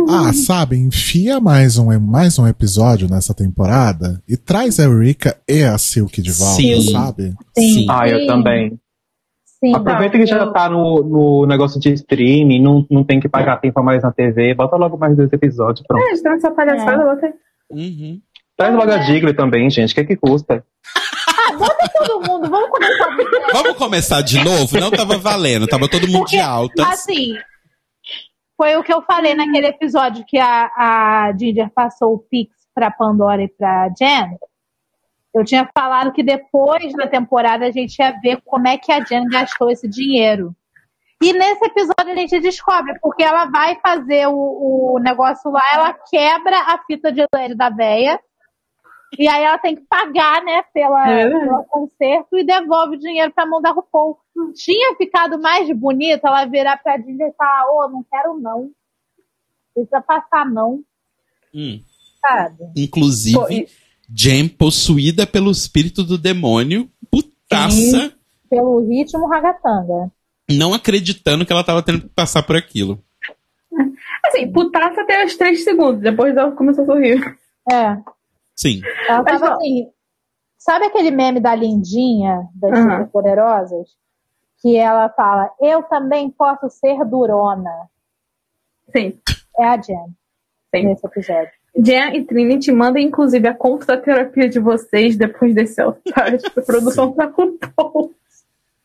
Ah, 0.10 0.34
sabe, 0.34 0.76
enfia 0.78 1.40
mais 1.40 1.78
um, 1.78 1.98
mais 2.00 2.38
um 2.40 2.48
episódio 2.48 3.08
nessa 3.10 3.34
temporada 3.34 4.22
e 4.28 4.36
traz 4.36 4.80
a 4.80 4.84
Eureka 4.84 5.38
e 5.48 5.64
a 5.64 5.78
Silk 5.78 6.22
de 6.22 6.32
volta, 6.32 6.56
Sim. 6.62 6.92
sabe? 6.92 7.34
Sim. 7.58 7.86
Ah, 7.90 8.08
eu 8.10 8.26
também. 8.26 8.80
Sim, 9.64 9.76
Aproveita 9.76 10.18
não, 10.18 10.24
que 10.26 10.30
já 10.30 10.38
eu- 10.40 10.52
tá 10.52 10.68
no, 10.68 11.04
no 11.04 11.46
negócio 11.46 11.80
de 11.80 11.94
streaming, 11.94 12.60
não, 12.62 12.86
não 12.90 13.04
tem 13.04 13.20
que 13.20 13.30
pagar 13.30 13.58
tempo 13.58 13.80
a 13.80 13.84
mais 13.84 14.02
na 14.02 14.12
TV, 14.12 14.56
bota 14.56 14.76
logo 14.76 14.98
mais 14.98 15.16
dois 15.16 15.32
episódios, 15.32 15.86
pronto. 15.88 16.04
É, 16.04 16.16
ter 16.20 16.30
essa 16.34 16.50
palhaçada, 16.52 17.04
bota 17.06 17.28
aí. 17.28 17.34
Uhum. 17.70 18.20
Traz 18.58 18.76
logo 18.76 18.92
a 18.92 18.98
Digley 18.98 19.34
também, 19.36 19.70
gente, 19.70 19.92
o 19.92 19.94
que 19.94 20.02
é 20.02 20.06
que 20.06 20.16
custa? 20.16 20.64
Ah, 21.28 21.56
bota 21.58 21.90
todo 21.94 22.20
mundo, 22.28 22.50
vamos 22.50 22.70
começar. 22.72 23.18
Vamos 23.54 23.78
começar 23.78 24.22
de 24.22 24.44
novo? 24.44 24.80
Não 24.80 24.90
tava 24.90 25.18
valendo, 25.20 25.68
tava 25.68 25.88
todo 25.88 26.08
mundo 26.08 26.26
de 26.26 26.40
alta. 26.40 26.84
Assim, 26.88 27.34
foi 28.62 28.76
o 28.76 28.84
que 28.84 28.94
eu 28.94 29.02
falei 29.02 29.34
naquele 29.34 29.66
episódio 29.66 30.24
que 30.24 30.38
a, 30.38 30.72
a 30.78 31.36
Ginger 31.36 31.72
passou 31.74 32.14
o 32.14 32.20
Pix 32.20 32.56
pra 32.76 32.92
Pandora 32.92 33.42
e 33.42 33.48
pra 33.48 33.90
Jen. 33.98 34.38
Eu 35.34 35.44
tinha 35.44 35.68
falado 35.76 36.12
que 36.12 36.22
depois 36.22 36.94
da 36.94 37.08
temporada 37.08 37.66
a 37.66 37.72
gente 37.72 37.98
ia 37.98 38.12
ver 38.22 38.40
como 38.46 38.68
é 38.68 38.78
que 38.78 38.92
a 38.92 39.04
Jen 39.04 39.26
gastou 39.26 39.72
esse 39.72 39.88
dinheiro. 39.88 40.56
E 41.20 41.34
nesse 41.34 41.66
episódio 41.66 42.12
a 42.12 42.16
gente 42.16 42.40
descobre, 42.40 43.00
porque 43.02 43.24
ela 43.24 43.46
vai 43.46 43.80
fazer 43.80 44.28
o, 44.28 44.94
o 44.94 45.00
negócio 45.00 45.50
lá, 45.50 45.64
ela 45.74 45.94
quebra 45.94 46.56
a 46.56 46.84
fita 46.86 47.12
de 47.12 47.26
LED 47.34 47.56
da 47.56 47.72
véia. 47.72 48.20
E 49.20 49.28
aí 49.28 49.44
ela 49.44 49.58
tem 49.58 49.76
que 49.76 49.82
pagar, 49.82 50.42
né, 50.44 50.64
pela, 50.74 51.10
É. 51.12 51.28
pelo 51.30 51.64
conserto 51.66 52.38
e 52.38 52.44
devolve 52.46 52.96
o 52.96 53.00
dinheiro 53.00 53.32
pra 53.34 53.46
mão 53.46 53.62
da 53.62 53.72
RuPaul. 53.72 54.18
Tinha 54.56 54.96
ficado 54.96 55.40
mais 55.40 55.70
bonito 55.78 56.26
ela 56.26 56.46
virar 56.46 56.78
pra 56.78 56.98
Disney 56.98 57.28
e 57.28 57.34
falar, 57.34 57.66
ô, 57.72 57.90
não 57.90 58.04
quero 58.10 58.40
não. 58.40 58.72
Precisa 59.74 60.02
passar 60.02 60.46
não, 60.50 60.82
Hum. 61.54 61.80
sabe? 62.22 62.58
Inclusive, 62.76 63.38
Pô, 63.38 63.50
e- 63.52 63.68
Jen 64.14 64.48
possuída 64.50 65.26
pelo 65.28 65.52
espírito 65.52 66.04
do 66.04 66.18
demônio, 66.18 66.90
putaça, 67.10 68.14
Pelo 68.50 68.80
ritmo 68.88 69.28
ragatanga. 69.28 70.12
não 70.50 70.74
acreditando 70.74 71.46
que 71.46 71.54
ela 71.54 71.64
tava 71.64 71.82
tendo 71.84 72.02
que 72.02 72.10
passar 72.10 72.44
por 72.44 72.56
aquilo. 72.58 73.02
Assim, 74.26 74.52
putaça 74.52 75.02
até 75.02 75.24
os 75.26 75.36
três 75.38 75.64
segundos, 75.64 76.02
depois 76.02 76.36
ela 76.36 76.52
começou 76.52 76.84
a 76.84 76.88
sorrir. 76.88 77.38
É. 77.72 77.98
Sim. 78.62 78.82
Ela 79.08 79.24
Mas, 79.24 79.40
tava 79.40 79.54
ó. 79.54 79.58
assim. 79.58 79.90
Sabe 80.58 80.86
aquele 80.86 81.10
meme 81.10 81.40
da 81.40 81.56
Lindinha, 81.56 82.48
das 82.54 82.72
Aham. 82.74 82.92
superpoderosas? 82.92 83.90
Que 84.62 84.78
ela 84.78 85.10
fala, 85.10 85.50
eu 85.60 85.82
também 85.84 86.30
posso 86.30 86.70
ser 86.70 87.04
durona. 87.06 87.90
Sim. 88.96 89.20
É 89.58 89.66
a 89.66 89.82
Jen. 89.82 90.06
Sim. 90.76 90.84
Nesse 90.86 91.06
episódio. 91.06 91.52
Jen 91.76 92.16
e 92.16 92.24
Trinity 92.24 92.72
mandem, 92.72 93.08
inclusive, 93.08 93.48
a 93.48 93.56
conta 93.56 93.88
da 93.88 93.98
terapia 93.98 94.48
de 94.48 94.60
vocês 94.60 95.18
depois 95.18 95.56
desse 95.56 95.82
altar 95.82 96.38
de 96.38 96.50
produção 96.52 97.12
da 97.14 97.26
RuPaul. 97.26 98.14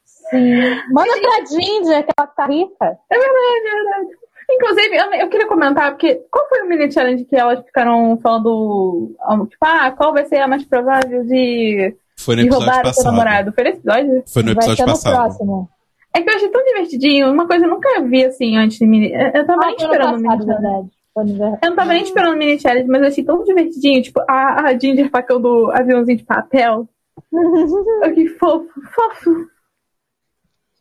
Sim. 0.04 0.60
Manda 0.90 1.12
pra 1.20 1.44
Ginger, 1.44 2.04
que 2.06 2.12
ela 2.16 2.26
tá 2.28 2.46
rica. 2.46 2.98
É 3.10 3.18
verdade, 3.18 3.66
é 3.66 3.74
verdade. 3.74 4.18
Inclusive, 4.50 4.96
eu, 4.96 5.12
eu 5.14 5.28
queria 5.28 5.46
comentar, 5.48 5.90
porque 5.90 6.14
qual 6.30 6.48
foi 6.48 6.62
o 6.62 6.68
mini 6.68 6.90
challenge 6.90 7.24
que 7.24 7.34
elas 7.36 7.64
ficaram 7.64 8.16
falando, 8.22 9.16
um, 9.30 9.46
tipo, 9.46 9.64
ah, 9.64 9.90
qual 9.90 10.12
vai 10.12 10.24
ser 10.26 10.36
a 10.36 10.46
mais 10.48 10.64
provável 10.64 11.24
de, 11.24 11.96
Foi 12.18 12.36
no 12.36 12.42
de 12.42 12.48
episódio 12.48 12.66
roubar 12.66 12.80
o 12.82 12.84
seu 12.94 13.02
passado. 13.02 13.04
namorado? 13.12 13.52
Foi 13.52 13.64
nesse 13.64 13.78
episódio? 13.78 14.22
Foi 14.32 14.42
no 14.42 14.54
Vai 14.54 14.64
episódio 14.64 14.86
no 14.86 14.92
passado. 14.92 15.14
próximo. 15.16 15.68
É 16.14 16.22
que 16.22 16.30
eu 16.30 16.34
achei 16.36 16.48
tão 16.48 16.64
divertidinho, 16.64 17.30
uma 17.32 17.46
coisa 17.46 17.64
que 17.64 17.70
eu 17.70 17.74
nunca 17.74 18.02
vi 18.02 18.24
assim 18.24 18.56
antes 18.56 18.78
de 18.78 18.86
mini. 18.86 19.12
Eu 19.12 19.32
eu 19.34 19.46
tava 19.46 19.60
Ah, 19.64 19.66
nem 19.66 19.76
no 19.76 19.82
esperando 19.82 20.12
o 20.12 20.16
mini 20.16 20.28
passado, 20.28 20.46
challenge. 20.46 20.90
no 21.16 21.44
Eu 21.62 21.68
não 21.70 21.76
tava 21.76 21.92
nem 21.92 22.02
esperando 22.02 22.34
o 22.34 22.38
mini 22.38 22.58
challenge, 22.60 22.88
mas 22.88 23.02
eu 23.02 23.08
achei 23.08 23.24
tão 23.24 23.42
divertidinho. 23.44 24.02
Tipo, 24.02 24.20
a, 24.28 24.68
a 24.68 24.78
Ginger 24.78 25.10
tacando 25.10 25.70
aviãozinho 25.72 26.16
de 26.18 26.24
papel. 26.24 26.88
Oh, 27.32 28.12
que 28.14 28.28
fofo, 28.28 28.68
fofo. 28.94 29.30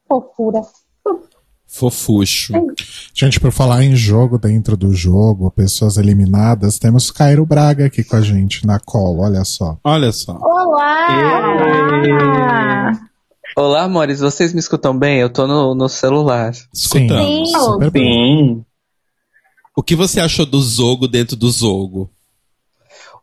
Fofura. 0.08 0.62
Fofuxo. 1.76 2.54
Gente, 3.14 3.38
por 3.38 3.52
falar 3.52 3.84
em 3.84 3.94
jogo 3.98 4.38
dentro 4.38 4.78
do 4.78 4.94
jogo, 4.94 5.52
pessoas 5.52 5.98
eliminadas, 5.98 6.80
temos 6.80 7.12
Cairo 7.12 7.46
Braga 7.46 7.88
aqui 7.88 8.02
com 8.02 8.16
a 8.16 8.22
gente 8.22 8.66
na 8.66 8.80
call, 8.80 9.20
olha 9.20 9.44
só. 9.44 9.78
Olha 9.84 10.10
só. 10.14 10.40
Olá! 10.42 11.66
Olá, 13.58 13.84
amores, 13.84 14.22
vocês 14.22 14.54
me 14.54 14.60
escutam 14.60 14.98
bem? 14.98 15.20
Eu 15.20 15.30
tô 15.30 15.46
no, 15.46 15.76
no 15.76 15.90
celular. 15.90 16.54
Escutamos. 16.74 17.50
Sim. 17.52 17.60
Super 17.60 17.92
bem. 17.92 18.04
Sim. 18.56 18.66
O 19.76 19.84
que 19.84 19.98
você 19.98 20.22
achou 20.22 20.46
do 20.46 20.62
Zogo 20.62 21.10
dentro 21.10 21.36
do 21.36 21.50
Zogo? 21.50 22.10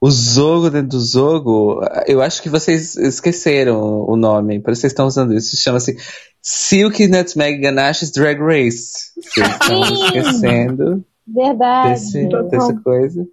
O 0.05 0.11
Zogo 0.11 0.69
dentro 0.69 0.89
do 0.89 1.01
Zogo, 1.01 1.81
eu 2.09 2.21
acho 2.21 2.43
que 2.43 2.49
vocês 2.49 2.97
esqueceram 2.97 4.05
o 4.05 4.17
nome, 4.17 4.59
por 4.59 4.73
isso 4.73 4.81
vocês 4.81 4.91
estão 4.91 5.07
usando 5.07 5.33
isso. 5.33 5.57
Chama-se 5.57 5.97
Silk 6.43 7.07
Nutmeg 7.07 7.61
Ganache's 7.61 8.11
Drag 8.11 8.41
Race. 8.41 9.13
Vocês 9.15 9.47
estão 9.49 9.85
Sim. 9.85 10.05
esquecendo 10.05 11.05
Verdade. 11.25 11.91
desse, 11.91 12.29
dessa 12.51 12.75
coisa. 12.83 13.25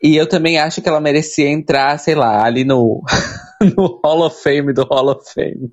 E 0.00 0.14
eu 0.16 0.28
também 0.28 0.56
acho 0.56 0.80
que 0.80 0.88
ela 0.88 1.00
merecia 1.00 1.48
entrar, 1.48 1.98
sei 1.98 2.14
lá, 2.14 2.44
ali 2.44 2.62
no, 2.62 3.02
no 3.76 4.00
Hall 4.04 4.24
of 4.24 4.40
Fame 4.40 4.72
do 4.72 4.84
Hall 4.84 5.08
of 5.08 5.28
Fame. 5.34 5.72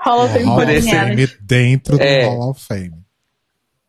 Hall 0.00 0.24
of 0.26 0.32
Fame 0.34 0.44
Hall 0.44 0.58
of. 0.60 0.82
Fame 0.82 1.28
dentro 1.40 1.96
do 1.96 2.02
É. 2.02 2.26
Hall 2.26 2.50
of 2.50 2.62
Fame. 2.62 3.02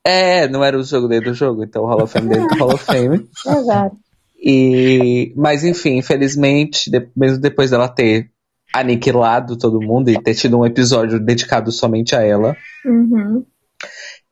É, 0.06 0.48
não 0.48 0.64
era 0.64 0.78
o 0.78 0.84
jogo 0.84 1.10
dentro 1.10 1.32
do 1.32 1.36
jogo, 1.36 1.66
então 1.66 1.84
o 1.84 1.88
Hall 1.88 2.04
of 2.04 2.14
Fame 2.14 2.30
dentro 2.30 2.48
do 2.48 2.64
Hall 2.64 2.74
of 2.76 2.86
Fame. 2.86 3.28
Exato. 3.46 3.98
E, 4.46 5.32
mas 5.38 5.64
enfim, 5.64 5.98
infelizmente, 5.98 6.92
de- 6.92 7.08
mesmo 7.16 7.38
depois 7.40 7.72
dela 7.72 7.88
ter 7.88 8.30
aniquilado 8.76 9.58
todo 9.58 9.80
mundo 9.82 10.10
e 10.10 10.22
ter 10.22 10.34
tido 10.36 10.60
um 10.60 10.66
episódio 10.66 11.20
dedicado 11.20 11.72
somente 11.72 12.16
a 12.16 12.22
ela, 12.24 12.56
Uhum. 12.86 13.46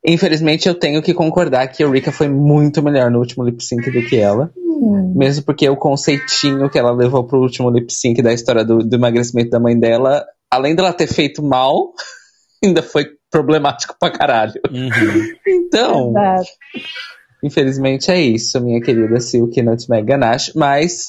infelizmente 0.06 0.68
eu 0.68 0.74
tenho 0.76 1.02
que 1.02 1.14
concordar 1.14 1.68
que 1.68 1.84
a 1.84 1.88
Rika 1.90 2.12
foi 2.12 2.28
muito 2.28 2.82
melhor 2.82 3.10
no 3.12 3.20
último 3.20 3.44
lip 3.46 3.64
sync 3.64 3.90
do 3.92 4.02
que 4.06 4.18
ela. 4.18 4.52
Hum. 4.58 5.14
Mesmo 5.16 5.46
porque 5.46 5.70
o 5.70 5.78
conceitinho 5.78 6.70
que 6.70 6.80
ela 6.80 6.92
levou 6.92 7.24
pro 7.24 7.40
último 7.40 7.70
lip 7.70 7.94
sync 7.94 8.20
da 8.22 8.34
história 8.34 8.66
do, 8.66 8.80
do 8.80 8.96
emagrecimento 8.96 9.52
da 9.52 9.60
mãe 9.60 9.80
dela, 9.80 10.26
além 10.50 10.76
dela 10.76 10.92
ter 10.92 11.08
feito 11.08 11.44
mal, 11.44 11.94
ainda 12.66 12.82
foi 12.82 13.06
problemático 13.30 13.96
pra 14.00 14.10
caralho. 14.12 14.54
Uhum. 14.72 15.34
Então, 15.48 16.12
Verdade. 16.14 16.50
Infelizmente 17.44 18.12
é 18.12 18.20
isso, 18.20 18.60
minha 18.62 18.82
querida 18.82 19.20
Silk 19.20 19.62
Nutmeg 19.62 20.04
Ganache, 20.06 20.52
mas 20.56 21.08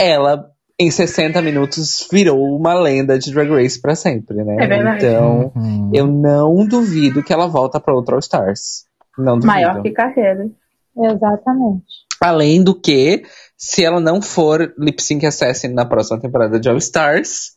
ela 0.00 0.50
em 0.80 0.90
60 0.90 1.42
minutos 1.42 2.06
virou 2.10 2.38
uma 2.56 2.72
lenda 2.72 3.18
de 3.18 3.32
Drag 3.32 3.50
Race 3.50 3.80
pra 3.80 3.94
sempre, 3.96 4.44
né? 4.44 4.56
É 4.60 4.66
verdade. 4.66 5.04
Então, 5.06 5.52
Uhum. 5.56 5.90
eu 5.92 6.06
não 6.06 6.64
duvido 6.66 7.22
que 7.22 7.32
ela 7.32 7.48
volta 7.48 7.80
pra 7.80 7.94
outro 7.94 8.14
All 8.14 8.20
Stars. 8.20 8.84
Não 9.18 9.34
duvido. 9.34 9.46
Maior 9.48 9.82
que 9.82 9.90
carreira. 9.90 10.48
Exatamente. 10.96 11.84
Além 12.20 12.62
do 12.62 12.74
que, 12.74 13.24
se 13.56 13.84
ela 13.84 14.00
não 14.00 14.22
for 14.22 14.72
Lip 14.78 15.02
Sync 15.02 15.26
Assassin 15.26 15.68
na 15.68 15.84
próxima 15.84 16.20
temporada 16.20 16.58
de 16.60 16.68
All 16.68 16.76
Stars, 16.76 17.56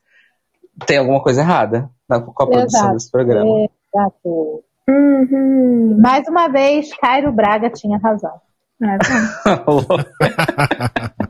tem 0.88 0.98
alguma 0.98 1.22
coisa 1.22 1.42
errada 1.42 1.90
na, 2.10 2.20
com 2.20 2.32
a 2.44 2.48
produção 2.48 2.80
Exato. 2.82 2.94
desse 2.94 3.12
programa. 3.12 3.50
Exato. 3.94 4.64
Uhum. 4.90 5.98
Mais 6.02 6.28
uma 6.28 6.48
vez, 6.50 6.90
Cairo 6.98 7.32
Braga 7.32 7.70
tinha 7.70 7.98
razão. 7.98 8.34
É, 8.84 8.98
tá. 8.98 9.64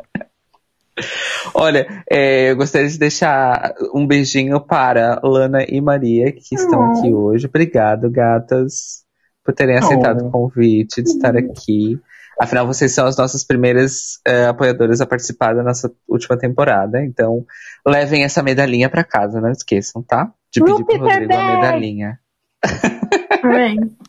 Olha, 1.53 1.87
é, 2.09 2.51
eu 2.51 2.55
gostaria 2.55 2.87
de 2.87 2.97
deixar 2.97 3.73
um 3.93 4.05
beijinho 4.05 4.59
para 4.61 5.19
Lana 5.23 5.63
e 5.67 5.81
Maria, 5.81 6.31
que 6.31 6.55
estão 6.55 6.79
Oh. 6.79 6.97
aqui 6.99 7.13
hoje. 7.13 7.47
Obrigado, 7.47 8.09
gatas, 8.09 9.03
por 9.43 9.53
terem 9.53 9.77
aceitado 9.77 10.23
Oh. 10.23 10.27
o 10.27 10.31
convite 10.31 11.01
de 11.01 11.09
estar 11.09 11.35
aqui. 11.35 11.99
Afinal, 12.39 12.65
vocês 12.65 12.91
são 12.93 13.05
as 13.05 13.17
nossas 13.17 13.43
primeiras 13.43 14.19
é, 14.25 14.45
apoiadoras 14.45 15.01
a 15.01 15.05
participar 15.05 15.53
da 15.53 15.63
nossa 15.63 15.91
última 16.07 16.37
temporada. 16.37 17.03
Então, 17.03 17.45
levem 17.85 18.23
essa 18.23 18.41
medalhinha 18.41 18.89
para 18.89 19.03
casa, 19.03 19.39
não 19.41 19.51
esqueçam, 19.51 20.01
tá? 20.01 20.31
De 20.53 20.63
pedir 20.63 20.83
pro 20.85 20.97
Rodrigo 20.97 21.33
a 21.33 21.55
medalhinha. 21.55 22.19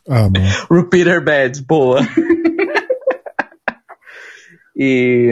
Amo. 0.07 0.33
Repeater 0.71 1.23
bad, 1.23 1.61
boa. 1.63 2.01
e. 4.75 5.31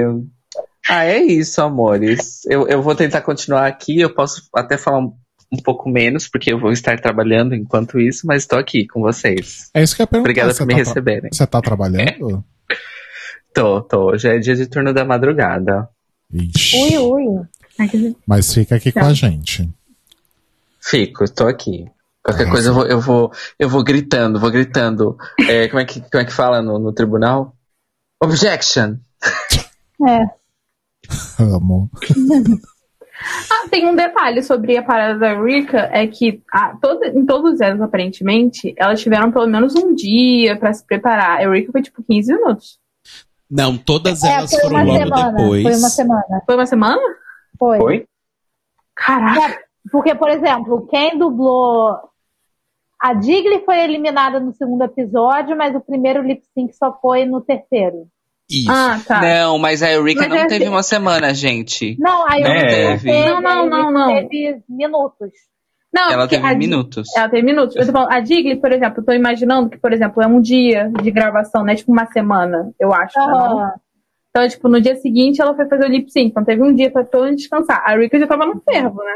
Ah, 0.90 1.06
é 1.06 1.20
isso, 1.20 1.62
amores. 1.62 2.44
Eu, 2.46 2.68
eu 2.68 2.82
vou 2.82 2.96
tentar 2.96 3.22
continuar 3.22 3.68
aqui. 3.68 4.00
Eu 4.00 4.14
posso 4.14 4.42
até 4.56 4.78
falar 4.78 5.00
um, 5.00 5.14
um 5.54 5.58
pouco 5.64 5.90
menos, 5.90 6.28
porque 6.28 6.52
eu 6.52 6.60
vou 6.60 6.72
estar 6.72 7.00
trabalhando 7.00 7.54
enquanto 7.56 8.00
isso, 8.00 8.26
mas 8.26 8.44
estou 8.44 8.58
aqui 8.60 8.88
com 8.88 9.00
vocês. 9.02 9.70
É 9.74 9.84
isso 9.84 9.96
que 9.96 10.02
eu 10.02 10.06
ia 10.06 10.08
perguntar. 10.08 10.30
Obrigada 10.32 10.54
por 10.56 10.66
me 10.68 10.74
tá 10.74 10.80
receberem. 10.80 11.30
Você 11.32 11.48
tá 11.48 11.62
trabalhando? 11.62 12.44
Tô, 13.54 13.82
tô. 13.82 14.18
Já 14.18 14.34
é 14.34 14.40
dia 14.40 14.56
de 14.56 14.66
turno 14.66 14.94
da 14.94 15.04
madrugada. 15.04 15.90
Ixi. 16.34 16.98
Ui, 16.98 16.98
ui. 16.98 18.16
Mas 18.26 18.54
fica 18.54 18.76
aqui 18.78 18.94
Tá. 18.94 19.02
com 19.02 19.08
a 19.08 19.14
gente. 19.14 19.70
Fico, 20.80 21.26
estou 21.26 21.48
aqui. 21.50 21.86
Qualquer 22.24 22.50
coisa 22.50 22.70
eu 22.70 22.74
vou, 22.74 22.86
eu 22.86 23.00
vou, 23.02 23.32
eu 23.58 23.70
vou 23.70 23.84
gritando, 23.84 24.40
vou 24.40 24.52
gritando. 24.52 25.18
É, 25.50 25.68
como, 25.68 25.80
é 25.80 25.86
que, 25.86 26.00
como 26.02 26.22
é 26.22 26.26
que 26.26 26.32
fala 26.34 26.62
no, 26.62 26.78
no 26.78 26.94
tribunal? 26.94 27.56
Objection. 28.22 28.98
É. 30.08 30.24
Amo. 31.44 31.90
Ah, 33.52 33.70
tem 33.70 33.88
um 33.88 33.96
detalhe 33.96 34.42
sobre 34.42 34.76
a 34.76 34.82
parada 34.82 35.20
da 35.20 35.40
Rika, 35.40 35.78
é 35.94 36.08
que 36.08 36.42
ah, 36.52 36.76
todo- 36.82 37.04
em 37.06 37.24
todos 37.24 37.62
eles, 37.62 37.80
aparentemente, 37.80 38.74
elas 38.76 39.00
tiveram 39.00 39.32
pelo 39.32 39.46
menos 39.46 39.76
um 39.76 39.94
dia 39.94 40.58
pra 40.58 40.74
se 40.74 40.84
preparar. 40.84 41.40
A 41.40 41.52
Rika 41.52 41.72
foi 41.72 41.84
tipo 41.84 42.02
15 42.02 42.34
minutos. 42.34 42.80
Não, 43.48 43.78
todas 43.78 44.24
É, 44.24 44.34
elas 44.34 44.50
foi 44.50 44.60
foram 44.62 44.76
uma 44.76 44.84
logo 44.86 44.98
semana. 44.98 45.32
depois. 45.38 45.62
Foi 45.62 45.72
uma 45.76 45.90
semana. 45.90 46.42
Foi 46.48 46.56
uma 46.56 46.66
semana? 46.66 47.02
Foi. 47.60 47.78
Foi? 47.78 48.06
Caraca. 48.96 49.54
É, 49.54 49.60
porque, 49.92 50.16
por 50.16 50.30
exemplo, 50.30 50.88
quem 50.90 51.16
dublou. 51.20 52.00
A 53.02 53.14
Digley 53.14 53.64
foi 53.66 53.80
eliminada 53.80 54.40
no 54.40 54.54
segundo 54.54 54.84
episódio, 54.84 55.58
mas 55.58 55.76
o 55.76 55.82
primeiro 55.82 56.22
lip 56.22 56.42
sync 56.54 56.74
só 56.76 56.98
foi 57.02 57.26
no 57.26 57.42
terceiro. 57.42 58.08
Isso. 58.50 58.70
Ah, 58.72 59.00
tá. 59.08 59.22
Não, 59.22 59.58
mas 59.58 59.82
a 59.82 59.90
Eureka 59.92 60.22
Mas 60.22 60.30
não 60.30 60.38
é 60.38 60.48
teve 60.48 60.66
assim- 60.66 60.74
uma 60.74 60.84
semana, 60.84 61.34
gente. 61.34 61.96
Não, 62.00 62.26
aí 62.30 62.42
Não 62.44 62.54
eu 62.54 62.68
teve. 62.68 63.12
Não, 63.12 63.42
não, 63.42 63.70
não, 63.70 63.92
não. 63.92 64.08
Teve 64.28 64.62
minutos. 64.70 65.30
Não, 65.94 66.10
Ela 66.12 66.28
teve 66.28 66.46
a 66.46 66.54
minutos. 66.56 67.08
Ela 67.18 67.28
teve 67.30 67.44
minutos. 67.46 67.76
Eu 67.76 67.86
tô 67.86 67.92
falando, 67.92 68.12
a 68.14 68.20
Digley, 68.20 68.56
por 68.58 68.72
exemplo, 68.72 69.00
eu 69.02 69.06
tô 69.06 69.12
imaginando 69.14 69.70
que, 69.70 69.78
por 69.78 69.92
exemplo, 69.92 70.22
é 70.22 70.28
um 70.28 70.40
dia 70.42 70.90
de 71.02 71.12
gravação, 71.12 71.64
né? 71.64 71.76
Tipo 71.76 71.92
uma 71.92 72.06
semana, 72.08 72.72
eu 72.80 72.94
acho. 72.94 73.18
não? 73.18 73.58
Aham. 73.58 73.72
Então, 74.30 74.48
tipo, 74.48 74.70
no 74.70 74.80
dia 74.80 74.96
seguinte 74.96 75.42
ela 75.42 75.54
foi 75.56 75.66
fazer 75.68 75.86
o 75.86 75.90
lip 75.90 76.10
sync. 76.12 76.30
Então 76.30 76.46
teve 76.46 76.62
um 76.64 76.74
dia 76.74 76.90
pra 76.92 77.04
todo 77.04 77.26
mundo 77.26 77.36
descansar. 77.36 77.82
A 77.86 77.98
Rika 77.98 78.18
já 78.20 78.28
tava 78.28 78.46
no 78.46 78.62
fervo, 78.62 79.04
né? 79.04 79.16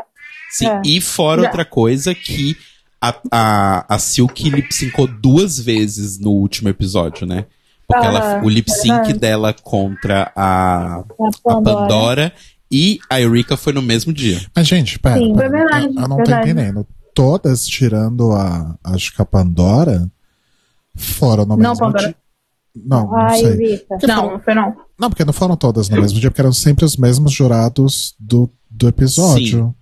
Sim, 0.49 0.67
É. 0.67 0.81
e 0.85 0.99
fora 0.99 1.41
Já. 1.43 1.47
outra 1.47 1.63
coisa 1.65 2.13
que 2.13 2.55
a, 3.01 3.15
a, 3.31 3.95
a 3.95 3.99
Silk 3.99 4.49
lip 4.49 4.73
syncou 4.73 5.07
duas 5.07 5.59
vezes 5.59 6.17
no 6.19 6.31
último 6.31 6.69
episódio, 6.69 7.25
né? 7.27 7.45
Porque 7.87 8.05
Ah, 8.05 8.09
ela, 8.09 8.43
o 8.43 8.49
lip 8.49 8.69
sync 8.71 9.13
dela 9.13 9.53
contra 9.53 10.31
a, 10.35 10.95
A 10.95 10.99
a 10.99 11.03
Pandora. 11.43 11.77
Pandora 11.77 12.33
e 12.71 12.99
a 13.09 13.21
Eureka 13.21 13.55
foi 13.55 13.73
no 13.73 13.81
mesmo 13.81 14.11
dia. 14.11 14.41
Mas, 14.55 14.67
gente, 14.67 14.97
pera. 14.97 15.19
Sim, 15.19 15.35
pera, 15.35 15.49
foi 15.49 15.59
verdade, 15.59 15.85
eu, 15.95 16.01
eu 16.01 16.07
não 16.07 16.17
verdade. 16.17 16.41
tô 16.45 16.49
entendendo. 16.51 16.87
Todas 17.13 17.65
tirando 17.65 18.31
a. 18.33 18.75
Acho 18.83 19.13
que 19.15 19.21
a 19.21 19.25
Pandora 19.25 20.09
foram 20.95 21.45
no 21.45 21.55
Não, 21.55 21.69
mesmo 21.69 21.77
Pandora. 21.85 22.05
dia. 22.07 22.15
Não, 22.75 23.05
não 23.07 23.15
Ai, 23.17 23.39
sei. 23.39 23.51
Rita. 23.71 23.85
Porque 23.87 24.07
Não, 24.07 24.15
foram- 24.15 24.31
não 24.33 24.39
foi 24.43 24.53
não. 24.55 24.75
Não, 24.99 25.09
porque 25.09 25.25
não 25.25 25.33
foram 25.33 25.55
todas 25.55 25.87
no 25.89 26.01
mesmo 26.01 26.19
dia, 26.19 26.29
porque 26.31 26.41
eram 26.41 26.51
sempre 26.53 26.83
os 26.85 26.97
mesmos 26.97 27.31
jurados 27.31 28.15
do, 28.19 28.49
do 28.69 28.87
episódio. 28.87 29.73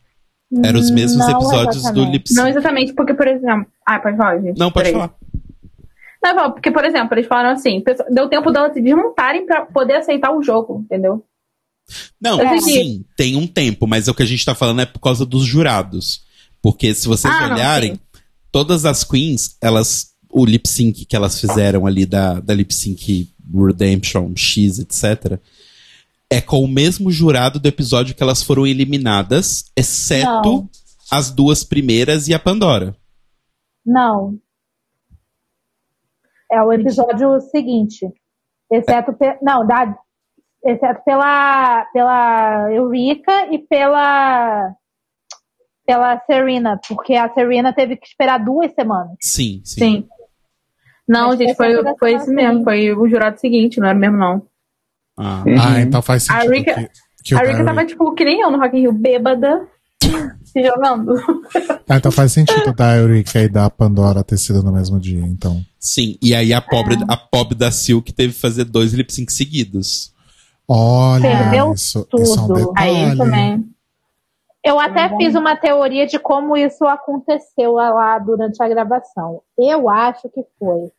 Eram 0.64 0.80
os 0.80 0.90
mesmos 0.92 1.26
Não 1.26 1.32
episódios 1.36 1.76
do 1.76 1.80
exatamente. 1.90 2.12
lip 2.12 2.28
sync. 2.30 2.40
Não 2.42 2.48
exatamente, 2.48 2.94
porque, 2.94 3.14
por 3.14 3.28
exemplo. 3.28 3.66
Ah, 3.86 4.00
pode 4.00 4.18
falar, 4.18 4.40
gente. 4.42 4.58
Não, 4.60 4.72
pode 4.72 4.92
falar. 4.92 5.14
Não, 6.24 6.36
falo, 6.36 6.54
porque, 6.54 6.72
por 6.72 6.86
exemplo, 6.86 7.14
eles 7.16 7.28
falaram 7.28 7.50
assim: 7.52 7.84
deu 8.12 8.30
tempo 8.30 8.52
delas 8.52 8.74
se 8.74 8.82
desmontarem 8.82 9.46
pra 9.46 9.66
poder 9.66 9.96
aceitar 9.96 10.32
o 10.32 10.42
jogo, 10.44 10.82
entendeu? 10.86 11.24
Não, 12.22 12.42
entendi. 12.42 12.62
sim, 12.64 13.06
tem 13.18 13.36
um 13.36 13.46
tempo, 13.46 13.86
mas 13.86 14.08
o 14.08 14.14
que 14.14 14.24
a 14.24 14.26
gente 14.26 14.46
tá 14.46 14.56
falando 14.56 14.82
é 14.82 14.86
por 14.86 15.00
causa 15.00 15.26
dos 15.26 15.44
jurados. 15.46 16.22
Porque 16.62 16.94
se 16.94 17.08
vocês 17.08 17.34
Ah, 17.34 17.48
não, 17.50 17.56
olharem, 17.56 17.96
sim. 17.96 18.00
todas 18.52 18.86
as 18.86 19.04
queens, 19.04 19.58
elas. 19.62 20.14
O 20.36 20.46
lip 20.46 20.68
sync 20.68 21.06
que 21.06 21.16
elas 21.16 21.40
fizeram 21.40 21.86
ali 21.86 22.08
da, 22.08 22.40
da 22.40 22.56
lip 22.56 22.74
sync 22.74 23.30
Redemption 23.54 24.32
X, 24.36 24.80
etc. 24.80 25.40
É 26.34 26.42
com 26.42 26.64
o 26.64 26.68
mesmo 26.68 27.12
jurado 27.12 27.60
do 27.60 27.68
episódio 27.68 28.16
que 28.16 28.24
elas 28.24 28.42
foram 28.44 28.66
eliminadas, 28.66 29.66
exceto 29.78 30.28
Não. 30.44 30.70
as 31.12 31.30
duas 31.32 31.64
primeiras 31.64 32.28
e 32.28 32.34
a 32.34 32.40
Pandora. 32.40 32.96
Não. 33.86 34.38
É 36.52 36.62
o 36.62 36.72
episódio 36.72 37.40
seguinte. 37.42 38.08
Exceto 38.72 39.14
pe- 39.14 39.38
não, 39.42 39.66
da, 39.66 39.96
exceto 40.66 41.02
pela 41.04 41.86
pela 41.92 42.72
Eureka 42.72 43.48
e 43.54 43.60
pela 43.60 44.74
pela 45.86 46.18
Serena, 46.26 46.80
porque 46.88 47.14
a 47.16 47.32
Serena 47.34 47.74
teve 47.74 47.98
que 47.98 48.08
esperar 48.08 48.38
duas 48.44 48.72
semanas. 48.74 49.18
Sim, 49.20 49.62
sim. 49.66 49.80
Sim. 49.80 50.08
Não, 51.08 51.28
Mas 51.30 51.40
gente, 51.40 51.56
foi 51.56 51.84
da 51.84 51.96
foi 51.98 52.14
esse 52.14 52.30
mesmo. 52.32 52.52
seguinte. 52.52 52.64
Foi 52.64 52.94
o 52.96 53.10
jurado 53.10 53.38
seguinte, 53.40 53.80
não 53.80 53.88
era 53.90 53.98
mesmo, 54.00 54.18
não. 54.18 54.48
Ah, 55.18 55.44
Ah, 55.46 55.82
então 55.82 56.02
faz 56.02 56.30
A 56.30 56.42
sentido 56.42 56.52
Rika- 56.54 56.74
que, 56.76 56.90
que 57.24 57.36
A 57.36 57.40
Rika 57.40 57.52
Barry- 57.54 57.66
tava, 57.66 57.86
tipo, 57.86 58.14
que 58.14 58.26
nem 58.26 58.42
eu 58.42 58.50
no 58.52 58.58
Rock 58.60 58.76
in 58.78 58.82
Rio, 58.82 58.92
bêbada, 58.94 59.68
se 60.44 60.64
jogando. 60.64 61.14
Ah, 61.88 61.98
então 61.98 62.12
faz 62.12 62.32
sentido 62.32 62.74
da 62.74 62.96
Eureka 62.98 63.40
e 63.42 63.48
da 63.50 63.70
Pandora 63.70 64.24
ter 64.24 64.38
sido 64.38 64.62
no 64.64 64.72
mesmo 64.72 65.00
dia, 65.00 65.20
então. 65.26 65.62
sim. 65.80 66.18
E 66.22 66.34
aí 66.34 66.54
a 66.54 66.62
pobre, 66.62 66.98
a 67.08 67.16
pobre 67.18 67.56
da 67.56 67.72
Silk 67.72 68.12
teve 68.14 68.34
que 68.34 68.40
fazer 68.40 68.64
dois 68.66 68.94
lip 68.94 69.14
sync 69.14 69.32
seguidos. 69.32 70.12
Olha, 70.68 71.30
Perdeu 71.30 71.74
isso, 71.74 72.08
isso 72.18 72.40
é 72.40 72.42
um 72.42 72.48
tudo. 72.48 72.74
Aí 72.78 72.94
detalhe. 72.96 73.18
também. 73.18 73.66
Eu 74.66 74.80
até 74.80 75.10
fiz 75.18 75.36
uma 75.36 75.58
teoria 75.58 76.08
de 76.08 76.18
como 76.18 76.56
isso 76.56 76.86
aconteceu 76.86 77.74
lá 77.74 78.18
durante 78.18 78.64
a 78.64 78.68
gravação. 78.70 79.42
Eu 79.60 79.90
acho 79.90 80.30
que 80.30 80.42
foi. 80.58 80.90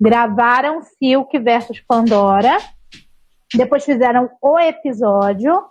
Gravaram 0.00 0.80
Silk 0.98 1.38
versus 1.38 1.80
Pandora, 1.86 2.58
depois 3.54 3.84
fizeram 3.84 4.30
o 4.40 4.58
episódio, 4.58 5.62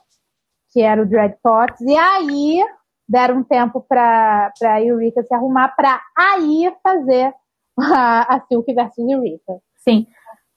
que 0.71 0.81
era 0.81 1.01
o 1.01 1.05
Drag 1.05 1.33
Talks, 1.43 1.81
e 1.81 1.95
aí 1.95 2.63
deram 3.07 3.39
um 3.39 3.43
tempo 3.43 3.81
pra, 3.87 4.51
pra 4.57 4.81
Eureka 4.81 5.21
se 5.23 5.33
arrumar 5.33 5.69
pra 5.75 5.99
aí 6.17 6.71
fazer 6.81 7.33
a, 7.77 8.35
a 8.35 8.41
Silk 8.47 8.73
versus 8.73 8.97
Eureka. 9.09 9.53
Sim. 9.83 10.07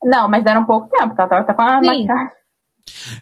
Não, 0.03 0.29
mas 0.29 0.45
deram 0.45 0.65
pouco 0.65 0.89
tempo, 0.89 1.15
tá? 1.17 1.27
Tá, 1.27 1.43
tá 1.45 1.55
com 1.55 1.63
a 1.63 1.81
Sim. 1.81 1.87
maquiagem. 1.87 2.31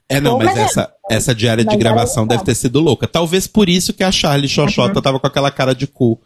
É, 0.09 0.21
não, 0.21 0.33
Bom, 0.33 0.39
mas 0.39 0.47
mas 0.49 0.59
é- 0.59 0.63
essa, 0.63 0.95
essa 1.09 1.35
diária 1.35 1.63
de 1.65 1.71
mas 1.71 1.75
era 1.81 1.85
gravação 1.95 2.27
deve 2.27 2.43
ter 2.45 2.55
sido 2.55 2.81
louca. 2.81 3.07
Talvez 3.07 3.47
por 3.47 3.69
isso 3.69 3.95
que 3.95 4.03
a 4.03 4.11
Charlie 4.11 4.49
Xoxota 4.49 5.01
tava 5.01 5.21
com 5.21 5.27
aquela 5.27 5.51
cara 5.53 5.75
de 5.75 5.87
cu. 5.87 6.21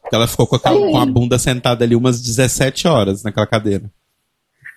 Porque 0.00 0.16
ela 0.16 0.26
ficou 0.26 0.46
com, 0.46 0.56
aquela- 0.56 0.74
Sim. 0.86 0.92
com 0.92 0.98
a 0.98 1.04
bunda 1.06 1.38
sentada 1.38 1.84
ali 1.84 1.94
umas 1.94 2.20
17 2.22 2.88
horas 2.88 3.22
naquela 3.22 3.46
cadeira. 3.46 3.90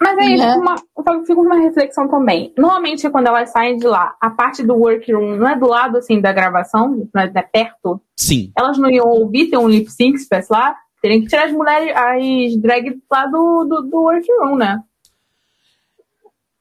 Mas 0.02 0.18
aí, 0.18 0.36
Né? 0.38 0.56
uma, 0.56 0.76
eu 0.98 1.04
falo- 1.04 1.26
fico 1.26 1.36
com 1.42 1.48
uma 1.48 1.60
reflexão 1.62 2.08
também. 2.08 2.52
Normalmente, 2.58 3.08
quando 3.10 3.28
elas 3.28 3.52
saem 3.52 3.78
de 3.78 3.86
lá, 3.86 4.16
a 4.20 4.30
parte 4.32 4.64
do 4.64 4.74
workroom 4.76 5.36
não 5.38 5.48
é 5.48 5.56
do 5.56 5.68
lado, 5.68 5.98
assim, 5.98 6.20
da 6.20 6.34
gravação, 6.34 7.08
não 7.14 7.22
é, 7.22 7.28
não 7.32 7.40
é 7.42 7.44
perto. 7.44 8.02
Sim. 8.18 8.52
Elas 8.58 8.78
não 8.80 8.90
iam 8.90 9.08
ouvir 9.08 9.50
ter 9.50 9.58
um 9.58 9.68
lip 9.70 9.90
sync, 9.92 10.18
se 10.18 10.24
tivesse 10.28 10.52
lá. 10.52 10.76
Teriam 11.02 11.22
que 11.22 11.28
tirar 11.28 11.46
as 11.46 11.52
mulheres, 11.52 11.96
as 11.96 12.58
drag 12.62 13.00
lá 13.12 13.26
do, 13.28 13.66
do, 13.66 13.82
do 13.90 13.98
workroom, 14.02 14.56
né? 14.56 14.82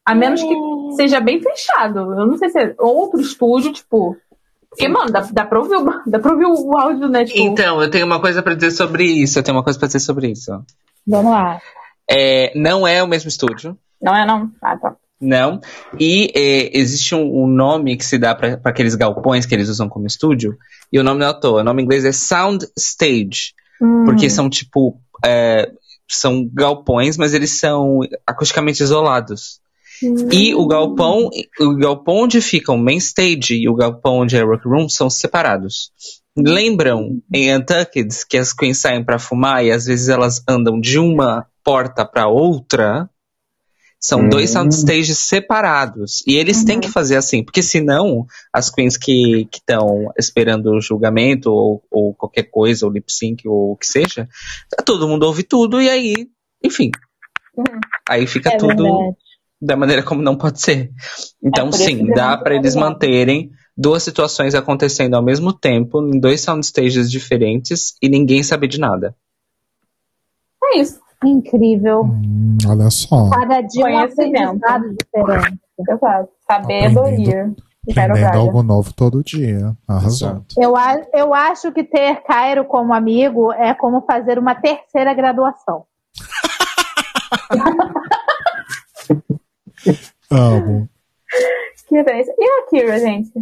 A 0.04 0.14
menos 0.14 0.42
que 0.42 0.54
seja 0.96 1.20
bem 1.20 1.40
fechado. 1.40 1.98
Eu 2.00 2.26
não 2.26 2.36
sei 2.36 2.48
se 2.50 2.58
é 2.58 2.74
outro 2.78 3.20
estúdio, 3.20 3.72
tipo. 3.72 4.16
Porque, 4.68 4.88
mano, 4.88 5.10
dá, 5.10 5.20
dá, 5.32 5.44
pra 5.44 5.58
ouvir, 5.58 5.76
o- 5.76 6.02
dá 6.06 6.18
pra 6.18 6.32
ouvir 6.32 6.46
o 6.46 6.78
áudio, 6.78 7.08
né? 7.08 7.24
Tipo, 7.24 7.38
Então, 7.40 7.82
eu 7.82 7.90
tenho 7.90 8.06
uma 8.06 8.20
coisa 8.20 8.42
pra 8.42 8.54
dizer 8.54 8.70
sobre 8.70 9.04
isso. 9.04 9.38
Eu 9.38 9.42
tenho 9.42 9.56
uma 9.56 9.64
coisa 9.64 9.78
pra 9.78 9.86
dizer 9.88 10.00
sobre 10.00 10.28
isso. 10.28 10.52
Vamos 11.06 11.32
lá. 11.32 11.60
É, 12.10 12.52
não 12.58 12.86
é 12.86 13.02
o 13.02 13.06
mesmo 13.06 13.28
estúdio. 13.28 13.78
Não 14.00 14.16
é, 14.16 14.26
não? 14.26 14.50
Ah, 14.62 14.76
tá. 14.76 14.96
Não. 15.20 15.60
E 15.98 16.32
é, 16.34 16.76
existe 16.78 17.14
um, 17.14 17.44
um 17.44 17.46
nome 17.46 17.96
que 17.96 18.04
se 18.04 18.18
dá 18.18 18.34
para 18.34 18.58
aqueles 18.64 18.94
galpões 18.94 19.44
que 19.44 19.54
eles 19.54 19.68
usam 19.68 19.88
como 19.88 20.06
estúdio. 20.06 20.56
E 20.90 20.98
o 20.98 21.04
nome 21.04 21.20
não 21.20 21.26
é 21.26 21.30
à 21.30 21.34
toa. 21.34 21.60
O 21.60 21.64
nome 21.64 21.82
em 21.82 21.84
inglês 21.84 22.04
é 22.04 22.12
Sound 22.12 22.66
Stage. 22.76 23.52
Hum. 23.80 24.04
Porque 24.06 24.30
são 24.30 24.48
tipo. 24.48 24.98
é, 25.24 25.70
são 26.08 26.48
galpões, 26.52 27.16
mas 27.16 27.34
eles 27.34 27.52
são 27.52 28.00
acusticamente 28.26 28.82
isolados. 28.82 29.60
E 30.32 30.54
o 30.54 30.66
galpão, 30.66 31.28
o 31.60 31.76
galpão 31.76 32.22
onde 32.22 32.40
fica 32.40 32.72
o 32.72 32.78
main 32.78 32.96
stage 32.96 33.54
e 33.54 33.68
o 33.68 33.74
galpão 33.74 34.20
onde 34.20 34.36
é 34.36 34.42
rock 34.42 34.66
room 34.66 34.88
são 34.88 35.10
separados. 35.10 35.92
Lembram 36.36 37.20
em 37.32 37.54
Untucked 37.54 38.08
que 38.28 38.38
as 38.38 38.52
queens 38.52 38.78
saem 38.78 39.04
pra 39.04 39.18
fumar 39.18 39.64
e 39.64 39.70
às 39.70 39.84
vezes 39.84 40.08
elas 40.08 40.42
andam 40.48 40.80
de 40.80 40.98
uma 40.98 41.46
porta 41.70 42.04
pra 42.04 42.26
outra? 42.26 43.08
São 44.02 44.28
dois 44.28 44.50
sound 44.50 44.74
stages 44.74 45.18
separados. 45.18 46.20
E 46.26 46.34
eles 46.34 46.64
têm 46.64 46.80
que 46.80 46.88
fazer 46.88 47.16
assim, 47.16 47.44
porque 47.44 47.62
senão 47.62 48.26
as 48.52 48.70
queens 48.70 48.96
que 48.96 49.46
estão 49.52 50.10
esperando 50.18 50.72
o 50.72 50.80
julgamento 50.80 51.52
ou, 51.52 51.84
ou 51.88 52.12
qualquer 52.14 52.44
coisa, 52.44 52.86
ou 52.86 52.92
lip 52.92 53.12
sync 53.12 53.46
ou 53.46 53.72
o 53.72 53.76
que 53.76 53.86
seja, 53.86 54.28
todo 54.84 55.06
mundo 55.06 55.24
ouve 55.24 55.44
tudo 55.44 55.80
e 55.80 55.88
aí, 55.88 56.28
enfim. 56.64 56.90
Aí 58.08 58.26
fica 58.26 58.54
É 58.54 58.56
tudo 58.56 58.82
verdade. 58.82 59.16
da 59.60 59.76
maneira 59.76 60.02
como 60.02 60.22
não 60.22 60.34
pode 60.36 60.60
ser. 60.60 60.90
Então, 61.40 61.68
É 61.68 61.72
sim, 61.72 62.06
dá 62.06 62.36
para 62.36 62.56
eles 62.56 62.74
manterem 62.74 63.52
duas 63.76 64.02
situações 64.02 64.56
acontecendo 64.56 65.14
ao 65.14 65.22
mesmo 65.22 65.52
tempo, 65.52 66.02
em 66.02 66.18
dois 66.18 66.40
sound 66.40 66.66
stages 66.66 67.08
diferentes, 67.08 67.94
e 68.02 68.08
ninguém 68.08 68.42
saber 68.42 68.66
de 68.66 68.80
nada. 68.80 69.14
É 70.64 70.80
isso. 70.80 70.98
Incrível. 71.24 72.02
Hum, 72.02 72.56
olha 72.66 72.90
só. 72.90 73.28
Cada 73.30 73.60
dia 73.60 73.84
um 73.84 73.88
Conhecimento. 73.90 74.64
aprendizado 74.64 74.96
diferente. 74.96 75.60
Exato. 75.88 76.28
Sabedoria. 76.50 77.54
Quero 77.92 78.12
Aprendendo 78.12 78.38
algo 78.38 78.62
novo 78.62 78.92
todo 78.92 79.22
dia. 79.24 79.74
Arrasou. 79.88 80.44
Eu, 80.56 80.74
eu 81.14 81.34
acho 81.34 81.72
que 81.72 81.82
ter 81.82 82.22
Cairo 82.22 82.64
como 82.64 82.92
amigo 82.92 83.52
é 83.52 83.74
como 83.74 84.02
fazer 84.02 84.38
uma 84.38 84.54
terceira 84.54 85.14
graduação. 85.14 85.84
Amo. 90.30 90.88
Que 91.88 92.02
delícia. 92.02 92.34
E 92.38 92.44
a 92.44 92.68
Kira, 92.68 92.98
gente? 92.98 93.32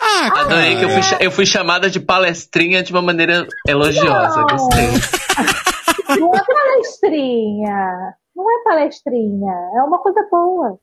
Ah, 0.00 0.40
Adorei 0.42 0.76
que 0.76 0.84
eu 0.84 0.90
fui, 0.90 1.00
eu 1.20 1.30
fui 1.30 1.46
chamada 1.46 1.90
de 1.90 2.00
palestrinha 2.00 2.82
de 2.82 2.92
uma 2.92 3.02
maneira 3.02 3.46
elogiosa. 3.66 4.36
Não. 4.36 4.46
Gostei. 4.46 4.88
Não 6.18 6.34
é 6.34 6.44
palestrinha. 6.44 8.14
Não 8.34 8.50
é 8.50 8.64
palestrinha. 8.64 9.52
É 9.76 9.82
uma 9.82 9.98
coisa 9.98 10.26
boa. 10.30 10.78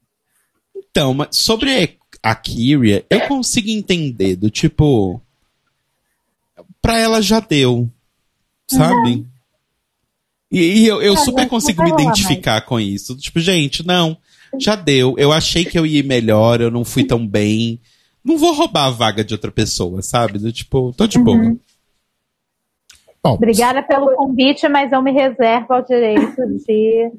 Então, 0.76 1.14
mas 1.14 1.30
sobre 1.32 1.98
a 2.22 2.36
Kyria, 2.36 3.06
eu 3.10 3.22
consigo 3.28 3.70
entender 3.70 4.36
do 4.36 4.50
tipo. 4.50 5.22
Pra 6.82 6.98
ela 6.98 7.22
já 7.22 7.40
deu. 7.40 7.90
Sabe? 8.68 9.26
E, 10.52 10.60
e 10.60 10.88
eu, 10.88 11.02
eu 11.02 11.14
É, 11.14 11.18
super 11.18 11.48
consigo 11.48 11.84
me 11.84 11.92
identificar 11.92 12.62
com 12.62 12.80
isso. 12.80 13.16
Tipo, 13.18 13.40
gente, 13.40 13.86
não, 13.86 14.18
já 14.60 14.76
deu. 14.76 15.16
Eu 15.18 15.32
achei 15.32 15.66
que 15.66 15.78
eu 15.78 15.86
ia 15.86 16.04
melhor, 16.04 16.62
eu 16.62 16.72
não 16.72 16.86
fui 16.86 17.04
tão 17.04 17.26
bem. 17.26 17.80
Não 18.24 18.38
vou 18.38 18.54
roubar 18.54 18.86
a 18.86 18.90
vaga 18.90 19.24
de 19.24 19.34
outra 19.34 19.52
pessoa, 19.52 20.02
sabe? 20.02 20.38
Do 20.38 20.52
tipo, 20.52 20.94
tô 20.94 21.08
de 21.08 21.18
boa. 21.20 21.56
Bom, 23.28 23.34
Obrigada 23.36 23.84
pelo 23.84 24.16
convite, 24.16 24.68
mas 24.70 24.92
eu 24.92 25.02
me 25.02 25.12
reservo 25.12 25.74
ao 25.74 25.82
direito 25.84 26.36
de 26.66 26.72
Ir 26.72 27.12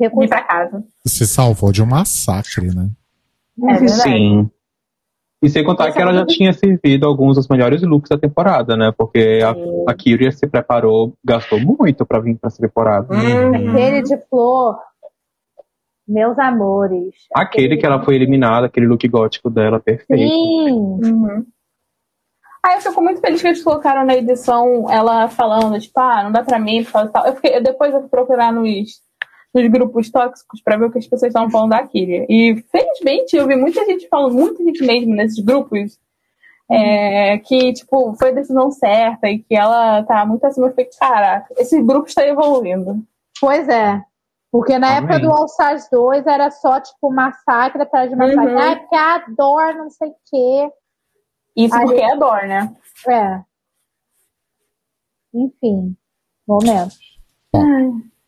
recusar. 0.00 0.28
pra 0.28 0.42
casa. 0.42 0.84
se 1.06 1.26
salvou 1.26 1.72
de 1.72 1.82
um 1.82 1.86
massacre, 1.86 2.66
né? 2.74 2.88
É 3.68 3.72
verdade. 3.74 4.02
Sim. 4.02 4.50
E 5.42 5.48
sem 5.48 5.64
contar 5.64 5.90
que 5.90 5.98
é 5.98 6.02
ela 6.02 6.12
já 6.12 6.24
tinha 6.24 6.52
servido 6.52 7.06
alguns 7.06 7.34
dos 7.34 7.48
melhores 7.48 7.82
looks 7.82 8.08
da 8.08 8.16
temporada, 8.16 8.76
né? 8.76 8.92
Porque 8.96 9.40
a, 9.44 9.90
a 9.90 9.94
Kyria 9.94 10.30
se 10.30 10.46
preparou, 10.46 11.14
gastou 11.24 11.58
muito 11.60 12.06
pra 12.06 12.20
vir 12.20 12.36
pra 12.38 12.46
essa 12.48 12.62
temporada. 12.62 13.12
Uhum. 13.12 13.54
Aquele 13.72 14.02
de 14.02 14.16
flor. 14.28 14.78
Meus 16.06 16.38
amores. 16.38 17.14
Aquele 17.34 17.76
que 17.76 17.84
ela 17.86 18.04
foi 18.04 18.14
eliminada, 18.14 18.66
aquele 18.66 18.86
look 18.86 19.06
gótico 19.08 19.50
dela, 19.50 19.80
perfeito. 19.80 20.32
Sim. 20.32 20.70
Uhum. 20.70 21.44
Ah, 22.64 22.74
eu 22.74 22.80
fico 22.80 23.02
muito 23.02 23.20
feliz 23.20 23.42
que 23.42 23.48
eles 23.48 23.64
colocaram 23.64 24.04
na 24.04 24.14
edição 24.14 24.88
ela 24.88 25.28
falando, 25.28 25.80
tipo, 25.80 25.98
ah, 25.98 26.22
não 26.22 26.30
dá 26.30 26.44
pra 26.44 26.60
mim, 26.60 26.84
por 26.84 26.92
causa 26.92 27.10
tal. 27.10 27.26
Eu 27.26 27.34
fiquei, 27.34 27.56
eu 27.56 27.62
depois 27.62 27.92
eu 27.92 28.00
fui 28.00 28.08
procurar 28.08 28.52
nos, 28.52 29.02
nos 29.52 29.68
grupos 29.68 30.10
tóxicos 30.10 30.62
pra 30.62 30.76
ver 30.76 30.86
o 30.86 30.92
que 30.92 30.98
as 30.98 31.06
pessoas 31.06 31.30
estavam 31.30 31.50
falando 31.50 31.70
da 31.70 31.86
Kyria. 31.86 32.24
E, 32.28 32.62
felizmente, 32.70 33.36
eu 33.36 33.48
vi 33.48 33.56
muita 33.56 33.84
gente 33.84 34.08
falando, 34.08 34.34
muita 34.34 34.62
gente 34.62 34.84
mesmo 34.86 35.12
nesses 35.12 35.44
grupos, 35.44 35.98
é, 36.70 37.38
que, 37.38 37.72
tipo, 37.72 38.14
foi 38.14 38.28
a 38.28 38.34
decisão 38.34 38.70
certa 38.70 39.28
e 39.28 39.40
que 39.40 39.56
ela 39.56 40.04
tá 40.04 40.24
muito 40.24 40.44
acima. 40.44 40.68
Eu 40.68 40.70
fiquei, 40.70 40.88
caraca, 40.98 41.52
esse 41.58 41.82
grupo 41.82 42.06
está 42.06 42.24
evoluindo. 42.24 43.02
Pois 43.40 43.68
é. 43.68 44.00
Porque 44.52 44.78
na 44.78 44.98
Amém. 44.98 44.98
época 44.98 45.18
do 45.18 45.32
All 45.32 45.46
Stars 45.46 45.88
2 45.90 46.26
era 46.26 46.50
só, 46.50 46.78
tipo, 46.78 47.10
massacre 47.10 47.82
atrás 47.82 48.08
de 48.08 48.14
massacre. 48.14 48.52
Uhum. 48.52 48.58
Ah, 48.58 48.76
porque 48.76 48.96
a 48.96 49.24
dor, 49.36 49.74
não 49.74 49.90
sei 49.90 50.10
o 50.10 50.14
quê. 50.30 50.70
Isso 51.56 51.74
A 51.74 51.80
porque 51.80 51.98
gente- 52.00 52.12
é 52.12 52.16
dor, 52.18 52.42
né? 52.48 52.74
É. 53.08 53.40
Enfim. 55.34 55.96
Momento. 56.46 56.94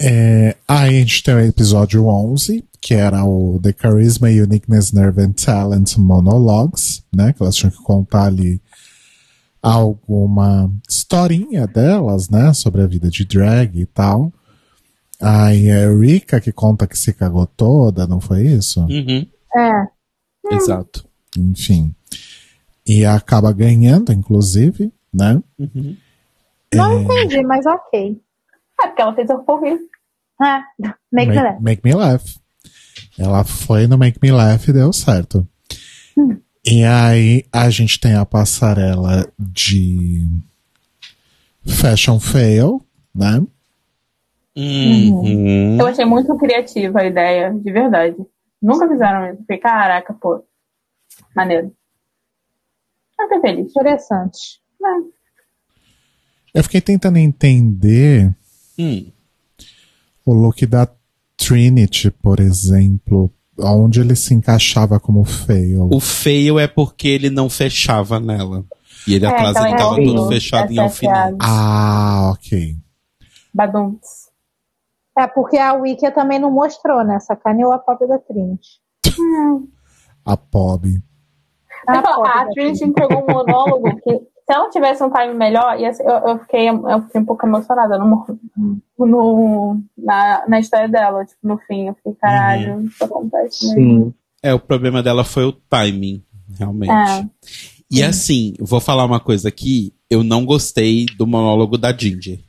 É, 0.01 0.57
aí 0.69 0.97
a 0.97 1.01
gente 1.01 1.23
tem 1.23 1.35
o 1.35 1.41
episódio 1.41 2.07
11, 2.07 2.65
que 2.81 2.95
era 2.95 3.25
o 3.25 3.59
The 3.63 3.75
Charisma, 3.81 4.29
Uniqueness, 4.29 4.93
Nerve 4.93 5.23
and 5.23 5.33
Talent 5.33 5.97
Monologues, 5.97 7.03
né? 7.15 7.33
Que 7.33 7.43
elas 7.43 7.55
tinham 7.57 7.71
que 7.71 7.83
contar 7.83 8.25
ali 8.27 8.61
alguma 9.63 10.71
historinha 10.89 11.67
delas, 11.67 12.29
né? 12.29 12.53
Sobre 12.53 12.83
a 12.83 12.87
vida 12.87 13.09
de 13.11 13.25
drag 13.25 13.81
e 13.81 13.87
tal. 13.87 14.33
Aí 15.21 15.69
é 15.69 15.85
a 15.87 15.97
Rika 15.97 16.41
que 16.41 16.53
conta 16.53 16.87
que 16.87 16.99
se 16.99 17.13
cagou 17.13 17.47
toda, 17.47 18.07
não 18.07 18.21
foi 18.21 18.43
isso? 18.47 18.81
Uhum, 18.81 19.27
É. 19.57 20.55
exato. 20.55 21.09
Enfim. 21.39 21.95
E 22.87 23.05
acaba 23.05 23.53
ganhando, 23.53 24.13
inclusive, 24.13 24.93
né? 25.13 25.43
Uhum. 25.59 25.97
Não 26.75 27.03
entendi, 27.03 27.43
mas 27.43 27.65
ok. 27.67 28.21
É 28.83 28.87
porque 28.87 29.03
ela 29.03 29.15
fez 29.15 29.31
o 29.31 29.39
correr. 29.39 29.79
É. 30.43 30.61
Make 31.13 31.31
me 31.31 31.37
laugh. 31.37 31.61
Make, 31.61 31.63
Make 31.63 31.81
Me 31.85 31.95
Laugh. 31.95 32.25
Ela 33.19 33.45
foi 33.45 33.87
no 33.87 33.97
Make 33.97 34.19
Me 34.21 34.33
Laugh 34.33 34.69
e 34.69 34.73
deu 34.73 34.93
certo. 34.93 35.47
E 36.65 36.83
aí 36.83 37.45
a 37.53 37.71
gente 37.71 38.01
tem 38.01 38.15
a 38.15 38.25
passarela 38.25 39.31
de 39.39 40.27
Fashion 41.65 42.19
Fail, 42.19 42.85
né? 43.15 43.43
Uhum. 44.57 45.79
Eu 45.79 45.87
achei 45.87 46.05
muito 46.05 46.37
criativa 46.37 47.01
a 47.01 47.07
ideia, 47.07 47.53
de 47.53 47.73
verdade. 47.73 48.17
Nunca 48.63 48.89
fizeram 48.89 49.31
isso. 49.31 49.41
Fiquei, 49.41 49.59
caraca, 49.59 50.15
pô. 50.15 50.43
Maneiro. 51.35 51.73
Fiquei 53.25 53.41
feliz. 53.41 53.71
Interessante. 53.71 54.61
Eu 56.53 56.63
fiquei 56.63 56.81
tentando 56.81 57.19
entender 57.19 58.35
Hum. 58.79 59.11
o 60.25 60.33
look 60.33 60.65
da 60.67 60.89
Trinity, 61.37 62.11
por 62.11 62.39
exemplo, 62.41 63.31
onde 63.59 64.01
ele 64.01 64.15
se 64.15 64.35
encaixava 64.35 65.01
como 65.01 65.25
fail. 65.25 65.89
O 65.93 66.01
feio 66.01 66.59
é 66.59 66.67
porque 66.67 67.09
ele 67.09 67.31
não 67.31 67.49
fechava 67.51 68.21
nela. 68.21 68.65
E 69.07 69.15
ele 69.15 69.27
É, 69.27 69.29
atrás 69.29 69.51
então 69.51 69.65
ele 69.67 69.75
é 69.75 69.79
tava 69.79 69.97
todo 69.97 70.29
fechado 70.29 70.73
em 70.73 70.79
é 70.79 70.81
alfinete. 70.81 71.37
Ah, 71.41 72.31
ok. 72.33 72.77
Badunts. 73.53 74.25
É 75.17 75.27
porque 75.27 75.57
a 75.59 75.75
Wiki 75.75 76.11
também 76.13 76.39
não 76.39 76.51
mostrou, 76.51 77.05
né? 77.05 77.21
Sacaneou 77.21 77.73
a 77.73 77.79
própria 77.79 78.09
da 78.09 78.19
Trinity. 78.19 78.81
A 80.27 80.37
pobre. 80.39 81.03
A 81.87 81.97
Eu 81.97 82.03
falo, 82.03 82.23
própria 82.23 82.43
a 82.43 82.49
Trinity 82.51 82.85
entregou 82.85 83.23
um 83.23 83.33
monólogo 83.33 83.97
que, 84.01 84.11
se 84.11 84.53
ela 84.53 84.69
tivesse 84.71 85.03
um 85.03 85.11
time 85.11 85.35
melhor, 85.35 85.79
ia 85.81 85.93
ser- 85.93 86.05
eu, 86.05 86.11
eu, 86.29 86.39
fiquei, 86.41 86.69
eu 86.69 87.03
fiquei 87.03 87.21
um 87.21 87.25
pouco 87.25 87.47
emocionada 87.47 87.99
no, 87.99 88.27
no, 88.99 89.81
na, 89.97 90.45
na 90.49 90.61
história 90.61 90.89
dela. 90.89 91.25
Tipo, 91.25 91.49
no 91.49 91.59
fim, 91.59 91.89
eu 91.89 91.95
fiquei, 91.95 92.15
caralho, 92.15 92.83
isso 92.83 93.05
acontece 93.05 93.67
mesmo. 93.75 94.05
Sim. 94.07 94.15
É, 94.43 94.53
o 94.53 94.61
problema 94.61 95.03
dela 95.03 95.25
foi 95.25 95.45
o 95.45 95.53
timing, 95.53 96.23
realmente. 96.59 96.91
É. 96.93 97.27
E 97.91 98.03
assim, 98.03 98.55
vou 98.59 98.81
falar 98.81 99.05
uma 99.05 99.21
coisa 99.21 99.49
aqui, 99.49 99.95
eu 100.11 100.23
não 100.25 100.45
gostei 100.45 101.07
do 101.17 101.27
monólogo 101.27 101.79
da 101.79 101.97
Ginger. 101.97 102.41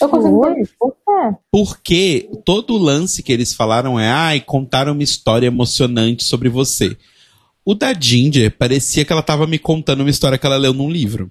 Eu 0.00 0.08
consigo 0.08 0.46
entender. 0.46 0.68
por 0.78 0.92
quê? 0.92 1.36
Porque 1.50 2.30
todo 2.44 2.74
o 2.74 2.78
lance 2.78 3.22
que 3.22 3.32
eles 3.32 3.54
falaram 3.54 3.98
é, 3.98 4.10
ai, 4.10 4.40
contaram 4.40 4.92
uma 4.92 5.02
história 5.02 5.46
emocionante 5.46 6.24
sobre 6.24 6.48
você. 6.48 6.96
O 7.64 7.74
da 7.74 7.92
Ginger 7.98 8.56
parecia 8.56 9.04
que 9.04 9.12
ela 9.12 9.22
tava 9.22 9.46
me 9.46 9.58
contando 9.58 10.00
uma 10.00 10.10
história 10.10 10.36
que 10.36 10.46
ela 10.46 10.56
leu 10.56 10.74
num 10.74 10.90
livro. 10.90 11.30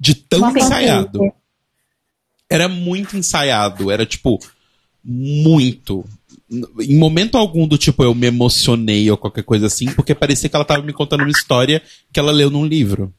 De 0.00 0.14
tão 0.14 0.40
Nossa, 0.40 0.58
ensaiado. 0.58 1.20
Era 2.50 2.68
muito 2.68 3.16
ensaiado. 3.16 3.90
Era 3.90 4.06
tipo, 4.06 4.38
muito. 5.04 6.04
Em 6.80 6.98
momento 6.98 7.36
algum 7.36 7.66
do 7.66 7.76
tipo, 7.76 8.02
eu 8.02 8.14
me 8.14 8.26
emocionei 8.26 9.10
ou 9.10 9.16
qualquer 9.16 9.42
coisa 9.42 9.66
assim, 9.66 9.92
porque 9.92 10.14
parecia 10.14 10.48
que 10.48 10.56
ela 10.56 10.64
tava 10.64 10.82
me 10.82 10.92
contando 10.92 11.20
uma 11.20 11.30
história 11.30 11.82
que 12.12 12.20
ela 12.20 12.32
leu 12.32 12.50
num 12.50 12.64
livro. 12.64 13.12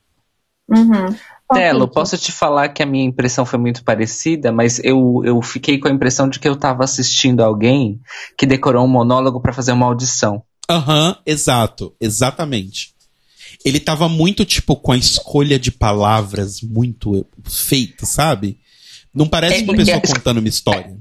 Uhum. 0.69 1.15
Telo, 1.53 1.87
posso 1.87 2.17
te 2.17 2.31
falar 2.31 2.69
que 2.69 2.83
a 2.83 2.85
minha 2.85 3.05
impressão 3.05 3.45
foi 3.45 3.57
muito 3.57 3.83
parecida, 3.83 4.51
mas 4.51 4.81
eu, 4.83 5.21
eu 5.23 5.41
fiquei 5.41 5.79
com 5.79 5.87
a 5.87 5.91
impressão 5.91 6.27
de 6.27 6.39
que 6.39 6.47
eu 6.47 6.57
tava 6.57 6.83
assistindo 6.83 7.41
alguém 7.41 8.01
que 8.37 8.45
decorou 8.45 8.83
um 8.83 8.89
monólogo 8.89 9.39
pra 9.39 9.53
fazer 9.53 9.71
uma 9.71 9.85
audição. 9.85 10.43
Aham, 10.69 11.17
exato, 11.25 11.95
exatamente. 11.99 12.93
Ele 13.63 13.79
tava 13.79 14.07
muito, 14.09 14.45
tipo, 14.45 14.75
com 14.75 14.91
a 14.91 14.97
escolha 14.97 15.57
de 15.57 15.71
palavras 15.71 16.61
muito 16.61 17.25
feita, 17.45 18.05
sabe? 18.05 18.59
Não 19.13 19.27
parece 19.27 19.61
É, 19.61 19.63
uma 19.63 19.75
pessoa 19.75 19.97
é- 19.97 20.01
contando 20.01 20.37
uma 20.39 20.47
história. 20.47 20.97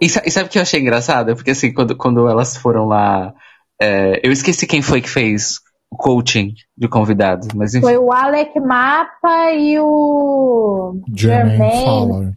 E, 0.00 0.06
e 0.06 0.08
sabe 0.30 0.46
o 0.46 0.48
que 0.48 0.58
eu 0.58 0.62
achei 0.62 0.80
engraçado? 0.80 1.34
Porque 1.36 1.52
assim, 1.52 1.72
quando, 1.72 1.94
quando 1.96 2.28
elas 2.28 2.56
foram 2.56 2.86
lá. 2.86 3.32
é, 3.80 4.20
eu 4.26 4.32
esqueci 4.32 4.66
quem 4.66 4.82
foi 4.82 5.00
que 5.00 5.08
fez 5.08 5.60
o 5.90 5.96
coaching 5.96 6.54
de 6.76 6.88
convidados, 6.88 7.48
mas 7.54 7.74
enfim. 7.74 7.84
Foi 7.86 7.96
o 7.98 8.10
Alec 8.10 8.58
Mapa 8.58 9.52
e 9.52 9.78
o 9.78 11.00
Jermaine 11.14 11.58
Jermaine. 11.58 11.84
Fowler. 11.84 12.32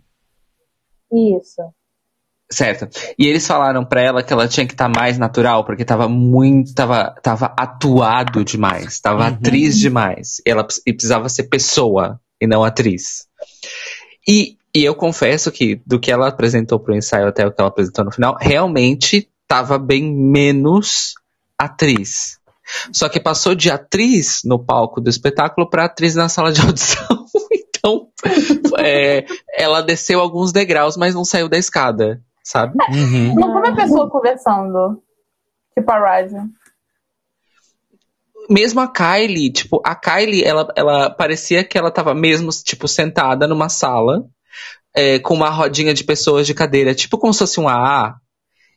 Isso. 1.11 1.61
Certo. 2.51 2.87
E 3.17 3.25
eles 3.27 3.45
falaram 3.45 3.83
pra 3.83 4.01
ela 4.01 4.21
que 4.21 4.31
ela 4.31 4.47
tinha 4.47 4.67
que 4.67 4.73
estar 4.73 4.87
mais 4.87 5.17
natural, 5.17 5.65
porque 5.65 5.83
tava 5.83 6.07
muito. 6.07 6.73
Tava, 6.73 7.15
tava 7.21 7.53
atuado 7.57 8.43
demais, 8.45 8.99
tava 8.99 9.21
Uhum. 9.21 9.27
atriz 9.27 9.79
demais. 9.79 10.41
E 10.45 10.51
ela 10.51 10.65
e 10.85 10.93
precisava 10.93 11.27
ser 11.27 11.43
pessoa 11.43 12.19
e 12.39 12.45
não 12.45 12.63
atriz. 12.63 13.25
E, 14.27 14.57
e 14.75 14.83
eu 14.83 14.93
confesso 14.93 15.51
que 15.51 15.81
do 15.85 15.99
que 15.99 16.11
ela 16.11 16.27
apresentou 16.27 16.79
pro 16.79 16.95
ensaio 16.95 17.27
até 17.27 17.45
o 17.45 17.51
que 17.51 17.59
ela 17.59 17.69
apresentou 17.69 18.05
no 18.05 18.11
final, 18.11 18.37
realmente 18.39 19.27
tava 19.47 19.77
bem 19.79 20.03
menos 20.13 21.15
atriz. 21.57 22.37
Só 22.91 23.07
que 23.09 23.19
passou 23.19 23.53
de 23.55 23.69
atriz 23.71 24.41
no 24.43 24.63
palco 24.63 24.99
do 25.01 25.09
espetáculo 25.09 25.69
pra 25.69 25.85
atriz 25.85 26.15
na 26.15 26.29
sala 26.29 26.51
de 26.51 26.61
audição. 26.65 27.25
então, 27.51 28.07
é, 28.79 29.25
ela 29.57 29.81
desceu 29.81 30.19
alguns 30.19 30.51
degraus, 30.51 30.95
mas 30.97 31.13
não 31.15 31.25
saiu 31.25 31.49
da 31.49 31.57
escada. 31.57 32.21
Sabe? 32.45 32.77
Uhum. 32.89 33.33
Não 33.33 33.51
foi 33.51 33.61
uma 33.61 33.75
pessoa 33.75 34.09
conversando. 34.09 35.01
Tipo 35.73 35.91
a 35.91 35.99
rádio. 35.99 36.39
Mesmo 38.47 38.79
a 38.79 38.87
Kylie, 38.87 39.51
tipo, 39.51 39.81
a 39.83 39.95
Kylie, 39.95 40.43
ela, 40.43 40.71
ela 40.75 41.09
parecia 41.09 41.63
que 41.63 41.77
ela 41.77 41.89
tava 41.89 42.13
mesmo, 42.13 42.51
tipo, 42.63 42.87
sentada 42.87 43.47
numa 43.47 43.69
sala, 43.69 44.23
é, 44.95 45.17
com 45.17 45.33
uma 45.33 45.49
rodinha 45.49 45.95
de 45.95 46.03
pessoas 46.03 46.45
de 46.45 46.53
cadeira, 46.53 46.93
tipo 46.93 47.17
como 47.17 47.33
se 47.33 47.39
fosse 47.39 47.59
um 47.59 47.67
AA, 47.67 48.15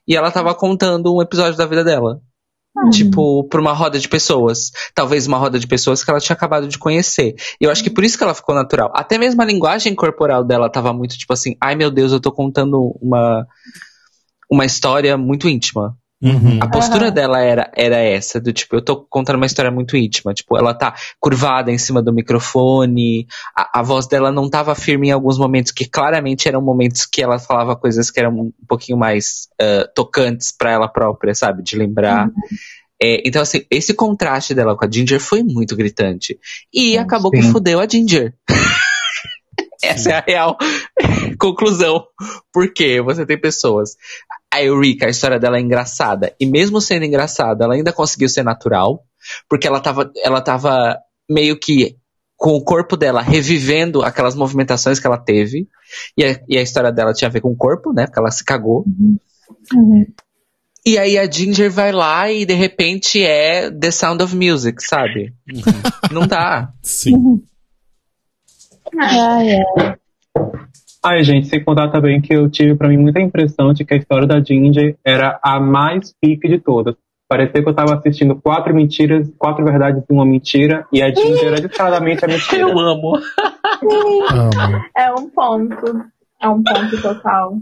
e 0.06 0.16
ela 0.16 0.30
tava 0.30 0.55
contando 0.55 1.14
um 1.14 1.20
episódio 1.20 1.58
da 1.58 1.66
vida 1.66 1.84
dela. 1.84 2.18
Tipo, 2.92 3.44
pra 3.44 3.60
uma 3.60 3.73
roda 3.73 3.98
de 3.98 4.08
pessoas. 4.08 4.70
Talvez 4.94 5.26
uma 5.26 5.39
roda 5.39 5.58
de 5.58 5.66
pessoas 5.66 6.05
que 6.05 6.10
ela 6.10 6.20
tinha 6.20 6.34
acabado 6.34 6.68
de 6.68 6.78
conhecer. 6.78 7.34
E 7.60 7.65
eu 7.65 7.70
acho 7.70 7.82
que 7.82 7.90
por 7.90 8.05
isso 8.05 8.16
que 8.16 8.24
ela 8.24 8.34
ficou 8.34 8.55
natural. 8.55 8.92
Até 8.94 9.18
mesmo 9.18 9.42
a 9.42 9.44
linguagem 9.44 9.94
corporal 9.94 10.44
dela 10.44 10.70
tava 10.70 10.92
muito 10.92 11.18
tipo 11.18 11.32
assim: 11.32 11.57
ai 11.60 11.74
meu 11.74 11.90
Deus, 11.90 12.12
eu 12.12 12.20
tô 12.20 12.31
contando 12.32 12.97
uma, 13.00 13.47
uma 14.50 14.65
história 14.65 15.16
muito 15.16 15.48
íntima. 15.48 15.97
Uhum. 16.20 16.58
A 16.60 16.68
postura 16.68 17.12
dela 17.12 17.40
era, 17.40 17.70
era 17.76 17.97
essa, 17.97 18.40
do 18.40 18.52
tipo, 18.52 18.74
eu 18.74 18.82
tô 18.82 19.06
contando 19.08 19.36
uma 19.36 19.47
história 19.47 19.70
muito 19.70 19.97
íntima. 19.97 20.34
Tipo, 20.34 20.58
ela 20.58 20.74
tá 20.74 20.94
curvada 21.20 21.70
em 21.70 21.78
cima 21.78 22.02
do 22.02 22.12
microfone, 22.12 23.26
a, 23.56 23.80
a 23.80 23.82
voz 23.82 24.06
dela 24.08 24.32
não 24.32 24.50
tava 24.50 24.74
firme 24.74 25.08
em 25.08 25.12
alguns 25.12 25.38
momentos, 25.38 25.70
que 25.70 25.88
claramente 25.88 26.48
eram 26.48 26.60
momentos 26.60 27.06
que 27.06 27.22
ela 27.22 27.38
falava 27.38 27.76
coisas 27.76 28.10
que 28.10 28.18
eram 28.18 28.32
um 28.32 28.52
pouquinho 28.66 28.98
mais 28.98 29.48
ah, 29.60 29.88
tocantes 29.94 30.52
pra 30.56 30.72
ela 30.72 30.88
própria, 30.88 31.34
sabe? 31.34 31.62
De 31.62 31.76
lembrar. 31.76 32.30
É, 33.00 33.22
então, 33.24 33.40
assim, 33.40 33.64
esse 33.70 33.94
contraste 33.94 34.55
dela 34.55 34.76
com 34.76 34.84
a 34.84 34.90
Ginger 34.90 35.20
foi 35.20 35.42
muito 35.44 35.76
gritante. 35.76 36.38
E 36.72 36.98
acabou 36.98 37.30
que 37.30 37.42
sim. 37.42 37.52
fudeu 37.52 37.80
a 37.80 37.88
Ginger. 37.88 38.34
Essa 39.82 40.10
é 40.10 40.14
a 40.14 40.24
real 40.26 40.58
conclusão. 41.38 42.05
Porque 42.52 43.00
você 43.00 43.24
tem 43.24 43.40
pessoas. 43.40 43.90
A 44.52 44.62
Eureka, 44.62 45.07
a 45.07 45.10
história 45.10 45.39
dela 45.39 45.59
é 45.59 45.60
engraçada. 45.60 46.35
E 46.41 46.47
mesmo 46.47 46.81
sendo 46.81 47.05
engraçada, 47.05 47.65
ela 47.65 47.75
ainda 47.75 47.93
conseguiu 47.93 48.28
ser 48.28 48.43
natural. 48.43 49.05
Porque 49.49 49.67
ela 49.67 49.81
tava, 49.81 50.10
ela 50.25 50.41
tava 50.41 50.97
meio 51.28 51.59
que 51.59 51.97
com 52.36 52.55
o 52.55 52.62
corpo 52.62 52.97
dela 52.97 53.20
revivendo 53.20 54.02
aquelas 54.02 54.35
movimentações 54.35 55.01
que 55.01 55.07
ela 55.07 55.18
teve. 55.18 55.68
E 56.17 56.25
a, 56.25 56.41
e 56.49 56.57
a 56.57 56.62
história 56.62 56.93
dela 56.93 57.12
tinha 57.12 57.28
a 57.28 57.33
ver 57.33 57.41
com 57.41 57.51
o 57.51 57.57
corpo, 57.57 57.93
né? 57.93 58.07
Porque 58.07 58.18
ela 58.20 58.31
se 58.31 58.44
cagou. 58.44 58.85
E 60.86 60.97
aí 60.97 61.18
a 61.18 61.31
Ginger 61.31 61.70
vai 61.70 61.93
lá 61.93 62.31
e 62.31 62.47
de 62.47 62.55
repente 62.55 63.23
é 63.23 63.70
The 63.70 63.91
Sound 63.91 64.23
of 64.23 64.35
Music, 64.35 64.83
sabe? 64.83 65.35
Não 66.12 66.27
dá. 66.27 66.73
Sim. 66.83 67.43
Ai, 68.99 69.57
ai. 69.57 69.99
Ai, 71.05 71.23
gente, 71.23 71.47
sem 71.47 71.62
contar 71.62 71.89
também 71.89 72.20
que 72.20 72.35
eu 72.35 72.51
tive 72.51 72.75
pra 72.75 72.89
mim 72.89 72.97
muita 72.97 73.20
impressão 73.20 73.73
de 73.73 73.85
que 73.85 73.94
a 73.94 73.97
história 73.97 74.27
da 74.27 74.43
Ginger 74.43 74.97
era 75.05 75.39
a 75.43 75.60
mais 75.60 76.12
pique 76.20 76.49
de 76.49 76.59
todas. 76.59 76.97
Parecia 77.28 77.62
que 77.62 77.68
eu 77.68 77.75
tava 77.75 77.94
assistindo 77.94 78.36
quatro 78.36 78.75
mentiras, 78.75 79.31
quatro 79.39 79.65
verdades 79.65 80.02
e 80.09 80.12
uma 80.12 80.25
mentira, 80.25 80.86
e 80.93 81.02
a 81.02 81.15
Ginger 81.15 81.47
era 81.47 81.60
descaradamente 81.60 82.25
a 82.25 82.28
mentira. 82.28 82.62
Eu 82.62 82.78
amo. 82.78 83.17
Amo. 83.17 84.85
É 84.97 85.12
um 85.12 85.28
ponto. 85.28 86.05
É 86.41 86.49
um 86.49 86.62
ponto 86.62 87.02
total. 87.02 87.59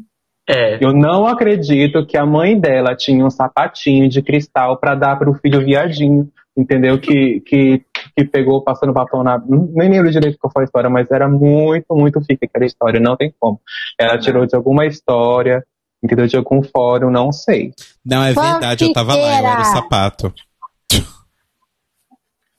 É. 0.49 0.79
Eu 0.81 0.93
não 0.93 1.27
acredito 1.27 2.07
que 2.07 2.17
a 2.17 2.25
mãe 2.25 2.59
dela 2.59 2.95
tinha 2.95 3.25
um 3.25 3.31
sapatinho 3.31 4.09
de 4.09 4.23
cristal 4.23 4.77
pra 4.79 4.95
dar 4.95 5.19
pro 5.19 5.35
filho 5.35 5.65
viadinho, 5.65 6.31
entendeu? 6.57 6.99
Que, 7.01 7.41
que, 7.41 7.83
que 8.17 8.25
pegou 8.25 8.63
passando 8.63 8.93
batom 8.95 9.23
na. 9.23 9.39
Nem 9.47 9.91
lembro 9.91 10.11
direito 10.11 10.39
qual 10.39 10.51
foi 10.51 10.63
a 10.63 10.65
história, 10.65 10.89
mas 10.89 11.11
era 11.11 11.29
muito, 11.29 11.95
muito 11.95 12.21
fica 12.25 12.47
aquela 12.47 12.65
história, 12.65 12.99
não 12.99 13.15
tem 13.17 13.35
como. 13.39 13.61
Ela 13.99 14.17
tirou 14.19 14.47
de 14.47 14.57
alguma 14.57 14.87
história, 14.87 15.63
entendeu? 16.03 16.27
De 16.27 16.37
algum 16.37 16.63
fórum, 16.63 17.11
não 17.11 17.31
sei. 17.31 17.73
Não, 18.05 18.23
é 18.25 18.33
verdade, 18.33 18.85
eu 18.87 18.93
tava 18.95 19.15
lá, 19.15 19.39
eu 19.41 19.47
era 19.47 19.61
o 19.61 19.65
sapato. 19.65 20.33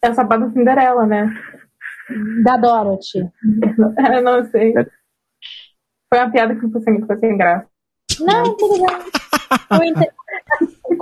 É 0.03 0.10
o 0.11 0.14
sapato 0.14 0.45
da 0.45 0.52
Cinderela, 0.52 1.06
né? 1.08 1.27
Da 2.44 2.56
Dorothy. 2.56 3.27
Eu 4.14 4.22
não 4.22 4.44
sei. 4.50 4.72
Foi 4.74 6.19
uma 6.22 6.32
piada 6.32 6.56
que 6.56 6.61
ficou 6.61 6.80
sem, 6.82 7.02
ficou 7.02 7.18
sem 7.18 7.36
graça. 7.36 7.68
Não, 8.22 8.56
tudo 8.56 8.76
bem. 8.86 9.90
Ente- 9.90 10.11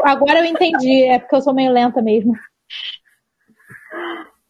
Agora 0.04 0.40
eu 0.40 0.46
entendi. 0.46 1.04
É 1.04 1.20
porque 1.20 1.36
eu 1.36 1.42
sou 1.42 1.54
meio 1.54 1.72
lenta 1.72 2.02
mesmo. 2.02 2.34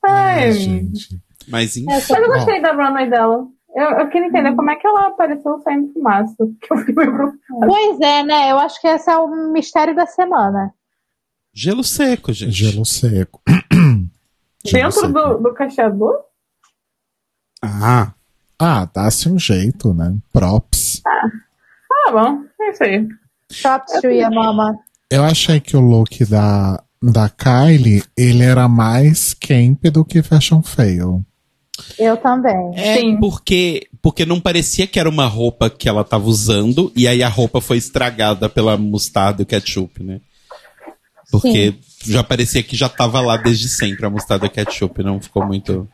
Ai, 0.08 0.51
Gente. 0.51 1.19
Mas 1.48 1.75
enfim. 1.77 1.92
É 1.92 2.00
só- 2.00 2.14
mas 2.16 2.24
eu 2.24 2.30
gostei 2.34 2.61
da 2.61 2.72
runway 2.74 3.09
dela. 3.09 3.48
Eu, 3.75 3.84
eu 4.00 4.09
queria 4.09 4.27
entender 4.27 4.56
como 4.56 4.69
é 4.72 4.75
que 4.77 4.88
ela 4.88 5.08
apareceu 5.08 5.59
saindo 5.61 5.92
fumaça. 5.93 6.35
Que 6.61 6.74
eu 6.74 6.77
fiquei 6.77 6.95
meio 6.95 7.14
preocupada. 7.14 7.67
Pois 7.67 8.00
é, 8.01 8.24
né? 8.24 8.51
Eu 8.51 8.58
acho 8.59 8.80
que 8.82 8.88
esse 8.88 9.09
é 9.09 9.17
o 9.17 9.51
mistério 9.51 9.95
da 9.95 10.06
semana. 10.08 10.74
Gelo 11.53 11.84
seco, 11.84 12.34
gente. 12.34 12.51
Gelo 12.51 12.85
seco. 12.85 13.42
Gelo 14.66 14.84
Dentro 14.90 14.92
seco. 15.01 15.14
do, 15.14 15.38
do 15.38 15.53
cacheador? 15.53 16.16
Ah, 17.61 18.14
Ah, 18.59 18.85
dá-se 18.93 19.27
um 19.30 19.38
jeito, 19.38 19.93
né? 19.93 20.16
Props. 20.32 21.01
Ah, 21.06 22.11
bom. 22.11 22.43
É 22.61 22.69
isso 22.72 22.84
aí. 22.84 23.08
Props 23.61 24.01
to 24.01 24.08
your 24.08 24.32
mama. 24.34 24.77
Eu 25.11 25.24
achei 25.24 25.59
que 25.59 25.75
o 25.77 25.82
look 25.82 26.24
da, 26.25 26.82
da 27.01 27.30
Kylie, 27.30 28.03
ele 28.17 28.43
era 28.43 28.67
mais 28.67 29.33
camp 29.33 29.83
do 29.85 30.03
que 30.06 30.24
fashion 30.24 30.61
fail. 30.61 31.24
Eu 31.99 32.15
também. 32.17 32.72
é 32.75 32.98
Sim. 32.98 33.17
porque 33.19 33.88
porque 34.01 34.25
não 34.25 34.40
parecia 34.40 34.88
que 34.88 34.99
era 34.99 35.09
uma 35.09 35.25
roupa 35.25 35.69
que 35.69 35.90
ela 35.90 36.03
tava 36.06 36.25
usando 36.25 36.91
e 36.95 37.07
aí 37.07 37.22
a 37.22 37.27
roupa 37.27 37.59
foi 37.59 37.77
estragada 37.77 38.48
pela 38.48 38.77
mostarda 38.77 39.41
e 39.41 39.43
o 39.43 39.45
ketchup, 39.45 40.01
né? 40.01 40.22
Porque 41.32 41.75
já 42.06 42.24
parecia 42.24 42.64
que 42.64 42.75
já 42.77 42.88
tava 42.88 43.19
lá 43.19 43.35
desde 43.35 43.67
sempre 43.67 44.06
a 44.06 44.09
mostarda 44.09 44.45
e 44.45 44.49
ketchup, 44.49 45.03
não 45.03 45.19
ficou 45.19 45.45
muito 45.45 45.88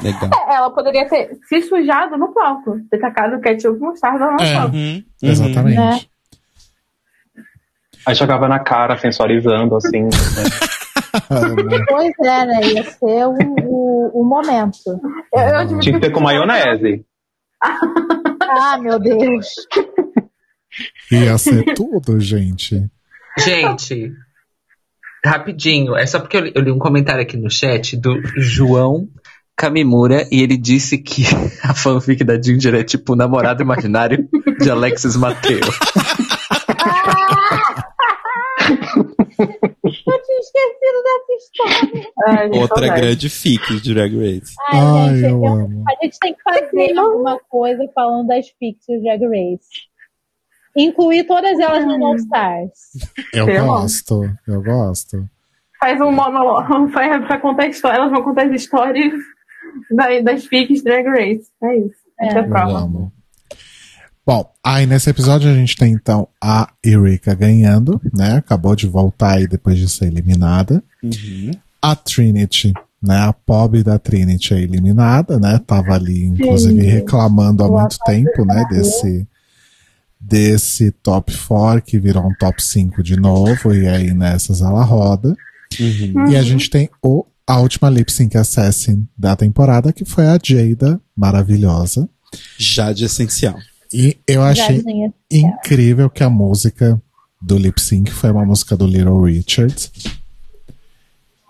legal. 0.00 0.30
É, 0.48 0.54
ela 0.54 0.70
poderia 0.70 1.08
ter 1.08 1.38
se 1.48 1.62
sujado 1.62 2.16
no 2.16 2.32
palco. 2.32 2.76
Ter 2.90 2.98
tacado 2.98 3.40
ketchup 3.40 3.76
e 3.76 3.80
mostarda 3.80 4.30
no 4.32 4.40
É. 4.40 4.54
palco. 4.54 4.74
Uhum, 4.76 4.94
uhum. 5.22 5.30
Exatamente. 5.30 5.76
Né? 5.76 6.00
Aí 8.08 8.14
jogava 8.14 8.48
na 8.48 8.58
cara, 8.58 8.96
sensualizando, 8.96 9.76
assim. 9.76 10.02
né? 10.02 10.10
Pois 11.88 12.12
é, 12.22 12.46
né? 12.46 12.60
Ia 12.64 12.84
ser 12.84 13.26
o, 13.26 13.36
o, 13.64 14.20
o 14.20 14.24
momento. 14.24 15.00
Eu, 15.32 15.40
eu 15.40 15.68
tive 15.68 15.80
Tinha 15.80 16.00
que 16.00 16.06
ser 16.06 16.12
com 16.12 16.20
maionese. 16.20 17.04
Ah, 18.50 18.78
meu 18.78 18.98
Deus. 18.98 19.46
Ia 21.12 21.36
ser 21.36 21.74
tudo, 21.74 22.18
gente. 22.18 22.90
Gente, 23.38 24.10
rapidinho, 25.24 25.94
é 25.94 26.06
só 26.06 26.18
porque 26.18 26.38
eu 26.38 26.40
li, 26.40 26.52
eu 26.54 26.62
li 26.62 26.72
um 26.72 26.78
comentário 26.78 27.20
aqui 27.22 27.36
no 27.36 27.50
chat 27.50 27.94
do 27.94 28.20
João 28.38 29.06
Kamimura 29.54 30.26
e 30.32 30.40
ele 30.40 30.56
disse 30.56 30.96
que 30.96 31.24
a 31.62 31.74
fanfic 31.74 32.24
da 32.24 32.40
Ginger 32.40 32.74
é 32.74 32.82
tipo 32.82 33.12
o 33.12 33.16
namorado 33.16 33.62
imaginário 33.62 34.26
de 34.58 34.70
Alexis 34.70 35.14
Mateo. 35.14 35.60
Eu 39.38 40.22
tinha 40.22 40.38
esquecido 40.40 41.02
dessa 41.04 41.32
história. 41.38 42.10
Ai, 42.26 42.46
Outra 42.48 42.66
saudade. 42.86 43.00
grande 43.00 43.28
fic 43.30 43.80
de 43.80 43.94
Drag 43.94 44.16
Race. 44.16 44.54
Ai, 44.72 44.78
Ai, 44.80 45.14
gente, 45.16 45.24
eu 45.24 45.44
eu- 45.44 45.46
amo. 45.46 45.84
a 45.88 46.04
gente 46.04 46.18
tem 46.18 46.34
que 46.34 46.42
fazer 46.42 46.98
alguma 46.98 47.38
coisa 47.48 47.84
falando 47.94 48.26
das 48.28 48.48
fics 48.58 48.84
do 48.88 49.00
Drag 49.02 49.22
Race. 49.24 49.68
Incluir 50.76 51.24
todas 51.24 51.58
elas 51.58 51.84
no 51.86 52.04
All 52.04 52.16
Stars. 52.16 52.78
Eu 53.34 53.44
Sei 53.46 53.58
lá. 53.60 53.66
gosto, 53.66 54.22
eu 54.46 54.62
gosto. 54.62 55.28
Faz 55.80 56.00
um 56.00 56.10
monólogo 56.12 56.62
pra, 56.92 57.20
pra 57.20 57.40
contar 57.40 57.66
história. 57.68 57.96
Elas 57.98 58.10
vão 58.10 58.22
contar 58.22 58.46
as 58.46 58.52
histórias 58.52 59.12
da- 59.90 60.20
das 60.20 60.44
fics 60.46 60.82
Drag 60.82 61.06
Race. 61.08 61.48
É 61.62 61.76
isso. 61.78 61.98
Essa 62.20 62.38
é 62.38 62.40
a 62.40 62.44
Eu 62.44 62.48
prova. 62.48 62.78
amo. 62.78 63.12
Bom, 64.28 64.46
aí 64.62 64.84
nesse 64.84 65.08
episódio 65.08 65.50
a 65.50 65.54
gente 65.54 65.74
tem 65.74 65.90
então 65.90 66.28
a 66.38 66.70
Eureka 66.84 67.34
ganhando, 67.34 67.98
né? 68.12 68.34
Acabou 68.34 68.76
de 68.76 68.86
voltar 68.86 69.38
aí 69.38 69.48
depois 69.48 69.78
de 69.78 69.88
ser 69.88 70.08
eliminada. 70.08 70.84
Uhum. 71.02 71.52
A 71.80 71.96
Trinity, 71.96 72.74
né? 73.02 73.16
A 73.20 73.32
pobre 73.32 73.82
da 73.82 73.98
Trinity 73.98 74.52
é 74.52 74.60
eliminada, 74.60 75.40
né? 75.40 75.58
Tava 75.66 75.94
ali, 75.94 76.26
inclusive, 76.26 76.78
reclamando 76.78 77.64
há 77.64 77.70
muito 77.70 77.96
tempo, 78.04 78.44
né? 78.44 78.66
Desse, 78.68 79.26
desse 80.20 80.90
top 80.90 81.34
4 81.34 81.80
que 81.80 81.98
virou 81.98 82.28
um 82.28 82.34
top 82.34 82.62
5 82.62 83.02
de 83.02 83.16
novo, 83.16 83.74
e 83.74 83.88
aí 83.88 84.12
nessas 84.12 84.60
ela 84.60 84.84
roda. 84.84 85.34
Uhum. 85.80 86.28
E 86.30 86.36
a 86.36 86.42
gente 86.42 86.68
tem 86.68 86.90
o, 87.02 87.24
a 87.46 87.60
última 87.60 87.88
lip 87.88 88.12
sync 88.12 88.36
assassin 88.36 89.08
da 89.16 89.34
temporada, 89.34 89.90
que 89.90 90.04
foi 90.04 90.26
a 90.26 90.38
Jada, 90.38 91.00
maravilhosa. 91.16 92.06
Jade 92.58 93.06
essencial. 93.06 93.56
E 93.92 94.18
eu 94.26 94.42
achei 94.42 94.82
incrível 95.30 96.10
que 96.10 96.22
a 96.22 96.28
música 96.30 97.00
do 97.40 97.56
lip 97.56 97.80
sync 97.80 98.10
foi 98.10 98.30
uma 98.30 98.44
música 98.44 98.76
do 98.76 98.86
Little 98.86 99.22
Richard. 99.22 99.90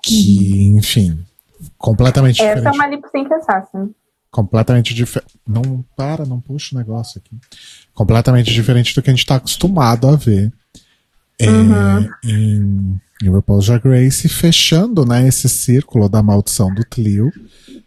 Que, 0.03 0.69
enfim, 0.77 1.19
completamente 1.77 2.41
Essa 2.41 2.51
é 2.53 2.55
diferente. 2.57 2.75
uma 2.77 2.87
lip 2.89 3.03
sync 3.11 3.33
assassin. 3.35 3.95
completamente 4.31 4.95
diferente. 4.95 5.33
Não, 5.47 5.85
para, 5.97 6.25
não 6.25 6.41
puxa 6.41 6.75
o 6.75 6.79
negócio 6.79 7.21
aqui. 7.21 7.37
Completamente 7.93 8.53
diferente 8.53 8.95
do 8.95 9.03
que 9.03 9.11
a 9.11 9.13
gente 9.15 9.27
tá 9.27 9.37
acostumado 9.37 10.07
a 10.09 10.15
ver 10.17 10.53
é, 11.41 11.49
Uhum. 11.51 12.09
em, 12.25 13.01
em 13.23 13.29
RuPaul's 13.29 13.67
Drag 13.67 13.83
Race, 13.85 14.29
fechando 14.29 15.05
né, 15.05 15.27
esse 15.27 15.49
círculo 15.49 16.09
da 16.09 16.23
maldição 16.23 16.73
do 16.73 16.85
Clio, 16.87 17.33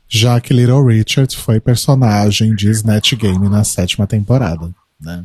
já 0.08 0.40
que 0.42 0.54
Little 0.54 0.86
Richard 0.86 1.36
foi 1.38 1.60
personagem 1.60 2.54
de 2.54 2.70
Snatch 2.70 3.14
Game 3.14 3.48
na 3.48 3.64
sétima 3.64 4.06
temporada. 4.06 4.70
Né? 5.00 5.24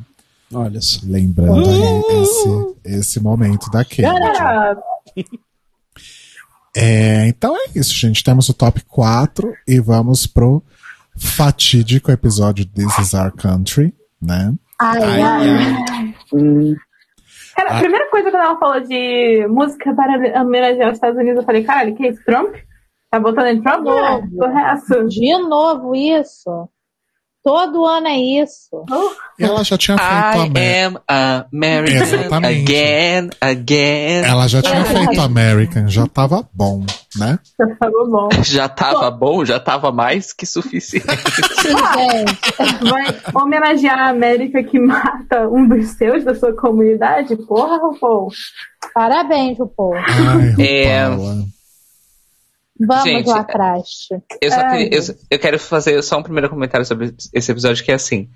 Olha 0.53 0.81
só. 0.81 1.01
Lembrando 1.05 1.69
aí 1.69 2.23
esse, 2.23 2.99
esse 2.99 3.21
momento 3.21 3.69
da. 3.71 3.85
Galera, 3.99 4.79
É, 6.77 7.27
então 7.29 7.57
é 7.57 7.71
isso, 7.75 7.95
gente. 7.95 8.23
Temos 8.23 8.49
o 8.49 8.55
top 8.55 8.83
4 8.87 9.53
e 9.67 9.81
vamos 9.81 10.27
pro 10.27 10.63
fatídico 11.17 12.11
episódio 12.13 12.67
This 12.67 12.99
Is 12.99 13.15
Our 13.15 13.33
Country, 13.33 13.95
né? 14.21 14.55
Ai, 14.79 15.03
Ai, 15.03 15.23
ai. 15.23 15.49
ai. 15.91 16.77
Cara, 17.57 17.71
a 17.71 17.77
Ah. 17.77 17.81
primeira 17.81 18.11
coisa 18.11 18.31
quando 18.31 18.43
ela 18.43 18.59
falou 18.59 18.81
de 18.81 19.47
música 19.49 19.95
para 19.95 20.43
homenagear 20.43 20.91
os 20.91 20.97
Estados 20.97 21.19
Unidos, 21.19 21.39
eu 21.41 21.45
falei, 21.45 21.65
caralho, 21.65 21.95
que 21.97 22.05
é 22.07 22.11
isso? 22.11 22.25
Trump? 22.25 22.55
Tá 23.11 23.19
votando 23.19 23.49
em 23.49 23.63
Trump? 23.63 23.85
Novo. 23.85 23.99
É, 24.01 24.21
porra 24.39 24.61
é 24.61 24.73
essa? 24.73 25.05
De 25.05 25.39
novo 25.39 25.95
isso. 25.95 26.69
Todo 27.47 27.87
ano 27.87 28.09
é 28.09 28.19
isso. 28.19 28.85
E 29.39 29.45
ela 29.45 29.63
já 29.63 29.79
tinha 29.79 29.97
feito 29.97 30.11
a 30.11 30.61
I 30.61 30.83
am 30.83 30.99
American 31.53 32.03
Exatamente. 32.03 32.73
again, 32.73 33.31
again. 33.41 34.25
Ela 34.25 34.49
já 34.49 34.61
tinha 34.61 34.85
feito 34.85 35.21
American, 35.21 35.87
já 35.87 36.09
tava 36.09 36.45
bom, 36.53 36.85
né? 37.17 37.39
Já 37.57 37.77
falou 37.77 38.11
bom. 38.11 38.29
Já 38.43 38.69
tava 38.69 39.13
bom, 39.13 39.45
já 39.45 39.61
tava 39.61 39.93
mais 39.93 40.33
que 40.33 40.45
suficiente. 40.45 41.07
Vai 42.83 43.17
homenagear 43.33 43.97
a 43.97 44.09
América 44.09 44.65
que 44.65 44.81
mata 44.81 45.49
um 45.49 45.69
dos 45.69 45.91
seus 45.91 46.25
da 46.25 46.35
sua 46.35 46.53
comunidade? 46.53 47.37
Porra, 47.37 47.77
RuPaul. 47.79 48.27
parabéns, 48.93 49.57
RuPaul. 49.57 49.95
Ai, 49.95 50.57
É. 50.59 51.07
Vamos, 52.79 53.05
Gente, 53.05 53.27
Lacraste. 53.29 54.15
Eu, 54.41 54.51
só 54.51 54.69
queria- 54.71 54.91
eu, 54.93 55.03
eu 55.31 55.39
quero 55.39 55.59
fazer 55.59 56.03
só 56.03 56.19
um 56.19 56.23
primeiro 56.23 56.51
comentário 56.51 56.85
sobre 56.87 57.15
esse 57.33 57.51
episódio, 57.51 57.85
que 57.85 57.91
é 57.91 57.95
assim: 57.95 58.29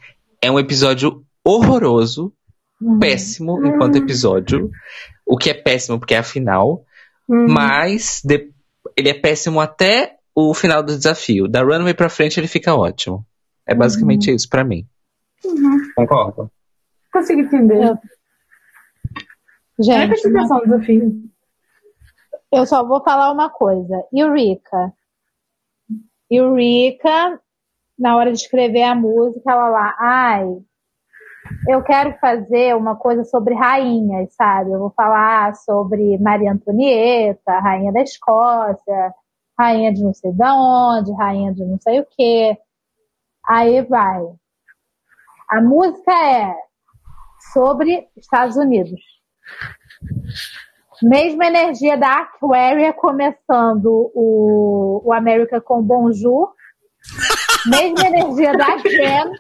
é 0.43 0.51
um 0.51 0.59
episódio 0.59 1.25
horroroso, 1.44 2.33
Uhum. 2.81 2.99
péssimo 2.99 3.67
enquanto 3.67 3.97
episódio. 3.97 4.70
O 5.27 5.36
que 5.36 5.51
é 5.51 5.55
péssimo 5.55 5.99
porque 5.99 6.15
é 6.15 6.19
a 6.19 6.23
final, 6.23 6.85
Hum. 7.28 7.47
mas 7.49 8.23
de- 8.25 8.51
ele 8.97 9.10
é 9.10 9.15
péssimo 9.15 9.60
até 9.60 10.17
o 10.35 10.55
final 10.55 10.83
do 10.83 10.97
desafio. 10.97 11.47
Da 11.47 11.62
runway 11.62 11.93
pra 11.93 12.09
frente 12.09 12.41
ele 12.41 12.47
fica 12.49 12.75
ótimo. 12.75 13.27
É 13.67 13.75
basicamente 13.75 14.33
isso 14.35 14.49
pra 14.49 14.65
mim. 14.65 14.86
Concordo. 15.94 16.51
Consigo 17.12 17.41
entender. 17.43 17.83
Eu- 17.85 17.99
é 19.78 19.83
Gente, 19.83 20.07
classificação 20.09 20.59
do 20.60 20.65
desafio. 20.65 21.30
Eu 22.53 22.67
só 22.67 22.85
vou 22.85 23.03
falar 23.03 23.31
uma 23.33 23.49
coisa. 23.51 24.05
Eureka. 24.12 24.93
Eureka, 26.31 27.41
na 27.99 28.17
hora 28.17 28.33
de 28.33 28.39
escrever 28.39 28.83
a 28.83 28.95
música, 28.95 29.51
ela 29.51 29.69
lá, 29.69 29.97
ai, 29.99 30.45
eu 31.69 31.83
quero 31.83 32.17
fazer 32.19 32.77
uma 32.77 32.97
coisa 32.97 33.25
sobre 33.25 33.55
rainhas, 33.55 34.33
sabe? 34.35 34.70
Eu 34.73 34.79
vou 34.79 34.91
falar 34.91 35.55
sobre 35.57 36.19
Maria 36.19 36.53
Antonieta, 36.53 37.59
rainha 37.59 37.93
da 37.93 38.03
Escócia, 38.03 39.15
rainha 39.59 39.93
de 39.93 40.03
não 40.03 40.15
sei 40.15 40.33
de 40.33 40.45
onde, 40.45 41.12
rainha 41.15 41.53
de 41.53 41.65
não 41.65 41.79
sei 41.81 42.01
o 42.01 42.07
quê. 42.07 42.57
Aí 43.45 43.83
vai. 43.83 44.23
A 45.49 45.61
música 45.61 46.12
é 46.12 46.55
sobre 47.53 48.09
Estados 48.17 48.57
Unidos. 48.57 49.01
Mesma 51.03 51.47
energia 51.47 51.97
da 51.97 52.19
Aquaria 52.19 52.93
começando 52.93 54.11
o, 54.15 55.03
o 55.05 55.12
América 55.12 55.61
com 55.61 55.83
Bonjour. 55.83 56.53
Mesma 57.67 58.07
energia 58.07 58.53
da 58.53 58.77
Jen. 58.77 59.33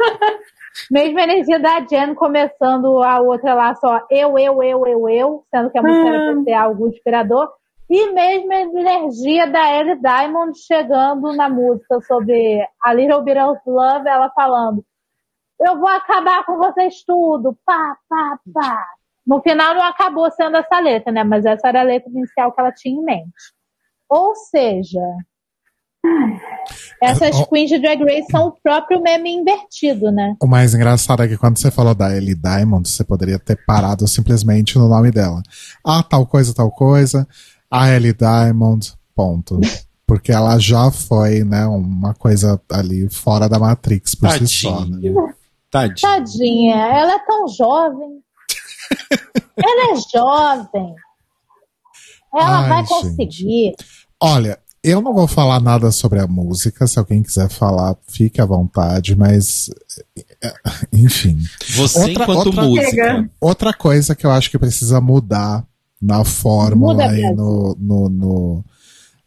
Mesma 0.90 1.22
energia 1.22 1.58
da 1.58 1.80
Jen 1.80 2.14
começando 2.14 3.02
a 3.02 3.20
outra 3.20 3.54
lá 3.54 3.74
só 3.74 4.06
eu, 4.10 4.38
eu, 4.38 4.62
eu, 4.62 4.86
eu, 4.86 5.08
eu, 5.08 5.44
sendo 5.50 5.70
que 5.70 5.78
a 5.78 5.82
música 5.82 6.08
era 6.08 6.32
pra 6.32 6.44
ter 6.44 6.54
algo 6.54 6.88
inspirador. 6.88 7.48
E 7.88 8.12
mesma 8.12 8.54
energia 8.54 9.48
da 9.48 9.74
Ellie 9.74 10.00
Diamond 10.00 10.56
chegando 10.58 11.32
na 11.34 11.48
música 11.48 12.00
sobre 12.02 12.64
a 12.82 12.94
Little 12.94 13.22
Bit 13.22 13.38
of 13.38 13.60
Love, 13.66 14.08
ela 14.08 14.30
falando 14.30 14.84
eu 15.60 15.78
vou 15.78 15.88
acabar 15.88 16.44
com 16.44 16.56
vocês 16.56 17.04
tudo, 17.04 17.56
pá, 17.66 17.96
pá, 18.08 18.38
pá. 18.52 18.86
No 19.30 19.40
final 19.40 19.76
não 19.76 19.84
acabou 19.84 20.28
sendo 20.32 20.56
essa 20.56 20.80
letra, 20.80 21.12
né? 21.12 21.22
Mas 21.22 21.44
essa 21.44 21.68
era 21.68 21.82
a 21.82 21.84
letra 21.84 22.10
inicial 22.10 22.50
que 22.50 22.60
ela 22.60 22.72
tinha 22.72 23.00
em 23.00 23.04
mente. 23.04 23.54
Ou 24.08 24.34
seja, 24.34 25.00
essas 27.00 27.46
queens 27.46 27.70
de 27.70 27.78
Drag 27.78 28.02
Race 28.02 28.26
são 28.28 28.48
o 28.48 28.60
próprio 28.60 29.00
meme 29.00 29.30
invertido, 29.30 30.10
né? 30.10 30.34
O 30.42 30.48
mais 30.48 30.74
engraçado 30.74 31.22
é 31.22 31.28
que 31.28 31.38
quando 31.38 31.58
você 31.58 31.70
falou 31.70 31.94
da 31.94 32.12
Ellie 32.12 32.34
Diamond, 32.34 32.88
você 32.88 33.04
poderia 33.04 33.38
ter 33.38 33.56
parado 33.64 34.08
simplesmente 34.08 34.76
no 34.76 34.88
nome 34.88 35.12
dela. 35.12 35.40
Ah, 35.86 36.02
tal 36.02 36.26
coisa, 36.26 36.52
tal 36.52 36.72
coisa. 36.72 37.24
A 37.70 37.88
Ellie 37.88 38.12
Diamond, 38.12 38.92
ponto. 39.14 39.60
Porque 40.08 40.32
ela 40.32 40.58
já 40.58 40.90
foi, 40.90 41.44
né, 41.44 41.68
uma 41.68 42.14
coisa 42.14 42.60
ali 42.68 43.08
fora 43.08 43.48
da 43.48 43.60
Matrix 43.60 44.16
por 44.16 44.28
si 44.32 44.48
só. 44.48 44.84
Né? 44.84 44.96
Tadinha. 44.96 45.34
Tadinha. 45.70 45.94
Tadinha, 46.02 46.76
ela 46.76 47.14
é 47.14 47.18
tão 47.20 47.46
jovem. 47.46 48.20
Ela 49.56 49.92
é 49.92 49.96
jovem. 50.12 50.94
Ela 52.34 52.60
Ai, 52.60 52.68
vai 52.68 52.78
gente. 52.78 52.88
conseguir. 52.88 53.74
Olha, 54.22 54.58
eu 54.82 55.00
não 55.02 55.12
vou 55.12 55.26
falar 55.26 55.60
nada 55.60 55.90
sobre 55.90 56.20
a 56.20 56.26
música, 56.26 56.86
se 56.86 56.98
alguém 56.98 57.22
quiser 57.22 57.48
falar, 57.50 57.96
fique 58.08 58.40
à 58.40 58.46
vontade, 58.46 59.16
mas. 59.16 59.68
eh, 60.42 60.54
Enfim. 60.92 61.38
Você 61.76 61.98
Outra- 62.00 62.22
enquanto 62.24 62.46
outra- 62.46 62.62
música. 62.62 63.30
Outra 63.40 63.72
coisa 63.74 64.14
que 64.14 64.24
eu 64.24 64.30
acho 64.30 64.50
que 64.50 64.58
precisa 64.58 65.00
mudar 65.00 65.64
na 66.00 66.24
fórmula 66.24 66.94
Muda, 67.08 67.18
e 67.18 67.34
no, 67.34 67.76
no, 67.78 68.08
no- 68.08 68.64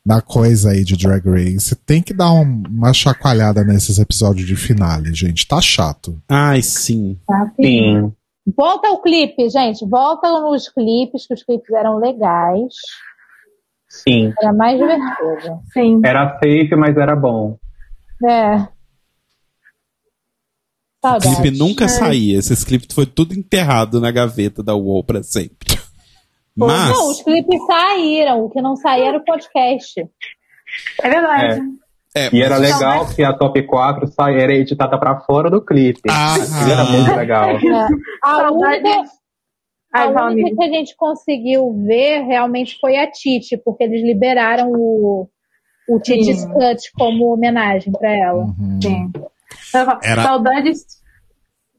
na 0.06 0.22
coisa 0.22 0.72
aí 0.72 0.84
de 0.84 0.98
Drag 0.98 1.24
Race, 1.30 1.76
tem 1.86 2.02
que 2.02 2.14
dar 2.14 2.32
um- 2.34 2.64
uma 2.70 2.92
chacoalhada 2.94 3.64
nesses 3.64 4.00
episódios 4.00 4.48
de 4.48 4.56
finale, 4.56 5.14
gente. 5.14 5.48
Tá 5.48 5.62
chato. 5.62 6.20
Ai, 6.30 6.62
sim. 6.64 7.18
Tá? 7.28 7.52
Sim. 7.62 8.12
Volta 8.46 8.90
ao 8.90 9.02
clipe, 9.02 9.50
gente. 9.50 9.88
Volta 9.88 10.30
nos 10.42 10.68
clipes, 10.68 11.26
que 11.26 11.34
os 11.34 11.44
clipes 11.44 11.72
eram 11.72 11.98
legais. 11.98 12.74
Sim. 13.90 14.34
Era 14.42 14.52
mais 14.52 14.78
divertido. 14.78 15.60
Sim. 15.72 16.02
Era 16.04 16.34
safe, 16.34 16.76
mas 16.76 16.98
era 16.98 17.16
bom. 17.16 17.58
É. 18.28 18.56
O 21.04 21.08
Saudade. 21.08 21.36
clipe 21.36 21.58
nunca 21.58 21.88
saía. 21.88 22.38
Esses 22.40 22.64
clipes 22.64 22.94
foi 22.94 23.06
tudo 23.06 23.34
enterrado 23.34 24.02
na 24.02 24.12
gaveta 24.12 24.64
da 24.64 24.76
UOL 24.76 25.04
pra 25.04 25.22
sempre. 25.22 25.78
Mas. 26.56 26.90
Não, 26.90 27.12
os 27.12 27.22
clipes 27.22 27.66
saíram. 27.66 28.46
O 28.46 28.50
que 28.50 28.62
não 28.62 28.76
saía 28.76 29.10
era 29.10 29.18
o 29.18 29.26
podcast. 29.26 30.00
É 31.02 31.10
verdade. 31.10 31.60
É, 31.60 31.83
E 32.32 32.42
era 32.42 32.60
mas- 32.60 32.72
legal 32.74 33.06
que 33.08 33.24
a 33.24 33.34
top 33.34 33.64
4 33.64 34.08
saía, 34.08 34.42
era 34.44 34.54
editada 34.54 35.00
pra 35.00 35.20
fora 35.22 35.50
do 35.50 35.60
clipe. 35.64 36.02
Ah, 36.10 36.38
Isso 36.38 36.70
era 36.72 36.84
muito 36.86 37.16
legal. 37.16 37.50
É. 37.64 37.88
A 38.26 38.52
única, 38.52 39.04
a 39.94 40.26
única 40.28 40.56
que 40.56 40.64
a 40.64 40.68
gente 40.70 40.96
conseguiu 40.96 41.72
ver 41.86 42.22
realmente 42.24 42.78
foi 42.80 42.98
a 42.98 43.10
Titi, 43.12 43.58
porque 43.58 43.84
eles 43.84 44.02
liberaram 44.04 44.72
o, 44.72 45.28
o 45.90 46.00
Titi's. 46.00 46.46
Cut 46.46 46.92
como 46.98 47.34
homenagem 47.34 47.92
pra 47.94 48.10
ela. 48.12 48.44
Uhum. 48.46 48.80
Sim. 48.82 49.12
Era- 50.04 50.24
Saudades. 50.24 50.86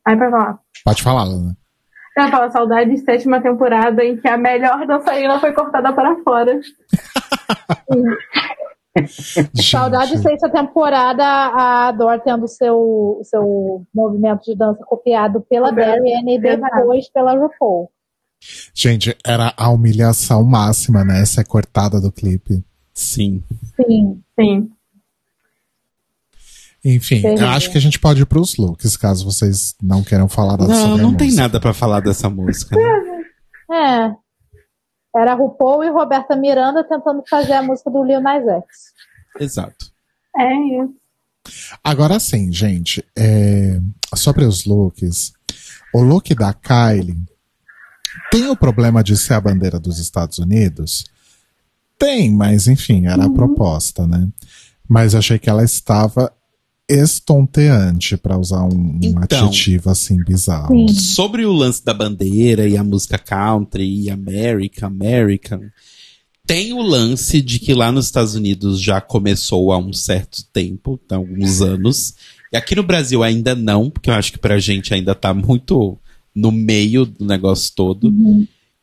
Ai, 0.07 0.17
pra 0.17 0.31
falar. 0.31 0.59
Pode 0.85 1.03
falar, 1.03 1.25
Lana. 1.25 1.57
Eu 2.17 2.29
falo 2.29 2.51
saudades 2.53 3.03
sétima 3.05 3.41
temporada 3.43 4.05
em 4.05 4.17
que 4.17 4.29
a 4.29 4.37
melhor 4.37 4.87
dançarina 4.87 5.41
foi 5.41 5.53
cortada 5.53 5.93
para 5.93 6.15
fora. 6.23 6.61
Saudade 9.55 10.13
de 10.13 10.19
sexta 10.19 10.49
temporada, 10.49 11.25
a 11.25 11.91
Dor 11.93 12.21
tendo 12.21 12.47
seu, 12.47 13.21
seu 13.25 13.85
movimento 13.93 14.45
de 14.45 14.57
dança 14.57 14.85
copiado 14.85 15.41
pela. 15.41 15.71
Darian 15.73 16.23
e 16.29 16.39
depois 16.39 17.09
pela 17.11 17.33
RuPaul. 17.35 17.91
Gente, 18.73 19.17
era 19.27 19.53
a 19.57 19.71
humilhação 19.71 20.45
máxima, 20.45 21.05
né? 21.05 21.21
Essa 21.23 21.45
cortada 21.45 22.01
do 22.01 22.13
clipe. 22.13 22.63
Sim. 22.93 23.43
Sim. 23.77 24.23
Sim. 24.39 24.71
Enfim, 26.85 27.23
eu 27.27 27.49
acho 27.49 27.71
que 27.73 27.79
a 27.79 27.81
gente 27.81 27.99
pode 27.99 28.21
ir 28.21 28.27
pros 28.27 28.59
looks, 28.59 28.95
caso 28.95 29.25
vocês 29.25 29.75
não 29.83 30.05
queiram 30.05 30.29
falar 30.29 30.59
nada 30.59 30.67
Não, 30.67 30.99
não 30.99 31.15
tem 31.15 31.33
nada 31.33 31.59
pra 31.59 31.73
falar 31.73 32.01
dessa 32.01 32.29
música. 32.29 32.77
né? 32.77 33.25
É. 33.73 34.24
Era 35.15 35.35
RuPaul 35.35 35.85
e 35.85 35.91
Roberta 35.91 36.35
Miranda 36.35 36.83
tentando 36.83 37.23
fazer 37.29 37.53
a 37.53 37.63
música 37.63 37.91
do 37.91 38.03
Lil 38.03 38.21
Nas 38.21 38.47
X. 38.47 38.67
Exato. 39.39 39.93
É 40.37 40.55
isso. 40.55 40.95
Agora 41.83 42.19
sim, 42.19 42.51
gente, 42.51 43.05
é, 43.17 43.79
sobre 44.17 44.45
os 44.45 44.65
looks, 44.65 45.33
o 45.93 46.03
look 46.03 46.35
da 46.35 46.53
Kylie 46.53 47.23
tem 48.31 48.49
o 48.49 48.57
problema 48.57 49.03
de 49.03 49.17
ser 49.17 49.35
a 49.35 49.41
bandeira 49.41 49.79
dos 49.79 49.99
Estados 49.99 50.39
Unidos? 50.39 51.05
Tem, 51.99 52.33
mas 52.33 52.67
enfim, 52.67 53.07
era 53.07 53.25
a 53.25 53.31
proposta, 53.31 54.07
né? 54.07 54.29
Mas 54.89 55.15
achei 55.15 55.39
que 55.39 55.49
ela 55.49 55.65
estava 55.65 56.33
estonteante, 56.89 58.17
pra 58.17 58.39
usar 58.39 58.63
um, 58.65 58.75
um 58.75 59.01
Então. 59.03 59.47
adjetivo 59.47 59.91
assim 59.91 60.17
bizarro. 60.23 60.89
Sobre 60.89 61.45
o 61.47 61.53
lance 61.53 61.85
da 61.85 61.95
bandeira 61.95 62.69
e 62.69 62.77
a 62.77 62.85
música 62.85 63.19
country 63.19 64.03
e 64.03 64.11
America, 64.11 64.87
American, 64.87 65.61
tem 66.47 66.73
o 66.73 66.83
lance 66.83 67.41
de 67.41 67.59
que 67.59 67.73
lá 67.73 67.91
nos 67.91 68.07
Estados 68.07 68.35
Unidos 68.35 68.81
já 68.81 69.01
começou 69.01 69.73
há 69.73 69.79
um 69.79 69.93
certo 69.93 70.45
tempo, 70.53 71.01
há 71.11 71.17
alguns 71.17 71.63
anos. 71.63 72.15
E 72.53 72.57
aqui 72.57 72.75
no 72.75 72.83
Brasil 72.83 73.23
ainda 73.23 73.55
não, 73.55 73.91
porque 73.91 74.11
eu 74.11 74.15
acho 74.15 74.33
que 74.33 74.39
pra 74.39 74.59
gente 74.59 74.93
ainda 74.93 75.15
tá 75.15 75.33
muito 75.33 75.99
no 76.35 76.53
meio 76.53 77.07
do 77.07 77.25
negócio 77.25 77.73
todo. 77.75 78.13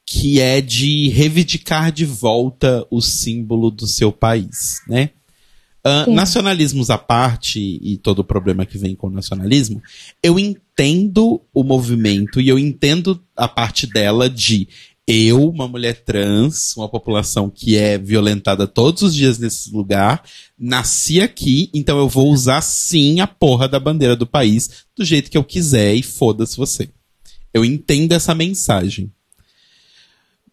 Que 0.06 0.42
é 0.42 0.60
de 0.60 1.08
reivindicar 1.10 1.92
de 1.92 2.04
volta 2.04 2.86
o 2.90 3.00
símbolo 3.00 3.70
do 3.70 3.86
seu 3.88 4.12
país, 4.12 4.82
né? 4.88 5.12
Sim. 6.06 6.14
nacionalismos 6.14 6.92
à 6.92 6.98
parte 6.98 7.80
e 7.82 7.98
todo 7.98 8.20
o 8.20 8.24
problema 8.24 8.68
que 8.68 8.78
vem 8.78 8.96
com 8.96 9.08
o 9.08 9.12
nacionalismo, 9.12 9.82
eu 10.22 10.38
entendo 10.38 11.42
o 11.52 11.64
movimento 11.64 12.40
e 12.40 12.48
eu 12.48 12.60
entendo 12.60 13.20
a 13.36 13.48
parte 13.48 13.88
dela 13.88 14.30
de 14.30 14.68
eu, 15.08 15.50
uma 15.50 15.68
mulher 15.68 16.04
trans, 16.04 16.78
uma 16.78 16.88
população 16.88 17.50
que 17.50 17.76
é 17.76 17.98
violentada 17.98 18.68
todos 18.68 19.02
os 19.02 19.16
dias 19.16 19.40
nesse 19.40 19.72
lugar, 19.72 20.24
nasci 20.58 21.20
aqui, 21.20 21.70
então 21.74 21.98
eu 21.98 22.08
vou 22.08 22.30
usar 22.30 22.62
sim 22.62 23.20
a 23.20 23.28
porra 23.28 23.68
da 23.68 23.80
bandeira 23.80 24.16
do 24.16 24.28
país 24.28 24.86
do 24.96 25.04
jeito 25.04 25.32
que 25.32 25.38
eu 25.38 25.44
quiser 25.44 25.96
e 25.96 26.04
foda-se 26.04 26.56
você. 26.56 26.90
Eu 27.54 27.66
entendo 27.66 28.14
essa 28.14 28.36
mensagem. 28.36 29.12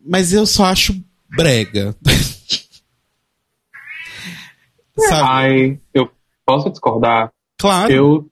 Mas 0.05 0.33
eu 0.33 0.47
só 0.47 0.65
acho 0.65 0.99
brega. 1.29 1.95
Sabe? 4.99 5.29
Ai, 5.29 5.81
eu 5.95 6.11
posso 6.47 6.71
discordar? 6.71 7.31
Claro. 7.61 7.93
Eu, 7.93 8.27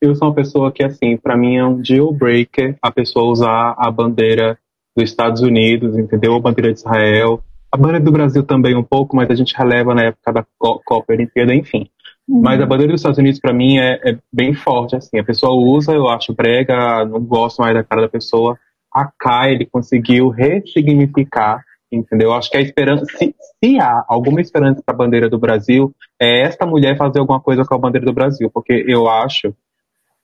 eu 0.00 0.14
sou 0.14 0.28
uma 0.28 0.34
pessoa 0.34 0.72
que, 0.72 0.82
assim, 0.84 1.16
pra 1.16 1.36
mim 1.36 1.56
é 1.56 1.64
um 1.64 1.80
deal 1.80 2.12
breaker 2.12 2.76
a 2.80 2.90
pessoa 2.90 3.30
usar 3.30 3.74
a 3.78 3.90
bandeira 3.90 4.58
dos 4.96 5.10
Estados 5.10 5.40
Unidos, 5.42 5.96
entendeu? 5.96 6.34
A 6.34 6.40
bandeira 6.40 6.72
de 6.72 6.78
Israel. 6.78 7.42
A 7.72 7.76
bandeira 7.76 8.00
do 8.00 8.10
Brasil 8.12 8.42
também 8.42 8.76
um 8.76 8.82
pouco, 8.82 9.14
mas 9.14 9.30
a 9.30 9.34
gente 9.34 9.56
releva 9.56 9.94
na 9.94 10.04
época 10.06 10.32
da 10.32 10.44
Co- 10.58 10.80
Copa 10.84 11.12
Olimpíada, 11.12 11.54
enfim. 11.54 11.88
Mas 12.28 12.60
a 12.60 12.66
bandeira 12.66 12.92
dos 12.92 13.00
Estados 13.00 13.18
Unidos, 13.18 13.40
pra 13.40 13.52
mim, 13.52 13.78
é, 13.78 14.00
é 14.04 14.18
bem 14.32 14.54
forte, 14.54 14.94
assim. 14.96 15.18
A 15.18 15.24
pessoa 15.24 15.52
usa, 15.54 15.92
eu 15.92 16.08
acho 16.08 16.32
brega, 16.34 17.04
não 17.04 17.20
gosto 17.20 17.60
mais 17.60 17.74
da 17.74 17.82
cara 17.84 18.02
da 18.02 18.08
pessoa. 18.08 18.56
A 18.94 19.04
Kylie 19.06 19.66
conseguiu 19.70 20.28
ressignificar, 20.28 21.64
entendeu? 21.90 22.30
Eu 22.30 22.34
Acho 22.34 22.50
que 22.50 22.56
a 22.56 22.60
esperança, 22.60 23.04
se, 23.04 23.34
se 23.62 23.80
há 23.80 24.04
alguma 24.08 24.40
esperança 24.40 24.82
para 24.84 24.94
a 24.94 24.98
bandeira 24.98 25.28
do 25.28 25.38
Brasil, 25.38 25.94
é 26.20 26.42
esta 26.42 26.66
mulher 26.66 26.96
fazer 26.96 27.18
alguma 27.18 27.40
coisa 27.40 27.64
com 27.64 27.74
a 27.74 27.78
bandeira 27.78 28.06
do 28.06 28.12
Brasil, 28.12 28.50
porque 28.52 28.84
eu 28.86 29.08
acho 29.08 29.54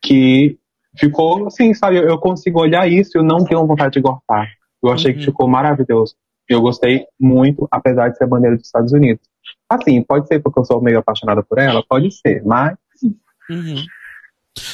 que 0.03 0.59
ficou 0.97 1.47
assim, 1.47 1.75
sabe? 1.75 1.97
Eu 1.97 2.19
consigo 2.19 2.61
olhar 2.61 2.89
isso 2.89 3.13
e 3.15 3.19
eu 3.19 3.25
não 3.25 3.45
tenho 3.45 3.67
vontade 3.67 3.95
de 3.95 4.01
gortar. 4.01 4.49
Eu 4.83 4.93
achei 4.93 5.13
que 5.13 5.25
ficou 5.25 5.49
maravilhoso. 5.49 6.15
Eu 6.49 6.61
gostei 6.61 7.07
muito, 7.19 7.67
apesar 7.71 8.09
de 8.09 8.17
ser 8.17 8.25
a 8.25 8.29
bandeira 8.29 8.57
dos 8.57 8.67
Estados 8.67 8.93
Unidos. 8.93 9.27
Assim, 9.69 10.03
pode 10.03 10.29
ser 10.29 10.41
porque 10.41 10.61
eu 10.61 10.65
sou 10.65 10.81
meio 10.81 10.99
apaixonada 10.99 11.43
por 11.43 11.59
ela, 11.59 11.83
pode 11.89 12.13
ser, 12.13 12.43
mas 12.45 12.77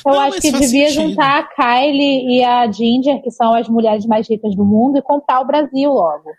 Eu 0.06 0.20
acho 0.20 0.40
que 0.40 0.52
devia 0.52 0.88
sentido. 0.88 1.08
juntar 1.08 1.40
a 1.40 1.42
Kylie 1.42 2.38
e 2.38 2.44
a 2.44 2.70
Ginger, 2.70 3.22
que 3.22 3.30
são 3.30 3.54
as 3.54 3.68
mulheres 3.68 4.06
mais 4.06 4.28
ricas 4.28 4.54
do 4.54 4.64
mundo, 4.64 4.98
e 4.98 5.02
comprar 5.02 5.40
o 5.40 5.46
Brasil 5.46 5.90
logo. 5.90 6.30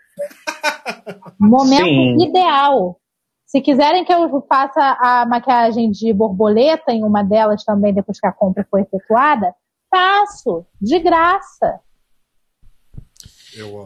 Momento 1.38 1.84
Sim. 1.84 2.28
ideal. 2.28 3.00
Se 3.46 3.60
quiserem 3.60 4.04
que 4.04 4.12
eu 4.12 4.44
faça 4.48 4.80
a 5.00 5.26
maquiagem 5.26 5.90
de 5.90 6.12
borboleta 6.12 6.90
em 6.92 7.04
uma 7.04 7.22
delas 7.22 7.62
também, 7.64 7.94
depois 7.94 8.18
que 8.18 8.26
a 8.26 8.32
compra 8.32 8.66
foi 8.70 8.82
efetuada, 8.82 9.54
faço. 9.90 10.64
De 10.80 10.98
graça. 10.98 11.80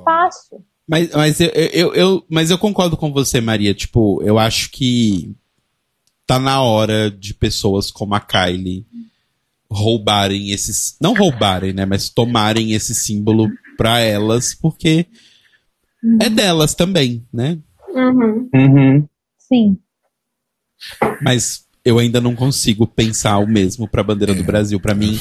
Faço. 0.05 0.63
Mas, 0.89 1.11
mas, 1.13 1.41
eu, 1.41 1.49
eu, 1.51 1.95
eu- 1.95 2.25
mas 2.31 2.51
eu 2.51 2.59
concordo 2.59 2.97
com 2.97 3.13
você, 3.13 3.41
Maria. 3.41 3.75
Tipo, 3.75 4.23
eu 4.23 4.39
acho 4.39 4.71
que 4.71 5.37
tá 6.27 6.39
na 6.39 6.63
hora 6.63 7.11
de 7.11 7.35
pessoas 7.35 7.91
como 7.91 8.15
a 8.15 8.21
Kylie 8.21 8.87
roubarem 9.71 10.51
esses. 10.51 10.97
Não 10.99 11.13
roubarem, 11.13 11.75
né? 11.75 11.85
Mas 11.85 12.09
tomarem 12.09 12.73
esse 12.73 12.95
símbolo 12.95 13.51
pra 13.77 14.01
elas, 14.01 14.55
porque 14.55 15.07
é 16.21 16.29
delas 16.29 16.75
também, 16.75 17.27
né? 17.33 17.59
Uhum. 17.95 19.07
Sim. 19.39 19.79
Mas 21.23 21.65
eu 21.85 21.99
ainda 21.99 22.21
não 22.21 22.35
consigo 22.37 22.87
pensar 22.87 23.39
o 23.39 23.47
mesmo 23.47 23.89
pra 23.89 24.03
bandeira 24.03 24.35
do 24.35 24.45
Brasil. 24.45 24.79
Pra 24.79 24.95
mim, 24.95 25.19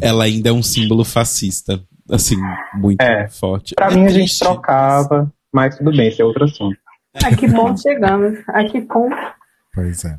ela 0.00 0.24
ainda 0.24 0.50
é 0.50 0.52
um 0.52 0.62
símbolo 0.62 1.04
fascista. 1.04 1.82
Assim, 2.10 2.36
muito 2.74 3.02
forte. 3.30 3.74
pra 3.74 3.86
É 3.90 3.94
mim 3.94 4.04
a 4.04 4.10
gente 4.10 4.36
trocava, 4.38 5.32
mas 5.52 5.76
tudo 5.76 5.96
bem, 5.96 6.08
esse 6.08 6.20
é 6.20 6.24
outro 6.24 6.44
assunto. 6.44 6.76
A 7.14 7.34
que 7.34 7.48
ponto 7.50 7.80
chegamos? 7.80 8.38
A 8.48 8.64
que 8.64 8.80
ponto? 8.82 9.16
Pois 9.72 10.04
é. 10.04 10.16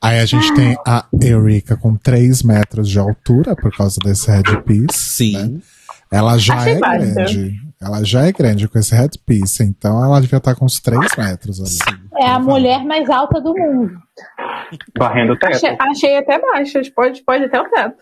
Aí 0.00 0.20
a 0.20 0.26
gente 0.26 0.52
tem 0.54 0.76
a 0.86 1.06
Erika 1.20 1.76
com 1.76 1.96
3 1.96 2.42
metros 2.42 2.88
de 2.88 2.98
altura 2.98 3.56
por 3.56 3.74
causa 3.74 3.98
desse 4.04 4.30
headpiece. 4.30 4.92
Sim. 4.98 5.62
Ela 6.10 6.36
já 6.36 6.54
Achei 6.56 6.74
é 6.74 6.78
baixa. 6.78 7.06
grande. 7.14 7.60
Ela 7.84 8.04
já 8.04 8.28
é 8.28 8.32
grande 8.32 8.68
com 8.68 8.78
esse 8.78 8.94
headpiece, 8.94 9.64
então 9.64 10.04
ela 10.04 10.20
devia 10.20 10.36
estar 10.36 10.54
com 10.54 10.64
uns 10.64 10.78
3 10.78 11.00
metros 11.18 11.60
ali. 11.60 12.00
É 12.16 12.28
a 12.28 12.38
mulher 12.38 12.84
mais 12.84 13.10
alta 13.10 13.40
do 13.40 13.52
mundo. 13.52 13.94
Varrendo 14.96 15.32
o 15.32 15.38
teto. 15.38 15.56
Achei, 15.56 15.76
achei 15.80 16.16
até 16.16 16.38
baixas. 16.38 16.88
Pode, 16.90 17.24
pode 17.24 17.44
até 17.44 17.60
o 17.60 17.68
teto. 17.68 17.96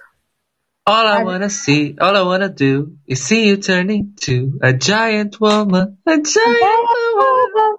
All 0.86 1.07
I 1.07 1.25
wanna 1.25 1.49
see, 1.49 1.97
all 1.99 2.15
I 2.15 2.20
wanna 2.20 2.49
do 2.50 2.92
is 3.09 3.20
see 3.20 3.49
you 3.49 3.59
turning 3.59 4.12
to 4.26 4.59
a 4.60 4.73
giant 4.73 5.39
woman, 5.41 5.97
a 6.07 6.12
giant 6.12 6.89
woman. 7.17 7.76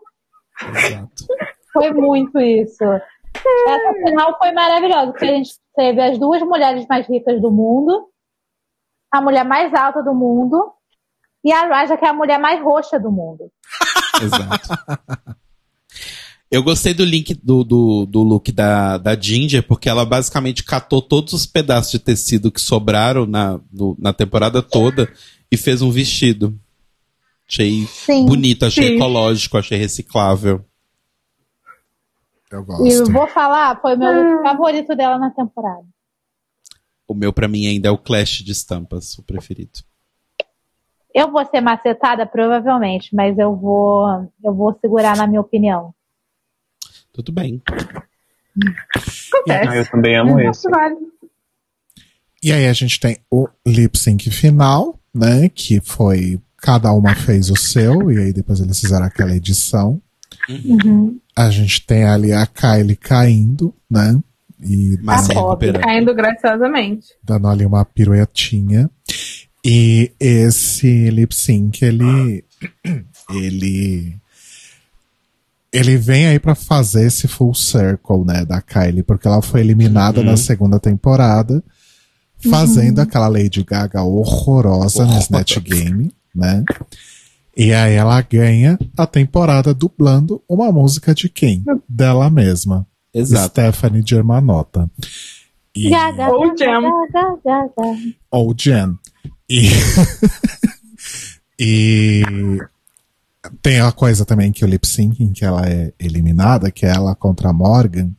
Foi 1.72 1.92
muito 1.94 2.40
isso. 2.40 2.84
Essa 2.84 3.94
final 4.06 4.38
foi 4.40 4.52
maravilhosa, 4.54 5.12
porque 5.12 5.26
a 5.26 5.36
gente 5.36 5.52
teve 5.76 6.02
as 6.02 6.18
duas 6.18 6.42
mulheres 6.42 6.86
mais 6.88 7.08
ricas 7.08 7.40
do 7.42 7.52
mundo, 7.52 8.08
a 9.12 9.22
mulher 9.22 9.46
mais 9.46 9.74
alta 9.74 10.02
do 10.02 10.16
mundo 10.16 10.74
e 11.44 11.52
a 11.52 11.66
Raja, 11.68 11.98
que 11.98 12.06
é 12.06 12.10
a 12.10 12.14
mulher 12.14 12.40
mais 12.40 12.62
roxa 12.64 13.00
do 13.00 13.12
mundo. 13.12 13.52
Exato. 14.22 14.70
Eu 16.50 16.62
gostei 16.64 16.94
do 16.94 17.06
link 17.06 17.34
do, 17.34 17.64
do, 17.64 18.06
do 18.06 18.24
look 18.24 18.52
da, 18.52 18.98
da 18.98 19.16
Ginger, 19.20 19.64
porque 19.66 19.88
ela 19.88 20.06
basicamente 20.06 20.64
catou 20.66 21.02
todos 21.02 21.32
os 21.34 21.46
pedaços 21.46 21.92
de 21.92 22.00
tecido 22.00 22.52
que 22.52 22.60
sobraram 22.60 23.26
na, 23.26 23.60
no- 23.72 23.96
na 23.98 24.12
temporada 24.12 24.62
toda 24.62 25.12
e 25.50 25.56
fez 25.56 25.82
um 25.82 25.90
vestido. 25.90 26.60
Achei 27.50 27.86
Sim. 27.88 28.26
bonito, 28.26 28.66
achei 28.66 28.90
Sim. 28.90 28.96
ecológico, 28.96 29.58
achei 29.58 29.78
reciclável. 29.78 30.64
Eu 32.52 32.66
E 32.86 32.92
eu 32.94 33.06
vou 33.06 33.28
falar, 33.30 33.80
foi 33.82 33.96
meu 33.96 34.12
look 34.12 34.44
favorito 34.44 34.94
dela 34.96 35.18
na 35.18 35.30
temporada. 35.32 35.86
O 37.08 37.14
meu, 37.14 37.32
pra 37.32 37.48
mim, 37.48 37.66
ainda 37.66 37.88
é 37.88 37.92
o 37.92 37.98
Clash 37.98 38.44
de 38.44 38.52
estampas, 38.52 39.18
o 39.18 39.24
preferido. 39.24 39.80
Eu 41.14 41.32
vou 41.32 41.46
ser 41.46 41.62
macetada, 41.62 42.26
provavelmente, 42.26 43.14
mas 43.16 43.38
eu 43.38 43.56
vou, 43.56 44.32
eu 44.44 44.54
vou 44.54 44.78
segurar 44.80 45.18
na 45.18 45.28
minha 45.28 45.42
opinião. 45.42 45.94
Tudo 47.14 47.32
bem. 47.32 47.62
Ah, 49.50 49.76
eu 49.76 49.90
também 49.90 50.16
amo 50.16 50.40
esse. 50.40 50.68
E 52.44 52.52
aí 52.52 52.68
a 52.68 52.74
gente 52.74 53.00
tem 53.00 53.18
o 53.30 53.48
lip 53.66 53.98
sync 53.98 54.30
final, 54.30 55.00
né? 55.14 55.50
Que 55.50 55.80
foi. 55.80 56.40
Cada 56.58 56.94
uma 56.94 57.16
fez 57.16 57.50
o 57.50 57.56
seu, 57.56 58.12
e 58.12 58.20
aí 58.20 58.32
depois 58.32 58.60
eles 58.60 58.80
fizeram 58.80 59.06
aquela 59.06 59.36
edição. 59.36 60.00
A 61.36 61.50
gente 61.50 61.84
tem 61.86 62.04
ali 62.04 62.32
a 62.32 62.46
Kylie 62.46 62.96
caindo, 62.96 63.74
né? 63.90 64.22
E 64.64 64.96
Mas 65.02 65.28
dando, 65.28 65.40
recuperando. 65.40 65.82
Caindo 65.82 66.14
graciosamente. 66.14 67.08
dando 67.24 67.48
ali 67.48 67.66
uma 67.66 67.84
piruetinha. 67.84 68.90
E 69.66 70.12
esse 70.20 71.10
lip 71.10 71.34
sync, 71.36 71.84
ele. 71.84 72.44
Ele. 73.30 74.16
Ele 75.74 75.96
vem 75.98 76.28
aí 76.28 76.40
pra 76.40 76.54
fazer 76.54 77.06
esse 77.08 77.28
full 77.28 77.54
circle, 77.54 78.26
né, 78.26 78.44
da 78.44 78.62
Kylie, 78.62 79.04
porque 79.04 79.26
ela 79.28 79.42
foi 79.42 79.62
eliminada 79.62 80.20
Uhum. 80.20 80.26
na 80.26 80.36
segunda 80.36 80.80
temporada, 80.80 81.64
fazendo 82.50 83.00
aquela 83.00 83.30
Lady 83.30 83.64
Gaga 83.64 84.04
horrorosa 84.04 85.06
no 85.06 85.18
Snatch 85.20 85.60
Game, 85.60 86.12
né? 86.36 86.64
E 87.56 87.72
aí 87.74 87.94
ela 87.94 88.20
ganha 88.22 88.78
a 88.98 89.08
temporada 89.08 89.74
dublando 89.74 90.42
uma 90.50 90.72
música 90.74 91.14
de 91.14 91.30
quem? 91.30 91.64
Dela 91.88 92.30
mesma. 92.30 92.86
Exato. 93.14 93.50
Stephanie 93.52 94.04
Germanotta. 94.06 94.90
E- 95.74 95.90
Gaga, 95.90 96.30
Ou 96.32 96.58
Jam. 96.58 96.82
gaga. 97.14 97.70
ou 98.30 98.54
Jen. 98.58 98.98
E, 99.52 99.70
e 101.60 102.24
tem 103.62 103.80
a 103.82 103.92
coisa 103.92 104.26
também 104.26 104.52
que 104.52 104.64
o 104.64 104.68
lip 104.68 104.88
syncing 104.88 105.32
que 105.34 105.44
ela 105.44 105.68
é 105.68 105.92
eliminada, 106.00 106.72
que 106.72 106.86
é 106.86 106.90
ela 106.90 107.14
contra 107.16 107.50
a 107.50 107.54
Morgan, 107.54 108.12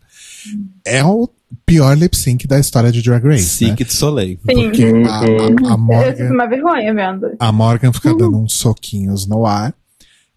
é 0.84 1.02
o 1.04 1.28
pior 1.64 1.96
lip 1.96 2.16
sync 2.16 2.46
da 2.46 2.58
história 2.58 2.90
de 2.92 3.02
Drag 3.02 3.24
Race. 3.24 3.64
né? 3.64 3.70
Cirque 3.70 3.84
du 3.84 3.92
Soleil. 3.92 4.38
Sim. 4.48 4.54
Porque 4.64 4.84
a, 4.84 5.18
a- 5.18 5.20
a 5.22 5.72
Eu 5.74 5.78
Morgan, 5.78 6.30
uma 6.32 6.46
vergonha 6.46 6.94
vendo. 6.94 7.30
a 7.38 7.52
Morgan 7.52 7.92
fica 7.92 8.14
dando 8.16 8.38
uns 8.38 8.54
soquinhos 8.54 9.26
no 9.26 9.46
ar. 9.46 9.74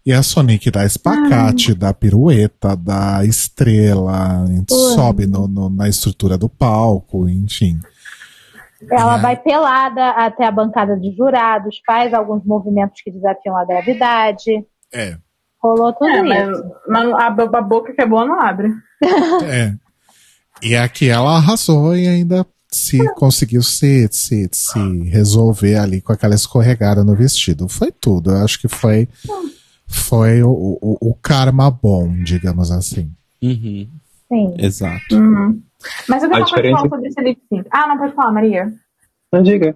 E 0.04 0.12
a 0.12 0.22
Sonic 0.22 0.70
dá 0.70 0.84
espacate, 0.86 1.74
dá 1.74 1.92
pirueta, 1.92 2.76
dá 2.76 3.24
estrela, 3.24 4.44
sobe 4.94 5.26
no- 5.26 5.48
no- 5.48 5.68
na 5.68 5.88
estrutura 5.88 6.38
do 6.38 6.48
palco, 6.48 7.28
enfim. 7.28 7.80
Ela 8.90 9.16
É. 9.18 9.20
vai 9.20 9.36
pelada 9.36 10.10
até 10.10 10.44
a 10.46 10.50
bancada 10.50 10.96
de 10.98 11.14
jurados, 11.16 11.80
faz 11.86 12.12
alguns 12.12 12.44
movimentos 12.44 13.00
que 13.02 13.10
desafiam 13.10 13.56
a 13.56 13.64
gravidade. 13.64 14.64
É. 14.92 15.16
Rolou 15.62 15.92
tudo 15.94 16.08
É, 16.10 16.22
mas, 16.22 16.48
isso. 16.50 16.64
mas 16.88 17.08
a, 17.14 17.26
a 17.26 17.62
boca 17.62 17.92
que 17.92 18.02
é 18.02 18.06
boa 18.06 18.24
não 18.26 18.40
abre. 18.40 18.68
É. 19.44 19.74
E 20.62 20.74
aqui 20.76 21.08
ela 21.08 21.36
arrasou 21.36 21.94
e 21.96 22.06
ainda 22.08 22.46
se 22.70 22.98
conseguiu 23.14 23.62
se, 23.62 24.08
se, 24.10 24.48
se 24.52 25.02
resolver 25.04 25.76
ali 25.76 26.00
com 26.00 26.12
aquela 26.12 26.34
escorregada 26.34 27.04
no 27.04 27.14
vestido. 27.14 27.68
Foi 27.68 27.92
tudo. 27.92 28.30
Eu 28.30 28.44
acho 28.44 28.58
que 28.60 28.68
foi, 28.68 29.06
foi 29.86 30.42
o, 30.42 30.50
o, 30.50 31.10
o 31.10 31.14
karma 31.14 31.70
bom, 31.70 32.10
digamos 32.22 32.70
assim. 32.70 33.10
Uhum, 33.42 33.88
Sim. 34.28 34.54
exato. 34.58 35.14
Uhum. 35.14 35.62
Mas 36.08 36.22
eu 36.22 36.28
A 36.32 36.36
uma 36.36 36.38
coisa 36.38 36.44
pra 36.44 36.44
diferença- 36.44 36.76
falar 36.76 36.88
sobre 36.88 37.08
esse 37.08 37.20
lip 37.20 37.40
sync. 37.48 37.68
Ah, 37.70 37.86
não, 37.88 37.98
pode 37.98 38.14
falar, 38.14 38.32
Maria. 38.32 38.72
Não 39.32 39.42
diga. 39.42 39.74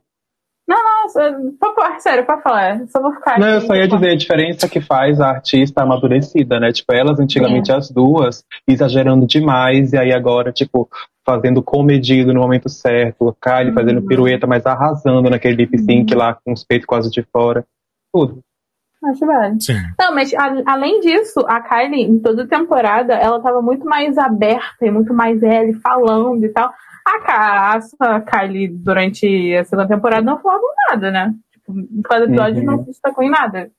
Não, 0.69 0.79
não, 1.17 1.53
pode 1.59 2.03
sério, 2.03 2.25
pode 2.25 2.43
falar. 2.43 2.87
Só 2.89 3.01
vou 3.03 3.13
ficar 3.13 3.41
Não, 3.41 3.49
eu 3.49 3.59
aqui, 3.59 3.67
só 3.67 3.75
ia 3.75 3.89
dizer 3.89 4.11
a 4.11 4.17
diferença 4.17 4.69
que 4.69 4.81
faz 4.81 5.21
a 5.21 5.31
artista 5.31 5.83
amadurecida, 5.83 6.61
né? 6.61 6.71
Tipo, 6.73 6.93
elas 6.95 7.19
antigamente 7.19 7.73
as 7.73 7.91
duas 7.91 8.45
exagerando 8.69 9.27
demais, 9.27 9.93
e 9.93 9.99
aí 9.99 10.13
agora, 10.13 10.53
tipo, 10.53 10.89
fazendo 11.27 11.61
comedido 11.61 12.33
no 12.33 12.41
momento 12.41 12.69
certo, 12.69 13.29
a 13.29 13.35
Kylie 13.35 13.75
fazendo 13.75 14.03
pirueta, 14.07 14.47
mas 14.47 14.65
arrasando 14.65 15.29
naquele 15.29 15.57
lip 15.57 15.77
sync 15.77 16.15
lá 16.15 16.35
com 16.35 16.53
os 16.53 16.63
peitos 16.65 16.87
quase 16.87 17.11
de 17.11 17.23
fora. 17.33 17.65
Tudo. 18.13 18.41
Acho 19.03 19.27
velho. 19.27 19.61
Sim. 19.61 19.79
Não, 19.99 20.15
mas 20.15 20.33
a- 20.35 20.63
além 20.67 21.01
disso, 21.01 21.41
a 21.49 21.61
Kylie, 21.61 22.03
em 22.05 22.19
toda 22.21 22.43
a 22.45 22.47
temporada, 22.47 23.15
ela 23.15 23.41
tava 23.41 23.63
muito 23.63 23.85
mais 23.87 24.19
aberta 24.19 24.85
e 24.87 24.91
muito 24.91 25.15
mais 25.15 25.43
ela 25.43 25.65
e 25.69 25.75
falando 25.75 26.45
e 26.45 26.49
tal. 26.51 26.71
A, 27.07 27.19
Ka- 27.21 27.81
a 28.01 28.21
Kylie, 28.21 28.69
durante 28.69 29.57
a 29.57 29.65
segunda 29.65 29.89
temporada, 29.89 30.23
não 30.23 30.39
falava 30.39 30.63
nada, 30.91 31.11
né? 31.11 31.35
Tipo, 31.53 31.73
em 31.79 32.03
cada 32.03 32.27
episódio 32.27 32.59
Uhum. 32.61 32.67
não 32.67 32.79
se 32.81 32.87
destacou 32.89 33.25
em 33.25 33.31
nada. 33.31 33.71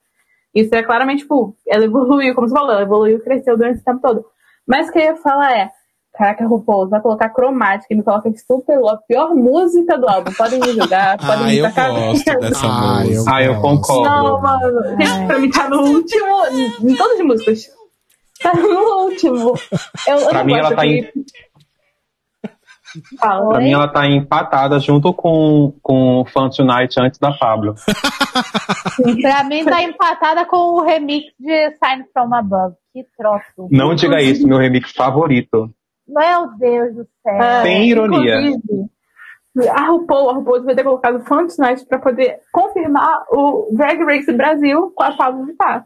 Isso 0.56 0.74
é 0.74 0.82
claramente, 0.84 1.20
tipo, 1.22 1.56
ela 1.68 1.86
evoluiu, 1.86 2.34
como 2.34 2.48
você 2.50 2.56
falou, 2.56 2.72
ela 2.72 2.82
evoluiu 2.82 3.18
e 3.18 3.22
cresceu 3.22 3.56
durante 3.56 3.76
esse 3.76 3.86
tempo 3.86 4.02
todo. 4.02 4.26
Mas 4.68 4.90
o 4.90 4.92
que 4.92 5.00
eu 5.00 5.04
ia 5.04 5.16
falar 5.18 5.52
é, 5.56 5.70
caraca, 6.14 6.46
RuPaul, 6.48 6.90
vai 6.90 7.02
colocar 7.02 7.30
cromática 7.30 7.94
e 7.94 7.98
me 7.98 8.04
coloca 8.04 8.30
Super 8.36 8.80
Love, 8.80 8.96
a 8.96 9.08
pior 9.08 9.36
música 9.36 9.98
do 9.98 10.08
álbum. 10.10 10.32
Podem 10.34 10.60
me 10.60 10.74
julgar, 10.74 11.18
podem 11.20 11.34
Ah, 11.36 11.48
me 11.48 11.58
eu 11.58 11.64
tacar 11.66 11.92
gosto 11.92 12.40
dessa 12.40 12.68
Ah, 12.68 13.02
eu 13.06 13.10
música. 13.12 13.32
Ah, 13.36 13.44
eu 13.44 13.62
concordo. 13.62 14.04
não, 14.04 14.42
mano. 14.42 14.98
Gente, 15.06 15.28
pra 15.28 15.40
mim 15.40 15.50
tá 15.50 15.70
no 15.70 15.82
último. 15.82 16.26
Em 16.84 16.96
todas 16.96 17.20
as 17.20 17.26
músicas. 17.26 17.68
Tá 18.42 18.54
no 18.54 19.04
último. 19.06 19.54
Eu, 20.08 20.18
eu 20.18 20.30
Pra 20.30 20.40
não 20.40 20.46
mim, 20.46 20.54
ela 20.56 20.76
tá 20.76 20.82
que- 20.82 21.12
Fala. 23.20 23.50
Pra 23.50 23.60
mim, 23.60 23.72
ela 23.72 23.88
tá 23.88 24.06
empatada 24.06 24.78
junto 24.80 25.14
com, 25.14 25.74
com 25.82 26.26
Fun 26.26 26.50
Tonight 26.50 26.94
antes 27.00 27.18
da 27.20 27.32
Pablo. 27.32 27.74
Pra 29.22 29.44
mim 29.46 29.64
tá 29.64 29.82
empatada 29.82 30.46
com 30.46 30.58
o 30.58 30.82
remix 30.84 31.28
de 31.40 31.72
Sign 31.78 32.04
From 32.12 32.34
Above. 32.36 32.76
Que 32.94 33.06
troço. 33.18 33.70
Não 33.72 33.96
diga 33.96 34.22
isso, 34.22 34.46
meu 34.46 34.58
remix 34.58 34.92
favorito. 34.92 35.70
Meu 36.12 36.48
Deus 36.58 36.96
do 36.96 37.08
céu. 37.24 37.34
É, 37.42 37.64
Sem 37.64 37.88
ironia. 37.90 38.42
inclusive, 38.42 38.90
A 39.70 39.86
RuPaul, 39.88 40.30
a 40.30 40.34
RuPaul 40.34 40.64
vai 40.64 40.76
ter 40.76 40.84
colocado 40.84 41.24
Fun 41.26 41.48
Tonight 41.48 41.86
pra 41.86 42.00
poder 42.00 42.40
confirmar 42.52 43.26
o 43.32 43.68
Drag 43.74 44.02
Race 44.04 44.32
Brasil 44.32 44.92
com 44.96 45.04
a 45.04 45.12
Pablo 45.16 45.46
Vittar. 45.46 45.86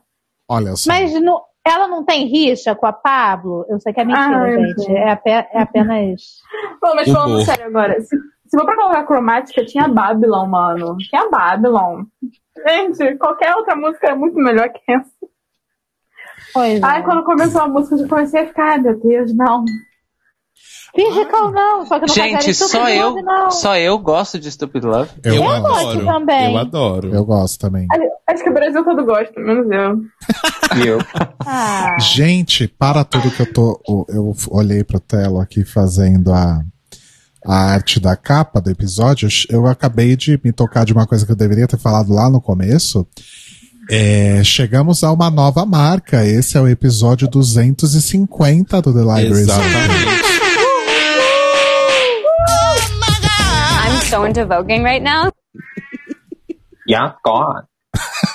Olha 0.50 0.76
só. 0.76 0.92
Mas 0.92 1.20
no- 1.20 1.42
ela 1.66 1.88
não 1.88 2.04
tem 2.06 2.28
rixa 2.28 2.76
com 2.76 2.86
a 2.86 2.94
Pablo? 2.94 3.66
Eu 3.68 3.80
sei 3.80 3.92
que 3.92 4.00
é 4.02 4.06
mentira, 4.06 4.44
Ah, 4.44 4.52
gente. 4.52 4.92
É, 4.92 5.20
é 5.54 5.62
apenas. 5.62 6.22
Pô, 6.80 6.94
mas 6.96 7.08
Humor. 7.08 7.22
falando 7.22 7.42
sério 7.46 7.66
agora, 7.66 8.00
se, 8.02 8.16
se 8.16 8.58
for 8.58 8.66
pra 8.66 8.76
colocar 8.76 9.04
cromática, 9.06 9.66
tinha 9.66 9.88
Babylon, 9.88 10.46
mano. 10.48 10.96
Tinha 10.98 11.28
Babylon. 11.30 12.04
Gente, 12.68 13.16
qualquer 13.18 13.56
outra 13.56 13.76
música 13.76 14.10
é 14.10 14.16
muito 14.16 14.36
melhor 14.38 14.70
que 14.70 14.80
essa. 14.92 15.10
Pois 16.54 16.84
Ai, 16.84 17.00
é. 17.00 17.04
quando 17.04 17.24
começou 17.24 17.62
a 17.62 17.68
música, 17.68 17.96
eu 17.96 18.00
já 18.00 18.08
comecei 18.08 18.42
a 18.42 18.46
ficar, 18.48 18.72
ai 18.74 18.78
meu 18.80 19.00
Deus, 19.00 19.36
não. 19.36 19.66
Physical 20.96 21.52
não, 21.52 21.86
só 21.86 22.00
que 22.00 22.08
não 22.08 22.14
Gente, 22.16 22.54
só 22.54 22.90
eu, 22.90 23.16
não. 23.22 23.52
só 23.52 23.76
eu 23.78 24.00
gosto 24.00 24.40
de 24.40 24.50
Stupid 24.50 24.84
Love. 24.84 25.10
Eu, 25.24 25.36
Eu 25.36 25.44
gosto. 25.44 25.68
adoro. 25.68 26.06
também. 26.06 26.52
Eu 26.54 26.58
adoro. 26.58 27.14
Eu 27.14 27.26
gosto 27.26 27.60
também. 27.60 27.86
Acho 28.28 28.44
que 28.44 28.50
o 28.50 28.54
Brasil 28.54 28.84
todo 28.84 29.06
gosta, 29.06 29.40
menos 29.40 29.68
eu. 29.70 29.98
E 30.84 30.88
eu. 30.88 31.00
Ah, 31.46 31.96
Gente, 32.00 32.68
para 32.68 33.04
tudo 33.04 33.30
que 33.32 33.42
eu 33.42 33.54
tô. 33.54 33.80
Eu 34.10 34.36
olhei 34.50 34.84
pro 34.84 35.00
Telo 35.00 35.40
aqui 35.40 35.64
fazendo 35.64 36.34
a, 36.34 36.62
a 37.46 37.56
arte 37.74 38.00
da 38.00 38.16
capa 38.16 38.60
do 38.60 38.70
episódio. 38.72 39.30
Eu 39.50 39.68
acabei 39.68 40.16
de 40.16 40.40
me 40.44 40.52
tocar 40.52 40.86
de 40.86 40.92
uma 40.94 41.06
coisa 41.06 41.26
que 41.26 41.32
eu 41.32 41.36
deveria 41.36 41.68
ter 41.68 41.78
falado 41.78 42.12
lá 42.14 42.30
no 42.30 42.42
começo. 42.42 43.08
É, 43.90 44.44
chegamos 44.44 45.04
a 45.04 45.12
uma 45.12 45.30
nova 45.30 45.66
marca. 45.66 46.26
Esse 46.26 46.58
é 46.58 46.62
o 46.62 46.68
episódio 46.68 47.28
250 47.28 48.82
do 48.82 48.92
The 48.92 49.00
Library 49.00 49.42
Exatamente. 49.44 50.25
So 54.06 54.24
into 54.24 54.46
voguing 54.46 54.84
right 54.84 55.02
now. 55.02 55.32
Yeah, 56.88 57.14
God. 57.24 57.66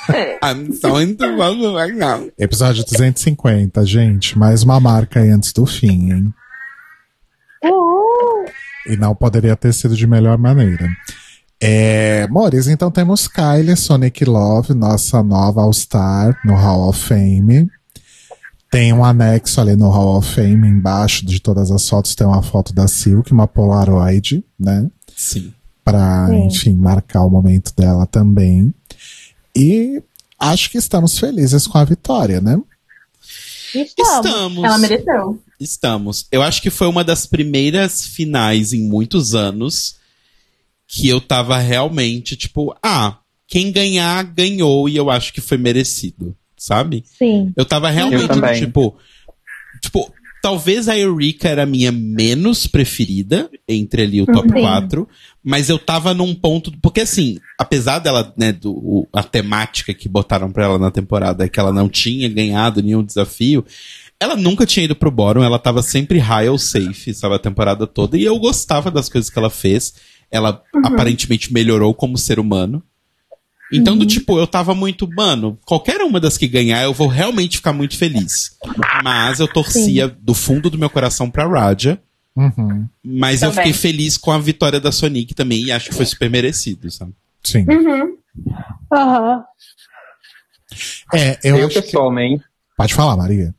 I'm 0.42 0.72
so 0.72 0.96
into 0.96 1.24
love 1.28 1.60
right 1.72 1.94
now. 1.94 2.28
Episódio 2.36 2.84
250, 2.84 3.86
gente. 3.86 4.36
Mais 4.36 4.64
uma 4.64 4.80
marca 4.80 5.20
aí 5.20 5.30
antes 5.30 5.52
do 5.52 5.64
fim, 5.64 6.10
hein? 6.10 6.34
uhul. 7.62 8.44
E 8.88 8.96
não 8.96 9.14
poderia 9.14 9.54
ter 9.54 9.72
sido 9.72 9.94
de 9.94 10.04
melhor 10.04 10.36
maneira. 10.36 10.88
É, 11.60 12.26
Mores, 12.28 12.66
então 12.66 12.90
temos 12.90 13.28
Kylie 13.28 13.76
Sonic 13.76 14.24
Love, 14.24 14.74
nossa 14.74 15.22
nova 15.22 15.60
All-Star 15.60 16.36
no 16.44 16.56
Hall 16.56 16.88
of 16.88 16.98
Fame. 16.98 17.70
Tem 18.68 18.92
um 18.92 19.04
anexo 19.04 19.60
ali 19.60 19.76
no 19.76 19.90
Hall 19.90 20.16
of 20.18 20.34
Fame, 20.34 20.66
embaixo 20.66 21.24
de 21.24 21.38
todas 21.38 21.70
as 21.70 21.88
fotos 21.88 22.16
tem 22.16 22.26
uma 22.26 22.42
foto 22.42 22.72
da 22.74 22.88
Silk, 22.88 23.30
uma 23.32 23.46
Polaroid, 23.46 24.44
né? 24.58 24.90
Sim. 25.14 25.54
Pra, 25.84 26.26
Sim. 26.28 26.46
enfim, 26.46 26.74
marcar 26.74 27.24
o 27.24 27.30
momento 27.30 27.74
dela 27.74 28.06
também. 28.06 28.72
E 29.56 30.02
acho 30.38 30.70
que 30.70 30.78
estamos 30.78 31.18
felizes 31.18 31.66
com 31.66 31.78
a 31.78 31.84
vitória, 31.84 32.40
né? 32.40 32.60
Estamos. 33.74 34.26
Estamos. 34.26 34.64
Ela 34.64 34.78
mereceu. 34.78 35.42
Estamos. 35.58 36.26
Eu 36.32 36.42
acho 36.42 36.60
que 36.62 36.70
foi 36.70 36.88
uma 36.88 37.04
das 37.04 37.26
primeiras 37.26 38.06
finais 38.06 38.72
em 38.72 38.82
muitos 38.82 39.34
anos 39.34 39.96
que 40.86 41.08
eu 41.08 41.20
tava 41.20 41.56
realmente, 41.58 42.36
tipo, 42.36 42.74
ah, 42.82 43.18
quem 43.46 43.70
ganhar, 43.70 44.24
ganhou, 44.24 44.88
e 44.88 44.96
eu 44.96 45.08
acho 45.10 45.32
que 45.32 45.40
foi 45.40 45.56
merecido, 45.56 46.36
sabe? 46.56 47.04
Sim. 47.18 47.52
Eu 47.56 47.64
tava 47.64 47.90
realmente, 47.90 48.28
também. 48.28 48.60
tipo. 48.60 48.96
Tipo, 49.80 50.12
talvez 50.42 50.88
a 50.88 50.98
Eureka 50.98 51.48
era 51.48 51.62
a 51.64 51.66
minha 51.66 51.92
menos 51.92 52.66
preferida 52.66 53.50
entre 53.68 54.02
ali 54.02 54.22
o 54.22 54.26
top 54.26 54.48
Sim. 54.48 54.60
4, 54.60 55.08
mas 55.42 55.68
eu 55.68 55.78
tava 55.78 56.14
num 56.14 56.34
ponto. 56.34 56.72
Porque 56.80 57.00
assim, 57.02 57.38
apesar 57.58 57.98
dela, 57.98 58.32
né, 58.36 58.52
do, 58.52 58.72
o- 58.72 59.08
a 59.12 59.22
temática 59.22 59.92
que 59.94 60.08
botaram 60.08 60.50
pra 60.50 60.64
ela 60.64 60.78
na 60.78 60.90
temporada 60.90 61.44
é 61.44 61.48
que 61.48 61.60
ela 61.60 61.72
não 61.72 61.88
tinha 61.88 62.28
ganhado 62.28 62.82
nenhum 62.82 63.02
desafio. 63.04 63.64
Ela 64.18 64.36
nunca 64.36 64.66
tinha 64.66 64.84
ido 64.84 64.94
pro 64.94 65.10
bórum, 65.10 65.42
ela 65.42 65.58
tava 65.58 65.82
sempre 65.82 66.18
high 66.18 66.48
ou 66.48 66.58
safe, 66.58 67.14
sabe, 67.14 67.34
a 67.36 67.38
temporada 67.38 67.86
toda, 67.86 68.18
e 68.18 68.24
eu 68.24 68.38
gostava 68.38 68.90
das 68.90 69.08
coisas 69.08 69.30
que 69.30 69.38
ela 69.38 69.48
fez. 69.50 69.94
Ela 70.30 70.62
aparentemente 70.84 71.52
melhorou 71.52 71.92
como 71.94 72.16
ser 72.18 72.38
humano. 72.38 72.82
Então, 73.72 73.96
do 73.96 74.04
tipo, 74.04 74.38
eu 74.38 74.46
tava 74.46 74.74
muito, 74.74 75.08
mano, 75.08 75.58
qualquer 75.64 76.00
uma 76.00 76.18
das 76.18 76.36
que 76.36 76.48
ganhar, 76.48 76.82
eu 76.82 76.92
vou 76.92 77.06
realmente 77.06 77.58
ficar 77.58 77.72
muito 77.72 77.96
feliz. 77.96 78.56
Mas 79.04 79.38
eu 79.38 79.46
torcia 79.46 80.08
do 80.08 80.34
fundo 80.34 80.68
do 80.68 80.78
meu 80.78 80.90
coração 80.90 81.30
pra 81.30 81.46
Raja. 81.46 82.00
Uhum. 82.36 82.86
Mas 83.04 83.42
eu 83.42 83.50
Também. 83.50 83.66
fiquei 83.66 83.80
feliz 83.80 84.16
com 84.16 84.30
a 84.30 84.38
vitória 84.38 84.80
da 84.80 84.90
Sonic 84.90 85.34
também 85.34 85.64
e 85.64 85.72
acho 85.72 85.90
que 85.90 85.94
foi 85.94 86.06
super 86.06 86.30
merecido, 86.30 86.90
sabe? 86.90 87.12
Sim. 87.44 87.66
Uhum. 87.68 88.16
Aham. 88.92 89.44
É, 91.12 91.38
eu, 91.42 91.56
Eu, 91.58 91.66
acho 91.66 91.74
que... 91.76 91.82
pessoalmente, 91.82 92.44
Pode 92.76 92.94
falar, 92.94 93.16
Maria. 93.16 93.54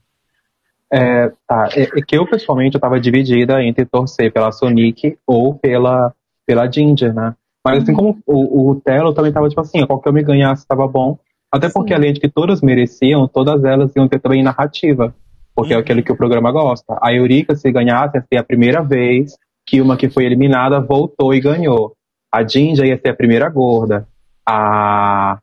É, 0.92 1.32
tá, 1.48 1.70
é, 1.74 1.84
é 1.84 2.02
que 2.02 2.18
eu 2.18 2.26
pessoalmente 2.26 2.76
eu 2.76 2.82
tava 2.82 3.00
dividida 3.00 3.64
entre 3.64 3.86
torcer 3.86 4.32
pela 4.34 4.52
Sonic 4.52 5.16
ou 5.28 5.54
pela, 5.56 6.14
pela 6.46 6.70
Ginger, 6.70 7.14
né? 7.14 7.36
Mas 7.64 7.84
assim 7.84 7.94
como 7.94 8.18
o, 8.26 8.72
o 8.72 8.82
Telo 8.82 9.14
também 9.14 9.32
tava 9.32 9.48
tipo 9.48 9.62
assim, 9.62 9.86
qualquer 9.86 10.10
eu 10.10 10.14
me 10.14 10.24
ganhasse 10.24 10.68
tava 10.68 10.88
bom. 10.88 11.18
Até 11.52 11.70
porque 11.70 11.94
além 11.94 12.14
de 12.14 12.20
que 12.20 12.30
todas 12.30 12.62
mereciam, 12.62 13.28
todas 13.28 13.64
elas 13.64 13.94
iam 13.96 14.08
ter 14.08 14.20
também 14.20 14.42
narrativa. 14.42 15.14
Porque 15.54 15.74
é 15.74 15.78
aquilo 15.78 16.02
que 16.02 16.12
o 16.12 16.18
programa 16.18 16.52
gosta. 16.52 16.98
A 17.02 17.14
Eurica, 17.14 17.56
se 17.56 17.72
ganhasse, 17.72 18.18
ia 18.18 18.26
ser 18.28 18.38
a 18.38 18.44
primeira 18.44 18.82
vez 18.82 19.38
que 19.66 19.82
uma 19.82 19.98
que 19.98 20.10
foi 20.10 20.26
eliminada 20.26 20.80
voltou 20.80 21.34
e 21.34 21.42
ganhou. 21.42 21.94
A 22.34 22.48
Ginger 22.48 22.86
ia 22.86 22.98
ser 22.98 23.10
a 23.10 23.16
primeira 23.16 23.50
gorda. 23.50 24.08
A. 24.48 25.38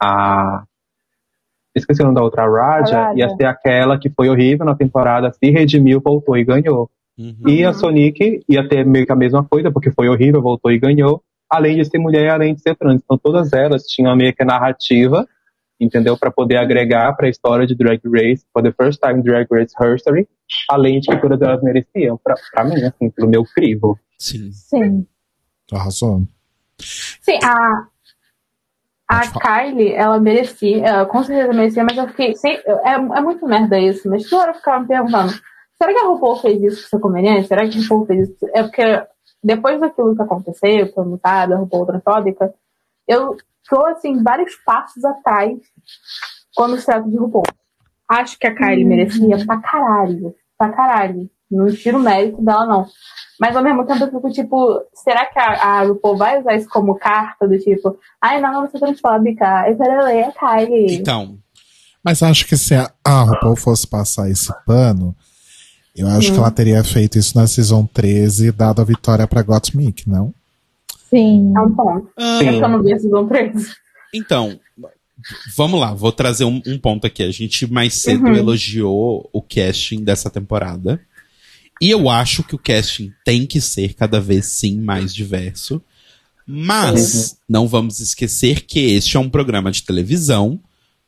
A. 0.00 0.64
Esqueci 1.74 2.02
o 2.02 2.04
nome 2.04 2.14
da 2.14 2.22
outra, 2.22 2.44
a 2.44 2.46
Raja, 2.46 2.96
A 2.98 3.04
Raja. 3.06 3.18
ia 3.18 3.28
ser 3.30 3.46
aquela 3.46 3.98
que 3.98 4.08
foi 4.10 4.28
horrível 4.28 4.64
na 4.64 4.76
temporada, 4.76 5.32
se 5.32 5.50
redimiu, 5.50 6.00
voltou 6.00 6.36
e 6.36 6.44
ganhou. 6.44 6.88
E 7.46 7.64
a 7.64 7.72
Sonic 7.72 8.44
ia 8.48 8.68
ter 8.68 8.84
meio 8.84 9.06
que 9.06 9.12
a 9.12 9.16
mesma 9.16 9.42
coisa, 9.44 9.72
porque 9.72 9.90
foi 9.90 10.08
horrível, 10.08 10.42
voltou 10.42 10.70
e 10.70 10.78
ganhou. 10.78 11.22
Além 11.54 11.76
de 11.76 11.84
ser 11.84 11.98
mulher, 11.98 12.30
além 12.30 12.54
de 12.54 12.60
ser 12.60 12.74
trans. 12.74 13.00
Então 13.04 13.16
todas 13.16 13.52
elas 13.52 13.84
tinham 13.84 14.16
meio 14.16 14.34
que 14.34 14.42
a 14.42 14.46
narrativa, 14.46 15.24
entendeu? 15.80 16.16
Para 16.18 16.30
poder 16.30 16.56
agregar 16.56 17.12
para 17.14 17.26
a 17.26 17.30
história 17.30 17.64
de 17.64 17.76
Drag 17.76 18.00
Race, 18.04 18.44
for 18.52 18.60
the 18.60 18.72
first 18.72 19.00
time 19.00 19.22
Drag 19.22 19.46
Race 19.50 19.72
history. 19.80 20.28
Além 20.68 20.98
de 20.98 21.08
que 21.08 21.16
todas 21.20 21.40
elas 21.40 21.62
mereciam, 21.62 22.18
pra, 22.22 22.34
pra 22.52 22.64
mim, 22.64 22.82
assim, 22.82 23.08
pelo 23.10 23.28
meu 23.28 23.44
crivo. 23.44 23.98
Sim. 24.18 24.50
Sim. 24.52 25.06
Arrasou. 25.72 26.22
Sim, 26.80 27.38
a. 27.42 27.86
A 29.06 29.20
Kylie, 29.20 29.92
ela 29.92 30.18
merecia, 30.18 30.82
ela 30.82 31.04
com 31.04 31.22
certeza 31.22 31.52
merecia, 31.52 31.84
mas 31.84 31.96
eu 31.96 32.08
fiquei. 32.08 32.34
Sem, 32.34 32.54
é, 32.54 32.94
é 32.94 33.20
muito 33.20 33.46
merda 33.46 33.78
isso, 33.78 34.08
mas 34.08 34.28
toda 34.28 34.42
hora 34.42 34.50
eu 34.52 34.56
ficava 34.56 34.80
me 34.80 34.88
perguntando: 34.88 35.30
será 35.76 35.92
que 35.92 35.98
a 35.98 36.08
RuPaul 36.08 36.40
fez 36.40 36.62
isso 36.62 36.80
pra 36.80 36.88
ser 36.88 37.00
conveniente? 37.00 37.46
Será 37.46 37.68
que 37.68 37.78
a 37.78 37.82
RuPaul 37.82 38.06
fez 38.06 38.30
isso? 38.30 38.50
É 38.54 38.62
porque 38.62 38.82
depois 39.44 39.78
daquilo 39.80 40.16
que 40.16 40.22
aconteceu, 40.22 40.90
foi 40.94 41.04
mutada, 41.04 41.54
a 41.54 41.58
RuPaul 41.58 41.86
transfóbica, 41.86 42.52
eu 43.06 43.36
tô, 43.68 43.84
assim, 43.86 44.22
vários 44.22 44.54
passos 44.64 45.04
atrás 45.04 45.58
quando 46.56 46.78
se 46.78 46.86
trata 46.86 47.08
de 47.08 47.16
RuPaul. 47.16 47.44
Acho 48.08 48.38
que 48.38 48.46
a 48.46 48.54
Kylie 48.54 48.82
Uhum. 48.84 48.88
merecia 48.88 49.44
pra 49.46 49.58
caralho. 49.60 50.34
Pra 50.58 50.70
caralho. 50.70 51.28
Não 51.50 51.66
tiro 51.66 51.98
o 51.98 52.02
mérito 52.02 52.42
dela, 52.42 52.66
não. 52.66 52.86
Mas 53.38 53.54
ao 53.56 53.62
mesmo 53.62 53.84
tempo 53.86 54.04
eu 54.04 54.10
fico 54.10 54.30
tipo, 54.30 54.82
será 54.94 55.26
que 55.26 55.38
a, 55.38 55.46
a 55.52 55.82
RuPaul 55.82 56.16
vai 56.16 56.40
usar 56.40 56.54
isso 56.54 56.68
como 56.68 56.94
carta 56.96 57.46
do 57.46 57.58
tipo, 57.58 57.96
ai 58.20 58.40
não, 58.40 58.68
sou 58.70 58.80
transfóbica, 58.80 59.68
eu 59.68 59.76
quero 59.76 60.04
ler 60.04 60.24
a 60.24 60.32
Kylie. 60.32 60.96
Então. 60.96 61.38
Mas 62.04 62.22
acho 62.22 62.46
que 62.46 62.56
se 62.56 62.74
a, 62.74 62.90
a 63.04 63.22
RuPaul 63.22 63.56
fosse 63.56 63.86
passar 63.86 64.28
esse 64.30 64.52
pano, 64.66 65.14
eu 65.96 66.08
acho 66.08 66.30
Hum. 66.30 66.32
que 66.34 66.38
ela 66.38 66.50
teria 66.50 66.82
feito 66.84 67.18
isso 67.18 67.36
na 67.36 67.46
Season 67.46 67.86
13 67.92 68.48
e 68.48 68.52
dado 68.52 68.80
a 68.80 68.84
vitória 68.84 69.26
pra 69.26 69.42
Gottmik, 69.42 70.08
não? 70.08 70.34
Sim. 71.10 71.52
É 71.56 71.60
um 71.60 71.72
ponto. 71.74 72.08
Ah. 72.18 72.42
É 72.42 72.50
que 72.50 72.56
eu 72.64 72.68
não 72.68 72.82
vi 72.82 72.92
a 72.92 72.98
Season 72.98 73.26
13. 73.28 73.72
Então, 74.12 74.58
vamos 75.56 75.78
lá, 75.80 75.92
vou 75.94 76.10
trazer 76.12 76.44
um, 76.44 76.60
um 76.66 76.78
ponto 76.78 77.06
aqui. 77.06 77.22
A 77.22 77.30
gente 77.30 77.66
mais 77.70 77.94
cedo 77.94 78.24
Uhum. 78.26 78.34
elogiou 78.34 79.28
o 79.32 79.40
casting 79.42 80.02
dessa 80.02 80.28
temporada. 80.30 81.00
E 81.80 81.90
eu 81.90 82.08
acho 82.08 82.42
que 82.44 82.54
o 82.54 82.58
casting 82.58 83.12
tem 83.24 83.46
que 83.46 83.60
ser 83.60 83.94
cada 83.94 84.20
vez 84.20 84.46
sim 84.46 84.80
mais 84.80 85.14
diverso. 85.14 85.82
Mas 86.46 87.36
não 87.48 87.66
vamos 87.66 88.00
esquecer 88.00 88.62
que 88.66 88.78
este 88.80 89.16
é 89.16 89.20
um 89.20 89.30
programa 89.30 89.70
de 89.72 89.82
televisão 89.82 90.60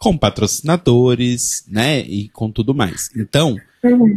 com 0.07 0.17
patrocinadores, 0.17 1.65
né? 1.67 1.99
E 1.99 2.29
com 2.29 2.49
tudo 2.49 2.73
mais. 2.73 3.11
Então, 3.17 3.57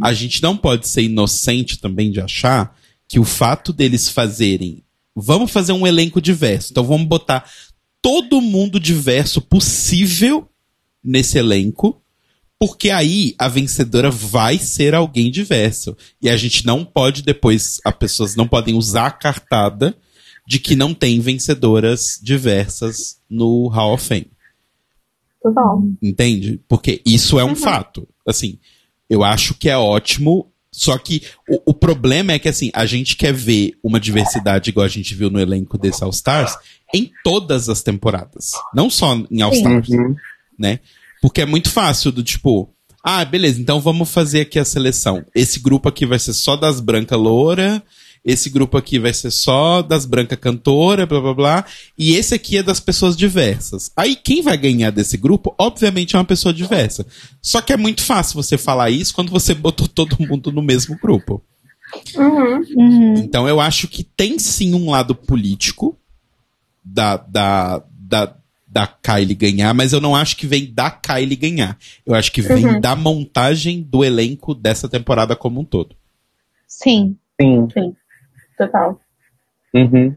a 0.04 0.14
gente 0.14 0.40
não 0.44 0.56
pode 0.56 0.88
ser 0.88 1.02
inocente 1.02 1.80
também 1.80 2.12
de 2.12 2.22
achar 2.22 2.78
que 3.08 3.20
o 3.20 3.24
fato 3.24 3.74
deles 3.74 4.08
fazerem. 4.08 4.84
Vamos 5.16 5.50
fazer 5.50 5.72
um 5.72 5.88
elenco 5.88 6.22
diverso. 6.22 6.68
Então 6.70 6.84
vamos 6.84 7.08
botar 7.08 7.50
todo 8.04 8.40
mundo 8.40 8.80
diverso 8.80 9.42
possível 9.42 10.48
nesse 11.04 11.40
elenco. 11.40 12.00
Porque 12.60 12.92
aí 12.92 13.34
a 13.40 13.48
vencedora 13.48 14.12
vai 14.12 14.60
ser 14.60 14.94
alguém 14.94 15.32
diverso. 15.32 15.98
E 16.22 16.30
a 16.30 16.38
gente 16.38 16.68
não 16.68 16.86
pode 16.86 17.24
depois, 17.24 17.82
as 17.84 17.96
pessoas 17.96 18.36
não 18.36 18.48
podem 18.48 18.76
usar 18.76 19.08
a 19.08 19.12
cartada 19.12 19.98
de 20.48 20.60
que 20.60 20.76
não 20.76 20.94
tem 20.94 21.20
vencedoras 21.20 22.20
diversas 22.22 23.20
no 23.28 23.68
Hall 23.70 23.96
of 23.96 24.06
Fame. 24.06 24.30
Total. 25.42 25.82
Entende? 26.02 26.60
Porque 26.68 27.02
isso 27.06 27.40
é 27.40 27.44
um 27.46 27.56
fato. 27.56 28.08
Assim, 28.28 28.60
eu 29.10 29.24
acho 29.24 29.54
que 29.54 29.70
é 29.70 29.78
ótimo. 29.78 30.52
Só 30.72 30.98
que 31.00 31.24
o, 31.50 31.72
o 31.72 31.74
problema 31.74 32.34
é 32.34 32.40
que, 32.40 32.48
assim, 32.48 32.70
a 32.74 32.86
gente 32.86 33.16
quer 33.18 33.34
ver 33.34 33.74
uma 33.84 34.00
diversidade 34.00 34.70
igual 34.70 34.86
a 34.86 34.90
gente 34.90 35.16
viu 35.16 35.30
no 35.30 35.40
elenco 35.40 35.78
desse 35.80 36.04
All 36.04 36.12
Stars 36.12 36.56
em 36.94 37.12
todas 37.24 37.70
as 37.70 37.82
temporadas. 37.82 38.52
Não 38.74 38.90
só 38.90 39.16
em 39.32 39.42
All. 39.42 39.52
Stars, 39.54 39.90
Uhum. 39.90 40.16
né? 40.58 40.80
Porque 41.22 41.42
é 41.42 41.46
muito 41.46 41.72
fácil 41.72 42.12
do 42.12 42.24
tipo, 42.24 42.70
ah, 43.04 43.26
beleza, 43.26 43.60
então 43.60 43.82
vamos 43.82 44.12
fazer 44.12 44.42
aqui 44.42 44.60
a 44.60 44.64
seleção. 44.66 45.26
Esse 45.34 45.60
grupo 45.60 45.90
aqui 45.90 46.06
vai 46.06 46.20
ser 46.20 46.34
só 46.34 46.56
das 46.56 46.80
branca 46.80 47.16
loura, 47.16 47.82
esse 48.24 48.50
grupo 48.50 48.78
aqui 48.78 49.00
vai 49.00 49.14
ser 49.14 49.32
só 49.32 49.82
das 49.82 50.06
branca 50.06 50.36
cantora, 50.36 51.06
blá 51.06 51.20
blá 51.22 51.34
blá, 51.34 51.66
e 51.98 52.14
esse 52.16 52.36
aqui 52.36 52.58
é 52.58 52.64
das 52.64 52.80
pessoas 52.80 53.16
diversas. 53.16 53.92
Aí 53.96 54.16
quem 54.16 54.42
vai 54.42 54.58
ganhar 54.58 54.92
desse 54.92 55.18
grupo, 55.18 55.56
obviamente, 55.58 56.16
é 56.16 56.20
uma 56.20 56.26
pessoa 56.26 56.54
diversa. 56.54 57.06
Só 57.42 57.62
que 57.62 57.74
é 57.74 57.78
muito 57.78 58.04
fácil 58.04 58.36
você 58.42 58.58
falar 58.58 58.90
isso 58.90 59.14
quando 59.14 59.32
você 59.32 59.54
botou 59.54 59.88
todo 59.88 60.18
mundo 60.20 60.52
no 60.52 60.62
mesmo 60.62 60.98
grupo. 61.02 61.42
Uhum. 62.16 63.16
Então 63.18 63.48
eu 63.48 63.60
acho 63.60 63.88
que 63.88 64.04
tem 64.04 64.38
sim 64.38 64.74
um 64.76 64.92
lado 64.92 65.16
político 65.16 65.98
da, 66.84 67.18
da, 67.18 67.84
da, 67.90 68.36
da 68.68 68.86
Kylie 68.88 69.34
ganhar, 69.36 69.74
mas 69.74 69.92
eu 69.94 70.00
não 70.02 70.16
acho 70.16 70.38
que 70.38 70.46
vem 70.46 70.72
da 70.72 70.92
Kylie 70.92 71.36
ganhar. 71.36 71.78
Eu 72.06 72.14
acho 72.14 72.32
que 72.32 72.42
vem 72.42 72.66
Uhum. 72.66 72.82
da 72.82 72.96
montagem 72.96 73.82
do 73.82 74.04
elenco 74.04 74.54
dessa 74.54 74.88
temporada 74.88 75.36
como 75.36 75.62
um 75.62 75.66
todo. 75.66 75.96
Sim. 76.68 77.16
Sim. 77.42 77.68
Sim. 77.74 77.96
Total. 78.60 79.00
Uhum. 79.74 80.14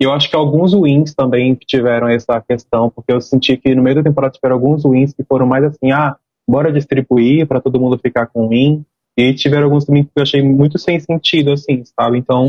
E 0.00 0.04
eu 0.04 0.12
acho 0.12 0.30
que 0.30 0.36
alguns 0.36 0.72
wins 0.72 1.12
também 1.12 1.56
que 1.56 1.66
tiveram 1.66 2.08
essa 2.08 2.40
questão, 2.40 2.88
porque 2.88 3.12
eu 3.12 3.20
senti 3.20 3.56
que 3.56 3.74
no 3.74 3.82
meio 3.82 3.96
da 3.96 4.02
temporada 4.02 4.32
tiveram 4.32 4.54
alguns 4.54 4.84
wins 4.84 5.12
que 5.12 5.24
foram 5.24 5.44
mais 5.44 5.64
assim, 5.64 5.90
ah, 5.90 6.16
bora 6.48 6.72
distribuir 6.72 7.48
para 7.48 7.60
todo 7.60 7.80
mundo 7.80 7.98
ficar 7.98 8.26
com 8.26 8.48
win. 8.48 8.84
E 9.16 9.32
tiveram 9.34 9.64
alguns 9.64 9.84
também 9.84 10.04
que 10.04 10.10
eu 10.16 10.22
achei 10.22 10.42
muito 10.42 10.78
sem 10.78 10.98
sentido, 10.98 11.52
assim, 11.52 11.84
sabe? 11.84 12.18
Então, 12.18 12.46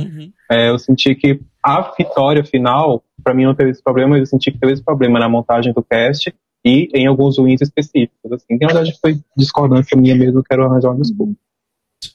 é, 0.50 0.70
eu 0.70 0.80
senti 0.80 1.14
que 1.14 1.40
a 1.64 1.94
vitória 1.96 2.44
final, 2.44 3.04
para 3.24 3.36
mim 3.36 3.46
não 3.46 3.54
teve 3.54 3.70
esse 3.70 3.84
problema, 3.84 4.12
mas 4.12 4.22
eu 4.22 4.26
senti 4.26 4.52
que 4.52 4.58
teve 4.58 4.74
esse 4.74 4.84
problema 4.84 5.20
na 5.20 5.30
montagem 5.30 5.74
do 5.74 5.84
cast 5.84 6.34
e 6.64 6.90
em 6.94 7.06
alguns 7.06 7.38
wins 7.38 7.62
específicos, 7.62 8.32
assim. 8.32 8.58
Na 8.60 8.68
verdade, 8.68 8.98
foi 9.00 9.20
discordância 9.38 9.96
minha 9.96 10.16
mesmo, 10.16 10.44
quero 10.44 10.66
arranjar 10.66 10.90
uma 10.90 11.02
desculpa. 11.02 11.34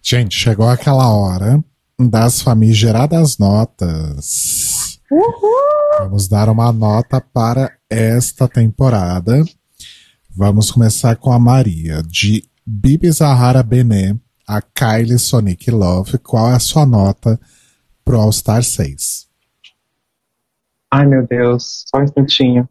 Gente, 0.07 0.37
chegou 0.37 0.69
aquela 0.69 1.17
hora 1.17 1.65
das 1.99 2.43
famigeradas 2.43 3.39
notas. 3.39 5.01
Vamos 5.99 6.29
dar 6.29 6.51
uma 6.51 6.71
nota 6.71 7.23
para 7.23 7.73
esta 7.89 8.47
temporada. 8.47 9.43
Vamos 10.37 10.71
começar 10.71 11.17
com 11.17 11.33
a 11.33 11.39
Maria, 11.39 12.03
de 12.03 12.45
Bibi 12.67 13.11
Zahara 13.11 13.63
Bené 13.63 14.15
a 14.47 14.61
Kylie 14.61 15.19
Sonic 15.19 15.71
Love. 15.71 16.19
Qual 16.19 16.51
é 16.51 16.57
a 16.57 16.61
sua 16.61 16.85
nota 16.85 17.41
pro 18.05 18.21
All 18.21 18.31
Star 18.31 18.63
6? 18.63 19.27
Ai, 20.91 21.07
meu 21.07 21.27
Deus, 21.27 21.87
só 21.87 22.01
um 22.01 22.05
instantinho. 22.05 22.69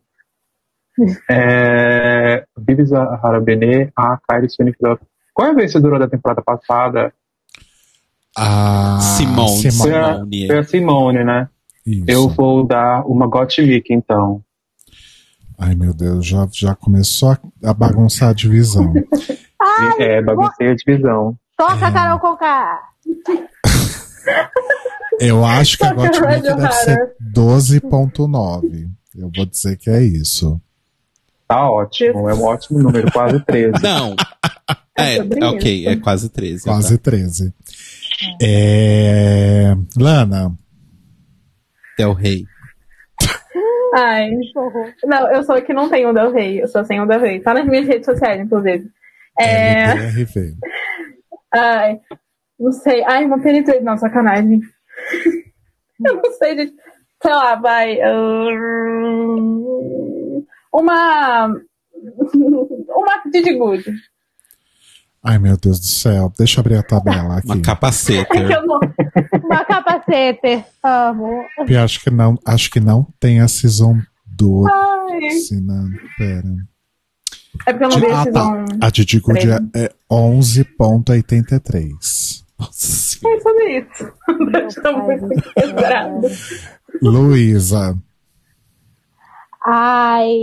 É, 1.27 2.45
Bibi 2.55 2.85
Zahara 2.85 3.41
Benet, 3.41 3.91
a 3.95 4.19
Kylie 4.29 4.51
Sonic 4.51 4.77
Love. 4.79 5.01
Qual 5.33 5.47
é 5.47 5.51
a 5.51 5.55
vencedora 5.55 5.97
da 5.97 6.07
temporada 6.07 6.39
passada? 6.39 7.11
A 8.35 8.99
Simone. 8.99 9.71
Simone. 9.71 10.47
foi 10.47 10.59
a 10.59 10.63
Simone, 10.63 11.23
né? 11.23 11.49
Isso. 11.85 12.05
Eu 12.07 12.29
vou 12.29 12.65
dar 12.65 13.05
uma 13.05 13.27
Gottmik, 13.27 13.93
então. 13.93 14.41
Ai, 15.57 15.75
meu 15.75 15.93
Deus, 15.93 16.25
já, 16.25 16.47
já 16.51 16.75
começou 16.75 17.31
a, 17.31 17.39
a 17.63 17.73
bagunçar 17.73 18.29
a 18.29 18.33
divisão. 18.33 18.93
é, 19.99 20.21
baguncei 20.21 20.69
a 20.69 20.75
divisão. 20.75 21.37
Toca, 21.57 21.91
Carol 21.91 22.19
Conká! 22.19 22.79
Eu 25.19 25.45
acho 25.45 25.77
que 25.77 25.85
a 25.85 25.93
deve 25.93 26.71
ser 26.71 26.93
Hunter. 26.93 27.15
12.9. 27.35 28.89
Eu 29.15 29.31
vou 29.35 29.45
dizer 29.45 29.77
que 29.77 29.89
é 29.89 30.01
isso. 30.01 30.59
Tá 31.47 31.69
ótimo, 31.69 32.27
é 32.27 32.33
um 32.33 32.43
ótimo 32.43 32.79
número, 32.79 33.11
quase 33.11 33.39
13. 33.41 33.73
Não. 33.81 34.15
É, 34.95 35.15
sobre 35.15 35.43
ok, 35.43 35.87
é 35.87 35.95
quase 35.95 36.29
13. 36.29 36.65
Quase 36.65 36.97
tá? 36.99 37.03
13. 37.03 37.51
É... 38.41 39.73
Lana, 39.97 40.55
Del 41.97 42.13
Rey. 42.13 42.45
Ai. 43.95 44.31
Não, 45.05 45.31
eu 45.31 45.43
sou 45.43 45.61
que 45.61 45.73
não 45.73 45.89
tenho 45.89 46.09
o 46.09 46.13
Del 46.13 46.31
Rey. 46.31 46.61
Eu 46.61 46.67
sou 46.67 46.83
sem 46.83 46.99
o 46.99 47.05
Del 47.05 47.19
Rey. 47.19 47.39
Tá 47.41 47.53
nas 47.53 47.65
minhas 47.65 47.87
redes 47.87 48.05
sociais, 48.05 48.41
inclusive. 48.41 48.89
É. 49.39 49.93
RV. 49.93 50.55
Ai. 51.53 51.99
Não 52.59 52.71
sei. 52.71 53.03
Ai, 53.03 53.25
uma 53.25 53.41
penetrei. 53.41 53.81
Não, 53.81 53.97
sacanagem. 53.97 54.59
eu 56.05 56.15
não 56.15 56.31
sei, 56.33 56.57
gente. 56.57 56.73
Sei 57.21 57.31
lá, 57.31 57.55
vai. 57.55 57.99
Uma. 60.73 61.47
Uma 62.95 63.23
Didi 63.31 63.53
Good. 63.55 63.85
Ai, 65.25 65.39
meu 65.39 65.55
Deus 65.57 65.79
do 65.79 65.85
céu. 65.85 66.31
Deixa 66.37 66.59
eu 66.59 66.61
abrir 66.61 66.75
a 66.75 66.83
tabela 66.83 67.37
aqui. 67.37 67.47
Uma 67.47 67.61
capacete. 67.61 68.29
Uma 69.43 69.63
capacete. 69.65 70.65
Amo. 70.83 71.45
Eu 71.67 71.81
acho 71.81 72.01
que 72.01 72.09
não, 72.09 72.37
acho 72.45 72.69
que 72.69 72.79
não 72.81 73.07
tem 73.19 73.39
a 73.39 73.47
season 73.47 73.99
do. 74.25 74.65
Ai. 74.67 75.29
Se 75.29 75.61
não, 75.61 75.87
pera. 76.17 76.43
É 77.67 77.71
porque 77.71 77.85
eu 77.85 77.89
não 77.89 77.99
vi 77.99 78.07
a 78.07 78.19
Ah, 78.19 78.23
season. 78.23 78.65
tá. 78.65 78.87
A 78.87 78.89
Didi 78.89 79.19
Good 79.19 79.47
é 79.75 79.93
11.83. 80.11 82.43
Nossa 82.59 83.19
Foi 83.21 83.39
sobre 83.41 83.79
isso. 83.79 84.11
Estou 84.67 84.97
muito 85.03 85.27
desesperada. 85.29 86.27
Luísa. 87.01 87.97
Ai. 89.65 90.39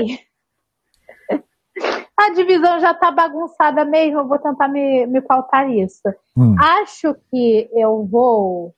A 2.20 2.28
divisão 2.34 2.78
já 2.80 2.92
tá 2.92 3.10
bagunçada 3.10 3.82
mesmo, 3.82 4.18
eu 4.18 4.28
vou 4.28 4.38
tentar 4.38 4.68
me, 4.68 5.06
me 5.06 5.22
pautar 5.22 5.70
isso. 5.70 6.02
Hum. 6.36 6.54
Acho 6.60 7.14
que 7.30 7.70
eu 7.72 8.06
vou. 8.06 8.74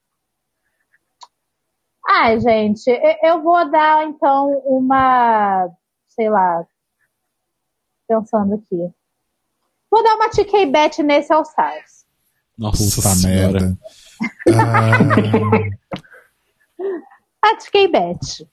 Ai, 2.08 2.38
gente, 2.38 2.88
eu 3.20 3.42
vou 3.42 3.68
dar 3.68 4.06
então 4.06 4.48
uma. 4.64 5.68
Sei 6.06 6.30
lá. 6.30 6.64
Pensando 8.06 8.54
aqui. 8.54 8.92
Vou 9.90 10.04
dar 10.04 10.14
uma 10.14 10.28
TK 10.28 10.66
Bet 10.66 11.02
nesse 11.02 11.32
All 11.32 11.42
Stars. 11.42 12.06
Nossa 12.56 12.84
Puta 12.94 13.08
senhora. 13.08 13.52
merda. 13.60 13.78
Ah, 17.42 17.42
A 17.50 17.56
TK 17.56 17.88
Bet. 17.88 18.48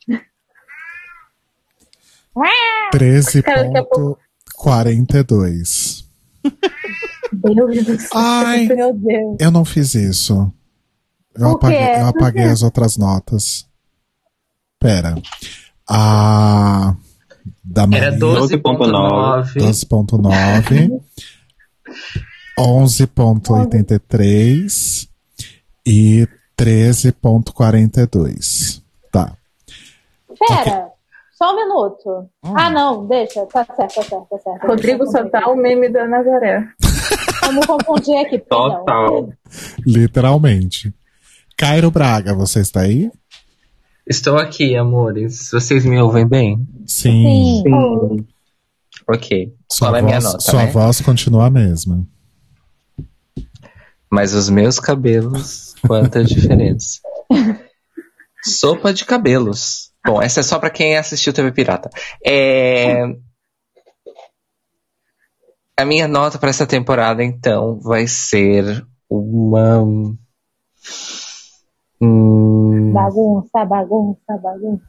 13.42. 4.59 6.03
Deus 7.31 7.85
do 7.85 7.99
céu. 7.99 8.09
Ai. 8.13 8.67
Meu 8.67 8.93
Deus. 8.93 9.37
Eu 9.39 9.51
não 9.51 9.63
fiz 9.65 9.93
isso. 9.95 10.51
Eu 11.35 11.51
apaguei, 11.51 11.79
eu 11.79 12.07
apaguei 12.07 12.45
as 12.45 12.63
outras 12.63 12.97
notas. 12.97 13.67
Pera. 14.79 15.15
A. 15.87 16.95
Da 17.63 17.83
Era 17.83 18.11
Maria, 18.11 18.19
12.9. 18.19 19.53
12.9. 19.55 20.99
11.83 22.59 25.07
e 25.85 26.27
13.42. 26.57 28.81
Tá. 29.11 29.37
Pera, 30.47 30.88
só 31.41 31.53
um 31.53 31.55
minuto. 31.55 32.29
Ah, 32.43 32.69
não, 32.69 33.07
deixa. 33.07 33.45
Tá 33.45 33.65
certo, 33.65 33.95
tá 33.95 34.03
certo, 34.03 34.27
tá 34.29 34.37
certo. 34.39 34.67
Rodrigo 34.67 35.05
só 35.09 35.23
tá 35.29 35.49
o 35.49 35.55
meme 35.55 35.89
da 35.89 36.05
Nazaré. 36.05 36.67
Vamos 37.45 37.65
confundir 37.65 38.17
aqui. 38.17 38.39
Total. 38.39 39.29
Literalmente. 39.87 40.93
Cairo 41.57 41.89
Braga, 41.89 42.35
você 42.35 42.59
está 42.59 42.81
aí? 42.81 43.09
Estou 44.05 44.35
aqui, 44.37 44.75
amores. 44.75 45.49
Vocês 45.53 45.85
me 45.85 45.97
ouvem 46.01 46.27
bem? 46.27 46.67
Sim. 46.85 47.63
Sim. 47.63 48.27
Ok. 49.07 49.55
Sua, 49.71 49.87
Qual 49.87 49.95
é 49.95 49.99
a 49.99 50.01
minha 50.03 50.19
voz, 50.19 50.33
nota, 50.33 50.51
sua 50.51 50.65
né? 50.65 50.71
voz 50.71 50.99
continua 50.99 51.45
a 51.45 51.49
mesma. 51.49 52.05
Mas 54.11 54.33
os 54.33 54.49
meus 54.49 54.77
cabelos, 54.77 55.73
quanta 55.87 56.21
diferença. 56.21 56.99
Sopa 58.43 58.93
de 58.93 59.05
cabelos. 59.05 59.88
Bom, 60.05 60.21
essa 60.21 60.39
é 60.39 60.43
só 60.43 60.57
pra 60.59 60.69
quem 60.69 60.97
assistiu 60.97 61.33
TV 61.33 61.51
Pirata. 61.51 61.89
É... 62.25 63.03
A 65.77 65.85
minha 65.85 66.07
nota 66.07 66.37
pra 66.37 66.49
essa 66.49 66.67
temporada, 66.67 67.23
então, 67.23 67.79
vai 67.79 68.05
ser 68.07 68.85
uma. 69.09 69.81
Hum, 72.01 72.91
Bagunça, 72.93 73.65
bagunça, 73.65 74.37
bagunça. 74.41 74.83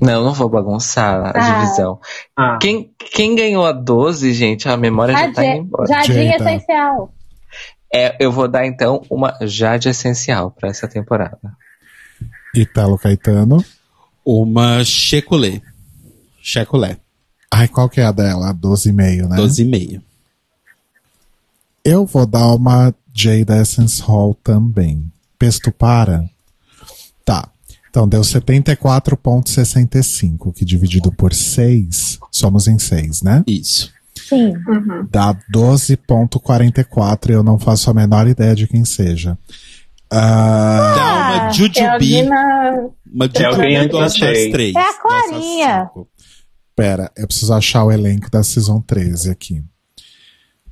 Não, 0.00 0.24
não 0.24 0.32
vou 0.34 0.48
bagunçar 0.48 1.26
a 1.26 1.30
Ah. 1.34 1.54
divisão. 1.60 2.00
Ah, 2.36 2.58
Quem, 2.60 2.92
quem 2.98 3.34
ganhou 3.36 3.64
a 3.64 3.72
12, 3.72 4.32
gente, 4.32 4.68
a 4.68 4.76
memória 4.76 5.14
já 5.16 5.26
A 5.28 5.32
tá 5.32 5.44
indo 5.44 5.66
embora. 5.66 5.86
Jardim 5.86 6.26
Jada. 6.28 6.44
essencial. 6.50 7.12
É, 7.94 8.16
eu 8.24 8.30
vou 8.32 8.48
dar, 8.48 8.66
então, 8.66 9.02
uma 9.08 9.36
Jade 9.42 9.88
essencial 9.88 10.50
pra 10.50 10.68
essa 10.68 10.88
temporada. 10.88 11.38
Italo 12.54 12.98
Caetano. 12.98 13.64
Uma 14.26 14.82
checulé. 14.82 15.62
Checulé. 16.42 16.98
Ai, 17.48 17.68
qual 17.68 17.88
que 17.88 18.00
é 18.00 18.04
a 18.04 18.10
dela? 18.10 18.52
12,5, 18.52 19.28
né? 19.28 19.36
12,5. 19.36 20.02
Eu 21.84 22.04
vou 22.04 22.26
dar 22.26 22.52
uma 22.52 22.92
Jada 23.14 23.62
Essence 23.62 24.02
Hall 24.02 24.34
também. 24.42 25.08
Pesto 25.38 25.70
para? 25.70 26.28
Tá. 27.24 27.48
Então 27.88 28.08
deu 28.08 28.22
74,65, 28.22 30.52
que 30.52 30.64
dividido 30.64 31.12
por 31.12 31.32
6, 31.32 32.18
somos 32.30 32.66
em 32.66 32.80
6, 32.80 33.22
né? 33.22 33.44
Isso. 33.46 33.94
Sim. 34.28 34.54
Uhum. 34.66 35.06
Dá 35.10 35.34
12,44 35.54 37.30
e 37.30 37.32
eu 37.32 37.44
não 37.44 37.58
faço 37.58 37.88
a 37.88 37.94
menor 37.94 38.26
ideia 38.26 38.56
de 38.56 38.66
quem 38.66 38.84
seja. 38.84 39.38
Ah, 40.10 40.94
Dá 40.96 41.04
uma 41.04 41.48
É 41.48 41.52
Jujubi. 41.52 42.22
Uma 43.12 43.24
É 43.24 43.28
o 43.48 43.52
Jujubi 43.54 43.74
Stars 44.06 44.22
achei. 44.22 44.50
3. 44.52 44.74
É 44.74 44.78
a 44.80 44.92
Clarinha. 44.94 45.90
5. 45.94 46.08
pera, 46.76 47.10
eu 47.16 47.26
preciso 47.26 47.52
achar 47.54 47.84
o 47.84 47.92
elenco 47.92 48.30
da 48.30 48.42
Season 48.42 48.80
13 48.80 49.30
aqui. 49.30 49.62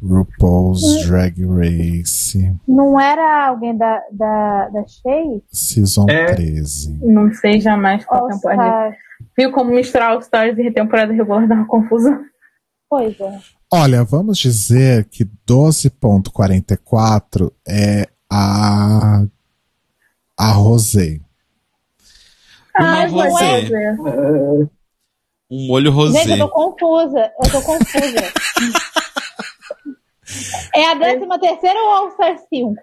RuPaul's 0.02 1.06
Drag 1.06 1.34
Race, 1.46 2.54
Não 2.68 3.00
era 3.00 3.46
alguém 3.48 3.74
da, 3.76 4.00
da, 4.12 4.68
da 4.68 4.84
Shea? 4.86 5.40
Season 5.50 6.04
É. 6.10 6.26
13. 6.34 6.98
Não 7.02 7.32
sei 7.32 7.58
jamais 7.60 8.04
qual 8.04 8.24
All 8.24 8.28
temporada. 8.30 8.62
Stars. 8.90 8.96
Viu 9.36 9.50
como 9.50 9.70
misturar 9.70 10.10
All 10.10 10.20
Stars 10.20 10.58
e 10.58 10.70
temporada 10.70 11.12
regular 11.12 11.48
dá 11.48 11.54
uma 11.54 11.66
confusão? 11.66 12.20
Pois 12.90 13.18
é. 13.18 13.38
Olha, 13.72 14.04
vamos 14.04 14.36
dizer 14.38 15.06
que 15.06 15.24
12.44 15.48 17.50
é 17.66 18.06
a 18.34 19.24
a 20.38 20.50
Rosé. 20.52 21.20
Uma 22.78 22.92
Ai, 22.92 23.08
vai 23.08 23.28
rosé. 23.30 23.70
Um 25.50 25.66
molho 25.68 25.92
Gente, 25.92 25.94
rosé. 25.94 26.32
eu 26.34 26.38
tô 26.38 26.48
confusa. 26.48 27.30
Eu 27.44 27.50
tô 27.50 27.62
confusa. 27.62 28.32
é 30.74 30.86
a 30.90 30.96
13 30.98 31.26
terceira 31.40 31.78
ou 31.78 31.90
All 31.90 32.10
Star 32.12 32.36
5? 32.52 32.74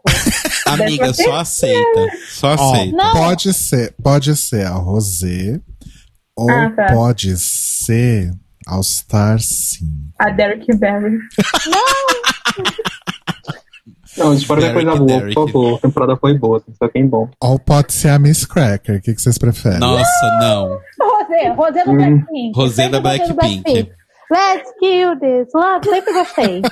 Amiga, 0.67 1.13
só 1.13 1.35
aceita. 1.35 2.07
Só 2.29 2.55
Ó, 2.55 2.73
aceita. 2.73 2.95
Não. 2.95 3.11
pode 3.11 3.53
ser, 3.53 3.93
pode 4.01 4.35
ser 4.37 4.65
a 4.65 4.75
Rosé 4.75 5.59
ou 6.35 6.49
Ah, 6.49 6.69
tá. 6.71 6.93
pode 6.93 7.37
ser 7.37 8.31
All 8.65 8.83
Star 8.83 9.39
5. 9.41 9.85
A 10.19 10.29
Derek 10.29 10.73
Barry. 10.77 11.17
não, 11.67 12.65
fora 14.15 14.61
da 14.61 14.67
Derek, 14.67 14.73
coisa 14.85 14.95
boa, 14.99 15.07
Derek. 15.07 15.33
por 15.35 15.47
favor. 15.47 15.75
A 15.75 15.79
temporada 15.79 16.17
foi 16.17 16.37
boa, 16.37 16.63
só 16.77 16.87
tem 16.89 17.07
bom. 17.07 17.29
Ou 17.41 17.59
pode 17.59 17.93
ser 17.93 18.09
a 18.09 18.19
Miss 18.19 18.45
Cracker. 18.45 18.97
O 18.97 19.01
que, 19.01 19.13
que 19.13 19.21
vocês 19.21 19.37
preferem? 19.37 19.79
Nossa, 19.79 20.37
não. 20.39 20.77
Rosé, 20.99 21.49
Rosé 21.49 21.83
do 21.85 21.91
Hum. 21.91 21.95
Blackpink. 21.97 22.51
Rosé 22.55 22.83
Sempre 22.83 22.91
da 22.91 22.99
Blackpink. 23.01 23.91
Let's 24.31 24.71
kill 24.79 25.19
this 25.19 25.49
love. 25.53 25.83
Sempre 25.89 26.13
gostei. 26.13 26.61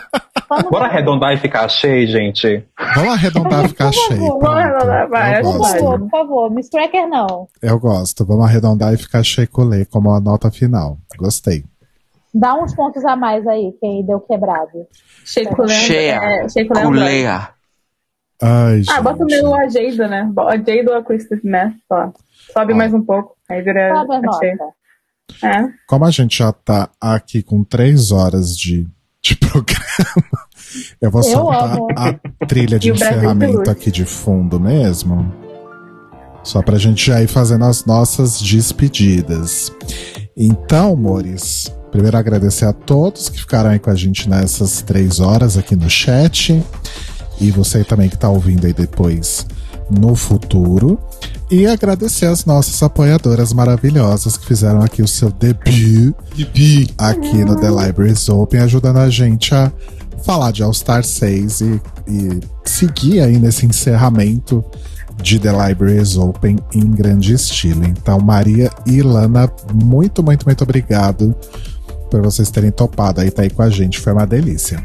Vamos 0.49 0.71
Bora 0.71 0.85
arredondar 0.85 1.33
e 1.33 1.37
ficar 1.37 1.69
cheio, 1.69 2.07
gente. 2.07 2.65
Vamos 2.95 3.13
arredondar 3.13 3.65
e 3.65 3.67
ficar 3.67 3.91
cheio. 3.91 4.19
Vamos 4.39 4.45
arredondar, 4.47 5.07
vai, 5.09 5.41
Por 5.43 5.57
gosto. 5.59 5.73
favor, 5.77 5.99
por 5.99 6.09
favor. 6.09 6.49
Miss 6.51 6.69
Cracker 6.69 7.07
não. 7.07 7.47
Eu 7.61 7.79
gosto. 7.79 8.25
Vamos 8.25 8.45
arredondar 8.45 8.91
e 8.93 8.97
ficar 8.97 9.21
checolê 9.23 9.85
como 9.85 10.09
a 10.11 10.19
nota 10.19 10.49
final. 10.49 10.97
Gostei. 11.17 11.63
Dá 12.33 12.55
uns 12.55 12.75
pontos 12.75 13.03
a 13.05 13.15
mais 13.15 13.45
aí, 13.47 13.73
quem 13.81 14.05
deu 14.05 14.19
quebrado. 14.19 14.85
Cheia. 15.25 16.19
É, 16.21 16.47
Andrade. 16.81 16.85
Culea. 16.87 17.49
Ai. 18.41 18.81
Ah, 18.89 19.01
bota 19.01 19.23
o 19.23 19.25
meu 19.25 19.53
a 19.55 19.67
Jada, 19.67 20.07
né? 20.07 20.31
A 20.37 20.55
Jada 20.57 20.91
ou 20.91 20.97
a 20.97 21.03
ó. 21.89 22.11
Sobe 22.53 22.73
Ah. 22.73 22.75
mais 22.75 22.93
um 22.93 23.01
pouco. 23.01 23.35
Aí 23.49 23.61
vira 23.61 23.93
Sobe 23.95 24.15
a 24.15 24.19
a. 24.19 24.65
É. 25.43 25.67
Como 25.87 26.05
a 26.05 26.11
gente 26.11 26.37
já 26.37 26.51
tá 26.51 26.89
aqui 27.01 27.43
com 27.43 27.63
três 27.63 28.11
horas 28.11 28.55
de, 28.57 28.87
de 29.21 29.35
programa, 29.35 30.39
eu 31.01 31.11
vou 31.11 31.21
Eu 31.21 31.27
soltar 31.29 31.73
amo. 31.77 31.87
a 31.95 32.45
trilha 32.47 32.79
de 32.79 32.91
o 32.91 32.95
encerramento 32.95 33.69
aqui 33.69 33.91
de 33.91 34.05
fundo 34.05 34.59
mesmo. 34.59 35.31
Só 36.43 36.61
pra 36.61 36.77
gente 36.77 37.05
já 37.05 37.21
ir 37.21 37.27
fazendo 37.27 37.65
as 37.65 37.85
nossas 37.85 38.39
despedidas. 38.41 39.71
Então, 40.37 40.93
amores, 40.93 41.71
primeiro 41.91 42.17
agradecer 42.17 42.65
a 42.65 42.73
todos 42.73 43.29
que 43.29 43.39
ficaram 43.39 43.69
aí 43.69 43.79
com 43.79 43.89
a 43.89 43.95
gente 43.95 44.29
nessas 44.29 44.81
três 44.81 45.19
horas 45.19 45.57
aqui 45.57 45.75
no 45.75 45.89
chat. 45.89 46.63
E 47.39 47.51
você 47.51 47.83
também 47.83 48.09
que 48.09 48.17
tá 48.17 48.29
ouvindo 48.29 48.65
aí 48.65 48.73
depois 48.73 49.45
no 49.89 50.15
futuro. 50.15 50.99
E 51.49 51.65
agradecer 51.65 52.27
as 52.27 52.45
nossas 52.45 52.81
apoiadoras 52.83 53.53
maravilhosas 53.53 54.37
que 54.37 54.45
fizeram 54.45 54.81
aqui 54.81 55.01
o 55.01 55.07
seu 55.07 55.31
debut, 55.31 56.13
aqui 56.97 57.43
no 57.43 57.55
The 57.55 57.69
Libraries 57.69 58.29
Open, 58.29 58.61
ajudando 58.61 58.97
a 58.97 59.09
gente 59.09 59.55
a 59.55 59.71
falar 60.23 60.51
de 60.51 60.61
All 60.61 60.73
Star 60.73 61.03
6 61.03 61.61
e, 61.61 61.81
e 62.07 62.39
seguir 62.63 63.21
aí 63.21 63.39
nesse 63.39 63.65
encerramento 63.65 64.63
de 65.21 65.39
The 65.39 65.51
Libraries 65.51 66.17
Open 66.17 66.57
em 66.73 66.91
grande 66.91 67.33
estilo. 67.33 67.83
Então, 67.83 68.19
Maria 68.19 68.69
e 68.85 69.01
Lana, 69.01 69.51
muito, 69.73 70.21
muito, 70.21 70.45
muito 70.45 70.63
obrigado 70.63 71.35
por 72.09 72.21
vocês 72.21 72.49
terem 72.49 72.71
topado 72.71 73.21
aí, 73.21 73.31
tá 73.31 73.43
aí 73.43 73.49
com 73.49 73.61
a 73.61 73.69
gente. 73.69 73.99
Foi 73.99 74.13
uma 74.13 74.25
delícia. 74.25 74.81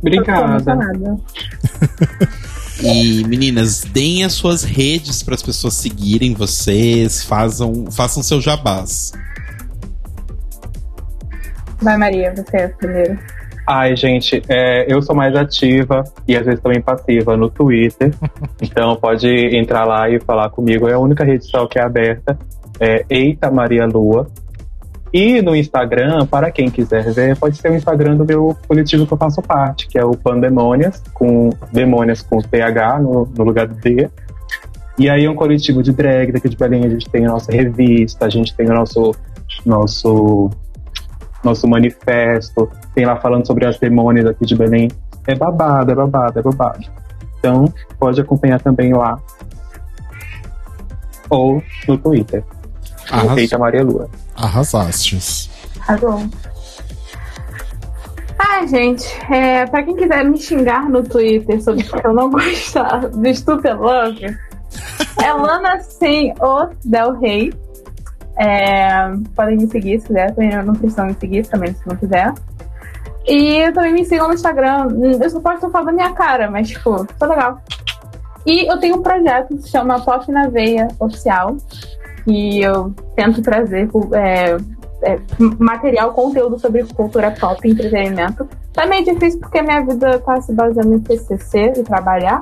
Obrigada. 0.00 0.64
E 2.82 3.22
meninas, 3.28 3.82
deem 3.82 4.24
as 4.24 4.32
suas 4.32 4.64
redes 4.64 5.22
para 5.22 5.36
as 5.36 5.42
pessoas 5.42 5.74
seguirem 5.74 6.34
vocês, 6.34 7.22
façam, 7.22 7.86
façam 7.92 8.22
seu 8.24 8.40
jabás. 8.40 9.12
Vai, 11.80 11.96
Maria, 11.96 12.34
você 12.34 12.56
é 12.56 12.68
primeiro. 12.68 13.18
Ai, 13.68 13.94
gente, 13.94 14.42
é, 14.48 14.92
eu 14.92 15.00
sou 15.00 15.14
mais 15.14 15.36
ativa 15.36 16.02
e 16.26 16.36
às 16.36 16.44
vezes 16.44 16.60
também 16.60 16.80
passiva 16.80 17.36
no 17.36 17.48
Twitter. 17.48 18.12
então 18.60 18.96
pode 18.96 19.28
entrar 19.28 19.84
lá 19.84 20.10
e 20.10 20.18
falar 20.18 20.50
comigo. 20.50 20.88
É 20.88 20.94
a 20.94 20.98
única 20.98 21.24
rede 21.24 21.44
social 21.44 21.68
que 21.68 21.78
é 21.78 21.82
aberta. 21.82 22.36
É 22.84 23.04
Eita 23.08 23.48
Maria 23.48 23.86
Lua. 23.86 24.26
E 25.12 25.40
no 25.40 25.54
Instagram, 25.54 26.26
para 26.26 26.50
quem 26.50 26.68
quiser 26.68 27.12
ver, 27.12 27.36
pode 27.36 27.56
ser 27.56 27.70
o 27.70 27.76
Instagram 27.76 28.16
do 28.16 28.24
meu 28.24 28.56
coletivo 28.66 29.06
que 29.06 29.12
eu 29.12 29.16
faço 29.16 29.40
parte, 29.40 29.86
que 29.86 29.96
é 29.96 30.04
o 30.04 30.16
Pandemônias, 30.16 31.00
com 31.14 31.50
Demônias 31.70 32.22
com 32.22 32.38
TH 32.38 32.98
no, 32.98 33.28
no 33.36 33.44
lugar 33.44 33.68
do 33.68 33.74
D. 33.76 34.10
E 34.98 35.08
aí 35.08 35.24
é 35.24 35.30
um 35.30 35.34
coletivo 35.36 35.80
de 35.80 35.92
drag 35.92 36.32
daqui 36.32 36.48
de 36.48 36.56
Belém. 36.56 36.84
A 36.84 36.88
gente 36.88 37.08
tem 37.08 37.24
a 37.24 37.28
nossa 37.28 37.52
revista, 37.52 38.26
a 38.26 38.28
gente 38.28 38.52
tem 38.56 38.68
o 38.68 38.74
nosso, 38.74 39.14
nosso, 39.64 40.50
nosso 41.44 41.68
manifesto, 41.68 42.68
tem 42.96 43.04
lá 43.04 43.14
falando 43.14 43.46
sobre 43.46 43.64
as 43.64 43.78
demônias 43.78 44.26
aqui 44.26 44.44
de 44.44 44.56
Belém. 44.56 44.90
É 45.28 45.36
babado, 45.36 45.92
é 45.92 45.94
babado, 45.94 46.38
é 46.40 46.42
babado. 46.42 46.84
Então, 47.38 47.66
pode 47.96 48.20
acompanhar 48.20 48.60
também 48.60 48.92
lá. 48.92 49.20
Ou 51.30 51.62
no 51.86 51.96
Twitter. 51.96 52.42
Arrasou. 53.12 53.38
Eita 53.38 53.58
Maria 53.58 53.84
Lua. 53.84 54.08
Arrasastes. 54.36 55.50
Arrasou. 55.80 56.28
Ah, 58.38 58.66
gente, 58.66 59.06
é, 59.30 59.66
pra 59.66 59.82
quem 59.82 59.94
quiser 59.94 60.24
me 60.24 60.36
xingar 60.38 60.88
no 60.88 61.02
Twitter 61.02 61.62
sobre 61.62 61.84
que 61.84 62.06
eu 62.06 62.12
não 62.12 62.28
gostar 62.30 63.08
do 63.08 63.34
Stupid 63.34 63.74
Love, 63.74 64.36
é 65.22 65.32
Lana 65.32 65.80
sem 65.80 66.34
o 66.40 66.68
Del 66.84 67.12
Rey. 67.18 67.52
É, 68.38 69.12
podem 69.36 69.58
me 69.58 69.68
seguir 69.68 70.00
se 70.00 70.08
quiser, 70.08 70.34
também 70.34 70.50
não 70.64 70.74
precisam 70.74 71.06
me 71.06 71.14
seguir 71.14 71.46
também 71.46 71.72
se 71.74 71.86
não 71.86 71.96
quiser. 71.96 72.32
E 73.26 73.70
também 73.72 73.92
me 73.92 74.04
sigam 74.04 74.26
no 74.26 74.34
Instagram. 74.34 74.88
Eu 75.20 75.30
só 75.30 75.40
posso 75.40 75.70
falar 75.70 75.84
da 75.84 75.92
minha 75.92 76.12
cara, 76.12 76.50
mas, 76.50 76.68
tipo, 76.68 77.06
tá 77.18 77.26
legal. 77.26 77.60
E 78.44 78.68
eu 78.68 78.78
tenho 78.78 78.96
um 78.96 79.02
projeto 79.02 79.54
que 79.54 79.62
se 79.62 79.70
chama 79.70 80.00
Pop 80.00 80.30
na 80.32 80.48
Veia 80.48 80.88
Oficial, 80.98 81.56
que 82.24 82.60
eu 82.62 82.94
tento 83.16 83.42
trazer 83.42 83.88
é, 84.14 84.56
é, 85.02 85.18
material, 85.58 86.12
conteúdo 86.12 86.58
sobre 86.58 86.84
cultura 86.84 87.30
pop 87.32 87.60
e 87.66 87.72
entretenimento. 87.72 88.48
Tá 88.72 88.86
meio 88.86 89.04
difícil 89.04 89.40
porque 89.40 89.60
minha 89.62 89.84
vida 89.84 90.18
tá 90.20 90.40
se 90.40 90.52
baseando 90.52 90.94
em 90.94 91.00
TCC 91.00 91.72
e 91.76 91.82
trabalhar. 91.82 92.40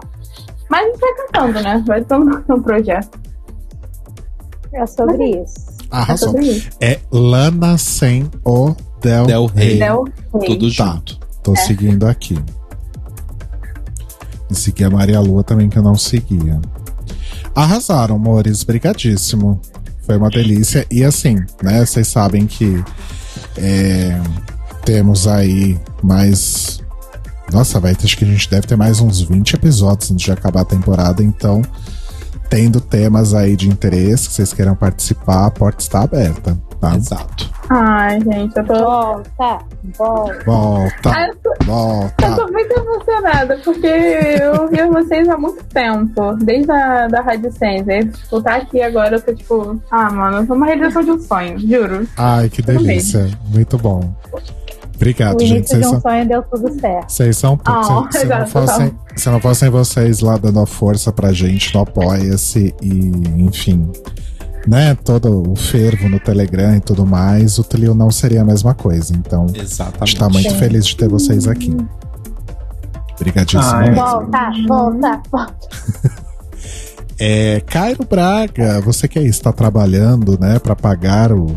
Mas 0.70 0.82
a 0.82 0.86
gente 0.90 1.00
vai 1.00 1.14
tentando, 1.14 1.62
né? 1.62 1.84
Vai 1.86 2.04
tendo 2.04 2.44
um 2.54 2.62
projeto. 2.62 3.18
É 4.72 4.86
sobre 4.86 5.42
isso. 5.42 5.70
Arrasou. 5.90 6.28
sobre 6.28 6.46
isso. 6.46 6.70
É 6.80 7.00
Lana 7.10 7.76
sem 7.76 8.30
o 8.44 8.74
Del, 9.02 9.26
Del 9.26 9.46
Rey. 9.46 9.78
Del 9.80 10.04
Rey. 10.34 10.46
Tudo 10.46 10.72
Tá, 10.76 10.92
junto. 10.94 11.18
tô 11.42 11.52
É. 11.54 11.56
seguindo 11.56 12.06
aqui. 12.06 12.38
E 14.48 14.54
segui 14.54 14.84
a 14.84 14.90
Maria 14.90 15.20
Lua 15.20 15.42
também, 15.42 15.68
que 15.68 15.78
eu 15.78 15.82
não 15.82 15.96
seguia. 15.96 16.60
Arrasaram, 17.60 18.16
amores. 18.16 18.62
Brigadíssimo. 18.62 19.60
Foi 20.06 20.16
uma 20.16 20.30
delícia. 20.30 20.86
E 20.90 21.04
assim, 21.04 21.36
né? 21.62 21.84
Vocês 21.84 22.08
sabem 22.08 22.46
que 22.46 22.82
é, 23.58 24.18
temos 24.82 25.28
aí 25.28 25.78
mais. 26.02 26.80
Nossa, 27.52 27.78
vai, 27.78 27.92
acho 27.92 28.16
que 28.16 28.24
a 28.24 28.28
gente 28.28 28.48
deve 28.48 28.66
ter 28.66 28.76
mais 28.76 29.00
uns 29.00 29.20
20 29.20 29.56
episódios 29.56 30.10
antes 30.10 30.24
de 30.24 30.32
acabar 30.32 30.62
a 30.62 30.64
temporada. 30.64 31.22
Então, 31.22 31.60
tendo 32.48 32.80
temas 32.80 33.34
aí 33.34 33.54
de 33.54 33.68
interesse 33.68 34.28
que 34.28 34.34
vocês 34.36 34.54
queiram 34.54 34.74
participar, 34.74 35.44
a 35.44 35.50
porta 35.50 35.82
está 35.82 36.00
aberta. 36.00 36.56
Tá? 36.80 36.94
Exato. 36.96 37.50
Ai, 37.68 38.18
gente, 38.22 38.56
eu 38.56 38.64
tô. 38.64 38.74
Volta, 38.74 39.58
volta. 39.98 40.44
Volta, 40.44 41.10
Ah, 41.10 41.26
eu 41.28 41.36
tô, 41.36 41.50
eu 41.50 41.66
volta. 41.66 42.36
tô 42.36 42.52
muito 42.52 42.72
emocionada, 42.72 43.58
porque 43.62 43.86
eu 43.86 44.68
vi 44.68 44.82
vocês 44.90 45.28
há 45.28 45.36
muito 45.36 45.62
tempo, 45.64 46.34
desde 46.42 46.72
a 46.72 47.06
da 47.08 47.20
Rádio 47.20 47.52
Sense. 47.52 48.08
Tipo, 48.22 48.42
tá 48.42 48.56
aqui 48.56 48.80
agora, 48.82 49.16
eu 49.16 49.20
tô 49.20 49.34
tipo, 49.34 49.80
ah, 49.90 50.10
mano, 50.10 50.46
foi 50.46 50.56
uma 50.56 50.66
realização 50.66 51.04
de 51.04 51.10
um 51.12 51.20
sonho, 51.20 51.58
juro. 51.58 52.08
Ai, 52.16 52.48
que 52.48 52.62
delícia. 52.62 53.28
Muito 53.52 53.76
bom. 53.78 54.12
Obrigado, 54.96 55.36
O 55.40 55.46
gente. 55.46 55.68
Vocês 55.68 55.80
de 55.82 55.86
um 55.86 55.90
são, 55.92 56.00
sonho 56.00 56.28
deu 56.28 56.42
tudo 56.42 56.80
certo. 56.80 57.08
vocês 57.10 57.36
são. 57.36 57.58
Ah, 57.64 58.08
se, 58.10 58.18
se, 58.20 58.26
não 58.26 58.46
fossem, 58.46 58.98
se 59.16 59.30
não 59.30 59.40
fossem 59.40 59.70
vocês 59.70 60.20
lá 60.20 60.36
dando 60.36 60.60
a 60.60 60.66
força 60.66 61.10
pra 61.12 61.32
gente 61.32 61.74
no 61.74 61.82
Apoia-se 61.82 62.74
e, 62.82 62.88
enfim, 63.38 63.90
né, 64.66 64.94
todo 64.94 65.50
o 65.50 65.56
fervo 65.56 66.08
no 66.08 66.20
Telegram 66.20 66.76
e 66.76 66.80
tudo 66.80 67.06
mais, 67.06 67.58
o 67.58 67.64
Tlio 67.64 67.94
não 67.94 68.10
seria 68.10 68.42
a 68.42 68.44
mesma 68.44 68.74
coisa. 68.74 69.14
Então, 69.14 69.46
a 69.54 69.58
Exatamente. 69.58 70.10
gente 70.10 70.18
tá 70.18 70.28
muito 70.28 70.50
Sim. 70.50 70.58
feliz 70.58 70.86
de 70.86 70.96
ter 70.96 71.08
vocês 71.08 71.46
aqui. 71.46 71.76
Obrigadíssimo 73.16 73.62
Ai. 73.74 73.94
Volta, 73.94 74.50
volta, 74.66 75.22
volta. 75.30 75.68
É, 77.22 77.60
Cairo 77.66 78.02
Braga, 78.08 78.80
você 78.80 79.06
que 79.06 79.18
aí 79.18 79.26
está 79.26 79.52
trabalhando, 79.52 80.40
né, 80.40 80.58
para 80.58 80.74
pagar 80.74 81.30
o, 81.30 81.54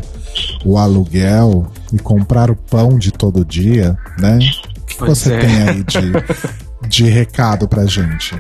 o 0.65 0.77
aluguel 0.77 1.65
e 1.93 1.97
comprar 1.97 2.51
o 2.51 2.55
pão 2.55 2.97
de 2.97 3.13
todo 3.13 3.45
dia, 3.45 3.97
né? 4.19 4.39
O 4.77 4.85
que 4.85 4.97
Pois 4.97 5.17
você 5.19 5.33
é. 5.33 5.39
tem 5.39 5.69
aí 5.69 5.83
de, 5.85 6.11
de 6.89 7.03
recado 7.05 7.65
pra 7.65 7.85
gente? 7.85 8.35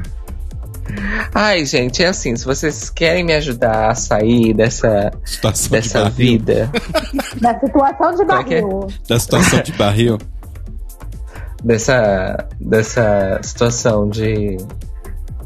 Ai, 1.33 1.65
gente, 1.65 2.03
é 2.03 2.07
assim, 2.07 2.35
se 2.35 2.45
vocês 2.45 2.89
querem 2.89 3.23
me 3.23 3.33
ajudar 3.33 3.89
a 3.91 3.95
sair 3.95 4.53
dessa, 4.53 5.11
Situação 5.23 5.63
de 5.65 5.69
dessa 5.71 5.99
barril. 6.03 6.15
vida, 6.15 6.71
Da 7.41 7.59
situação 7.59 8.15
de 8.15 8.21
é 8.21 8.23
é? 8.23 8.27
barril. 8.27 8.87
Da 9.07 9.19
situação 9.19 9.61
de 9.61 9.71
barril. 9.73 10.17
dessa, 11.63 12.47
dessa 12.59 13.39
situação 13.43 14.09
de. 14.09 14.57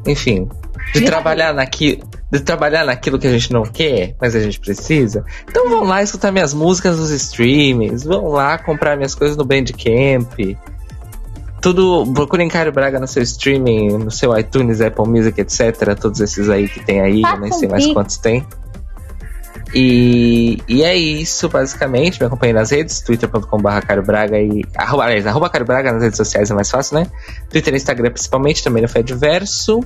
Enfim, 0.06 0.48
de 0.94 1.02
trabalhar 1.02 1.54
naquilo. 1.54 2.04
De 2.30 2.42
trabalhar 2.42 2.86
naquilo 2.86 3.18
que 3.18 3.26
a 3.28 3.32
gente 3.32 3.54
não 3.54 3.64
quer, 3.64 4.14
mas 4.20 4.36
a 4.36 4.40
gente 4.42 4.60
precisa. 4.60 5.24
Então 5.50 5.70
vão 5.70 5.84
lá 5.86 6.04
escutar 6.04 6.30
minhas 6.30 6.54
músicas 6.54 6.98
nos 7.00 7.10
streamings, 7.10 8.04
vão 8.04 8.28
lá 8.28 8.58
comprar 8.58 8.98
minhas 8.98 9.16
coisas 9.16 9.38
no 9.38 9.46
Bandcamp. 9.46 10.34
Tudo, 11.62 12.06
procurem 12.14 12.48
Caio 12.48 12.72
Braga 12.72 13.00
no 13.00 13.08
seu 13.08 13.24
streaming, 13.24 13.98
no 13.98 14.12
seu 14.12 14.38
iTunes, 14.38 14.80
Apple 14.80 15.08
Music, 15.08 15.40
etc. 15.42 15.96
Todos 16.00 16.20
esses 16.22 16.50
aí 16.50 16.68
que 16.68 16.80
tem 16.80 17.02
aí, 17.02 17.22
eu 17.22 17.40
nem 17.40 17.52
sei 17.52 17.68
mais 17.68 17.86
quantos 17.88 18.18
tem. 18.18 18.46
E, 19.74 20.62
e 20.68 20.84
é 20.84 20.96
isso, 20.96 21.50
basicamente. 21.50 22.20
Me 22.20 22.28
acompanhe 22.28 22.54
nas 22.54 22.72
redes, 22.72 23.02
twitter.com.br 23.02 23.80
Caio 23.86 24.04
Braga 24.04 24.40
e. 24.40 24.64
Arroba, 24.76 25.06
aliás, 25.06 25.26
arroba 25.28 25.50
Caio 25.50 25.66
Braga 25.66 25.92
nas 25.92 26.04
redes 26.04 26.18
sociais 26.18 26.50
é 26.50 26.54
mais 26.54 26.70
fácil, 26.70 27.00
né? 27.00 27.08
Twitter 27.50 27.74
e 27.74 27.78
Instagram 27.78 28.12
principalmente, 28.12 28.64
também 28.64 28.82
no 28.82 28.90
Fediverso. 28.90 29.82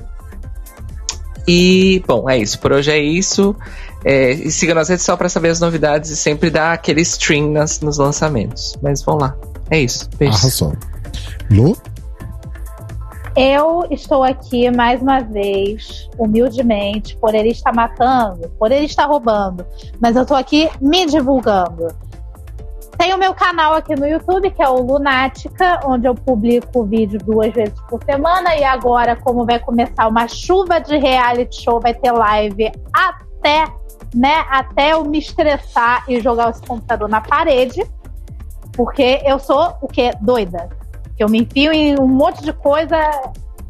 E, 1.46 2.02
bom, 2.06 2.28
é 2.30 2.38
isso. 2.38 2.58
Por 2.58 2.72
hoje 2.72 2.90
é 2.90 2.98
isso. 2.98 3.56
É, 4.04 4.30
e 4.32 4.50
siga 4.50 4.74
nas 4.74 4.88
redes 4.88 5.04
só 5.04 5.16
pra 5.16 5.28
saber 5.28 5.48
as 5.48 5.60
novidades 5.60 6.10
e 6.10 6.16
sempre 6.16 6.50
dar 6.50 6.72
aquele 6.72 7.00
stream 7.00 7.50
nas, 7.50 7.80
nos 7.80 7.98
lançamentos. 7.98 8.76
Mas 8.80 9.02
vamos 9.02 9.22
lá. 9.22 9.36
É 9.70 9.80
isso. 9.80 10.08
Beijo. 10.16 10.36
Arrasou. 10.36 10.76
Lu? 11.50 11.76
Eu 13.34 13.86
estou 13.90 14.22
aqui 14.22 14.70
mais 14.70 15.00
uma 15.00 15.20
vez, 15.20 16.08
humildemente, 16.18 17.16
por 17.16 17.34
ele 17.34 17.48
estar 17.48 17.74
matando, 17.74 18.50
por 18.58 18.70
ele 18.70 18.84
estar 18.84 19.06
roubando, 19.06 19.64
mas 19.98 20.16
eu 20.16 20.22
estou 20.22 20.36
aqui 20.36 20.68
me 20.80 21.06
divulgando. 21.06 21.88
Tem 22.98 23.14
o 23.14 23.18
meu 23.18 23.34
canal 23.34 23.72
aqui 23.72 23.96
no 23.96 24.06
YouTube, 24.06 24.50
que 24.50 24.62
é 24.62 24.68
o 24.68 24.80
Lunática, 24.82 25.80
onde 25.84 26.06
eu 26.06 26.14
publico 26.14 26.84
vídeo 26.84 27.18
duas 27.18 27.52
vezes 27.52 27.74
por 27.88 28.04
semana. 28.04 28.54
E 28.54 28.62
agora, 28.62 29.16
como 29.16 29.46
vai 29.46 29.58
começar 29.58 30.06
uma 30.06 30.28
chuva 30.28 30.78
de 30.78 30.98
reality 30.98 31.62
show, 31.62 31.80
vai 31.80 31.94
ter 31.94 32.12
live 32.12 32.70
até, 32.92 33.64
né? 34.14 34.44
Até 34.50 34.92
eu 34.92 35.04
me 35.04 35.18
estressar 35.18 36.04
e 36.06 36.20
jogar 36.20 36.50
esse 36.50 36.62
computador 36.62 37.08
na 37.08 37.20
parede. 37.20 37.82
Porque 38.72 39.20
eu 39.24 39.38
sou 39.38 39.74
o 39.80 39.88
quê? 39.88 40.12
Doida. 40.20 40.68
Que 41.16 41.24
eu 41.24 41.28
me 41.28 41.42
enfio 41.42 41.72
em 41.72 41.98
um 41.98 42.06
monte 42.08 42.42
de 42.42 42.52
coisa 42.52 42.96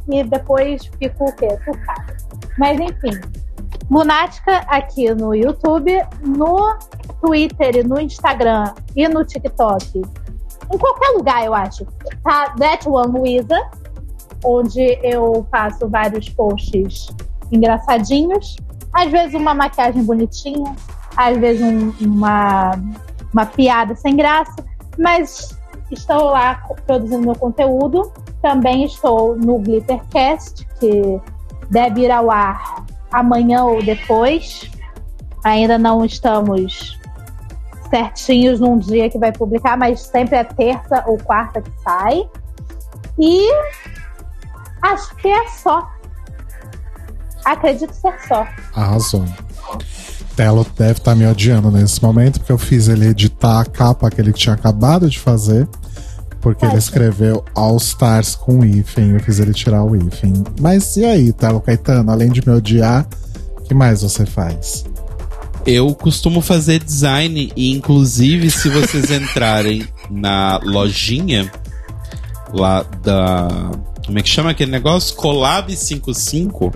e 0.09 0.23
depois 0.25 0.87
fico 0.99 1.25
o 1.25 1.37
quê? 1.37 1.49
Surtada. 1.65 2.17
Mas 2.59 2.79
enfim. 2.81 3.21
Lunática 3.91 4.59
aqui 4.69 5.13
no 5.15 5.35
YouTube, 5.35 5.93
no 6.25 6.79
Twitter 7.21 7.77
e 7.77 7.83
no 7.83 8.01
Instagram 8.01 8.73
e 8.97 9.07
no 9.09 9.25
TikTok. 9.25 10.03
Em 10.73 10.79
qualquer 10.79 11.09
lugar, 11.11 11.45
eu 11.45 11.53
acho. 11.53 11.85
Tá 12.23 12.55
That 12.59 12.89
One 12.89 13.19
Luisa, 13.19 13.59
onde 14.45 14.99
eu 15.03 15.47
faço 15.51 15.89
vários 15.89 16.29
posts 16.31 17.09
engraçadinhos. 17.51 18.57
Às 18.93 19.11
vezes 19.11 19.35
uma 19.35 19.53
maquiagem 19.55 20.03
bonitinha, 20.05 20.75
às 21.17 21.37
vezes 21.39 21.63
um- 21.63 21.93
uma, 22.01 22.73
uma 23.33 23.47
piada 23.47 23.95
sem 23.95 24.17
graça, 24.17 24.55
mas 24.99 25.57
estou 25.95 26.25
lá 26.31 26.63
produzindo 26.87 27.23
meu 27.23 27.35
conteúdo. 27.35 28.13
Também 28.41 28.85
estou 28.85 29.37
no 29.37 29.59
Glittercast, 29.59 30.67
que 30.79 31.21
deve 31.71 32.03
ir 32.03 32.11
ao 32.11 32.31
ar 32.31 32.85
amanhã 33.13 33.65
ou 33.65 33.83
depois. 33.83 34.71
Ainda 35.45 35.79
não 35.79 36.05
estamos 36.05 36.99
certinhos 37.91 38.59
num 38.59 38.79
dia 38.79 39.11
que 39.11 39.19
vai 39.19 39.33
publicar, 39.33 39.77
mas 39.77 40.01
sempre 40.01 40.37
é 40.37 40.45
terça 40.45 41.05
ou 41.07 41.19
quarta 41.19 41.61
que 41.61 41.71
sai. 41.83 42.29
E 43.19 43.49
acho 44.81 45.15
que 45.17 45.29
é 45.29 45.49
só. 45.49 45.89
Acredito 47.45 47.93
ser 47.93 48.15
só. 48.27 48.47
Arrasou. 48.75 49.25
Telo 50.37 50.65
deve 50.77 50.93
estar 50.93 51.15
me 51.15 51.27
odiando 51.27 51.71
nesse 51.71 52.03
momento, 52.03 52.39
porque 52.39 52.53
eu 52.53 52.59
fiz 52.59 52.89
ele 52.89 53.09
editar 53.09 53.61
a 53.61 53.65
capa 53.65 54.11
que 54.11 54.21
ele 54.21 54.33
tinha 54.33 54.55
acabado 54.55 55.09
de 55.11 55.19
fazer. 55.19 55.69
Porque 56.43 56.67
ele 56.67 56.77
escreveu 56.77 57.45
All 57.55 57.77
Stars 57.77 58.35
com 58.35 58.65
hífen, 58.65 59.13
eu 59.13 59.21
fiz 59.21 59.39
ele 59.39 59.55
tirar 59.55 59.85
o 59.85 59.97
hífen. 59.97 60.35
Mas 60.61 60.97
e 60.97 61.05
aí, 61.05 61.33
Telo 61.33 61.61
Caetano? 61.61 62.11
Além 62.11 62.31
de 62.31 62.47
me 62.47 62.53
odiar, 62.53 63.07
o 63.57 63.63
que 63.63 63.73
mais 63.73 64.03
você 64.03 64.27
faz? 64.27 64.85
Eu 65.65 65.95
costumo 65.95 66.41
fazer 66.41 66.83
design 66.83 67.53
e 67.55 67.73
inclusive 67.73 68.51
se 68.51 68.69
vocês 68.69 69.09
entrarem 69.13 69.87
na 70.11 70.59
lojinha 70.65 71.51
lá 72.53 72.85
da 73.03 73.71
como 74.05 74.19
é 74.19 74.23
que 74.23 74.29
chama 74.29 74.51
aquele 74.51 74.71
negócio? 74.71 75.15
Collab 75.15 75.75
55, 75.75 76.73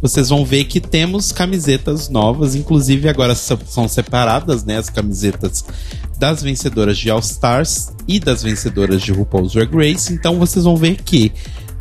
vocês 0.00 0.28
vão 0.28 0.44
ver 0.44 0.64
que 0.64 0.80
temos 0.80 1.30
camisetas 1.30 2.08
novas, 2.08 2.54
inclusive 2.54 3.08
agora 3.08 3.34
são 3.34 3.88
separadas, 3.88 4.64
né, 4.64 4.76
as 4.76 4.90
camisetas 4.90 5.64
das 6.18 6.42
vencedoras 6.42 6.98
de 6.98 7.10
All 7.10 7.20
Stars 7.20 7.92
e 8.08 8.18
das 8.18 8.42
vencedoras 8.42 9.02
de 9.02 9.12
RuPaul's 9.12 9.52
Drag 9.52 9.72
Race. 9.74 10.12
Então 10.12 10.38
vocês 10.38 10.64
vão 10.64 10.76
ver 10.76 10.96
que 11.02 11.32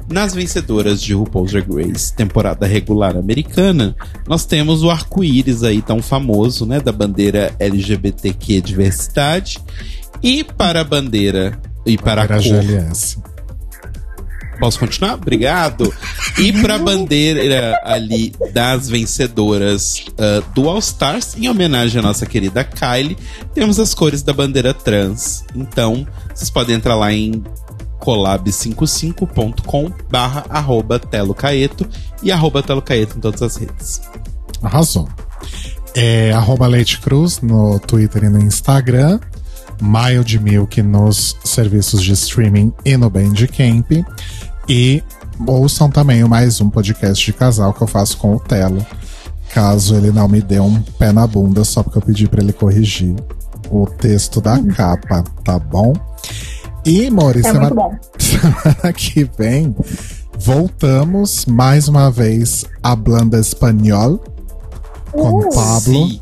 nas 0.09 0.33
vencedoras 0.33 1.01
de 1.01 1.13
RuPaul's 1.13 1.51
Drag 1.51 1.67
Race, 1.71 2.13
temporada 2.13 2.67
regular 2.67 3.15
americana, 3.15 3.95
nós 4.27 4.45
temos 4.45 4.83
o 4.83 4.89
arco-íris 4.89 5.63
aí 5.63 5.81
tão 5.81 6.01
famoso, 6.01 6.65
né, 6.65 6.79
da 6.79 6.91
bandeira 6.91 7.55
LGBTQ 7.59 8.61
diversidade. 8.61 9.59
E 10.21 10.43
para 10.43 10.81
a 10.81 10.83
bandeira 10.83 11.59
e 11.85 11.97
para 11.97 12.23
a 12.23 12.27
cor, 12.27 12.39
GLS. 12.39 13.17
Posso 14.59 14.79
continuar? 14.79 15.15
Obrigado. 15.15 15.93
E 16.37 16.53
pra 16.53 16.77
bandeira 16.77 17.79
ali 17.83 18.33
das 18.53 18.89
vencedoras 18.89 20.05
ah, 20.17 20.43
do 20.53 20.69
All 20.69 20.79
Stars, 20.79 21.35
em 21.37 21.49
homenagem 21.49 21.99
à 21.99 22.01
nossa 22.01 22.25
querida 22.25 22.63
Kylie, 22.63 23.17
temos 23.53 23.79
as 23.79 23.93
cores 23.93 24.21
da 24.21 24.33
bandeira 24.33 24.73
trans. 24.73 25.43
Então, 25.55 26.07
vocês 26.33 26.49
podem 26.49 26.75
entrar 26.75 26.95
lá 26.95 27.11
em 27.11 27.43
collab55.com 27.99 29.91
barra 30.09 30.45
arroba 30.49 30.99
Telo 30.99 31.33
Caeto 31.33 31.87
e 32.21 32.31
arroba 32.31 32.61
Telo 32.61 32.81
Caeto 32.81 33.17
em 33.17 33.21
todas 33.21 33.41
as 33.41 33.55
redes. 33.55 34.01
Arrasou. 34.61 35.07
É 35.95 36.31
arroba 36.31 36.67
Leite 36.67 36.99
Cruz 36.99 37.39
no 37.41 37.79
Twitter 37.79 38.23
e 38.23 38.29
no 38.29 38.41
Instagram. 38.41 39.19
Mild 39.81 40.39
Milk 40.39 40.81
nos 40.81 41.35
serviços 41.43 42.01
de 42.01 42.13
streaming 42.13 42.73
e 42.85 42.95
no 42.95 43.09
Bandcamp. 43.09 43.91
E 44.67 45.03
ouçam 45.45 45.89
também 45.89 46.23
o 46.23 46.29
mais 46.29 46.61
um 46.61 46.69
podcast 46.69 47.23
de 47.23 47.33
casal 47.33 47.73
que 47.73 47.81
eu 47.81 47.87
faço 47.87 48.17
com 48.17 48.35
o 48.35 48.39
Telo. 48.39 48.85
Caso 49.53 49.95
ele 49.95 50.11
não 50.11 50.27
me 50.27 50.41
dê 50.41 50.59
um 50.59 50.81
pé 50.81 51.11
na 51.11 51.27
bunda, 51.27 51.63
só 51.63 51.83
porque 51.83 51.97
eu 51.97 52.01
pedi 52.01 52.27
pra 52.27 52.41
ele 52.41 52.53
corrigir 52.53 53.15
o 53.69 53.85
texto 53.85 54.41
da 54.41 54.57
capa, 54.73 55.23
tá 55.43 55.59
bom? 55.59 55.93
E, 56.85 57.09
Maurício, 57.09 57.55
É 57.55 57.59
muito 57.59 57.75
bom. 57.75 57.95
semana 58.17 58.93
que 58.93 59.29
vem 59.37 59.75
voltamos 60.37 61.45
mais 61.45 61.87
uma 61.87 62.09
vez 62.11 62.65
hablando 62.81 63.37
espanhol 63.37 64.21
com 65.11 65.39
Uh. 65.39 65.49
Pablo. 65.53 66.07
Sim. 66.09 66.19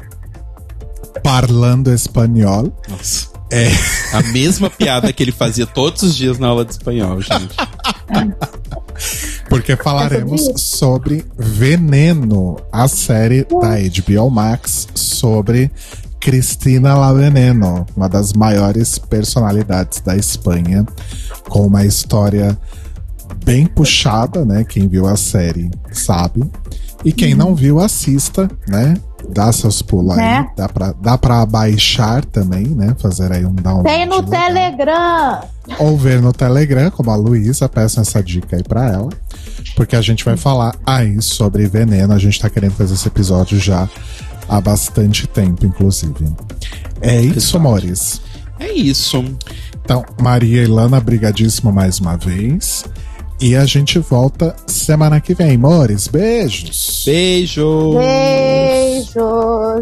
Parlando 1.24 1.92
espanhol. 1.94 2.72
Nossa. 2.90 3.31
É. 3.52 3.68
A 4.16 4.24
mesma 4.24 4.70
piada 4.70 5.12
que 5.12 5.22
ele 5.22 5.32
fazia 5.32 5.68
todos 5.68 6.02
os 6.04 6.16
dias 6.16 6.40
na 6.40 6.48
aula 6.48 6.64
de 6.64 6.72
espanhol, 6.72 7.22
gente. 7.22 7.56
Porque 9.50 9.76
falaremos 9.76 10.50
sobre 10.56 11.26
Veneno, 11.38 12.58
a 12.72 12.88
série 12.88 13.44
da 13.44 13.76
HBO 13.78 14.30
Max 14.30 14.88
sobre 14.96 15.70
Cristina 16.20 16.96
La 16.96 17.12
Veneno, 17.12 17.86
uma 17.98 18.08
das 18.08 18.32
maiores 18.32 18.98
personalidades 18.98 20.00
da 20.02 20.16
Espanha, 20.16 20.86
com 21.50 21.68
uma 21.68 21.84
história 21.84 22.58
bem 23.44 23.66
puxada, 23.66 24.46
né? 24.46 24.64
Quem 24.64 24.88
viu 24.88 25.08
a 25.08 25.18
série 25.18 25.70
sabe. 25.92 26.50
E 27.04 27.12
quem 27.12 27.34
não 27.34 27.56
viu, 27.56 27.80
assista, 27.80 28.50
né? 28.68 28.94
Dá 29.30 29.51
seus 29.51 29.82
pulos 29.82 30.17
aí. 30.17 30.17
Né? 30.17 30.48
Dá 30.56 30.69
pra, 30.69 30.93
dá 31.00 31.17
pra 31.17 31.45
baixar 31.45 32.24
também, 32.25 32.67
né? 32.67 32.95
Fazer 32.98 33.32
aí 33.32 33.45
um 33.45 33.53
download. 33.53 33.90
Tem 33.90 34.06
no 34.06 34.22
legal 34.22 34.48
Telegram. 34.48 35.41
ou 35.80 35.98
ver 35.98 36.22
no 36.22 36.33
Telegram, 36.33 36.91
como 36.91 37.11
a 37.11 37.16
Luísa, 37.16 37.69
peço 37.69 38.00
essa 38.00 38.22
dica 38.22 38.56
aí 38.56 38.64
pra 38.64 38.88
ela. 38.88 39.09
Porque 39.75 39.95
a 39.95 40.01
gente 40.01 40.25
vai 40.25 40.35
falar 40.38 40.75
aí 40.85 41.22
sobre 41.22 41.67
veneno. 41.67 42.14
A 42.14 42.19
gente 42.19 42.40
tá 42.40 42.50
querendo 42.50 42.74
fazer 42.74 42.93
esse 42.93 43.08
episódio 43.08 43.59
já 43.59 43.88
há 44.48 44.59
bastante 44.59 45.27
tempo, 45.27 45.66
inclusive. 45.66 46.25
É 47.01 47.19
isso, 47.22 47.58
amores. 47.58 48.22
É 48.59 48.72
isso. 48.72 49.24
Então, 49.83 50.06
Maria 50.22 50.64
e 50.64 50.67
Lana, 50.67 51.00
brigadíssimo 51.00 51.72
mais 51.72 52.00
uma 52.00 52.16
vez. 52.16 52.85
E 53.42 53.56
a 53.56 53.66
gente 53.66 53.98
volta 53.98 54.56
semana 54.68 55.20
que 55.20 55.34
vem, 55.34 55.56
amores. 55.56 56.08
Beijos. 56.08 57.02
Beijo. 57.08 57.95
Beijos. 57.98 59.82